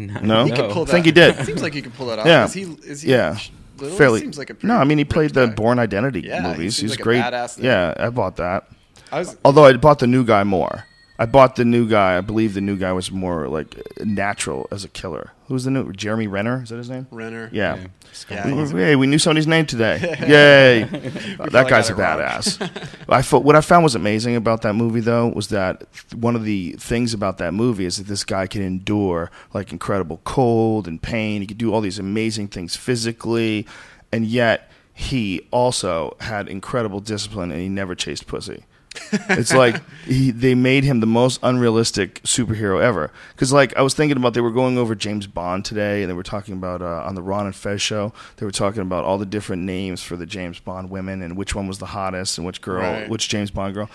No? 0.06 0.44
He 0.44 0.52
could 0.52 0.70
pull 0.70 0.84
that. 0.84 0.92
Think 0.92 1.06
he 1.06 1.12
did. 1.12 1.36
Seems 1.46 1.62
like 1.62 1.74
he 1.74 1.82
could 1.82 1.94
pull 1.94 2.06
that 2.06 2.20
off. 2.20 2.26
Yeah. 2.26 2.44
Is 2.44 2.52
he? 2.52 2.62
Is 2.62 3.02
he 3.02 3.10
Yeah. 3.10 3.38
Little? 3.78 3.96
Fairly. 3.98 4.20
Seems 4.20 4.38
like 4.38 4.51
a 4.51 4.56
no, 4.62 4.76
I 4.76 4.84
mean 4.84 4.98
he 4.98 5.05
played 5.05 5.32
the 5.34 5.46
guy. 5.46 5.55
Bourne 5.55 5.78
Identity 5.78 6.20
Yeah, 6.20 6.42
he 6.42 6.48
movies. 6.48 6.76
seems 6.76 6.92
He's 6.92 6.98
like 6.98 7.05
great. 7.05 7.59
yeah, 7.59 7.94
I 7.96 8.09
bought 8.10 8.36
that. 8.36 8.68
I 9.12 9.18
was. 9.20 9.36
Although 9.44 9.64
I 9.64 9.72
bought 9.76 9.98
the 9.98 10.06
new 10.06 10.24
guy 10.24 10.44
more. 10.44 10.84
I 11.16 11.26
bought 11.26 11.54
the 11.54 11.64
new 11.64 11.88
guy. 11.88 12.16
I 12.18 12.20
believe 12.22 12.54
the 12.54 12.60
new 12.60 12.76
guy 12.76 12.92
was 12.92 13.12
more 13.12 13.46
like 13.48 13.76
natural 14.04 14.66
as 14.72 14.82
a 14.84 14.88
killer. 14.88 15.30
Who's 15.46 15.62
the 15.64 15.70
new 15.70 15.92
Jeremy 15.92 16.26
Renner? 16.26 16.62
Is 16.64 16.70
that 16.70 16.76
his 16.78 16.90
name? 16.90 17.06
Renner. 17.12 17.48
Yeah. 17.52 17.86
Yeah, 18.28 18.52
We- 18.72 18.80
Hey, 18.82 18.96
we 18.96 19.06
knew 19.06 19.18
somebody's 19.18 19.46
name 19.46 19.64
today. 19.66 19.98
Yay! 20.26 20.84
That 21.50 21.68
guy's 21.68 21.88
a 21.90 21.94
got 21.94 22.18
it 22.18 22.22
wrong. 22.22 22.68
badass. 22.68 22.98
I 23.08 23.22
fo- 23.22 23.38
what 23.40 23.54
I 23.54 23.60
found 23.60 23.84
was 23.84 23.94
amazing 23.94 24.34
about 24.34 24.62
that 24.62 24.74
movie, 24.74 25.00
though, 25.00 25.28
was 25.28 25.48
that 25.48 25.84
one 26.14 26.34
of 26.34 26.44
the 26.44 26.72
things 26.78 27.14
about 27.14 27.38
that 27.38 27.54
movie 27.54 27.84
is 27.84 27.98
that 27.98 28.06
this 28.08 28.24
guy 28.24 28.46
can 28.48 28.62
endure 28.62 29.30
like 29.52 29.70
incredible 29.72 30.20
cold 30.24 30.88
and 30.88 31.00
pain. 31.00 31.40
He 31.42 31.46
could 31.46 31.58
do 31.58 31.72
all 31.72 31.80
these 31.80 31.98
amazing 32.00 32.48
things 32.48 32.74
physically, 32.76 33.66
and 34.10 34.26
yet 34.26 34.68
he 34.92 35.46
also 35.52 36.16
had 36.20 36.48
incredible 36.48 36.98
discipline, 37.00 37.50
and 37.52 37.60
he 37.60 37.68
never 37.68 37.94
chased 37.94 38.26
pussy. 38.26 38.64
It's 39.12 39.52
like 39.52 39.82
he, 40.04 40.30
they 40.30 40.54
made 40.54 40.84
him 40.84 41.00
the 41.00 41.06
most 41.06 41.40
unrealistic 41.42 42.22
superhero 42.22 42.80
ever. 42.82 43.10
Because 43.32 43.52
like 43.52 43.76
I 43.76 43.82
was 43.82 43.94
thinking 43.94 44.16
about, 44.16 44.34
they 44.34 44.40
were 44.40 44.50
going 44.52 44.78
over 44.78 44.94
James 44.94 45.26
Bond 45.26 45.64
today, 45.64 46.02
and 46.02 46.10
they 46.10 46.14
were 46.14 46.22
talking 46.22 46.54
about 46.54 46.82
uh, 46.82 47.02
on 47.06 47.14
the 47.14 47.22
Ron 47.22 47.46
and 47.46 47.54
Fez 47.56 47.80
show. 47.82 48.12
They 48.36 48.46
were 48.46 48.52
talking 48.52 48.82
about 48.82 49.04
all 49.04 49.18
the 49.18 49.26
different 49.26 49.62
names 49.62 50.02
for 50.02 50.16
the 50.16 50.26
James 50.26 50.60
Bond 50.60 50.90
women 50.90 51.22
and 51.22 51.36
which 51.36 51.54
one 51.54 51.66
was 51.66 51.78
the 51.78 51.86
hottest 51.86 52.38
and 52.38 52.46
which 52.46 52.60
girl, 52.60 52.82
Right. 52.82 53.08
which 53.08 53.28
James 53.28 53.50
Bond 53.50 53.74
girl. 53.74 53.90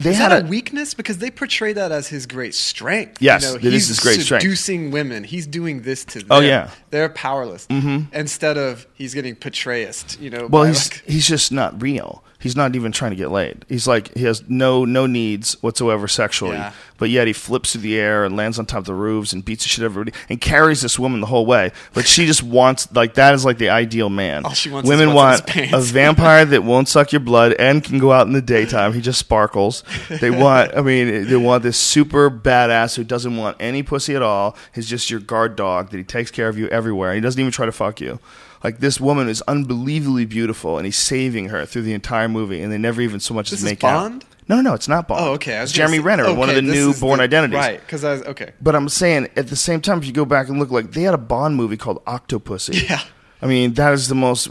They 0.00 0.10
Is 0.10 0.18
had 0.18 0.30
that 0.30 0.42
a 0.44 0.46
a 0.46 0.48
weakness? 0.48 0.94
Because 0.94 1.18
they 1.18 1.28
portray 1.28 1.72
that 1.72 1.90
as 1.90 2.06
his 2.06 2.24
great 2.24 2.54
strength. 2.54 3.20
Yes, 3.20 3.42
you 3.42 3.48
know, 3.48 3.56
it 3.56 3.64
is 3.64 3.72
he's 3.72 3.88
his 3.88 3.98
great 4.00 4.20
strength. 4.20 4.42
Seducing 4.42 4.92
women, 4.92 5.24
he's 5.24 5.44
doing 5.44 5.82
this 5.82 6.04
to 6.04 6.20
them. 6.20 6.28
Oh, 6.30 6.38
yeah. 6.38 6.70
They're 6.90 7.08
powerless. 7.08 7.66
Mm-hmm. 7.68 8.14
Instead 8.14 8.56
of 8.58 8.86
he's 8.94 9.14
getting 9.14 9.36
portrayist. 9.36 10.20
You 10.20 10.30
know, 10.30 10.46
well, 10.46 10.64
he's 10.64 10.90
like- 10.92 11.02
he's 11.06 11.26
just 11.26 11.52
not 11.52 11.80
real. 11.82 12.22
He's 12.40 12.54
not 12.54 12.76
even 12.76 12.92
trying 12.92 13.10
to 13.10 13.16
get 13.16 13.32
laid. 13.32 13.64
He's 13.68 13.88
like 13.88 14.16
he 14.16 14.22
has 14.22 14.44
no 14.48 14.84
no 14.84 15.06
needs 15.06 15.60
whatsoever 15.60 16.06
sexually, 16.06 16.54
Yeah. 16.54 16.72
but 16.96 17.10
yet 17.10 17.26
he 17.26 17.32
flips 17.32 17.72
through 17.72 17.80
the 17.80 17.98
air 17.98 18.24
and 18.24 18.36
lands 18.36 18.60
on 18.60 18.66
top 18.66 18.78
of 18.78 18.84
the 18.84 18.94
roofs 18.94 19.32
and 19.32 19.44
beats 19.44 19.64
the 19.64 19.68
shit 19.68 19.82
out 19.82 19.86
of 19.86 19.92
everybody 19.94 20.16
and 20.28 20.40
carries 20.40 20.80
this 20.80 21.00
woman 21.00 21.20
the 21.20 21.26
whole 21.26 21.46
way. 21.46 21.72
But 21.94 22.06
she 22.06 22.26
just 22.26 22.44
wants 22.44 22.92
like 22.94 23.14
that 23.14 23.34
is 23.34 23.44
like 23.44 23.58
the 23.58 23.70
ideal 23.70 24.08
man. 24.08 24.44
All 24.44 24.52
she 24.52 24.70
wants 24.70 24.88
Women 24.88 25.14
want 25.14 25.52
a 25.56 25.80
vampire 25.80 26.44
that 26.44 26.62
won't 26.62 26.86
suck 26.86 27.10
your 27.10 27.18
blood 27.18 27.54
and 27.58 27.82
can 27.82 27.98
go 27.98 28.12
out 28.12 28.28
in 28.28 28.34
the 28.34 28.40
daytime. 28.42 28.92
He 28.92 29.00
just 29.00 29.18
sparkles. 29.18 29.82
They 30.08 30.30
want 30.30 30.76
I 30.76 30.82
mean 30.82 31.26
they 31.26 31.34
want 31.36 31.64
this 31.64 31.76
super 31.76 32.30
badass 32.30 32.94
who 32.94 33.02
doesn't 33.02 33.36
want 33.36 33.56
any 33.58 33.82
pussy 33.82 34.14
at 34.14 34.22
all. 34.22 34.56
He's 34.72 34.88
just 34.88 35.10
your 35.10 35.18
guard 35.18 35.56
dog 35.56 35.90
that 35.90 35.96
he 35.96 36.04
takes 36.04 36.30
care 36.30 36.48
of 36.48 36.56
you 36.56 36.68
everywhere. 36.78 37.14
He 37.14 37.20
doesn't 37.20 37.38
even 37.38 37.52
try 37.52 37.66
to 37.66 37.72
fuck 37.72 38.00
you. 38.00 38.18
Like 38.64 38.78
this 38.78 38.98
woman 38.98 39.28
is 39.28 39.42
unbelievably 39.42 40.24
beautiful, 40.24 40.78
and 40.78 40.86
he's 40.86 40.96
saving 40.96 41.50
her 41.50 41.66
through 41.66 41.82
the 41.82 41.92
entire 41.92 42.28
movie, 42.28 42.62
and 42.62 42.72
they 42.72 42.78
never 42.78 43.02
even 43.02 43.20
so 43.20 43.34
much 43.34 43.50
This 43.50 43.60
as 43.60 43.64
is 43.64 43.70
make 43.70 43.80
Bond? 43.80 44.22
out. 44.24 44.28
No, 44.48 44.56
no, 44.56 44.62
no, 44.62 44.74
it's 44.74 44.88
not 44.88 45.06
Bond. 45.06 45.22
Oh, 45.22 45.32
okay. 45.34 45.58
It's 45.62 45.72
Jeremy 45.72 45.98
say- 45.98 46.02
Renner, 46.02 46.32
one 46.32 46.48
of 46.48 46.54
the 46.54 46.62
new 46.62 46.94
Bourne 46.94 47.18
the- 47.18 47.24
Identities. 47.24 47.58
Right? 47.58 47.80
Because 47.80 48.02
I 48.02 48.12
was 48.12 48.22
okay. 48.22 48.52
But 48.62 48.74
I'm 48.74 48.88
saying 48.88 49.28
at 49.36 49.48
the 49.48 49.56
same 49.56 49.82
time, 49.82 49.98
if 49.98 50.06
you 50.06 50.12
go 50.12 50.24
back 50.24 50.48
and 50.48 50.58
look, 50.58 50.70
like 50.70 50.92
they 50.92 51.02
had 51.02 51.12
a 51.12 51.18
Bond 51.18 51.54
movie 51.56 51.76
called 51.76 52.02
Octopussy. 52.06 52.82
Yeah. 52.88 53.02
I 53.40 53.46
mean, 53.46 53.74
that 53.74 53.92
is 53.94 54.08
the 54.08 54.16
most 54.16 54.48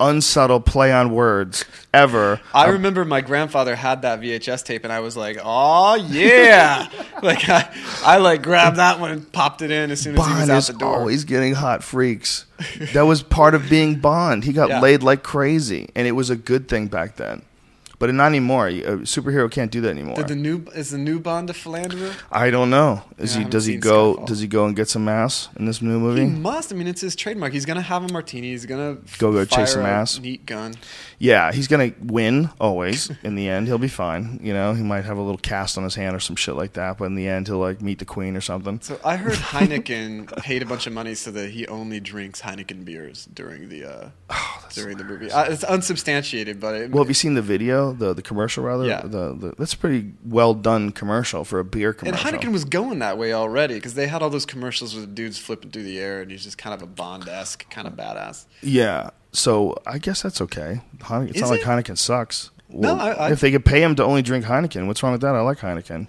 unsubtle 0.00 0.60
play 0.60 0.90
on 0.92 1.12
words 1.12 1.64
ever. 1.92 2.40
I 2.54 2.68
remember 2.68 3.04
my 3.04 3.20
grandfather 3.20 3.76
had 3.76 4.02
that 4.02 4.20
VHS 4.20 4.64
tape, 4.64 4.84
and 4.84 4.92
I 4.92 5.00
was 5.00 5.16
like, 5.16 5.38
"Oh 5.42 5.94
yeah!" 5.96 6.88
like 7.22 7.48
I, 7.48 7.68
I 8.04 8.16
like 8.18 8.42
grabbed 8.42 8.76
that 8.78 8.98
one 9.00 9.10
and 9.10 9.32
popped 9.32 9.60
it 9.60 9.70
in 9.70 9.90
as 9.90 10.00
soon 10.00 10.18
as 10.18 10.26
he 10.26 10.32
was 10.32 10.48
out 10.50 10.62
the 10.64 10.78
door. 10.78 10.96
always 11.00 11.24
getting 11.24 11.54
hot 11.54 11.82
freaks. 11.84 12.46
that 12.94 13.02
was 13.02 13.22
part 13.22 13.54
of 13.54 13.68
being 13.68 13.96
Bond. 13.96 14.44
He 14.44 14.52
got 14.54 14.70
Yeah. 14.70 14.80
laid 14.80 15.02
like 15.02 15.22
crazy, 15.22 15.90
and 15.94 16.06
it 16.06 16.12
was 16.12 16.30
a 16.30 16.36
good 16.36 16.68
thing 16.68 16.86
back 16.86 17.16
then. 17.16 17.42
But 18.02 18.12
not 18.14 18.26
anymore. 18.26 18.66
A 18.66 18.72
superhero 19.06 19.48
can't 19.48 19.70
do 19.70 19.80
that 19.82 19.90
anymore. 19.90 20.16
Did 20.16 20.26
the 20.26 20.34
new 20.34 20.64
is 20.74 20.90
the 20.90 20.98
new 20.98 21.20
Bond 21.20 21.48
a 21.50 21.52
philanderer? 21.54 22.12
I 22.32 22.50
don't 22.50 22.68
know. 22.68 23.02
Is 23.16 23.36
Yeah, 23.36 23.44
he? 23.44 23.48
Does 23.48 23.64
he 23.66 23.76
go? 23.76 24.16
Skyfall. 24.16 24.26
Does 24.26 24.40
he 24.40 24.48
go 24.48 24.66
and 24.66 24.74
get 24.74 24.88
some 24.88 25.06
ass 25.08 25.48
in 25.56 25.66
this 25.66 25.80
new 25.80 26.00
movie? 26.00 26.22
He 26.22 26.26
must. 26.26 26.72
I 26.72 26.74
mean, 26.76 26.88
it's 26.88 27.00
his 27.00 27.14
trademark. 27.14 27.52
He's 27.52 27.64
gonna 27.64 27.80
have 27.80 28.02
a 28.04 28.12
martini. 28.12 28.48
He's 28.50 28.66
gonna 28.66 28.96
Go- 29.18 29.30
go 29.30 29.44
chase 29.44 29.74
some 29.74 29.82
a 29.84 29.88
ass. 29.88 30.18
Neat 30.18 30.44
gun. 30.46 30.74
Yeah, 31.22 31.52
he's 31.52 31.68
gonna 31.68 31.92
win 32.02 32.50
always. 32.60 33.08
in 33.22 33.36
the 33.36 33.48
end, 33.48 33.68
he'll 33.68 33.78
be 33.78 33.86
fine. 33.86 34.40
You 34.42 34.52
know, 34.52 34.74
he 34.74 34.82
might 34.82 35.04
have 35.04 35.18
a 35.18 35.22
little 35.22 35.38
cast 35.38 35.78
on 35.78 35.84
his 35.84 35.94
hand 35.94 36.16
or 36.16 36.18
some 36.18 36.34
shit 36.34 36.56
like 36.56 36.72
that, 36.72 36.98
but 36.98 37.04
in 37.04 37.14
the 37.14 37.28
end, 37.28 37.46
he'll 37.46 37.58
like 37.58 37.80
meet 37.80 38.00
the 38.00 38.04
queen 38.04 38.36
or 38.36 38.40
something. 38.40 38.80
So 38.82 38.98
I 39.04 39.14
heard 39.14 39.34
Heineken 39.34 40.36
paid 40.42 40.62
a 40.62 40.66
bunch 40.66 40.88
of 40.88 40.92
money 40.92 41.14
so 41.14 41.30
that 41.30 41.50
he 41.50 41.64
only 41.68 42.00
drinks 42.00 42.42
Heineken 42.42 42.84
beers 42.84 43.26
during 43.32 43.68
the 43.68 43.84
uh, 43.84 44.08
during 44.74 44.98
the 44.98 45.04
movie. 45.04 45.30
Uh, 45.30 45.44
it's 45.44 45.62
unsubstantiated, 45.62 46.58
but 46.58 46.74
it, 46.74 46.86
Oh, 46.86 46.94
Well, 46.94 47.04
have 47.04 47.10
you 47.10 47.14
seen 47.14 47.34
the 47.34 47.42
video, 47.42 47.92
the 47.92 48.14
the 48.14 48.22
commercial 48.22 48.64
rather? 48.64 48.86
Yeah. 48.88 49.02
The, 49.02 49.32
the 49.36 49.54
that's 49.56 49.74
a 49.74 49.78
pretty 49.78 50.12
well 50.24 50.54
done 50.54 50.90
commercial 50.90 51.44
for 51.44 51.60
a 51.60 51.64
beer 51.64 51.92
commercial. 51.92 52.26
and. 52.26 52.40
Heineken 52.40 52.52
was 52.52 52.64
going 52.64 52.98
that 52.98 53.16
way 53.16 53.32
already 53.32 53.74
because 53.74 53.94
they 53.94 54.08
had 54.08 54.22
all 54.22 54.30
those 54.30 54.44
commercials 54.44 54.96
with 54.96 55.14
dudes 55.14 55.38
flipping 55.38 55.70
through 55.70 55.84
the 55.84 56.00
air, 56.00 56.20
and 56.20 56.32
he's 56.32 56.42
just 56.42 56.58
kind 56.58 56.74
of 56.74 56.82
a 56.82 56.86
Bond 56.86 57.28
esque 57.28 57.70
kind 57.70 57.86
of 57.86 57.94
badass. 57.94 58.46
Yeah. 58.60 59.10
So 59.32 59.76
I 59.86 59.98
guess 59.98 60.22
that's 60.22 60.40
okay. 60.42 60.80
Heineken, 60.98 61.28
it's 61.28 61.36
Is 61.36 61.42
not 61.42 61.50
like 61.50 61.60
it? 61.60 61.66
Heineken 61.66 61.98
sucks. 61.98 62.50
No, 62.68 62.94
Well, 62.94 63.00
I- 63.00 63.12
I- 63.12 63.30
if 63.32 63.40
they 63.40 63.50
could 63.50 63.64
pay 63.64 63.82
him 63.82 63.94
to 63.96 64.04
only 64.04 64.22
drink 64.22 64.44
Heineken, 64.44 64.86
what's 64.86 65.02
wrong 65.02 65.12
with 65.12 65.20
that? 65.22 65.34
I 65.34 65.40
like 65.40 65.58
Heineken. 65.58 66.06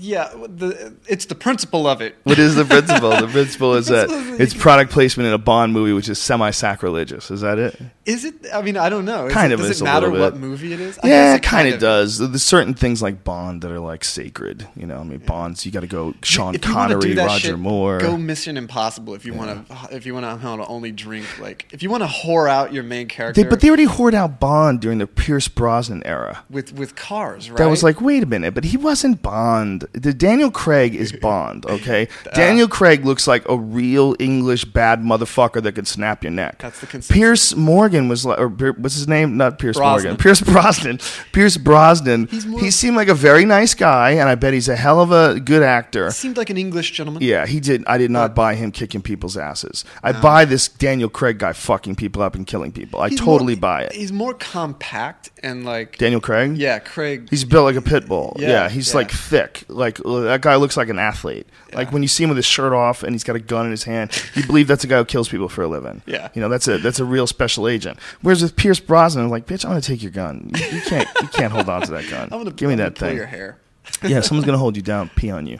Yeah, 0.00 0.32
the, 0.32 0.94
it's 1.08 1.26
the 1.26 1.34
principle 1.34 1.88
of 1.88 2.00
it. 2.00 2.14
What 2.22 2.38
is 2.38 2.54
the 2.54 2.64
principle? 2.64 3.10
The 3.10 3.26
principle 3.32 3.74
is 3.74 3.88
that 3.88 4.08
it's 4.38 4.54
product 4.54 4.92
placement 4.92 5.26
in 5.26 5.32
a 5.32 5.38
Bond 5.38 5.72
movie, 5.72 5.92
which 5.92 6.08
is 6.08 6.20
semi-sacrilegious. 6.20 7.32
Is 7.32 7.40
that 7.40 7.58
it? 7.58 7.80
Is 8.06 8.24
it? 8.24 8.34
I 8.54 8.62
mean, 8.62 8.76
I 8.76 8.88
don't 8.88 9.04
know. 9.04 9.26
Is 9.26 9.34
Kind 9.34 9.52
it, 9.52 9.58
of 9.58 9.66
Does 9.66 9.80
it 9.80 9.84
matter 9.84 10.08
what 10.08 10.36
movie 10.36 10.72
it 10.72 10.80
is? 10.80 10.98
I 11.02 11.08
Yeah, 11.08 11.34
it 11.34 11.42
kind 11.42 11.68
of 11.68 11.80
does. 11.80 12.18
There's 12.18 12.42
certain 12.44 12.74
things 12.74 13.02
like 13.02 13.24
Bond 13.24 13.62
that 13.62 13.72
are 13.72 13.80
like 13.80 14.04
sacred. 14.04 14.68
You 14.76 14.86
know, 14.86 14.98
I 14.98 15.02
mean, 15.02 15.18
Bonds. 15.18 15.66
You 15.66 15.72
got 15.72 15.80
to 15.80 15.88
go 15.88 16.14
Sean 16.22 16.54
if 16.54 16.60
Connery, 16.60 17.14
Roger 17.14 17.48
shit, 17.48 17.58
Moore. 17.58 17.98
Go 17.98 18.16
Mission 18.16 18.56
Impossible 18.56 19.14
if 19.14 19.26
you 19.26 19.34
want 19.34 19.68
to. 19.68 19.88
If 19.90 20.06
you 20.06 20.14
want 20.14 20.40
to 20.40 20.66
only 20.68 20.92
drink 20.92 21.40
like 21.40 21.66
if 21.72 21.82
you 21.82 21.90
want 21.90 22.04
to 22.04 22.08
whore 22.08 22.48
out 22.48 22.72
your 22.72 22.84
main 22.84 23.08
character. 23.08 23.42
They, 23.42 23.48
but 23.48 23.60
they 23.60 23.68
already 23.68 23.84
hoard 23.84 24.14
out 24.14 24.38
Bond 24.38 24.80
during 24.80 24.98
the 24.98 25.08
Pierce 25.08 25.48
Brosnan 25.48 26.02
era. 26.04 26.44
with 26.48 26.72
with 26.72 26.94
cars, 26.94 27.50
right? 27.50 27.58
That 27.58 27.66
was 27.66 27.82
like, 27.82 28.00
wait 28.00 28.22
a 28.22 28.26
minute, 28.26 28.54
but 28.54 28.64
he 28.64 28.76
wasn't 28.76 29.22
Bond. 29.22 29.87
The 29.92 30.12
Daniel 30.12 30.50
Craig 30.50 30.94
is 30.94 31.12
Bond, 31.20 31.64
okay? 31.66 32.08
Daniel 32.34 32.68
Craig 32.68 33.04
looks 33.04 33.26
like 33.26 33.48
a 33.48 33.56
real 33.56 34.14
English 34.18 34.64
bad 34.66 35.00
motherfucker 35.02 35.62
that 35.62 35.72
could 35.72 35.86
snap 35.88 36.22
your 36.22 36.30
neck. 36.32 36.58
That's 36.58 36.80
the 36.80 36.86
consensus. 36.86 37.14
Pierce 37.16 37.54
Morgan 37.54 38.08
was 38.08 38.24
like, 38.26 38.38
or 38.38 38.48
what's 38.48 38.94
his 38.94 39.08
name? 39.08 39.36
Not 39.36 39.58
Pierce 39.58 39.76
Brosnan. 39.76 40.10
Morgan. 40.12 40.16
Pierce 40.22 40.40
Brosnan. 40.40 40.98
Pierce 41.32 41.56
Brosnan. 41.56 42.26
He's 42.28 42.46
more- 42.46 42.60
he 42.60 42.70
seemed 42.70 42.96
like 42.96 43.08
a 43.08 43.14
very 43.14 43.44
nice 43.44 43.74
guy, 43.74 44.10
and 44.12 44.28
I 44.28 44.34
bet 44.34 44.52
he's 44.54 44.68
a 44.68 44.76
hell 44.76 45.00
of 45.00 45.10
a 45.12 45.40
good 45.40 45.62
actor. 45.62 46.06
He 46.06 46.12
seemed 46.12 46.36
like 46.36 46.50
an 46.50 46.58
English 46.58 46.92
gentleman. 46.92 47.22
Yeah, 47.22 47.46
he 47.46 47.60
did. 47.60 47.84
I 47.86 47.98
did 47.98 48.10
not 48.10 48.34
buy 48.34 48.54
him 48.54 48.70
kicking 48.72 49.02
people's 49.02 49.36
asses. 49.36 49.84
I 50.02 50.12
buy 50.12 50.44
this 50.44 50.68
Daniel 50.68 51.08
Craig 51.08 51.38
guy 51.38 51.52
fucking 51.52 51.96
people 51.96 52.22
up 52.22 52.34
and 52.34 52.46
killing 52.46 52.72
people. 52.72 53.00
I 53.00 53.08
He's 53.08 53.18
totally 53.18 53.54
more- 53.54 53.60
buy 53.60 53.82
it. 53.82 53.92
He's 53.92 54.12
more 54.12 54.34
compact 54.34 55.30
and 55.42 55.64
like 55.64 55.98
Daniel 55.98 56.20
Craig? 56.20 56.56
Yeah, 56.56 56.78
Craig. 56.78 57.28
He's 57.30 57.44
built 57.44 57.64
like 57.64 57.76
a 57.76 57.82
pit 57.82 58.06
bull. 58.06 58.36
Yeah, 58.38 58.48
Yeah, 58.48 58.68
he's 58.68 58.90
yeah. 58.90 58.96
like 58.96 59.10
thick. 59.10 59.64
Like 59.78 59.98
that 59.98 60.40
guy 60.42 60.56
looks 60.56 60.76
like 60.76 60.88
an 60.88 60.98
athlete. 60.98 61.46
Like 61.72 61.92
when 61.92 62.02
you 62.02 62.08
see 62.08 62.24
him 62.24 62.30
with 62.30 62.36
his 62.36 62.46
shirt 62.46 62.72
off 62.72 63.02
and 63.02 63.12
he's 63.14 63.24
got 63.24 63.36
a 63.36 63.40
gun 63.40 63.64
in 63.64 63.70
his 63.70 63.84
hand, 63.84 64.10
you 64.34 64.44
believe 64.46 64.66
that's 64.66 64.84
a 64.84 64.86
guy 64.86 64.98
who 64.98 65.04
kills 65.04 65.28
people 65.28 65.48
for 65.48 65.62
a 65.62 65.68
living. 65.68 66.02
Yeah. 66.06 66.28
you 66.34 66.40
know 66.40 66.48
that's 66.48 66.66
a 66.68 66.78
that's 66.78 66.98
a 67.00 67.04
real 67.04 67.26
special 67.26 67.68
agent. 67.68 67.98
Whereas 68.22 68.42
with 68.42 68.56
Pierce 68.56 68.80
Brosnan, 68.80 69.24
I'm 69.24 69.30
like, 69.30 69.46
bitch, 69.46 69.64
I'm 69.64 69.70
gonna 69.70 69.80
take 69.80 70.02
your 70.02 70.12
gun. 70.12 70.50
You, 70.54 70.64
you 70.76 70.80
can't 70.82 71.08
you 71.22 71.28
can't 71.28 71.52
hold 71.52 71.68
on 71.68 71.82
to 71.82 71.90
that 71.92 72.10
gun. 72.10 72.24
I'm 72.32 72.38
gonna 72.40 72.50
Give 72.50 72.68
me 72.68 72.74
I'm 72.74 72.78
that 72.78 72.98
thing. 72.98 73.16
your 73.16 73.26
hair. 73.26 73.58
yeah, 74.02 74.20
someone's 74.20 74.44
gonna 74.46 74.58
hold 74.58 74.76
you 74.76 74.82
down, 74.82 75.10
pee 75.16 75.30
on 75.30 75.46
you. 75.46 75.58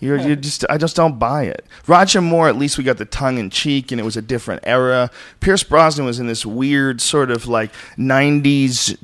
You're, 0.00 0.18
you're 0.18 0.36
just, 0.48 0.64
I 0.70 0.78
just 0.78 0.96
don't 0.96 1.18
buy 1.18 1.44
it. 1.44 1.64
Roger 1.86 2.20
Moore, 2.20 2.48
at 2.48 2.56
least 2.56 2.76
we 2.78 2.84
got 2.84 2.96
the 2.96 3.04
tongue 3.04 3.38
in 3.38 3.50
cheek, 3.50 3.92
and 3.92 4.00
it 4.00 4.04
was 4.04 4.16
a 4.16 4.22
different 4.22 4.62
era. 4.66 5.10
Pierce 5.40 5.62
Brosnan 5.62 6.06
was 6.06 6.18
in 6.18 6.26
this 6.26 6.44
weird 6.44 7.00
sort 7.00 7.30
of 7.30 7.46
like 7.46 7.70
'90s 7.98 8.96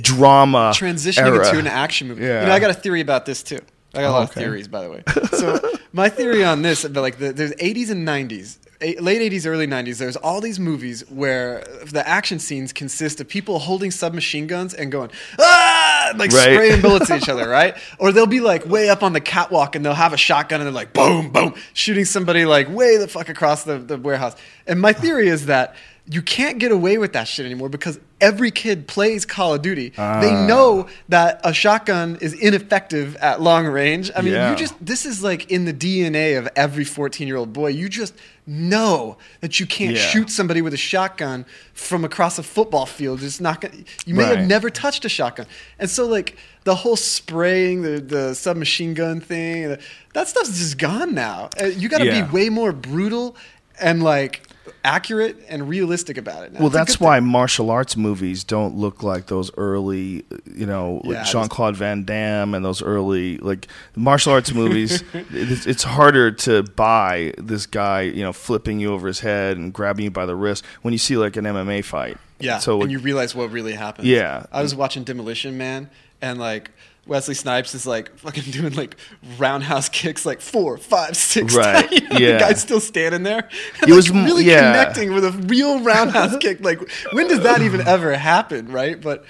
drama 0.00 0.72
transitioning 0.74 1.26
era. 1.26 1.46
into 1.46 1.58
an 1.58 1.66
action 1.66 2.08
movie. 2.08 2.24
Yeah. 2.24 2.40
You 2.42 2.46
know, 2.48 2.52
I 2.54 2.58
got 2.60 2.70
a 2.70 2.74
theory 2.74 3.00
about 3.00 3.26
this 3.26 3.42
too. 3.42 3.60
I 3.96 4.02
got 4.02 4.10
a 4.10 4.10
lot 4.10 4.22
okay. 4.30 4.40
of 4.40 4.46
theories, 4.46 4.68
by 4.68 4.82
the 4.82 4.90
way. 4.90 5.02
So 5.34 5.60
my 5.92 6.08
theory 6.08 6.44
on 6.44 6.62
this, 6.62 6.82
but 6.82 7.00
like 7.00 7.18
the, 7.18 7.32
there's 7.32 7.52
80s 7.52 7.90
and 7.90 8.06
90s, 8.06 8.58
eh, 8.80 8.94
late 9.00 9.32
80s, 9.32 9.46
early 9.46 9.66
90s. 9.66 9.98
There's 9.98 10.16
all 10.16 10.40
these 10.40 10.58
movies 10.60 11.08
where 11.10 11.64
the 11.90 12.06
action 12.06 12.38
scenes 12.38 12.72
consist 12.72 13.20
of 13.20 13.28
people 13.28 13.58
holding 13.58 13.90
submachine 13.90 14.46
guns 14.46 14.74
and 14.74 14.90
going 14.92 15.10
ah, 15.40 16.12
like 16.16 16.30
Right. 16.32 16.54
spraying 16.54 16.80
bullets 16.82 17.10
at 17.10 17.22
each 17.22 17.28
other, 17.28 17.48
right? 17.60 17.76
Or 17.98 18.12
they'll 18.12 18.26
be 18.26 18.40
like 18.40 18.64
way 18.66 18.88
up 18.90 19.02
on 19.02 19.12
the 19.12 19.20
catwalk 19.20 19.74
and 19.74 19.84
they'll 19.84 19.94
have 19.94 20.12
a 20.12 20.16
shotgun 20.16 20.60
and 20.60 20.66
they're 20.66 20.72
like 20.74 20.92
boom, 20.92 21.30
boom, 21.30 21.54
shooting 21.72 22.04
somebody 22.04 22.44
like 22.44 22.68
way 22.68 22.96
the 22.96 23.08
fuck 23.08 23.28
across 23.28 23.64
the, 23.64 23.78
the 23.78 23.98
warehouse. 23.98 24.36
And 24.66 24.80
my 24.80 24.92
theory 24.92 25.28
is 25.28 25.46
that 25.46 25.74
you 26.06 26.20
can't 26.20 26.58
get 26.58 26.70
away 26.70 26.98
with 26.98 27.14
that 27.14 27.26
shit 27.26 27.46
anymore 27.46 27.70
because 27.70 27.98
every 28.20 28.50
kid 28.50 28.86
plays 28.86 29.24
Call 29.24 29.54
of 29.54 29.62
Duty. 29.62 29.88
They 29.88 29.96
Ah. 30.02 30.46
know 30.46 30.86
that 31.08 31.40
a 31.44 31.54
shotgun 31.54 32.18
is 32.20 32.34
ineffective 32.34 33.16
at 33.16 33.40
long 33.40 33.66
range. 33.66 34.10
I 34.14 34.20
mean, 34.20 34.34
Yeah. 34.34 34.50
you 34.50 34.56
just 34.56 34.74
this 34.84 35.06
is 35.06 35.22
like 35.22 35.50
in 35.50 35.64
the 35.64 35.72
DNA 35.72 36.34
of 36.34 36.46
every 36.56 36.84
14-year-old 36.84 37.54
boy. 37.54 37.68
You 37.68 37.88
just 37.88 38.12
know 38.46 39.16
that 39.40 39.58
you 39.58 39.64
can't 39.66 39.96
Yeah. 39.96 40.02
shoot 40.10 40.28
somebody 40.30 40.60
with 40.60 40.74
a 40.74 40.78
shotgun 40.78 41.46
from 41.72 42.04
across 42.04 42.38
a 42.38 42.42
football 42.42 42.84
field. 42.84 43.22
It's 43.22 43.40
not 43.40 43.62
gonna, 43.62 43.74
you 44.04 44.14
may 44.14 44.24
Right. 44.24 44.38
have 44.38 44.46
never 44.46 44.68
touched 44.68 45.06
a 45.06 45.08
shotgun. 45.08 45.46
And 45.78 45.88
so 45.88 46.06
like 46.06 46.36
the 46.64 46.74
whole 46.74 46.96
spraying 46.96 47.80
the 47.80 47.98
the 48.00 48.34
submachine 48.34 48.92
gun 48.92 49.22
thing, 49.22 49.78
that 50.12 50.28
stuff's 50.28 50.58
just 50.58 50.76
gone 50.76 51.14
now. 51.14 51.48
Uh, 51.58 51.64
You 51.66 51.88
got 51.88 51.98
to 51.98 52.04
Yeah. 52.06 52.26
be 52.26 52.30
way 52.30 52.48
more 52.50 52.72
brutal 52.72 53.36
and 53.80 54.02
like 54.02 54.42
accurate 54.84 55.36
and 55.48 55.68
realistic 55.68 56.16
about 56.18 56.44
it. 56.44 56.52
Now. 56.52 56.58
Well, 56.60 56.68
It's 56.68 56.74
that's 56.76 57.00
why 57.00 57.18
thing. 57.18 57.26
martial 57.28 57.70
arts 57.70 57.96
movies 57.96 58.44
don't 58.44 58.76
look 58.76 59.02
like 59.02 59.26
those 59.26 59.50
early, 59.56 60.24
you 60.54 60.66
know, 60.66 61.00
Yeah, 61.04 61.24
Jean 61.24 61.48
Claude 61.48 61.76
Van 61.76 62.04
Damme 62.04 62.54
and 62.54 62.64
those 62.64 62.82
early 62.82 63.38
like 63.38 63.68
martial 63.96 64.32
arts 64.32 64.52
movies. 64.52 65.02
it's, 65.12 65.66
it's 65.66 65.82
harder 65.82 66.30
to 66.32 66.62
buy 66.62 67.34
this 67.38 67.66
guy, 67.66 68.02
you 68.02 68.22
know, 68.22 68.32
flipping 68.32 68.80
you 68.80 68.92
over 68.92 69.06
his 69.06 69.20
head 69.20 69.56
and 69.56 69.72
grabbing 69.72 70.04
you 70.04 70.10
by 70.10 70.26
the 70.26 70.36
wrist 70.36 70.64
when 70.82 70.92
you 70.92 70.98
see 70.98 71.16
like 71.16 71.36
an 71.36 71.44
MMA 71.44 71.84
fight. 71.84 72.16
Yeah, 72.40 72.58
So 72.58 72.82
and 72.82 72.90
you 72.90 72.98
realize 72.98 73.34
what 73.34 73.50
really 73.50 73.72
happened. 73.72 74.08
Yeah. 74.08 74.46
I 74.52 74.60
was 74.60 74.74
watching 74.74 75.04
Demolition 75.04 75.56
Man, 75.56 75.88
and 76.20 76.38
like 76.38 76.70
Wesley 77.06 77.34
Snipes 77.34 77.74
is 77.74 77.86
like 77.86 78.16
fucking 78.16 78.44
doing 78.50 78.72
like 78.74 78.96
roundhouse 79.38 79.88
kicks, 79.88 80.24
like 80.24 80.40
four, 80.40 80.78
five, 80.78 81.16
six. 81.16 81.54
Right, 81.54 81.88
times. 81.88 82.02
yeah. 82.20 82.32
the 82.32 82.38
guy's 82.38 82.60
still 82.60 82.80
standing 82.80 83.22
there. 83.22 83.48
It 83.86 83.92
was 83.92 84.08
like, 84.08 84.18
m- 84.18 84.24
really 84.24 84.44
yeah. 84.44 84.72
connecting 84.72 85.12
with 85.12 85.24
a 85.24 85.32
real 85.32 85.80
roundhouse 85.80 86.36
kick. 86.40 86.60
Like, 86.60 86.80
when 87.12 87.28
does 87.28 87.40
that 87.40 87.60
even 87.60 87.82
ever 87.82 88.16
happen, 88.16 88.68
right? 88.68 89.00
But 89.00 89.24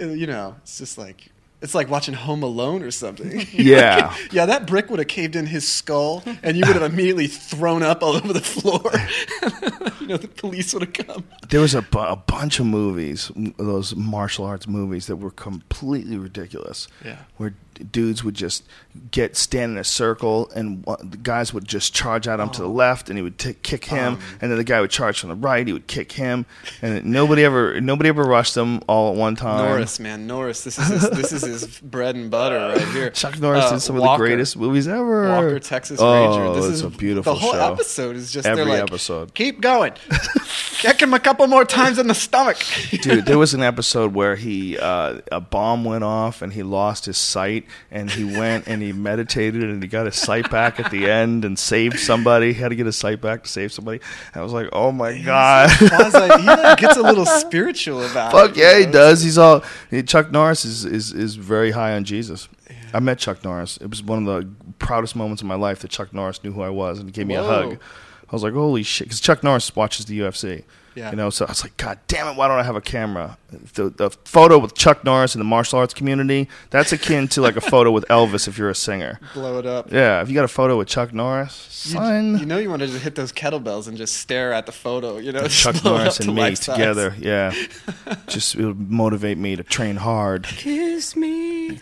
uh, 0.00 0.08
you 0.08 0.26
know, 0.26 0.56
it's 0.62 0.78
just 0.78 0.98
like. 0.98 1.28
It's 1.62 1.74
like 1.74 1.88
watching 1.88 2.14
Home 2.14 2.42
Alone 2.42 2.82
or 2.82 2.90
something. 2.90 3.46
Yeah. 3.52 4.14
yeah, 4.32 4.46
that 4.46 4.66
brick 4.66 4.90
would 4.90 4.98
have 4.98 5.08
caved 5.08 5.34
in 5.36 5.46
his 5.46 5.66
skull, 5.66 6.22
and 6.42 6.56
you 6.56 6.64
would 6.66 6.76
have 6.76 6.92
immediately 6.92 7.26
thrown 7.26 7.82
up 7.82 8.02
all 8.02 8.14
over 8.14 8.32
the 8.32 8.40
floor. 8.40 8.90
you 10.00 10.06
know, 10.06 10.16
the 10.18 10.28
police 10.28 10.72
would 10.74 10.82
have 10.82 10.92
come. 10.92 11.24
there 11.48 11.60
was 11.60 11.74
a, 11.74 11.82
bu- 11.82 11.98
a 11.98 12.16
bunch 12.16 12.60
of 12.60 12.66
movies, 12.66 13.30
those 13.56 13.96
martial 13.96 14.44
arts 14.44 14.68
movies 14.68 15.06
that 15.06 15.16
were 15.16 15.30
completely 15.30 16.16
ridiculous. 16.18 16.86
Yeah. 17.04 17.18
Where 17.38 17.54
dudes 17.92 18.22
would 18.24 18.34
just 18.34 18.64
get 19.10 19.36
stand 19.36 19.72
in 19.72 19.78
a 19.78 19.84
circle, 19.84 20.50
and 20.54 20.84
the 20.84 21.18
guys 21.22 21.52
would 21.52 21.66
just 21.68 21.94
charge 21.94 22.26
at 22.26 22.40
him 22.40 22.48
to 22.50 22.62
the 22.62 22.68
left, 22.68 23.08
and 23.08 23.18
he 23.18 23.22
would 23.22 23.38
t- 23.38 23.54
kick 23.62 23.84
him, 23.86 24.14
Um. 24.14 24.20
and 24.40 24.50
then 24.50 24.56
the 24.58 24.64
guy 24.64 24.80
would 24.80 24.90
charge 24.90 25.20
from 25.20 25.28
the 25.30 25.34
right, 25.36 25.66
he 25.66 25.72
would 25.72 25.86
kick 25.86 26.12
him, 26.12 26.46
and 26.82 27.04
nobody 27.04 27.44
ever 27.44 27.80
nobody 27.80 28.08
ever 28.08 28.22
rushed 28.24 28.54
them 28.54 28.80
all 28.88 29.12
at 29.12 29.18
one 29.18 29.36
time. 29.36 29.66
Norris, 29.68 30.00
man, 30.00 30.26
Norris. 30.26 30.64
This 30.64 30.78
is 30.78 30.88
his, 30.88 31.10
this 31.10 31.32
is 31.32 31.42
his 31.42 31.80
bread 31.82 32.14
and 32.16 32.30
butter 32.30 32.56
right 32.58 32.88
here. 32.88 33.10
Chuck 33.10 33.38
Norris 33.38 33.64
Uh, 33.64 33.72
did 33.72 33.80
some 33.80 33.96
of 33.96 34.02
the 34.02 34.16
greatest 34.16 34.56
movies 34.56 34.88
ever. 34.88 35.28
Walker, 35.28 35.58
Texas 35.60 36.00
oh, 36.00 36.12
Ranger. 36.38 36.54
This 36.60 36.70
is 36.72 36.82
a 36.82 36.90
beautiful 36.90 37.34
The 37.34 37.38
whole 37.40 37.52
show. 37.52 37.72
episode 37.72 38.16
is 38.16 38.32
just 38.32 38.46
Every 38.48 38.64
like, 38.64 38.82
episode. 38.82 39.34
Keep 39.34 39.60
going, 39.60 39.92
kick 40.78 41.00
him 41.02 41.12
a 41.14 41.20
couple 41.20 41.46
more 41.46 41.64
times 41.64 41.98
in 41.98 42.06
the 42.06 42.14
stomach. 42.14 42.56
Dude, 43.02 43.26
there 43.26 43.38
was 43.46 43.54
an 43.54 43.62
episode 43.62 44.14
where 44.14 44.36
he 44.36 44.78
uh, 44.78 45.20
a 45.30 45.40
bomb 45.40 45.84
went 45.84 46.04
off 46.04 46.42
and 46.42 46.52
he 46.52 46.62
lost 46.62 47.04
his 47.06 47.16
sight 47.18 47.65
and 47.90 48.10
he 48.10 48.24
went 48.24 48.66
and 48.66 48.82
he 48.82 48.92
meditated 48.92 49.62
and 49.62 49.82
he 49.82 49.88
got 49.88 50.06
his 50.06 50.16
sight 50.16 50.50
back 50.50 50.80
at 50.80 50.90
the 50.90 51.10
end 51.10 51.44
and 51.44 51.58
saved 51.58 51.98
somebody. 51.98 52.52
He 52.52 52.60
had 52.60 52.68
to 52.70 52.76
get 52.76 52.86
his 52.86 52.96
sight 52.96 53.20
back 53.20 53.44
to 53.44 53.48
save 53.48 53.72
somebody. 53.72 54.00
I 54.34 54.42
was 54.42 54.52
like, 54.52 54.68
oh 54.72 54.92
my 54.92 55.18
god. 55.18 55.70
Quasi, 55.76 56.40
he 56.40 56.46
like 56.46 56.78
gets 56.78 56.96
a 56.96 57.02
little 57.02 57.26
spiritual 57.26 58.04
about 58.04 58.34
it. 58.34 58.36
Fuck 58.36 58.56
you 58.56 58.62
yeah, 58.62 58.78
he 58.78 58.86
does. 58.86 59.22
He's 59.22 59.38
all 59.38 59.64
Chuck 60.06 60.30
Norris 60.30 60.64
is, 60.64 60.84
is, 60.84 61.12
is 61.12 61.36
very 61.36 61.70
high 61.70 61.94
on 61.94 62.04
Jesus. 62.04 62.48
I 62.92 63.00
met 63.00 63.18
Chuck 63.18 63.44
Norris. 63.44 63.76
It 63.78 63.90
was 63.90 64.02
one 64.02 64.26
of 64.26 64.42
the 64.42 64.48
proudest 64.78 65.16
moments 65.16 65.42
of 65.42 65.48
my 65.48 65.54
life 65.54 65.80
that 65.80 65.90
Chuck 65.90 66.12
Norris 66.12 66.42
knew 66.42 66.52
who 66.52 66.62
I 66.62 66.70
was 66.70 66.98
and 66.98 67.12
gave 67.12 67.26
me 67.26 67.34
a 67.34 67.42
hug. 67.42 67.78
I 68.30 68.34
was 68.34 68.42
like, 68.42 68.54
holy 68.54 68.82
shit, 68.82 69.06
because 69.08 69.20
Chuck 69.20 69.42
Norris 69.42 69.74
watches 69.76 70.06
the 70.06 70.18
UFC. 70.20 70.64
Yeah. 70.96 71.10
You 71.10 71.16
know, 71.16 71.28
so 71.28 71.44
I 71.44 71.48
was 71.50 71.62
like, 71.62 71.76
God 71.76 71.98
damn 72.08 72.26
it, 72.26 72.36
why 72.38 72.48
don't 72.48 72.58
I 72.58 72.62
have 72.62 72.74
a 72.74 72.80
camera? 72.80 73.36
The, 73.74 73.90
the 73.90 74.08
photo 74.24 74.58
with 74.58 74.74
Chuck 74.74 75.04
Norris 75.04 75.34
in 75.34 75.38
the 75.40 75.44
martial 75.44 75.78
arts 75.78 75.92
community, 75.92 76.48
that's 76.70 76.90
akin 76.90 77.28
to 77.28 77.42
like 77.42 77.56
a 77.56 77.60
photo 77.60 77.90
with 77.90 78.06
Elvis 78.08 78.48
if 78.48 78.56
you're 78.56 78.70
a 78.70 78.74
singer. 78.74 79.20
Blow 79.34 79.58
it 79.58 79.66
up. 79.66 79.92
Yeah, 79.92 80.22
if 80.22 80.30
you 80.30 80.34
got 80.34 80.46
a 80.46 80.48
photo 80.48 80.78
with 80.78 80.88
Chuck 80.88 81.12
Norris, 81.12 81.84
You, 81.84 81.92
son, 81.98 82.38
you 82.38 82.46
know 82.46 82.56
you 82.56 82.70
wanted 82.70 82.86
to 82.86 82.92
just 82.92 83.04
hit 83.04 83.14
those 83.14 83.30
kettlebells 83.30 83.88
and 83.88 83.98
just 83.98 84.16
stare 84.16 84.54
at 84.54 84.64
the 84.64 84.72
photo. 84.72 85.18
You 85.18 85.32
know, 85.32 85.46
Chuck 85.48 85.84
Norris 85.84 86.18
up 86.18 86.24
to 86.24 86.30
and 86.30 86.34
me 86.34 86.54
together, 86.56 87.14
yeah. 87.18 87.52
Just 88.26 88.54
it 88.54 88.64
would 88.64 88.90
motivate 88.90 89.36
me 89.36 89.54
to 89.54 89.62
train 89.62 89.96
hard. 89.96 90.44
Kiss 90.44 91.14
me. 91.14 91.78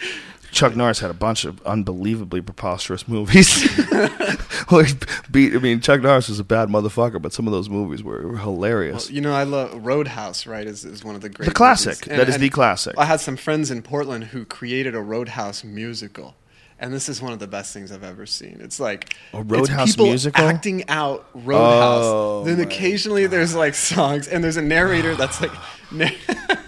Chuck 0.55 0.77
Norris 0.77 1.01
had 1.01 1.11
a 1.11 1.15
bunch 1.15 1.45
of 1.45 1.61
unbelievably 1.67 2.41
preposterous 2.43 3.09
movies. 3.09 3.69
well, 4.71 4.87
beat, 5.31 5.55
I 5.55 5.59
mean, 5.59 5.81
Chuck 5.81 6.01
Norris 6.01 6.29
was 6.29 6.39
a 6.39 6.45
bad 6.45 6.69
motherfucker, 6.69 7.21
but 7.21 7.33
some 7.33 7.47
of 7.47 7.53
those 7.53 7.69
movies 7.69 8.03
were, 8.03 8.27
were 8.29 8.39
hilarious. 8.39 9.11
You 9.11 9.21
know, 9.21 9.35
I 9.35 9.43
love 9.43 9.85
Roadhouse. 9.85 10.47
Right, 10.47 10.67
is, 10.67 10.85
is 10.85 11.05
one 11.05 11.17
of 11.17 11.21
the 11.21 11.29
great 11.29 11.47
The 11.47 11.55
classic. 11.55 12.07
movies. 12.07 12.19
That 12.19 12.29
is 12.29 12.39
the 12.39 12.49
classic. 12.51 12.95
I 12.97 13.05
had 13.05 13.21
some 13.21 13.37
friends 13.37 13.71
in 13.71 13.83
Portland 13.83 14.25
who 14.25 14.45
created 14.45 14.95
a 14.95 15.01
Roadhouse 15.01 15.65
musical, 15.65 16.37
and 16.85 16.93
this 16.93 17.09
is 17.09 17.23
one 17.23 17.33
of 17.33 17.39
the 17.39 17.47
best 17.47 17.73
things 17.73 17.91
I've 17.91 18.05
ever 18.05 18.27
seen. 18.27 18.59
It's 18.61 18.79
like 18.79 19.17
A 19.33 19.43
Roadhouse 19.43 19.93
people 19.93 20.07
musical? 20.07 20.45
acting 20.45 20.87
out 20.89 21.27
Roadhouse. 21.33 22.05
Oh, 22.05 22.45
then 22.45 22.61
occasionally 22.61 23.27
there's 23.27 23.55
like 23.55 23.75
songs, 23.75 24.29
and 24.29 24.45
there's 24.45 24.59
a 24.59 24.63
narrator 24.63 25.15
that's 25.17 25.41
like. 25.41 25.53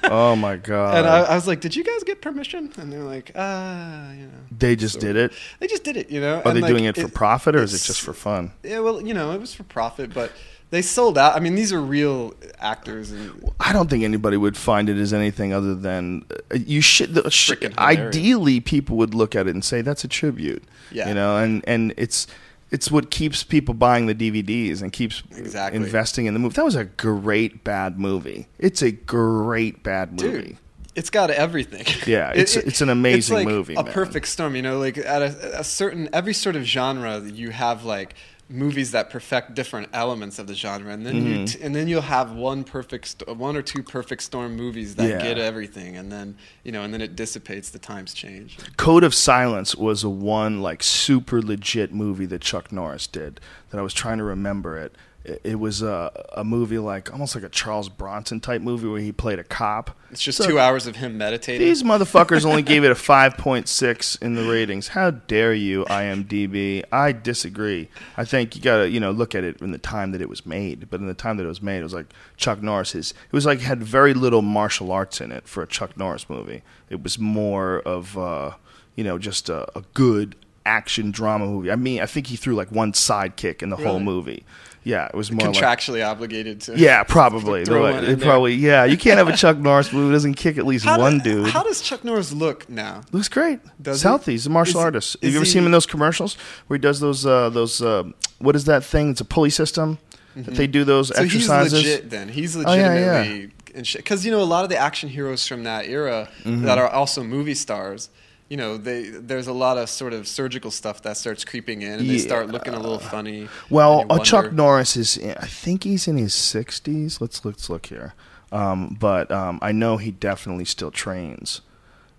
Oh 0.08 0.36
my 0.36 0.54
god! 0.54 0.98
And 0.98 1.06
I, 1.08 1.22
I 1.22 1.34
was 1.34 1.48
like, 1.48 1.60
"Did 1.60 1.74
you 1.74 1.82
guys 1.82 2.04
get 2.04 2.22
permission?" 2.22 2.72
And 2.76 2.92
they're 2.92 3.02
like, 3.02 3.32
"Ah, 3.34 4.12
you 4.12 4.26
know." 4.26 4.32
they 4.56 4.76
just 4.76 5.00
did 5.00 5.16
it. 5.16 5.32
They 5.58 5.66
just 5.66 5.82
did 5.82 5.96
it, 5.96 6.10
you 6.10 6.20
know. 6.20 6.36
Are 6.36 6.46
and, 6.46 6.56
they 6.56 6.60
like, 6.60 6.70
doing 6.70 6.84
it 6.84 6.96
for 6.96 7.08
profit 7.08 7.56
or 7.56 7.62
is 7.64 7.74
it 7.74 7.84
just 7.84 8.00
for 8.00 8.12
fun? 8.12 8.52
Yeah, 8.62 8.78
well, 8.80 9.04
you 9.04 9.14
know, 9.14 9.32
it 9.32 9.40
was 9.40 9.52
for 9.52 9.64
profit, 9.64 10.14
but 10.14 10.30
they 10.70 10.82
sold 10.82 11.16
out. 11.16 11.36
I 11.36 11.40
mean, 11.40 11.54
these 11.54 11.72
are 11.72 11.80
real 11.80 12.34
actors, 12.58 13.12
and 13.12 13.50
I 13.60 13.72
don't 13.72 13.88
think 13.88 14.02
anybody 14.04 14.36
would 14.36 14.56
find 14.56 14.88
it 14.88 14.96
as 14.96 15.12
anything 15.14 15.52
other 15.52 15.74
than 15.74 16.24
uh, 16.52 16.56
you 16.56 16.80
should. 16.80 17.14
The, 17.14 17.30
sh- 17.30 17.52
ideally, 17.78 18.60
people 18.60 18.96
would 18.96 19.14
look 19.14 19.36
at 19.36 19.46
it 19.46 19.50
and 19.54 19.64
say 19.64 19.80
that's 19.80 20.04
a 20.04 20.08
tribute. 20.08 20.64
Yeah. 20.90 21.08
you 21.08 21.14
know, 21.14 21.36
and 21.36 21.62
and 21.68 21.94
it's 21.96 22.26
it's 22.70 22.90
what 22.90 23.10
keeps 23.12 23.44
people 23.44 23.74
buying 23.74 24.06
the 24.06 24.14
DVDs 24.14 24.82
and 24.82 24.92
keeps 24.92 25.22
Exactly. 25.36 25.80
investing 25.80 26.26
in 26.26 26.34
the 26.34 26.40
movie. 26.40 26.54
That 26.54 26.64
was 26.64 26.74
a 26.74 26.84
great 26.84 27.62
bad 27.62 27.98
movie. 27.98 28.48
It's 28.58 28.82
a 28.82 28.90
great 28.90 29.82
bad 29.84 30.20
movie. 30.20 30.48
dude, 30.48 30.56
it's 30.96 31.10
got 31.10 31.30
everything. 31.30 31.84
Yeah, 32.06 32.30
it's- 32.30 32.56
it's 32.56 32.80
an 32.80 32.88
amazing 32.88 33.18
it's 33.18 33.30
like 33.30 33.46
movie, 33.46 33.74
A 33.74 33.84
man. 33.84 33.92
perfect 33.92 34.26
storm, 34.26 34.56
you 34.56 34.62
know. 34.62 34.78
Like 34.80 34.98
at 34.98 35.22
a, 35.22 35.60
a 35.60 35.64
certain 35.64 36.08
every 36.12 36.34
sort 36.34 36.56
of 36.56 36.64
genre, 36.64 37.20
you 37.20 37.50
have 37.50 37.84
like 37.84 38.14
movies 38.48 38.92
that 38.92 39.10
perfect 39.10 39.54
different 39.54 39.88
elements 39.92 40.38
of 40.38 40.46
the 40.46 40.54
genre, 40.54 40.92
and 40.92 41.04
then 41.04 41.14
Mm-hmm. 41.16 41.26
you 41.40 41.46
t- 41.46 41.62
and 41.62 41.74
then 41.74 41.88
you'll 41.88 42.00
have 42.02 42.32
one 42.32 42.62
perfect, 42.62 43.06
st- 43.08 43.36
one 43.36 43.56
or 43.56 43.62
two 43.62 43.82
perfect 43.82 44.22
storm 44.22 44.54
movies 44.56 44.94
that 44.96 45.08
Yeah. 45.08 45.22
get 45.22 45.38
everything, 45.38 45.96
and 45.96 46.12
then 46.12 46.36
you 46.62 46.70
know, 46.72 46.82
and 46.82 46.94
then 46.94 47.00
it 47.00 47.16
dissipates. 47.16 47.70
The 47.70 47.78
times 47.80 48.14
change. 48.14 48.56
Code 48.76 49.02
of 49.04 49.14
Silence 49.14 49.74
was 49.74 50.04
a 50.04 50.08
one 50.10 50.62
like 50.62 50.82
super 50.82 51.42
legit 51.42 51.92
movie 51.92 52.26
that 52.26 52.40
Chuck 52.42 52.70
Norris 52.70 53.06
did 53.06 53.40
that 53.70 53.78
I 53.78 53.82
was 53.82 53.92
trying 53.94 54.18
to 54.18 54.24
remember 54.24 54.78
it. 54.78 54.94
It, 55.42 55.58
was 55.58 55.82
a, 55.82 56.12
a 56.34 56.44
movie 56.44 56.78
like 56.78 57.12
almost 57.12 57.34
like 57.34 57.42
a 57.42 57.48
Charles 57.48 57.88
Bronson 57.88 58.38
type 58.38 58.62
movie 58.62 58.86
where 58.86 59.00
he 59.00 59.10
played 59.10 59.38
a 59.38 59.44
cop. 59.44 59.98
It's 60.10 60.22
just 60.22 60.38
So 60.38 60.46
two 60.46 60.58
hours 60.60 60.86
of 60.86 60.96
him 60.96 61.18
meditating. 61.18 61.66
These 61.66 61.82
motherfuckers 61.82 62.44
only 62.44 62.62
gave 62.62 62.84
it 62.84 62.90
a 62.90 62.94
5.6 63.40 64.22
in 64.22 64.34
the 64.34 64.44
ratings. 64.44 64.88
How 64.88 65.10
dare 65.10 65.52
you, 65.52 65.84
IMDb? 65.86 66.84
I 66.92 67.12
disagree. 67.12 67.88
I 68.16 68.24
think 68.24 68.54
you 68.54 68.62
gotta, 68.62 68.88
you 68.88 69.00
know, 69.00 69.10
look 69.10 69.34
at 69.34 69.42
it 69.42 69.60
in 69.60 69.72
the 69.72 69.78
time 69.78 70.12
that 70.12 70.20
it 70.20 70.28
was 70.28 70.46
made. 70.46 70.88
But 70.90 71.00
in 71.00 71.06
the 71.06 71.14
time 71.14 71.38
that 71.38 71.44
it 71.44 71.48
was 71.48 71.62
made, 71.62 71.80
it 71.80 71.84
was 71.84 71.94
like 71.94 72.12
Chuck 72.36 72.62
Norris. 72.62 72.92
His, 72.92 73.10
it 73.10 73.32
was 73.32 73.46
like 73.46 73.60
had 73.60 73.82
very 73.82 74.14
little 74.14 74.42
martial 74.42 74.92
arts 74.92 75.20
in 75.20 75.32
it 75.32 75.48
for 75.48 75.62
a 75.62 75.66
Chuck 75.66 75.96
Norris 75.96 76.30
movie. 76.30 76.62
It 76.88 77.02
was 77.02 77.18
more 77.18 77.80
of, 77.80 78.16
uh, 78.16 78.52
you 78.94 79.02
know, 79.02 79.18
just 79.18 79.48
a, 79.48 79.66
a 79.76 79.82
good 79.92 80.36
action 80.64 81.10
drama 81.10 81.46
movie. 81.46 81.70
I 81.70 81.76
mean, 81.76 82.00
I 82.00 82.06
think 82.06 82.26
he 82.26 82.36
threw 82.36 82.54
like 82.54 82.70
one 82.72 82.92
sidekick 82.92 83.62
in 83.62 83.70
the 83.70 83.76
whole 83.76 84.00
movie. 84.00 84.44
Yeah, 84.86 85.06
it 85.06 85.14
was 85.16 85.32
more 85.32 85.48
like 85.48 85.56
contractually 85.56 86.06
obligated 86.08 86.60
to. 86.62 86.78
yeah, 86.78 87.02
probably. 87.02 87.64
Throw 87.64 87.82
Like, 87.82 87.96
it 87.96 88.04
in 88.08 88.18
there. 88.20 88.28
probably 88.28 88.54
yeah. 88.54 88.84
You 88.84 88.96
can't 88.96 89.18
have 89.18 89.26
a 89.26 89.36
Chuck 89.36 89.58
Norris 89.66 89.92
movie 89.92 90.12
doesn't 90.12 90.34
kick 90.34 90.58
at 90.58 90.64
least 90.64 90.84
How 90.84 91.00
one 91.00 91.18
do- 91.18 91.42
dude. 91.42 91.48
How 91.48 91.64
does 91.64 91.80
Chuck 91.80 92.04
Norris 92.04 92.32
look 92.32 92.68
now? 92.70 93.02
Looks 93.10 93.28
great. 93.28 93.58
Does 93.82 93.96
he's 93.96 94.02
he? 94.04 94.08
healthy. 94.08 94.32
He's 94.32 94.46
a 94.46 94.50
martial 94.50 94.78
Is- 94.78 94.84
artist. 94.84 95.16
Have 95.20 95.30
you 95.32 95.36
ever 95.38 95.44
he- 95.44 95.50
seen 95.50 95.62
him 95.62 95.66
in 95.66 95.72
those 95.72 95.86
commercials 95.86 96.36
where 96.68 96.76
he 96.78 96.80
does 96.80 97.00
those 97.00 97.26
uh, 97.26 97.50
those 97.50 97.82
uh, 97.82 98.04
what 98.38 98.54
is 98.54 98.64
that 98.66 98.84
thing? 98.84 99.10
It's 99.10 99.20
a 99.20 99.24
pulley 99.24 99.50
system 99.50 99.98
that 100.36 100.54
they 100.54 100.68
do 100.68 100.84
those 100.84 101.10
Mm-hmm. 101.10 101.18
So 101.18 101.24
exercises. 101.24 101.72
he's 101.72 101.82
legit 101.90 102.10
then. 102.10 102.28
He's 102.28 102.56
Oh, 102.56 102.60
yeah, 102.60 102.94
yeah. 102.94 103.18
legitimately 103.18 103.52
because 103.96 104.24
you 104.24 104.30
know 104.30 104.40
a 104.40 104.44
lot 104.44 104.62
of 104.62 104.70
the 104.70 104.76
action 104.76 105.08
heroes 105.08 105.46
from 105.48 105.64
that 105.64 105.86
era 105.86 106.28
Mm-hmm. 106.44 106.64
that 106.64 106.78
are 106.78 106.88
also 106.88 107.24
movie 107.24 107.54
stars. 107.54 108.08
You 108.48 108.56
know, 108.56 108.76
they 108.76 109.04
there's 109.08 109.48
a 109.48 109.52
lot 109.52 109.76
of 109.76 109.88
sort 109.90 110.12
of 110.12 110.28
surgical 110.28 110.70
stuff 110.70 111.02
that 111.02 111.16
starts 111.16 111.44
creeping 111.44 111.82
in, 111.82 111.98
and 111.98 112.08
they 112.08 112.18
start 112.18 112.48
looking 112.48 112.74
a 112.74 112.78
little 112.78 113.00
funny. 113.00 113.48
Well, 113.70 114.06
uh, 114.08 114.20
Chuck 114.20 114.52
Norris 114.52 114.96
is. 114.96 115.16
In, 115.16 115.32
I 115.38 115.46
think 115.46 115.82
he's 115.84 116.06
in 116.06 116.16
his 116.16 116.32
sixties. 116.34 117.20
Let's 117.20 117.44
let's 117.44 117.68
look 117.68 117.86
here. 117.86 118.14
Um, 118.52 118.96
but 119.00 119.30
um, 119.32 119.58
I 119.60 119.72
know 119.72 119.96
he 119.96 120.12
definitely 120.12 120.64
still 120.64 120.92
trains. 120.92 121.60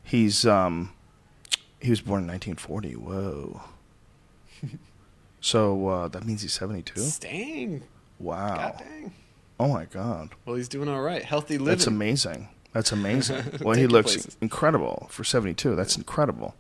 He's 0.04 0.46
um, 0.46 0.92
he 1.80 1.90
was 1.90 2.02
born 2.02 2.24
in 2.24 2.28
1940. 2.28 2.96
Whoa. 2.96 3.62
so 5.42 5.88
uh, 5.88 6.08
that 6.10 6.26
means 6.26 6.42
he's 6.42 6.54
72. 6.54 7.02
Dang, 7.20 7.84
Wow. 8.20 8.56
god 8.56 8.76
dang. 8.80 9.14
Oh 9.60 9.68
my 9.70 9.86
god. 9.86 10.30
Well, 10.46 10.56
he's 10.56 10.68
doing 10.68 10.90
all 10.90 11.02
right. 11.02 11.24
Healthy 11.24 11.58
living. 11.58 11.66
That's 11.68 11.88
amazing. 11.88 12.50
That's 12.78 12.92
amazing. 12.92 13.44
Well, 13.62 13.76
he 13.76 13.88
looks 13.88 14.14
places. 14.14 14.38
incredible 14.40 15.08
for 15.10 15.24
72. 15.24 15.76
That's 15.76 15.98
incredible. 15.98 16.54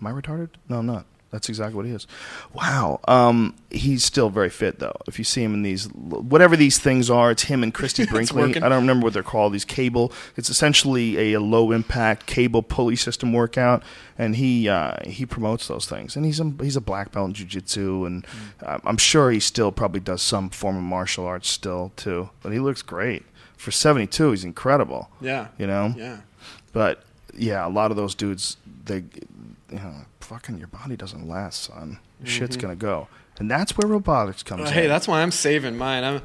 Am 0.00 0.06
I 0.08 0.10
retarded? 0.10 0.48
No, 0.68 0.78
I'm 0.78 0.86
not. 0.86 1.06
That's 1.30 1.48
exactly 1.48 1.76
what 1.76 1.86
he 1.86 1.92
is. 1.92 2.08
Wow. 2.52 2.98
Um, 3.06 3.54
he's 3.70 4.04
still 4.04 4.30
very 4.30 4.50
fit, 4.50 4.80
though. 4.80 4.96
If 5.06 5.16
you 5.16 5.24
see 5.24 5.44
him 5.44 5.54
in 5.54 5.62
these, 5.62 5.84
whatever 5.84 6.56
these 6.56 6.78
things 6.80 7.08
are, 7.08 7.30
it's 7.30 7.44
him 7.44 7.62
and 7.62 7.72
Christie 7.72 8.04
Brinkley. 8.10 8.56
I 8.56 8.68
don't 8.68 8.80
remember 8.80 9.04
what 9.04 9.12
they're 9.12 9.22
called. 9.22 9.52
These 9.52 9.64
cable. 9.64 10.12
It's 10.36 10.50
essentially 10.50 11.34
a, 11.34 11.38
low 11.38 11.70
impact 11.70 12.26
cable 12.26 12.64
pulley 12.64 12.96
system 12.96 13.32
workout, 13.32 13.84
and 14.18 14.34
he 14.34 14.68
uh, 14.68 14.96
he 15.06 15.24
promotes 15.24 15.68
those 15.68 15.86
things. 15.86 16.16
And 16.16 16.26
he's 16.26 16.40
a, 16.40 16.52
he's 16.60 16.74
a 16.74 16.80
black 16.80 17.12
belt 17.12 17.28
in 17.28 17.34
jujitsu, 17.34 18.08
and 18.08 18.26
uh, 18.60 18.80
I'm 18.82 18.96
sure 18.96 19.30
he 19.30 19.38
still 19.38 19.70
probably 19.70 20.00
does 20.00 20.20
some 20.20 20.50
form 20.50 20.76
of 20.76 20.82
martial 20.82 21.26
arts 21.26 21.48
still 21.48 21.92
too. 21.94 22.30
But 22.42 22.52
he 22.52 22.58
looks 22.58 22.82
great 22.82 23.24
for 23.60 23.70
72. 23.70 24.30
He's 24.30 24.44
incredible. 24.44 25.10
Yeah. 25.20 25.48
You 25.58 25.66
know. 25.66 25.94
Yeah. 25.96 26.18
But 26.72 27.02
yeah, 27.36 27.66
a 27.66 27.68
lot 27.68 27.90
of 27.90 27.96
those 27.96 28.14
dudes, 28.14 28.56
they, 28.86 29.04
you 29.70 29.76
know, 29.78 29.94
fucking 30.20 30.58
your 30.58 30.68
body 30.68 30.96
doesn't 30.96 31.28
last, 31.28 31.64
son. 31.64 31.98
Your 32.20 32.28
Shit's 32.28 32.56
gonna 32.56 32.76
go, 32.76 33.08
and 33.38 33.50
that's 33.50 33.76
where 33.78 33.88
robotics 33.88 34.42
comes. 34.42 34.64
Mm-hmm. 34.64 34.72
hey, 34.74 34.86
that's 34.86 35.08
why 35.08 35.22
I'm 35.22 35.30
saving 35.30 35.76
mine. 35.78 36.04
I'm 36.04 36.22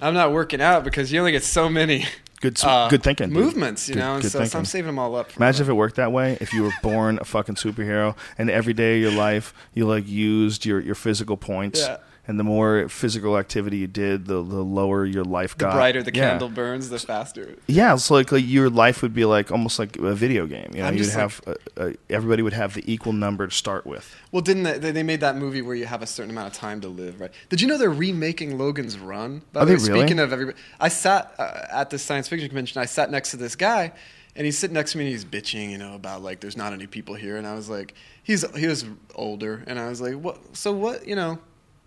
I'm 0.00 0.14
not 0.14 0.32
working 0.32 0.60
out 0.60 0.84
because 0.84 1.12
you 1.12 1.18
only 1.20 1.32
get 1.32 1.44
so 1.44 1.68
many 1.68 2.06
good. 2.40 2.58
uh, 2.64 2.88
good 2.88 3.02
thinking. 3.02 3.28
dude. 3.28 3.36
movements, 3.38 3.88
you 3.88 3.94
Good- 3.94 4.00
know. 4.00 4.20
Good 4.20 4.30
so, 4.32 4.44
so 4.44 4.58
I'm 4.58 4.64
saving 4.64 4.86
them 4.86 4.98
all 4.98 5.14
up. 5.16 5.36
Imagine 5.36 5.62
if 5.62 5.68
it 5.68 5.74
worked 5.74 5.96
that 5.96 6.12
way. 6.12 6.38
If 6.40 6.52
you 6.54 6.62
were 6.64 6.72
born 6.82 7.18
a 7.20 7.24
fucking 7.24 7.56
superhero, 7.56 8.16
and 8.38 8.50
every 8.50 8.72
day 8.74 8.96
of 8.96 9.02
your 9.02 9.12
life 9.12 9.52
you 9.74 9.86
like 9.86 10.08
used 10.08 10.64
your 10.64 10.80
your 10.80 10.94
physical 10.94 11.36
points, 11.36 11.80
Yeah. 11.80 11.98
And 12.26 12.38
the 12.40 12.44
more 12.44 12.88
physical 12.88 13.36
activity 13.36 13.76
you 13.78 13.86
did, 13.86 14.26
the 14.26 14.42
the 14.42 14.62
lower 14.64 15.04
your 15.04 15.24
life 15.24 15.56
got. 15.58 15.72
the 15.72 15.76
brighter 15.76 16.02
the 16.02 16.14
Yeah. 16.14 16.30
candle 16.30 16.48
burns, 16.48 16.88
the 16.88 16.98
faster. 16.98 17.56
Yeah, 17.66 17.92
it's 17.94 18.10
like, 18.10 18.32
like 18.32 18.44
your 18.46 18.70
life 18.70 19.02
would 19.02 19.12
be 19.14 19.24
like 19.24 19.50
almost 19.52 19.78
like 19.78 19.96
a 19.98 20.14
video 20.14 20.46
game. 20.46 20.70
You 20.72 20.82
know, 20.82 20.88
I'm 20.88 20.96
you'd 20.96 21.10
have 21.10 21.40
uh 21.46 21.54
uh 21.76 21.90
everybody 22.08 22.42
would 22.42 22.54
have 22.54 22.74
the 22.74 22.84
equal 22.92 23.12
number 23.12 23.46
to 23.46 23.54
start 23.54 23.86
with. 23.86 24.14
Well, 24.32 24.42
didn't 24.42 24.62
they, 24.62 24.90
they 24.92 25.02
made 25.02 25.20
that 25.20 25.36
movie 25.36 25.60
where 25.62 25.76
you 25.76 25.86
have 25.86 26.02
a 26.02 26.06
certain 26.06 26.30
amount 26.30 26.48
of 26.48 26.54
time 26.54 26.80
to 26.80 26.88
live, 26.88 27.20
right? 27.20 27.30
Did 27.50 27.60
you 27.60 27.68
know 27.68 27.76
they're 27.78 27.90
remaking 27.90 28.58
Logan's 28.58 28.98
Run? 28.98 29.42
By 29.52 29.60
Are 29.60 29.64
the 29.66 29.72
way, 29.72 29.78
they 29.78 29.88
really? 29.88 30.00
Speaking 30.00 30.18
of 30.18 30.32
everybody, 30.32 30.58
I 30.80 30.88
sat 30.88 31.34
uh, 31.38 31.66
at 31.72 31.90
this 31.90 32.02
science 32.02 32.28
fiction 32.28 32.48
convention. 32.48 32.80
I 32.80 32.86
sat 32.86 33.10
next 33.10 33.30
to 33.32 33.36
this 33.36 33.54
guy, 33.54 33.92
and 34.34 34.44
he's 34.46 34.56
sitting 34.58 34.74
next 34.74 34.92
to 34.92 34.98
me, 34.98 35.04
and 35.04 35.12
he's 35.12 35.24
bitching, 35.24 35.70
you 35.70 35.78
know, 35.78 35.94
about 35.94 36.22
like 36.22 36.40
there's 36.40 36.56
not 36.56 36.72
any 36.72 36.86
people 36.86 37.14
here, 37.14 37.36
and 37.36 37.46
I 37.46 37.54
was 37.54 37.68
like, 37.68 37.94
he's 38.22 38.44
he 38.56 38.66
was 38.66 38.84
older, 39.14 39.62
and 39.66 39.78
I 39.78 39.88
was 39.88 40.00
like, 40.00 40.14
what? 40.14 40.38
So 40.56 40.72
what? 40.72 41.06
You 41.06 41.16
know, 41.16 41.38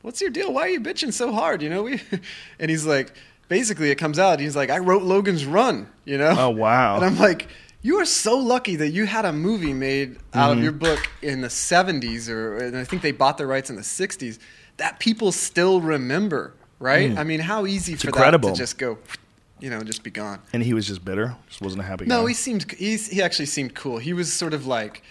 what's 0.07 0.21
your 0.21 0.29
deal? 0.29 0.53
Why 0.53 0.61
are 0.61 0.69
you 0.69 0.79
bitching 0.79 1.11
so 1.11 1.33
hard? 1.33 1.61
You 1.61 1.69
know, 1.69 1.83
we, 1.83 2.01
and 2.59 2.71
he's 2.71 2.85
like, 2.85 3.13
basically, 3.49 3.91
it 3.91 3.95
comes 3.95 4.17
out, 4.17 4.39
he's 4.39 4.55
like, 4.55 4.69
I 4.69 4.79
wrote 4.79 5.03
Logan's 5.03 5.45
Run, 5.45 5.87
you 6.05 6.17
know? 6.17 6.33
Oh, 6.37 6.49
wow. 6.49 6.95
And 6.95 7.03
I'm 7.05 7.19
like, 7.19 7.49
you 7.81 7.97
are 7.97 8.05
so 8.05 8.37
lucky 8.37 8.77
that 8.77 8.89
you 8.89 9.05
had 9.05 9.25
a 9.25 9.33
movie 9.33 9.73
made 9.73 10.17
out 10.33 10.49
Mm-hmm. 10.49 10.57
of 10.57 10.63
your 10.63 10.71
book 10.71 10.99
in 11.21 11.41
the 11.41 11.49
70s, 11.49 12.29
or 12.29 12.57
and 12.57 12.77
I 12.77 12.83
think 12.85 13.01
they 13.01 13.11
bought 13.11 13.37
the 13.37 13.45
rights 13.45 13.69
in 13.69 13.75
the 13.75 13.81
60s, 13.81 14.39
that 14.77 14.99
people 14.99 15.31
still 15.33 15.81
remember, 15.81 16.53
right? 16.79 17.17
I 17.17 17.23
mean, 17.25 17.39
how 17.41 17.65
easy 17.65 17.95
for 17.95 18.07
Mm. 18.07 18.09
incredible. 18.09 18.49
that 18.49 18.55
to 18.55 18.59
just 18.61 18.77
go, 18.77 18.97
you 19.59 19.69
know, 19.69 19.81
just 19.83 20.03
be 20.03 20.11
gone. 20.11 20.39
And 20.53 20.63
he 20.63 20.73
was 20.73 20.87
just 20.87 21.03
bitter. 21.03 21.35
Just 21.49 21.61
wasn't 21.61 21.81
a 21.83 21.85
happy 21.85 22.05
guy. 22.05 22.15
No, 22.15 22.25
he 22.25 22.33
seemed 22.33 22.71
he's, 22.71 23.07
he 23.09 23.21
actually 23.21 23.47
seemed 23.47 23.73
cool. 23.75 23.97
He 23.97 24.13
was 24.13 24.31
sort 24.31 24.53
of 24.53 24.65
like 24.67 25.03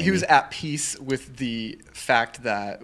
he 0.00 0.10
was 0.10 0.22
at 0.24 0.50
peace 0.50 0.98
with 1.00 1.36
the 1.38 1.78
fact 1.94 2.42
that 2.42 2.82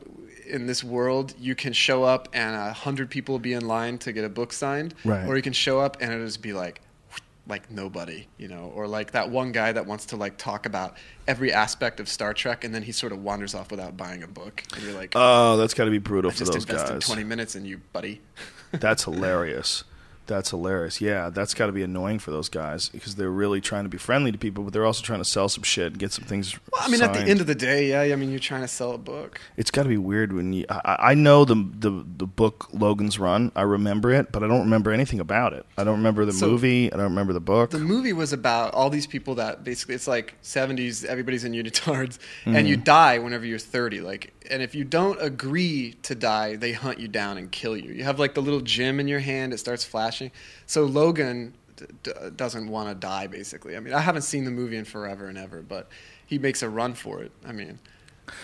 in 0.48 0.66
this 0.66 0.82
world 0.82 1.34
you 1.38 1.54
can 1.54 1.72
show 1.72 2.02
up 2.04 2.28
and 2.32 2.56
a 2.56 2.72
hundred 2.72 3.10
people 3.10 3.34
will 3.34 3.38
be 3.40 3.52
in 3.52 3.66
line 3.66 3.98
to 3.98 4.12
get 4.12 4.24
a 4.24 4.28
book 4.28 4.52
signed, 4.52 4.94
Right. 5.04 5.26
or 5.26 5.36
you 5.36 5.42
can 5.42 5.52
show 5.52 5.80
up 5.80 5.96
and 6.00 6.12
it'll 6.12 6.26
just 6.26 6.42
be 6.42 6.52
like 6.52 6.80
like 7.46 7.70
nobody, 7.70 8.26
you 8.36 8.46
know, 8.48 8.70
or 8.74 8.86
like 8.86 9.12
that 9.12 9.30
one 9.30 9.52
guy 9.52 9.72
that 9.72 9.86
wants 9.86 10.06
to 10.06 10.16
like 10.16 10.36
talk 10.36 10.66
about 10.66 10.96
every 11.26 11.50
aspect 11.52 11.98
of 12.00 12.08
Star 12.08 12.34
Trek 12.34 12.62
and 12.64 12.74
then 12.74 12.82
he 12.82 12.92
sort 12.92 13.12
of 13.12 13.22
wanders 13.22 13.54
off 13.54 13.70
without 13.70 13.96
buying 13.96 14.22
a 14.22 14.26
book, 14.26 14.62
and 14.74 14.82
you're 14.82 14.92
like, 14.94 15.12
Oh, 15.14 15.56
that's 15.56 15.72
got 15.74 15.84
to 15.86 15.90
be 15.90 15.98
brutal 15.98 16.30
I 16.30 16.34
for 16.34 16.38
just 16.40 16.52
those 16.52 16.64
invested 16.64 16.92
guys. 16.94 17.06
twenty 17.06 17.24
minutes 17.24 17.54
in 17.56 17.64
you, 17.64 17.80
buddy. 17.92 18.20
That's 18.72 19.04
hilarious. 19.04 19.84
That's 20.28 20.50
hilarious. 20.50 21.00
Yeah, 21.00 21.30
that's 21.30 21.54
got 21.54 21.66
to 21.66 21.72
be 21.72 21.82
annoying 21.82 22.20
for 22.20 22.30
those 22.30 22.48
guys 22.48 22.88
because 22.90 23.16
they're 23.16 23.30
really 23.30 23.60
trying 23.60 23.82
to 23.84 23.88
be 23.88 23.98
friendly 23.98 24.30
to 24.30 24.38
people, 24.38 24.62
but 24.62 24.72
they're 24.72 24.86
also 24.86 25.02
trying 25.02 25.18
to 25.20 25.24
sell 25.24 25.48
some 25.48 25.64
shit 25.64 25.86
and 25.88 25.98
get 25.98 26.12
some 26.12 26.24
things. 26.24 26.54
Well, 26.72 26.82
I 26.84 26.88
mean, 26.88 27.02
at 27.02 27.14
the 27.14 27.20
end 27.20 27.40
of 27.40 27.46
the 27.48 27.54
day, 27.56 27.88
yeah, 27.90 28.12
I 28.12 28.16
mean, 28.16 28.30
you're 28.30 28.38
trying 28.38 28.60
to 28.62 28.68
sell 28.68 28.92
a 28.92 28.98
book. 28.98 29.40
it's 29.56 29.70
got 29.72 29.82
to 29.84 29.88
be 29.88 29.96
weird 29.98 30.32
when 30.32 30.52
you. 30.52 30.66
I, 30.70 30.96
I 31.10 31.14
know 31.14 31.44
the, 31.44 31.54
the 31.54 32.04
the 32.18 32.26
book 32.26 32.68
Logan's 32.72 33.18
Run. 33.18 33.50
I 33.56 33.62
remember 33.62 34.12
it, 34.12 34.30
but 34.30 34.44
I 34.44 34.46
don't 34.46 34.60
remember 34.60 34.92
anything 34.92 35.18
about 35.18 35.54
it. 35.54 35.66
I 35.76 35.82
don't 35.84 35.96
remember 35.96 36.24
the 36.24 36.32
So- 36.32 36.46
movie. 36.48 36.92
I 36.92 36.96
don't 36.96 37.04
remember 37.10 37.32
the 37.32 37.40
book. 37.40 37.70
The 37.70 37.78
movie 37.78 38.12
was 38.12 38.32
about 38.34 38.74
all 38.74 38.90
these 38.90 39.06
people 39.06 39.34
that 39.36 39.64
basically 39.64 39.94
it's 39.94 40.06
like 40.06 40.34
70s 40.42 41.04
everybody's 41.06 41.44
in 41.44 41.52
unitards 41.52 42.18
Mm-hmm. 42.44 42.54
and 42.56 42.68
you 42.68 42.76
die 42.76 43.18
whenever 43.18 43.46
you're 43.46 43.58
30 43.58 44.00
like 44.02 44.32
and 44.50 44.62
if 44.62 44.74
you 44.74 44.84
don't 44.84 45.20
agree 45.22 45.94
to 46.02 46.14
die 46.14 46.56
they 46.56 46.72
hunt 46.72 46.98
you 46.98 47.08
down 47.08 47.38
and 47.38 47.50
kill 47.50 47.76
you. 47.76 47.92
You 47.92 48.04
have 48.04 48.18
like 48.18 48.34
the 48.34 48.42
little 48.42 48.60
gem 48.60 49.00
in 49.00 49.08
your 49.08 49.20
hand 49.20 49.52
it 49.54 49.58
starts 49.58 49.84
flashing. 49.84 50.17
So 50.66 50.84
Logan 50.84 51.54
d- 51.76 51.86
d- 52.02 52.12
doesn't 52.36 52.68
want 52.68 52.88
to 52.88 52.94
die. 52.94 53.26
Basically, 53.26 53.76
I 53.76 53.80
mean, 53.80 53.94
I 53.94 54.00
haven't 54.00 54.22
seen 54.22 54.44
the 54.44 54.50
movie 54.50 54.76
in 54.76 54.84
forever 54.84 55.26
and 55.28 55.38
ever, 55.38 55.62
but 55.62 55.88
he 56.26 56.38
makes 56.38 56.62
a 56.62 56.68
run 56.68 56.94
for 56.94 57.22
it. 57.22 57.32
I 57.46 57.52
mean, 57.52 57.78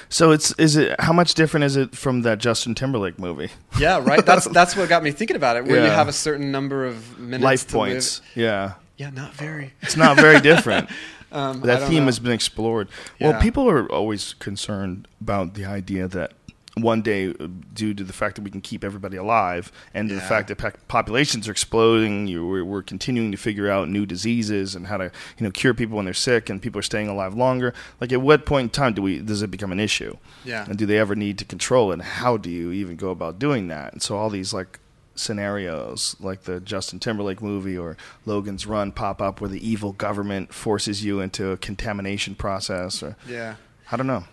So 0.08 0.30
it's 0.32 0.52
is 0.58 0.76
it 0.76 0.98
how 1.00 1.12
much 1.12 1.34
different 1.34 1.64
is 1.64 1.76
it 1.76 1.94
from 1.96 2.22
that 2.22 2.38
Justin 2.38 2.74
Timberlake 2.74 3.18
movie? 3.18 3.50
yeah, 3.78 4.00
right. 4.02 4.24
That's 4.30 4.46
that's 4.46 4.74
what 4.76 4.88
got 4.88 5.02
me 5.02 5.10
thinking 5.10 5.36
about 5.36 5.56
it. 5.56 5.64
Where 5.64 5.82
you 5.84 5.90
have 5.90 6.08
a 6.08 6.12
certain 6.12 6.50
number 6.50 6.86
of 6.86 7.18
minutes 7.18 7.44
Life 7.44 7.66
to 7.68 7.78
live. 7.78 7.90
points. 7.92 8.22
Yeah. 8.34 8.74
Yeah, 8.96 9.10
not 9.10 9.34
very. 9.34 9.72
It's 9.82 9.96
not 9.96 10.16
very 10.16 10.40
different. 10.40 10.88
Um, 11.32 11.62
that 11.62 11.88
theme 11.88 12.04
know. 12.04 12.06
has 12.06 12.20
been 12.20 12.30
explored. 12.30 12.88
Well, 13.20 13.40
people 13.40 13.68
are 13.68 13.90
always 13.90 14.34
concerned 14.34 15.08
about 15.20 15.54
the 15.54 15.64
idea 15.64 16.06
that 16.06 16.32
one 16.76 17.02
day, 17.02 17.28
uh, 17.28 17.46
due 17.72 17.94
to 17.94 18.02
the 18.02 18.12
fact 18.12 18.34
that 18.36 18.42
we 18.42 18.50
can 18.50 18.60
keep 18.60 18.82
everybody 18.82 19.16
alive 19.16 19.70
and 19.94 20.10
the 20.10 20.20
fact 20.20 20.48
that 20.48 20.58
po- 20.58 20.72
populations 20.88 21.46
are 21.46 21.52
exploding, 21.52 22.26
you, 22.26 22.46
we're, 22.46 22.64
we're 22.64 22.82
continuing 22.82 23.30
to 23.30 23.38
figure 23.38 23.70
out 23.70 23.88
new 23.88 24.04
diseases 24.04 24.74
and 24.74 24.88
how 24.88 24.96
to 24.96 25.04
you 25.38 25.44
know 25.44 25.50
cure 25.52 25.72
people 25.72 25.96
when 25.96 26.04
they're 26.04 26.14
sick, 26.14 26.50
and 26.50 26.60
people 26.60 26.80
are 26.80 26.82
staying 26.82 27.08
alive 27.08 27.34
longer. 27.34 27.72
Like, 28.00 28.12
at 28.12 28.20
what 28.20 28.44
point 28.44 28.64
in 28.64 28.70
time 28.70 28.94
do 28.94 29.02
we 29.02 29.20
does 29.20 29.40
it 29.42 29.50
become 29.50 29.70
an 29.70 29.78
issue? 29.80 30.16
Yeah. 30.44 30.64
And 30.68 30.76
do 30.76 30.84
they 30.86 30.98
ever 30.98 31.14
need 31.14 31.38
to 31.38 31.44
control 31.44 31.90
it? 31.90 31.94
And 31.94 32.02
how 32.02 32.36
do 32.36 32.50
you 32.50 32.72
even 32.72 32.96
go 32.96 33.10
about 33.10 33.38
doing 33.38 33.68
that? 33.68 33.92
And 33.92 34.02
so 34.02 34.16
all 34.16 34.28
these 34.30 34.52
like 34.52 34.80
scenarios 35.16 36.16
like 36.20 36.42
the 36.42 36.60
Justin 36.60 36.98
Timberlake 36.98 37.40
movie 37.40 37.78
or 37.78 37.96
Logan's 38.26 38.66
Run 38.66 38.92
pop 38.92 39.22
up 39.22 39.40
where 39.40 39.48
the 39.50 39.66
evil 39.66 39.92
government 39.92 40.52
forces 40.52 41.04
you 41.04 41.20
into 41.20 41.50
a 41.50 41.56
contamination 41.56 42.34
process 42.34 43.02
or 43.02 43.16
Yeah. 43.28 43.54
I 43.92 43.96
don't 43.96 44.06
know. 44.06 44.24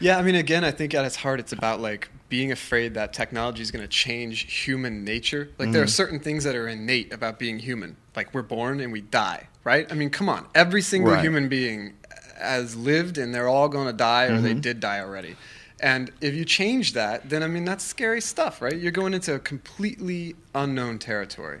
Yeah, 0.00 0.18
I 0.18 0.22
mean, 0.22 0.34
again, 0.34 0.64
I 0.64 0.70
think 0.70 0.94
at 0.94 1.04
its 1.04 1.16
heart, 1.16 1.40
it's 1.40 1.52
about 1.52 1.80
like 1.80 2.08
being 2.28 2.52
afraid 2.52 2.94
that 2.94 3.12
technology 3.12 3.62
is 3.62 3.70
going 3.70 3.82
to 3.82 3.88
change 3.88 4.64
human 4.64 5.04
nature. 5.04 5.50
Like, 5.58 5.72
there 5.72 5.82
are 5.82 5.86
mm. 5.86 5.90
certain 5.90 6.20
things 6.20 6.44
that 6.44 6.56
are 6.56 6.68
innate 6.68 7.12
about 7.12 7.38
being 7.38 7.58
human. 7.58 7.96
Like, 8.16 8.34
we're 8.34 8.42
born 8.42 8.80
and 8.80 8.92
we 8.92 9.00
die, 9.00 9.48
right? 9.62 9.90
I 9.90 9.94
mean, 9.94 10.10
come 10.10 10.28
on. 10.28 10.46
Every 10.54 10.82
single 10.82 11.12
Right. 11.12 11.22
human 11.22 11.48
being 11.48 11.94
has 12.38 12.76
lived 12.76 13.18
and 13.18 13.34
they're 13.34 13.48
all 13.48 13.68
going 13.68 13.86
to 13.86 13.92
die 13.92 14.24
or 14.24 14.40
they 14.40 14.50
mm-hmm. 14.50 14.60
did 14.60 14.80
die 14.80 15.00
already. 15.00 15.36
And 15.80 16.10
if 16.20 16.34
you 16.34 16.44
change 16.44 16.92
that, 16.94 17.28
then 17.28 17.42
I 17.42 17.46
mean, 17.46 17.64
that's 17.64 17.84
scary 17.84 18.20
stuff, 18.20 18.62
right? 18.62 18.76
You're 18.76 18.92
going 18.92 19.14
into 19.14 19.34
a 19.34 19.38
completely 19.38 20.34
unknown 20.54 20.98
territory. 20.98 21.60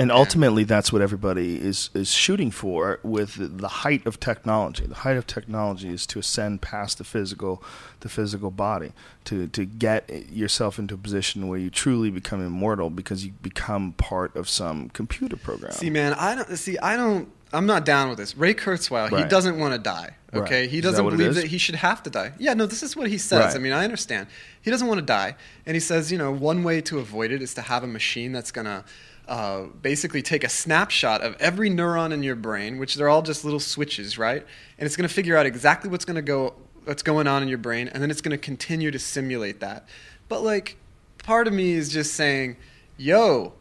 And 0.00 0.10
ultimately 0.10 0.64
that's 0.64 0.92
what 0.92 1.02
everybody 1.02 1.60
is 1.60 1.90
is 1.92 2.10
shooting 2.10 2.50
for 2.50 3.00
with 3.02 3.58
the, 3.58 3.68
height 3.68 4.06
of 4.06 4.18
technology. 4.18 4.86
The 4.86 4.94
height 4.94 5.18
of 5.18 5.26
technology 5.26 5.90
is 5.90 6.06
to 6.06 6.18
ascend 6.18 6.62
past 6.62 6.96
the 6.96 7.04
physical 7.04 7.62
the 8.00 8.08
physical 8.08 8.50
body 8.50 8.92
to 9.24 9.46
to 9.48 9.66
get 9.66 10.08
yourself 10.32 10.78
into 10.78 10.94
a 10.94 10.98
position 10.98 11.48
where 11.48 11.58
you 11.58 11.68
truly 11.68 12.10
become 12.10 12.40
immortal 12.44 12.88
because 12.88 13.26
you 13.26 13.32
become 13.42 13.92
part 13.92 14.34
of 14.34 14.48
some 14.48 14.88
computer 14.88 15.36
program. 15.36 15.72
See, 15.72 15.90
man, 15.90 16.14
I 16.14 16.34
don't 16.34 16.56
see. 16.56 16.78
I 16.78 16.96
don't. 16.96 17.30
I'm 17.52 17.66
not 17.66 17.84
down 17.84 18.08
with 18.08 18.18
this. 18.18 18.36
Ray 18.36 18.54
Kurzweil, 18.54 19.08
he 19.18 19.28
doesn't 19.28 19.58
want 19.58 19.74
to 19.74 19.78
die. 19.80 20.14
Okay, 20.32 20.60
Right. 20.60 20.70
he 20.70 20.80
doesn't 20.80 21.04
what 21.04 21.14
it 21.14 21.16
believe 21.16 21.34
that 21.34 21.46
he 21.48 21.58
should 21.58 21.74
have 21.74 22.00
to 22.04 22.10
die. 22.10 22.32
Yeah, 22.38 22.54
no, 22.54 22.66
this 22.66 22.84
is 22.84 22.94
what 22.94 23.08
he 23.08 23.18
says. 23.18 23.46
Right. 23.46 23.56
I 23.56 23.58
mean, 23.58 23.72
I 23.72 23.82
understand. 23.82 24.28
He 24.62 24.70
doesn't 24.70 24.86
want 24.86 25.00
to 25.00 25.04
die, 25.04 25.34
and 25.66 25.74
he 25.74 25.80
says, 25.80 26.12
you 26.12 26.18
know, 26.18 26.30
one 26.30 26.62
way 26.62 26.80
to 26.82 27.00
avoid 27.00 27.32
it 27.32 27.42
is 27.42 27.52
to 27.54 27.62
have 27.62 27.82
a 27.82 27.88
machine 27.88 28.32
that's 28.32 28.52
gonna. 28.52 28.84
Uh, 29.30 29.66
basically, 29.80 30.22
take 30.22 30.42
a 30.42 30.48
snapshot 30.48 31.20
of 31.20 31.36
every 31.38 31.70
neuron 31.70 32.10
in 32.10 32.20
your 32.24 32.34
brain, 32.34 32.78
which 32.78 32.96
they're 32.96 33.08
all 33.08 33.22
just 33.22 33.44
little 33.44 33.60
switches, 33.60 34.18
right? 34.18 34.44
And 34.76 34.86
it's 34.86 34.96
going 34.96 35.08
to 35.08 35.14
figure 35.14 35.36
out 35.36 35.46
exactly 35.46 35.88
what's 35.88 36.04
going 36.04 36.16
to 36.16 36.22
go, 36.22 36.54
what's 36.84 37.04
going 37.04 37.28
on 37.28 37.40
in 37.40 37.48
your 37.48 37.56
brain, 37.56 37.86
and 37.86 38.02
then 38.02 38.10
it's 38.10 38.20
going 38.20 38.32
to 38.32 38.38
continue 38.38 38.90
to 38.90 38.98
simulate 38.98 39.60
that. 39.60 39.88
But 40.28 40.42
like, 40.42 40.78
part 41.22 41.46
of 41.46 41.52
me 41.52 41.74
is 41.74 41.90
just 41.90 42.14
saying, 42.14 42.56
"Yo, 42.96 43.52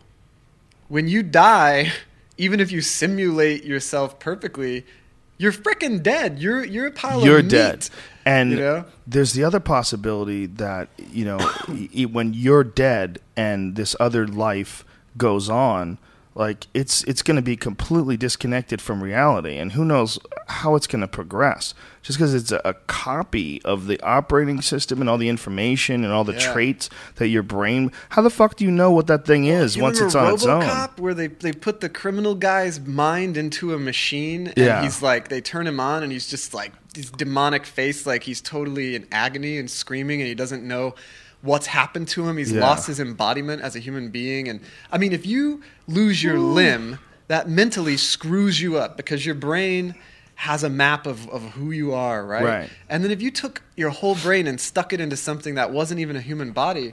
when 0.87 1.07
you 1.07 1.21
die, 1.21 1.91
even 2.39 2.59
if 2.59 2.71
you 2.71 2.81
simulate 2.81 3.63
yourself 3.63 4.17
perfectly, 4.17 4.87
you're 5.37 5.51
freaking 5.51 6.01
dead. 6.01 6.39
You're 6.39 6.65
you're 6.65 6.87
a 6.87 6.91
pile 6.91 7.23
you're 7.23 7.37
of 7.37 7.45
meat. 7.45 7.51
dead. 7.51 7.89
And 8.25 8.51
you 8.53 8.57
know? 8.57 8.85
there's 9.05 9.33
the 9.33 9.43
other 9.43 9.59
possibility 9.59 10.47
that 10.47 10.89
you 10.97 11.25
know 11.25 11.37
when 12.11 12.33
you're 12.33 12.63
dead 12.63 13.19
and 13.37 13.75
this 13.75 13.95
other 13.99 14.27
life 14.27 14.83
goes 15.17 15.49
on, 15.49 15.97
like 16.35 16.67
it's 16.73 17.03
it's 17.03 17.21
going 17.21 17.35
to 17.35 17.41
be 17.41 17.57
completely 17.57 18.15
disconnected 18.15 18.81
from 18.81 19.03
reality, 19.03 19.57
and 19.57 19.73
who 19.73 19.83
knows 19.83 20.19
how 20.47 20.75
it's 20.75 20.87
going 20.87 21.01
to 21.01 21.07
progress. 21.07 21.73
Just 22.01 22.17
because 22.17 22.33
it's 22.33 22.51
a, 22.53 22.61
a 22.63 22.73
copy 22.73 23.61
of 23.63 23.87
the 23.87 23.99
operating 24.01 24.61
system 24.61 25.01
and 25.01 25.09
all 25.09 25.17
the 25.17 25.27
information 25.27 26.05
and 26.05 26.13
all 26.13 26.23
the 26.23 26.33
Yeah. 26.33 26.53
traits 26.53 26.89
that 27.15 27.27
your 27.27 27.43
brain. 27.43 27.91
How 28.09 28.21
the 28.21 28.29
fuck 28.29 28.55
do 28.55 28.63
you 28.63 28.71
know 28.71 28.89
what 28.89 29.07
that 29.07 29.25
thing 29.25 29.45
is 29.45 29.77
once 29.77 29.99
it's 29.99 30.15
on 30.15 30.33
its 30.33 30.45
own? 30.45 30.63
Where 30.97 31.13
they, 31.13 31.27
they 31.27 31.51
put 31.51 31.81
the 31.81 31.89
criminal 31.89 32.35
guy's 32.35 32.79
mind 32.79 33.35
into 33.35 33.73
a 33.73 33.77
machine, 33.79 34.47
and 34.47 34.57
Yeah. 34.57 34.81
he's 34.81 35.01
like, 35.01 35.27
they 35.27 35.41
turn 35.41 35.67
him 35.67 35.79
on, 35.81 36.03
and 36.03 36.11
he's 36.11 36.27
just 36.29 36.53
like 36.53 36.71
this 36.93 37.09
demonic 37.11 37.65
face, 37.65 38.05
like 38.07 38.23
he's 38.23 38.39
totally 38.39 38.95
in 38.95 39.05
agony 39.11 39.57
and 39.57 39.69
screaming, 39.69 40.21
and 40.21 40.27
he 40.29 40.35
doesn't 40.35 40.63
know 40.65 40.95
what's 41.41 41.67
happened 41.67 42.07
to 42.09 42.27
him. 42.27 42.37
He's 42.37 42.51
Yeah. 42.51 42.61
lost 42.61 42.87
his 42.87 42.99
embodiment 42.99 43.61
as 43.61 43.75
a 43.75 43.79
human 43.79 44.09
being, 44.09 44.47
and 44.49 44.59
I 44.91 44.97
mean, 44.97 45.13
if 45.13 45.25
you 45.25 45.61
lose 45.87 46.21
your 46.23 46.37
Hmm. 46.37 46.53
limb, 46.53 46.99
that 47.27 47.47
mentally 47.49 47.95
screws 47.97 48.59
you 48.61 48.77
up 48.77 48.97
because 48.97 49.25
your 49.25 49.35
brain 49.35 49.95
has 50.35 50.63
a 50.63 50.69
map 50.69 51.05
of, 51.05 51.29
of 51.29 51.41
who 51.51 51.69
you 51.71 51.93
are, 51.93 52.25
right? 52.25 52.43
Right. 52.43 52.69
And 52.89 53.03
then 53.03 53.11
if 53.11 53.21
you 53.21 53.29
took 53.29 53.61
your 53.75 53.89
whole 53.89 54.15
brain 54.15 54.47
and 54.47 54.59
stuck 54.59 54.93
it 54.93 54.99
into 55.01 55.17
something 55.17 55.55
that 55.55 55.71
wasn't 55.71 55.99
even 55.99 56.15
a 56.15 56.21
human 56.21 56.51
body, 56.51 56.91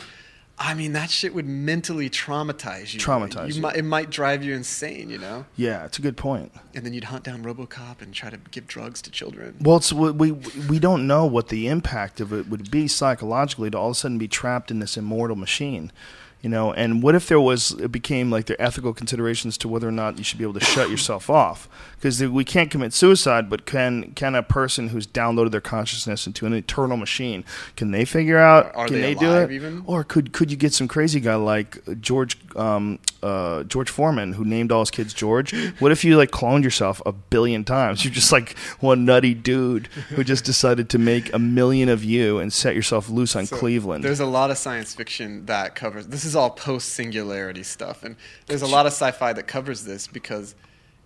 I 0.59 0.73
mean, 0.73 0.95
that 0.95 1.11
shit 1.11 1.35
would 1.35 1.47
mentally 1.47 2.09
traumatize 2.09 2.95
you. 2.95 3.01
Traumatize 3.01 3.57
you. 3.57 3.61
Might, 3.61 3.77
it 3.77 3.85
might 3.85 4.09
drive 4.09 4.43
you 4.43 4.55
insane, 4.55 5.11
you 5.11 5.19
know? 5.19 5.45
Yeah, 5.55 5.85
it's 5.85 5.99
a 5.99 6.03
good 6.03 6.17
point. 6.17 6.51
And 6.75 6.85
then 6.85 6.95
you'd 6.95 7.05
hunt 7.05 7.25
down 7.25 7.45
Robocop 7.45 8.01
and 8.01 8.15
try 8.15 8.31
to 8.31 8.39
give 8.51 8.67
drugs 8.67 9.03
to 9.03 9.11
children. 9.11 9.57
Well, 9.61 9.77
it's, 9.77 9.93
we 9.93 10.11
we 10.11 10.33
we 10.33 10.79
don't 10.79 11.07
know 11.07 11.27
what 11.27 11.49
the 11.49 11.69
impact 11.69 12.21
of 12.21 12.33
it 12.33 12.49
would 12.49 12.71
be 12.71 12.89
psychologically 12.89 13.71
to 13.71 13.79
all 13.79 13.89
of 13.89 13.93
a 13.93 13.95
sudden 13.97 14.17
be 14.17 14.29
trapped 14.29 14.71
in 14.71 14.79
this 14.79 14.97
immortal 14.97 15.37
machine, 15.37 15.93
you 16.47 16.51
know. 16.51 16.73
And 16.73 17.03
what 17.03 17.17
if 17.17 17.27
there 17.27 17.41
was 17.41 17.73
it 17.73 17.91
became 17.91 18.31
like 18.31 18.47
there 18.47 18.61
ethical 18.63 18.95
considerations 18.95 19.59
to 19.59 19.69
whether 19.69 19.89
or 19.89 19.91
not 19.91 20.17
you 20.17 20.23
should 20.23 20.39
be 20.39 20.45
able 20.45 20.55
to 20.55 20.65
shut 20.65 20.89
yourself 20.89 21.29
off 21.29 21.69
because 21.97 22.23
we 22.23 22.45
can't 22.45 22.71
commit 22.71 22.93
suicide, 22.93 23.51
but 23.51 23.67
can 23.67 24.13
can 24.13 24.37
a 24.37 24.45
person 24.45 24.91
who's 24.91 25.09
downloaded 25.09 25.51
their 25.51 25.61
consciousness 25.61 26.25
into 26.25 26.47
an 26.47 26.53
eternal 26.53 26.97
machine 26.97 27.43
can 27.75 27.91
they 27.91 28.05
figure 28.05 28.39
out 28.39 28.73
Are 28.77 28.87
can 28.87 29.01
they 29.01 29.15
do 29.15 29.27
alive 29.27 29.51
it 29.51 29.55
even? 29.55 29.83
or 29.87 30.05
could 30.05 30.33
could 30.33 30.53
you 30.53 30.57
get 30.57 30.73
some 30.73 30.87
crazy 30.87 31.19
guy 31.19 31.35
like 31.35 31.83
George 32.01 32.39
um, 32.55 33.01
uh, 33.25 33.65
George 33.65 33.91
Foreman 33.91 34.35
who 34.35 34.45
named 34.45 34.71
all 34.71 34.81
his 34.81 34.93
kids 34.93 35.13
George? 35.13 35.53
What 35.81 35.91
if 35.91 36.05
you 36.05 36.17
like 36.17 36.31
cloned 36.31 36.63
yourself 36.63 37.03
a 37.05 37.13
billion 37.13 37.65
times? 37.65 38.05
You're 38.05 38.15
just 38.15 38.31
like 38.31 38.57
one 38.79 39.05
nutty 39.05 39.35
dude 39.35 39.89
who 40.11 40.23
just 40.23 40.45
decided 40.53 40.89
to 40.91 40.99
make 40.99 41.33
a 41.35 41.39
million 41.41 41.89
of 41.89 42.05
you 42.05 42.39
and 42.39 42.53
set 42.53 42.77
yourself 42.77 43.09
loose 43.09 43.35
on 43.35 43.47
So 43.47 43.57
Cleveland. 43.57 44.05
There's 44.05 44.21
a 44.21 44.27
lot 44.27 44.51
of 44.53 44.59
science 44.59 44.95
fiction 44.95 45.47
that 45.47 45.75
covers 45.75 46.07
this 46.07 46.25
is 46.25 46.36
all 46.37 46.51
post 46.51 46.91
singularity 46.91 47.63
stuff 47.63 48.05
and 48.05 48.17
there's 48.47 48.63
a 48.63 48.67
lot 48.67 48.87
of 48.87 48.93
sci-fi 48.93 49.33
that 49.33 49.47
covers 49.47 49.85
this 49.85 50.07
because 50.07 50.55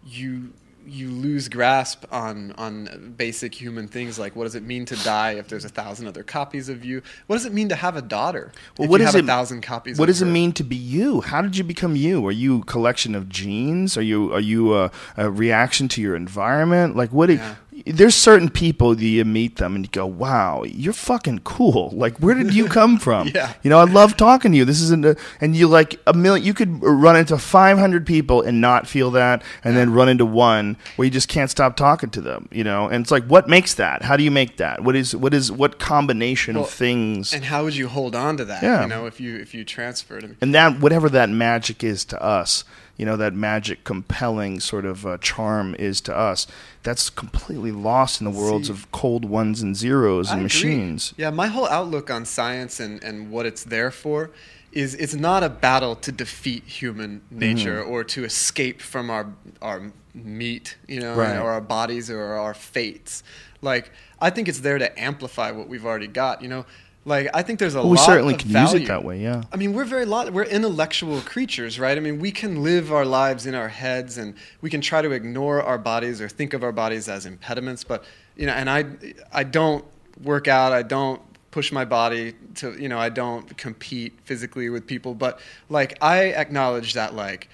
you 0.05 0.53
you 0.87 1.11
lose 1.11 1.49
grasp 1.51 2.05
on 2.11 2.53
on 2.53 3.15
basic 3.17 3.55
human 3.55 3.87
things 3.87 4.19
like 4.19 4.35
what 4.35 4.45
does 4.45 4.55
it 4.55 4.63
mean 4.63 4.87
to 4.87 4.97
die 5.05 5.33
if 5.33 5.47
there's 5.47 5.65
a 5.67 5.69
thousand 5.69 6.07
other 6.07 6.23
copies 6.23 6.71
of 6.71 6.83
you? 6.85 7.03
What 7.27 7.37
does 7.37 7.45
it 7.45 7.53
mean 7.53 7.69
to 7.69 7.75
have 7.75 7.97
a 7.97 8.03
daughter? 8.03 8.51
Well, 8.79 8.87
if 8.87 8.91
what 8.91 9.01
you 9.01 9.07
does 9.07 9.15
have 9.15 9.21
it 9.21 9.25
a 9.25 9.27
thousand 9.27 9.61
copies 9.61 9.99
What 9.99 10.07
does 10.07 10.23
it 10.23 10.27
mean 10.27 10.53
to 10.53 10.65
be 10.65 10.77
you? 10.77 11.21
How 11.21 11.43
did 11.43 11.57
you 11.59 11.65
become 11.65 11.97
you? 11.97 12.27
Are 12.27 12.33
you 12.33 12.63
a 12.63 12.65
collection 12.65 13.15
of 13.15 13.29
genes? 13.29 13.99
Are 13.99 14.03
you 14.03 14.33
are 14.33 14.41
you 14.41 14.75
a, 14.75 14.91
a 15.19 15.31
reaction 15.31 15.87
to 15.89 16.01
your 16.01 16.17
environment? 16.17 16.97
Like 16.97 17.11
what? 17.13 17.27
do- 17.27 17.35
Yeah. 17.35 17.55
There's 17.87 18.15
certain 18.15 18.49
people 18.49 18.95
that 18.95 19.05
you 19.05 19.25
meet 19.25 19.57
them 19.57 19.75
and 19.75 19.85
you 19.85 19.91
go, 19.91 20.07
"Wow, 20.07 20.63
you're 20.65 20.93
fucking 20.93 21.41
cool." 21.41 21.91
Like, 21.93 22.19
where 22.19 22.35
did 22.35 22.55
you 22.55 22.67
come 22.67 22.99
from? 23.07 23.29
Yeah. 23.29 23.53
You 23.63 23.71
know, 23.71 23.79
I 23.79 23.85
love 23.85 24.17
talking 24.17 24.53
to 24.53 24.59
you. 24.59 24.65
This 24.65 24.81
isn't, 24.83 25.05
a, 25.05 25.17
and 25.41 25.55
you 25.57 25.67
like 25.69 26.01
a 26.07 26.13
million. 26.13 26.45
You 26.47 26.55
could 26.55 26.83
run 26.83 27.17
into 27.17 27.37
500 27.39 28.07
people 28.07 28.43
and 28.43 28.61
not 28.61 28.87
feel 28.87 29.11
that, 29.13 29.43
and 29.65 29.77
then 29.77 29.93
run 29.93 30.09
into 30.09 30.27
one 30.27 30.77
where 30.97 31.05
you 31.07 31.11
just 31.11 31.29
can't 31.29 31.51
stop 31.51 31.77
talking 31.77 32.11
to 32.11 32.21
them. 32.21 32.49
You 32.53 32.65
know, 32.65 32.89
and 32.89 33.03
it's 33.03 33.11
like, 33.11 33.25
what 33.27 33.49
makes 33.49 33.75
that? 33.75 34.03
How 34.03 34.17
do 34.17 34.23
you 34.25 34.31
make 34.31 34.57
that? 34.59 34.83
What 34.85 34.97
is 34.97 35.15
what 35.17 35.35
is 35.35 35.51
what 35.53 35.79
combination 35.79 36.55
Well, 36.57 36.65
of 36.65 36.71
things? 36.71 37.33
And 37.33 37.45
how 37.45 37.65
would 37.65 37.77
you 37.77 37.89
hold 37.89 38.15
on 38.15 38.37
to 38.37 38.45
that? 38.47 38.63
Yeah. 38.63 38.83
You 38.83 38.89
know, 38.89 39.07
if 39.07 39.21
you 39.21 39.37
if 39.37 39.55
you 39.55 39.65
transferred 39.65 40.23
him. 40.23 40.37
and 40.41 40.55
that 40.55 40.81
whatever 40.81 41.09
that 41.09 41.31
magic 41.31 41.83
is 41.85 42.05
to 42.07 42.23
us 42.23 42.65
you 42.97 43.07
know 43.07 43.17
that 43.17 43.33
magic 43.35 43.85
compelling 43.85 44.61
sort 44.61 44.85
of 44.85 45.07
uh, 45.07 45.17
charm 45.19 45.75
is 45.79 46.01
to 46.03 46.17
us 46.17 46.47
that's 46.83 47.11
completely 47.11 47.73
lost 47.73 48.21
in 48.21 48.25
the 48.25 48.31
worlds 48.31 48.67
See- 48.69 48.73
of 48.75 48.91
cold 48.93 49.25
ones 49.25 49.63
and 49.63 49.77
zeros 49.77 50.29
I 50.29 50.33
and 50.33 50.41
agree. 50.41 50.45
machines 50.45 51.15
Yeah, 51.17 51.31
my 51.31 51.47
whole 51.49 51.69
outlook 51.69 52.11
on 52.11 52.25
science 52.25 52.79
and, 52.81 53.03
and 53.03 53.31
what 53.31 53.47
it's 53.47 53.65
there 53.65 53.91
for 53.91 54.31
is 54.73 54.95
it's 54.95 55.15
not 55.15 55.43
a 55.43 55.49
battle 55.49 55.97
to 55.97 56.13
defeat 56.13 56.63
human 56.65 57.23
nature 57.31 57.81
Mm-hmm. 57.83 57.91
or 57.91 58.05
to 58.05 58.25
escape 58.25 58.81
from 58.81 59.11
our 59.11 59.27
our 59.61 59.93
meat, 60.15 60.77
you 60.89 61.01
know, 61.01 61.15
Right. 61.15 61.37
or 61.37 61.51
our 61.51 61.61
bodies 61.61 62.11
or 62.11 62.23
our 62.35 62.55
fates. 62.55 63.23
Like 63.63 63.91
I 64.21 64.31
think 64.31 64.49
it's 64.49 64.61
there 64.61 64.79
to 64.79 64.89
amplify 65.01 65.51
what 65.51 65.69
we've 65.69 65.85
already 65.87 66.07
got. 66.09 66.43
You 66.43 66.49
know, 66.49 66.67
Like 67.05 67.29
I 67.33 67.43
think 67.43 67.59
there's 67.59 67.75
a 67.75 67.79
Well, 67.79 67.91
we 67.91 67.97
certainly 67.97 68.35
can 68.35 68.51
use 68.51 68.75
it 68.75 68.87
that 68.89 69.05
way. 69.05 69.21
Yeah. 69.21 69.43
I 69.53 69.57
mean, 69.57 69.73
we're 69.73 69.85
very 69.85 70.05
lot. 70.05 70.33
We're 70.33 70.45
intellectual 70.45 71.21
creatures, 71.23 71.81
right? 71.81 71.97
I 71.97 72.01
mean, 72.01 72.19
we 72.19 72.31
can 72.31 72.63
live 72.63 72.93
our 72.93 73.07
lives 73.07 73.47
in 73.47 73.55
our 73.55 73.69
heads, 73.69 74.19
and 74.19 74.35
we 74.61 74.69
can 74.69 74.81
try 74.81 75.01
to 75.01 75.11
ignore 75.11 75.63
our 75.63 75.79
bodies 75.79 76.21
or 76.21 76.29
think 76.29 76.53
of 76.53 76.63
our 76.63 76.73
bodies 76.73 77.09
as 77.09 77.25
impediments. 77.25 77.85
But 77.85 78.05
you 78.37 78.47
know, 78.47 78.53
and 78.53 78.69
I, 78.69 78.85
I 79.33 79.45
don't 79.45 79.85
work 80.23 80.47
out. 80.49 80.73
I 80.73 80.83
don't 80.83 81.21
push 81.51 81.73
my 81.73 81.85
body 81.85 82.35
to, 82.57 82.81
you 82.81 82.89
know, 82.89 82.99
I 82.99 83.09
don't 83.09 83.57
compete 83.57 84.19
physically 84.25 84.69
with 84.69 84.87
people. 84.87 85.15
But 85.15 85.41
like, 85.69 85.99
I 86.01 86.27
acknowledge 86.27 86.95
that, 86.95 87.15
like, 87.15 87.49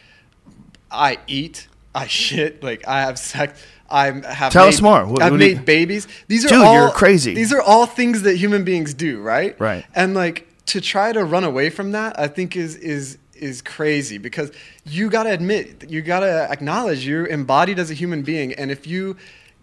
I 0.91 1.19
eat, 1.27 1.69
I 1.95 2.07
shit, 2.07 2.63
like 2.63 2.87
I 2.87 3.01
have 3.01 3.19
sex. 3.19 3.65
I 3.91 4.07
have 4.29 4.53
Tell 4.53 4.65
made, 4.67 4.75
us 4.75 4.81
more. 4.81 5.07
What- 5.07 5.23
I've 5.23 5.33
what 5.33 5.41
do 5.41 5.47
you- 5.47 5.57
made 5.57 5.65
babies. 5.65 6.07
These 6.29 6.45
are 6.45 6.49
Dude, 6.49 6.59
all 6.63 6.75
you're 6.75 6.91
crazy. 6.91 7.35
These 7.35 7.53
are 7.53 7.61
all 7.63 7.87
things 7.87 8.23
that 8.23 8.37
human 8.37 8.65
beings 8.65 8.95
do, 8.95 9.21
right? 9.21 9.59
Right. 9.61 9.85
And 9.95 10.15
like 10.15 10.47
to 10.67 10.81
try 10.81 11.13
to 11.13 11.25
run 11.25 11.45
away 11.45 11.71
from 11.71 11.93
that, 11.93 12.19
I 12.19 12.29
think 12.29 12.57
is 12.57 12.77
is 12.77 13.19
is 13.35 13.61
crazy 13.63 14.17
because 14.19 14.51
you 14.87 15.11
got 15.11 15.25
to 15.25 15.31
admit, 15.31 15.91
you 15.91 16.01
got 16.03 16.21
to 16.21 16.49
acknowledge 16.51 17.07
you're 17.07 17.27
embodied 17.27 17.79
as 17.79 17.91
a 17.91 17.95
human 17.95 18.23
being, 18.23 18.53
and 18.55 18.71
if 18.71 18.87
you 18.87 19.17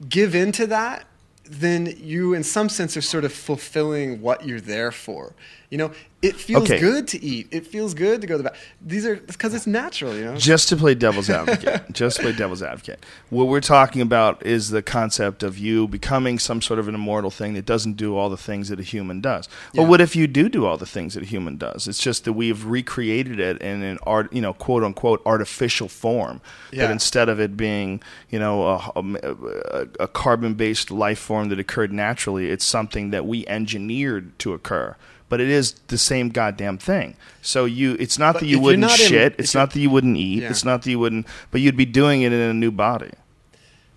give 0.07 0.35
into 0.35 0.67
that, 0.67 1.05
then 1.49 1.93
you, 1.99 2.33
in 2.33 2.43
some 2.43 2.69
sense, 2.69 2.95
are 2.95 3.01
sort 3.01 3.25
of 3.25 3.33
fulfilling 3.33 4.21
what 4.21 4.45
you're 4.45 4.61
there 4.61 4.91
for. 4.91 5.33
You 5.73 5.79
know, 5.79 5.91
it 6.21 6.35
feels 6.35 6.69
Okay. 6.69 6.79
good 6.79 7.07
to 7.07 7.23
eat. 7.25 7.47
It 7.49 7.65
feels 7.65 7.95
good 7.95 8.21
to 8.21 8.27
go 8.27 8.35
to 8.35 8.43
the 8.43 8.49
bath. 8.49 8.59
These 8.79 9.07
are 9.07 9.15
because 9.15 9.55
it's 9.55 9.65
natural. 9.65 10.15
You 10.15 10.25
know. 10.25 10.35
Just 10.35 10.69
to 10.69 10.75
play 10.77 10.93
devil's 10.93 11.31
advocate, 11.31 11.91
just 11.91 12.17
to 12.17 12.21
play 12.21 12.31
devil's 12.31 12.61
advocate. 12.61 13.03
What 13.31 13.47
we're 13.47 13.59
talking 13.59 13.99
about 14.03 14.45
is 14.45 14.69
the 14.69 14.83
concept 14.83 15.41
of 15.41 15.57
you 15.57 15.87
becoming 15.87 16.37
some 16.37 16.61
sort 16.61 16.77
of 16.79 16.87
an 16.87 16.93
immortal 16.93 17.31
thing 17.31 17.55
that 17.55 17.65
doesn't 17.65 17.93
do 17.97 18.15
all 18.15 18.29
the 18.29 18.37
things 18.37 18.69
that 18.69 18.79
a 18.79 18.83
human 18.83 19.19
does. 19.19 19.49
Well, 19.73 19.87
what 19.87 19.99
if 19.99 20.15
you 20.15 20.27
do 20.27 20.47
do 20.47 20.67
all 20.67 20.77
the 20.77 20.85
things 20.85 21.15
that 21.15 21.23
a 21.23 21.25
human 21.25 21.57
does? 21.57 21.87
It's 21.87 21.97
just 21.97 22.23
that 22.25 22.33
we've 22.33 22.63
recreated 22.65 23.39
it 23.39 23.59
in 23.59 23.81
an 23.81 23.97
art, 24.03 24.31
you 24.31 24.41
know, 24.41 24.53
quote 24.53 24.83
unquote 24.83 25.23
artificial 25.25 25.87
form. 25.87 26.39
Yeah. 26.71 26.83
That 26.85 26.91
instead 26.91 27.29
of 27.29 27.39
it 27.39 27.57
being, 27.57 27.99
you 28.29 28.37
know, 28.37 28.67
a, 28.67 28.91
a, 28.95 29.87
a 30.01 30.07
carbon-based 30.07 30.91
life 30.91 31.17
form 31.17 31.49
that 31.49 31.57
occurred 31.57 31.91
naturally, 31.91 32.51
it's 32.51 32.63
something 32.63 33.09
that 33.09 33.25
we 33.25 33.47
engineered 33.47 34.37
to 34.37 34.53
occur. 34.53 34.95
But 35.33 35.41
it 35.41 35.49
is 35.49 35.73
the 35.87 35.97
same 35.97 36.29
goddamn 36.29 36.77
thing. 36.77 37.15
So 37.41 37.65
you, 37.65 37.97
it's 37.99 38.19
not 38.19 38.33
But 38.33 38.41
that 38.41 38.45
you 38.45 38.59
wouldn't 38.59 38.83
in- 38.83 38.89
shit. 38.97 39.33
if 39.33 39.39
it's 39.39 39.55
not 39.55 39.71
that 39.71 39.79
you 39.79 39.89
wouldn't 39.89 40.15
eat. 40.15 40.43
Yeah. 40.43 40.49
It's 40.51 40.63
not 40.63 40.83
that 40.83 40.91
you 40.91 40.99
wouldn't, 40.99 41.25
but 41.49 41.59
you'd 41.59 41.75
be 41.75 41.85
doing 41.85 42.21
it 42.21 42.31
in 42.31 42.39
a 42.39 42.53
new 42.53 42.69
body. 42.69 43.09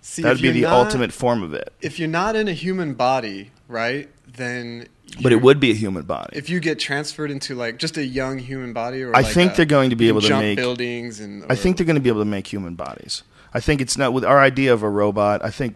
See, 0.01 0.23
That'd 0.23 0.41
be 0.41 0.49
the 0.49 0.61
not- 0.61 0.73
ultimate 0.73 1.13
form 1.13 1.43
of 1.43 1.53
it. 1.53 1.71
If 1.79 1.99
you're 1.99 2.07
not 2.09 2.35
in 2.35 2.47
a 2.47 2.53
human 2.53 2.95
body, 2.95 3.51
right, 3.67 4.09
then. 4.25 4.87
But 5.21 5.31
it 5.31 5.43
would 5.43 5.59
be 5.59 5.69
a 5.69 5.75
human 5.75 6.05
body. 6.05 6.35
If 6.35 6.49
you 6.49 6.59
get 6.59 6.79
transferred 6.79 7.29
into 7.29 7.53
like 7.53 7.77
just 7.77 7.97
a 7.97 8.03
young 8.03 8.39
human 8.39 8.73
body, 8.73 9.03
or 9.03 9.15
I 9.15 9.21
like 9.21 9.31
think 9.31 9.53
a- 9.53 9.57
they're 9.57 9.65
going 9.67 9.91
to 9.91 9.95
be 9.95 10.07
able 10.07 10.21
to 10.21 10.39
make- 10.39 10.57
buildings, 10.57 11.19
and 11.19 11.45
I 11.51 11.55
think 11.55 11.77
they're 11.77 11.85
going 11.85 11.97
to 11.97 12.01
be 12.01 12.09
able 12.09 12.21
to 12.21 12.25
make 12.25 12.47
human 12.51 12.73
bodies. 12.73 13.21
I 13.53 13.59
think 13.59 13.79
it's 13.79 13.95
not 13.95 14.11
with 14.11 14.25
our 14.25 14.39
idea 14.39 14.73
of 14.73 14.81
a 14.81 14.89
robot. 14.89 15.45
I 15.45 15.51
think 15.51 15.75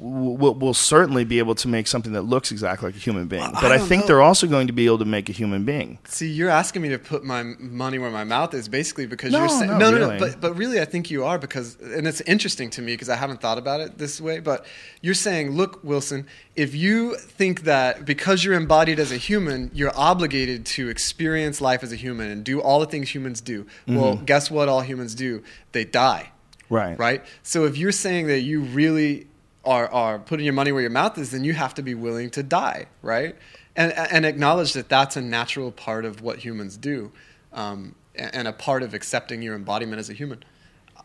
we'll, 0.00 0.54
we'll 0.54 0.74
certainly 0.74 1.24
be 1.24 1.38
able 1.38 1.54
to 1.56 1.68
make 1.68 1.86
something 1.86 2.12
that 2.12 2.22
looks 2.22 2.50
exactly 2.52 2.88
like 2.88 2.96
a 2.96 2.98
human 2.98 3.26
being. 3.26 3.42
Well, 3.42 3.52
But 3.60 3.72
I 3.72 3.76
I, 3.76 3.78
think 3.78 4.02
know. 4.02 4.06
they're 4.08 4.22
also 4.22 4.46
going 4.46 4.66
to 4.66 4.72
be 4.72 4.86
able 4.86 4.98
to 4.98 5.04
make 5.04 5.28
a 5.28 5.32
human 5.32 5.64
being. 5.64 5.98
See, 6.04 6.28
you're 6.30 6.50
asking 6.50 6.82
me 6.82 6.88
to 6.90 6.98
put 6.98 7.24
my 7.24 7.42
money 7.58 7.98
where 7.98 8.10
my 8.10 8.24
mouth 8.24 8.54
is, 8.54 8.68
basically, 8.68 9.06
because 9.06 9.32
No, 9.32 9.40
you're 9.40 9.48
saying 9.48 9.70
no, 9.70 9.78
no, 9.78 9.90
no, 9.92 9.98
really. 9.98 10.18
no. 10.18 10.18
But 10.18 10.40
but 10.40 10.56
really, 10.56 10.80
I 10.80 10.84
think 10.84 11.10
you 11.10 11.24
are 11.24 11.38
because, 11.38 11.76
and 11.80 12.06
it's 12.06 12.20
interesting 12.22 12.70
to 12.70 12.82
me 12.82 12.92
because 12.94 13.08
I 13.08 13.16
haven't 13.16 13.40
thought 13.40 13.58
about 13.58 13.80
it 13.80 13.98
this 13.98 14.20
way. 14.20 14.40
But 14.40 14.64
you're 15.00 15.14
saying, 15.14 15.50
look, 15.50 15.82
Wilson, 15.84 16.26
if 16.56 16.74
you 16.74 17.16
think 17.16 17.62
that 17.62 18.04
because 18.04 18.44
you're 18.44 18.54
embodied 18.54 18.98
as 19.00 19.12
a 19.12 19.16
human, 19.16 19.70
you're 19.74 19.92
obligated 19.96 20.66
to 20.66 20.88
experience 20.88 21.60
life 21.60 21.82
as 21.82 21.92
a 21.92 21.96
human 21.96 22.30
and 22.30 22.44
do 22.44 22.60
all 22.60 22.80
the 22.80 22.86
things 22.86 23.14
humans 23.14 23.40
do. 23.40 23.66
Well, 23.86 24.14
Mm-hmm. 24.16 24.24
guess 24.26 24.50
what? 24.50 24.68
All 24.68 24.80
humans 24.82 25.14
do? 25.14 25.42
They 25.72 25.84
die. 25.84 26.30
Right. 26.70 26.98
Right. 26.98 27.22
So 27.42 27.64
if 27.66 27.76
you're 27.76 27.92
saying 27.92 28.28
that 28.28 28.40
you 28.40 28.62
really 28.62 29.26
are 29.64 29.90
are 29.92 30.18
putting 30.18 30.44
your 30.44 30.54
money 30.54 30.72
where 30.72 30.82
your 30.82 30.90
mouth 30.90 31.16
is, 31.18 31.30
then 31.30 31.44
you 31.44 31.52
have 31.54 31.74
to 31.74 31.82
be 31.82 31.94
willing 31.94 32.30
to 32.30 32.42
die, 32.42 32.86
right? 33.02 33.36
And 33.76 33.92
and 33.92 34.26
acknowledge 34.26 34.72
that 34.74 34.88
that's 34.88 35.16
a 35.16 35.22
natural 35.22 35.72
part 35.72 36.04
of 36.04 36.20
what 36.20 36.38
humans 36.38 36.76
do, 36.76 37.12
um, 37.52 37.94
and 38.14 38.46
a 38.48 38.52
part 38.52 38.82
of 38.82 38.94
accepting 38.94 39.42
your 39.42 39.54
embodiment 39.54 39.98
as 39.98 40.10
a 40.10 40.14
human. 40.14 40.44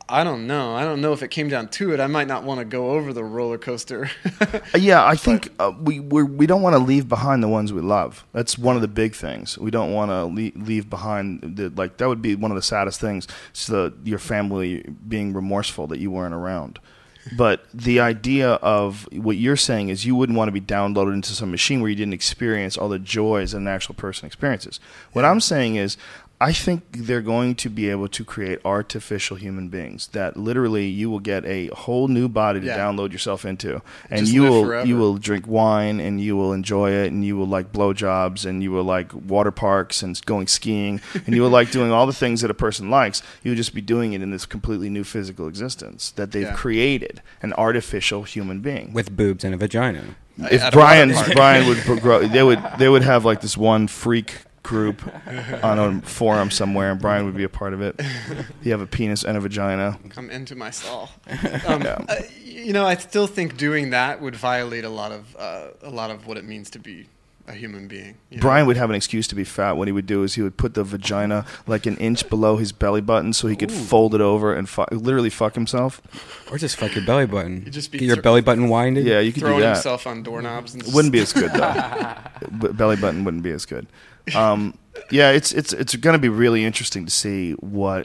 I 0.09 0.23
don't 0.23 0.47
know. 0.47 0.73
I 0.73 0.83
don't 0.83 1.01
know 1.01 1.11
if 1.11 1.21
it 1.21 1.31
came 1.31 1.49
down 1.49 1.67
to 1.69 1.93
it. 1.93 1.99
I 1.99 2.07
might 2.07 2.27
not 2.27 2.43
want 2.43 2.59
to 2.59 2.65
go 2.65 2.91
over 2.91 3.11
the 3.11 3.23
roller 3.23 3.57
coaster. 3.57 4.09
Uh, 4.39 4.77
Yeah, 4.77 5.05
I 5.05 5.15
think 5.15 5.49
uh, 5.59 5.71
we 5.81 5.99
we're, 5.99 6.23
we 6.25 6.45
don't 6.47 6.61
want 6.61 6.73
to 6.75 6.79
leave 6.79 7.09
behind 7.09 7.43
the 7.43 7.47
ones 7.47 7.73
we 7.73 7.81
love. 7.81 8.25
That's 8.33 8.57
one 8.57 8.75
of 8.75 8.81
the 8.81 8.87
big 8.87 9.15
things. 9.15 9.57
We 9.57 9.71
don't 9.71 9.91
want 9.93 10.11
to 10.11 10.25
le- 10.25 10.63
leave 10.63 10.89
behind 10.89 11.57
the 11.57 11.69
like 11.69 11.97
that 11.97 12.07
would 12.07 12.21
be 12.21 12.35
one 12.35 12.51
of 12.51 12.55
the 12.55 12.61
saddest 12.61 12.99
things. 13.01 13.27
So 13.53 13.91
your 14.03 14.19
family 14.19 14.85
being 15.07 15.33
remorseful 15.33 15.87
that 15.87 15.99
you 15.99 16.11
weren't 16.11 16.33
around. 16.33 16.79
But 17.35 17.65
the 17.73 17.99
idea 17.99 18.51
of 18.53 19.07
what 19.11 19.37
you're 19.37 19.55
saying 19.57 19.89
is 19.89 20.05
you 20.05 20.15
wouldn't 20.15 20.37
want 20.37 20.47
to 20.47 20.53
be 20.53 20.61
downloaded 20.61 21.13
into 21.13 21.33
some 21.33 21.51
machine 21.51 21.81
where 21.81 21.89
you 21.89 21.95
didn't 21.95 22.13
experience 22.13 22.77
all 22.77 22.89
the 22.89 22.99
joys 22.99 23.51
that 23.51 23.57
an 23.57 23.67
actual 23.67 23.95
person 23.95 24.25
experiences. 24.25 24.79
What 25.13 25.25
I'm 25.25 25.39
saying 25.39 25.75
is 25.75 25.97
I 26.39 26.53
think 26.53 26.83
they're 26.91 27.23
going 27.23 27.55
to 27.55 27.69
be 27.69 27.89
able 27.89 28.07
to 28.09 28.23
create 28.23 28.59
artificial 28.63 29.37
human 29.37 29.69
beings 29.69 30.05
that 30.09 30.37
literally 30.37 30.85
you 30.85 31.09
will 31.09 31.19
get 31.19 31.43
a 31.45 31.67
whole 31.69 32.07
new 32.07 32.29
body 32.29 32.59
to 32.59 32.65
Yeah. 32.67 32.77
download 32.77 33.11
yourself 33.11 33.43
into, 33.43 33.81
and 34.11 34.19
Just 34.19 34.33
you 34.33 34.43
will 34.43 34.63
forever. 34.63 34.87
you 34.87 34.97
will 34.97 35.17
drink 35.17 35.47
wine 35.47 35.99
and 35.99 36.21
you 36.21 36.37
will 36.37 36.53
enjoy 36.53 36.91
it, 36.91 37.11
and 37.11 37.25
you 37.25 37.35
will 37.37 37.47
like 37.47 37.71
blowjobs, 37.71 38.45
and 38.45 38.61
you 38.61 38.71
will 38.71 38.83
like 38.83 39.11
water 39.13 39.49
parks 39.49 40.03
and 40.03 40.23
going 40.27 40.45
skiing, 40.45 41.01
and 41.25 41.33
you 41.35 41.41
will 41.41 41.49
like 41.49 41.71
doing 41.71 41.91
all 41.91 42.05
the 42.05 42.13
things 42.13 42.41
that 42.41 42.51
a 42.51 42.53
person 42.53 42.91
likes. 42.91 43.23
You'll 43.43 43.55
just 43.55 43.73
be 43.73 43.81
doing 43.81 44.13
it 44.13 44.21
in 44.21 44.29
this 44.29 44.45
completely 44.45 44.91
new 44.91 45.03
physical 45.03 45.47
existence 45.47 46.11
that 46.17 46.33
they've 46.33 46.43
Yeah. 46.43 46.53
created, 46.53 47.23
an 47.41 47.51
artificial 47.53 48.23
human 48.23 48.59
being. 48.59 48.93
with 48.93 49.15
boobs 49.17 49.43
and 49.43 49.55
a 49.55 49.57
vagina. 49.57 50.03
if 50.51 50.61
at 50.61 50.75
a 50.75 50.77
water 50.77 51.11
Brian. 51.15 51.33
Brian 51.33 51.67
would 51.67 51.99
grow, 51.99 52.27
they 52.27 52.43
would 52.43 52.61
they 52.77 52.87
would 52.89 53.01
have 53.01 53.25
like 53.25 53.41
this 53.41 53.57
one 53.57 53.87
freak 53.87 54.35
group 54.67 55.01
on 55.63 55.79
a 55.79 56.01
forum 56.01 56.51
somewhere, 56.51 56.91
and 56.91 56.99
Brian 57.01 57.25
would 57.25 57.37
be 57.37 57.43
a 57.43 57.49
part 57.49 57.73
of 57.73 57.81
it. 57.81 57.99
You 58.61 58.71
have 58.71 58.81
a 58.81 58.85
penis 58.87 59.23
and 59.23 59.37
a 59.37 59.39
vagina. 59.39 59.97
Come 60.09 60.29
into 60.29 60.55
my 60.55 60.71
stall. 60.71 61.09
Um, 61.67 61.81
Yeah. 61.81 62.05
uh, 62.09 62.15
you 62.43 62.73
know, 62.73 62.85
I 62.85 62.95
still 62.97 63.27
think 63.27 63.55
doing 63.57 63.91
that 63.91 64.19
would 64.21 64.35
violate 64.35 64.83
a 64.83 64.89
lot 64.89 65.11
of 65.11 65.35
uh, 65.39 65.67
a 65.81 65.89
lot 65.89 66.09
of 66.11 66.27
what 66.27 66.37
it 66.37 66.43
means 66.43 66.69
to 66.71 66.79
be 66.79 67.07
a 67.47 67.53
human 67.53 67.87
being. 67.87 68.15
you 68.29 68.37
know? 68.37 68.41
Brian 68.41 68.67
would 68.67 68.75
have 68.75 68.89
an 68.89 68.95
excuse 68.97 69.25
to 69.29 69.35
be 69.35 69.45
fat. 69.45 69.77
What 69.77 69.87
he 69.87 69.93
would 69.93 70.05
do 70.05 70.23
is 70.23 70.33
he 70.33 70.41
would 70.41 70.57
put 70.57 70.73
the 70.73 70.83
vagina 70.83 71.45
like 71.65 71.85
an 71.85 71.95
inch 71.97 72.27
below 72.29 72.57
his 72.57 72.73
belly 72.73 72.99
button 72.99 73.31
so 73.31 73.47
he 73.47 73.55
could 73.55 73.71
fold 73.71 74.13
it 74.13 74.19
over 74.19 74.53
and 74.53 74.67
fu- 74.67 74.83
literally 74.91 75.29
fuck 75.29 75.55
himself. 75.55 76.01
Or 76.51 76.57
just 76.57 76.75
fuck 76.75 76.93
your 76.93 77.05
belly 77.05 77.25
button. 77.25 77.61
You'd 77.63 77.71
just 77.73 77.89
be 77.91 77.99
Get 77.99 78.05
your 78.07 78.15
thr- 78.17 78.21
belly 78.21 78.41
button 78.41 78.67
winded. 78.67 79.05
Yeah, 79.05 79.21
you 79.21 79.31
could 79.31 79.43
throwing 79.43 79.57
do 79.59 79.63
that. 79.63 79.75
himself 79.75 80.05
on 80.07 80.23
doorknobs 80.23 80.73
and 80.73 80.83
It 80.85 80.93
wouldn't 80.93 81.13
be 81.13 81.19
as 81.19 81.31
good 81.31 81.51
though. 81.53 82.15
B- 82.67 82.73
belly 82.73 82.97
button 82.97 83.23
wouldn't 83.23 83.43
be 83.43 83.51
as 83.51 83.65
good. 83.65 83.87
Um, 84.35 84.77
yeah, 85.09 85.31
it's 85.31 85.53
it's 85.53 85.73
it's 85.73 85.95
going 85.95 86.15
to 86.15 86.19
be 86.19 86.29
really 86.29 86.65
interesting 86.65 87.05
to 87.05 87.11
see 87.11 87.53
what 87.53 88.03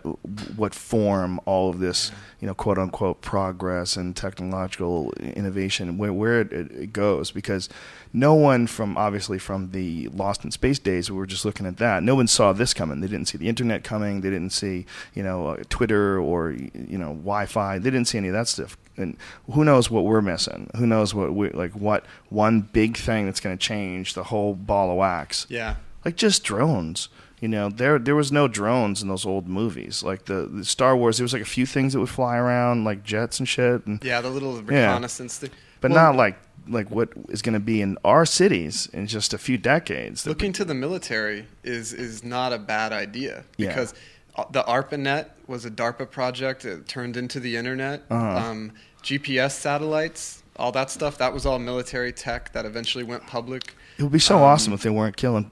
what 0.56 0.74
form 0.74 1.40
all 1.46 1.70
of 1.70 1.78
this 1.78 2.12
you 2.40 2.46
know 2.46 2.54
quote 2.54 2.78
unquote 2.78 3.20
progress 3.22 3.96
and 3.96 4.14
technological 4.14 5.12
innovation 5.18 5.98
where 5.98 6.12
where 6.12 6.40
it, 6.40 6.52
it 6.52 6.92
goes 6.92 7.30
because 7.30 7.68
no 8.12 8.34
one 8.34 8.66
from 8.66 8.96
obviously 8.96 9.38
from 9.38 9.70
the 9.70 10.08
Lost 10.08 10.44
in 10.44 10.50
Space 10.50 10.78
days 10.78 11.10
we 11.10 11.16
were 11.16 11.26
just 11.26 11.44
looking 11.44 11.66
at 11.66 11.78
that 11.78 12.02
no 12.02 12.14
one 12.14 12.26
saw 12.26 12.52
this 12.52 12.74
coming. 12.74 13.00
They 13.00 13.08
didn't 13.08 13.28
see 13.28 13.38
the 13.38 13.48
internet 13.48 13.84
coming. 13.84 14.20
They 14.20 14.30
didn't 14.30 14.52
see 14.52 14.86
you 15.14 15.22
know 15.22 15.48
uh, 15.48 15.62
Twitter 15.68 16.18
or 16.18 16.52
you 16.52 16.98
know 16.98 17.14
Wi-Fi. 17.14 17.78
They 17.78 17.90
didn't 17.90 18.08
see 18.08 18.18
any 18.18 18.28
of 18.28 18.34
that 18.34 18.48
stuff. 18.48 18.76
And 18.96 19.16
who 19.50 19.64
knows 19.64 19.90
what 19.90 20.04
we're 20.04 20.20
missing? 20.20 20.70
Who 20.76 20.86
knows 20.86 21.14
what 21.14 21.34
we 21.34 21.50
like 21.50 21.72
what 21.72 22.04
one 22.28 22.60
big 22.60 22.96
thing 22.96 23.26
that's 23.26 23.40
going 23.40 23.56
to 23.56 23.62
change 23.62 24.14
the 24.14 24.24
whole 24.24 24.54
ball 24.54 24.90
of 24.90 24.98
wax? 24.98 25.46
Yeah. 25.48 25.76
Like 26.04 26.16
just 26.16 26.44
drones. 26.44 27.08
You 27.40 27.48
know, 27.48 27.68
there 27.70 27.98
there 27.98 28.14
was 28.14 28.30
no 28.30 28.46
drones 28.46 29.02
in 29.02 29.08
those 29.08 29.26
old 29.26 29.48
movies. 29.48 30.02
Like 30.02 30.26
the, 30.26 30.46
the 30.46 30.64
Star 30.64 30.96
Wars, 30.96 31.18
there 31.18 31.24
was 31.24 31.32
like 31.32 31.42
a 31.42 31.44
few 31.44 31.66
things 31.66 31.92
that 31.92 31.98
would 32.00 32.08
fly 32.08 32.36
around, 32.36 32.84
like 32.84 33.02
jets 33.02 33.38
and 33.40 33.48
shit. 33.48 33.84
And, 33.86 34.02
Yeah, 34.04 34.20
the 34.20 34.30
little 34.30 34.54
Yeah. 34.56 34.62
reconnaissance 34.86 35.38
thing. 35.38 35.50
but 35.80 35.90
Well, 35.90 36.04
not 36.12 36.16
like 36.16 36.38
like 36.68 36.88
what 36.92 37.08
is 37.28 37.42
going 37.42 37.54
to 37.54 37.58
be 37.60 37.82
in 37.82 37.98
our 38.04 38.24
cities 38.24 38.88
in 38.92 39.08
just 39.08 39.34
a 39.34 39.38
few 39.38 39.58
decades. 39.58 40.24
looking 40.24 40.52
to 40.52 40.64
the 40.64 40.74
military 40.74 41.46
is 41.64 41.92
is 41.92 42.22
not 42.22 42.52
a 42.52 42.58
bad 42.58 42.92
idea 42.92 43.42
because 43.56 43.92
uh, 44.36 44.44
the 44.52 44.62
ARPANET 44.62 45.26
was 45.48 45.64
a 45.64 45.70
DARPA 45.72 46.08
project. 46.08 46.64
It 46.64 46.86
turned 46.86 47.16
into 47.16 47.40
the 47.40 47.56
internet. 47.56 48.02
Uh-huh. 48.08 48.50
Um, 48.50 48.72
GPS 49.02 49.50
satellites, 49.52 50.44
all 50.56 50.70
that 50.70 50.90
stuff. 50.90 51.18
That 51.18 51.32
was 51.34 51.44
all 51.44 51.58
military 51.58 52.12
tech 52.12 52.52
that 52.52 52.64
eventually 52.64 53.02
went 53.02 53.26
public. 53.26 53.74
it 53.98 54.04
would 54.04 54.12
be 54.12 54.20
so 54.20 54.38
awesome 54.38 54.72
if 54.72 54.82
they 54.82 54.90
weren't 54.90 55.16
killing 55.16 55.50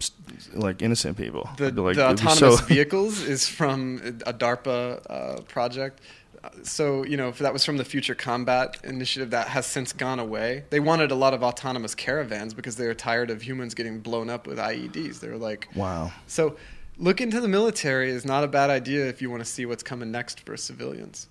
like 0.54 0.82
innocent 0.82 1.16
people. 1.16 1.48
The, 1.56 1.70
like, 1.70 1.96
the 1.96 2.08
autonomous 2.08 2.58
so- 2.60 2.64
vehicles 2.74 3.22
is 3.22 3.48
from 3.48 4.00
a 4.26 4.32
DARPA 4.32 5.02
uh, 5.10 5.40
project. 5.42 6.00
so 6.62 7.04
you 7.04 7.16
know 7.18 7.28
if 7.28 7.38
that 7.38 7.52
was 7.52 7.64
from 7.64 7.76
the 7.76 7.84
Future 7.84 8.14
Combat 8.14 8.78
Initiative 8.84 9.30
that 9.30 9.48
has 9.48 9.66
since 9.66 9.92
gone 9.92 10.18
away. 10.18 10.64
They 10.70 10.80
wanted 10.80 11.10
a 11.10 11.14
lot 11.14 11.34
of 11.34 11.42
autonomous 11.42 11.94
caravans 11.94 12.54
because 12.54 12.76
they 12.76 12.86
were 12.86 12.94
tired 12.94 13.30
of 13.30 13.42
humans 13.42 13.74
getting 13.74 14.00
blown 14.00 14.30
up 14.30 14.46
with 14.46 14.58
IEDs. 14.58 15.20
They 15.20 15.28
were 15.28 15.36
like, 15.36 15.68
Wow. 15.74 16.12
So 16.26 16.56
look 16.96 17.20
into 17.20 17.40
the 17.40 17.48
military 17.48 18.10
is 18.10 18.24
not 18.24 18.44
a 18.44 18.48
bad 18.48 18.70
idea 18.70 19.06
if 19.06 19.20
you 19.20 19.30
want 19.30 19.40
to 19.44 19.50
see 19.50 19.66
what's 19.66 19.82
coming 19.82 20.10
next 20.10 20.40
for 20.40 20.56
civilians. 20.56 21.28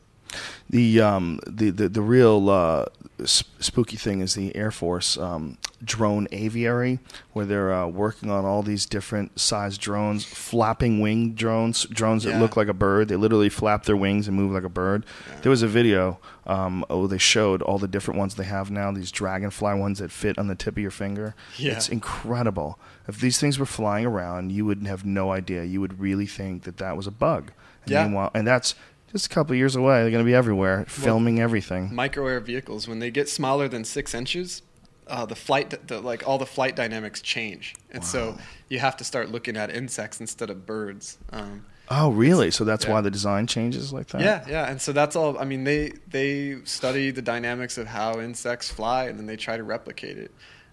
The 0.70 1.02
um 1.02 1.40
the 1.48 1.72
the, 1.72 1.90
the 1.90 2.02
real 2.02 2.50
uh, 2.50 2.86
spooky 3.26 3.98
thing 3.98 4.22
is 4.22 4.36
the 4.36 4.56
Air 4.56 4.72
Force 4.72 5.18
um, 5.18 5.58
drone 5.84 6.28
aviary, 6.32 7.00
where 7.34 7.46
they're 7.46 7.74
uh, 7.74 7.88
working 7.88 8.30
on 8.30 8.46
all 8.46 8.64
these 8.64 8.86
different 8.86 9.40
size 9.40 9.78
drones, 9.78 10.24
flapping 10.26 11.00
wing 11.00 11.34
drones, 11.34 11.86
drones 11.86 12.24
that 12.24 12.40
look 12.40 12.56
like 12.58 12.68
a 12.68 12.74
bird. 12.74 13.08
They 13.08 13.16
literally 13.16 13.50
flap 13.50 13.84
their 13.86 13.98
wings 13.98 14.28
and 14.28 14.36
move 14.36 14.52
like 14.52 14.64
a 14.64 14.70
bird. 14.70 15.06
There 15.42 15.50
was 15.50 15.62
a 15.62 15.68
video. 15.68 16.20
Um, 16.46 16.84
oh, 16.90 17.06
they 17.08 17.18
showed 17.20 17.62
all 17.62 17.78
the 17.78 17.88
different 17.88 18.18
ones 18.20 18.36
they 18.36 18.44
have 18.46 18.72
now. 18.72 18.92
These 18.92 19.12
dragonfly 19.12 19.76
ones 19.76 20.00
that 20.00 20.12
fit 20.12 20.38
on 20.38 20.48
the 20.48 20.56
tip 20.56 20.76
of 20.76 20.82
your 20.82 20.90
finger. 20.92 21.36
Yeah. 21.58 21.74
It's 21.74 21.90
incredible. 21.90 22.80
If 23.08 23.20
these 23.20 23.40
things 23.40 23.60
were 23.60 23.66
flying 23.66 24.06
around, 24.06 24.52
you 24.52 24.66
would 24.66 24.86
have 24.88 25.06
no 25.06 25.32
idea. 25.32 25.64
You 25.64 25.82
would 25.82 26.00
really 26.00 26.26
think 26.26 26.64
that 26.64 26.78
that 26.78 26.98
was 26.98 27.08
a 27.08 27.12
bug. 27.12 27.52
And 27.84 27.92
Yeah. 27.92 28.04
Meanwhile, 28.04 28.32
and 28.34 28.48
that's 28.48 28.76
just 29.12 29.28
a 29.28 29.30
couple 29.30 29.54
of 29.54 29.58
years 29.58 29.76
away. 29.76 30.02
They're 30.02 30.12
going 30.12 30.24
to 30.24 30.30
be 30.30 30.36
everywhere, 30.36 30.86
filming 30.88 31.40
everything. 31.40 31.94
Micro 31.94 32.28
air 32.28 32.40
vehicles 32.40 32.88
when 32.88 33.00
they 33.00 33.12
get 33.12 33.30
smaller 33.30 33.68
than 33.68 33.84
six 33.84 34.14
inches. 34.14 34.62
Uh, 35.08 35.26
the 35.26 35.36
flight, 35.36 35.88
the, 35.88 36.00
like 36.00 36.28
all 36.28 36.38
the 36.38 36.46
flight 36.46 36.76
dynamics 36.76 37.20
change, 37.20 37.74
and 37.90 38.06
so 38.06 38.38
you 38.68 38.78
have 38.78 38.96
to 38.98 39.04
start 39.04 39.32
looking 39.32 39.58
at 39.58 39.72
insects 39.72 40.20
instead 40.20 40.50
of 40.50 40.66
birds. 40.66 41.18
Um, 41.32 41.66
Oh, 41.92 42.12
really? 42.12 42.52
So 42.52 42.64
that's 42.66 42.86
yeah. 42.86 42.92
why 42.92 43.02
the 43.02 43.10
design 43.10 43.48
changes 43.48 43.92
like 43.92 44.10
that? 44.10 44.22
Yeah, 44.22 44.46
yeah, 44.48 44.70
and 44.70 44.80
so 44.80 44.92
that's 44.92 45.16
all. 45.16 45.40
I 45.40 45.46
mean, 45.46 45.64
they 45.64 45.94
they 46.08 46.58
study 46.64 47.10
the 47.10 47.24
dynamics 47.24 47.80
of 47.80 47.88
how 47.88 48.20
insects 48.20 48.70
fly, 48.70 49.06
and 49.06 49.18
then 49.18 49.26
they 49.26 49.36
try 49.36 49.58
to 49.58 49.64
replicate 49.64 50.20
it. 50.20 50.32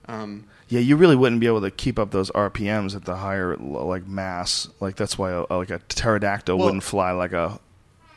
Um, 0.09 0.45
Yeah, 0.69 0.81
you 0.81 0.97
really 0.97 1.17
wouldn't 1.17 1.41
be 1.41 1.47
able 1.47 1.63
to 1.63 1.71
keep 1.71 1.99
up 1.99 2.11
those 2.11 2.31
RPMs 2.33 2.95
at 2.95 3.07
the 3.07 3.17
higher 3.17 3.57
like 3.57 4.07
mass. 4.07 4.69
Like 4.81 4.97
that's 4.97 5.17
why 5.17 5.31
a, 5.31 5.45
like 5.57 5.71
a 5.71 5.79
pterodactyl 5.89 6.59
Well- 6.59 6.67
wouldn't 6.67 6.83
fly 6.85 7.13
like 7.13 7.33
a 7.33 7.59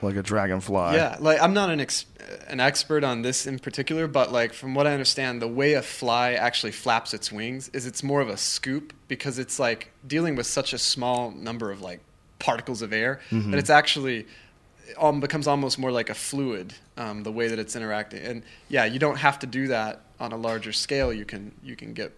like 0.01 0.15
a 0.15 0.23
dragonfly. 0.23 0.95
yeah, 0.95 1.17
like 1.19 1.41
I'm 1.41 1.53
not 1.53 1.69
an 1.69 1.79
ex- 1.79 2.05
an 2.47 2.59
expert 2.59 3.03
on 3.03 3.21
this 3.21 3.45
in 3.47 3.59
particular, 3.59 4.07
but 4.07 4.31
like 4.31 4.53
from 4.53 4.73
what 4.75 4.87
I 4.87 4.93
understand, 4.93 5.41
the 5.41 5.47
way 5.47 5.73
a 5.73 5.81
fly 5.81 6.33
actually 6.33 6.71
flaps 6.71 7.13
its 7.13 7.31
wings 7.31 7.69
is 7.73 7.85
it's 7.85 8.03
more 8.03 8.21
of 8.21 8.29
a 8.29 8.37
scoop 8.37 8.93
because 9.07 9.39
it's 9.39 9.59
like 9.59 9.91
dealing 10.07 10.35
with 10.35 10.45
such 10.45 10.73
a 10.73 10.77
small 10.77 11.31
number 11.31 11.71
of 11.71 11.81
like 11.81 11.99
particles 12.39 12.81
of 12.81 12.93
air 12.93 13.19
Mm-hmm. 13.31 13.51
that 13.51 13.57
it's 13.57 13.69
actually 13.69 14.25
um, 14.97 15.19
becomes 15.19 15.47
almost 15.47 15.77
more 15.77 15.91
like 15.91 16.09
a 16.09 16.15
fluid 16.15 16.73
um, 16.97 17.23
the 17.23 17.31
way 17.31 17.47
that 17.47 17.59
it's 17.59 17.75
interacting. 17.75 18.21
And 18.23 18.43
yeah, 18.69 18.85
you 18.85 18.99
don't 18.99 19.17
have 19.17 19.37
to 19.39 19.47
do 19.47 19.67
that 19.67 20.01
on 20.19 20.31
a 20.31 20.37
larger 20.37 20.71
scale. 20.71 21.11
You 21.13 21.25
can 21.25 21.51
you 21.63 21.75
can 21.75 21.93
get 21.93 22.11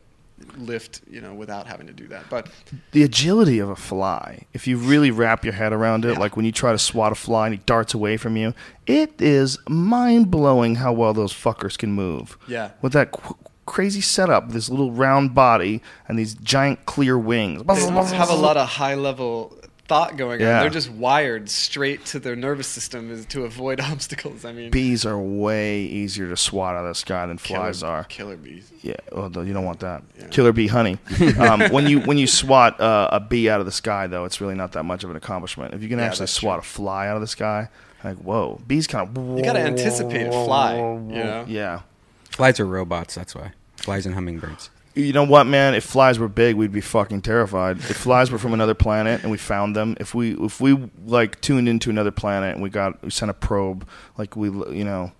lift 0.58 1.02
you 1.10 1.22
know 1.22 1.34
without 1.34 1.68
having 1.68 1.88
to 1.88 1.94
do 1.94 2.08
that. 2.08 2.26
But 2.30 2.50
The 2.92 3.03
agility 3.03 3.60
of 3.60 3.70
a 3.70 3.76
fly, 3.76 4.45
if 4.53 4.68
you 4.68 4.78
really 4.78 5.11
wrap 5.11 5.44
your 5.44 5.53
head 5.53 5.74
around 5.74 6.06
it, 6.06 6.14
Yeah. 6.14 6.20
like 6.20 6.36
when 6.36 6.45
you 6.45 6.52
try 6.52 6.72
to 6.72 6.78
swat 6.78 7.11
a 7.11 7.16
fly 7.16 7.48
and 7.48 7.56
he 7.56 7.61
darts 7.66 7.94
away 7.94 8.18
from 8.18 8.36
you, 8.38 8.53
it 8.88 9.14
is 9.22 9.58
mind 9.68 10.32
blowing 10.32 10.76
how 10.76 10.94
well 10.94 11.14
those 11.14 11.34
fuckers 11.34 11.78
can 11.78 11.92
move. 11.92 12.38
Yeah. 12.48 12.72
With 12.82 12.94
that 12.94 13.11
qu- 13.11 13.38
crazy 13.66 14.02
setup, 14.02 14.52
this 14.52 14.70
little 14.70 14.92
round 14.92 15.34
body 15.34 15.82
and 16.08 16.20
these 16.20 16.34
giant 16.34 16.86
clear 16.86 17.18
wings. 17.18 17.64
they 17.64 18.18
have 18.18 18.30
a 18.30 18.34
lot 18.36 18.58
of 18.58 18.68
high 18.68 18.95
level 18.95 19.58
thought 19.92 20.16
going 20.16 20.40
Yeah. 20.40 20.56
on. 20.58 20.61
They're 20.61 20.70
just 20.70 20.90
wired 20.90 21.50
straight 21.50 22.06
to 22.08 22.20
their 22.20 22.36
nervous 22.38 22.68
system 22.68 23.11
is 23.11 23.26
to 23.28 23.44
avoid 23.44 23.82
obstacles. 23.92 24.45
I 24.45 24.53
mean, 24.53 24.72
Bees 24.72 25.06
are 25.06 25.20
way 25.20 25.82
easier 25.82 26.30
to 26.30 26.38
swat 26.38 26.76
out 26.76 26.86
of 26.86 26.92
the 26.92 26.95
sky 26.95 27.26
than 27.26 27.38
flies 27.38 27.82
killer, 27.82 27.92
are. 27.92 28.03
killer 28.06 28.38
bees. 28.38 28.72
Yeah, 28.82 28.95
well, 29.11 29.30
you 29.45 29.52
don't 29.53 29.66
want 29.66 29.82
that. 29.82 30.03
Yeah. 30.18 30.28
Killer 30.28 30.53
bee 30.53 30.68
honey. 30.68 30.98
um, 31.40 31.61
when 31.72 31.88
you 31.88 32.00
when 32.00 32.18
you 32.18 32.26
swat 32.26 32.80
uh, 32.80 33.10
a 33.11 33.20
bee 33.20 33.50
out 33.50 33.60
of 33.60 33.66
the 33.66 33.72
sky, 33.74 34.08
though, 34.08 34.24
it's 34.24 34.40
really 34.40 34.56
not 34.56 34.72
that 34.72 34.84
much 34.84 35.03
of 35.03 35.10
an 35.10 35.18
accomplishment. 35.18 35.74
If 35.74 35.84
you 35.84 35.90
can 35.90 36.00
Yeah, 36.00 36.06
actually 36.06 36.28
swat 36.28 36.56
true. 36.56 36.60
a 36.61 36.64
fly 36.64 37.08
out 37.10 37.16
of 37.16 37.22
the 37.22 37.28
sky, 37.28 37.68
like 38.03 38.18
whoa, 38.18 38.61
bees 38.66 38.88
kind 38.88 39.10
of. 39.18 39.38
You 39.38 39.44
gotta 39.44 39.60
anticipate 39.60 40.28
a 40.28 40.32
fly, 40.32 40.76
you 40.78 41.24
know? 41.24 41.45
Yeah. 41.50 41.82
Flies 42.30 42.61
are 42.61 42.66
robots. 42.66 43.14
That's 43.16 43.36
why. 43.36 43.52
Flies 43.76 44.06
and 44.06 44.16
hummingbirds. 44.16 44.70
You 44.94 45.14
know 45.14 45.24
what, 45.24 45.45
man? 45.45 45.74
If 45.74 45.86
flies 45.86 46.20
were 46.20 46.28
big, 46.28 46.56
we'd 46.56 46.72
be 46.72 46.82
fucking 46.82 47.22
terrified. 47.22 47.78
If 47.78 47.98
flies 47.98 48.32
were 48.32 48.38
from 48.38 48.53
another 48.53 48.74
planet 48.74 49.22
and 49.22 49.32
we 49.32 49.38
found 49.38 49.76
them, 49.76 49.95
if 50.00 50.14
we 50.14 50.34
if 50.34 50.60
we 50.60 50.90
like 51.06 51.40
tuned 51.42 51.70
into 51.70 51.90
another 51.90 52.11
planet 52.11 52.53
and 52.56 52.64
we 52.64 52.70
got 52.70 53.02
we 53.02 53.10
sent 53.10 53.32
a 53.32 53.34
probe, 53.34 53.88
like 54.18 54.36
we 54.36 54.50
you 54.50 54.84
know 54.84 55.14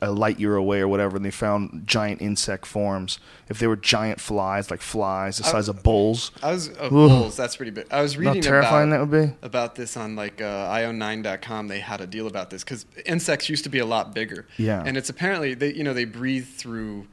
a 0.00 0.10
light 0.10 0.40
year 0.40 0.56
away 0.56 0.80
or 0.80 0.88
whatever, 0.88 1.16
and 1.16 1.24
they 1.24 1.30
found 1.30 1.86
giant 1.86 2.22
insect 2.22 2.66
forms. 2.66 3.18
If 3.48 3.58
they 3.58 3.66
were 3.66 3.76
giant 3.76 4.20
flies, 4.20 4.70
like 4.70 4.80
flies 4.80 5.38
the 5.38 5.44
size 5.44 5.68
of 5.68 5.82
bulls, 5.82 6.30
I 6.42 6.52
was 6.52 6.70
oh, 6.78 6.90
bulls. 6.90 7.36
That's 7.36 7.56
pretty 7.56 7.72
big. 7.72 7.86
I 7.90 8.02
was 8.02 8.16
reading 8.16 8.42
terrifying 8.42 8.92
about 8.92 9.10
that 9.10 9.18
would 9.18 9.40
be. 9.40 9.46
about 9.46 9.74
this 9.74 9.96
on 9.96 10.16
like 10.16 10.40
uh, 10.40 10.70
io9.com. 10.74 11.68
They 11.68 11.80
had 11.80 12.00
a 12.00 12.06
deal 12.06 12.26
about 12.26 12.50
this 12.50 12.64
because 12.64 12.86
insects 13.04 13.48
used 13.48 13.64
to 13.64 13.70
be 13.70 13.78
a 13.78 13.86
lot 13.86 14.14
bigger. 14.14 14.46
Yeah. 14.58 14.82
and 14.84 14.96
it's 14.96 15.08
apparently 15.08 15.54
they 15.54 15.72
you 15.72 15.84
know 15.84 15.94
they 15.94 16.04
breathe 16.04 16.46
through 16.46 17.06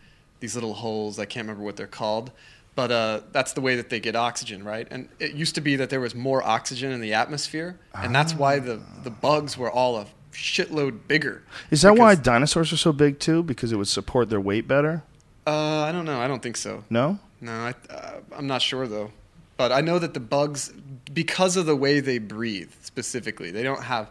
these 0.43 0.55
little 0.55 0.73
holes. 0.73 1.19
I 1.19 1.25
can't 1.25 1.47
remember 1.47 1.63
what 1.63 1.77
they're 1.77 1.87
called. 1.87 2.29
But 2.75 2.91
uh, 2.91 3.21
that's 3.31 3.53
the 3.53 3.61
way 3.61 3.77
that 3.77 3.89
they 3.89 4.01
get 4.01 4.13
oxygen, 4.15 4.61
right? 4.61 4.85
And 4.91 5.07
it 5.19 5.35
used 5.35 5.55
to 5.55 5.61
be 5.61 5.77
that 5.77 5.89
there 5.89 6.01
was 6.01 6.13
more 6.15 6.43
oxygen 6.43 6.91
in 6.91 6.99
the 6.99 7.13
atmosphere, 7.13 7.77
and 7.93 8.13
that's 8.13 8.33
why 8.33 8.59
the, 8.59 8.81
the 9.03 9.09
bugs 9.11 9.57
were 9.57 9.71
all 9.71 9.95
a 9.97 10.07
shitload 10.33 11.07
bigger. 11.07 11.43
Is 11.71 11.83
that 11.83 11.95
why 11.95 12.15
Because- 12.15 12.25
dinosaurs 12.25 12.73
are 12.73 12.77
so 12.77 12.91
big 12.91 13.19
too? 13.19 13.41
Because 13.41 13.71
it 13.71 13.77
would 13.77 13.87
support 13.87 14.29
their 14.29 14.41
weight 14.41 14.67
better? 14.67 15.03
Uh, 15.47 15.81
I 15.81 15.91
don't 15.93 16.03
know. 16.05 16.19
I 16.19 16.27
don't 16.27 16.41
think 16.41 16.57
so. 16.57 16.83
No. 16.89 17.19
No, 17.39 17.51
I, 17.53 17.73
uh, 17.89 18.19
I'm 18.35 18.47
not 18.47 18.61
sure 18.61 18.85
though. 18.87 19.11
But 19.55 19.71
I 19.71 19.79
know 19.81 19.97
that 19.99 20.13
the 20.13 20.19
bugs, 20.19 20.73
because 21.13 21.55
of 21.55 21.65
the 21.67 21.75
way 21.75 21.99
they 22.01 22.17
breathe 22.17 22.71
specifically, 22.81 23.51
they 23.51 23.63
don't 23.63 23.83
have 23.83 24.09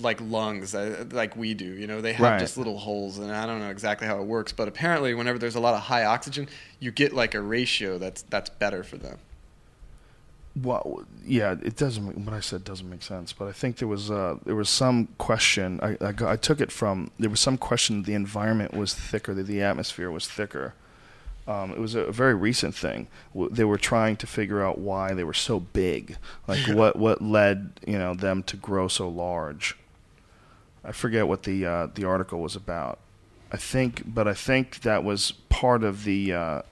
like 0.00 0.20
lungs 0.20 0.74
uh, 0.74 1.04
like 1.10 1.36
we 1.36 1.54
do. 1.54 1.64
You 1.64 1.86
know, 1.86 2.00
they 2.00 2.12
have 2.12 2.22
Right. 2.24 2.38
just 2.40 2.56
little 2.56 2.78
holes, 2.78 3.18
and 3.18 3.32
I 3.32 3.44
don't 3.46 3.58
know 3.58 3.70
exactly 3.70 4.06
how 4.06 4.18
it 4.20 4.24
works. 4.24 4.52
But 4.52 4.68
apparently, 4.68 5.14
whenever 5.14 5.38
there's 5.38 5.56
a 5.56 5.60
lot 5.60 5.74
of 5.74 5.80
high 5.80 6.04
oxygen, 6.04 6.48
you 6.78 6.90
get 6.90 7.12
like 7.12 7.34
a 7.34 7.40
ratio 7.40 7.98
that's 7.98 8.22
that's 8.22 8.50
better 8.50 8.82
for 8.84 8.96
them. 8.96 9.18
Well, 10.62 11.04
yeah, 11.26 11.56
it 11.62 11.76
doesn't. 11.76 12.16
What 12.24 12.32
I 12.32 12.38
said 12.38 12.62
doesn't 12.62 12.88
make 12.88 13.02
sense, 13.02 13.32
but 13.32 13.48
I 13.48 13.52
think 13.52 13.78
there 13.78 13.88
was 13.88 14.08
uh, 14.10 14.36
there 14.44 14.54
was 14.54 14.68
some 14.68 15.08
question. 15.18 15.80
I, 15.82 15.96
I, 16.00 16.12
got, 16.12 16.28
I 16.30 16.36
took 16.36 16.60
it 16.60 16.70
from 16.70 17.10
there 17.18 17.30
was 17.30 17.40
some 17.40 17.58
question 17.58 18.02
that 18.02 18.06
the 18.06 18.14
environment 18.14 18.72
was 18.72 18.94
thicker, 18.94 19.34
that 19.34 19.48
the 19.48 19.60
atmosphere 19.62 20.12
was 20.12 20.28
thicker. 20.28 20.74
Um, 21.46 21.72
it 21.72 21.78
was 21.78 21.94
a 21.94 22.10
very 22.10 22.34
recent 22.34 22.74
thing. 22.74 23.08
They 23.34 23.64
were 23.64 23.76
trying 23.76 24.16
to 24.16 24.26
figure 24.26 24.64
out 24.64 24.78
why 24.78 25.12
they 25.12 25.24
were 25.24 25.34
so 25.34 25.60
big, 25.60 26.16
like 26.48 26.66
what 26.68 26.96
what 26.96 27.20
led 27.20 27.80
you 27.86 27.98
know 27.98 28.14
them 28.14 28.42
to 28.44 28.56
grow 28.56 28.88
so 28.88 29.08
large. 29.08 29.76
I 30.82 30.92
forget 30.92 31.28
what 31.28 31.42
the 31.42 31.66
uh, 31.66 31.88
the 31.94 32.04
article 32.04 32.40
was 32.40 32.56
about. 32.56 32.98
I 33.52 33.56
think, 33.58 34.02
but 34.06 34.26
I 34.26 34.34
think 34.34 34.80
that 34.80 35.04
was 35.04 35.32
part 35.50 35.84
of 35.84 36.04
the 36.04 36.32
uh, 36.32 36.62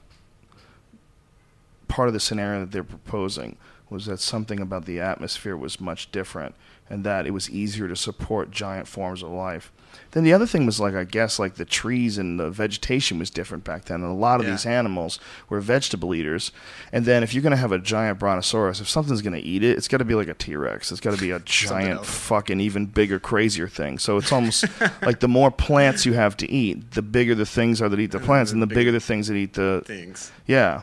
part 1.88 2.08
of 2.08 2.14
the 2.14 2.20
scenario 2.20 2.60
that 2.60 2.72
they're 2.72 2.82
proposing 2.82 3.56
was 3.90 4.06
that 4.06 4.20
something 4.20 4.58
about 4.58 4.86
the 4.86 4.98
atmosphere 4.98 5.56
was 5.56 5.78
much 5.78 6.10
different 6.10 6.54
and 6.90 7.04
that 7.04 7.26
it 7.26 7.30
was 7.32 7.48
easier 7.50 7.88
to 7.88 7.96
support 7.96 8.50
giant 8.50 8.86
forms 8.88 9.22
of 9.22 9.30
life. 9.30 9.72
Then 10.12 10.24
the 10.24 10.32
other 10.32 10.46
thing 10.46 10.64
was 10.66 10.80
like 10.80 10.94
I 10.94 11.04
guess 11.04 11.38
like 11.38 11.54
the 11.54 11.64
trees 11.66 12.16
and 12.18 12.38
the 12.40 12.50
vegetation 12.50 13.18
was 13.18 13.28
different 13.30 13.64
back 13.64 13.86
then. 13.86 14.02
And 14.02 14.10
a 14.10 14.14
lot 14.14 14.40
of 14.40 14.46
Yeah. 14.46 14.52
these 14.52 14.64
animals 14.66 15.18
were 15.50 15.60
vegetable 15.60 16.14
eaters. 16.14 16.50
And 16.92 17.04
then 17.04 17.22
if 17.22 17.32
you're 17.34 17.42
going 17.42 17.50
to 17.52 17.56
have 17.58 17.72
a 17.72 17.78
giant 17.78 18.18
brontosaurus, 18.18 18.80
if 18.80 18.88
something's 18.88 19.20
going 19.22 19.38
to 19.40 19.46
eat 19.46 19.62
it, 19.62 19.76
it's 19.76 19.88
got 19.88 19.98
to 19.98 20.04
be 20.06 20.14
like 20.14 20.28
a 20.28 20.34
T-Rex. 20.34 20.90
It's 20.92 21.00
got 21.00 21.14
to 21.14 21.20
be 21.20 21.30
a 21.30 21.38
giant 21.44 22.04
fucking 22.06 22.60
even 22.60 22.86
bigger 22.86 23.18
crazier 23.18 23.68
thing. 23.68 23.98
So 23.98 24.16
it's 24.16 24.32
almost 24.32 24.64
like 25.02 25.20
the 25.20 25.28
more 25.28 25.50
plants 25.50 26.06
you 26.06 26.14
have 26.14 26.36
to 26.38 26.50
eat, 26.50 26.92
the 26.92 27.02
bigger 27.02 27.34
the 27.34 27.46
things 27.46 27.80
are 27.82 27.88
that 27.90 28.00
eat 28.00 28.12
the 28.12 28.20
plants 28.20 28.50
and 28.52 28.62
the 28.62 28.66
bigger 28.66 28.92
the 28.92 29.00
things 29.00 29.28
that 29.28 29.34
eat 29.34 29.54
the 29.54 29.82
Things. 29.86 30.30
yeah. 30.46 30.82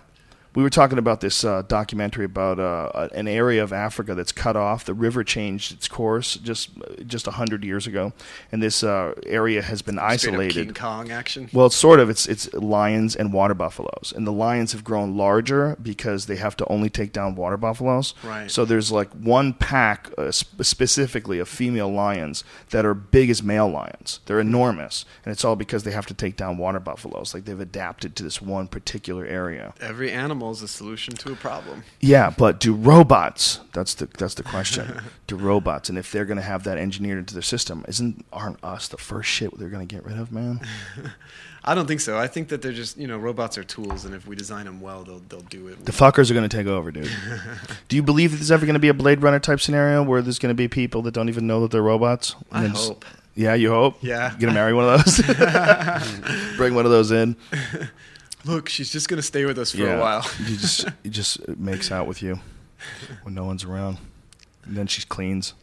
We 0.55 0.63
were 0.63 0.69
talking 0.69 0.97
about 0.97 1.21
this 1.21 1.43
uh, 1.43 1.61
documentary 1.63 2.25
about 2.25 2.59
uh, 2.59 3.09
an 3.13 3.27
area 3.27 3.61
of 3.61 3.71
Africa 3.71 4.15
that's 4.15 4.31
cut 4.31 4.55
off. 4.55 4.83
The 4.83 4.95
river 4.95 5.23
changed 5.23 5.71
its 5.71 5.87
course 5.87 6.35
just 6.35 6.71
just 7.05 7.27
a 7.27 7.31
hundred 7.31 7.63
years 7.63 7.85
ago, 7.85 8.13
and 8.51 8.61
this 8.61 8.83
uh, 8.83 9.13
area 9.25 9.61
has 9.61 9.81
been 9.81 9.95
Straight 9.95 10.11
isolated. 10.11 10.65
King 10.65 10.73
Kong 10.73 11.11
action. 11.11 11.49
Well, 11.53 11.67
it's 11.67 11.75
sort 11.75 11.99
of. 11.99 12.09
It's 12.09 12.25
it's 12.27 12.51
lions 12.53 13.15
and 13.15 13.31
water 13.31 13.53
buffaloes, 13.53 14.11
and 14.15 14.25
the 14.25 14.31
lions 14.31 14.71
have 14.71 14.83
grown 14.83 15.15
larger 15.15 15.77
because 15.81 16.25
they 16.25 16.37
have 16.37 16.57
to 16.57 16.65
only 16.67 16.89
take 16.89 17.13
down 17.13 17.35
water 17.35 17.57
buffaloes. 17.57 18.15
Right. 18.23 18.49
So 18.49 18.65
there's 18.65 18.91
like 18.91 19.11
one 19.11 19.53
pack, 19.53 20.09
uh, 20.17 20.31
sp- 20.33 20.63
specifically 20.63 21.37
of 21.37 21.47
female 21.47 21.91
lions 21.91 22.43
that 22.71 22.85
are 22.85 22.95
big 22.95 23.29
as 23.29 23.43
male 23.43 23.69
lions. 23.69 24.19
They're 24.25 24.39
enormous, 24.39 25.05
and 25.23 25.31
it's 25.31 25.45
all 25.45 25.55
because 25.55 25.83
they 25.83 25.91
have 25.91 26.07
to 26.07 26.15
take 26.15 26.37
down 26.37 26.57
water 26.57 26.79
buffaloes. 26.79 27.35
Like 27.35 27.45
they've 27.45 27.59
adapted 27.59 28.15
to 28.15 28.23
this 28.23 28.41
one 28.41 28.67
particular 28.67 29.25
area. 29.25 29.75
Every 29.79 30.11
animal 30.11 30.38
animal 30.39 30.51
is 30.53 30.61
a 30.61 30.67
solution 30.69 31.13
to 31.15 31.33
a 31.33 31.35
problem. 31.35 31.83
Yeah, 31.99 32.29
but 32.29 32.61
do 32.61 32.73
robots? 32.73 33.59
That's 33.73 33.93
the 33.93 34.05
that's 34.17 34.35
the 34.35 34.43
question. 34.43 35.01
do 35.27 35.35
robots, 35.35 35.89
and 35.89 35.97
if 35.97 36.11
they're 36.11 36.25
going 36.25 36.37
to 36.37 36.43
have 36.43 36.63
that 36.63 36.77
engineered 36.77 37.19
into 37.19 37.33
their 37.33 37.43
system, 37.43 37.83
isn't 37.89 38.25
aren't 38.31 38.63
us 38.63 38.87
the 38.87 38.97
first 38.97 39.29
shit 39.29 39.57
they're 39.57 39.69
going 39.69 39.85
to 39.85 39.93
get 39.95 40.05
rid 40.05 40.17
of, 40.17 40.31
man? 40.31 40.61
I 41.65 41.75
don't 41.75 41.87
think 41.87 41.99
so. 41.99 42.17
I 42.17 42.27
think 42.27 42.47
that 42.49 42.61
they're 42.61 42.71
just 42.71 42.97
you 42.97 43.05
know 43.05 43.17
robots 43.17 43.57
are 43.57 43.65
tools, 43.65 44.05
and 44.05 44.15
if 44.15 44.25
we 44.25 44.35
design 44.37 44.65
them 44.65 44.79
well, 44.79 45.03
they'll 45.03 45.21
they'll 45.27 45.41
do 45.41 45.67
it. 45.67 45.85
The 45.85 45.91
fuckers 45.91 46.31
are 46.31 46.33
going 46.33 46.47
to 46.47 46.57
take 46.57 46.67
over, 46.67 46.89
dude. 46.89 47.11
do 47.89 47.97
you 47.97 48.03
believe 48.03 48.31
that 48.31 48.37
there's 48.37 48.51
ever 48.51 48.65
going 48.65 48.75
to 48.75 48.79
be 48.79 48.89
a 48.89 48.93
Blade 48.93 49.21
Runner 49.21 49.39
type 49.39 49.59
scenario 49.59 50.01
where 50.01 50.21
there's 50.21 50.39
going 50.39 50.51
to 50.51 50.57
be 50.57 50.69
people 50.69 51.01
that 51.01 51.13
don't 51.13 51.27
even 51.27 51.47
know 51.47 51.59
that 51.61 51.71
they're 51.71 51.81
robots? 51.81 52.35
I 52.49 52.61
then 52.61 52.71
just- 52.71 52.87
hope. 52.87 53.05
Yeah, 53.35 53.53
you 53.53 53.69
hope. 53.69 53.95
Yeah. 54.01 54.33
You 54.33 54.39
gonna 54.39 54.53
marry 54.53 54.73
one 54.73 54.83
of 54.85 55.05
those? 55.05 55.21
Bring 56.57 56.75
one 56.75 56.83
of 56.83 56.91
those 56.91 57.11
in. 57.11 57.37
Look, 58.45 58.69
she's 58.69 58.91
just 58.91 59.09
gonna 59.09 59.21
stay 59.21 59.45
with 59.45 59.57
us 59.59 59.71
for 59.71 59.77
yeah. 59.77 59.97
a 59.97 59.99
while. 59.99 60.25
you 60.39 60.55
just 60.57 60.87
it 61.03 61.09
just 61.09 61.47
makes 61.57 61.91
out 61.91 62.07
with 62.07 62.21
you 62.21 62.39
when 63.23 63.33
no 63.33 63.43
one's 63.45 63.63
around, 63.63 63.97
and 64.65 64.75
then 64.77 64.87
she 64.87 65.01
cleans. 65.03 65.53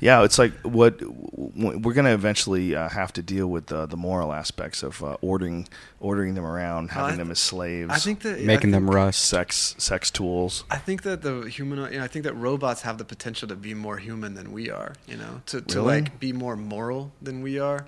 Yeah, 0.00 0.22
it's 0.24 0.38
like 0.38 0.52
what 0.62 1.00
we're 1.02 1.92
gonna 1.94 2.14
eventually 2.14 2.74
uh, 2.76 2.88
have 2.90 3.12
to 3.14 3.22
deal 3.22 3.48
with 3.48 3.72
uh, 3.72 3.86
the 3.86 3.96
moral 3.96 4.32
aspects 4.32 4.82
of 4.82 5.02
uh, 5.02 5.16
ordering 5.20 5.66
ordering 6.00 6.34
them 6.34 6.44
around, 6.44 6.90
having 6.90 7.14
I 7.14 7.16
them 7.16 7.30
as 7.30 7.38
slaves, 7.38 7.90
I 7.90 7.96
think 7.98 8.20
that 8.22 8.40
Making 8.42 8.70
I 8.70 8.78
them 8.78 8.86
think, 8.86 8.94
rust. 8.94 9.20
sex 9.24 9.74
sex 9.78 10.10
tools. 10.10 10.64
I 10.70 10.76
think 10.78 11.02
that 11.02 11.22
the 11.22 11.42
human, 11.48 11.78
you 11.92 11.98
know, 11.98 12.04
I 12.04 12.08
think 12.08 12.24
that 12.24 12.34
robots 12.34 12.82
have 12.82 12.98
the 12.98 13.04
potential 13.04 13.48
to 13.48 13.56
be 13.56 13.74
more 13.74 13.96
human 13.96 14.34
than 14.34 14.52
we 14.52 14.70
are. 14.70 14.94
You 15.06 15.16
know, 15.16 15.40
to 15.46 15.60
to 15.62 15.78
Really? 15.78 16.02
like 16.02 16.20
be 16.20 16.32
more 16.32 16.56
moral 16.56 17.10
than 17.22 17.42
we 17.42 17.58
are, 17.58 17.86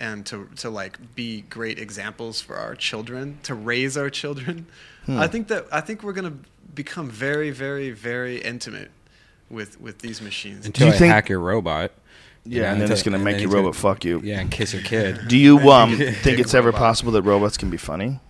and 0.00 0.24
to 0.26 0.48
to 0.56 0.70
like 0.70 0.98
be 1.14 1.42
great 1.42 1.78
examples 1.78 2.40
for 2.40 2.56
our 2.56 2.74
children, 2.74 3.38
to 3.44 3.54
raise 3.54 3.96
our 3.96 4.10
children. 4.10 4.66
Hmm. 5.06 5.18
I 5.18 5.28
think 5.28 5.48
that 5.48 5.66
I 5.70 5.80
think 5.80 6.02
we're 6.02 6.12
gonna 6.14 6.34
become 6.74 7.08
very, 7.10 7.50
very, 7.50 7.90
very 7.90 8.38
intimate 8.38 8.90
with 9.50 9.80
with 9.80 9.98
these 10.00 10.20
machines. 10.20 10.66
Until 10.66 10.88
you 10.88 10.92
I 10.94 10.96
think- 10.96 11.12
hack 11.12 11.28
your 11.28 11.40
robot. 11.40 11.92
you 12.44 12.60
Yeah, 12.62 12.72
and 12.72 12.76
then 12.76 12.82
until- 12.82 12.92
it's 12.94 13.02
gonna 13.02 13.18
make 13.18 13.34
then 13.34 13.42
your 13.42 13.50
he's 13.50 13.54
robot 13.56 13.76
fuck 13.76 14.04
you. 14.04 14.20
Yeah, 14.24 14.40
and 14.40 14.50
kiss 14.50 14.72
your 14.72 14.82
kid. 14.82 15.28
Do 15.28 15.36
you 15.36 15.58
um, 15.70 15.96
think 15.96 16.38
it's 16.40 16.54
ever 16.54 16.68
robot. 16.68 16.78
possible 16.80 17.12
that 17.12 17.22
robots 17.22 17.56
can 17.56 17.70
be 17.70 17.76
funny? 17.76 18.20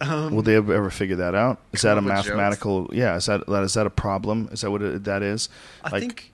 Um, 0.00 0.32
Will 0.34 0.42
they 0.42 0.54
ever, 0.54 0.72
ever 0.72 0.90
figure 0.90 1.16
that 1.16 1.34
out? 1.34 1.58
Is 1.72 1.82
that 1.82 1.98
a 1.98 2.00
Come 2.00 2.06
jokes? 2.08 2.28
mathematical? 2.28 2.88
Yeah, 2.92 3.16
is 3.16 3.26
that 3.26 3.46
that 3.48 3.64
is 3.64 3.74
that 3.74 3.86
a 3.86 3.90
problem? 3.90 4.48
Is 4.52 4.60
that 4.60 4.70
what 4.70 4.80
it, 4.82 5.04
that 5.04 5.22
is? 5.22 5.48
I 5.82 5.98
think, 5.98 6.32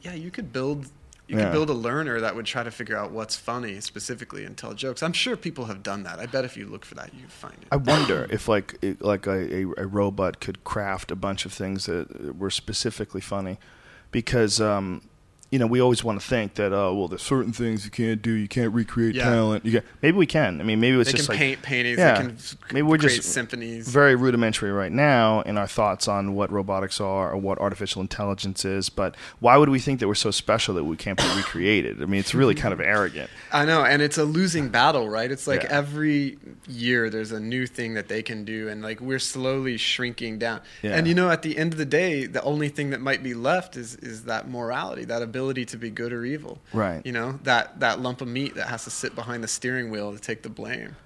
yeah, 0.00 0.14
you 0.14 0.30
could 0.30 0.50
build. 0.52 0.86
You 1.32 1.38
Yeah. 1.38 1.44
could 1.44 1.52
build 1.52 1.70
a 1.70 1.74
learner 1.88 2.20
that 2.20 2.36
would 2.36 2.44
try 2.44 2.62
to 2.62 2.70
figure 2.70 2.94
out 2.96 3.10
what's 3.10 3.36
funny 3.36 3.80
specifically 3.80 4.44
and 4.44 4.54
tell 4.54 4.74
jokes. 4.74 5.02
I'm 5.02 5.14
sure 5.14 5.34
people 5.34 5.64
have 5.64 5.82
done 5.82 6.02
that. 6.02 6.18
I 6.18 6.26
bet 6.26 6.44
if 6.44 6.58
you 6.58 6.66
look 6.66 6.84
for 6.84 6.94
that, 6.96 7.14
you'd 7.14 7.32
find 7.32 7.54
it. 7.54 7.68
I 7.72 7.76
wonder 7.76 8.26
if 8.30 8.48
like 8.48 8.74
like 9.00 9.26
a, 9.26 9.54
a, 9.62 9.66
a 9.78 9.86
robot 9.86 10.40
could 10.40 10.62
craft 10.62 11.10
a 11.10 11.16
bunch 11.16 11.46
of 11.46 11.52
things 11.54 11.86
that 11.86 12.36
were 12.38 12.50
specifically 12.50 13.22
funny, 13.22 13.58
because 14.10 14.60
um, 14.60 15.00
you 15.52 15.58
know 15.60 15.66
we 15.68 15.80
always 15.80 16.02
want 16.02 16.20
to 16.20 16.26
think 16.26 16.54
that 16.54 16.72
oh 16.72 16.94
well 16.94 17.06
there's 17.08 17.22
certain 17.22 17.52
things 17.52 17.84
you 17.84 17.90
can't 17.90 18.20
do 18.22 18.32
you 18.32 18.48
can't 18.48 18.72
recreate 18.74 19.14
Yeah. 19.14 19.24
talent 19.30 19.64
you 19.64 19.72
can 19.72 19.82
maybe 20.00 20.16
we 20.16 20.26
can 20.26 20.60
I 20.60 20.64
mean 20.64 20.80
maybe 20.80 20.98
it's 20.98 21.12
they 21.12 21.16
just 21.18 21.28
can 21.28 21.34
like 21.34 21.38
paint 21.38 21.62
paintings. 21.62 21.98
yeah 21.98 22.14
They 22.14 22.24
can 22.28 22.36
maybe 22.72 22.82
we're 22.82 22.96
just 22.96 23.22
symphonies. 23.22 23.86
very 23.86 24.16
rudimentary 24.16 24.72
right 24.72 24.90
now 24.90 25.42
in 25.42 25.56
our 25.58 25.66
thoughts 25.68 26.08
on 26.08 26.34
what 26.34 26.50
robotics 26.50 27.00
are 27.00 27.30
or 27.32 27.36
what 27.36 27.58
artificial 27.58 28.00
intelligence 28.02 28.64
is 28.64 28.88
but 28.88 29.14
why 29.40 29.56
would 29.58 29.68
we 29.68 29.78
think 29.78 30.00
that 30.00 30.08
we're 30.08 30.14
so 30.14 30.30
special 30.32 30.74
that 30.74 30.84
we 30.84 30.96
can't 30.96 31.18
be 31.18 31.28
recreated 31.36 32.02
I 32.02 32.06
mean 32.06 32.18
it's 32.20 32.34
really 32.34 32.54
kind 32.54 32.72
of 32.72 32.80
arrogant 32.94 33.30
I 33.54 33.66
know, 33.66 33.84
and 33.84 34.00
it's 34.00 34.16
a 34.16 34.24
losing 34.24 34.70
battle, 34.70 35.10
right? 35.10 35.30
It's 35.30 35.46
like 35.46 35.64
Yeah. 35.64 35.72
every 35.72 36.38
year 36.66 37.10
there's 37.10 37.32
a 37.32 37.38
new 37.40 37.66
thing 37.66 37.92
that 37.94 38.08
they 38.08 38.22
can 38.22 38.46
do, 38.46 38.70
and 38.70 38.80
like 38.80 38.98
we're 39.02 39.18
slowly 39.18 39.76
shrinking 39.76 40.38
down. 40.38 40.62
Yeah. 40.80 40.96
And 40.96 41.06
you 41.06 41.14
know, 41.14 41.28
at 41.28 41.42
the 41.42 41.58
end 41.58 41.74
of 41.74 41.78
the 41.78 41.84
day, 41.84 42.24
the 42.24 42.42
only 42.44 42.70
thing 42.70 42.88
that 42.90 43.02
might 43.02 43.22
be 43.22 43.34
left 43.34 43.76
is 43.76 43.94
is 43.96 44.24
that 44.24 44.48
morality, 44.48 45.04
that 45.04 45.20
ability 45.20 45.41
to 45.50 45.76
be 45.76 45.90
good 45.90 46.12
or 46.12 46.24
evil. 46.24 46.58
Right. 46.72 47.04
You 47.04 47.12
know, 47.12 47.38
that 47.42 47.80
that 47.80 48.00
lump 48.00 48.20
of 48.20 48.28
meat 48.28 48.54
that 48.54 48.68
has 48.68 48.84
to 48.84 48.90
sit 48.90 49.14
behind 49.14 49.42
the 49.42 49.48
steering 49.48 49.90
wheel 49.90 50.12
to 50.12 50.20
take 50.20 50.42
the 50.42 50.48
blame. 50.48 50.96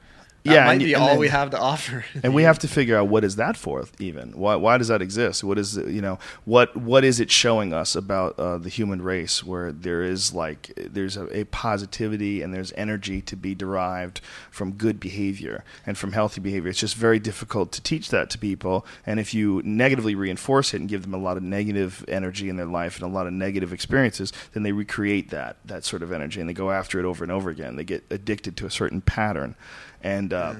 That 0.46 0.52
Yeah, 0.54 0.64
might 0.66 0.72
and 0.74 0.82
be 0.84 0.94
and 0.94 1.02
all 1.02 1.08
then- 1.10 1.18
we 1.18 1.28
have 1.28 1.50
to 1.50 1.58
offer. 1.72 2.04
and 2.22 2.34
we 2.34 2.44
have 2.44 2.58
to 2.60 2.68
figure 2.68 2.96
out 2.96 3.08
what 3.08 3.24
is 3.24 3.36
that 3.36 3.56
for 3.56 3.84
even? 3.98 4.32
Why 4.32 4.54
why 4.56 4.78
does 4.78 4.88
that 4.88 5.02
exist? 5.02 5.42
What 5.44 5.58
is 5.58 5.76
you 5.76 6.00
know 6.00 6.18
what 6.44 6.76
what 6.76 7.04
is 7.04 7.20
it 7.20 7.30
showing 7.30 7.72
us 7.72 7.94
about 7.96 8.38
uh, 8.38 8.58
the 8.58 8.68
human 8.68 9.02
race 9.02 9.44
where 9.44 9.72
there 9.72 10.02
is 10.02 10.32
like 10.32 10.72
there's 10.76 11.16
a, 11.16 11.40
a 11.40 11.44
positivity 11.44 12.42
and 12.42 12.54
there's 12.54 12.72
energy 12.76 13.20
to 13.22 13.36
be 13.36 13.54
derived 13.54 14.20
from 14.50 14.72
good 14.72 14.98
behavior 15.00 15.64
and 15.86 15.98
from 15.98 16.12
healthy 16.12 16.40
behavior? 16.40 16.70
It's 16.70 16.80
just 16.80 16.94
very 16.96 17.18
difficult 17.18 17.72
to 17.72 17.82
teach 17.82 18.10
that 18.10 18.30
to 18.30 18.38
people 18.38 18.86
and 19.04 19.18
if 19.20 19.34
you 19.34 19.60
negatively 19.64 20.14
reinforce 20.14 20.72
it 20.74 20.80
and 20.80 20.88
give 20.88 21.02
them 21.02 21.14
a 21.14 21.18
lot 21.18 21.36
of 21.36 21.42
negative 21.42 22.04
energy 22.08 22.48
in 22.48 22.56
their 22.56 22.66
life 22.66 22.96
and 22.96 23.04
a 23.04 23.12
lot 23.14 23.26
of 23.26 23.32
negative 23.32 23.72
experiences 23.72 24.32
then 24.52 24.62
they 24.62 24.72
recreate 24.72 25.30
that 25.30 25.56
that 25.64 25.84
sort 25.84 26.02
of 26.02 26.12
energy 26.12 26.40
and 26.40 26.48
they 26.48 26.54
go 26.54 26.70
after 26.70 26.98
it 26.98 27.04
over 27.04 27.24
and 27.24 27.32
over 27.32 27.50
again. 27.50 27.76
They 27.76 27.84
get 27.84 28.04
addicted 28.10 28.56
to 28.58 28.66
a 28.66 28.70
certain 28.70 29.00
pattern 29.00 29.54
and 30.02 30.32
uh, 30.32 30.54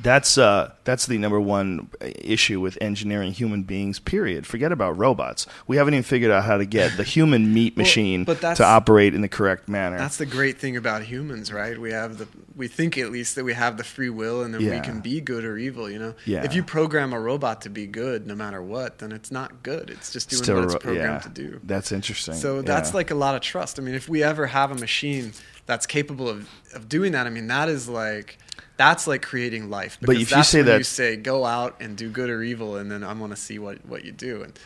that's 0.00 0.36
uh, 0.36 0.72
that's 0.84 1.06
the 1.06 1.16
number 1.16 1.40
one 1.40 1.88
issue 2.00 2.60
with 2.60 2.76
engineering 2.80 3.32
human 3.32 3.62
beings. 3.62 3.98
Period. 3.98 4.46
Forget 4.46 4.70
about 4.72 4.98
robots. 4.98 5.46
We 5.66 5.76
haven't 5.78 5.94
even 5.94 6.04
figured 6.04 6.30
out 6.30 6.44
how 6.44 6.58
to 6.58 6.66
get 6.66 6.96
the 6.98 7.02
human 7.02 7.54
meat 7.54 7.76
Well, 7.76 7.84
machine 7.84 8.24
but 8.24 8.40
to 8.40 8.64
operate 8.64 9.14
in 9.14 9.22
the 9.22 9.28
correct 9.28 9.68
manner. 9.68 9.96
That's 9.96 10.18
the 10.18 10.26
great 10.26 10.58
thing 10.58 10.76
about 10.76 11.02
humans, 11.02 11.50
right? 11.52 11.78
We 11.80 11.92
have 11.92 12.18
the 12.18 12.28
we 12.54 12.68
think 12.68 12.98
at 12.98 13.10
least 13.10 13.36
that 13.36 13.44
we 13.44 13.54
have 13.54 13.76
the 13.76 13.84
free 13.84 14.10
will 14.10 14.42
and 14.42 14.52
that 14.54 14.60
Yeah. 14.60 14.74
we 14.74 14.80
can 14.80 15.00
be 15.00 15.20
good 15.20 15.44
or 15.44 15.56
evil, 15.56 15.90
you 15.90 15.98
know? 15.98 16.14
Yeah. 16.24 16.42
If 16.44 16.54
you 16.54 16.62
program 16.62 17.12
a 17.12 17.20
robot 17.20 17.60
to 17.62 17.70
be 17.70 17.86
good 17.86 18.26
no 18.26 18.34
matter 18.34 18.62
what, 18.62 18.98
then 18.98 19.12
it's 19.12 19.30
not 19.30 19.62
good. 19.62 19.90
It's 19.90 20.10
just 20.12 20.30
doing 20.30 20.42
Still 20.42 20.56
what 20.56 20.64
it's 20.64 20.74
programmed 20.74 21.02
yeah, 21.14 21.18
to 21.20 21.28
do. 21.28 21.60
That's 21.64 21.92
interesting. 21.92 22.34
So 22.34 22.62
that's 22.62 22.92
like 22.94 23.10
a 23.10 23.14
lot 23.14 23.34
of 23.34 23.40
trust. 23.42 23.78
I 23.78 23.82
mean, 23.82 23.94
if 23.94 24.08
we 24.08 24.22
ever 24.22 24.46
have 24.46 24.70
a 24.70 24.74
machine 24.74 25.32
that's 25.66 25.86
capable 25.86 26.28
of, 26.28 26.48
of 26.74 26.88
doing 26.88 27.12
that, 27.12 27.26
I 27.26 27.30
mean, 27.30 27.46
that 27.48 27.68
is 27.68 27.88
like 27.88 28.38
that's 28.76 29.06
like 29.06 29.22
creating 29.22 29.70
life. 29.70 29.98
But 30.00 30.16
Because 30.16 30.22
if 30.32 30.36
you 30.36 30.42
say 30.42 30.62
that- 30.62 30.78
you 30.78 30.84
say 30.84 31.16
go 31.16 31.44
out 31.44 31.76
and 31.80 31.96
do 31.96 32.10
good 32.10 32.30
or 32.30 32.42
evil, 32.42 32.76
and 32.76 32.90
then 32.90 33.02
I 33.02 33.12
want 33.12 33.32
to 33.32 33.36
see 33.36 33.58
what 33.58 33.84
what 33.86 34.04
you 34.04 34.12
do, 34.12 34.42
and 34.42 34.58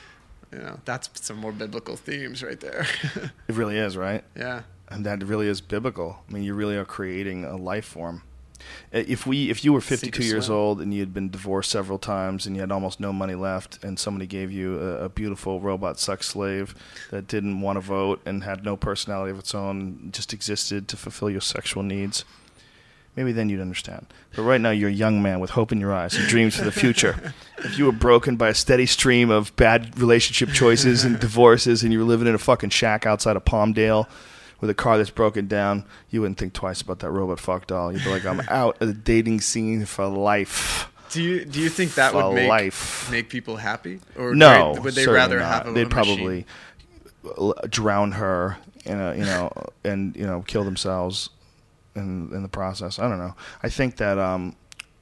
you 0.52 0.58
know 0.58 0.80
that's 0.84 1.08
some 1.20 1.36
more 1.36 1.52
biblical 1.52 1.96
themes 1.96 2.42
right 2.42 2.60
there. 2.60 2.86
it 3.48 3.54
really 3.54 3.78
is 3.78 3.96
right, 3.96 4.24
yeah. 4.36 4.62
and 4.88 5.06
that 5.06 5.22
really 5.22 5.46
is 5.46 5.60
biblical. 5.60 6.22
I 6.28 6.32
mean, 6.32 6.42
you 6.42 6.54
really 6.54 6.76
are 6.76 6.84
creating 6.84 7.44
a 7.44 7.56
life 7.56 7.84
form. 7.84 8.22
If 8.92 9.26
we, 9.26 9.48
if 9.50 9.64
you 9.64 9.72
were 9.72 9.80
Sink 9.80 10.02
or 10.02 10.06
52 10.06 10.24
years 10.24 10.46
swim. 10.46 10.58
old 10.58 10.80
and 10.82 10.92
you 10.92 11.00
had 11.00 11.14
been 11.14 11.30
divorced 11.30 11.70
several 11.70 11.98
times 11.98 12.46
and 12.46 12.54
you 12.54 12.60
had 12.60 12.70
almost 12.70 13.00
no 13.00 13.10
money 13.12 13.34
left, 13.34 13.82
and 13.82 13.98
somebody 13.98 14.26
gave 14.26 14.52
you 14.52 14.78
a, 14.78 15.04
a 15.04 15.08
beautiful 15.08 15.60
robot 15.60 15.98
sex 15.98 16.26
slave 16.26 16.74
that 17.10 17.26
didn't 17.26 17.62
want 17.62 17.76
to 17.76 17.80
vote 17.80 18.20
and 18.26 18.44
had 18.44 18.62
no 18.64 18.76
personality 18.76 19.30
of 19.30 19.38
its 19.38 19.54
own, 19.54 20.10
just 20.12 20.32
existed 20.34 20.88
to 20.88 20.96
fulfill 20.96 21.30
your 21.30 21.40
sexual 21.40 21.82
needs, 21.82 22.24
maybe 23.16 23.32
then 23.32 23.48
you'd 23.48 23.60
understand. 23.60 24.06
But 24.36 24.42
right 24.42 24.60
now, 24.60 24.70
you're 24.70 24.88
a 24.88 24.92
young 24.92 25.20
man 25.22 25.40
with 25.40 25.50
hope 25.50 25.72
in 25.72 25.80
your 25.80 25.92
eyes 25.92 26.14
and 26.16 26.26
dreams 26.28 26.56
for 26.56 26.64
the 26.64 26.72
future. 26.72 27.32
if 27.58 27.78
you 27.78 27.84
were 27.86 27.92
broken 27.92 28.36
by 28.36 28.48
a 28.48 28.54
steady 28.54 28.86
stream 28.86 29.30
of 29.30 29.54
bad 29.56 29.98
relationship 29.98 30.54
choices 30.54 31.04
and 31.04 31.18
divorces, 31.20 31.82
and 31.82 31.92
you 31.92 31.98
were 31.98 32.04
living 32.04 32.26
in 32.28 32.34
a 32.34 32.38
fucking 32.38 32.70
shack 32.70 33.06
outside 33.06 33.36
of 33.36 33.44
Palmdale 33.44 34.06
with 34.60 34.70
a 34.70 34.74
car 34.74 34.98
that's 34.98 35.10
broken 35.10 35.46
down, 35.46 35.84
you 36.10 36.20
wouldn't 36.20 36.36
think 36.38 36.52
twice 36.52 36.82
about 36.82 36.98
that 37.00 37.10
robot 37.10 37.40
fuck 37.40 37.66
doll. 37.66 37.92
You'd 37.92 38.04
be 38.04 38.10
like, 38.10 38.26
I'm 38.26 38.40
out 38.48 38.80
of 38.80 38.88
the 38.88 38.94
dating 38.94 39.40
scene 39.40 39.86
for 39.86 40.06
life. 40.06 40.86
Do 41.10 41.22
you 41.22 41.44
do 41.44 41.58
you 41.60 41.68
think 41.70 41.94
that 41.94 42.12
For 42.12 42.28
would 42.28 42.34
make 42.36 42.48
life. 42.48 43.10
make 43.10 43.28
people 43.30 43.56
happy, 43.56 43.98
or 44.16 44.32
No, 44.34 44.76
would 44.80 44.94
they 44.94 45.08
rather 45.08 45.40
not. 45.40 45.64
have 45.64 45.66
a 45.68 45.72
They'd 45.72 45.90
a 45.90 45.94
machine? 45.94 46.16
probably 46.16 46.46
drown 47.68 48.12
her, 48.12 48.56
in 48.84 49.00
a, 49.00 49.14
you 49.14 49.24
know, 49.24 49.52
and 49.84 50.14
you 50.16 50.26
know, 50.26 50.42
kill 50.46 50.64
themselves 50.64 51.30
in 51.94 52.32
in 52.32 52.42
the 52.42 52.48
process. 52.48 52.98
I 52.98 53.08
don't 53.08 53.18
know. 53.18 53.34
I 53.62 53.68
think 53.68 53.96
that 53.96 54.18
um, 54.18 54.56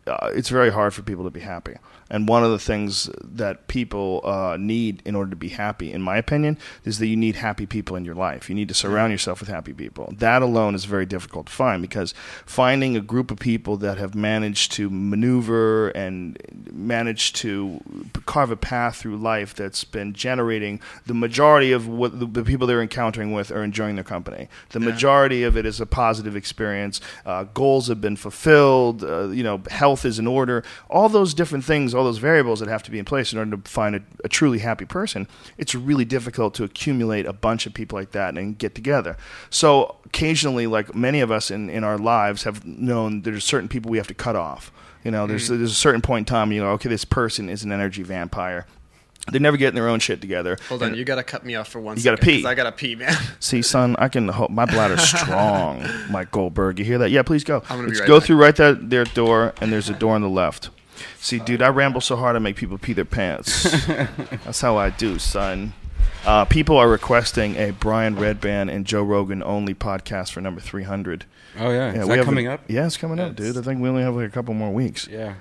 uh, 0.07 0.31
it's 0.35 0.49
very 0.49 0.71
hard 0.71 0.95
for 0.95 1.03
people 1.03 1.25
to 1.25 1.31
be 1.31 1.41
happy, 1.41 1.75
and 2.11 2.29
one 2.29 2.45
of 2.45 2.51
the 2.51 2.59
things 2.59 3.11
that 3.23 3.69
people 3.69 4.21
uh, 4.25 4.57
need 4.59 5.03
in 5.05 5.15
order 5.15 5.31
to 5.31 5.37
be 5.37 5.51
happy, 5.51 5.93
in 5.93 6.03
my 6.03 6.17
opinion, 6.17 6.59
is 6.85 6.99
that 6.99 7.07
you 7.07 7.17
need 7.17 7.37
happy 7.37 7.67
people 7.67 7.97
in 7.97 8.05
your 8.05 8.15
life. 8.15 8.49
You 8.49 8.55
need 8.55 8.69
to 8.69 8.75
surround 8.75 9.13
yourself 9.13 9.41
with 9.41 9.49
happy 9.49 9.73
people. 9.73 10.13
That 10.17 10.43
alone 10.43 10.75
is 10.75 10.85
very 10.85 11.07
difficult 11.07 11.47
to 11.47 11.53
find 11.53 11.83
because 11.83 12.15
finding 12.47 12.97
a 12.97 13.01
group 13.01 13.31
of 13.31 13.39
people 13.39 13.77
that 13.79 13.99
have 13.99 14.15
managed 14.15 14.73
to 14.73 14.89
maneuver 14.91 15.89
and 15.91 16.39
managed 16.73 17.37
to 17.37 17.81
carve 18.27 18.51
a 18.51 18.57
path 18.57 18.97
through 18.97 19.17
life 19.17 19.55
that's 19.55 19.85
been 19.85 20.13
generating 20.13 20.81
the 21.07 21.15
majority 21.15 21.73
of 21.73 21.87
what 21.89 22.19
the, 22.19 22.27
the 22.27 22.45
people 22.45 22.67
they're 22.67 22.83
encountering 22.83 23.33
with 23.33 23.51
are 23.51 23.63
enjoying 23.63 23.95
their 23.97 24.05
company. 24.05 24.49
The 24.71 24.81
majority 24.81 25.43
of 25.43 25.57
it 25.57 25.67
is 25.67 25.81
a 25.81 25.87
positive 25.87 26.37
experience. 26.37 27.01
Uh, 27.27 27.45
goals 27.45 27.89
have 27.89 28.01
been 28.01 28.17
fulfilled. 28.17 29.05
Uh, 29.05 29.29
you 29.29 29.43
know, 29.43 29.63
health 29.71 30.05
is 30.05 30.19
in 30.19 30.27
order. 30.27 30.63
All 30.89 31.09
those 31.09 31.35
different 31.35 31.65
things, 31.65 31.95
all 31.99 32.05
those 32.05 32.19
variables 32.19 32.61
that 32.61 32.69
have 32.69 32.83
to 32.85 32.91
be 32.91 32.99
in 32.99 33.05
place 33.05 33.33
in 33.33 33.39
order 33.39 33.57
to 33.57 33.71
find 33.71 33.97
a, 33.97 34.03
a 34.25 34.29
truly 34.29 34.59
happy 34.61 34.85
person. 34.85 35.27
It's 35.59 35.75
really 35.75 36.05
difficult 36.05 36.55
to 36.55 36.65
accumulate 36.65 37.27
a 37.27 37.33
bunch 37.33 37.67
of 37.67 37.75
people 37.75 37.99
like 37.99 38.13
that 38.13 38.39
and 38.39 38.57
get 38.57 38.75
together. 38.75 39.17
So 39.51 39.97
occasionally, 40.07 40.67
like 40.67 40.95
many 40.95 41.21
of 41.21 41.31
us 41.31 41.51
in, 41.51 41.69
in 41.69 41.85
our 41.85 41.99
lives, 41.99 42.45
have 42.45 42.65
known 42.65 43.23
there's 43.23 43.45
certain 43.45 43.69
people 43.69 43.91
we 43.91 43.99
have 43.99 44.07
to 44.09 44.15
cut 44.15 44.37
off 44.37 44.73
You 45.05 45.11
know, 45.11 45.27
there's 45.27 45.49
Mm. 45.51 45.59
there's 45.59 45.73
a 45.73 45.75
certain 45.75 46.01
point 46.03 46.29
in 46.29 46.33
time 46.35 46.53
you 46.53 46.61
know, 46.63 46.71
okay, 46.73 46.89
this 46.89 47.05
person 47.05 47.49
is 47.49 47.63
an 47.65 47.73
energy 47.73 48.03
vampire. 48.03 48.67
They're 49.31 49.41
never 49.43 49.59
getting 49.59 49.75
their 49.75 49.89
own 49.91 50.01
shit 50.01 50.21
together. 50.23 50.57
Hold 50.71 50.83
on, 50.83 50.89
And- 50.89 50.97
you 50.97 51.05
gotta 51.05 51.23
cut 51.23 51.45
me 51.45 51.55
off 51.55 51.69
for 51.69 51.81
one 51.81 51.97
You 51.99 52.03
gotta 52.03 52.17
pee. 52.17 52.45
I 52.47 52.55
gotta 52.55 52.73
pee, 52.73 52.95
man. 52.97 53.15
See, 53.41 53.61
son, 53.63 53.95
I 53.99 54.09
can 54.09 54.29
hold 54.29 54.51
my 54.51 54.65
bladder's 54.65 55.03
strong, 55.09 55.85
Mike 56.11 56.31
Goldberg. 56.31 56.79
You 56.79 56.85
hear 56.87 56.99
that? 56.99 57.11
Yeah, 57.11 57.23
please 57.23 57.45
go. 57.45 57.63
I'm 57.69 57.79
gonna 57.85 57.99
right 57.99 58.09
go 58.09 58.19
back. 58.19 58.27
through 58.27 58.37
right 58.37 58.57
that 58.57 58.89
their 58.91 59.05
door, 59.05 59.53
and 59.61 59.71
there's 59.73 59.89
a 59.91 59.95
door 59.95 60.15
on 60.15 60.23
the 60.23 60.29
left. 60.31 60.71
See, 61.21 61.39
dude, 61.39 61.63
I 61.63 61.69
ramble 61.69 62.01
so 62.01 62.17
hard 62.17 62.37
I 62.37 62.39
make 62.39 62.57
people 62.57 62.79
pee 62.79 62.93
their 62.93 63.05
pants. 63.05 63.63
That's 63.87 64.61
how 64.61 64.77
I 64.77 64.91
do, 64.91 65.19
son. 65.19 65.73
Uh, 66.27 66.45
people 66.45 66.77
are 66.77 66.89
requesting 66.89 67.57
a 67.57 67.71
Brian 67.73 68.17
Redban 68.17 68.71
and 68.73 68.85
Joe 68.85 69.03
Rogan 69.03 69.43
only 69.43 69.75
podcast 69.75 70.33
for 70.33 70.41
number 70.41 70.61
300. 70.61 71.25
Oh 71.59 71.71
yeah, 71.71 71.93
Yeah, 71.93 72.01
is 72.03 72.05
we 72.05 72.09
that 72.09 72.17
have 72.19 72.25
coming 72.27 72.47
a- 72.47 72.55
up? 72.55 72.61
Yeah, 72.69 72.87
it's 72.87 72.97
coming 72.97 73.19
up, 73.21 73.35
dude. 73.37 73.57
I 73.57 73.63
think 73.63 73.81
we 73.81 73.89
only 73.89 74.03
have 74.03 74.15
like 74.15 74.27
a 74.27 74.31
couple 74.33 74.55
more 74.55 74.71
weeks. 74.73 75.07
Yeah, 75.09 75.35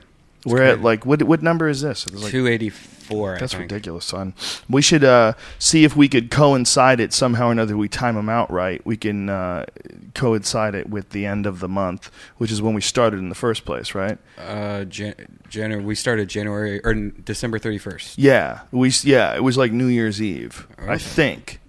We're 0.45 0.63
at 0.63 0.81
like 0.81 1.05
what? 1.05 1.21
What 1.23 1.41
number 1.43 1.67
is 1.67 1.81
this? 1.81 2.05
It's 2.07 2.21
like 2.23 2.31
two 2.31 2.47
eighty 2.47 2.69
four. 3.07 3.37
that's 3.39 3.55
ridiculous, 3.55 4.05
son. 4.05 4.33
We 4.69 4.81
should 4.81 5.03
uh, 5.03 5.33
see 5.59 5.83
if 5.83 5.95
we 5.95 6.07
could 6.07 6.29
coincide 6.31 6.99
it 6.99 7.13
somehow 7.13 7.47
or 7.47 7.51
another. 7.51 7.75
We 7.77 7.87
time 7.89 8.15
them 8.15 8.29
out 8.29 8.51
right. 8.51 8.85
We 8.85 8.97
can 8.97 9.29
uh, 9.29 9.65
coincide 10.13 10.75
it 10.75 10.89
with 10.89 11.09
the 11.09 11.25
end 11.25 11.45
of 11.45 11.59
the 11.59 11.67
month, 11.67 12.11
which 12.37 12.51
is 12.51 12.61
when 12.61 12.73
we 12.73 12.81
started 12.81 13.19
in 13.19 13.29
the 13.29 13.35
first 13.35 13.65
place, 13.65 13.95
right? 13.95 14.17
Uh, 14.37 14.83
Jan- 14.85 15.39
January. 15.49 15.83
We 15.83 15.95
started 15.95 16.27
January 16.29 16.79
or 16.83 16.93
December 16.93 17.59
thirty 17.59 17.77
first. 17.77 18.17
Yeah, 18.17 18.61
we 18.71 18.91
yeah. 19.03 19.35
It 19.35 19.43
was 19.43 19.57
like 19.57 19.71
New 19.71 19.87
Year's 19.87 20.21
Eve, 20.21 20.67
I 20.77 20.97
think. 20.97 21.59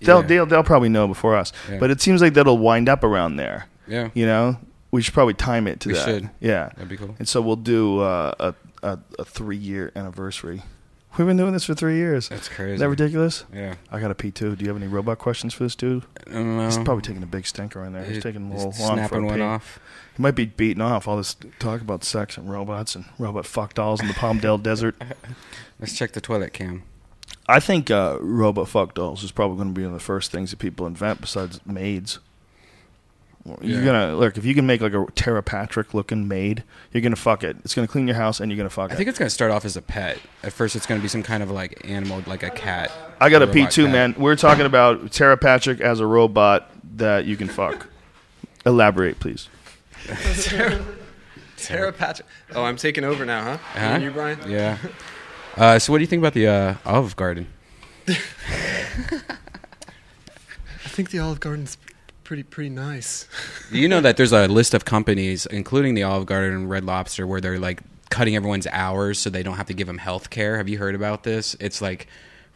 They'll, 0.00 0.20
Yeah. 0.22 0.26
they'll 0.26 0.46
they'll 0.46 0.64
probably 0.64 0.88
know 0.88 1.06
before 1.06 1.36
us, 1.36 1.52
Yeah. 1.70 1.78
but 1.78 1.90
it 1.90 2.00
seems 2.00 2.20
like 2.20 2.34
that'll 2.34 2.58
wind 2.58 2.88
up 2.88 3.04
around 3.04 3.36
there. 3.36 3.66
Yeah, 3.86 4.10
You 4.14 4.26
know, 4.26 4.58
we 4.90 5.00
should 5.02 5.14
probably 5.14 5.34
time 5.34 5.66
it 5.68 5.80
to 5.80 5.88
We 5.88 5.94
that. 5.94 6.04
should. 6.04 6.30
Yeah, 6.40 6.70
that'd 6.74 6.88
be 6.88 6.96
cool. 6.96 7.14
and 7.18 7.28
so 7.28 7.40
we'll 7.40 7.56
do 7.56 8.00
uh, 8.00 8.32
a 8.40 8.54
a, 8.84 8.98
a 9.20 9.24
three 9.24 9.56
year 9.56 9.92
anniversary. 9.94 10.62
We've 11.18 11.26
been 11.26 11.36
doing 11.36 11.52
this 11.52 11.64
for 11.64 11.74
three 11.74 11.96
years. 11.96 12.28
That's 12.30 12.48
crazy. 12.48 12.74
Is 12.74 12.80
that 12.80 12.88
ridiculous? 12.88 13.44
Yeah, 13.52 13.74
I 13.90 14.00
got 14.00 14.10
a 14.10 14.14
pee 14.14 14.30
too. 14.30 14.56
Do 14.56 14.64
you 14.64 14.70
have 14.72 14.80
any 14.80 14.86
robot 14.90 15.18
questions 15.18 15.52
for 15.52 15.64
this 15.64 15.74
dude? 15.74 16.04
I 16.26 16.30
don't 16.32 16.56
know. 16.56 16.64
He's 16.64 16.78
probably 16.78 17.02
taking 17.02 17.22
a 17.22 17.26
big 17.26 17.46
stinker 17.46 17.84
in 17.84 17.92
there. 17.92 18.02
He's 18.04 18.16
He- 18.16 18.22
taking 18.22 18.50
a 18.50 18.54
little 18.54 18.64
long 18.64 18.72
for 18.72 18.82
a 18.82 18.96
snapping 18.96 19.26
one 19.26 19.34
pee. 19.36 19.40
off. 19.42 19.78
He 20.16 20.22
might 20.22 20.34
be 20.34 20.46
beating 20.46 20.80
off 20.80 21.06
all 21.06 21.16
this 21.18 21.36
talk 21.58 21.80
about 21.82 22.02
sex 22.04 22.36
and 22.38 22.50
robots 22.50 22.94
and 22.94 23.04
robot 23.18 23.44
fuck 23.46 23.74
dolls 23.74 24.00
in 24.00 24.08
the 24.08 24.14
Palmdale 24.14 24.62
Desert. 24.62 24.96
Let's 25.78 25.94
check 25.96 26.12
the 26.12 26.20
toilet 26.20 26.52
cam. 26.54 26.84
I 27.46 27.60
think 27.60 27.90
uh, 27.90 28.16
robot 28.20 28.68
fuck 28.68 28.94
dolls 28.94 29.22
is 29.22 29.32
probably 29.32 29.56
going 29.56 29.74
to 29.74 29.74
be 29.74 29.82
one 29.84 29.92
of 29.94 29.98
the 29.98 30.04
first 30.04 30.30
things 30.30 30.50
that 30.50 30.58
people 30.58 30.86
invent 30.86 31.20
besides 31.20 31.60
maids. 31.66 32.20
You're 33.60 33.80
Yeah. 33.80 33.84
gonna 33.84 34.16
look 34.16 34.36
if 34.38 34.44
you 34.44 34.54
can 34.54 34.66
make 34.66 34.80
like 34.80 34.94
a 34.94 35.04
Tera 35.16 35.42
Patrick 35.42 35.94
looking 35.94 36.28
maid, 36.28 36.62
you're 36.92 37.00
gonna 37.00 37.16
fuck 37.16 37.42
it. 37.42 37.56
It's 37.64 37.74
gonna 37.74 37.88
clean 37.88 38.06
your 38.06 38.16
house 38.16 38.38
and 38.38 38.50
you're 38.52 38.56
gonna 38.56 38.70
fuck 38.70 38.90
I 38.90 38.92
it. 38.92 38.94
I 38.94 38.96
think 38.98 39.08
it's 39.08 39.18
gonna 39.18 39.30
start 39.30 39.50
off 39.50 39.64
as 39.64 39.76
a 39.76 39.82
pet. 39.82 40.18
At 40.44 40.52
first, 40.52 40.76
it's 40.76 40.86
gonna 40.86 41.00
be 41.00 41.08
some 41.08 41.24
kind 41.24 41.42
of 41.42 41.50
like 41.50 41.80
animal, 41.84 42.22
like 42.26 42.44
a 42.44 42.50
cat. 42.50 42.92
I 43.20 43.30
got 43.30 43.42
a 43.42 43.46
robot 43.46 43.54
pee 43.54 43.66
too, 43.66 43.88
man. 43.88 44.14
We're 44.16 44.36
talking 44.36 44.64
about 44.66 45.10
Tera 45.10 45.36
Patrick 45.36 45.80
as 45.80 45.98
a 45.98 46.06
robot 46.06 46.70
that 46.96 47.24
you 47.24 47.36
can 47.36 47.48
fuck. 47.48 47.88
Elaborate, 48.64 49.18
please. 49.18 49.48
Tera 51.56 51.92
Patrick. 51.92 52.28
Oh, 52.54 52.62
I'm 52.64 52.76
taking 52.76 53.02
over 53.02 53.24
now, 53.24 53.42
huh? 53.42 53.56
Huh? 53.56 53.78
And 53.80 54.02
you, 54.04 54.10
Brian? 54.12 54.38
Yeah. 54.48 54.78
Uh, 55.56 55.78
so, 55.80 55.92
what 55.92 55.98
do 55.98 56.02
you 56.02 56.06
think 56.08 56.20
about 56.20 56.34
the 56.34 56.46
uh, 56.46 56.74
Olive 56.86 57.16
Garden? 57.16 57.46
I 58.08 58.14
think 60.88 61.10
the 61.10 61.18
Olive 61.18 61.40
Garden's 61.40 61.76
pretty 62.32 62.42
pretty 62.44 62.70
nice. 62.70 63.28
you 63.70 63.86
know 63.86 64.00
that 64.00 64.16
there's 64.16 64.32
a 64.32 64.48
list 64.48 64.72
of 64.72 64.86
companies, 64.86 65.44
including 65.44 65.92
the 65.92 66.02
Olive 66.02 66.24
Garden 66.24 66.54
and 66.54 66.70
Red 66.70 66.82
Lobster, 66.82 67.26
where 67.26 67.42
they're 67.42 67.58
like 67.58 67.82
cutting 68.08 68.34
everyone's 68.34 68.66
hours 68.68 69.18
so 69.18 69.28
they 69.28 69.42
don't 69.42 69.58
have 69.58 69.66
to 69.66 69.74
give 69.74 69.86
them 69.86 69.98
health 69.98 70.30
care. 70.30 70.56
Have 70.56 70.66
you 70.66 70.78
heard 70.78 70.94
about 70.94 71.24
this? 71.24 71.54
It's 71.60 71.82
like 71.82 72.06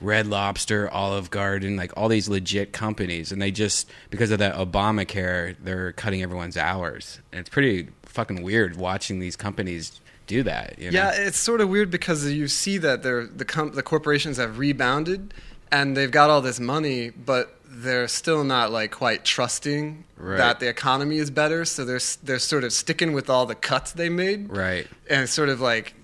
Red 0.00 0.28
Lobster, 0.28 0.88
Olive 0.88 1.28
Garden, 1.28 1.76
like 1.76 1.92
all 1.94 2.08
these 2.08 2.26
legit 2.26 2.72
companies, 2.72 3.32
and 3.32 3.42
they 3.42 3.50
just 3.50 3.90
because 4.08 4.30
of 4.30 4.38
that 4.38 4.54
Obamacare, 4.54 5.56
they're 5.62 5.92
cutting 5.92 6.22
everyone's 6.22 6.56
hours. 6.56 7.20
And 7.30 7.40
it's 7.40 7.50
pretty 7.50 7.90
fucking 8.04 8.42
weird 8.42 8.76
watching 8.76 9.18
these 9.18 9.36
companies 9.36 10.00
do 10.26 10.42
that. 10.44 10.78
You 10.78 10.90
know? 10.90 10.98
Yeah, 10.98 11.12
it's 11.14 11.36
sort 11.36 11.60
of 11.60 11.68
weird 11.68 11.90
because 11.90 12.24
you 12.32 12.48
see 12.48 12.78
that 12.78 13.02
they're, 13.02 13.26
the 13.26 13.44
com- 13.44 13.72
the 13.72 13.82
corporations 13.82 14.38
have 14.38 14.56
rebounded 14.56 15.34
and 15.70 15.96
they've 15.96 16.10
got 16.10 16.30
all 16.30 16.40
this 16.40 16.60
money, 16.60 17.10
but 17.10 17.55
they're 17.82 18.08
still 18.08 18.42
not 18.44 18.70
like 18.72 18.90
quite 18.90 19.24
trusting 19.24 20.04
Right. 20.16 20.38
that 20.38 20.60
the 20.60 20.68
economy 20.68 21.18
is 21.18 21.30
better. 21.30 21.64
So 21.64 21.84
they're 21.84 22.00
they're 22.22 22.38
sort 22.38 22.64
of 22.64 22.72
sticking 22.72 23.12
with 23.12 23.28
all 23.28 23.44
the 23.46 23.54
cuts 23.54 23.92
they 23.92 24.08
made, 24.08 24.50
Right. 24.50 24.86
and 25.10 25.28
sort 25.28 25.48
of 25.50 25.60
like 25.60 25.94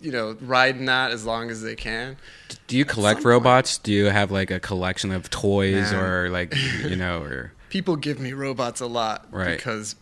you 0.00 0.10
know 0.10 0.36
riding 0.40 0.86
that 0.86 1.10
as 1.10 1.24
long 1.26 1.50
as 1.50 1.62
they 1.62 1.74
can. 1.76 2.16
Do 2.66 2.76
you 2.76 2.84
collect 2.84 3.24
robots? 3.24 3.78
Do 3.78 3.92
you 3.92 4.06
have 4.06 4.30
like 4.30 4.50
a 4.50 4.58
collection 4.60 5.12
of 5.12 5.28
toys 5.30 5.92
Man. 5.92 6.02
or 6.02 6.30
like 6.30 6.54
you 6.84 6.96
know 6.96 7.22
or 7.22 7.52
People 7.68 7.96
give 7.96 8.18
me 8.18 8.32
robots 8.32 8.80
a 8.80 8.86
lot 8.86 9.26
Right. 9.30 9.56
because 9.56 9.96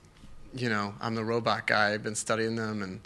you 0.54 0.68
know 0.68 0.94
I'm 1.00 1.14
the 1.16 1.24
robot 1.24 1.66
guy. 1.66 1.92
I've 1.92 2.02
been 2.04 2.14
studying 2.14 2.54
them, 2.56 2.82
and 2.82 3.00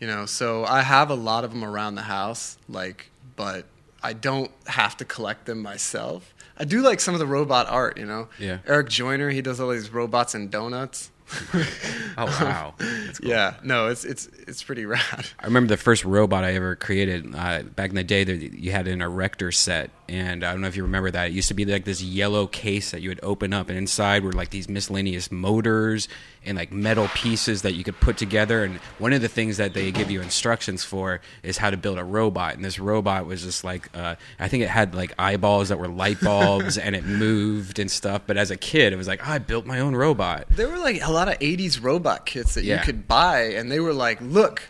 you 0.00 0.06
know, 0.06 0.26
so 0.26 0.64
I 0.64 0.80
have 0.82 1.10
a 1.10 1.14
lot 1.14 1.44
of 1.44 1.50
them 1.52 1.64
around 1.64 1.94
the 1.96 2.02
house. 2.02 2.56
Like, 2.68 3.10
but 3.36 3.66
I 4.02 4.12
don't 4.12 4.50
have 4.66 4.96
to 4.98 5.04
collect 5.04 5.46
them 5.46 5.60
myself. 5.62 6.33
I 6.58 6.64
do 6.64 6.82
like 6.82 7.00
some 7.00 7.14
of 7.14 7.20
the 7.20 7.26
robot 7.26 7.68
art. 7.68 7.96
You 7.98 8.06
know, 8.06 8.28
Yeah. 8.38 8.58
Eric 8.66 8.88
Joyner, 8.88 9.30
he 9.30 9.42
does 9.42 9.60
all 9.60 9.70
these 9.70 9.90
robots 9.92 10.34
and 10.34 10.50
donuts. 10.50 11.10
oh 11.54 12.26
wow. 12.26 12.74
Cool. 13.14 13.30
Yeah, 13.30 13.54
no, 13.62 13.86
it's 13.88 14.04
it's 14.04 14.26
it's 14.48 14.62
pretty 14.64 14.84
rad. 14.86 15.26
I 15.38 15.46
remember 15.46 15.68
the 15.68 15.76
first 15.76 16.04
robot 16.04 16.42
I 16.42 16.54
ever 16.54 16.74
created 16.74 17.32
uh, 17.34 17.62
back 17.62 17.90
in 17.90 17.94
the 17.96 18.02
day. 18.02 18.24
That 18.24 18.36
you 18.36 18.72
had 18.72 18.88
an 18.88 19.00
erector 19.00 19.52
set, 19.52 19.90
and 20.08 20.44
I 20.44 20.52
don't 20.52 20.60
know 20.60 20.68
if 20.68 20.76
you 20.76 20.82
remember 20.82 21.10
that. 21.10 21.28
It 21.28 21.32
used 21.32 21.48
to 21.48 21.54
be 21.54 21.64
like 21.64 21.84
this 21.84 22.02
yellow 22.02 22.46
case 22.46 22.90
that 22.90 23.00
you 23.00 23.08
would 23.08 23.20
open 23.22 23.52
up, 23.52 23.68
and 23.68 23.78
inside 23.78 24.22
were 24.24 24.32
like 24.32 24.50
these 24.50 24.68
miscellaneous 24.68 25.30
motors 25.32 26.08
and 26.44 26.58
like 26.58 26.70
metal 26.72 27.08
pieces 27.14 27.62
that 27.62 27.72
you 27.74 27.84
could 27.84 27.98
put 28.00 28.16
together. 28.18 28.64
And 28.64 28.76
one 28.98 29.12
of 29.12 29.22
the 29.22 29.28
things 29.28 29.56
that 29.56 29.72
they 29.72 29.90
give 29.90 30.10
you 30.10 30.20
instructions 30.20 30.84
for 30.84 31.20
is 31.42 31.56
how 31.56 31.70
to 31.70 31.76
build 31.76 31.98
a 31.98 32.04
robot. 32.04 32.54
And 32.54 32.64
this 32.64 32.78
robot 32.78 33.24
was 33.26 33.42
just 33.42 33.64
like 33.64 33.88
uh, 33.96 34.16
I 34.38 34.48
think 34.48 34.62
it 34.62 34.68
had 34.68 34.94
like 34.94 35.12
eyeballs 35.18 35.70
that 35.70 35.78
were 35.78 35.88
light 35.88 36.20
bulbs, 36.20 36.76
and 36.78 36.94
it 36.94 37.04
moved 37.04 37.78
and 37.78 37.90
stuff. 37.90 38.22
But 38.26 38.36
as 38.36 38.50
a 38.50 38.56
kid, 38.56 38.92
it 38.92 38.96
was 38.96 39.08
like 39.08 39.26
"Oh, 39.26 39.32
I 39.32 39.38
built 39.38 39.64
my 39.66 39.80
own 39.80 39.96
robot. 39.96 40.46
There 40.50 40.68
were 40.68 40.78
like 40.78 41.02
a 41.02 41.10
lot 41.10 41.28
of 41.28 41.38
'80s 41.38 41.82
robot 41.82 42.26
kits 42.26 42.54
that 42.54 42.64
Yeah. 42.64 42.78
you 42.80 42.84
could 42.84 43.08
buy, 43.08 43.40
and 43.54 43.70
they 43.72 43.80
were 43.80 43.92
like, 43.94 44.18
"Look, 44.20 44.62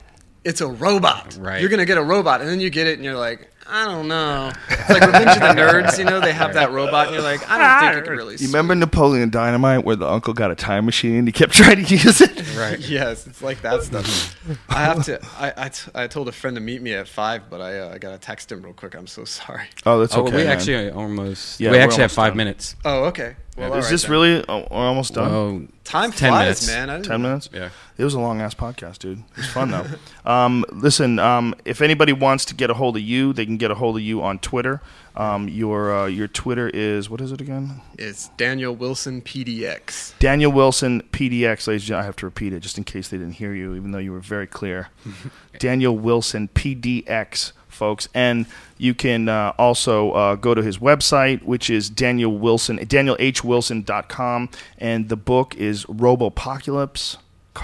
it's 0.45 0.61
a 0.61 0.67
robot. 0.69 1.37
Right. 1.41 1.61
You're 1.61 1.71
gonna 1.71 1.87
get 1.87 1.99
a 1.99 2.03
robot," 2.05 2.41
and 2.41 2.49
then 2.49 2.61
you 2.61 2.71
get 2.71 2.87
it, 2.87 2.95
and 2.95 3.05
you're 3.05 3.17
like, 3.17 3.51
"I 3.67 3.85
don't 3.85 4.09
know." 4.09 4.53
It's 4.69 4.91
like 4.91 5.03
Revenge 5.03 5.31
of 5.37 5.41
the 5.41 5.61
Nerds. 5.61 5.99
You 5.99 6.05
know, 6.05 6.21
they 6.21 6.33
have 6.33 6.55
that 6.55 6.73
robot, 6.73 7.07
and 7.07 7.15
you're 7.15 7.23
like, 7.25 7.49
"I 7.49 7.59
don't 7.81 7.93
think 7.93 8.03
it 8.03 8.09
can 8.09 8.17
really." 8.17 8.37
You 8.37 8.47
remember 8.49 8.75
Napoleon 8.75 9.31
Dynamite 9.31 9.85
where 9.85 9.97
the 9.97 10.09
uncle 10.09 10.35
got 10.35 10.51
a 10.51 10.55
time 10.55 10.85
machine? 10.85 11.17
And 11.17 11.29
he 11.29 11.33
kept 11.33 11.53
trying 11.55 11.85
to 11.85 11.95
use 11.97 12.21
it. 12.21 12.57
Right. 12.57 12.79
yes, 12.89 13.27
it's 13.27 13.43
like 13.43 13.63
that 13.63 13.83
stuff. 13.83 14.37
I 14.69 14.81
have 14.85 15.05
to. 15.07 15.21
I, 15.39 15.53
I, 15.57 15.69
t- 15.69 15.91
I 15.95 16.07
told 16.07 16.29
a 16.29 16.33
friend 16.33 16.57
to 16.57 16.61
meet 16.61 16.83
me 16.83 16.93
at 16.95 17.09
five, 17.09 17.49
but 17.51 17.61
I, 17.61 17.79
uh, 17.81 17.95
I 17.95 17.99
gotta 17.99 18.19
text 18.19 18.51
him 18.53 18.63
real 18.63 18.73
quick. 18.75 18.95
I'm 18.95 19.07
so 19.07 19.25
sorry. 19.25 19.67
Oh, 19.87 19.99
that's 20.01 20.17
oh, 20.17 20.23
okay. 20.23 20.37
we 20.37 20.45
man. 20.45 20.53
actually 20.53 20.91
almost 20.91 21.61
Yeah, 21.61 21.71
we 21.71 21.77
we're 21.79 21.83
actually 21.83 22.03
have 22.03 22.11
almost 22.11 22.17
five 22.17 22.31
done. 22.31 22.37
minutes. 22.39 22.77
Oh, 22.85 23.05
okay. 23.05 23.37
Well, 23.57 23.73
all 23.73 23.79
is 23.79 23.85
right 23.85 23.91
this 23.91 24.03
then. 24.03 24.11
really? 24.11 24.45
Oh, 24.49 24.67
we're 24.71 24.77
almost 24.87 25.15
done. 25.15 25.31
Oh, 25.31 25.67
time 25.85 26.11
10 26.13 26.31
flies, 26.31 26.45
minutes. 26.45 26.67
man? 26.67 26.91
I 26.91 26.95
didn't- 26.97 27.07
Ten 27.07 27.23
minutes. 27.23 27.51
yeah. 27.53 27.69
It 27.97 28.03
was 28.03 28.15
a 28.15 28.19
long 28.21 28.41
ass 28.41 28.55
podcast, 28.55 28.99
dude. 28.99 29.19
It 29.19 29.37
was 29.37 29.47
fun 29.47 29.71
though. 29.71 29.87
um, 30.31 30.65
listen, 30.73 31.19
um, 31.21 31.55
if 31.65 31.81
anybody 31.81 32.13
wants 32.13 32.45
to 32.47 32.55
get 32.55 32.69
a 32.71 32.75
hold 32.75 32.97
of 32.97 33.03
you, 33.03 33.33
they 33.33 33.47
can 33.47 33.57
get 33.57 33.71
a 33.71 33.75
hold 33.77 33.97
of 33.97 34.03
you 34.03 34.21
on 34.23 34.39
Twitter. 34.41 34.81
Um, 35.17 35.49
your 35.49 35.95
uh, 35.97 36.07
your 36.07 36.27
Twitter 36.27 36.69
is 36.75 37.09
what 37.09 37.21
is 37.21 37.31
it 37.31 37.41
again? 37.41 37.81
It's 37.97 38.29
Daniel 38.37 38.75
Wilson 38.75 39.23
PDX. 39.23 40.19
Daniel 40.19 40.51
Wilson 40.51 41.03
PDX, 41.13 41.69
ladies 41.69 41.83
and 41.83 41.89
gentlemen. 41.89 42.03
I 42.03 42.07
have 42.07 42.17
to 42.17 42.27
repeat 42.27 42.53
it 42.53 42.61
just 42.61 42.79
in 42.79 42.83
case 42.85 43.09
they 43.11 43.19
didn't 43.19 43.35
hear 43.35 43.55
you, 43.55 43.77
even 43.77 43.93
though 43.93 43.99
you 43.99 44.11
were 44.11 44.19
very 44.19 44.49
clear. 44.49 44.89
Daniel 45.61 45.97
Wilson 45.97 46.49
PDX, 46.49 47.53
folks, 47.75 48.09
and 48.15 48.47
you 48.79 48.95
can 48.95 49.29
uh, 49.29 49.53
also 49.59 50.13
uh, 50.13 50.35
go 50.37 50.55
to 50.55 50.63
his 50.63 50.79
website, 50.79 51.43
which 51.43 51.69
is 51.69 51.91
Daniel 51.91 52.37
Wilson, 52.39 52.79
DanielHWilson.com, 52.79 54.49
and 54.79 55.09
the 55.09 55.17
book 55.17 55.55
is 55.57 55.85
Robopocalypse. 55.87 57.17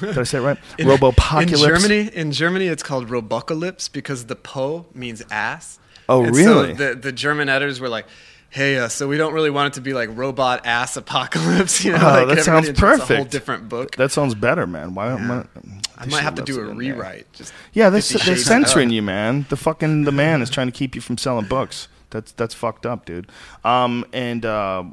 Did 0.00 0.16
I 0.18 0.22
say 0.22 0.38
it 0.38 0.40
right? 0.42 0.56
Robopocalypse. 0.78 1.42
In 1.52 1.58
Germany, 1.58 2.10
in 2.14 2.32
Germany, 2.32 2.66
it's 2.68 2.82
called 2.82 3.08
Robocalypse 3.08 3.92
because 3.92 4.26
the 4.26 4.36
po 4.36 4.86
means 4.94 5.22
ass. 5.30 5.78
Oh, 6.08 6.24
And 6.24 6.34
really? 6.34 6.74
So 6.74 6.88
the 6.90 6.94
the 6.94 7.12
German 7.12 7.50
editors 7.50 7.80
were 7.80 7.90
like, 7.90 8.06
"Hey, 8.48 8.78
uh, 8.78 8.88
so 8.88 9.06
we 9.06 9.18
don't 9.18 9.34
really 9.34 9.50
want 9.50 9.74
it 9.74 9.76
to 9.76 9.82
be 9.82 9.92
like 9.92 10.08
robot 10.16 10.64
ass 10.64 10.96
apocalypse." 10.96 11.84
You 11.84 11.92
know, 11.92 11.98
Oh, 11.98 12.24
like 12.24 12.36
that 12.36 12.44
sounds 12.44 12.66
it's 12.68 12.80
A 12.80 12.86
whole 12.86 12.96
perfect. 12.96 13.30
different 13.30 13.68
book. 13.68 13.96
That 13.96 14.10
sounds 14.10 14.34
better, 14.34 14.66
man. 14.66 14.94
Why? 14.94 15.12
why- 15.14 15.44
I 15.98 16.06
might 16.06 16.22
have 16.22 16.36
to 16.36 16.42
do 16.42 16.60
a 16.60 16.64
rewrite. 16.74 17.32
Just 17.32 17.52
Yeah, 17.72 17.90
they're, 17.90 18.00
they're 18.00 18.36
censoring 18.36 18.90
you, 18.90 19.02
man. 19.02 19.46
The 19.48 19.56
fucking 19.56 20.04
the 20.04 20.12
man 20.12 20.42
is 20.42 20.50
trying 20.50 20.68
to 20.68 20.72
keep 20.72 20.94
you 20.94 21.00
from 21.00 21.18
selling 21.18 21.46
books. 21.46 21.88
That's 22.10 22.32
that's 22.32 22.54
fucked 22.54 22.86
up, 22.86 23.04
dude. 23.04 23.30
Um, 23.64 24.06
and 24.12 24.46
uh, 24.46 24.84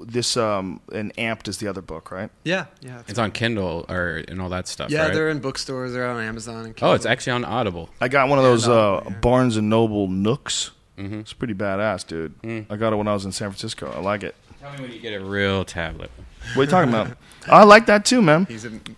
this 0.00 0.36
um, 0.36 0.80
and 0.92 1.14
Amped 1.16 1.48
is 1.48 1.58
the 1.58 1.68
other 1.68 1.82
book, 1.82 2.10
right? 2.10 2.30
Yeah, 2.44 2.66
yeah. 2.80 3.02
It's 3.08 3.18
on 3.18 3.30
Kindle 3.30 3.84
or 3.88 4.22
and 4.28 4.40
all 4.40 4.48
that 4.50 4.68
stuff. 4.68 4.90
yeah, 4.90 5.04
right? 5.04 5.12
they're 5.12 5.28
in 5.28 5.40
bookstores. 5.40 5.92
They're 5.92 6.08
on 6.08 6.22
Amazon. 6.22 6.66
And 6.66 6.74
Oh, 6.80 6.92
it's 6.92 7.04
actually 7.04 7.32
on 7.32 7.44
Audible. 7.44 7.90
I 8.00 8.08
got 8.08 8.28
one 8.28 8.38
of 8.38 8.44
those 8.44 8.66
no, 8.66 8.74
uh, 8.74 9.02
yeah. 9.04 9.16
Barnes 9.16 9.56
and 9.56 9.68
Noble 9.68 10.08
Nooks. 10.08 10.70
Mm-hmm. 10.96 11.20
It's 11.20 11.32
pretty 11.32 11.54
badass, 11.54 12.06
dude. 12.06 12.40
Mm. 12.42 12.66
I 12.70 12.76
got 12.76 12.92
it 12.92 12.96
when 12.96 13.08
I 13.08 13.12
was 13.12 13.24
in 13.24 13.32
San 13.32 13.50
Francisco. 13.50 13.92
I 13.94 14.00
like 14.00 14.22
it. 14.22 14.34
Tell 14.60 14.72
me 14.72 14.82
when 14.82 14.92
you 14.92 15.00
get 15.00 15.12
a 15.14 15.24
real 15.24 15.64
tablet. 15.64 16.10
What 16.54 16.62
are 16.62 16.64
you 16.64 16.70
talking 16.70 16.90
about? 16.90 17.16
I 17.48 17.64
like 17.64 17.86
that 17.86 18.04
too, 18.04 18.22
man. 18.22 18.46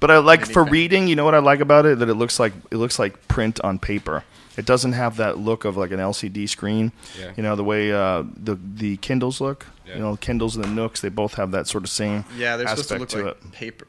But 0.00 0.10
I 0.10 0.18
like 0.18 0.46
for 0.46 0.64
fan. 0.64 0.72
reading. 0.72 1.08
You 1.08 1.16
know 1.16 1.24
what 1.24 1.34
I 1.34 1.38
like 1.38 1.60
about 1.60 1.86
it? 1.86 1.98
That 1.98 2.08
it 2.08 2.14
looks 2.14 2.38
like 2.38 2.52
it 2.70 2.76
looks 2.76 2.98
like 2.98 3.26
print 3.28 3.60
on 3.62 3.78
paper. 3.78 4.24
It 4.56 4.66
doesn't 4.66 4.92
have 4.92 5.16
that 5.16 5.38
look 5.38 5.64
of 5.64 5.76
like 5.76 5.90
an 5.90 5.98
LCD 5.98 6.48
screen. 6.48 6.92
Yeah. 7.18 7.32
You 7.36 7.42
know 7.42 7.56
the 7.56 7.64
way 7.64 7.92
uh, 7.92 8.22
the 8.36 8.56
the 8.62 8.96
Kindles 8.98 9.40
look. 9.40 9.66
Yeah. 9.86 9.94
You 9.94 10.00
know, 10.00 10.16
Kindles 10.16 10.56
and 10.56 10.64
the 10.64 10.68
Nooks. 10.68 11.00
They 11.00 11.08
both 11.08 11.34
have 11.34 11.50
that 11.52 11.66
sort 11.66 11.84
of 11.84 11.90
same 11.90 12.24
Yeah, 12.36 12.56
they're 12.56 12.68
supposed 12.68 12.88
to 12.90 12.98
look 12.98 13.08
to 13.10 13.22
like 13.24 13.26
it. 13.44 13.52
paper. 13.52 13.86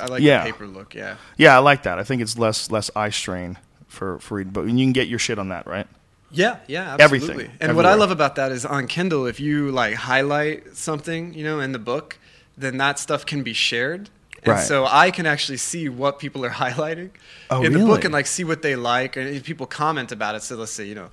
I 0.00 0.06
like 0.06 0.22
Yeah. 0.22 0.44
the 0.44 0.52
paper 0.52 0.66
look. 0.66 0.94
Yeah. 0.94 1.16
Yeah, 1.36 1.54
I 1.56 1.58
like 1.60 1.82
that. 1.84 1.98
I 1.98 2.04
think 2.04 2.20
it's 2.22 2.36
less 2.38 2.70
less 2.70 2.90
eye 2.96 3.10
strain 3.10 3.58
for 3.86 4.18
for 4.18 4.36
reading. 4.38 4.52
But 4.52 4.62
you 4.64 4.70
can 4.84 4.92
get 4.92 5.08
your 5.08 5.18
shit 5.18 5.38
on 5.38 5.48
that, 5.50 5.66
right? 5.66 5.86
Yeah, 6.30 6.58
yeah, 6.66 6.80
absolutely. 6.82 7.04
Everything, 7.04 7.30
absolutely. 7.30 7.50
And 7.66 7.76
what 7.76 7.86
I 7.86 7.94
love 7.94 8.10
about 8.10 8.34
that 8.36 8.52
is 8.52 8.66
on 8.66 8.86
Kindle, 8.86 9.24
if 9.26 9.40
you 9.40 9.70
like 9.70 9.94
highlight 9.94 10.76
something, 10.76 11.32
you 11.32 11.42
know, 11.42 11.60
in 11.60 11.72
the 11.72 11.78
book, 11.78 12.18
then 12.58 12.76
that 12.78 12.98
stuff 12.98 13.24
can 13.26 13.42
be 13.42 13.52
shared. 13.52 14.10
And 14.44 14.54
Right. 14.54 14.64
so 14.64 14.86
I 14.86 15.10
can 15.10 15.26
actually 15.26 15.58
see 15.58 15.88
what 15.88 16.18
people 16.18 16.44
are 16.44 16.50
highlighting 16.64 17.10
Oh, 17.50 17.62
in 17.62 17.72
the 17.72 17.80
book 17.80 18.04
and 18.04 18.12
like 18.12 18.26
see 18.26 18.44
what 18.44 18.62
they 18.62 18.76
like 18.76 19.16
and 19.16 19.28
if 19.28 19.44
people 19.44 19.66
comment 19.66 20.12
about 20.12 20.34
it. 20.34 20.42
So 20.42 20.56
let's 20.56 20.72
say, 20.72 20.84
you 20.84 20.94
know, 20.94 21.08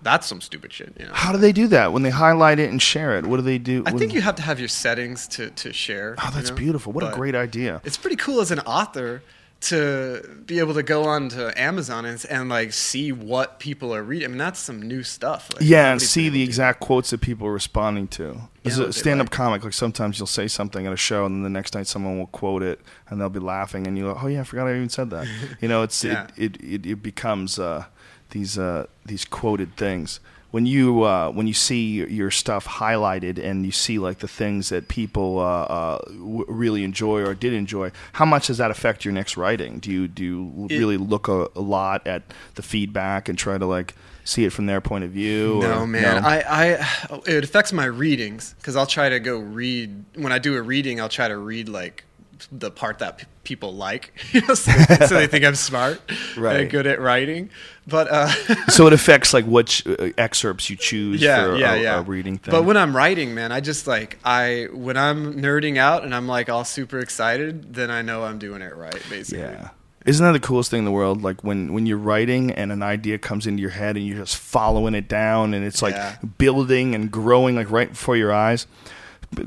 that's 0.00 0.26
some 0.28 0.40
stupid 0.40 0.72
shit, 0.72 0.94
you 0.98 1.06
know. 1.06 1.12
How 1.12 1.32
do 1.32 1.38
they 1.38 1.50
do 1.52 1.66
that 1.68 1.92
when 1.92 2.02
they 2.02 2.10
highlight 2.10 2.60
it 2.60 2.70
and 2.70 2.80
share 2.80 3.18
it? 3.18 3.26
What 3.26 3.36
do 3.38 3.42
they 3.42 3.58
do? 3.58 3.82
I 3.84 3.90
think 3.90 4.14
you 4.14 4.20
have 4.20 4.36
to 4.36 4.42
have 4.42 4.60
your 4.60 4.68
settings 4.68 5.26
to, 5.28 5.50
to 5.50 5.72
share. 5.72 6.14
Oh, 6.18 6.26
you 6.28 6.34
that's 6.34 6.50
know? 6.50 6.56
beautiful. 6.56 6.92
What 6.92 7.02
a 7.04 7.10
great 7.14 7.34
idea. 7.34 7.80
It's 7.84 7.96
pretty 7.96 8.14
cool 8.16 8.40
as 8.40 8.50
an 8.52 8.60
author 8.60 9.22
to 9.60 10.42
be 10.46 10.60
able 10.60 10.74
to 10.74 10.82
go 10.84 11.04
on 11.04 11.28
to 11.30 11.52
Amazon 11.60 12.04
and, 12.04 12.24
and 12.30 12.48
like 12.48 12.72
see 12.72 13.10
what 13.10 13.58
people 13.58 13.92
are 13.94 14.02
reading. 14.02 14.26
I 14.26 14.28
mean, 14.28 14.38
that's 14.38 14.60
some 14.60 14.80
new 14.80 15.02
stuff. 15.02 15.50
Like, 15.52 15.62
Yeah, 15.64 15.90
and 15.90 16.00
see 16.00 16.28
the 16.28 16.42
exact 16.42 16.80
quotes 16.80 17.10
that 17.10 17.20
people 17.20 17.46
are 17.48 17.52
responding 17.52 18.06
to. 18.08 18.42
As 18.64 18.78
what 18.78 18.90
a 18.90 18.92
stand-up 18.92 19.26
like. 19.26 19.30
comic, 19.32 19.64
like 19.64 19.72
sometimes 19.72 20.18
you'll 20.18 20.26
say 20.26 20.46
something 20.46 20.86
at 20.86 20.92
a 20.92 20.96
show, 20.96 21.24
and 21.26 21.36
then 21.36 21.42
the 21.42 21.50
next 21.50 21.74
night 21.74 21.86
someone 21.86 22.18
will 22.18 22.26
quote 22.28 22.62
it, 22.62 22.80
and 23.08 23.20
they'll 23.20 23.30
be 23.30 23.40
laughing, 23.40 23.86
and 23.86 23.96
you 23.96 24.04
go, 24.04 24.18
"Oh 24.22 24.26
yeah, 24.26 24.42
I 24.42 24.44
forgot 24.44 24.66
I 24.68 24.74
even 24.76 24.90
said 24.90 25.10
that." 25.10 25.26
you 25.60 25.68
know, 25.68 25.82
it's 25.82 26.04
Yeah. 26.04 26.26
it, 26.36 26.56
it, 26.56 26.64
it 26.64 26.86
it 26.86 27.02
becomes 27.02 27.58
uh, 27.58 27.86
these 28.30 28.58
uh, 28.58 28.86
these 29.06 29.24
quoted 29.24 29.76
things. 29.76 30.20
When 30.50 30.64
you 30.64 31.02
uh, 31.02 31.30
when 31.30 31.46
you 31.46 31.52
see 31.52 31.96
your 32.06 32.30
stuff 32.30 32.66
highlighted 32.66 33.38
and 33.38 33.66
you 33.66 33.72
see 33.72 33.98
like 33.98 34.20
the 34.20 34.28
things 34.28 34.70
that 34.70 34.88
people 34.88 35.38
uh, 35.40 35.42
uh, 35.64 35.98
w- 36.08 36.46
really 36.48 36.84
enjoy 36.84 37.20
or 37.22 37.34
did 37.34 37.52
enjoy, 37.52 37.92
how 38.14 38.24
much 38.24 38.46
does 38.46 38.56
that 38.56 38.70
affect 38.70 39.04
your 39.04 39.12
next 39.12 39.36
writing? 39.36 39.78
Do 39.78 39.90
you 39.92 40.08
do 40.08 40.24
you 40.24 40.66
It- 40.70 40.78
really 40.78 40.96
look 40.96 41.28
a, 41.28 41.48
a 41.54 41.60
lot 41.60 42.06
at 42.06 42.22
the 42.54 42.62
feedback 42.62 43.28
and 43.28 43.36
try 43.38 43.58
to 43.58 43.66
like 43.66 43.94
see 44.24 44.46
it 44.46 44.52
from 44.54 44.64
their 44.64 44.80
point 44.80 45.04
of 45.04 45.10
view? 45.10 45.58
No, 45.60 45.80
or- 45.80 45.86
man. 45.86 46.22
no? 46.22 46.26
I, 46.28 46.44
I, 46.48 47.20
it 47.26 47.44
affects 47.44 47.72
my 47.74 47.84
readings 47.84 48.54
because 48.58 48.74
I'll 48.74 48.86
try 48.86 49.10
to 49.10 49.20
go 49.20 49.38
read. 49.38 50.02
When 50.14 50.32
I 50.32 50.38
do 50.38 50.56
a 50.56 50.62
reading, 50.62 50.98
I'll 50.98 51.10
try 51.10 51.28
to 51.28 51.36
read 51.36 51.68
like 51.68 52.04
the 52.50 52.70
part 52.70 53.00
that 53.00 53.26
people 53.48 53.72
like, 53.74 54.12
you 54.32 54.42
know, 54.46 54.54
so, 54.54 54.70
they, 54.72 55.06
so 55.06 55.14
they 55.14 55.26
think 55.26 55.44
I'm 55.44 55.54
smart 55.70 56.00
Right. 56.36 56.60
and 56.60 56.70
good 56.70 56.86
at 56.86 57.00
writing. 57.00 57.48
But 57.86 58.08
uh, 58.10 58.28
so 58.68 58.86
it 58.86 58.92
affects 58.92 59.32
like 59.32 59.46
what 59.46 59.82
uh, 59.86 60.10
excerpts 60.18 60.68
you 60.68 60.76
choose 60.76 61.22
yeah, 61.22 61.44
for 61.46 61.56
yeah, 61.56 61.74
a, 61.74 61.82
yeah. 61.82 61.98
a 61.98 62.02
reading 62.02 62.36
thing. 62.38 62.52
But 62.52 62.64
when 62.64 62.76
I'm 62.76 62.94
writing, 62.94 63.34
man, 63.34 63.50
I 63.50 63.60
just 63.60 63.86
like 63.86 64.18
I 64.24 64.68
when 64.72 64.96
I'm 64.98 65.40
nerding 65.40 65.78
out 65.78 66.04
and 66.04 66.14
I'm 66.14 66.28
like 66.28 66.50
all 66.50 66.64
super 66.64 66.98
excited, 66.98 67.74
then 67.74 67.90
I 67.90 68.02
know 68.02 68.24
I'm 68.24 68.38
doing 68.38 68.60
it 68.60 68.76
right, 68.76 69.02
basically. 69.08 69.44
yeah. 69.44 69.70
Isn't 70.06 70.24
that 70.24 70.32
the 70.32 70.40
coolest 70.46 70.70
thing 70.70 70.78
in 70.80 70.84
the 70.86 70.90
world? 70.90 71.22
Like 71.22 71.42
when, 71.44 71.74
when 71.74 71.84
you're 71.84 71.98
writing 71.98 72.50
and 72.52 72.72
an 72.72 72.82
idea 72.82 73.18
comes 73.18 73.46
into 73.46 73.60
your 73.60 73.70
head 73.72 73.96
and 73.96 74.06
you're 74.06 74.16
just 74.16 74.36
following 74.36 74.94
it 74.94 75.06
down 75.08 75.52
and 75.52 75.62
it's 75.66 75.82
like 75.82 75.92
Yeah. 75.94 76.16
building 76.38 76.94
and 76.94 77.10
growing 77.10 77.56
like 77.56 77.70
right 77.70 77.90
before 77.90 78.16
your 78.16 78.32
eyes. 78.32 78.66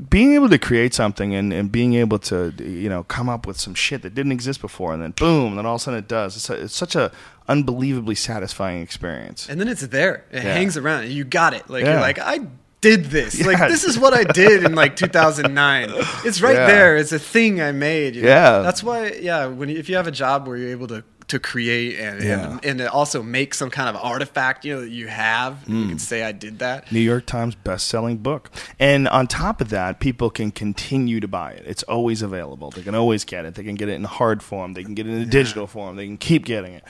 Being 0.08 0.34
able 0.34 0.48
to 0.48 0.58
create 0.58 0.94
something 0.94 1.34
and, 1.34 1.52
and 1.52 1.70
being 1.72 1.94
able 1.94 2.18
to 2.20 2.52
you 2.58 2.88
know 2.88 3.02
come 3.04 3.28
up 3.28 3.46
with 3.48 3.58
some 3.58 3.74
shit 3.74 4.02
that 4.02 4.14
didn't 4.14 4.30
exist 4.32 4.60
before 4.60 4.94
and 4.94 5.02
then 5.02 5.10
boom 5.10 5.48
and 5.48 5.58
then 5.58 5.66
all 5.66 5.74
of 5.74 5.80
a 5.80 5.84
sudden 5.84 5.98
it 5.98 6.06
does. 6.08 6.36
It's, 6.36 6.48
a, 6.50 6.54
it's 6.64 6.74
such 6.74 6.94
a 6.94 7.10
unbelievably 7.48 8.14
satisfying 8.14 8.80
experience. 8.80 9.48
And 9.48 9.60
then 9.60 9.66
it's 9.66 9.84
there. 9.88 10.24
It 10.30 10.44
Yeah. 10.44 10.54
hangs 10.54 10.76
around. 10.76 11.08
You 11.08 11.24
got 11.24 11.52
it. 11.52 11.68
Like 11.68 11.84
Yeah. 11.84 11.92
you're 11.92 12.00
like 12.00 12.18
I 12.20 12.40
did 12.82 13.06
this. 13.06 13.38
Yeah. 13.38 13.46
Like 13.46 13.58
this 13.70 13.84
is 13.84 13.98
what 13.98 14.12
I 14.12 14.24
did 14.24 14.64
in 14.64 14.74
like 14.74 14.94
2009. 14.96 15.88
It's 16.26 16.42
right 16.42 16.54
Yeah. 16.54 16.66
there. 16.66 16.96
It's 16.98 17.12
a 17.12 17.18
thing 17.18 17.62
I 17.62 17.72
made. 17.72 18.14
you 18.16 18.22
know? 18.22 18.28
Yeah. 18.28 18.58
That's 18.58 18.82
why. 18.82 19.12
Yeah. 19.20 19.46
When 19.46 19.70
if 19.70 19.88
you 19.88 19.96
have 19.96 20.06
a 20.06 20.12
job 20.12 20.46
where 20.46 20.56
you're 20.58 20.70
able 20.70 20.88
to 20.88 21.02
to 21.28 21.38
create 21.38 21.98
and 21.98 22.22
Yeah. 22.22 22.58
and, 22.64 22.80
and 22.80 22.88
also 22.90 23.22
make 23.22 23.54
some 23.54 23.70
kind 23.70 23.88
of 23.88 23.96
artifact, 23.96 24.64
you 24.66 24.74
know, 24.74 24.80
that 24.82 24.90
you 24.90 25.06
have, 25.06 25.66
and 25.66 25.76
you 25.78 25.84
Mm. 25.86 25.88
can 25.90 25.98
say 25.98 26.24
I 26.24 26.32
did 26.32 26.58
that. 26.58 26.90
New 26.92 27.00
York 27.00 27.24
Times 27.24 27.54
best-selling 27.54 28.18
book. 28.18 28.50
And 28.78 29.08
on 29.08 29.28
top 29.28 29.60
of 29.62 29.70
that, 29.70 29.98
people 30.00 30.28
can 30.28 30.50
continue 30.50 31.20
to 31.20 31.28
buy 31.28 31.52
it. 31.52 31.62
It's 31.66 31.84
always 31.84 32.20
available. 32.20 32.70
They 32.70 32.82
can 32.82 32.94
always 32.94 33.24
get 33.24 33.46
it. 33.46 33.54
They 33.54 33.62
can 33.62 33.76
get 33.76 33.88
it 33.88 33.92
in 33.94 34.04
hard 34.04 34.42
form. 34.42 34.74
They 34.74 34.82
can 34.84 34.94
get 34.94 35.06
it 35.06 35.10
in 35.12 35.22
a 35.22 35.26
digital 35.26 35.66
form. 35.66 35.96
They 35.96 36.06
can 36.06 36.18
keep 36.18 36.44
getting 36.44 36.74
it. 36.74 36.84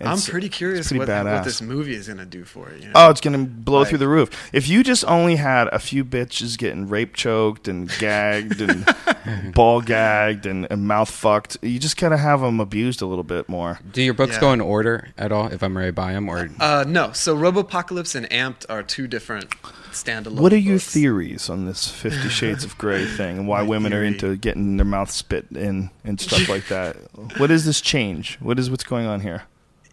I'm 0.00 0.18
pretty 0.20 0.48
curious 0.48 0.88
pretty 0.88 0.98
what, 1.00 1.24
what 1.24 1.44
this 1.44 1.62
movie 1.62 1.94
is 1.94 2.08
gonna 2.08 2.24
do 2.26 2.44
for 2.44 2.68
it. 2.70 2.80
You 2.82 2.86
know? 2.88 2.92
Oh, 2.96 3.10
it's 3.10 3.20
gonna 3.20 3.38
blow 3.44 3.80
Like- 3.80 3.88
through 3.90 3.98
the 3.98 4.08
roof. 4.08 4.30
If 4.52 4.68
you 4.68 4.82
just 4.82 5.04
only 5.06 5.36
had 5.36 5.68
a 5.68 5.78
few 5.78 6.04
bitches 6.04 6.58
getting 6.58 6.88
rape 6.88 7.14
choked 7.14 7.68
and 7.68 7.90
gagged 7.98 8.60
and 8.60 8.86
ball 9.54 9.80
gagged 9.80 10.46
and, 10.46 10.66
and 10.70 10.86
mouth 10.86 11.10
fucked, 11.10 11.56
you 11.62 11.78
just 11.78 11.96
gotta 11.96 12.16
have 12.16 12.40
them 12.40 12.60
abused 12.60 13.02
a 13.02 13.06
little 13.06 13.24
bit 13.24 13.48
more. 13.48 13.78
Do 13.92 14.02
your 14.02 14.14
books 14.14 14.34
Yeah. 14.34 14.40
go 14.40 14.52
in 14.52 14.60
order 14.60 15.08
at 15.16 15.32
all? 15.32 15.46
If 15.48 15.62
I'm 15.62 15.76
ready 15.76 15.88
to 15.90 15.92
buy 15.92 16.12
them, 16.12 16.28
or 16.28 16.48
Uh, 16.60 16.84
no. 16.86 17.12
So 17.12 17.36
Robopocalypse 17.36 18.14
and 18.14 18.28
Amped 18.30 18.66
are 18.68 18.82
two 18.82 19.06
different 19.06 19.50
standalone. 19.92 20.40
What 20.40 20.52
are 20.52 20.56
your 20.58 20.74
books. 20.76 20.92
theories 20.92 21.48
on 21.48 21.66
this 21.66 21.88
Fifty 21.88 22.28
Shades 22.40 22.64
of 22.64 22.76
Grey 22.78 23.06
thing 23.06 23.38
and 23.38 23.48
why 23.48 23.62
My 23.62 23.68
women 23.68 23.92
are 23.94 24.02
into 24.02 24.36
getting 24.36 24.76
their 24.76 24.84
mouth 24.84 25.10
spit 25.10 25.46
in 25.54 25.90
and 26.04 26.20
stuff 26.20 26.48
like 26.48 26.66
that? 26.68 26.96
What 27.38 27.50
is 27.50 27.64
this 27.64 27.80
change? 27.80 28.36
What 28.40 28.58
is 28.58 28.70
what's 28.70 28.84
going 28.84 29.06
on 29.06 29.20
here? 29.20 29.42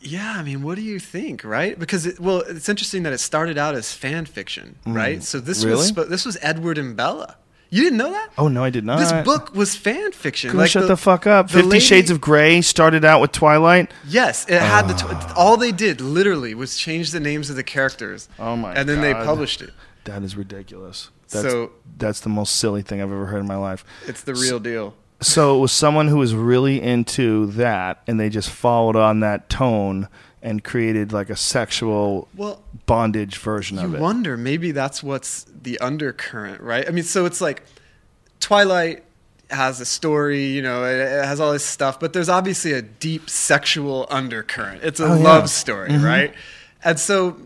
Yeah, 0.01 0.33
I 0.35 0.43
mean, 0.43 0.63
what 0.63 0.75
do 0.75 0.81
you 0.81 0.99
think, 0.99 1.43
right? 1.43 1.77
Because 1.77 2.05
it, 2.05 2.19
well, 2.19 2.39
it's 2.47 2.67
interesting 2.69 3.03
that 3.03 3.13
it 3.13 3.19
started 3.19 3.57
out 3.57 3.75
as 3.75 3.93
fan 3.93 4.25
fiction, 4.25 4.77
right? 4.85 5.21
So 5.23 5.39
this 5.39 5.61
Mm. 5.63 5.65
Really? 5.67 5.91
was 5.93 6.09
this 6.09 6.25
was 6.25 6.37
Edward 6.41 6.77
and 6.77 6.95
Bella. 6.95 7.37
You 7.69 7.83
didn't 7.83 7.99
know 7.99 8.11
that? 8.11 8.31
Oh 8.37 8.47
no, 8.49 8.63
I 8.63 8.69
did 8.69 8.83
not. 8.83 8.99
This 8.99 9.13
book 9.23 9.55
was 9.55 9.75
fan 9.77 10.11
fiction. 10.11 10.57
We 10.57 10.67
shut 10.67 10.87
the, 10.89 10.97
fuck 10.97 11.25
up. 11.25 11.47
the 11.47 11.53
Fifty 11.53 11.67
lady- 11.69 11.85
Shades 11.85 12.09
of 12.11 12.19
Grey 12.19 12.61
started 12.61 13.05
out 13.05 13.21
with 13.21 13.31
Twilight. 13.31 13.91
Yes, 14.05 14.45
it 14.49 14.59
had 14.59 14.87
the 14.89 14.93
Ah. 15.07 15.19
tw- 15.33 15.37
all 15.37 15.55
they 15.55 15.71
did 15.71 16.01
literally 16.01 16.53
was 16.53 16.75
change 16.77 17.11
the 17.11 17.19
names 17.21 17.49
of 17.49 17.55
the 17.55 17.63
characters. 17.63 18.27
Oh 18.39 18.57
my 18.57 18.73
And 18.73 18.89
then 18.89 18.99
they 19.01 19.13
published 19.13 19.61
it. 19.61 19.69
That 20.03 20.21
is 20.23 20.35
ridiculous. 20.35 21.11
That's, 21.29 21.47
So- 21.49 21.71
that's 21.97 22.19
the 22.19 22.29
most 22.29 22.57
silly 22.57 22.81
thing 22.81 23.01
I've 23.01 23.11
ever 23.11 23.27
heard 23.27 23.39
in 23.39 23.47
my 23.47 23.55
life. 23.55 23.85
It's 24.05 24.21
the 24.23 24.33
real 24.35 24.59
deal. 24.59 24.95
So 25.21 25.55
it 25.55 25.59
was 25.59 25.71
someone 25.71 26.07
who 26.07 26.17
was 26.17 26.33
really 26.33 26.81
into 26.81 27.45
that, 27.51 28.01
and 28.07 28.19
they 28.19 28.29
just 28.29 28.49
followed 28.49 28.95
on 28.95 29.19
that 29.19 29.49
tone 29.49 30.07
and 30.41 30.63
created 30.63 31.13
like 31.13 31.29
a 31.29 31.35
sexual 31.35 32.27
Well, 32.35 32.61
bondage 32.87 33.37
version 33.37 33.77
of 33.77 33.93
it. 33.93 33.97
You 33.97 34.03
wonder 34.03 34.35
maybe 34.37 34.71
that's 34.71 35.03
what's 35.03 35.45
the 35.61 35.77
undercurrent, 35.79 36.61
right? 36.61 36.87
I 36.87 36.91
mean, 36.91 37.03
so 37.03 37.25
it's 37.25 37.39
like 37.41 37.61
Twilight 38.39 39.03
has 39.51 39.79
a 39.79 39.85
story, 39.85 40.45
you 40.47 40.61
know, 40.61 40.83
it, 40.85 40.95
it 40.99 41.25
has 41.25 41.39
all 41.39 41.51
this 41.51 41.65
stuff, 41.65 41.99
but 41.99 42.13
there's 42.13 42.29
obviously 42.29 42.71
a 42.71 42.81
deep 42.81 43.29
sexual 43.29 44.07
undercurrent. 44.09 44.81
It's 44.83 44.99
a 44.99 45.05
Oh, 45.05 45.15
yeah. 45.17 45.23
love 45.23 45.49
story, 45.49 45.89
Mhm. 45.89 46.03
right? 46.03 46.33
And 46.83 46.97
so 46.99 47.37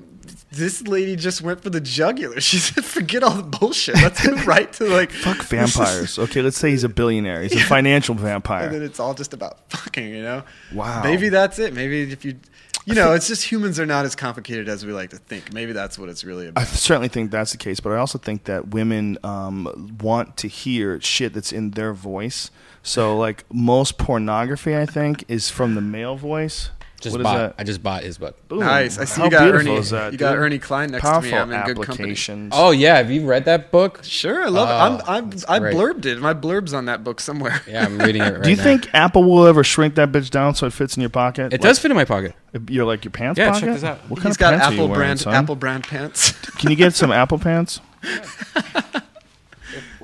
this 0.56 0.82
lady 0.88 1.16
just 1.16 1.42
went 1.42 1.61
for 1.61 1.69
the 1.69 1.82
jugular. 1.82 2.40
She 2.45 2.58
said, 2.58 2.85
"Forget 2.85 3.24
all 3.24 3.35
the 3.35 3.43
bullshit. 3.43 3.95
Let's 3.95 4.25
go 4.25 4.34
right 4.45 4.72
to 4.74 4.85
like 4.85 5.11
Fuck 5.11 5.43
vampires. 5.43 6.17
Okay, 6.25 6.42
let's 6.42 6.58
say 6.58 6.69
he's 6.72 6.84
a 6.84 6.90
billionaire. 6.90 7.42
He's 7.43 7.53
a 7.53 7.59
financial 7.59 8.16
vampire. 8.16 8.66
and 8.66 8.75
then 8.75 8.84
it's 8.84 9.00
all 9.00 9.14
just 9.14 9.34
about 9.34 9.69
fucking, 9.69 10.09
you 10.09 10.22
know? 10.22 10.43
Wow. 10.74 11.03
Maybe 11.03 11.30
that's 11.30 11.59
it. 11.59 11.74
Maybe 11.74 12.03
if 12.11 12.24
you, 12.24 12.40
you 12.85 12.93
know, 12.93 13.14
it's 13.14 13.27
just 13.27 13.43
humans 13.43 13.80
are 13.80 13.85
not 13.85 14.06
as 14.06 14.16
complicated 14.16 14.69
as 14.69 14.85
we 14.85 14.93
like 14.93 15.09
to 15.09 15.17
think. 15.17 15.51
Maybe 15.53 15.74
that's 15.74 15.98
what 15.98 16.09
it's 16.09 16.24
really 16.24 16.48
about. 16.48 16.61
I 16.61 16.66
certainly 16.66 17.08
think 17.09 17.32
that's 17.32 17.51
the 17.51 17.58
case, 17.58 17.80
but 17.80 17.92
I 17.92 17.98
also 17.98 18.17
think 18.17 18.43
that 18.45 18.69
women 18.69 19.17
um, 19.24 19.98
want 20.01 20.38
to 20.38 20.48
hear 20.48 21.01
shit 21.01 21.34
that's 21.34 21.51
in 21.51 21.72
their 21.72 21.93
voice. 21.93 22.51
So, 22.84 23.17
like 23.17 23.43
most 23.51 23.98
pornography, 23.98 24.77
I 24.77 24.85
think 24.85 25.25
is 25.27 25.50
from 25.50 25.74
the 25.74 25.82
male 25.82 26.16
voice. 26.16 26.69
Just 27.01 27.14
What 27.14 27.19
is 27.22 27.24
bought. 27.24 27.38
that? 27.38 27.56
I 27.57 27.64
just 27.64 27.83
bought 27.83 28.03
his 28.03 28.17
book. 28.17 28.48
Boom. 28.48 28.59
Nice. 28.61 28.98
I 28.98 29.06
see 29.06 29.19
How 29.19 29.25
you 29.25 29.32
got 29.32 29.48
Ernie. 29.53 29.75
is 29.75 29.90
that, 29.91 30.11
you 30.14 30.17
got 30.17 30.32
dude? 30.32 30.40
Ernie 30.40 30.59
Cline 30.59 30.91
next 30.91 31.03
Powerful 31.03 31.30
to 31.30 31.35
me. 31.35 31.38
I'm 31.41 31.51
in 31.51 31.65
good 31.65 31.75
company. 31.75 31.93
applications. 32.09 32.53
Oh 32.56 32.72
yeah, 32.72 32.95
have 32.98 33.11
you 33.11 33.25
read 33.27 33.45
that 33.45 33.69
book? 33.72 33.99
Sure, 34.03 34.43
I 34.43 34.48
love 34.48 34.69
Oh, 34.69 34.72
it. 34.72 34.77
I'm, 34.77 35.01
oh, 35.01 35.03
I'm, 35.07 35.56
I 35.56 35.59
great. 35.59 35.75
blurbed 35.75 36.06
it. 36.06 36.19
My 36.19 36.33
blurb's 36.33 36.74
on 36.74 36.85
that 36.85 37.03
book 37.03 37.19
somewhere. 37.19 37.61
Yeah, 37.67 37.85
I'm 37.85 37.98
reading 37.99 38.22
it 38.24 38.33
right 38.35 38.43
Do 38.43 38.49
you 38.49 38.56
now. 38.56 38.64
think 38.64 38.93
Apple 38.93 39.24
will 39.24 39.45
ever 39.45 39.64
shrink 39.64 39.95
that 39.95 40.11
bitch 40.11 40.30
down 40.30 40.56
so 40.56 40.65
it 40.67 40.74
fits 40.74 40.95
in 40.98 41.01
your 41.01 41.09
pocket? 41.09 41.53
it 41.53 41.61
does 41.61 41.77
fit 41.80 41.91
in 41.91 41.98
my 41.98 42.06
pocket? 42.06 42.33
You're 42.69 42.85
like 42.85 43.03
your 43.03 43.11
pants 43.11 43.38
Yeah, 43.38 43.51
check 43.59 43.64
this 43.74 43.83
out. 43.83 43.99
What 44.09 44.22
kind 44.22 44.32
of 44.32 44.38
got 44.38 44.51
pants 44.51 44.65
are 44.67 44.72
you 44.72 44.77
Apple 44.77 44.88
wearing, 44.88 44.99
brand 44.99 45.19
son? 45.19 45.33
Apple 45.35 45.56
brand 45.57 45.83
pants. 45.83 46.32
Can 46.57 46.69
you 46.72 46.75
get 46.77 46.93
some 46.93 47.11
Apple 47.11 47.38
pants? 47.40 47.82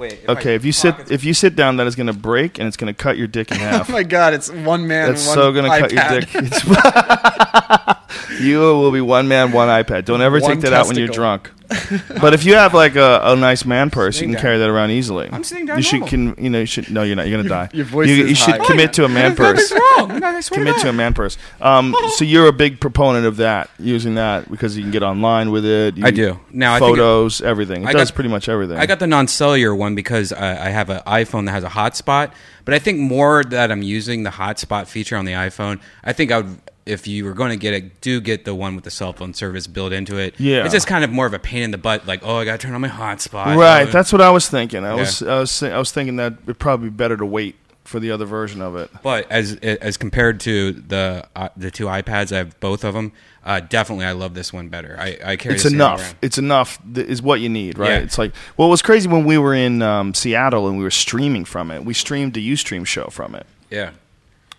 Wait. 0.01 0.19
Okay, 0.27 0.55
if 0.55 0.65
you 0.65 0.71
sit 0.71 1.11
if 1.11 1.23
you 1.23 1.35
sit 1.35 1.55
down, 1.55 1.77
that 1.77 1.85
is 1.85 1.95
going 1.95 2.07
to 2.07 2.13
break 2.13 2.57
and 2.57 2.67
it's 2.67 2.75
going 2.75 2.91
to 2.91 2.97
cut 2.97 3.17
your 3.17 3.27
dick 3.27 3.51
in 3.51 3.57
half. 3.57 3.88
oh 3.89 3.93
my 3.93 4.01
god, 4.01 4.33
it's 4.33 4.51
one 4.51 4.88
man. 4.88 5.09
That's 5.09 5.27
one 5.27 5.35
so 5.35 5.51
going 5.53 5.71
to 5.71 5.80
cut 5.80 5.91
your 5.91 6.09
dick. 6.19 6.35
It's- 6.35 7.97
you 8.41 8.59
will 8.59 8.91
be 8.91 9.01
one 9.01 9.27
man, 9.27 9.51
one 9.51 9.67
iPad. 9.67 10.05
Don't 10.05 10.21
ever 10.21 10.39
One 10.39 10.51
take 10.51 10.61
that 10.61 10.73
out 10.73 10.88
when 10.88 10.97
you're 10.97 11.07
drunk. 11.07 11.51
but 12.22 12.33
if 12.33 12.43
you 12.43 12.56
have 12.56 12.74
like 12.74 12.95
a, 12.95 13.22
a 13.24 13.35
nice 13.35 13.66
man 13.66 13.90
purse, 13.90 14.19
you 14.19 14.27
can 14.27 14.33
down. 14.33 14.41
carry 14.41 14.58
that 14.58 14.69
around 14.69 14.91
easily. 14.91 15.30
I'm 15.32 15.43
sitting 15.43 15.66
down 15.66 15.77
You 15.77 15.83
should 15.83 16.06
can 16.08 16.35
you 16.38 16.50
know 16.50 16.59
you 16.59 16.66
should 16.66 16.91
no 16.91 17.03
you're 17.03 17.16
not 17.16 17.27
you're 17.27 17.38
gonna 17.41 17.50
die. 17.50 17.69
your 17.74 17.85
voice 17.85 18.09
you, 18.09 18.24
is 18.24 18.30
you 18.30 18.35
should 18.35 18.56
high. 18.58 18.66
commit 18.66 18.93
to 18.93 19.06
a 19.06 19.09
man 19.19 19.35
purse. 19.35 19.72
Wrong. 19.72 20.19
No, 20.19 20.40
Commit 20.51 20.75
to 20.75 20.82
to 20.82 20.90
a 20.90 20.93
man 20.93 21.14
purse. 21.14 21.38
Um, 21.61 21.95
so 22.16 22.25
you're 22.25 22.48
a 22.48 22.53
big 22.53 22.80
proponent 22.80 23.25
of 23.25 23.38
that, 23.38 23.69
using 23.80 24.16
that 24.16 24.50
because 24.50 24.75
you 24.75 24.83
can 24.83 24.91
get 24.91 25.03
online 25.03 25.51
with 25.51 25.66
it. 25.66 25.98
You, 25.98 26.06
I 26.06 26.11
do. 26.11 26.40
Now, 26.51 26.74
I 26.74 26.77
it- 26.77 26.80
photos, 26.80 27.41
everything. 27.41 27.83
It 27.83 27.88
I 27.90 27.93
does 27.93 28.09
got- 28.11 28.16
pretty 28.16 28.30
much 28.30 28.50
everything. 28.50 28.77
I 28.77 28.85
got 28.85 29.00
the 29.00 29.08
non-cellular 29.08 29.75
one 29.75 29.95
because 29.95 30.33
I, 30.33 30.67
I 30.67 30.69
have 30.69 30.90
an 30.90 31.01
iPhone 31.08 31.45
that 31.45 31.51
has 31.51 31.64
a 31.64 31.69
hotspot. 31.69 32.32
But 32.66 32.74
I 32.74 32.80
think 32.80 33.00
more 33.00 33.43
that 33.43 33.72
I'm 33.72 33.82
using 33.82 34.24
the 34.24 34.30
hotspot 34.32 34.88
feature 34.88 35.16
on 35.17 35.25
the 35.25 35.32
iPhone. 35.33 35.80
I 36.03 36.14
think 36.14 36.32
I 36.32 36.41
would, 36.41 36.59
if 36.91 37.07
you 37.07 37.25
were 37.25 37.33
going 37.33 37.49
to 37.51 37.57
get 37.57 37.73
it, 37.73 38.01
do 38.01 38.21
get 38.21 38.45
the 38.45 38.53
one 38.53 38.75
with 38.75 38.83
the 38.83 38.91
cell 38.91 39.13
phone 39.13 39.33
service 39.33 39.65
built 39.67 39.93
into 39.93 40.17
it. 40.17 40.35
Yeah. 40.39 40.63
it's 40.65 40.73
just 40.73 40.87
kind 40.87 41.03
of 41.03 41.09
more 41.09 41.25
of 41.25 41.33
a 41.33 41.39
pain 41.39 41.63
in 41.63 41.71
the 41.71 41.77
butt. 41.77 42.05
Like, 42.05 42.21
oh, 42.23 42.35
I 42.37 42.45
got 42.45 42.59
to 42.59 42.67
turn 42.67 42.75
on 42.75 42.81
my 42.81 42.87
hotspot. 42.89 43.55
right. 43.57 43.87
Oh, 43.87 43.91
That's 43.91 44.11
what 44.11 44.21
I 44.21 44.29
was 44.29 44.47
thinking. 44.49 44.83
I 44.85 44.89
Yeah. 44.89 44.95
was 44.95 45.21
I 45.23 45.39
was 45.39 45.63
I 45.63 45.77
was 45.79 45.91
thinking 45.91 46.17
that 46.17 46.33
it'd 46.43 46.59
probably 46.59 46.89
be 46.89 46.95
better 46.95 47.17
to 47.17 47.25
wait 47.25 47.55
for 47.83 47.99
the 47.99 48.11
other 48.11 48.25
version 48.25 48.61
of 48.61 48.75
it. 48.75 48.89
But 49.01 49.29
as 49.31 49.55
as 49.55 49.97
compared 49.97 50.39
to 50.41 50.71
the 50.73 51.25
uh, 51.35 51.49
the 51.57 51.71
two 51.71 51.85
iPads, 51.85 52.31
I 52.31 52.37
have 52.37 52.59
both 52.59 52.83
of 52.83 52.93
them. 52.93 53.11
Uh, 53.43 53.59
definitely, 53.59 54.05
I 54.05 54.11
love 54.11 54.35
this 54.35 54.53
one 54.53 54.69
better. 54.69 54.95
I, 54.99 55.17
I 55.25 55.35
carry 55.35 55.55
it's 55.55 55.63
this 55.63 55.71
thing 55.71 55.81
all 55.81 55.95
enough. 55.95 56.15
It's 56.21 56.37
enough. 56.37 56.79
Th- 56.93 57.07
is 57.07 57.23
what 57.23 57.39
you 57.39 57.49
need, 57.49 57.79
right? 57.79 57.89
Yeah. 57.89 57.97
It's 57.97 58.19
like 58.19 58.33
well, 58.55 58.67
it 58.67 58.71
was 58.71 58.83
crazy 58.83 59.09
when 59.09 59.25
we 59.25 59.37
were 59.39 59.55
in 59.55 59.81
um, 59.81 60.13
Seattle 60.13 60.67
and 60.67 60.77
we 60.77 60.83
were 60.83 60.91
streaming 60.91 61.43
from 61.45 61.71
it. 61.71 61.83
We 61.83 61.95
streamed 61.95 62.35
the 62.35 62.51
UStream 62.53 62.85
show 62.85 63.05
from 63.07 63.33
it. 63.33 63.47
Yeah. 63.71 63.91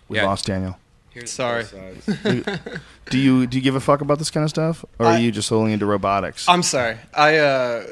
We 0.09 0.17
Yeah. 0.17 0.25
lost 0.25 0.45
Daniel. 0.47 0.77
Sorry. 1.25 1.65
Do 3.09 3.17
you 3.19 3.45
do 3.45 3.57
you 3.57 3.61
give 3.63 3.75
a 3.75 3.81
fuck 3.81 3.99
about 3.99 4.17
this 4.17 4.31
kind 4.31 4.45
of 4.45 4.49
stuff, 4.49 4.85
or 4.97 5.07
are 5.07 5.19
you 5.19 5.29
just 5.29 5.51
only 5.51 5.73
into 5.73 5.85
robotics? 5.85 6.47
I'm 6.47 6.63
sorry. 6.63 6.95
I 7.13 7.37
uh, 7.37 7.83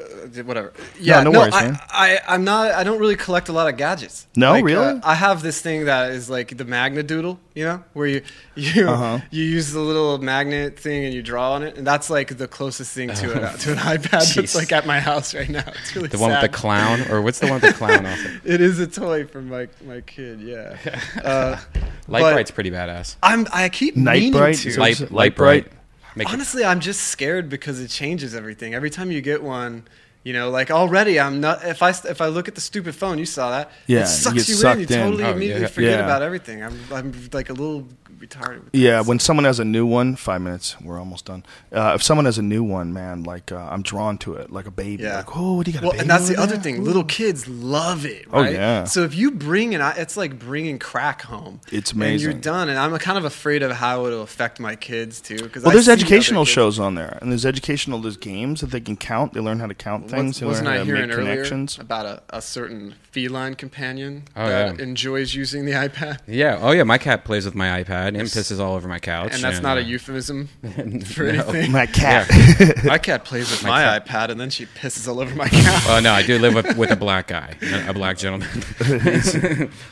whatever. 0.44 0.72
Yeah, 0.98 1.22
no 1.22 1.30
worries, 1.30 1.52
I, 1.54 1.64
man. 1.64 1.78
I, 1.90 2.18
I'm 2.26 2.44
not. 2.44 2.72
I 2.72 2.82
don't 2.82 2.98
really 2.98 3.14
collect 3.16 3.50
a 3.50 3.52
lot 3.52 3.68
of 3.68 3.76
gadgets. 3.76 4.26
No, 4.36 4.52
Like, 4.52 4.64
really? 4.64 4.82
uh, 4.84 5.00
I 5.04 5.14
have 5.14 5.42
this 5.42 5.60
thing 5.60 5.84
that 5.84 6.12
is 6.12 6.30
like 6.30 6.56
the 6.56 6.64
magnet 6.64 7.06
doodle. 7.08 7.38
You 7.54 7.64
know, 7.66 7.84
where 7.92 8.06
you 8.06 8.22
you 8.54 8.88
Uh-huh. 8.88 9.18
you 9.30 9.44
use 9.44 9.70
the 9.72 9.80
little 9.80 10.16
magnet 10.16 10.78
thing 10.78 11.04
and 11.04 11.12
you 11.12 11.22
draw 11.22 11.52
on 11.52 11.62
it, 11.62 11.76
and 11.76 11.86
that's 11.86 12.08
like 12.08 12.38
the 12.38 12.48
closest 12.48 12.92
thing 12.94 13.10
to 13.14 13.32
an 13.32 13.58
to 13.58 13.72
an 13.72 13.78
iPad 13.78 14.34
that's 14.34 14.54
like 14.54 14.72
at 14.72 14.86
my 14.86 14.98
house 14.98 15.34
right 15.34 15.50
now. 15.50 15.62
It's 15.82 15.94
really 15.94 16.08
The 16.08 16.16
one 16.18 16.30
with 16.30 16.40
the 16.40 16.48
clown, 16.48 17.02
or 17.10 17.20
what's 17.20 17.38
the 17.38 17.46
one 17.48 17.60
with 17.60 17.70
the 17.70 17.74
clown? 17.74 18.06
Also, 18.06 18.28
It 18.44 18.62
is 18.62 18.78
a 18.78 18.86
toy 18.86 19.26
for 19.26 19.42
my 19.42 19.68
my 19.86 20.00
kid. 20.00 20.40
Yeah. 20.40 20.78
Uh, 21.22 21.58
Light 22.08 22.22
but 22.22 22.32
Bright's 22.32 22.50
pretty 22.50 22.70
badass. 22.70 23.16
I'm. 23.22 23.46
I 23.52 23.68
keep 23.68 23.96
Night 23.96 24.14
meaning 24.20 24.32
Bright? 24.32 24.56
to. 24.56 24.68
Is 24.68 24.74
that- 24.76 24.80
Light, 24.80 25.00
Light 25.00 25.10
Light 25.12 25.36
Bright? 25.36 25.64
Bright. 25.64 25.78
Make 26.16 26.28
it- 26.28 26.32
Honestly, 26.32 26.64
I'm 26.64 26.80
just 26.80 27.02
scared 27.04 27.48
because 27.48 27.80
it 27.80 27.88
changes 27.88 28.34
everything. 28.34 28.74
Every 28.74 28.90
time 28.90 29.10
you 29.10 29.20
get 29.22 29.42
one, 29.42 29.84
you 30.24 30.32
know, 30.32 30.50
like 30.50 30.70
already 30.70 31.18
I'm 31.18 31.40
not. 31.40 31.64
If 31.64 31.82
I 31.82 31.90
if 31.90 32.20
I 32.20 32.26
look 32.26 32.48
at 32.48 32.54
the 32.54 32.60
stupid 32.60 32.94
phone, 32.94 33.18
you 33.18 33.24
saw 33.26 33.50
that. 33.50 33.70
Yeah, 33.86 33.98
you 33.98 34.04
it 34.04 34.08
sucks 34.08 34.34
get 34.36 34.48
you, 34.48 34.54
in. 34.54 34.60
sucked 34.60 34.80
You 34.80 34.86
in. 34.96 35.02
totally 35.02 35.24
Oh, 35.24 35.30
immediately 35.32 35.62
yeah. 35.62 35.68
forget 35.68 35.90
Yeah. 35.98 36.04
about 36.04 36.22
everything. 36.22 36.62
I'm 36.62 36.78
I'm 36.92 37.12
like 37.32 37.48
a 37.50 37.54
little 37.54 37.88
retarded. 38.26 38.64
With 38.64 38.74
Yeah, 38.74 38.98
this. 38.98 39.06
when 39.08 39.18
someone 39.18 39.44
has 39.44 39.58
a 39.60 39.64
new 39.64 39.84
one, 39.86 40.16
five 40.16 40.40
minutes, 40.40 40.80
we're 40.80 40.98
almost 40.98 41.24
done. 41.26 41.44
Uh, 41.72 41.92
if 41.94 42.02
someone 42.02 42.24
has 42.24 42.38
a 42.38 42.42
new 42.42 42.62
one, 42.62 42.92
man, 42.92 43.22
like 43.24 43.52
uh, 43.52 43.56
I'm 43.70 43.82
drawn 43.82 44.18
to 44.18 44.34
it, 44.34 44.50
like 44.52 44.66
a 44.66 44.70
baby. 44.70 45.02
Yeah. 45.04 45.16
Like, 45.18 45.36
oh, 45.36 45.54
what 45.54 45.66
do 45.66 45.72
you 45.72 45.74
got? 45.78 45.82
a 45.82 45.86
Well, 45.86 45.92
baby 45.92 46.00
and 46.02 46.10
that's 46.10 46.28
the 46.28 46.34
over 46.36 46.42
other 46.44 46.56
thing. 46.58 46.78
Ooh. 46.78 46.82
Little 46.82 47.04
kids 47.04 47.48
love 47.48 48.06
it, 48.06 48.26
Oh, 48.32 48.42
yeah. 48.42 48.84
So 48.84 49.02
if 49.04 49.14
you 49.14 49.30
bring 49.32 49.74
an, 49.74 49.80
i- 49.80 49.96
it's 49.96 50.16
like 50.16 50.38
bringing 50.38 50.78
crack 50.78 51.22
home. 51.22 51.60
It's 51.70 51.92
And 51.92 52.20
you're 52.20 52.32
done, 52.32 52.68
and 52.68 52.78
I'm 52.78 52.96
kind 52.98 53.18
of 53.18 53.24
afraid 53.24 53.62
of 53.62 53.72
how 53.72 54.06
it'll 54.06 54.22
affect 54.22 54.60
my 54.60 54.76
kids 54.76 55.20
too. 55.20 55.36
Because 55.42 55.62
Well, 55.64 55.72
there's 55.72 55.88
educational 55.88 56.44
shows 56.44 56.78
on 56.78 56.94
there, 56.94 57.18
and 57.20 57.30
there's 57.30 57.46
educational. 57.46 58.00
There's 58.00 58.16
games 58.16 58.60
that 58.60 58.70
they 58.70 58.80
can 58.80 58.96
count. 58.96 59.32
They 59.34 59.40
learn 59.40 59.58
how 59.60 59.66
to 59.66 59.74
count 59.74 60.10
things. 60.10 60.40
They 60.40 60.46
Wasn't 60.46 60.66
learn 60.66 60.74
I 60.74 60.78
how 60.78 60.84
to 60.84 60.86
hearing 60.86 61.08
make 61.08 61.16
earlier 61.18 61.32
connections. 61.34 61.78
about 61.78 62.06
a, 62.06 62.22
a 62.30 62.42
certain 62.42 62.94
feline 63.10 63.54
companion 63.54 64.24
Oh, 64.36 64.46
that 64.48 64.76
yeah. 64.78 64.82
enjoys 64.82 65.34
using 65.34 65.64
the 65.64 65.72
iPad? 65.86 66.18
Yeah. 66.26 66.58
Oh, 66.60 66.72
yeah. 66.72 66.82
My 66.82 66.98
cat 66.98 67.24
plays 67.24 67.44
with 67.44 67.54
my 67.54 67.82
iPad 67.82 68.11
and 68.16 68.28
pisses 68.28 68.58
all 68.60 68.74
over 68.74 68.88
my 68.88 68.98
couch. 68.98 69.32
And 69.34 69.42
that's 69.42 69.60
not 69.60 69.78
a 69.78 69.80
uh, 69.80 69.84
euphemism 69.84 70.46
for 71.06 71.24
No. 71.32 71.42
anything. 71.42 71.72
My 71.72 71.86
cat. 71.86 72.28
My 72.84 72.98
cat 72.98 73.24
plays 73.24 73.50
with 73.50 73.62
my, 73.64 73.82
cat- 73.82 74.06
iPad 74.06 74.28
and 74.30 74.40
then 74.40 74.50
she 74.50 74.66
pisses 74.66 75.06
all 75.08 75.20
over 75.20 75.34
my 75.34 75.48
couch. 75.50 75.82
Oh 75.88 76.00
no, 76.02 76.12
I 76.12 76.22
do 76.22 76.38
live 76.38 76.54
with, 76.54 76.76
with 76.76 76.90
a 76.90 76.96
black 76.96 77.28
guy, 77.28 77.56
a 77.62 77.90
a 77.90 77.92
black 77.92 78.18
gentleman. 78.18 78.48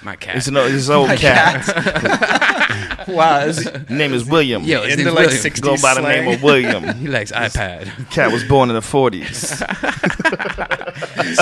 my 0.02 0.16
cat. 0.16 0.36
It's 0.36 0.46
an 0.48 0.56
old, 0.56 0.70
it's 0.72 0.88
an 0.88 0.94
old 0.94 1.10
cat. 1.18 3.08
wow. 3.08 3.46
His 3.46 3.66
name 3.88 4.12
is 4.12 4.24
William. 4.24 4.62
Yeah, 4.64 4.80
his 4.84 4.92
into 4.94 5.04
name's 5.04 5.14
like 5.16 5.24
William. 5.26 5.40
60 5.42 5.62
Go 5.62 5.76
by 5.76 5.94
the 5.94 6.00
slang. 6.00 6.24
name 6.24 6.34
of 6.34 6.42
William. 6.42 6.82
He 6.96 7.08
likes 7.08 7.32
iPad. 7.32 8.10
Cat 8.10 8.32
was 8.32 8.44
born 8.44 8.68
in 8.70 8.74
the 8.74 8.80
40s. 8.80 9.60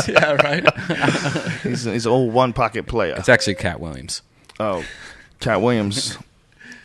yeah, 0.08 0.32
right. 0.32 1.60
He's, 1.62 1.84
he's 1.84 2.07
an 2.07 2.12
old 2.12 2.32
one 2.32 2.52
pocket 2.52 2.86
player. 2.86 3.15
It's 3.16 3.28
actually 3.28 3.55
Katt 3.57 3.81
Williams. 3.81 4.23
Oh, 4.60 4.84
Katt 5.40 5.60
Williams. 5.62 6.18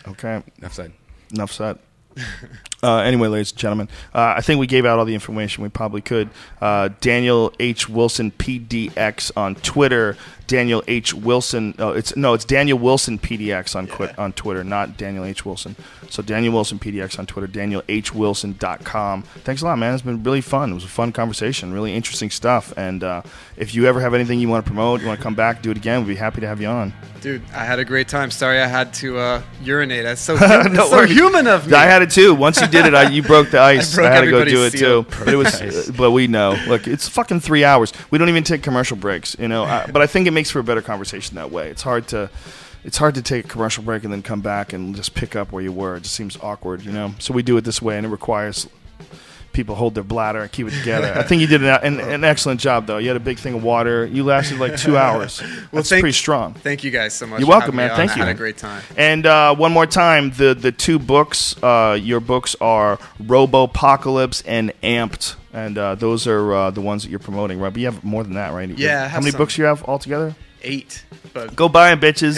Okay. 0.07 0.43
Enough 0.59 0.73
said. 0.73 0.93
Enough 1.31 1.51
said. 1.51 1.79
Uh, 2.83 2.97
anyway, 2.97 3.29
ladies 3.29 3.51
and 3.51 3.59
gentlemen, 3.59 3.87
uh, 4.13 4.33
I 4.35 4.41
think 4.41 4.59
we 4.59 4.67
gave 4.67 4.85
out 4.85 4.99
all 4.99 5.05
the 5.05 5.13
information 5.13 5.63
we 5.63 5.69
probably 5.69 6.01
could. 6.01 6.29
Uh, 6.61 6.89
Daniel 6.99 7.53
H 7.59 7.87
Wilson 7.87 8.31
PDX 8.31 9.31
on 9.37 9.55
Twitter. 9.55 10.17
Daniel 10.47 10.83
H 10.87 11.13
Wilson. 11.13 11.73
Oh, 11.79 11.91
it's 11.91 12.15
no, 12.15 12.33
it's 12.33 12.45
Daniel 12.45 12.77
Wilson 12.77 13.17
PDX 13.17 13.75
on 13.75 13.87
quit 13.87 14.17
on 14.19 14.33
Twitter, 14.33 14.63
not 14.63 14.97
Daniel 14.97 15.23
H 15.23 15.45
Wilson. 15.45 15.75
So 16.09 16.21
Daniel 16.21 16.53
Wilson 16.53 16.77
PDX 16.79 17.17
on 17.17 17.25
Twitter. 17.25 17.47
DanielHWilson.com. 17.47 19.23
Thanks 19.23 19.61
a 19.61 19.65
lot, 19.65 19.79
man. 19.79 19.93
It's 19.93 20.03
been 20.03 20.21
really 20.21 20.41
fun. 20.41 20.71
It 20.71 20.75
was 20.75 20.83
a 20.83 20.89
fun 20.89 21.11
conversation. 21.11 21.73
Really 21.73 21.95
interesting 21.95 22.29
stuff. 22.29 22.73
And 22.77 23.03
uh, 23.03 23.23
if 23.57 23.73
you 23.73 23.87
ever 23.87 24.01
have 24.01 24.13
anything 24.13 24.39
you 24.39 24.49
want 24.49 24.65
to 24.65 24.69
promote, 24.69 25.01
you 25.01 25.07
want 25.07 25.19
to 25.19 25.23
come 25.23 25.35
back, 25.35 25.61
do 25.61 25.71
it 25.71 25.77
again, 25.77 26.01
we'd 26.01 26.13
be 26.13 26.15
happy 26.15 26.41
to 26.41 26.47
have 26.47 26.61
you 26.61 26.67
on. 26.67 26.93
Dude, 27.21 27.41
I 27.53 27.63
had 27.63 27.79
a 27.79 27.85
great 27.85 28.09
time. 28.09 28.29
Sorry 28.31 28.59
I 28.59 28.67
had 28.67 28.93
to 28.95 29.17
uh, 29.17 29.41
urinate. 29.63 30.03
That's 30.03 30.21
so, 30.21 30.37
Don't 30.37 30.75
so 30.75 31.05
human 31.05 31.47
of 31.47 31.67
me. 31.67 31.73
I 31.73 31.85
had 31.85 32.01
it 32.01 32.11
too. 32.11 32.35
Once 32.35 32.59
you 32.59 32.67
did 32.73 32.85
it, 32.85 32.93
I, 32.93 33.09
you 33.09 33.23
broke 33.23 33.51
the 33.51 33.59
ice. 33.73 33.97
I, 33.97 34.01
broke 34.01 34.13
had 34.13 34.21
to 34.21 34.31
go 34.31 34.45
do 34.45 34.65
it 34.65 34.71
too. 34.71 35.05
But 35.19 35.29
it 35.29 35.35
was, 35.35 35.61
uh, 35.61 35.91
but 35.95 36.11
we 36.11 36.27
know. 36.27 36.57
Look, 36.67 36.87
it's 36.87 37.07
fucking 37.07 37.39
three 37.39 37.63
hours. 37.63 37.93
We 38.11 38.17
don't 38.17 38.29
even 38.29 38.43
take 38.43 38.63
commercial 38.63 38.97
breaks, 38.97 39.35
you 39.39 39.47
know. 39.47 39.63
I, 39.63 39.89
but 39.91 40.01
I 40.01 40.07
think 40.07 40.27
it 40.27 40.31
makes 40.31 40.51
for 40.51 40.59
a 40.59 40.63
better 40.63 40.81
conversation 40.81 41.35
that 41.35 41.51
way. 41.51 41.69
It's 41.69 41.83
hard 41.83 42.07
to, 42.09 42.29
it's 42.83 42.97
hard 42.97 43.15
to 43.15 43.21
take 43.21 43.45
a 43.45 43.47
commercial 43.47 43.83
break 43.83 44.03
and 44.03 44.11
then 44.11 44.21
come 44.21 44.41
back 44.41 44.73
and 44.73 44.95
just 44.95 45.15
pick 45.15 45.35
up 45.35 45.51
where 45.51 45.63
you 45.63 45.71
were. 45.71 45.95
It 45.95 46.03
just 46.03 46.15
seems 46.15 46.37
awkward, 46.41 46.83
you 46.83 46.91
know. 46.91 47.15
So 47.19 47.33
we 47.33 47.43
do 47.43 47.55
it 47.57 47.61
this 47.61 47.81
way, 47.81 47.97
and 47.97 48.05
it 48.05 48.09
requires 48.09 48.67
people 49.53 49.75
hold 49.75 49.95
their 49.95 50.03
bladder 50.03 50.41
and 50.41 50.51
keep 50.51 50.67
it 50.67 50.71
together. 50.77 51.13
I 51.15 51.23
think 51.23 51.41
you 51.41 51.47
did 51.47 51.63
an, 51.63 51.69
an, 51.83 51.99
an 51.99 52.23
excellent 52.23 52.59
job, 52.59 52.87
though. 52.87 52.97
You 52.97 53.07
had 53.07 53.17
a 53.17 53.21
big 53.21 53.37
thing 53.39 53.53
of 53.53 53.63
water. 53.63 54.05
You 54.05 54.23
lasted 54.23 54.59
like 54.59 54.75
two 54.77 54.97
hours. 55.05 55.41
That's 55.71 55.89
thank- 55.89 56.01
pretty 56.01 56.13
strong. 56.13 56.55
Thank 56.55 56.83
you 56.83 56.91
guys 56.91 57.13
so 57.13 57.25
much. 57.27 57.39
You're 57.39 57.47
welcome, 57.49 57.75
man. 57.77 57.91
on. 57.91 57.95
Thank 57.97 58.11
I 58.11 58.15
you. 58.15 58.23
had 58.23 58.35
a 58.35 58.37
great 58.37 58.57
time. 58.57 58.83
And 58.97 59.25
uh, 59.25 59.55
one 59.55 59.71
more 59.71 59.85
time, 59.85 60.31
the 60.31 60.53
the 60.53 60.71
two 60.71 60.99
books, 60.99 61.55
uh, 61.63 61.97
your 62.01 62.19
books 62.19 62.55
are 62.59 62.97
Robopocalypse 63.21 64.43
and 64.45 64.73
Amped, 64.81 65.35
and 65.53 65.77
uh, 65.77 65.95
those 65.95 66.27
are 66.27 66.53
uh, 66.53 66.71
the 66.71 66.81
ones 66.81 67.03
that 67.03 67.09
you're 67.09 67.19
promoting, 67.19 67.59
right? 67.59 67.71
But 67.71 67.79
you 67.79 67.85
have 67.85 68.03
more 68.03 68.23
than 68.23 68.33
that, 68.33 68.53
right? 68.53 68.69
Yeah, 68.77 69.05
I 69.05 69.07
How 69.07 69.19
many 69.19 69.31
some. 69.31 69.37
books 69.37 69.57
you 69.57 69.65
have 69.65 69.83
altogether? 69.83 70.35
Eight. 70.61 71.03
But 71.33 71.55
Go 71.55 71.67
buy 71.67 71.93
them, 71.93 71.99
bitches. 71.99 72.37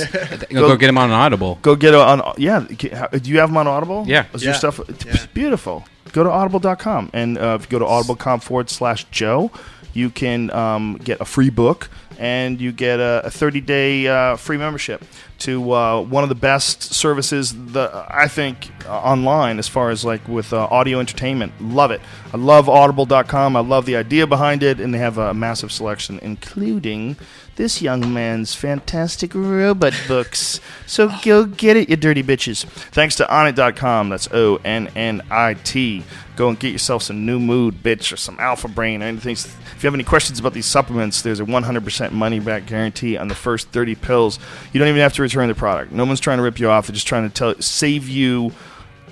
Go, 0.49 0.69
go 0.69 0.75
get 0.77 0.87
them 0.87 0.97
on 0.97 1.11
Audible. 1.11 1.59
Go 1.61 1.75
get 1.75 1.93
it 1.93 1.99
on. 1.99 2.33
Yeah, 2.37 2.61
do 2.67 3.29
you 3.29 3.39
have 3.39 3.49
them 3.49 3.57
on 3.57 3.67
Audible? 3.67 4.03
Yeah. 4.07 4.25
Is 4.33 4.43
your 4.43 4.53
stuff 4.55 4.79
Yeah. 5.05 5.25
beautiful? 5.33 5.85
Go 6.15 6.23
to 6.23 6.31
audible.com 6.31 7.09
and 7.11 7.37
uh, 7.37 7.57
if 7.59 7.65
you 7.65 7.71
go 7.71 7.79
to 7.79 7.85
audible.com 7.85 8.39
forward 8.39 8.69
slash 8.69 9.03
Joe, 9.11 9.51
you 9.93 10.09
can 10.09 10.49
um, 10.51 10.95
get 11.03 11.19
a 11.19 11.25
free 11.25 11.49
book 11.49 11.89
and 12.17 12.61
you 12.61 12.71
get 12.71 13.01
a, 13.01 13.23
a 13.25 13.29
30 13.29 13.59
day 13.59 14.07
uh, 14.07 14.37
free 14.37 14.55
membership 14.55 15.03
to 15.39 15.73
uh, 15.73 16.01
one 16.01 16.23
of 16.23 16.29
the 16.29 16.35
best 16.35 16.83
services 16.83 17.53
that 17.73 17.93
I 18.09 18.29
think 18.29 18.71
uh, 18.85 18.97
online 18.97 19.59
as 19.59 19.67
far 19.67 19.89
as 19.89 20.05
like 20.05 20.25
with 20.25 20.53
uh, 20.53 20.69
audio 20.71 21.01
entertainment. 21.01 21.51
Love 21.59 21.91
it. 21.91 21.99
I 22.31 22.37
love 22.37 22.69
audible.com. 22.69 23.57
I 23.57 23.59
love 23.59 23.85
the 23.85 23.97
idea 23.97 24.25
behind 24.25 24.63
it, 24.63 24.79
and 24.79 24.93
they 24.93 24.99
have 24.99 25.17
a 25.17 25.33
massive 25.33 25.69
selection, 25.69 26.19
including 26.21 27.17
this 27.55 27.81
young 27.81 28.13
man's 28.13 28.53
fantastic 28.53 29.33
robot 29.33 29.93
books. 30.07 30.59
So 30.85 31.11
go 31.23 31.45
get 31.45 31.77
it, 31.77 31.89
you 31.89 31.95
dirty 31.95 32.23
bitches. 32.23 32.65
Thanks 32.65 33.15
to 33.15 33.25
onnit.com. 33.25 34.09
That's 34.09 34.27
O 34.31 34.59
N 34.63 34.89
N 34.95 35.21
I 35.31 35.55
T. 35.55 36.03
Go 36.35 36.49
and 36.49 36.59
get 36.59 36.73
yourself 36.73 37.03
some 37.03 37.25
new 37.25 37.39
mood, 37.39 37.81
bitch, 37.81 38.11
or 38.11 38.17
some 38.17 38.37
alpha 38.39 38.67
brain 38.67 39.01
or 39.01 39.05
anything. 39.05 39.33
If 39.33 39.77
you 39.81 39.87
have 39.87 39.93
any 39.93 40.03
questions 40.03 40.37
about 40.37 40.53
these 40.53 40.65
supplements, 40.65 41.21
there's 41.21 41.39
a 41.39 41.45
100% 41.45 42.11
money 42.11 42.39
back 42.41 42.65
guarantee 42.65 43.15
on 43.17 43.29
the 43.29 43.35
first 43.35 43.69
30 43.69 43.95
pills. 43.95 44.37
You 44.73 44.79
don't 44.79 44.89
even 44.89 45.01
have 45.01 45.13
to 45.13 45.21
return 45.21 45.47
the 45.47 45.55
product. 45.55 45.93
No 45.93 46.03
one's 46.03 46.19
trying 46.19 46.37
to 46.37 46.43
rip 46.43 46.59
you 46.59 46.69
off. 46.69 46.87
They're 46.87 46.93
just 46.93 47.07
trying 47.07 47.29
to 47.29 47.33
tell 47.33 47.55
save 47.61 48.09
you 48.09 48.51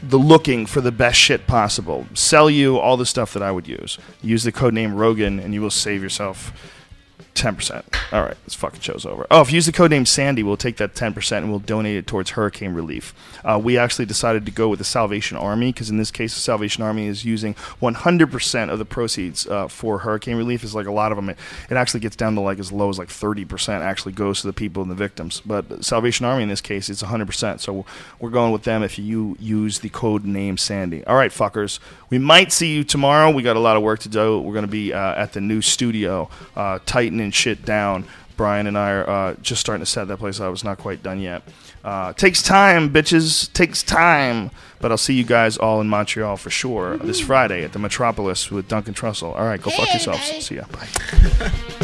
the 0.02 0.20
looking 0.20 0.66
for 0.66 0.82
the 0.82 0.92
best 0.92 1.18
shit 1.18 1.48
possible. 1.48 2.06
Sell 2.14 2.50
you 2.50 2.78
all 2.78 2.98
the 2.98 3.06
stuff 3.06 3.32
that 3.34 3.42
I 3.42 3.52
would 3.52 3.70
use. 3.70 3.98
Use 4.22 4.44
the 4.44 4.52
code 4.52 4.74
name 4.74 4.94
Rogan 4.94 5.40
and 5.40 5.54
you 5.54 5.62
will 5.62 5.72
save 5.72 6.04
yourself 6.04 6.52
10%. 7.36 7.84
All 8.12 8.22
right, 8.22 8.38
this 8.46 8.54
fucking 8.54 8.82
show's 8.82 9.06
over. 9.06 9.26
Oh, 9.32 9.42
if 9.42 9.52
you 9.52 9.56
use 9.56 9.66
the 9.66 9.72
code 9.72 9.92
name 9.92 10.06
Sandy, 10.06 10.44
we'll 10.44 10.58
take 10.58 10.78
that 10.78 10.94
10% 10.94 11.38
and 11.38 11.50
we'll 11.50 11.60
donate 11.60 11.98
it 11.98 12.08
towards 12.08 12.32
hurricane 12.32 12.74
relief. 12.74 13.14
Uh, 13.44 13.60
we 13.64 13.78
actually 13.78 14.06
decided 14.06 14.46
to 14.46 14.52
go 14.52 14.70
with 14.70 14.80
the 14.80 14.86
Salvation 14.86 15.38
Army 15.38 15.72
because 15.72 15.90
in 15.90 15.98
this 15.98 16.12
case, 16.12 16.34
the 16.34 16.40
Salvation 16.40 16.84
Army 16.84 17.08
is 17.08 17.26
using 17.26 17.56
100% 17.82 18.70
of 18.70 18.80
the 18.80 18.86
proceeds 18.86 19.48
uh, 19.48 19.68
for 19.68 20.00
hurricane 20.00 20.38
relief. 20.38 20.64
Is 20.64 20.76
like 20.76 20.88
a 20.88 20.92
lot 20.92 21.12
of 21.12 21.16
them, 21.16 21.30
it, 21.30 21.38
it 21.70 21.76
actually 21.76 22.02
gets 22.02 22.16
down 22.16 22.36
to 22.36 22.42
like 22.42 22.60
as 22.60 22.72
low 22.72 22.90
as 22.90 23.00
like 23.00 23.10
30% 23.10 23.82
actually 23.82 24.14
goes 24.14 24.42
to 24.42 24.48
the 24.48 24.54
people 24.54 24.82
and 24.84 24.92
the 24.92 24.96
victims. 24.96 25.42
But 25.46 25.84
Salvation 25.84 26.26
Army 26.26 26.44
in 26.44 26.50
this 26.50 26.62
case, 26.62 26.90
it's 26.90 27.04
100%. 27.04 27.60
So 27.60 27.86
we're 28.20 28.30
going 28.30 28.52
with 28.52 28.64
them 28.64 28.84
if 28.84 29.00
you 29.00 29.36
use 29.40 29.80
the 29.80 29.90
code 29.90 30.24
name 30.24 30.58
Sandy. 30.58 31.04
All 31.06 31.16
right, 31.16 31.32
fuckers. 31.32 31.80
We 32.14 32.20
might 32.20 32.52
see 32.52 32.76
you 32.76 32.84
tomorrow. 32.84 33.32
We 33.32 33.42
got 33.42 33.56
a 33.56 33.60
lot 33.60 33.76
of 33.76 33.82
work 33.82 34.02
to 34.02 34.08
do. 34.08 34.40
We're 34.40 34.54
going 34.54 34.68
to 34.68 34.72
be 34.72 34.94
uh, 34.94 35.16
at 35.16 35.34
the 35.34 35.42
new 35.42 35.64
studio, 35.64 36.30
uh, 36.56 36.78
tightening 36.86 37.32
shit 37.32 37.66
down. 37.66 38.06
Brian 38.38 38.68
and 38.68 38.78
I 38.78 38.92
are 38.92 39.10
uh, 39.10 39.34
just 39.42 39.62
starting 39.62 39.84
to 39.84 39.90
set 39.90 40.08
that 40.10 40.18
place. 40.18 40.40
Up. 40.40 40.46
I 40.46 40.50
was 40.50 40.64
not 40.64 40.78
quite 40.78 41.02
done 41.02 41.20
yet. 41.20 41.42
Uh, 41.84 42.14
takes 42.14 42.44
time, 42.44 42.94
bitches. 42.94 43.52
Takes 43.54 43.82
time. 43.82 44.52
But 44.80 44.92
I'll 44.92 44.98
see 45.00 45.16
you 45.16 45.24
guys 45.24 45.58
all 45.58 45.82
in 45.82 45.90
Montreal 45.90 46.38
for 46.38 46.52
sure 46.52 46.98
this 46.98 47.20
Friday 47.20 47.64
at 47.64 47.74
the 47.74 47.80
Metropolis 47.80 48.52
with 48.52 48.68
Duncan 48.68 48.94
Trussell. 48.94 49.36
All 49.36 49.46
right, 49.46 49.60
go 49.60 49.72
fuck 49.72 49.90
yourselves. 49.90 50.46
See 50.46 50.58
ya. 50.58 50.66
Bye. 50.72 51.80